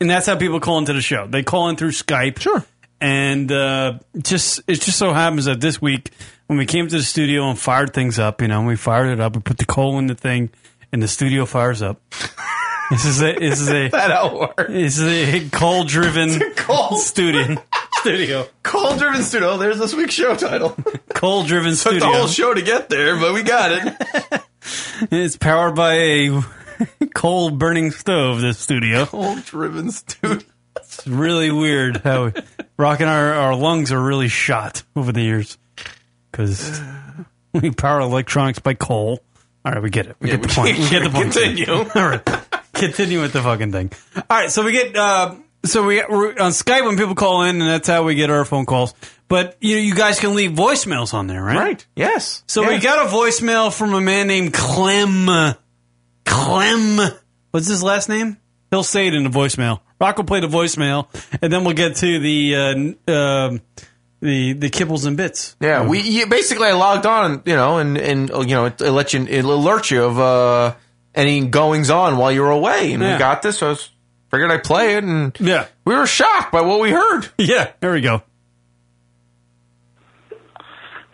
and 0.02 0.10
that's 0.10 0.26
how 0.28 0.38
people 0.38 0.60
call 0.60 0.78
into 0.80 0.94
the 0.94 1.02
show. 1.02 1.26
They 1.28 1.44
call 1.44 1.70
in 1.70 1.78
through 1.78 1.92
Skype. 1.92 2.40
Sure. 2.40 2.64
and 3.02 3.52
uh, 3.52 4.00
just 4.22 4.60
it 4.68 4.82
just 4.82 4.98
so 4.98 5.14
happens 5.14 5.46
that 5.46 5.60
this 5.62 5.82
week 5.82 6.12
when 6.48 6.58
we 6.58 6.66
came 6.66 6.88
to 6.88 6.98
the 6.98 7.04
studio 7.04 7.50
and 7.50 7.58
fired 7.58 7.94
things 7.94 8.20
up, 8.20 8.42
you 8.42 8.48
know, 8.48 8.64
we 8.64 8.76
fired 8.76 9.10
it 9.10 9.20
up, 9.20 9.36
we 9.36 9.42
put 9.42 9.58
the 9.58 9.66
coal 9.66 9.98
in 10.00 10.08
the 10.08 10.16
thing, 10.16 10.50
and 10.92 11.02
the 11.02 11.08
studio 11.08 11.46
fires 11.46 11.82
up. 11.82 12.02
this 12.92 13.06
is 13.06 13.22
a 13.22 13.34
this 13.34 13.62
is 13.62 13.70
a 13.70 13.90
that 13.90 14.12
how 14.12 14.28
it 14.28 14.34
works. 14.34 14.72
This 14.72 15.00
is 15.00 15.34
a 15.34 15.50
coal 15.50 15.84
driven 15.84 16.30
studio 16.98 17.56
studio. 18.04 18.48
Coal 18.64 18.98
driven 18.98 19.24
studio. 19.24 19.52
Oh, 19.52 19.58
there's 19.58 19.80
this 19.80 19.94
week's 19.94 20.14
show 20.14 20.36
title. 20.36 20.76
Coal 21.14 21.44
driven 21.44 21.76
studio. 21.76 22.00
Took 22.00 22.12
the 22.12 22.18
whole 22.18 22.28
show 22.28 22.54
to 22.54 22.62
get 22.62 22.90
there, 22.90 23.18
but 23.18 23.34
we 23.34 23.44
got 23.44 23.72
it. 23.72 24.42
It's 25.10 25.38
powered 25.38 25.76
by 25.76 25.94
a 25.94 26.42
coal 27.14 27.50
burning 27.50 27.92
stove. 27.92 28.42
This 28.42 28.60
studio. 28.60 29.06
Coal 29.06 29.38
driven 29.38 29.92
studio. 29.92 30.40
It's 30.78 31.08
really 31.08 31.52
weird 31.52 31.98
how 31.98 32.34
rocking 32.78 33.08
our, 33.08 33.34
our 33.34 33.56
lungs 33.56 33.92
are 33.92 34.02
really 34.02 34.28
shot 34.28 34.84
over 34.96 35.12
the 35.12 35.22
years 35.22 35.58
because 36.34 36.82
we 37.54 37.72
power 37.72 38.02
electronics 38.02 38.60
by 38.60 38.74
coal. 38.74 39.20
All 39.64 39.72
right, 39.72 39.82
we 39.82 39.90
get 39.90 40.08
it. 40.08 40.18
We 40.20 40.30
Yeah, 40.32 40.38
get 40.38 40.50
the 40.50 40.54
point. 40.54 40.78
We 40.78 40.90
get 40.90 41.04
the 41.04 41.10
point. 41.10 41.32
Continue. 41.32 41.72
All 41.96 42.10
right, 42.10 42.26
continue 42.74 43.22
with 43.22 43.32
the 43.32 43.42
fucking 43.42 43.72
thing. 43.72 43.92
All 44.16 44.24
right, 44.30 44.52
so 44.52 44.66
we 44.66 44.74
get 44.74 44.96
uh, 44.98 45.36
so 45.64 45.86
we 45.86 46.04
we're 46.10 46.32
on 46.32 46.52
Skype 46.52 46.86
when 46.86 46.98
people 46.98 47.16
call 47.16 47.44
in, 47.44 47.62
and 47.62 47.70
that's 47.70 47.88
how 47.88 48.04
we 48.04 48.16
get 48.16 48.30
our 48.30 48.44
phone 48.44 48.66
calls. 48.66 48.94
But 49.30 49.58
you 49.62 49.76
know, 49.76 49.82
you 49.82 49.96
guys 49.96 50.20
can 50.20 50.36
leave 50.36 50.52
voicemails 50.52 51.14
on 51.14 51.28
there, 51.28 51.42
right? 51.42 51.58
Right. 51.58 51.86
Yes. 51.96 52.44
So 52.48 52.68
we 52.68 52.80
got 52.80 53.08
a 53.08 53.10
voicemail 53.10 53.72
from 53.76 53.94
a 53.94 54.02
man 54.02 54.28
named 54.28 54.54
Clem. 54.54 55.56
Clem. 56.26 57.00
What's 57.52 57.68
his 57.68 57.84
last 57.84 58.10
name? 58.10 58.38
He'll 58.72 58.84
say 58.84 59.08
it 59.08 59.14
in 59.14 59.24
the 59.24 59.30
voicemail. 59.30 59.80
Rock 60.02 60.18
will 60.18 60.26
play 60.26 60.42
the 60.42 60.48
voicemail, 60.48 61.08
and 61.42 61.54
then 61.54 61.64
we'll 61.64 61.76
get 61.76 61.96
to 61.98 62.20
the 62.20 62.96
uh, 63.08 63.12
um 63.12 63.62
the 64.24 64.54
the 64.54 64.70
kibbles 64.70 65.06
and 65.06 65.16
bits. 65.18 65.56
Yeah, 65.60 65.86
we 65.88 66.00
you, 66.02 66.26
basically 66.28 66.68
I 66.68 66.74
logged 66.74 67.06
on, 67.06 67.44
you 67.46 67.56
know, 67.56 67.78
and 67.78 67.98
and 67.98 68.32
uh, 68.32 68.40
you 68.40 68.56
know 68.56 68.66
it, 68.66 68.82
it 68.82 68.92
let 68.92 69.14
you 69.14 69.24
it 69.26 69.44
alert 69.46 69.92
you 69.92 70.04
of 70.04 70.18
uh, 70.20 70.76
any 71.14 71.46
goings 71.48 71.90
on 71.90 72.18
while 72.18 72.32
you 72.32 72.42
were 72.42 72.50
away, 72.52 72.94
and 72.94 73.04
Yeah. 73.04 73.14
we 73.14 73.20
got 73.20 73.42
this. 73.42 73.60
So 73.60 73.68
I 73.68 73.70
was, 73.72 73.90
figured 74.32 74.50
I'd 74.50 74.64
play 74.64 74.96
it, 74.96 75.04
and 75.04 75.36
yeah, 75.40 75.68
we 75.86 75.94
were 75.96 76.08
shocked 76.08 76.52
by 76.52 76.62
what 76.62 76.80
we 76.80 76.92
heard. 76.92 77.28
Yeah, 77.38 77.72
there 77.82 77.92
we 77.94 78.02
go. 78.02 78.24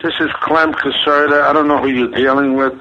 This 0.02 0.14
is 0.20 0.30
Clem 0.42 0.72
Caserta. 0.72 1.42
I 1.42 1.52
don't 1.52 1.68
know 1.68 1.78
who 1.82 1.88
you're 1.88 2.10
dealing 2.12 2.54
with. 2.56 2.72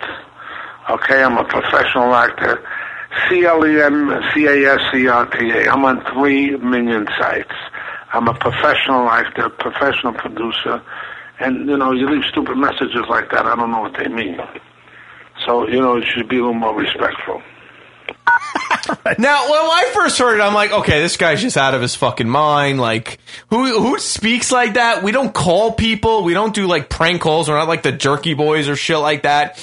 Okay, 0.90 1.22
I'm 1.22 1.38
a 1.38 1.43
professional 1.43 2.14
actor. 2.16 2.64
C 3.27 3.45
L 3.45 3.66
E 3.66 3.82
M 3.82 4.22
C 4.33 4.45
A 4.45 4.74
S 4.75 4.80
C 4.91 5.08
R 5.08 5.25
T 5.25 5.49
A. 5.51 5.69
I'm 5.72 5.83
on 5.83 6.01
three 6.14 6.56
million 6.58 7.08
sites. 7.19 7.51
I'm 8.13 8.27
a 8.27 8.33
professional 8.33 9.09
actor, 9.09 9.45
a 9.45 9.49
professional 9.49 10.13
producer, 10.13 10.81
and 11.39 11.67
you 11.67 11.77
know, 11.77 11.91
you 11.91 12.09
leave 12.09 12.23
stupid 12.29 12.57
messages 12.57 13.05
like 13.09 13.31
that. 13.31 13.45
I 13.45 13.55
don't 13.55 13.71
know 13.71 13.81
what 13.81 13.95
they 13.97 14.07
mean. 14.07 14.39
So 15.45 15.67
you 15.67 15.79
know, 15.79 15.97
you 15.97 16.05
should 16.05 16.27
be 16.27 16.38
a 16.38 16.39
little 16.39 16.53
more 16.53 16.75
respectful. 16.75 17.41
Now, 19.17 19.49
when 19.49 19.59
I 19.59 19.91
first 19.93 20.17
heard 20.17 20.39
it, 20.39 20.41
I'm 20.41 20.53
like, 20.53 20.71
okay, 20.71 21.01
this 21.01 21.17
guy's 21.17 21.41
just 21.41 21.57
out 21.57 21.75
of 21.75 21.81
his 21.81 21.95
fucking 21.95 22.29
mind. 22.29 22.79
Like, 22.79 23.19
who 23.49 23.79
who 23.79 23.99
speaks 23.99 24.51
like 24.51 24.75
that? 24.75 25.03
We 25.03 25.11
don't 25.11 25.33
call 25.33 25.73
people. 25.73 26.23
We 26.23 26.33
don't 26.33 26.53
do 26.53 26.65
like 26.67 26.89
prank 26.89 27.21
calls. 27.21 27.49
We're 27.49 27.57
not 27.57 27.67
like 27.67 27.83
the 27.83 27.91
Jerky 27.91 28.33
Boys 28.33 28.67
or 28.67 28.75
shit 28.75 28.97
like 28.97 29.23
that. 29.23 29.57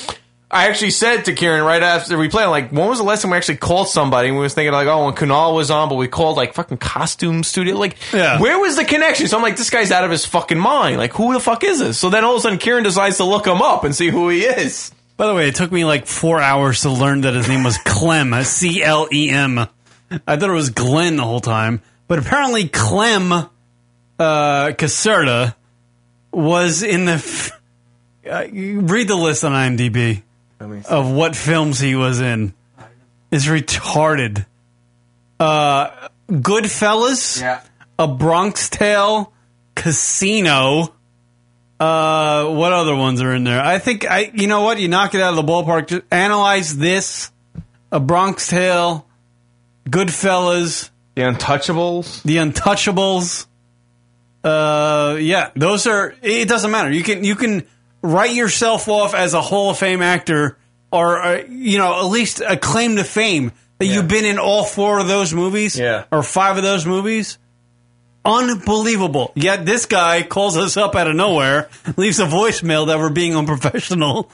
I 0.49 0.69
actually 0.69 0.91
said 0.93 1.25
to 1.25 1.33
Kieran 1.33 1.65
right 1.65 1.83
after 1.83 2.17
we 2.17 2.29
played, 2.29 2.45
I'm 2.45 2.51
like, 2.51 2.71
when 2.71 2.89
was 2.89 2.99
the 2.99 3.05
last 3.05 3.23
time 3.23 3.33
we 3.33 3.37
actually 3.37 3.57
called 3.57 3.89
somebody? 3.89 4.29
And 4.29 4.37
we 4.37 4.43
was 4.43 4.55
thinking 4.55 4.73
like, 4.73 4.87
oh, 4.87 5.07
when 5.07 5.15
Kunal 5.15 5.55
was 5.57 5.73
on, 5.73 5.89
but 5.89 5.97
we 5.97 6.07
called 6.07 6.37
like 6.37 6.55
fucking 6.55 6.77
costume 6.79 7.43
studio. 7.43 7.75
Like, 7.77 7.97
Yeah. 8.13 8.39
where 8.41 8.57
was 8.61 8.77
the 8.77 8.85
connection? 8.85 9.27
So 9.27 9.37
I'm 9.37 9.43
like, 9.43 9.57
this 9.57 9.71
guy's 9.71 9.91
out 9.91 10.05
of 10.05 10.11
his 10.13 10.25
fucking 10.25 10.59
mind. 10.59 10.99
Like, 10.99 11.13
who 11.15 11.33
the 11.33 11.41
fuck 11.41 11.65
is 11.65 11.81
this? 11.81 11.99
So 11.99 12.11
then 12.11 12.25
all 12.25 12.35
of 12.35 12.39
a 12.39 12.43
sudden, 12.43 12.59
Kieran 12.59 12.85
decides 12.85 13.17
to 13.17 13.25
look 13.25 13.45
him 13.47 13.61
up 13.61 13.83
and 13.83 13.93
see 13.95 14.09
who 14.09 14.29
he 14.29 14.45
is. 14.45 14.93
By 15.17 15.27
the 15.27 15.35
way, 15.35 15.49
it 15.49 15.57
took 15.57 15.73
me 15.73 15.85
like 15.85 16.07
four 16.07 16.41
hours 16.41 16.83
to 16.83 16.91
learn 16.91 17.23
that 17.23 17.35
his 17.35 17.49
name 17.49 17.65
was 17.65 17.79
Clem, 17.79 18.33
C 18.45 18.83
L 18.85 19.09
E 19.13 19.29
M. 19.31 19.59
I 19.59 19.67
thought 20.37 20.43
it 20.49 20.53
was 20.53 20.71
Glenn 20.71 21.17
the 21.17 21.25
whole 21.25 21.41
time, 21.41 21.83
but 22.07 22.19
apparently 22.21 22.69
Clem 22.69 23.33
uh, 23.33 23.49
Caserta 24.19 25.55
was 26.31 26.83
in 26.85 27.07
the. 27.07 27.13
F- 27.15 27.61
uh, 28.31 28.45
read 28.53 29.09
the 29.09 29.17
list 29.17 29.43
on 29.43 29.53
IMDb 29.53 30.23
of 30.61 31.11
what 31.11 31.37
films 31.37 31.79
he 31.81 31.95
was 31.95 32.21
in. 32.21 32.55
Is 33.31 33.47
retarded. 33.47 34.47
Uh, 35.39 36.09
Goodfellas, 36.31 37.41
yeah. 37.41 37.63
A 37.99 38.09
Bronx 38.09 38.69
Tale, 38.69 39.33
Casino. 39.75 40.93
Uh, 41.79 42.47
what 42.47 42.73
other 42.73 42.97
ones 42.97 43.21
are 43.21 43.35
in 43.35 43.45
there? 43.45 43.63
I 43.63 43.79
think 43.79 44.11
I. 44.11 44.31
You 44.33 44.47
know 44.47 44.63
what? 44.63 44.79
You 44.79 44.89
knock 44.89 45.15
it 45.15 45.21
out 45.21 45.37
of 45.37 45.37
the 45.37 45.53
ballpark. 45.53 45.89
Just 45.89 46.03
analyze 46.11 46.77
this: 46.77 47.31
A 47.93 48.01
Bronx 48.01 48.49
Tale, 48.49 49.07
Goodfellas, 49.89 50.91
The 51.15 51.23
Untouchables, 51.23 52.23
The 52.23 52.37
Untouchables. 52.37 53.47
Uh, 54.43 55.17
yeah, 55.21 55.51
those 55.55 55.87
are. 55.87 56.15
It 56.23 56.49
doesn't 56.49 56.71
matter. 56.71 56.91
You 56.91 57.03
can 57.03 57.25
you 57.25 57.35
can 57.35 57.67
write 58.07 58.35
yourself 58.35 58.89
off 58.89 59.15
as 59.15 59.35
a 59.35 59.41
Hall 59.41 59.71
of 59.71 59.79
Fame 59.79 60.03
actor, 60.03 60.57
or 60.91 61.21
uh, 61.23 61.43
you 61.49 61.79
know 61.79 61.99
at 62.01 62.07
least 62.07 62.41
a 62.41 62.57
claim 62.57 62.97
to 62.97 63.05
fame 63.05 63.53
that 63.79 63.87
you've 63.87 64.09
been 64.09 64.25
in 64.25 64.39
all 64.39 64.65
four 64.65 64.99
of 64.99 65.07
those 65.09 65.35
movies, 65.35 65.79
Yeah. 65.79 66.05
or 66.11 66.23
five 66.23 66.57
of 66.57 66.63
those 66.63 66.87
movies. 66.87 67.39
Unbelievable. 68.25 69.31
Yet 69.37 69.65
this 69.65 69.87
guy 69.87 70.23
calls 70.25 70.57
us 70.57 70.77
up 70.77 70.97
out 70.97 71.07
of 71.07 71.15
nowhere, 71.15 71.69
leaves 71.97 72.19
a 72.19 72.27
voicemail 72.27 72.89
that 72.89 72.99
we're 72.99 73.11
being 73.11 73.37
unprofessional, 73.37 74.29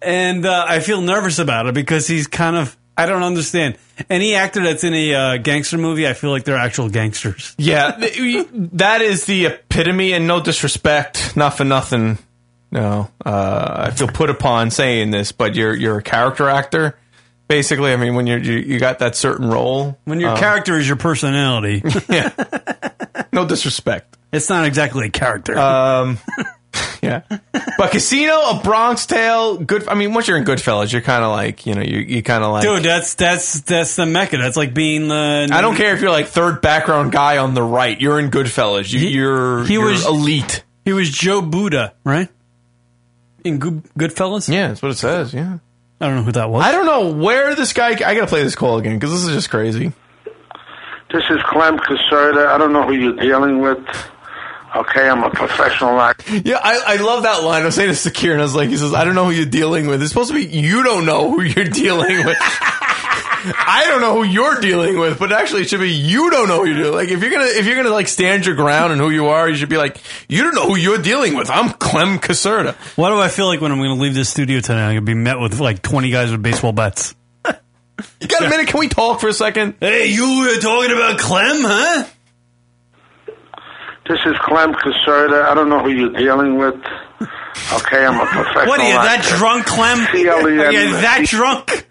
and 0.00 0.46
uh, 0.46 0.64
I 0.66 0.80
feel 0.80 1.02
nervous 1.02 1.38
about 1.38 1.66
it 1.66 1.74
because 1.74 2.06
he's 2.06 2.26
kind 2.26 2.56
of. 2.56 2.76
I 2.96 3.06
don't 3.06 3.24
understand. 3.24 3.76
Any 4.08 4.34
actor 4.36 4.62
that's 4.62 4.84
in 4.84 4.94
a 4.94 5.14
uh, 5.14 5.36
gangster 5.38 5.76
movie, 5.78 6.06
I 6.06 6.12
feel 6.12 6.30
like 6.30 6.44
they're 6.44 6.56
actual 6.56 6.88
gangsters. 6.88 7.52
Yeah, 7.58 7.90
that 7.98 9.02
is 9.02 9.26
the 9.26 9.46
epitome, 9.46 10.12
and 10.12 10.26
no 10.28 10.40
disrespect, 10.40 11.36
not 11.36 11.56
for 11.56 11.64
nothing. 11.64 12.18
No, 12.74 13.08
uh, 13.24 13.86
I 13.86 13.90
feel 13.92 14.08
put 14.08 14.30
upon 14.30 14.72
saying 14.72 15.12
this, 15.12 15.30
but 15.30 15.54
you're 15.54 15.76
you're 15.76 15.98
a 15.98 16.02
character 16.02 16.48
actor. 16.48 16.98
Basically, 17.46 17.92
I 17.92 17.96
mean, 17.96 18.16
when 18.16 18.26
you're 18.26 18.38
you, 18.38 18.54
you 18.54 18.80
got 18.80 18.98
that 18.98 19.14
certain 19.14 19.48
role, 19.48 19.96
When 20.04 20.18
your 20.18 20.30
um, 20.30 20.38
character 20.38 20.76
is 20.76 20.88
your 20.88 20.96
personality, 20.96 21.82
yeah. 22.08 22.32
no 23.32 23.46
disrespect. 23.46 24.16
It's 24.32 24.48
not 24.48 24.64
exactly 24.64 25.06
a 25.06 25.10
character. 25.10 25.56
Um, 25.56 26.18
yeah, 27.02 27.20
but 27.78 27.92
Casino, 27.92 28.32
a 28.32 28.60
Bronx 28.64 29.06
Tale, 29.06 29.58
good. 29.58 29.86
I 29.86 29.94
mean, 29.94 30.12
once 30.12 30.26
you're 30.26 30.36
in 30.36 30.44
Goodfellas, 30.44 30.92
you're 30.92 31.00
kind 31.00 31.22
of 31.22 31.30
like 31.30 31.66
you 31.66 31.76
know 31.76 31.82
you 31.82 31.98
you 32.00 32.22
kind 32.24 32.42
of 32.42 32.50
like. 32.50 32.64
dude, 32.64 32.82
that's 32.82 33.14
that's 33.14 33.60
that's 33.60 33.94
the 33.94 34.04
mecca. 34.06 34.38
That's 34.38 34.56
like 34.56 34.74
being 34.74 35.06
the. 35.06 35.48
I 35.52 35.60
don't 35.60 35.76
care 35.76 35.94
if 35.94 36.00
you're 36.00 36.10
like 36.10 36.26
third 36.26 36.60
background 36.60 37.12
guy 37.12 37.38
on 37.38 37.54
the 37.54 37.62
right. 37.62 38.00
You're 38.00 38.18
in 38.18 38.32
Goodfellas. 38.32 38.92
You, 38.92 38.98
you're 39.06 39.64
he 39.64 39.74
you're 39.74 39.90
was- 39.90 40.04
elite. 40.04 40.64
He 40.84 40.92
was 40.92 41.08
Joe 41.08 41.40
Buddha, 41.40 41.94
right? 42.02 42.28
In 43.44 43.58
Good 43.58 43.84
Goodfellas. 43.98 44.52
Yeah, 44.52 44.68
that's 44.68 44.82
what 44.82 44.90
it 44.90 44.96
says. 44.96 45.32
Yeah. 45.34 45.58
I 46.00 46.06
don't 46.06 46.16
know 46.16 46.22
who 46.22 46.32
that 46.32 46.50
was. 46.50 46.64
I 46.64 46.72
don't 46.72 46.86
know 46.86 47.12
where 47.12 47.54
this 47.54 47.72
guy. 47.72 47.88
I 47.90 47.94
gotta 48.14 48.26
play 48.26 48.42
this 48.42 48.56
call 48.56 48.78
again 48.78 48.98
because 48.98 49.12
this 49.12 49.24
is 49.24 49.34
just 49.34 49.50
crazy. 49.50 49.92
This 51.12 51.22
is 51.30 51.38
Clem 51.48 51.78
Caserta. 51.78 52.46
I 52.46 52.58
don't 52.58 52.72
know 52.72 52.84
who 52.84 52.92
you're 52.94 53.16
dealing 53.16 53.60
with. 53.60 53.78
Okay, 54.74 55.08
I'm 55.08 55.22
a 55.22 55.30
professional 55.30 56.00
actor. 56.00 56.38
Yeah, 56.38 56.58
I, 56.60 56.94
I 56.94 56.96
love 56.96 57.22
that 57.22 57.44
line. 57.44 57.62
I 57.62 57.66
was 57.66 57.76
saying 57.76 57.90
to 57.90 57.94
Sakir, 57.94 58.32
and 58.32 58.40
I 58.40 58.42
was 58.42 58.56
like, 58.56 58.70
he 58.70 58.76
says, 58.76 58.92
I 58.92 59.04
don't 59.04 59.14
know 59.14 59.26
who 59.26 59.30
you're 59.30 59.46
dealing 59.46 59.86
with. 59.86 60.02
It's 60.02 60.10
supposed 60.10 60.32
to 60.32 60.34
be 60.34 60.46
you 60.46 60.82
don't 60.82 61.06
know 61.06 61.30
who 61.30 61.42
you're 61.42 61.64
dealing 61.70 62.26
with. 62.26 62.36
I 63.46 63.84
don't 63.88 64.00
know 64.00 64.14
who 64.14 64.24
you're 64.24 64.60
dealing 64.60 64.98
with, 64.98 65.18
but 65.18 65.32
actually 65.32 65.62
it 65.62 65.68
should 65.68 65.80
be 65.80 65.90
you 65.92 66.30
don't 66.30 66.48
know 66.48 66.60
who 66.60 66.66
you're 66.66 66.76
dealing. 66.78 66.94
Like 66.94 67.08
if 67.08 67.20
you're 67.22 67.30
gonna 67.30 67.44
if 67.46 67.66
you're 67.66 67.76
gonna 67.76 67.90
like 67.90 68.08
stand 68.08 68.46
your 68.46 68.54
ground 68.56 68.92
and 68.92 69.00
who 69.00 69.10
you 69.10 69.26
are, 69.26 69.48
you 69.48 69.56
should 69.56 69.68
be 69.68 69.76
like, 69.76 69.98
you 70.28 70.42
don't 70.42 70.54
know 70.54 70.66
who 70.66 70.76
you're 70.76 70.98
dealing 71.02 71.36
with. 71.36 71.50
I'm 71.50 71.70
Clem 71.70 72.18
Caserta. 72.18 72.74
Why 72.96 73.10
do 73.10 73.18
I 73.20 73.28
feel 73.28 73.46
like 73.46 73.60
when 73.60 73.72
I'm 73.72 73.78
going 73.78 73.94
to 73.96 74.00
leave 74.02 74.14
this 74.14 74.28
studio 74.30 74.60
tonight, 74.60 74.82
I'm 74.84 74.94
going 74.94 74.96
to 74.96 75.00
be 75.02 75.14
met 75.14 75.38
with 75.40 75.60
like 75.60 75.82
20 75.82 76.10
guys 76.10 76.30
with 76.30 76.42
baseball 76.42 76.72
bats? 76.72 77.14
You 78.20 78.26
got 78.26 78.44
a 78.44 78.48
minute? 78.48 78.66
Can 78.68 78.80
we 78.80 78.88
talk 78.88 79.20
for 79.20 79.28
a 79.28 79.32
second? 79.32 79.76
Hey, 79.80 80.06
you 80.08 80.40
were 80.40 80.60
talking 80.60 80.90
about 80.92 81.18
Clem, 81.18 81.56
huh? 81.62 82.04
This 84.08 84.18
is 84.26 84.34
Clem 84.42 84.74
Caserta. 84.74 85.44
I 85.44 85.54
don't 85.54 85.68
know 85.68 85.80
who 85.82 85.90
you're 85.90 86.10
dealing 86.12 86.56
with. 86.58 86.74
Okay, 87.72 88.04
I'm 88.04 88.20
a 88.20 88.26
professional 88.26 88.66
What 88.66 88.80
are 88.80 88.88
you, 88.88 88.94
that 88.94 89.20
actor. 89.20 89.36
drunk, 89.36 89.66
Clem? 89.66 90.06
C-L-E-M. 90.12 90.60
Are 90.60 90.72
you 90.72 90.90
that 91.00 91.24
drunk? 91.26 91.86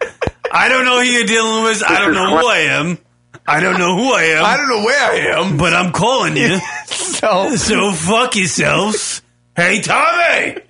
I 0.55 0.69
don't 0.69 0.85
know 0.85 0.99
who 1.01 1.05
you're 1.05 1.25
dealing 1.25 1.63
with. 1.63 1.83
I 1.83 1.99
don't 1.99 2.13
know 2.13 2.37
who 2.39 2.47
I 2.47 2.57
am. 2.59 2.99
I 3.47 3.59
don't 3.59 3.79
know 3.79 3.97
who 3.97 4.13
I 4.13 4.23
am. 4.23 4.45
I 4.45 4.55
don't 4.55 4.69
know 4.69 4.85
where 4.85 5.11
I 5.11 5.15
am. 5.39 5.57
But 5.57 5.73
I'm 5.73 5.91
calling 5.91 6.37
you. 6.37 6.59
so, 6.85 7.55
so 7.55 7.91
fuck 7.91 8.35
yourselves. 8.35 9.23
Hey, 9.55 9.81
Tommy! 9.81 10.61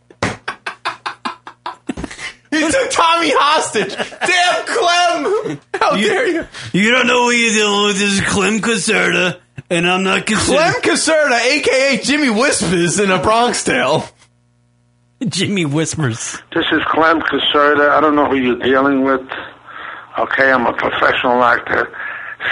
He 2.50 2.72
took 2.72 2.92
Tommy 2.92 3.32
hostage. 3.36 3.94
Damn 3.96 4.66
Clem! 4.66 5.60
How 5.74 5.98
dare 5.98 6.28
you? 6.28 6.48
You 6.72 6.92
don't 6.92 7.08
know 7.08 7.26
who 7.26 7.32
you're 7.32 7.54
dealing 7.54 7.86
with. 7.88 8.00
This 8.00 8.14
is 8.14 8.22
Clem 8.22 8.60
Caserta, 8.60 9.40
And 9.70 9.88
I'm 9.88 10.04
not 10.04 10.26
Clem 10.26 10.74
Caserta, 10.82 11.40
aka 11.42 11.98
Jimmy 12.02 12.30
Whispers 12.30 13.00
in 13.00 13.12
a 13.12 13.22
Bronx 13.22 13.64
Tale. 13.64 14.06
Jimmy 15.28 15.66
Whispers. 15.66 16.38
This 16.54 16.66
is 16.72 16.82
Clem 16.88 17.22
Caserta. 17.22 17.90
I 17.90 18.00
don't 18.00 18.16
know 18.16 18.28
who 18.30 18.36
you're 18.36 18.60
dealing 18.60 19.04
with. 19.04 19.22
Okay, 20.20 20.52
I'm 20.52 20.66
a 20.66 20.74
professional 20.74 21.44
actor. 21.44 21.92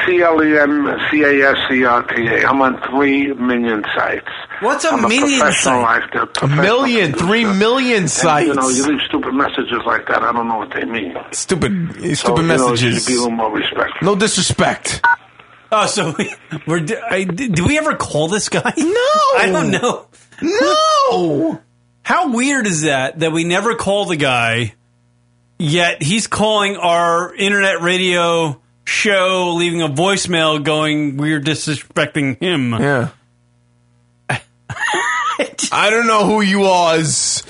C 0.06 0.22
L 0.22 0.42
E 0.42 0.58
M 0.58 0.98
C 1.12 1.22
A 1.24 1.52
S 1.52 1.58
C 1.70 1.84
R 1.84 2.02
T 2.04 2.26
A. 2.28 2.48
I'm 2.48 2.62
on 2.62 2.82
three 2.90 3.34
million 3.34 3.84
sites. 3.96 4.28
What's 4.62 4.86
a 4.86 4.90
I'm 4.92 5.02
million 5.02 5.24
a 5.24 5.44
professional 5.44 5.84
site? 5.84 6.04
actor. 6.04 6.28
A 6.44 6.48
million, 6.48 7.12
producer. 7.12 7.28
three 7.28 7.44
million 7.46 7.98
And, 8.04 8.10
sites. 8.10 8.48
you 8.48 8.54
know, 8.54 8.70
you 8.70 8.88
leave 8.88 9.02
stupid 9.08 9.34
messages 9.34 9.82
like 9.86 10.08
that. 10.08 10.24
I 10.24 10.32
don't 10.32 10.48
know 10.48 10.60
what 10.60 10.72
they 10.74 10.86
mean. 10.86 11.16
Stupid, 11.32 11.94
So, 11.96 12.14
stupid 12.14 12.42
you 12.44 12.48
know, 12.48 12.54
you 12.56 12.72
messages. 12.72 13.04
should 13.04 13.08
be 13.12 13.16
a 13.16 13.18
little 13.18 13.32
more 13.32 13.52
respectful. 13.52 13.98
No 14.06 14.16
disrespect. 14.16 15.02
Oh, 15.74 15.86
so 15.88 16.14
we, 16.18 16.34
we're. 16.66 16.86
I, 17.10 17.24
did 17.26 17.60
we 17.60 17.78
ever 17.78 17.96
call 17.96 18.28
this 18.30 18.48
guy? 18.50 18.74
No, 18.78 18.86
I 19.38 19.50
don't 19.52 19.72
know. 19.72 20.08
No. 20.42 21.62
How 22.04 22.34
weird 22.34 22.66
is 22.66 22.84
that? 22.84 23.20
That 23.20 23.32
we 23.32 23.44
never 23.44 23.76
call 23.76 24.06
the 24.06 24.16
guy, 24.16 24.74
yet 25.62 26.02
he's 26.02 26.28
calling 26.28 26.76
our 26.78 27.34
internet 27.34 27.82
radio 27.82 28.60
show, 28.84 29.54
leaving 29.56 29.82
a 29.82 29.88
voicemail, 29.88 30.64
going, 30.64 31.18
"We're 31.18 31.42
disrespecting 31.42 32.40
him." 32.40 32.72
Yeah. 32.72 33.10
I 35.72 35.90
don't 35.90 36.08
know 36.08 36.26
who 36.26 36.42
you 36.42 36.60
was, 36.60 37.44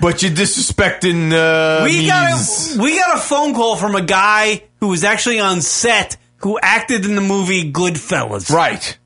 but 0.00 0.22
you're 0.22 0.32
disrespecting 0.32 1.32
uh, 1.32 1.84
we 1.84 2.06
got 2.06 2.32
a, 2.32 2.82
we 2.82 2.98
got 2.98 3.16
a 3.16 3.18
phone 3.18 3.54
call 3.54 3.76
from 3.76 3.94
a 3.94 4.02
guy 4.02 4.64
who 4.80 4.88
was 4.88 5.04
actually 5.04 5.40
on 5.40 5.60
set 5.60 6.16
who 6.38 6.58
acted 6.60 7.04
in 7.04 7.14
the 7.14 7.20
movie 7.20 7.72
Goodfellas. 7.72 8.50
Right. 8.50 8.98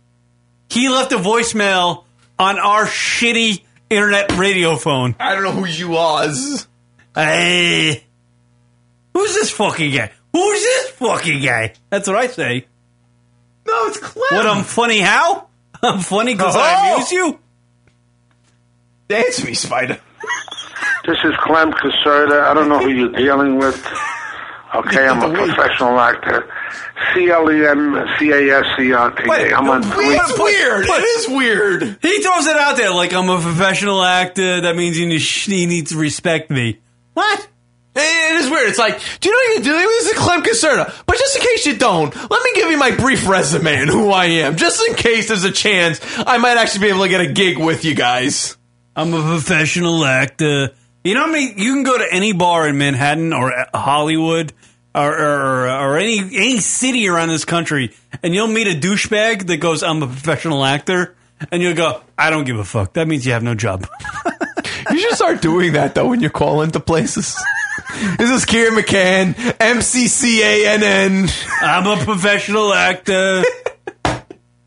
He 0.69 0.89
left 0.89 1.13
a 1.13 1.17
voicemail 1.17 2.05
on 2.39 2.59
our 2.59 2.85
shitty 2.85 3.63
internet 3.91 4.37
radio 4.37 4.77
phone. 4.77 5.15
I 5.19 5.35
don't 5.35 5.45
know 5.45 5.53
who 5.53 5.67
you 5.67 5.91
was. 5.91 6.67
Hey, 7.15 8.05
who's 9.15 9.35
this 9.35 9.51
fucking 9.51 9.93
guy? 9.95 10.11
Who's 10.33 10.61
this 10.63 10.91
fucking 10.91 11.43
guy? 11.43 11.75
That's 11.91 12.09
what 12.09 12.17
I 12.17 12.27
say. 12.29 12.67
No, 13.67 13.87
it's 13.87 13.99
Clem. 13.99 14.25
What? 14.31 14.47
I'm 14.47 14.65
funny? 14.65 15.01
How? 15.01 15.49
I'm 15.83 16.01
funny 16.01 16.35
because 16.35 16.57
I 16.57 16.75
Oh. 16.91 16.95
amuse 16.95 17.13
you. 17.13 17.39
Dance 19.09 19.45
me, 19.45 19.55
Spider. 19.55 19.99
This 21.07 21.19
is 21.25 21.33
Clem 21.41 21.73
Caserta. 21.73 22.45
I 22.45 22.55
don't 22.55 22.69
know 22.69 22.79
who 22.79 22.89
you're 22.89 23.13
dealing 23.13 23.59
with. 23.59 23.77
Okay, 24.75 25.07
I'm 25.07 25.21
a 25.21 25.35
professional 25.35 25.99
actor. 26.01 26.49
C 27.13 27.29
L 27.31 27.51
E 27.53 27.67
M 27.67 28.07
C 28.19 28.31
A 28.31 28.61
S 28.61 28.65
C 28.79 28.93
R 28.93 29.11
T 29.11 29.25
A. 29.29 29.55
I'm 29.55 29.69
on 29.69 29.83
three. 29.83 30.07
It's 30.15 30.39
weird. 30.39 30.87
It 30.87 31.05
is 31.05 31.29
weird. 31.29 31.83
He 32.01 32.23
throws 32.23 32.47
it 32.47 32.57
out 32.57 32.77
there 32.79 32.91
like 32.91 33.13
I'm 33.13 33.29
a 33.29 33.39
professional 33.41 34.03
actor. 34.03 34.63
That 34.63 34.75
means 34.77 34.97
he 34.97 35.05
needs, 35.05 35.29
he 35.45 35.67
needs 35.67 35.91
to 35.91 35.99
respect 35.99 36.51
me. 36.51 36.81
What? 37.15 37.49
It 37.95 38.37
is 38.37 38.51
weird. 38.51 38.69
It's 38.71 38.79
like, 38.79 38.99
do 39.21 39.29
you 39.29 39.35
know 39.35 39.55
what 39.55 39.67
you're 39.67 39.75
doing? 39.75 39.87
This 39.87 40.07
is 40.07 40.19
Clem 40.19 40.43
Caserta. 40.43 41.05
But 41.07 41.19
just 41.19 41.37
in 41.37 41.43
case 41.43 41.67
you 41.67 41.77
don't, 41.77 42.15
let 42.15 42.43
me 42.43 42.53
give 42.55 42.71
you 42.71 42.79
my 42.79 42.93
brief 42.93 43.29
resume 43.29 43.75
and 43.83 43.91
who 43.91 44.11
I 44.11 44.25
am. 44.27 44.57
Just 44.57 44.83
in 44.89 44.95
case 44.95 45.29
there's 45.29 45.45
a 45.45 45.53
chance 45.53 46.01
I 46.17 46.39
might 46.39 46.57
actually 46.57 46.87
be 46.87 46.89
able 46.89 47.03
to 47.03 47.09
get 47.11 47.21
a 47.21 47.33
gig 47.33 47.59
with 47.59 47.85
you 47.85 47.95
guys. 47.95 48.57
I'm 48.97 49.13
a 49.13 49.21
professional 49.21 50.05
actor. 50.05 50.71
You 51.05 51.15
know 51.15 51.23
what 51.23 51.31
I 51.31 51.33
mean? 51.33 51.59
You 51.59 51.75
can 51.75 51.83
go 51.83 51.99
to 51.99 52.07
any 52.11 52.33
bar 52.33 52.67
in 52.67 52.79
Manhattan 52.79 53.33
or 53.33 53.53
Hollywood 53.75 54.53
or, 54.95 55.13
or, 55.13 55.69
or 55.69 55.97
any 55.99 56.19
any 56.19 56.59
city 56.59 57.09
around 57.09 57.29
this 57.29 57.45
country, 57.45 57.93
and 58.23 58.35
you'll 58.35 58.47
meet 58.47 58.69
a 58.69 58.79
douchebag 58.79 59.47
that 59.47 59.57
goes, 59.57 59.83
"I'm 59.83 60.03
a 60.03 60.07
professional 60.07 60.65
actor," 60.65 61.15
and 61.51 61.63
you'll 61.63 61.75
go, 61.75 62.03
"I 62.19 62.31
don't 62.31 62.45
give 62.45 62.59
a 62.59 62.65
fuck." 62.65 62.93
That 62.93 63.09
means 63.09 63.25
you 63.27 63.33
have 63.33 63.43
no 63.43 63.55
job. 63.55 63.89
You 64.91 64.99
should 64.99 65.15
start 65.15 65.41
doing 65.41 65.73
that 65.73 65.95
though 65.95 66.09
when 66.09 66.21
you 66.21 66.29
call 66.29 66.63
into 66.63 66.79
places. 66.81 67.37
this 68.19 68.31
is 68.31 68.45
Kieran 68.45 68.75
McCann, 68.75 69.35
MCCANN. 69.35 71.31
I'm 71.61 71.87
a 71.87 72.05
professional 72.05 72.73
actor. 72.73 73.43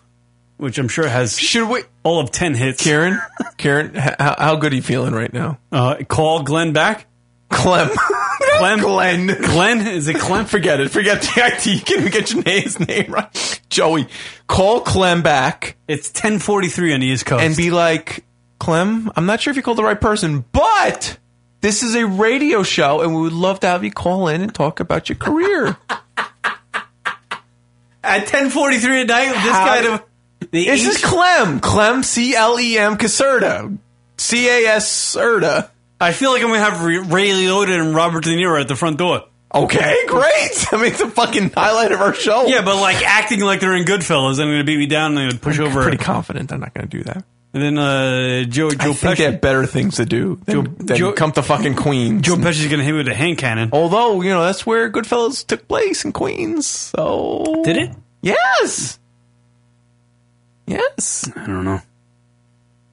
which 0.58 0.78
I'm 0.78 0.88
sure 0.88 1.08
has 1.08 1.38
should 1.38 1.68
we 1.70 1.84
all 2.04 2.20
of 2.20 2.32
ten 2.32 2.54
hits. 2.54 2.84
Karen, 2.84 3.20
Kieran, 3.58 3.96
h- 3.96 4.16
how, 4.20 4.36
how 4.38 4.56
good 4.56 4.74
are 4.74 4.76
you 4.76 4.82
feeling 4.82 5.14
right 5.14 5.32
now? 5.34 5.60
Uh, 5.72 5.98
call 6.08 6.44
Glenn 6.44 6.74
back. 6.74 7.08
Clem. 7.50 7.90
Clem. 8.58 8.80
Glenn. 8.80 9.28
Glenn 9.28 9.86
is 9.88 10.08
it 10.08 10.18
Clem? 10.18 10.46
Forget 10.46 10.80
it. 10.80 10.90
Forget 10.90 11.22
the 11.22 11.30
IT. 11.46 11.86
Can 11.86 12.04
we 12.04 12.10
get 12.10 12.32
your 12.34 12.42
name, 12.44 12.64
his 12.64 12.80
name 12.80 13.12
right? 13.12 13.62
Joey, 13.70 14.08
call 14.48 14.82
Clem 14.82 15.22
back 15.22 15.78
It's 15.88 16.12
10:43 16.12 16.94
on 16.96 17.00
the 17.02 17.06
East 17.08 17.26
Coast. 17.26 17.44
and 17.44 17.56
be 17.56 17.70
like, 17.72 18.24
Clem, 18.60 19.12
I'm 19.16 19.26
not 19.26 19.42
sure 19.42 19.52
if 19.52 19.58
you 19.58 19.64
called 19.64 19.78
the 19.78 19.84
right 19.84 20.00
person, 20.00 20.44
but 20.52 21.18
this 21.62 21.84
is 21.84 21.96
a 21.96 22.06
radio 22.06 22.64
show, 22.64 23.02
and 23.02 23.14
we 23.16 23.22
would 23.22 23.34
love 23.34 23.60
to 23.62 23.68
have 23.68 23.84
you 23.84 23.92
call 23.92 24.28
in 24.28 24.42
and 24.42 24.54
talk 24.54 24.80
about 24.80 25.08
your 25.10 25.18
career. 25.18 25.78
at 28.04 28.28
10:43 28.28 29.02
at 29.02 29.08
night. 29.08 29.26
This 29.34 29.52
How- 29.52 29.66
guy 29.66 29.82
to 29.84 30.04
the 30.56 30.66
this 30.66 30.86
is 30.88 31.04
Clem. 31.04 31.60
Clem, 31.60 32.04
C 32.04 32.36
L 32.36 32.60
E 32.60 32.78
M, 32.78 32.98
Caserta. 32.98 33.78
C 34.18 34.48
A 34.48 34.68
S 34.76 35.16
Serta. 35.16 35.70
I 36.00 36.12
feel 36.14 36.32
like 36.32 36.42
I'm 36.42 36.48
gonna 36.50 36.60
have 36.60 36.84
Ray 36.84 36.98
Ray 37.00 37.30
Liotta 37.30 37.80
and 37.80 37.96
Robert 37.96 38.24
De 38.24 38.30
Niro 38.32 38.60
at 38.60 38.68
the 38.68 38.76
front 38.76 38.98
door. 38.98 39.24
Okay, 39.54 39.96
great. 40.08 40.66
I 40.74 40.78
mean, 40.78 40.86
it's 40.92 41.00
a 41.02 41.10
fucking 41.10 41.52
highlight 41.52 41.92
of 41.94 42.02
our 42.02 42.14
show. 42.14 42.46
Yeah, 42.48 42.62
but 42.64 42.76
like 42.82 43.02
acting 43.06 43.40
like 43.42 43.60
they're 43.62 43.76
in 43.76 43.86
Goodfellas, 43.86 44.34
I'm 44.40 44.50
gonna 44.50 44.64
beat 44.66 44.78
me 44.78 44.88
down 44.88 45.12
and 45.12 45.18
they're 45.18 45.28
gonna 45.30 45.40
push 45.40 45.60
over. 45.60 45.82
pretty 45.82 45.98
confident 45.98 46.52
I'm 46.52 46.60
not 46.60 46.74
going 46.74 46.90
to 46.90 46.98
do 46.98 47.04
that. 47.06 47.24
And 47.54 47.64
then 47.64 47.78
uh, 47.78 48.44
Joe 48.44 48.70
Joe 48.72 48.90
I 48.92 48.94
think 48.94 49.18
they 49.18 49.24
Pesci. 49.24 49.32
have 49.32 49.40
better 49.40 49.66
things 49.66 49.96
to 49.96 50.06
do 50.06 50.42
than, 50.46 50.76
than 50.78 50.98
Joe- 50.98 51.14
come 51.14 51.32
to 51.34 51.42
fucking 51.42 51.76
Queens. 51.76 52.22
Joe 52.24 52.36
Pesci's 52.36 52.70
gonna 52.70 52.84
hit 52.84 52.92
me 52.92 52.98
with 52.98 53.08
a 53.08 53.14
hand 53.16 53.38
cannon. 53.38 53.70
Although, 53.72 54.22
you 54.22 54.32
know, 54.32 54.44
that's 54.44 54.66
where 54.66 54.92
Goodfellas 54.92 55.48
took 55.48 55.66
place 55.70 56.04
in 56.04 56.12
Queens. 56.12 56.68
So 56.68 57.62
Did 57.64 57.78
it? 57.78 57.92
Yes. 58.22 59.00
Yes. 60.68 61.30
I 61.36 61.46
don't 61.46 61.64
know. 61.66 61.82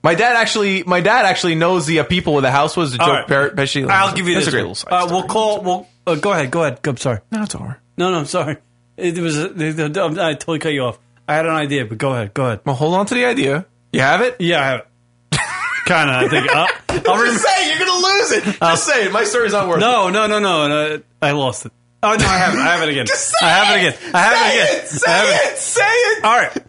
My 0.03 0.15
dad 0.15 0.37
actually, 0.37 0.83
my 0.83 1.01
dad 1.01 1.25
actually 1.27 1.55
knows 1.55 1.87
the 1.87 2.01
uh, 2.01 2.05
people 2.05 2.33
where 2.33 2.43
the 2.43 2.51
house 2.51 2.77
was. 2.77 2.93
The 2.93 2.99
Joe 2.99 3.05
All 3.05 3.13
right. 3.13 3.27
Pe- 3.29 3.51
Pesci. 3.51 3.89
I'll 3.89 4.15
give 4.15 4.27
you 4.27 4.35
That's 4.35 4.47
this. 4.47 4.55
a 4.55 4.57
great 4.57 4.63
little 4.63 4.75
side 4.75 4.93
uh, 4.93 5.07
story. 5.07 5.13
we'll 5.21 5.29
call. 5.29 5.61
We'll 5.63 5.89
uh, 6.07 6.17
go 6.17 6.33
ahead. 6.33 6.51
Go 6.51 6.63
ahead. 6.65 6.83
Go, 6.83 6.91
I'm 6.91 6.97
sorry. 6.97 7.21
No, 7.31 7.45
it's 7.45 7.55
all 7.55 7.67
right. 7.67 7.77
No, 7.97 8.11
no, 8.11 8.19
I'm 8.19 8.27
sorry. 8.27 8.57
It 8.97 9.17
was. 9.19 9.39
A, 9.39 9.49
the, 9.49 9.71
the, 9.73 10.03
I 10.23 10.35
totally 10.35 10.59
cut 10.59 10.73
you 10.73 10.83
off. 10.83 10.99
I 11.29 11.35
had 11.37 11.47
an 11.47 11.53
idea, 11.55 11.85
but 11.85 11.99
go 11.99 12.11
ahead. 12.13 12.35
Go 12.35 12.47
ahead. 12.47 12.61
Well, 12.65 12.75
hold 12.75 12.95
on 12.95 13.07
to 13.07 13.15
the 13.15 13.25
idea. 13.27 13.65
You 13.93 14.01
have 14.01 14.23
it? 14.23 14.37
Yeah, 14.41 14.61
I 14.61 14.65
have 14.67 14.81
it. 14.81 15.39
kind 15.87 16.11
of. 16.11 16.17
I 16.17 16.29
think. 16.29 16.51
Uh, 16.55 16.67
I'll 17.11 17.23
rem- 17.23 17.33
Just 17.33 17.45
say 17.45 17.71
it, 17.71 17.79
you're 17.79 17.87
gonna 17.87 18.07
lose 18.07 18.33
it. 18.33 18.45
Just 18.61 18.85
say 18.87 19.07
it. 19.07 19.13
My 19.13 19.23
story's 19.25 19.53
not 19.53 19.69
worth 19.69 19.79
it. 19.79 19.81
no, 19.81 20.09
no, 20.11 20.27
no, 20.27 20.41
no, 20.41 20.69
no. 20.69 21.03
I 21.23 21.31
lost 21.31 21.65
it. 21.67 21.73
Oh 22.03 22.17
no, 22.17 22.25
I 22.27 22.39
have 22.39 22.55
it. 22.55 22.59
I 22.59 22.75
have 22.77 22.83
it 22.83 22.89
again. 22.91 23.07
Just 23.07 23.29
say 23.29 23.47
I 23.47 23.49
have 23.51 23.77
it 23.77 23.85
it. 23.85 23.95
again. 23.97 24.15
I 24.15 24.23
have 24.23 24.37
Say 24.37 24.59
it 24.59 24.75
again. 24.75 24.87
Say 24.89 25.11
I 25.13 25.17
have 25.17 25.53
it. 25.53 25.59
Say 25.59 25.83
it. 25.83 26.25
All 26.25 26.37
right. 26.37 26.63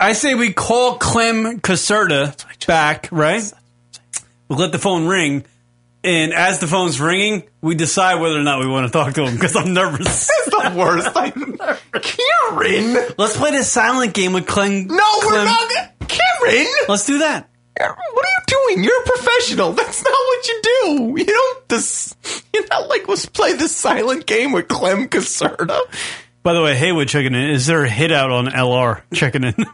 I 0.00 0.12
say 0.12 0.34
we 0.34 0.52
call 0.52 0.96
Clem 0.98 1.60
Caserta 1.60 2.34
back, 2.66 3.08
right? 3.10 3.42
We 4.48 4.56
let 4.56 4.72
the 4.72 4.78
phone 4.78 5.06
ring, 5.06 5.44
and 6.02 6.32
as 6.32 6.58
the 6.58 6.66
phone's 6.66 7.00
ringing, 7.00 7.44
we 7.60 7.74
decide 7.74 8.16
whether 8.20 8.38
or 8.38 8.42
not 8.42 8.60
we 8.60 8.66
want 8.66 8.86
to 8.86 8.92
talk 8.92 9.14
to 9.14 9.24
him 9.26 9.34
because 9.34 9.56
I'm 9.56 9.74
nervous. 9.74 10.30
It's 10.48 10.64
the 10.72 10.78
worst. 10.78 11.10
I 11.14 11.32
never. 11.36 11.78
Kieran. 12.00 13.14
Let's 13.18 13.36
play 13.36 13.50
this 13.52 13.70
silent 13.70 14.14
game 14.14 14.32
with 14.32 14.46
Clem. 14.46 14.86
No, 14.88 15.04
we're 15.22 15.30
Clem. 15.30 15.44
not. 15.44 16.08
Kieran. 16.08 16.66
Let's 16.88 17.06
do 17.06 17.18
that. 17.18 17.48
What 17.78 17.86
are 17.88 17.96
you 17.96 18.44
doing? 18.74 18.84
You're 18.84 19.00
a 19.00 19.04
professional. 19.04 19.72
That's 19.72 20.02
not 20.02 20.12
what 20.12 20.48
you 20.48 20.60
do. 20.62 21.14
You 21.18 21.26
don't. 21.26 21.68
This. 21.68 22.14
You're 22.52 22.66
not 22.70 22.88
like 22.88 23.06
let's 23.06 23.26
play 23.26 23.52
this 23.52 23.76
silent 23.76 24.26
game 24.26 24.50
with 24.52 24.66
Clem 24.68 25.08
Caserta. 25.08 25.78
By 26.42 26.52
the 26.54 26.62
way, 26.62 26.74
Haywood 26.76 27.08
checking 27.08 27.34
in. 27.34 27.50
Is 27.50 27.66
there 27.66 27.84
a 27.84 27.88
hit 27.88 28.10
out 28.12 28.30
on 28.30 28.46
LR 28.46 29.02
checking 29.12 29.44
in? 29.44 29.54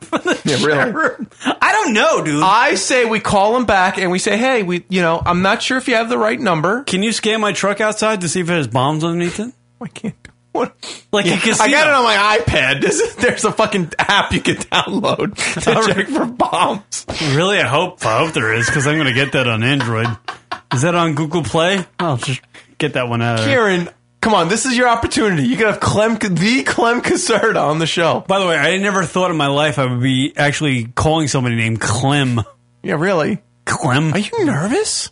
Yeah, 0.47 0.63
really. 0.63 1.27
I 1.47 1.73
don't 1.73 1.95
know, 1.95 2.23
dude. 2.23 2.43
I 2.43 2.75
say 2.75 3.07
we 3.07 3.19
call 3.19 3.57
him 3.57 3.65
back 3.65 3.97
and 3.97 4.11
we 4.11 4.19
say, 4.19 4.37
hey, 4.37 4.63
we, 4.63 4.85
you 4.91 5.01
know, 5.01 5.23
I'm 5.25 5.41
not 5.41 5.63
sure 5.63 5.79
if 5.79 5.89
you 5.89 5.95
have 5.95 6.11
the 6.11 6.19
right 6.19 6.39
number. 6.39 6.83
Can 6.85 7.03
you 7.03 7.13
scan 7.13 7.41
my 7.41 7.53
truck 7.53 7.81
outside 7.81 8.21
to 8.21 8.29
see 8.29 8.41
if 8.41 8.51
it 8.51 8.53
has 8.53 8.69
bombs 8.69 9.05
underneath 9.05 9.41
it? 9.41 9.55
I 9.81 9.89
can't. 9.89 10.15
What? 10.53 10.75
Like 11.13 11.25
Yeah. 11.25 11.39
I 11.61 11.71
got 11.71 11.87
it 11.89 11.95
on 11.95 12.05
my 12.05 12.39
iPad. 12.39 12.81
There's, 12.83 13.17
there's 13.17 13.45
a 13.47 13.53
fucking 13.53 13.93
app 13.99 14.33
you 14.33 14.41
can 14.43 14.57
download 14.57 15.35
to 15.65 15.75
All 15.75 15.83
right. 15.83 15.95
check 15.97 16.09
for 16.09 16.27
bombs. 16.27 17.07
Really, 17.35 17.59
I 17.59 17.67
hope 17.67 18.05
I 18.05 18.19
hope 18.19 18.35
there 18.35 18.53
is 18.53 18.67
because 18.67 18.87
I'm 18.87 18.97
going 18.97 19.09
to 19.09 19.15
get 19.15 19.33
that 19.33 19.49
on 19.49 19.63
Android. 19.65 20.07
Is 20.75 20.83
that 20.83 20.95
on 20.95 21.15
Google 21.15 21.43
Play? 21.43 21.85
I'll 21.99 22.19
just 22.19 22.43
get 22.79 22.93
that 22.95 23.09
one 23.09 23.23
out. 23.23 23.41
Of. 23.41 23.47
Kieran, 23.47 23.89
Come 24.25 24.33
on, 24.33 24.49
this 24.49 24.65
is 24.65 24.75
your 24.75 24.89
opportunity. 24.89 25.43
You 25.43 25.55
can 25.59 25.67
have 25.67 25.81
Clem, 25.81 26.15
the 26.15 26.65
Clem 26.65 27.03
Caserta 27.03 27.61
on 27.63 27.79
the 27.79 27.87
show. 27.87 28.25
By 28.27 28.39
the 28.39 28.47
way, 28.47 28.57
I 28.57 28.79
never 28.79 29.05
thought 29.05 29.31
in 29.31 29.37
my 29.37 29.49
life 29.49 29.79
I 29.79 29.85
would 29.85 30.01
be 30.01 30.33
actually 30.35 30.87
calling 30.87 31.29
somebody 31.29 31.57
named 31.57 31.79
Clem. 31.79 32.41
Yeah, 32.83 32.95
really? 32.95 33.43
Clem. 33.67 34.15
Are 34.15 34.19
you 34.19 34.47
nervous? 34.47 35.11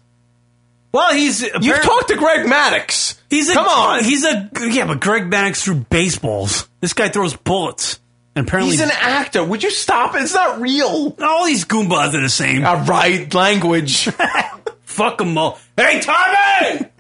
Well, 0.92 1.12
he's 1.12 1.42
You've 1.42 1.82
talked 1.82 2.08
to 2.08 2.16
Greg 2.16 2.47
Maddux. 2.47 3.18
He's 3.28 3.50
a, 3.50 3.52
Come 3.52 3.66
on. 3.68 4.02
He's 4.02 4.24
a 4.24 4.50
yeah, 4.62 4.86
but 4.86 5.00
Greg 5.00 5.24
Maddux 5.24 5.62
threw 5.62 5.74
baseballs. 5.74 6.66
This 6.81 6.94
guy 6.94 7.10
throws 7.10 7.36
bullets. 7.36 8.00
And 8.34 8.49
apparently 8.49 8.73
He's 8.73 8.81
an 8.81 8.92
actor. 8.92 9.44
Would 9.44 9.62
you 9.62 9.70
stop 9.70 10.15
it? 10.15 10.23
It's 10.23 10.32
not 10.32 10.58
real. 10.58 11.15
All 11.20 11.44
these 11.44 11.66
goombas 11.66 12.15
are 12.15 12.23
the 12.23 12.31
same. 12.31 12.65
All 12.65 12.81
right, 12.84 13.32
language. 13.34 14.08
Fuck 14.84 15.18
them 15.18 15.36
all. 15.36 15.58
Hey, 15.76 16.00
Tommy! 16.00 16.91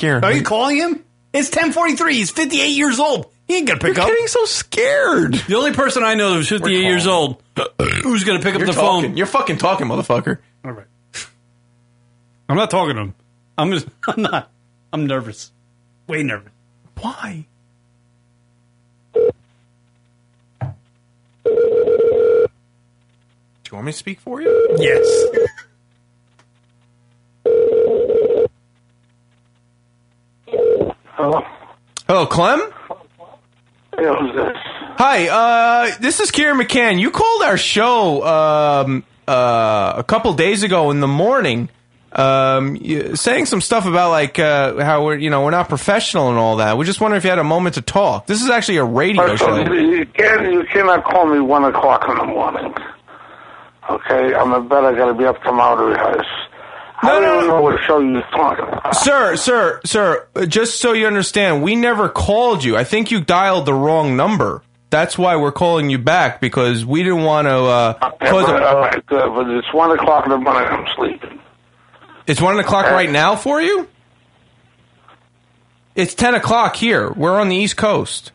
Kieran, 0.00 0.24
Are 0.24 0.32
you 0.32 0.42
calling 0.42 0.78
him? 0.78 1.04
It's 1.32 1.48
1043. 1.48 2.14
He's 2.14 2.30
58 2.30 2.66
years 2.68 2.98
old. 2.98 3.26
He 3.46 3.56
ain't 3.56 3.66
gonna 3.68 3.78
pick 3.80 3.96
You're 3.96 4.04
up. 4.04 4.08
getting 4.08 4.26
so 4.28 4.44
scared. 4.46 5.34
The 5.34 5.56
only 5.56 5.72
person 5.72 6.02
I 6.04 6.14
know 6.14 6.34
who's 6.34 6.48
58 6.48 6.82
years 6.82 7.06
old 7.06 7.42
who's 8.02 8.24
gonna 8.24 8.38
pick 8.40 8.54
up 8.54 8.60
You're 8.60 8.66
the 8.68 8.72
talking. 8.72 9.10
phone. 9.10 9.16
You're 9.16 9.26
fucking 9.26 9.58
talking, 9.58 9.86
motherfucker. 9.88 10.38
All 10.64 10.72
right. 10.72 10.86
I'm 12.48 12.56
not 12.56 12.70
talking 12.70 12.94
to 12.96 13.02
him. 13.02 13.14
I'm 13.58 13.70
just. 13.72 13.86
I'm 14.08 14.22
not. 14.22 14.50
I'm 14.92 15.06
nervous. 15.06 15.52
Way 16.06 16.22
nervous. 16.22 16.50
Why? 17.00 17.44
Do 19.14 19.30
you 23.70 23.74
want 23.76 23.86
me 23.86 23.92
to 23.92 23.98
speak 23.98 24.20
for 24.20 24.40
you? 24.40 24.76
Yes. 24.78 25.06
Hello? 30.52 31.42
Hello, 32.06 32.26
Clem? 32.26 32.60
Yeah, 33.98 34.14
who's 34.16 34.34
this? 34.34 34.56
Hi, 34.96 35.28
uh, 35.28 35.96
this 36.00 36.20
is 36.20 36.30
Kieran 36.30 36.58
McCann. 36.58 36.98
You 37.00 37.10
called 37.10 37.42
our 37.42 37.56
show 37.56 38.24
um, 38.26 39.04
uh, 39.28 39.94
a 39.96 40.04
couple 40.04 40.32
days 40.34 40.62
ago 40.62 40.90
in 40.90 41.00
the 41.00 41.06
morning, 41.08 41.68
um, 42.12 42.76
you- 42.76 43.14
saying 43.16 43.46
some 43.46 43.60
stuff 43.60 43.86
about 43.86 44.10
like 44.10 44.38
uh, 44.38 44.82
how 44.84 45.04
we're 45.04 45.16
you 45.16 45.30
know 45.30 45.44
we're 45.44 45.50
not 45.52 45.68
professional 45.68 46.30
and 46.30 46.38
all 46.38 46.56
that. 46.56 46.76
We 46.76 46.84
just 46.84 47.00
wondering 47.00 47.18
if 47.18 47.24
you 47.24 47.30
had 47.30 47.38
a 47.38 47.44
moment 47.44 47.76
to 47.76 47.82
talk. 47.82 48.26
This 48.26 48.42
is 48.42 48.50
actually 48.50 48.78
a 48.78 48.84
radio 48.84 49.26
First 49.28 49.42
of 49.42 49.48
all, 49.50 49.64
show. 49.66 49.72
you, 49.72 50.06
can, 50.06 50.52
you 50.52 50.64
cannot 50.72 51.04
call 51.04 51.26
me 51.26 51.38
1 51.40 51.64
o'clock 51.64 52.08
in 52.08 52.16
the 52.16 52.24
morning. 52.26 52.74
Okay? 53.88 54.34
I'm 54.34 54.52
a 54.52 54.60
bet 54.60 54.84
I 54.84 54.94
got 54.94 55.06
to 55.06 55.14
be 55.14 55.24
up 55.24 55.42
tomorrow 55.42 55.76
to 55.76 55.84
rehearse. 55.92 56.26
I 57.02 57.08
don't 57.08 57.36
even 57.36 57.48
know 57.48 57.62
what 57.62 57.80
show 57.86 58.00
you're 58.00 58.20
talking 58.30 58.64
about. 58.68 58.94
Sir, 58.94 59.36
sir, 59.36 59.80
sir, 59.84 60.26
uh, 60.36 60.46
just 60.46 60.80
so 60.80 60.92
you 60.92 61.06
understand, 61.06 61.62
we 61.62 61.74
never 61.76 62.08
called 62.08 62.62
you. 62.62 62.76
I 62.76 62.84
think 62.84 63.10
you 63.10 63.20
dialed 63.22 63.66
the 63.66 63.74
wrong 63.74 64.16
number. 64.16 64.62
That's 64.90 65.16
why 65.16 65.36
we're 65.36 65.52
calling 65.52 65.88
you 65.88 65.98
back 65.98 66.40
because 66.40 66.84
we 66.84 67.02
didn't 67.02 67.22
want 67.22 67.46
to 67.46 67.52
uh, 67.54 67.98
Yeah, 68.20 68.30
cause 68.30 68.46
but, 68.46 68.62
a- 68.62 68.66
all 68.68 68.76
right, 68.80 69.02
but 69.08 69.48
it's 69.50 69.72
1 69.72 69.98
o'clock 69.98 70.24
in 70.26 70.30
the 70.30 70.38
morning. 70.38 70.68
I'm 70.68 70.86
sleeping. 70.96 71.40
It's 72.26 72.40
one 72.40 72.58
o'clock 72.60 72.86
right 72.86 73.10
now 73.10 73.34
for 73.34 73.60
you. 73.60 73.88
It's 75.96 76.14
ten 76.14 76.34
o'clock 76.36 76.76
here. 76.76 77.10
We're 77.10 77.40
on 77.40 77.48
the 77.48 77.56
East 77.56 77.76
Coast. 77.76 78.30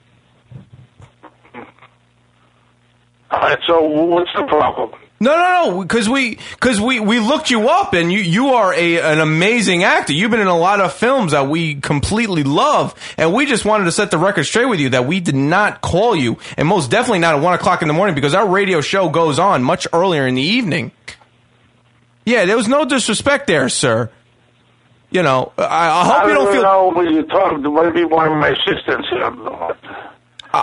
All 3.31 3.39
right, 3.39 3.57
so 3.67 3.81
what's 3.83 4.29
the 4.35 4.43
problem? 4.43 4.91
No, 5.17 5.31
no, 5.31 5.71
no, 5.71 5.81
because 5.81 6.09
we 6.09 6.37
because 6.51 6.81
we 6.81 6.99
we 6.99 7.19
looked 7.19 7.49
you 7.49 7.69
up 7.69 7.93
and 7.93 8.11
you 8.11 8.19
you 8.19 8.47
are 8.49 8.73
a 8.73 8.99
an 8.99 9.19
amazing 9.21 9.83
actor. 9.83 10.11
You've 10.11 10.29
been 10.29 10.41
in 10.41 10.47
a 10.47 10.57
lot 10.57 10.81
of 10.81 10.91
films 10.91 11.31
that 11.31 11.47
we 11.47 11.75
completely 11.75 12.43
love, 12.43 12.93
and 13.17 13.33
we 13.33 13.45
just 13.45 13.63
wanted 13.63 13.85
to 13.85 13.93
set 13.93 14.11
the 14.11 14.17
record 14.17 14.43
straight 14.43 14.65
with 14.65 14.81
you 14.81 14.89
that 14.89 15.05
we 15.05 15.21
did 15.21 15.35
not 15.35 15.79
call 15.79 16.17
you, 16.17 16.37
and 16.57 16.67
most 16.67 16.91
definitely 16.91 17.19
not 17.19 17.33
at 17.33 17.41
one 17.41 17.53
o'clock 17.53 17.81
in 17.81 17.87
the 17.87 17.93
morning 17.93 18.13
because 18.13 18.33
our 18.33 18.45
radio 18.45 18.81
show 18.81 19.07
goes 19.07 19.39
on 19.39 19.63
much 19.63 19.87
earlier 19.93 20.27
in 20.27 20.35
the 20.35 20.41
evening. 20.41 20.91
Yeah, 22.25 22.43
there 22.43 22.57
was 22.57 22.67
no 22.67 22.83
disrespect 22.83 23.47
there, 23.47 23.69
sir. 23.69 24.11
You 25.11 25.23
know, 25.23 25.53
I, 25.57 25.63
I 25.63 26.05
hope 26.05 26.27
you 26.27 26.33
don't 26.33 26.51
feel. 26.51 26.61
know 26.61 26.91
when 26.93 27.13
you 27.13 27.23
talk. 27.23 27.57
Maybe 27.61 28.03
one 28.03 28.33
of 28.33 28.37
my 28.37 28.49
assistants. 28.49 29.07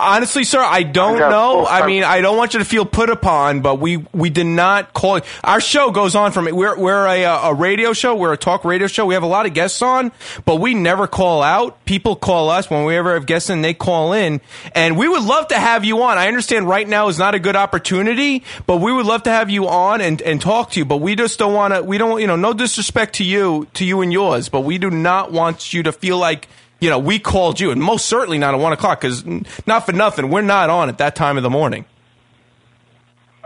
Honestly, 0.01 0.43
sir, 0.43 0.59
I 0.61 0.83
don't 0.83 1.21
I 1.21 1.29
know. 1.29 1.65
I 1.65 1.85
mean, 1.85 2.03
I 2.03 2.21
don't 2.21 2.37
want 2.37 2.53
you 2.53 2.59
to 2.59 2.65
feel 2.65 2.85
put 2.85 3.09
upon, 3.09 3.61
but 3.61 3.79
we 3.79 3.97
we 4.13 4.29
did 4.29 4.45
not 4.45 4.93
call. 4.93 5.21
Our 5.43 5.61
show 5.61 5.91
goes 5.91 6.15
on 6.15 6.31
from 6.31 6.45
we're 6.45 6.77
we're 6.77 7.05
a 7.05 7.23
a 7.23 7.53
radio 7.53 7.93
show. 7.93 8.15
We're 8.15 8.33
a 8.33 8.37
talk 8.37 8.65
radio 8.65 8.87
show. 8.87 9.05
We 9.05 9.13
have 9.13 9.23
a 9.23 9.27
lot 9.27 9.45
of 9.45 9.53
guests 9.53 9.81
on, 9.81 10.11
but 10.45 10.57
we 10.57 10.73
never 10.73 11.07
call 11.07 11.41
out. 11.41 11.85
People 11.85 12.15
call 12.15 12.49
us 12.49 12.69
when 12.69 12.85
we 12.85 12.95
ever 12.95 13.13
have 13.13 13.25
guests 13.25 13.49
in. 13.49 13.61
They 13.61 13.73
call 13.73 14.13
in, 14.13 14.41
and 14.73 14.97
we 14.97 15.07
would 15.07 15.23
love 15.23 15.47
to 15.49 15.59
have 15.59 15.85
you 15.85 16.01
on. 16.03 16.17
I 16.17 16.27
understand 16.27 16.67
right 16.67 16.87
now 16.87 17.07
is 17.07 17.19
not 17.19 17.35
a 17.35 17.39
good 17.39 17.55
opportunity, 17.55 18.43
but 18.65 18.77
we 18.77 18.91
would 18.91 19.05
love 19.05 19.23
to 19.23 19.31
have 19.31 19.49
you 19.49 19.67
on 19.67 20.01
and 20.01 20.21
and 20.21 20.41
talk 20.41 20.71
to 20.71 20.79
you. 20.79 20.85
But 20.85 20.97
we 20.97 21.15
just 21.15 21.39
don't 21.39 21.53
want 21.53 21.73
to. 21.73 21.83
We 21.83 21.97
don't. 21.97 22.19
You 22.19 22.27
know, 22.27 22.35
no 22.35 22.53
disrespect 22.53 23.15
to 23.15 23.23
you, 23.23 23.67
to 23.73 23.85
you 23.85 24.01
and 24.01 24.11
yours, 24.11 24.49
but 24.49 24.61
we 24.61 24.77
do 24.77 24.89
not 24.89 25.31
want 25.31 25.73
you 25.73 25.83
to 25.83 25.91
feel 25.91 26.17
like 26.17 26.47
you 26.83 26.89
know, 26.89 26.99
we 26.99 27.17
called 27.17 27.61
you, 27.61 27.71
and 27.71 27.81
most 27.81 28.07
certainly 28.07 28.37
not 28.37 28.53
at 28.53 28.59
one 28.59 28.73
o'clock, 28.73 28.99
because 28.99 29.23
not 29.65 29.85
for 29.85 29.93
nothing, 29.93 30.29
we're 30.29 30.41
not 30.41 30.69
on 30.69 30.89
at 30.89 30.97
that 30.97 31.15
time 31.15 31.37
of 31.37 31.43
the 31.43 31.49
morning. 31.49 31.85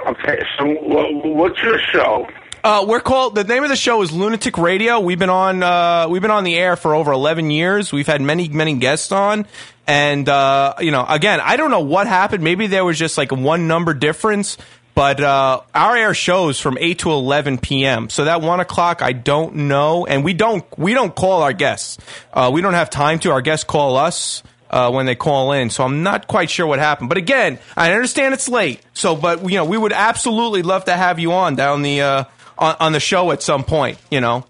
Okay, 0.08 0.42
so 0.58 0.66
what's 0.66 1.62
your 1.62 1.78
show? 1.94 2.28
Uh, 2.64 2.84
we're 2.88 3.00
called. 3.00 3.36
The 3.36 3.44
name 3.44 3.64
of 3.64 3.70
the 3.70 3.76
show 3.76 4.02
is 4.02 4.12
Lunatic 4.12 4.58
Radio. 4.58 5.00
We've 5.00 5.20
been 5.20 5.30
on. 5.30 5.62
Uh, 5.62 6.08
we've 6.10 6.22
been 6.22 6.32
on 6.32 6.44
the 6.46 6.56
air 6.56 6.76
for 6.76 6.96
over 6.96 7.12
eleven 7.12 7.52
years. 7.52 7.94
We've 7.94 8.08
had 8.08 8.22
many, 8.22 8.50
many 8.50 8.74
guests 8.76 9.12
on, 9.12 9.46
and 9.86 10.28
uh, 10.28 10.74
you 10.80 10.90
know, 10.90 11.06
again, 11.08 11.40
I 11.40 11.58
don't 11.58 11.70
know 11.70 11.82
what 11.82 12.08
happened. 12.08 12.44
Maybe 12.44 12.66
there 12.66 12.84
was 12.84 12.98
just 12.98 13.18
like 13.18 13.32
one 13.32 13.68
number 13.68 13.94
difference. 13.94 14.58
But 14.98 15.22
uh, 15.22 15.62
our 15.76 15.96
air 15.96 16.16
shows 16.16 16.60
from 16.60 16.80
eight 16.82 16.98
to 17.00 17.12
eleven 17.12 17.60
p.m. 17.60 18.10
So 18.10 18.26
that 18.26 18.42
one 18.42 18.60
o'clock, 18.60 19.04
I 19.04 19.12
don't 19.12 19.54
know, 19.68 20.08
and 20.08 20.24
we 20.24 20.34
don't 20.34 20.66
we 20.76 20.96
don't 20.96 21.14
call 21.14 21.44
our 21.44 21.54
guests. 21.54 22.00
Uh, 22.34 22.50
we 22.52 22.62
don't 22.62 22.74
have 22.74 22.90
time 22.90 23.20
to. 23.20 23.30
Our 23.30 23.42
guests 23.42 23.64
call 23.64 23.96
us 23.96 24.42
uh, 24.72 24.90
when 24.90 25.06
they 25.06 25.14
call 25.14 25.52
in. 25.52 25.70
So 25.70 25.84
I'm 25.84 26.02
not 26.02 26.28
quite 26.28 26.50
sure 26.50 26.66
what 26.66 26.80
happened. 26.80 27.10
But 27.10 27.20
again, 27.20 27.60
I 27.78 27.94
understand 27.94 28.34
it's 28.34 28.50
late. 28.50 28.82
So, 28.96 29.16
but 29.16 29.48
you 29.48 29.58
know, 29.58 29.66
we 29.66 29.78
would 29.78 29.94
absolutely 29.94 30.64
love 30.64 30.86
to 30.86 30.94
have 30.94 31.20
you 31.20 31.32
on 31.32 31.54
down 31.54 31.84
the 31.84 32.02
uh, 32.02 32.24
on, 32.58 32.76
on 32.80 32.92
the 32.92 33.00
show 33.00 33.30
at 33.30 33.44
some 33.44 33.64
point. 33.66 34.00
You 34.10 34.22
know. 34.22 34.48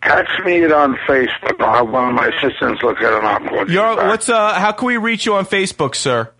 Catch 0.00 0.44
me 0.44 0.64
on 0.64 0.96
Facebook. 1.06 1.60
I'll 1.60 1.84
have 1.84 1.88
one 1.88 2.08
of 2.08 2.14
my 2.16 2.26
assistants 2.26 2.82
look 2.82 3.00
at. 3.00 3.12
I'll 3.12 3.68
you 3.68 3.74
You're, 3.74 3.94
what's 4.08 4.28
uh? 4.28 4.54
How 4.54 4.72
can 4.72 4.88
we 4.88 4.96
reach 4.96 5.24
you 5.24 5.36
on 5.36 5.46
Facebook, 5.46 5.94
sir? 5.94 6.32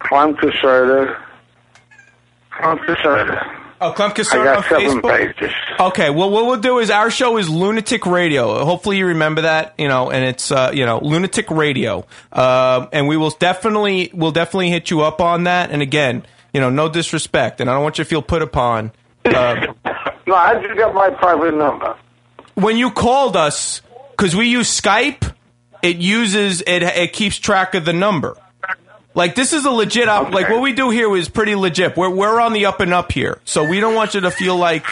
Clem 0.00 0.34
Caserta. 0.36 1.16
Clem 2.50 2.78
Caserta. 2.78 3.54
Oh, 3.80 3.92
Clem 3.92 4.10
I 4.10 4.14
Caserta 4.14 4.44
got 4.44 4.56
on 4.56 4.62
seven 4.64 5.00
Facebook? 5.02 5.34
pages. 5.36 5.52
Okay, 5.78 6.10
well, 6.10 6.30
what 6.30 6.46
we'll 6.46 6.60
do 6.60 6.78
is 6.80 6.90
our 6.90 7.10
show 7.10 7.36
is 7.38 7.48
Lunatic 7.48 8.06
Radio. 8.06 8.64
Hopefully, 8.64 8.96
you 8.98 9.06
remember 9.06 9.42
that, 9.42 9.74
you 9.78 9.86
know, 9.86 10.10
and 10.10 10.24
it's 10.24 10.50
uh, 10.50 10.72
you 10.74 10.84
know 10.84 10.98
Lunatic 11.00 11.48
Radio, 11.50 12.04
uh, 12.32 12.86
and 12.92 13.06
we 13.06 13.16
will 13.16 13.30
definitely 13.30 14.10
we'll 14.12 14.32
definitely 14.32 14.70
hit 14.70 14.90
you 14.90 15.02
up 15.02 15.20
on 15.20 15.44
that. 15.44 15.70
And 15.70 15.80
again, 15.82 16.24
you 16.52 16.60
know, 16.60 16.70
no 16.70 16.88
disrespect, 16.88 17.60
and 17.60 17.70
I 17.70 17.74
don't 17.74 17.82
want 17.84 17.98
you 17.98 18.04
to 18.04 18.08
feel 18.10 18.22
put 18.22 18.42
upon. 18.42 18.92
Uh, 19.24 19.66
No, 20.26 20.34
I 20.34 20.60
just 20.62 20.76
got 20.76 20.92
my 20.94 21.08
private 21.08 21.54
number. 21.54 21.96
when 22.54 22.76
you 22.76 22.90
called 22.90 23.34
us, 23.34 23.80
because 24.10 24.36
we 24.36 24.48
use 24.48 24.68
Skype, 24.68 25.32
it 25.80 25.96
uses 25.96 26.60
it. 26.66 26.82
It 26.82 27.14
keeps 27.14 27.38
track 27.38 27.74
of 27.74 27.86
the 27.86 27.94
number. 27.94 28.36
Like 29.18 29.34
this 29.34 29.52
is 29.52 29.64
a 29.64 29.70
legit 29.72 30.08
up. 30.08 30.32
Like 30.32 30.48
what 30.48 30.62
we 30.62 30.72
do 30.72 30.90
here 30.90 31.14
is 31.16 31.28
pretty 31.28 31.56
legit. 31.56 31.96
We're 31.96 32.08
we're 32.08 32.40
on 32.40 32.52
the 32.52 32.66
up 32.66 32.78
and 32.78 32.94
up 32.94 33.10
here, 33.10 33.40
so 33.44 33.68
we 33.68 33.80
don't 33.80 33.96
want 33.96 34.14
you 34.14 34.20
to 34.20 34.30
feel 34.30 34.56
like, 34.56 34.86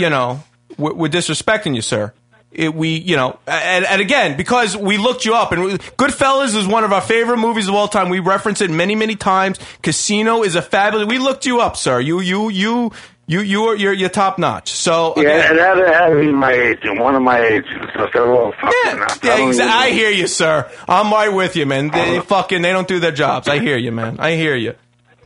you 0.00 0.10
know, 0.10 0.42
we're, 0.76 0.92
we're 0.92 1.08
disrespecting 1.08 1.76
you, 1.76 1.80
sir. 1.80 2.12
It, 2.50 2.74
we, 2.74 2.96
you 2.96 3.14
know, 3.14 3.38
and, 3.46 3.84
and 3.84 4.00
again, 4.00 4.36
because 4.36 4.76
we 4.76 4.96
looked 4.96 5.24
you 5.24 5.34
up, 5.34 5.52
and 5.52 5.62
we, 5.62 5.74
Goodfellas 5.74 6.56
is 6.56 6.66
one 6.66 6.82
of 6.82 6.92
our 6.92 7.00
favorite 7.00 7.36
movies 7.36 7.68
of 7.68 7.74
all 7.74 7.86
time. 7.86 8.08
We 8.08 8.18
reference 8.18 8.62
it 8.62 8.70
many, 8.70 8.96
many 8.96 9.14
times. 9.14 9.60
Casino 9.80 10.42
is 10.42 10.56
a 10.56 10.62
fabulous. 10.62 11.06
We 11.06 11.18
looked 11.18 11.46
you 11.46 11.60
up, 11.60 11.76
sir. 11.76 12.00
You, 12.00 12.18
you, 12.20 12.48
you, 12.48 12.90
you, 13.26 13.40
you 13.40 13.64
are 13.64 13.74
you're, 13.76 13.92
you're 13.92 14.08
top 14.08 14.38
notch. 14.38 14.70
So 14.70 15.14
Yeah, 15.16 15.22
again- 15.52 15.78
it 15.78 15.86
had 15.94 16.08
to 16.10 16.20
be 16.20 16.32
my 16.32 16.52
agent, 16.52 17.00
one 17.00 17.14
of 17.14 17.22
my 17.22 17.40
agents. 17.40 17.92
So 17.94 18.06
they're 18.12 18.32
all 18.32 18.52
fucking 18.52 19.00
up. 19.02 19.10
I 19.10 19.18
Yeah, 19.22 19.36
don't 19.36 19.50
exa- 19.52 19.68
I 19.68 19.90
hear 19.90 20.10
you, 20.10 20.26
sir. 20.26 20.70
I'm 20.88 21.10
right 21.12 21.28
with 21.32 21.56
you, 21.56 21.66
man. 21.66 21.88
They 21.90 22.20
fucking 22.20 22.62
they 22.62 22.72
don't 22.72 22.86
do 22.88 23.00
their 23.00 23.12
jobs. 23.12 23.48
I 23.48 23.58
hear 23.58 23.76
you, 23.76 23.92
man. 23.92 24.16
I 24.20 24.36
hear 24.36 24.54
you. 24.56 24.74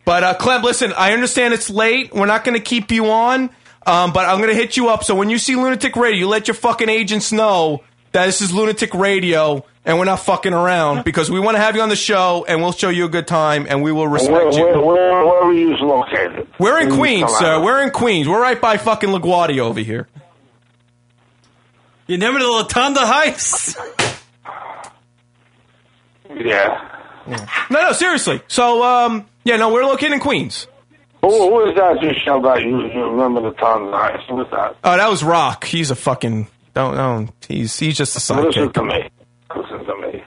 But 0.05 0.25
uh, 0.25 0.35
Clem, 0.35 0.63
listen, 0.63 0.93
I 0.97 1.13
understand 1.13 1.53
it's 1.55 1.69
late. 1.71 2.13
We're 2.15 2.27
not 2.27 2.43
going 2.43 2.57
to 2.57 2.65
keep 2.65 2.91
you 2.91 3.11
on, 3.11 3.51
um, 3.87 4.13
but 4.13 4.27
I'm 4.29 4.39
going 4.39 4.49
to 4.51 4.57
hit 4.57 4.77
you 4.77 4.89
up. 4.89 5.05
So 5.05 5.15
when 5.15 5.29
you 5.31 5.39
see 5.39 5.55
Lunatic 5.57 5.95
Radio, 5.95 6.19
you 6.21 6.27
let 6.29 6.49
your 6.49 6.55
fucking 6.55 6.89
agents 6.89 7.31
know 7.33 7.83
that 8.13 8.27
this 8.27 8.41
is 8.41 8.53
Lunatic 8.53 8.93
Radio 8.95 9.65
and 9.85 9.99
we're 9.99 10.05
not 10.05 10.21
fucking 10.21 10.53
around 10.53 11.05
because 11.05 11.31
we 11.31 11.41
want 11.41 11.57
to 11.57 11.61
have 11.61 11.77
you 11.77 11.83
on 11.83 11.89
the 11.89 11.97
show 11.97 12.45
and 12.49 12.61
we'll 12.63 12.73
show 12.73 12.89
you 12.89 13.05
a 13.05 13.09
good 13.09 13.27
time 13.27 13.67
and 13.69 13.83
we 13.83 13.93
will 13.93 14.03
Where, 14.03 14.11
respect 14.11 14.55
you. 14.57 14.65
where, 14.65 14.81
where, 14.81 15.27
where 15.27 15.43
are 15.43 15.53
you 15.53 15.77
located? 15.77 16.47
We're 16.59 16.81
in 16.81 16.89
Where 16.89 16.91
you 16.91 16.97
Queens, 16.97 17.31
come 17.31 17.39
sir. 17.41 17.63
We're 17.63 17.83
in 17.83 17.91
Queens. 17.91 18.29
We're 18.29 18.41
right 18.43 18.61
by 18.61 18.77
fucking 18.77 19.11
LaGuardia 19.11 19.61
over 19.61 19.81
here. 19.81 20.09
You 22.07 22.19
never 22.19 22.39
the 22.39 22.45
Latanda 22.45 22.99
Heights? 22.99 23.77
Yeah. 26.29 26.89
No, 27.27 27.83
no, 27.83 27.93
seriously. 27.93 28.43
So, 28.49 28.83
um, 28.83 29.27
yeah, 29.45 29.57
no, 29.57 29.73
we're 29.73 29.85
located 29.85 30.13
in 30.13 30.21
Queens. 30.21 30.67
Who, 31.23 31.29
who 31.29 31.69
is 31.69 31.77
that 31.77 32.03
you 32.03 32.11
shelled 32.25 32.47
out? 32.47 32.63
You, 32.63 32.87
you 32.87 33.05
remember 33.11 33.43
the 33.43 33.51
Tons 33.57 33.93
Heights? 33.93 34.23
Who 34.29 34.41
is 34.41 34.47
that? 34.51 34.77
Oh, 34.83 34.97
that 34.97 35.09
was 35.11 35.23
Rock. 35.23 35.65
He's 35.65 35.91
a 35.91 35.95
fucking 35.95 36.49
don't 36.75 36.95
don't. 36.97 37.31
He's 37.47 37.79
he's 37.79 37.97
just 37.97 38.15
a 38.31 38.35
Listen 38.35 38.69
sidekick. 38.69 38.73
to 38.75 38.85
me. 38.85 39.11
Listen 39.61 39.85
to 39.85 39.97
me. 39.97 40.25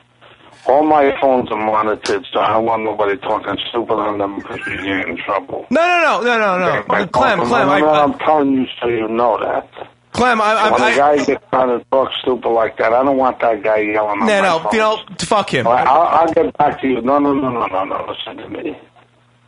All 0.65 0.83
my 0.83 1.13
phones 1.19 1.51
are 1.51 1.57
monitored, 1.57 2.25
so 2.31 2.39
I 2.39 2.53
don't 2.53 2.65
want 2.65 2.83
nobody 2.83 3.17
talking 3.17 3.57
stupid 3.69 3.95
on 3.95 4.17
them 4.17 4.37
because 4.37 4.59
you 4.65 4.77
get 4.77 5.07
in 5.09 5.17
trouble. 5.17 5.65
No, 5.69 5.81
no, 5.81 6.21
no, 6.21 6.37
no, 6.37 6.57
no, 6.57 6.75
no. 6.79 6.85
My 6.87 7.05
Clem, 7.05 7.39
Clem, 7.41 7.69
I, 7.69 7.79
I'm 7.79 8.17
telling 8.19 8.53
you 8.53 8.65
so 8.81 8.87
you 8.87 9.07
know 9.09 9.37
that. 9.39 9.89
Clem, 10.13 10.39
I, 10.39 10.53
I, 10.53 10.71
when 10.71 10.93
a 10.93 10.95
guy 10.95 11.25
gets 11.25 11.43
trying 11.49 11.79
to 11.79 11.83
talk 11.85 12.11
stupid 12.21 12.47
like 12.47 12.77
that, 12.77 12.93
I 12.93 13.03
don't 13.03 13.17
want 13.17 13.39
that 13.41 13.63
guy 13.63 13.79
yelling 13.79 14.21
on 14.21 14.27
no, 14.27 14.41
no, 14.41 14.59
phone. 14.59 14.73
you 14.73 14.79
know, 14.79 15.03
fuck 15.19 15.49
him. 15.49 15.65
Right, 15.65 15.85
I'll, 15.85 16.27
I'll 16.27 16.33
get 16.33 16.55
back 16.57 16.79
to 16.81 16.87
you. 16.87 17.01
No, 17.01 17.19
no, 17.19 17.33
no, 17.33 17.49
no, 17.49 17.65
no, 17.65 17.83
no. 17.83 18.05
Listen 18.07 18.37
to 18.37 18.49
me. 18.49 18.77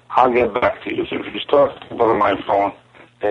I'll 0.09 0.33
get 0.33 0.53
back 0.53 0.83
to 0.83 0.93
you. 0.93 1.05
So 1.05 1.17
if 1.17 1.33
you 1.33 1.39
talk 1.47 1.77
stupid 1.77 2.01
on 2.01 2.17
my 2.17 2.41
phone, 2.47 2.73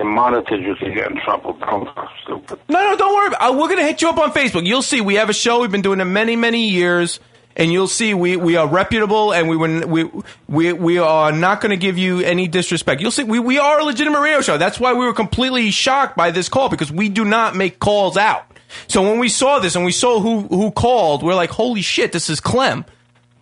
monitored 0.02 0.60
you 0.62 0.74
to 0.74 0.90
get 0.94 1.10
in 1.10 1.20
trouble. 1.20 1.52
Don't 1.60 1.84
talk 1.86 2.10
stupid. 2.22 2.58
No, 2.68 2.80
no, 2.82 2.96
don't 2.96 3.14
worry. 3.14 3.34
Uh, 3.36 3.52
we're 3.52 3.68
gonna 3.68 3.82
hit 3.84 4.02
you 4.02 4.08
up 4.08 4.18
on 4.18 4.32
Facebook. 4.32 4.66
You'll 4.66 4.82
see. 4.82 5.00
We 5.00 5.14
have 5.16 5.28
a 5.30 5.34
show. 5.34 5.60
We've 5.60 5.70
been 5.70 5.82
doing 5.82 6.00
it 6.00 6.04
many, 6.04 6.36
many 6.36 6.68
years, 6.68 7.20
and 7.56 7.72
you'll 7.72 7.88
see 7.88 8.14
we, 8.14 8.36
we 8.36 8.56
are 8.56 8.66
reputable, 8.66 9.32
and 9.32 9.48
we 9.48 9.56
we 9.56 10.10
we 10.48 10.72
we 10.72 10.98
are 10.98 11.32
not 11.32 11.60
going 11.60 11.70
to 11.70 11.76
give 11.76 11.98
you 11.98 12.20
any 12.20 12.48
disrespect. 12.48 13.00
You'll 13.00 13.10
see. 13.10 13.24
We 13.24 13.38
we 13.38 13.58
are 13.58 13.80
a 13.80 13.84
legitimate 13.84 14.20
radio 14.20 14.40
show. 14.40 14.58
That's 14.58 14.80
why 14.80 14.92
we 14.94 15.04
were 15.04 15.14
completely 15.14 15.70
shocked 15.70 16.16
by 16.16 16.30
this 16.30 16.48
call 16.48 16.68
because 16.68 16.90
we 16.90 17.08
do 17.08 17.24
not 17.24 17.54
make 17.54 17.78
calls 17.78 18.16
out. 18.16 18.46
So 18.88 19.02
when 19.02 19.18
we 19.18 19.28
saw 19.28 19.60
this 19.60 19.76
and 19.76 19.84
we 19.84 19.92
saw 19.92 20.20
who 20.20 20.42
who 20.48 20.70
called, 20.72 21.22
we're 21.22 21.34
like, 21.34 21.50
holy 21.50 21.82
shit, 21.82 22.12
this 22.12 22.28
is 22.28 22.40
Clem. 22.40 22.84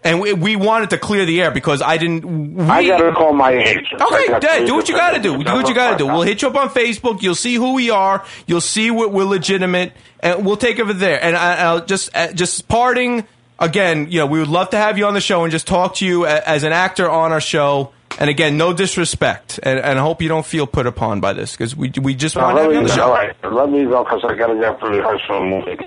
And 0.04 0.20
we, 0.20 0.32
we 0.32 0.56
wanted 0.56 0.90
to 0.90 0.98
clear 0.98 1.24
the 1.24 1.40
air 1.40 1.52
because 1.52 1.80
I 1.80 1.96
didn't. 1.96 2.56
We, 2.56 2.64
I 2.64 2.84
gotta 2.86 3.12
call 3.12 3.32
my 3.32 3.52
agent. 3.52 3.86
Okay, 3.92 4.26
Dad, 4.40 4.66
do 4.66 4.74
what 4.74 4.88
you 4.88 4.96
got 4.96 5.12
to 5.12 5.20
do. 5.20 5.42
Do 5.44 5.52
what 5.52 5.68
you 5.68 5.74
got 5.76 5.92
to 5.92 5.96
do. 5.96 6.06
We'll 6.06 6.22
hit 6.22 6.42
you 6.42 6.48
up 6.48 6.56
on 6.56 6.70
Facebook. 6.70 7.22
You'll 7.22 7.36
see 7.36 7.54
who 7.54 7.74
we 7.74 7.90
are. 7.90 8.24
You'll 8.48 8.60
see 8.60 8.90
what 8.90 9.12
we're 9.12 9.24
legitimate, 9.24 9.92
and 10.18 10.44
we'll 10.44 10.56
take 10.56 10.80
over 10.80 10.92
there. 10.92 11.22
And 11.22 11.36
I, 11.36 11.62
I'll 11.62 11.84
just 11.84 12.10
uh, 12.16 12.32
just 12.32 12.66
parting 12.66 13.24
again. 13.60 14.08
You 14.10 14.18
know, 14.20 14.26
we 14.26 14.40
would 14.40 14.48
love 14.48 14.70
to 14.70 14.76
have 14.76 14.98
you 14.98 15.06
on 15.06 15.14
the 15.14 15.20
show 15.20 15.44
and 15.44 15.52
just 15.52 15.68
talk 15.68 15.94
to 15.96 16.06
you 16.06 16.26
a, 16.26 16.30
as 16.40 16.64
an 16.64 16.72
actor 16.72 17.08
on 17.08 17.30
our 17.32 17.40
show. 17.40 17.92
And 18.18 18.28
again, 18.28 18.58
no 18.58 18.74
disrespect, 18.74 19.58
and, 19.62 19.78
and 19.78 19.98
I 19.98 20.02
hope 20.02 20.20
you 20.20 20.28
don't 20.28 20.44
feel 20.44 20.66
put 20.66 20.86
upon 20.86 21.20
by 21.20 21.32
this 21.32 21.52
because 21.52 21.74
we 21.74 21.90
we 22.02 22.14
just 22.14 22.36
No, 22.36 22.42
want 22.42 22.56
to 22.58 22.62
have 22.64 22.72
you 22.72 22.78
on 22.78 22.84
the 22.84 22.90
show. 22.90 23.04
All 23.04 23.10
right, 23.12 23.34
let 23.50 23.70
me 23.70 23.84
go 23.84 24.04
because 24.04 24.22
I 24.24 24.34
gotta 24.34 24.54
get 24.56 24.78
for 24.80 24.90
rehearsal 24.90 25.46
movie. 25.48 25.78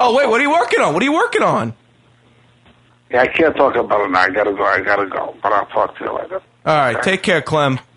Oh 0.00 0.14
wait, 0.16 0.26
what 0.28 0.40
are 0.40 0.44
you 0.44 0.50
working 0.52 0.80
on? 0.80 0.94
What 0.94 1.02
are 1.02 1.04
you 1.04 1.12
working 1.12 1.42
on? 1.42 1.74
Yeah, 3.14 3.22
I 3.22 3.28
can't 3.28 3.54
talk 3.56 3.76
about 3.76 4.00
it 4.00 4.10
now. 4.10 4.18
I 4.22 4.30
gotta 4.30 4.52
go. 4.52 4.64
I 4.64 4.80
gotta 4.80 5.06
go. 5.06 5.36
But 5.40 5.52
I'll 5.52 5.66
talk 5.66 5.96
to 5.98 6.04
you 6.04 6.12
later. 6.16 6.42
All 6.66 6.76
right, 6.76 7.00
take 7.00 7.22
care, 7.22 7.40
Clem. 7.40 7.78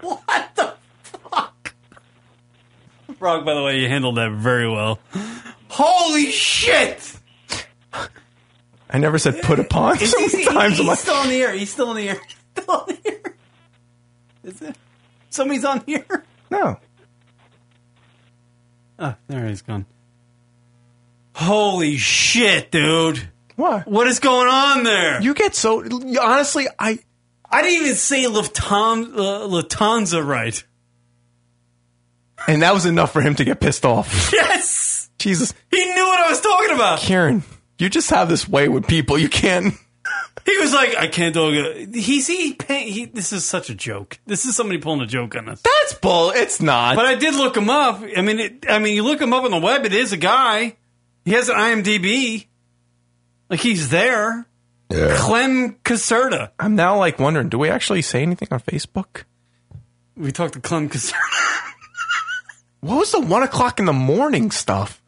What 0.00 0.50
the 0.56 0.74
fuck? 1.30 1.74
Frog, 3.18 3.44
by 3.44 3.54
the 3.54 3.62
way, 3.62 3.78
you 3.80 3.88
handled 3.88 4.16
that 4.16 4.30
very 4.32 4.68
well. 4.70 4.98
Holy 5.68 6.30
shit! 6.30 7.18
I 8.90 8.98
never 8.98 9.18
said 9.18 9.42
put 9.42 9.58
upon. 9.58 9.98
Is 10.02 10.10
So 10.12 10.18
he- 10.20 10.26
many 10.26 10.38
he- 10.38 10.44
times 10.44 10.56
I'm 10.56 10.70
he's 10.72 10.86
like, 10.88 10.98
still 10.98 11.14
on 11.16 11.28
the 11.28 11.42
air. 11.42 11.52
He's 11.52 11.70
still 11.70 11.88
on 11.90 11.96
the 11.96 12.08
air. 12.08 12.20
Still 12.56 12.70
on 12.74 12.86
the 12.86 12.98
air. 13.10 13.34
Is 14.44 14.60
it? 14.62 14.76
Somebody's 15.30 15.64
on 15.64 15.82
here. 15.86 16.04
No. 16.50 16.78
Oh, 18.98 19.14
there 19.28 19.46
he's 19.48 19.62
gone. 19.62 19.86
Holy 21.34 21.96
shit, 21.96 22.70
dude! 22.70 23.28
What? 23.56 23.86
What 23.86 24.06
is 24.06 24.18
going 24.18 24.48
on 24.48 24.84
there? 24.84 25.22
You 25.22 25.34
get 25.34 25.54
so 25.54 25.82
honestly, 26.20 26.66
I 26.78 26.98
I 27.50 27.62
didn't 27.62 27.82
even 27.82 27.94
say 27.96 28.24
Lufthansa, 28.24 29.14
uh, 29.14 29.48
Lufthansa 29.48 30.26
right. 30.26 30.64
and 32.48 32.62
that 32.62 32.74
was 32.74 32.86
enough 32.86 33.12
for 33.12 33.20
him 33.20 33.34
to 33.36 33.44
get 33.44 33.60
pissed 33.60 33.84
off. 33.84 34.32
Yes, 34.42 35.10
Jesus, 35.18 35.54
he 35.70 35.84
knew 35.84 36.06
what 36.06 36.20
I 36.20 36.30
was 36.30 36.40
talking 36.40 36.74
about. 36.74 36.98
Karen, 36.98 37.42
you 37.78 37.88
just 37.88 38.10
have 38.10 38.28
this 38.28 38.48
way 38.48 38.68
with 38.68 38.86
people. 38.86 39.18
You 39.18 39.28
can't. 39.28 39.74
He 40.44 40.58
was 40.58 40.72
like, 40.72 40.96
"I 40.96 41.06
can't 41.06 41.32
do 41.32 41.50
it." 41.50 41.94
He's 41.94 42.26
he, 42.26 42.56
he. 42.68 43.04
This 43.04 43.32
is 43.32 43.44
such 43.44 43.70
a 43.70 43.76
joke. 43.76 44.18
This 44.26 44.44
is 44.44 44.56
somebody 44.56 44.80
pulling 44.80 45.00
a 45.00 45.06
joke 45.06 45.36
on 45.36 45.48
us. 45.48 45.62
That's 45.62 45.94
bull. 46.00 46.32
It's 46.34 46.60
not. 46.60 46.96
But 46.96 47.06
I 47.06 47.14
did 47.14 47.36
look 47.36 47.56
him 47.56 47.70
up. 47.70 48.02
I 48.16 48.22
mean, 48.22 48.40
it, 48.40 48.66
I 48.68 48.80
mean, 48.80 48.96
you 48.96 49.04
look 49.04 49.20
him 49.20 49.32
up 49.32 49.44
on 49.44 49.52
the 49.52 49.58
web. 49.58 49.84
It 49.86 49.92
is 49.92 50.12
a 50.12 50.16
guy. 50.16 50.76
He 51.24 51.32
has 51.32 51.48
an 51.48 51.56
IMDb. 51.56 52.46
Like 53.48 53.60
he's 53.60 53.90
there. 53.90 54.46
Clem 54.90 55.76
Caserta. 55.84 56.50
I'm 56.58 56.74
now 56.74 56.98
like 56.98 57.18
wondering, 57.18 57.48
do 57.48 57.58
we 57.58 57.70
actually 57.70 58.02
say 58.02 58.22
anything 58.22 58.48
on 58.50 58.60
Facebook? 58.60 59.24
We 60.16 60.32
talked 60.32 60.54
to 60.54 60.60
Clem 60.60 60.88
Caserta. 60.88 61.14
What 62.80 62.96
was 62.98 63.12
the 63.12 63.20
one 63.20 63.44
o'clock 63.44 63.78
in 63.78 63.84
the 63.84 63.92
morning 63.92 64.50
stuff? 64.50 65.00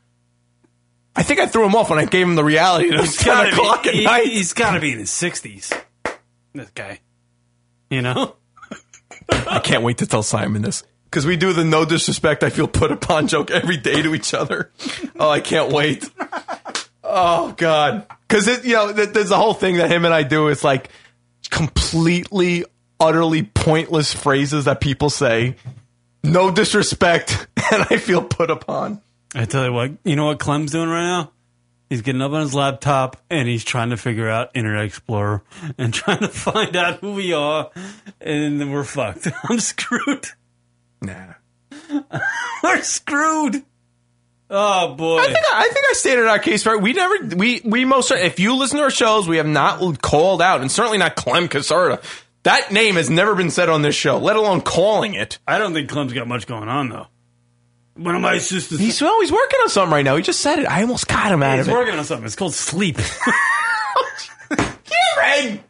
I 1.17 1.25
think 1.25 1.41
I 1.41 1.47
threw 1.47 1.65
him 1.67 1.75
off 1.75 1.91
when 1.91 1.99
I 1.99 2.05
gave 2.05 2.25
him 2.25 2.37
the 2.37 2.45
reality. 2.45 2.95
It 2.95 3.01
was 3.01 3.17
ten 3.17 3.49
o'clock 3.49 3.83
be, 3.83 3.89
at 3.89 3.95
he- 3.97 4.05
night. 4.05 4.27
He's 4.27 4.53
got 4.53 4.75
to 4.75 4.81
be 4.81 4.93
in 4.93 5.01
his 5.01 5.11
sixties. 5.11 5.73
This 6.53 6.71
guy. 6.71 7.01
You 7.91 8.03
know. 8.03 8.37
I 9.29 9.59
can't 9.59 9.83
wait 9.83 9.99
to 9.99 10.07
tell 10.07 10.23
Simon 10.23 10.63
this 10.63 10.85
because 11.15 11.27
we 11.27 11.37
do 11.37 11.53
the 11.53 11.63
no 11.63 11.85
disrespect. 11.85 12.43
I 12.43 12.51
feel 12.51 12.67
put 12.67 12.91
upon 12.91 13.29
joke 13.29 13.53
every 13.53 13.77
day 13.77 14.03
to 14.03 14.17
each 14.17 14.35
other. 14.35 14.73
Oh, 15.17 15.31
I 15.31 15.39
can't 15.39 15.73
wait. 15.73 16.11
Oh 17.05 17.55
God, 17.57 18.05
because 18.27 18.49
it 18.49 18.65
you 18.65 18.73
know 18.73 18.91
there's 18.91 19.31
a 19.31 19.37
whole 19.37 19.55
thing 19.55 19.77
that 19.77 19.89
him 19.89 20.05
and 20.05 20.13
I 20.13 20.25
do. 20.25 20.49
It's 20.49 20.65
like 20.65 20.91
completely, 21.51 22.65
utterly 22.99 23.45
pointless 23.45 24.13
phrases 24.13 24.65
that 24.65 24.81
people 24.81 25.09
say. 25.09 25.55
No 26.25 26.51
disrespect, 26.51 27.47
and 27.73 27.87
I 27.91 27.99
feel 27.99 28.25
put 28.25 28.51
upon. 28.51 29.01
I 29.37 29.45
tell 29.45 29.65
you 29.65 29.73
what, 29.73 29.93
you 30.05 30.17
know 30.17 30.27
what 30.27 30.41
Clem's 30.41 30.73
doing 30.73 30.89
right 30.89 31.05
now? 31.05 31.31
He's 31.91 32.03
getting 32.03 32.23
up 32.23 32.33
on 32.33 32.41
his 32.41 32.55
laptop 32.55 33.19
and 33.31 33.47
he's 33.47 33.63
trying 33.63 33.91
to 33.91 33.97
figure 33.97 34.29
out 34.29 34.51
Internet 34.55 34.87
Explorer 34.87 35.45
and 35.79 35.95
trying 35.95 36.21
to 36.21 36.29
find 36.29 36.75
out 36.75 36.99
who 36.99 37.13
we 37.13 37.33
are, 37.33 37.71
and 38.21 38.61
then 38.61 38.73
we're 38.73 38.83
fucked. 38.83 39.29
I'm 39.49 39.61
screwed. 39.61 40.31
Nah. 41.07 42.11
we're 42.63 42.83
screwed. 42.83 43.65
Oh 44.51 44.95
boy. 44.95 45.19
I 45.19 45.25
think 45.27 45.39
I, 45.39 45.61
I 45.61 45.69
think 45.73 45.87
I 45.91 45.93
stated 45.95 46.27
our 46.27 46.39
case 46.39 46.67
right. 46.67 46.81
We 46.81 46.93
never 46.93 47.35
we 47.37 47.61
we 47.65 47.85
most 47.85 48.11
if 48.11 48.39
you 48.39 48.57
listen 48.57 48.79
to 48.79 48.85
our 48.85 48.91
shows, 48.91 49.27
we 49.27 49.39
have 49.39 49.47
not 49.47 50.03
called 50.03 50.43
out, 50.43 50.61
and 50.61 50.71
certainly 50.71 50.99
not 50.99 51.17
Clem 51.17 51.49
Caserta. 51.49 52.03
That 52.45 52.71
name 52.71 52.97
has 52.97 53.09
never 53.09 53.35
been 53.35 53.51
said 53.51 53.71
on 53.71 53.81
this 53.81 53.95
show, 53.95 54.19
let 54.19 54.37
alone 54.37 54.61
calling 54.61 55.15
it. 55.15 55.39
I 55.47 55.59
don't 55.59 55.73
think 55.73 55.89
Clem's 55.89 56.13
got 56.13 56.29
much 56.29 56.47
going 56.47 56.69
on 56.69 56.91
though. 56.91 57.07
One 57.97 58.15
of 58.15 58.21
my 58.21 58.39
sisters. 58.39 58.79
He's 58.79 59.01
well, 59.01 59.21
he's 59.21 59.33
working 59.33 59.61
on 59.63 59.69
something 59.71 59.93
right 59.93 60.05
now. 60.05 60.17
He 60.17 60.23
just 60.23 60.41
said 60.41 60.59
it. 60.59 60.67
I 60.67 60.83
almost 60.83 61.09
got 61.09 61.33
him 61.33 61.43
out 61.43 61.59
He's 61.59 61.67
of 61.67 61.69
it. 61.69 61.71
He's 61.71 61.79
working 61.79 61.99
on 61.99 62.05
something. 62.05 62.27
It's 62.27 62.37
called 62.37 62.55
sleep. 62.55 62.99
Oh, 63.97 64.11
Karen! 65.17 65.64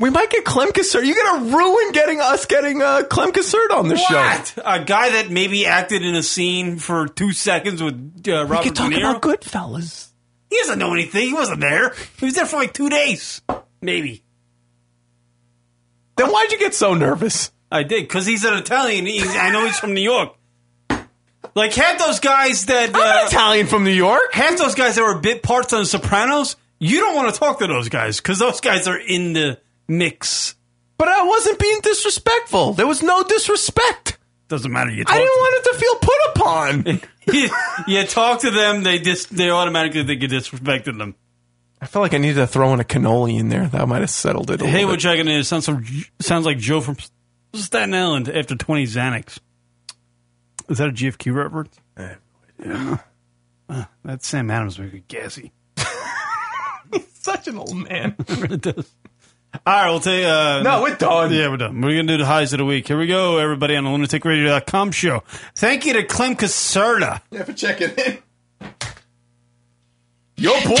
We 0.00 0.08
might 0.10 0.30
get 0.30 0.44
Clem 0.46 0.70
Caserta. 0.70 1.04
You're 1.06 1.22
gonna 1.22 1.54
ruin 1.56 1.92
getting 1.92 2.20
us 2.20 2.46
getting 2.46 2.80
uh, 2.82 3.02
Clem 3.04 3.32
Caserta 3.32 3.72
on 3.76 3.88
the 3.88 3.96
show. 3.98 4.14
What? 4.16 4.54
A 4.64 4.82
guy 4.82 5.10
that 5.10 5.30
maybe 5.30 5.66
acted 5.66 6.02
in 6.02 6.14
a 6.14 6.22
scene 6.22 6.78
for 6.78 7.06
two 7.06 7.32
seconds 7.32 7.82
with 7.82 8.24
uh, 8.26 8.46
Robert 8.46 8.58
We 8.64 8.64
could 8.70 8.76
talk 8.76 8.90
De 8.90 8.96
Niro. 8.96 9.10
about 9.10 9.22
Goodfellas. 9.22 10.08
He 10.48 10.56
doesn't 10.56 10.78
know 10.78 10.92
anything. 10.94 11.28
He 11.28 11.34
wasn't 11.34 11.60
there. 11.60 11.94
He 12.18 12.24
was 12.24 12.34
there 12.34 12.46
for 12.46 12.56
like 12.56 12.72
two 12.72 12.88
days, 12.88 13.42
maybe. 13.82 14.24
Then 16.16 16.28
why'd 16.30 16.50
you 16.50 16.58
get 16.58 16.74
so 16.74 16.94
nervous? 16.94 17.52
I 17.70 17.82
did 17.82 18.02
because 18.02 18.26
he's 18.26 18.44
an 18.44 18.54
Italian. 18.54 19.06
He's, 19.06 19.36
I 19.36 19.50
know 19.50 19.64
he's 19.64 19.78
from 19.78 19.94
New 19.94 20.00
York. 20.02 20.34
Like 21.54 21.72
half 21.74 21.98
those 21.98 22.20
guys 22.20 22.66
that 22.66 22.90
I'm 22.94 23.26
Italian 23.26 23.66
from 23.66 23.84
New 23.84 23.90
York. 23.90 24.32
half 24.32 24.56
those 24.58 24.74
guys 24.74 24.94
that 24.96 25.02
were 25.02 25.18
bit 25.20 25.42
parts 25.42 25.72
on 25.72 25.80
The 25.80 25.86
Sopranos. 25.86 26.56
You 26.78 27.00
don't 27.00 27.14
want 27.14 27.32
to 27.32 27.38
talk 27.38 27.58
to 27.58 27.66
those 27.66 27.88
guys 27.88 28.18
because 28.18 28.38
those 28.38 28.60
guys 28.60 28.86
are 28.88 28.96
in 28.98 29.32
the 29.34 29.58
mix. 29.90 30.54
But 30.96 31.08
I 31.08 31.22
wasn't 31.24 31.58
being 31.58 31.80
disrespectful. 31.82 32.72
There 32.74 32.86
was 32.86 33.02
no 33.02 33.22
disrespect. 33.24 34.18
Doesn't 34.48 34.70
matter. 34.72 34.90
You 34.90 35.04
I 35.06 35.18
didn't 35.18 35.28
want 35.28 35.66
it 35.66 35.72
to 35.72 35.78
feel 35.78 35.94
put 35.96 36.18
upon. 36.34 37.00
you, 37.34 37.50
you 37.86 38.06
talk 38.06 38.40
to 38.40 38.50
them, 38.50 38.82
they 38.82 38.98
dis, 38.98 39.26
they 39.26 39.50
automatically 39.50 40.04
think 40.04 40.20
you're 40.22 40.30
disrespecting 40.30 40.98
them. 40.98 41.14
I 41.80 41.86
felt 41.86 42.02
like 42.02 42.12
I 42.14 42.18
needed 42.18 42.34
to 42.36 42.46
throw 42.46 42.74
in 42.74 42.80
a 42.80 42.84
cannoli 42.84 43.38
in 43.38 43.48
there. 43.48 43.66
That 43.68 43.88
might 43.88 44.00
have 44.00 44.10
settled 44.10 44.50
it 44.50 44.60
a 44.60 44.66
Hey, 44.66 44.72
little 44.72 44.88
we're 44.88 44.92
bit. 44.94 45.00
checking 45.00 45.28
in. 45.28 45.38
It 45.40 45.44
sounds 45.44 45.64
some, 45.64 45.84
sounds 46.20 46.44
like 46.44 46.58
Joe 46.58 46.80
from 46.82 46.96
Staten 47.54 47.94
Island 47.94 48.28
after 48.28 48.54
twenty 48.54 48.84
Xanax. 48.84 49.38
Is 50.68 50.78
that 50.78 50.88
a 50.88 50.92
GFQ 50.92 51.34
reference? 51.34 51.76
Yeah. 52.62 52.98
Uh, 53.68 53.84
that 54.04 54.22
Sam 54.22 54.50
Adams 54.50 54.78
make 54.78 54.92
it 54.92 55.08
gassy. 55.08 55.52
Such 57.14 57.48
an 57.48 57.56
old 57.56 57.74
man. 57.88 58.14
it 58.28 58.36
really 58.40 58.56
does. 58.58 58.90
All 59.52 59.60
right, 59.74 59.90
we'll 59.90 60.00
take. 60.00 60.24
Uh, 60.24 60.62
No, 60.62 60.82
we're 60.82 60.94
done. 60.94 61.32
Yeah, 61.32 61.48
we're 61.48 61.56
done. 61.56 61.80
We're 61.80 61.96
gonna 61.96 62.04
do 62.12 62.18
the 62.18 62.26
highs 62.26 62.52
of 62.52 62.58
the 62.58 62.64
week. 62.64 62.86
Here 62.86 62.96
we 62.98 63.06
go, 63.06 63.38
everybody 63.38 63.74
on 63.76 63.84
the 63.84 63.90
lunaticradio.com 63.90 64.92
show. 64.92 65.22
Thank 65.56 65.86
you 65.86 65.92
to 65.94 66.04
Clem 66.04 66.36
Caserta. 66.36 67.20
Yeah, 67.30 67.42
for 67.42 67.52
checking 67.52 67.90
in. 67.90 68.18
Your 70.36 70.54
boy. 70.62 70.76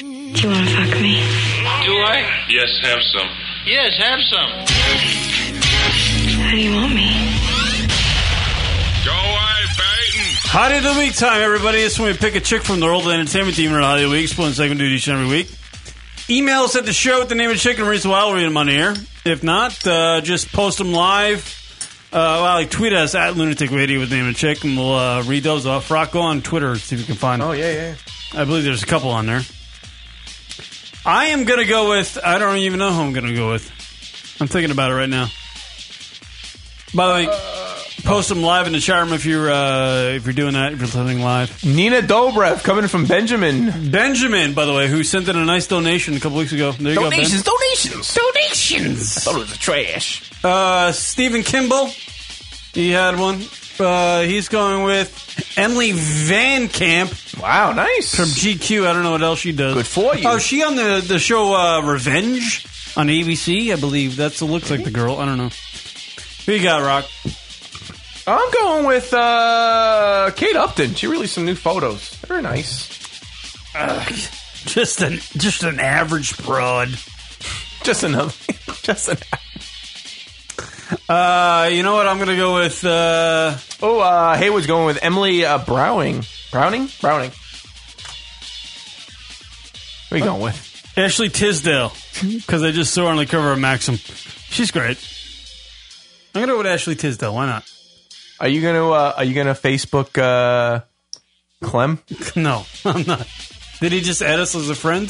Do 0.00 0.06
you 0.06 0.48
want 0.48 0.68
to 0.68 0.74
fuck 0.74 1.00
me? 1.00 1.20
Do 1.84 1.92
I? 2.00 2.26
Yes, 2.48 2.78
have 2.82 3.00
some. 3.12 3.28
Yes, 3.66 3.92
have 3.98 4.20
some. 4.30 4.50
How 6.40 6.50
do 6.50 6.56
you 6.56 6.74
want 6.74 6.94
me? 6.94 7.10
Go 9.04 9.12
away, 9.12 9.60
Peyton. 9.76 10.26
Hottie 10.48 10.78
of 10.78 10.84
the 10.94 10.98
week 11.00 11.14
time, 11.14 11.42
everybody. 11.42 11.78
This 11.82 11.92
is 11.94 11.98
when 12.00 12.10
we 12.12 12.16
pick 12.18 12.34
a 12.34 12.40
chick 12.40 12.62
from 12.62 12.80
the 12.80 12.86
world 12.86 13.06
of 13.06 13.12
entertainment 13.12 13.56
team 13.56 13.70
in 13.72 13.76
Hottie 13.80 14.04
of 14.04 14.10
the 14.10 14.16
week. 14.16 14.28
Split 14.28 14.54
second 14.54 14.78
duty 14.78 14.94
each 14.96 15.06
and 15.08 15.18
every 15.18 15.28
week. 15.28 15.50
Email 16.30 16.62
us 16.62 16.76
at 16.76 16.86
the 16.86 16.92
show 16.92 17.18
with 17.18 17.28
the 17.28 17.34
name 17.34 17.50
of 17.50 17.56
the 17.56 17.60
chick 17.60 17.78
and 17.78 17.88
reason 17.88 18.08
why 18.08 18.24
we'll 18.24 18.34
read 18.34 18.44
them 18.44 18.56
on 18.56 18.66
the 18.66 18.72
air. 18.72 18.94
If 19.24 19.42
not, 19.42 19.84
uh, 19.84 20.20
just 20.20 20.52
post 20.52 20.78
them 20.78 20.92
live. 20.92 21.56
Uh, 22.12 22.38
well, 22.42 22.54
like 22.54 22.70
tweet 22.70 22.92
us 22.92 23.16
at 23.16 23.36
Lunatic 23.36 23.72
Radio 23.72 23.98
with 23.98 24.10
the 24.10 24.16
name 24.16 24.28
of 24.28 24.34
the 24.34 24.38
chick, 24.38 24.62
and 24.62 24.76
we'll 24.76 24.94
uh, 24.94 25.22
read 25.24 25.42
those 25.42 25.66
off. 25.66 25.90
Rock, 25.90 26.12
go 26.12 26.20
on 26.20 26.40
Twitter 26.40 26.76
see 26.78 26.94
if 26.94 27.00
you 27.00 27.06
can 27.06 27.16
find. 27.16 27.42
Oh 27.42 27.50
yeah, 27.50 27.72
yeah. 27.72 27.94
I 28.32 28.44
believe 28.44 28.62
there's 28.62 28.84
a 28.84 28.86
couple 28.86 29.10
on 29.10 29.26
there. 29.26 29.42
I 31.04 31.26
am 31.26 31.44
gonna 31.44 31.64
go 31.64 31.90
with. 31.90 32.16
I 32.22 32.38
don't 32.38 32.58
even 32.58 32.78
know 32.78 32.92
who 32.92 33.00
I'm 33.00 33.12
gonna 33.12 33.34
go 33.34 33.50
with. 33.50 33.68
I'm 34.40 34.46
thinking 34.46 34.70
about 34.70 34.92
it 34.92 34.94
right 34.94 35.08
now. 35.08 35.28
By 36.94 37.06
the 37.06 37.12
way, 37.28 37.69
post 38.00 38.28
them 38.28 38.42
live 38.42 38.66
in 38.66 38.72
the 38.72 38.80
chat 38.80 39.02
room 39.02 39.12
if 39.12 39.24
you're 39.24 39.50
uh, 39.50 40.10
if 40.14 40.24
you're 40.24 40.32
doing 40.32 40.54
that. 40.54 40.72
If 40.72 40.78
you're 40.78 40.86
listening 40.86 41.20
live. 41.20 41.64
Nina 41.64 42.00
Dobrev 42.02 42.62
coming 42.64 42.86
from 42.88 43.06
Benjamin. 43.06 43.90
Benjamin, 43.90 44.54
by 44.54 44.64
the 44.64 44.74
way, 44.74 44.88
who 44.88 45.04
sent 45.04 45.28
in 45.28 45.36
a 45.36 45.44
nice 45.44 45.66
donation 45.66 46.14
a 46.16 46.20
couple 46.20 46.38
weeks 46.38 46.52
ago. 46.52 46.72
There 46.72 46.94
you 46.94 47.00
Donations, 47.00 47.42
go, 47.42 47.52
donations, 47.56 48.14
donations. 48.14 49.16
I 49.16 49.20
thought 49.20 49.36
it 49.36 49.38
was 49.38 49.52
a 49.54 49.58
trash. 49.58 50.30
Ben. 50.42 50.50
Uh, 50.52 50.92
Stephen 50.92 51.42
Kimball, 51.42 51.86
he 52.72 52.90
had 52.90 53.18
one. 53.18 53.40
Uh, 53.78 54.22
he's 54.22 54.48
going 54.48 54.84
with 54.84 55.54
Emily 55.56 55.92
Van 55.92 56.68
Camp. 56.68 57.12
Wow, 57.40 57.72
nice 57.72 58.14
from 58.14 58.26
GQ. 58.26 58.86
I 58.86 58.92
don't 58.92 59.02
know 59.02 59.12
what 59.12 59.22
else 59.22 59.38
she 59.38 59.52
does. 59.52 59.74
Good 59.74 59.86
for 59.86 60.14
you. 60.14 60.28
Oh, 60.28 60.36
is 60.36 60.42
she 60.44 60.62
on 60.62 60.76
the 60.76 61.02
the 61.06 61.18
show 61.18 61.54
uh, 61.54 61.80
Revenge 61.82 62.66
on 62.96 63.06
ABC, 63.08 63.72
I 63.72 63.80
believe. 63.80 64.16
That's 64.16 64.42
looks 64.42 64.70
like 64.70 64.84
the 64.84 64.90
girl. 64.90 65.16
I 65.16 65.24
don't 65.24 65.38
know. 65.38 65.50
Who 66.46 66.52
you 66.52 66.62
got, 66.62 66.82
Rock? 66.82 67.08
I'm 68.36 68.50
going 68.52 68.86
with 68.86 69.12
uh, 69.12 70.30
Kate 70.36 70.56
Upton. 70.56 70.94
She 70.94 71.06
released 71.06 71.34
some 71.34 71.44
new 71.44 71.54
photos. 71.54 72.14
Very 72.26 72.42
nice. 72.42 72.88
just 74.66 75.00
an 75.02 75.18
just 75.36 75.62
an 75.62 75.80
average 75.80 76.36
broad. 76.38 76.88
Just 77.82 78.02
another. 78.04 78.32
just 78.82 79.08
an. 79.08 79.18
Uh, 81.08 81.70
you 81.72 81.82
know 81.82 81.94
what? 81.94 82.06
I'm 82.06 82.18
gonna 82.18 82.36
go 82.36 82.54
with. 82.54 82.84
Uh, 82.84 83.56
oh, 83.82 84.00
uh, 84.00 84.36
Haywood's 84.36 84.66
going 84.66 84.86
with 84.86 85.02
Emily 85.02 85.44
uh, 85.44 85.58
Browning. 85.58 86.24
Browning? 86.52 86.88
Browning. 87.00 87.30
Who 90.08 90.16
are 90.16 90.18
you 90.18 90.24
going 90.24 90.42
with? 90.42 90.92
Ashley 90.96 91.28
Tisdale, 91.28 91.92
because 92.20 92.62
I 92.62 92.72
just 92.72 92.92
saw 92.92 93.04
her 93.04 93.10
on 93.10 93.16
the 93.16 93.26
cover 93.26 93.52
of 93.52 93.58
Maxim. 93.58 93.96
She's 93.96 94.70
great. 94.70 94.98
I'm 96.34 96.42
gonna 96.42 96.52
go 96.52 96.58
with 96.58 96.66
Ashley 96.66 96.96
Tisdale. 96.96 97.34
Why 97.34 97.46
not? 97.46 97.64
Are 98.40 98.48
you 98.48 98.62
gonna 98.62 98.88
uh, 98.90 99.14
Are 99.18 99.24
you 99.24 99.34
gonna 99.34 99.54
Facebook 99.54 100.16
uh, 100.18 100.80
Clem? 101.62 101.98
No, 102.36 102.64
I'm 102.84 103.02
not. 103.06 103.26
Did 103.80 103.92
he 103.92 104.00
just 104.00 104.22
add 104.22 104.40
us 104.40 104.54
as 104.54 104.68
a 104.70 104.74
friend? 104.74 105.08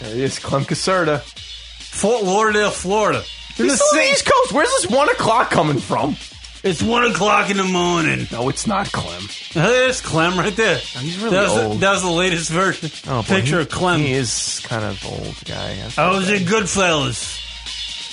There 0.00 0.14
he 0.14 0.22
is, 0.22 0.38
Clem 0.38 0.64
Caserta. 0.64 1.20
Fort 1.20 2.24
Lauderdale, 2.24 2.70
Florida. 2.70 3.22
He's 3.56 3.56
the 3.72 3.76
still 3.76 3.86
on 3.88 3.96
the 3.96 4.02
same- 4.04 4.12
East 4.14 4.24
Coast. 4.32 4.52
Where's 4.52 4.68
this 4.80 4.90
one 4.90 5.08
o'clock 5.10 5.50
coming 5.50 5.78
from? 5.78 6.16
It's 6.62 6.82
one 6.82 7.04
o'clock 7.10 7.50
in 7.50 7.56
the 7.56 7.64
morning. 7.64 8.26
No, 8.30 8.48
it's 8.50 8.66
not 8.66 8.92
Clem. 8.92 9.22
There's 9.54 10.00
Clem 10.02 10.38
right 10.38 10.54
there. 10.54 10.76
He's 10.76 11.18
really 11.18 11.30
that 11.36 11.42
was 11.44 11.58
old. 11.58 11.72
The, 11.76 11.78
that 11.80 11.92
was 11.92 12.02
the 12.02 12.10
latest 12.10 12.50
version. 12.50 12.90
Oh, 13.08 13.22
boy, 13.22 13.28
Picture 13.28 13.56
he- 13.56 13.62
of 13.62 13.68
Clem. 13.70 14.00
He 14.00 14.12
is 14.12 14.60
kind 14.64 14.84
of 14.84 15.02
old 15.06 15.36
guy. 15.46 15.78
I 15.98 16.10
was 16.10 16.26
bad. 16.28 16.40
in 16.42 16.46
Goodfellas. 16.46 17.38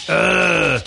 Uh, 0.09 0.79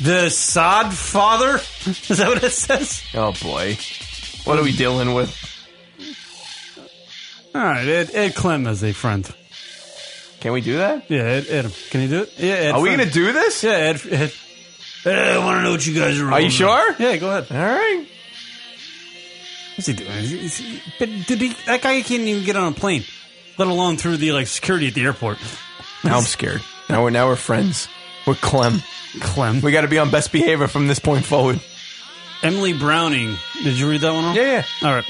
the 0.00 0.28
sod 0.30 0.92
father? 0.94 1.56
Is 1.56 2.18
that 2.18 2.28
what 2.28 2.42
it 2.44 2.52
says? 2.52 3.02
Oh 3.14 3.32
boy, 3.42 3.76
what 4.44 4.58
are 4.58 4.62
we 4.62 4.72
dealing 4.76 5.14
with? 5.14 5.36
All 7.54 7.60
right, 7.62 7.86
Ed, 7.86 8.10
Ed 8.14 8.34
Clem 8.34 8.66
as 8.66 8.82
a 8.84 8.92
friend. 8.92 9.28
Can 10.40 10.52
we 10.52 10.60
do 10.60 10.78
that? 10.78 11.10
Yeah, 11.10 11.22
Ed, 11.22 11.46
Ed. 11.48 11.74
Can 11.90 12.00
you 12.02 12.08
do 12.08 12.22
it? 12.22 12.32
Yeah, 12.38 12.54
Ed 12.54 12.70
Are 12.72 12.80
we 12.80 12.88
friend. 12.90 13.00
gonna 13.02 13.10
do 13.12 13.32
this? 13.32 13.62
Yeah, 13.64 13.72
Ed. 13.72 14.00
Ed. 14.10 14.32
I 15.06 15.38
want 15.38 15.58
to 15.58 15.62
know 15.62 15.72
what 15.72 15.86
you 15.86 15.94
guys 15.98 16.20
are. 16.20 16.30
Are 16.32 16.40
you 16.40 16.50
sure? 16.50 16.94
Yeah, 16.98 17.16
go 17.16 17.30
ahead. 17.36 17.46
All 17.50 17.74
right. 17.76 18.06
What's 19.76 19.86
he 19.86 19.94
doing? 19.94 20.10
Is 20.10 20.30
he- 20.30 20.38
is 20.44 20.56
he- 20.58 20.82
but 20.98 21.08
did 21.26 21.40
he? 21.40 21.56
That 21.66 21.80
guy 21.82 22.00
can't 22.02 22.22
even 22.22 22.44
get 22.44 22.56
on 22.56 22.72
a 22.72 22.76
plane, 22.76 23.04
let 23.58 23.66
alone 23.68 23.96
through 23.96 24.18
the 24.18 24.32
like 24.32 24.46
security 24.46 24.88
at 24.88 24.94
the 24.94 25.02
airport. 25.04 25.38
Now 26.04 26.18
I'm 26.18 26.22
scared. 26.24 26.62
Now 26.88 27.02
we're 27.02 27.10
now 27.10 27.26
we're 27.28 27.36
friends. 27.36 27.88
We're 28.26 28.34
Clem. 28.34 28.82
Clem. 29.20 29.60
We 29.60 29.72
got 29.72 29.80
to 29.82 29.88
be 29.88 29.98
on 29.98 30.10
best 30.10 30.32
behavior 30.32 30.68
from 30.68 30.86
this 30.86 30.98
point 30.98 31.24
forward. 31.24 31.60
Emily 32.42 32.72
Browning. 32.72 33.36
Did 33.62 33.78
you 33.78 33.90
read 33.90 34.00
that 34.02 34.12
one? 34.12 34.24
Off? 34.24 34.36
Yeah, 34.36 34.64
yeah. 34.82 34.88
All 34.88 34.94
right. 34.94 35.04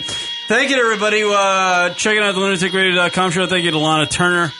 Thank 0.48 0.70
you 0.70 0.76
to 0.76 0.82
everybody 0.82 1.22
uh, 1.24 1.90
checking 1.94 2.22
out 2.22 2.32
the 2.32 2.40
lunaticradio.com 2.40 3.30
show. 3.30 3.46
Thank 3.46 3.64
you 3.64 3.70
to 3.70 3.76
Lahna 3.76 4.10
Turner. 4.10 4.52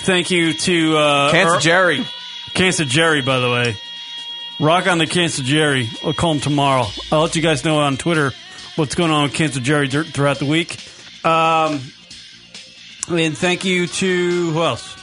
Thank 0.00 0.30
you 0.30 0.52
to 0.54 0.96
uh, 0.96 1.30
Cancer 1.30 1.54
Earl- 1.54 1.60
Jerry. 1.60 2.06
Cancer 2.54 2.84
Jerry, 2.84 3.22
by 3.22 3.38
the 3.38 3.50
way. 3.50 3.76
Rock 4.58 4.86
on 4.88 4.98
the 4.98 5.06
Cancer 5.06 5.42
Jerry. 5.42 5.88
I'll 6.02 6.14
call 6.14 6.32
him 6.32 6.40
tomorrow. 6.40 6.86
I'll 7.12 7.22
let 7.22 7.36
you 7.36 7.42
guys 7.42 7.64
know 7.64 7.78
on 7.78 7.96
Twitter 7.96 8.32
what's 8.76 8.94
going 8.94 9.10
on 9.10 9.24
with 9.24 9.34
Cancer 9.34 9.60
Jerry 9.60 9.88
throughout 9.88 10.38
the 10.38 10.46
week. 10.46 10.78
Um, 11.24 11.80
and 13.08 13.36
thank 13.36 13.64
you 13.64 13.86
to 13.86 14.50
who 14.52 14.62
else? 14.62 14.95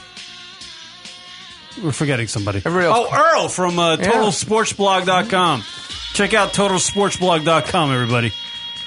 We're 1.82 1.92
forgetting 1.92 2.28
somebody. 2.28 2.58
Everybody 2.58 2.86
else. 2.86 3.08
Oh, 3.10 3.32
Earl 3.34 3.48
from 3.48 3.78
uh, 3.78 3.96
TotalSportsBlog.com. 3.96 5.62
Check 6.14 6.34
out 6.34 6.52
TotalSportsBlog.com, 6.52 7.92
everybody. 7.92 8.32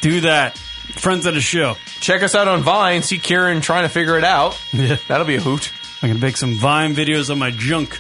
Do 0.02 0.22
that. 0.22 0.58
Friends 0.58 1.26
of 1.26 1.34
the 1.34 1.42
show. 1.42 1.76
Check 2.00 2.24
us 2.24 2.34
out 2.36 2.48
on 2.48 2.62
Vine. 2.64 3.02
See 3.04 3.20
Kieran 3.20 3.62
trying 3.62 3.84
to 3.84 3.90
figure 3.90 4.18
it 4.18 4.24
out. 4.24 4.60
Yeah. 4.74 4.98
That'll 5.08 5.28
be 5.28 5.36
a 5.36 5.42
hoot. 5.42 5.72
I'm 6.02 6.10
going 6.10 6.20
to 6.20 6.26
make 6.26 6.38
some 6.38 6.54
Vine 6.56 6.96
videos 6.96 7.30
of 7.30 7.38
my 7.38 7.52
junk. 7.52 8.00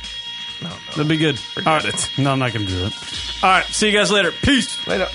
No, 0.61 0.69
no. 0.69 0.75
That'd 0.91 1.07
be 1.07 1.17
good. 1.17 1.40
All 1.57 1.64
right. 1.77 2.11
No, 2.17 2.32
I'm 2.32 2.40
not 2.40 2.53
going 2.53 2.66
to 2.66 2.72
do 2.72 2.80
that. 2.80 3.40
All 3.43 3.49
right. 3.49 3.66
See 3.66 3.90
you 3.90 3.98
guys 3.98 4.09
later. 4.11 4.32
Peace. 4.32 4.88
Later. 4.88 5.07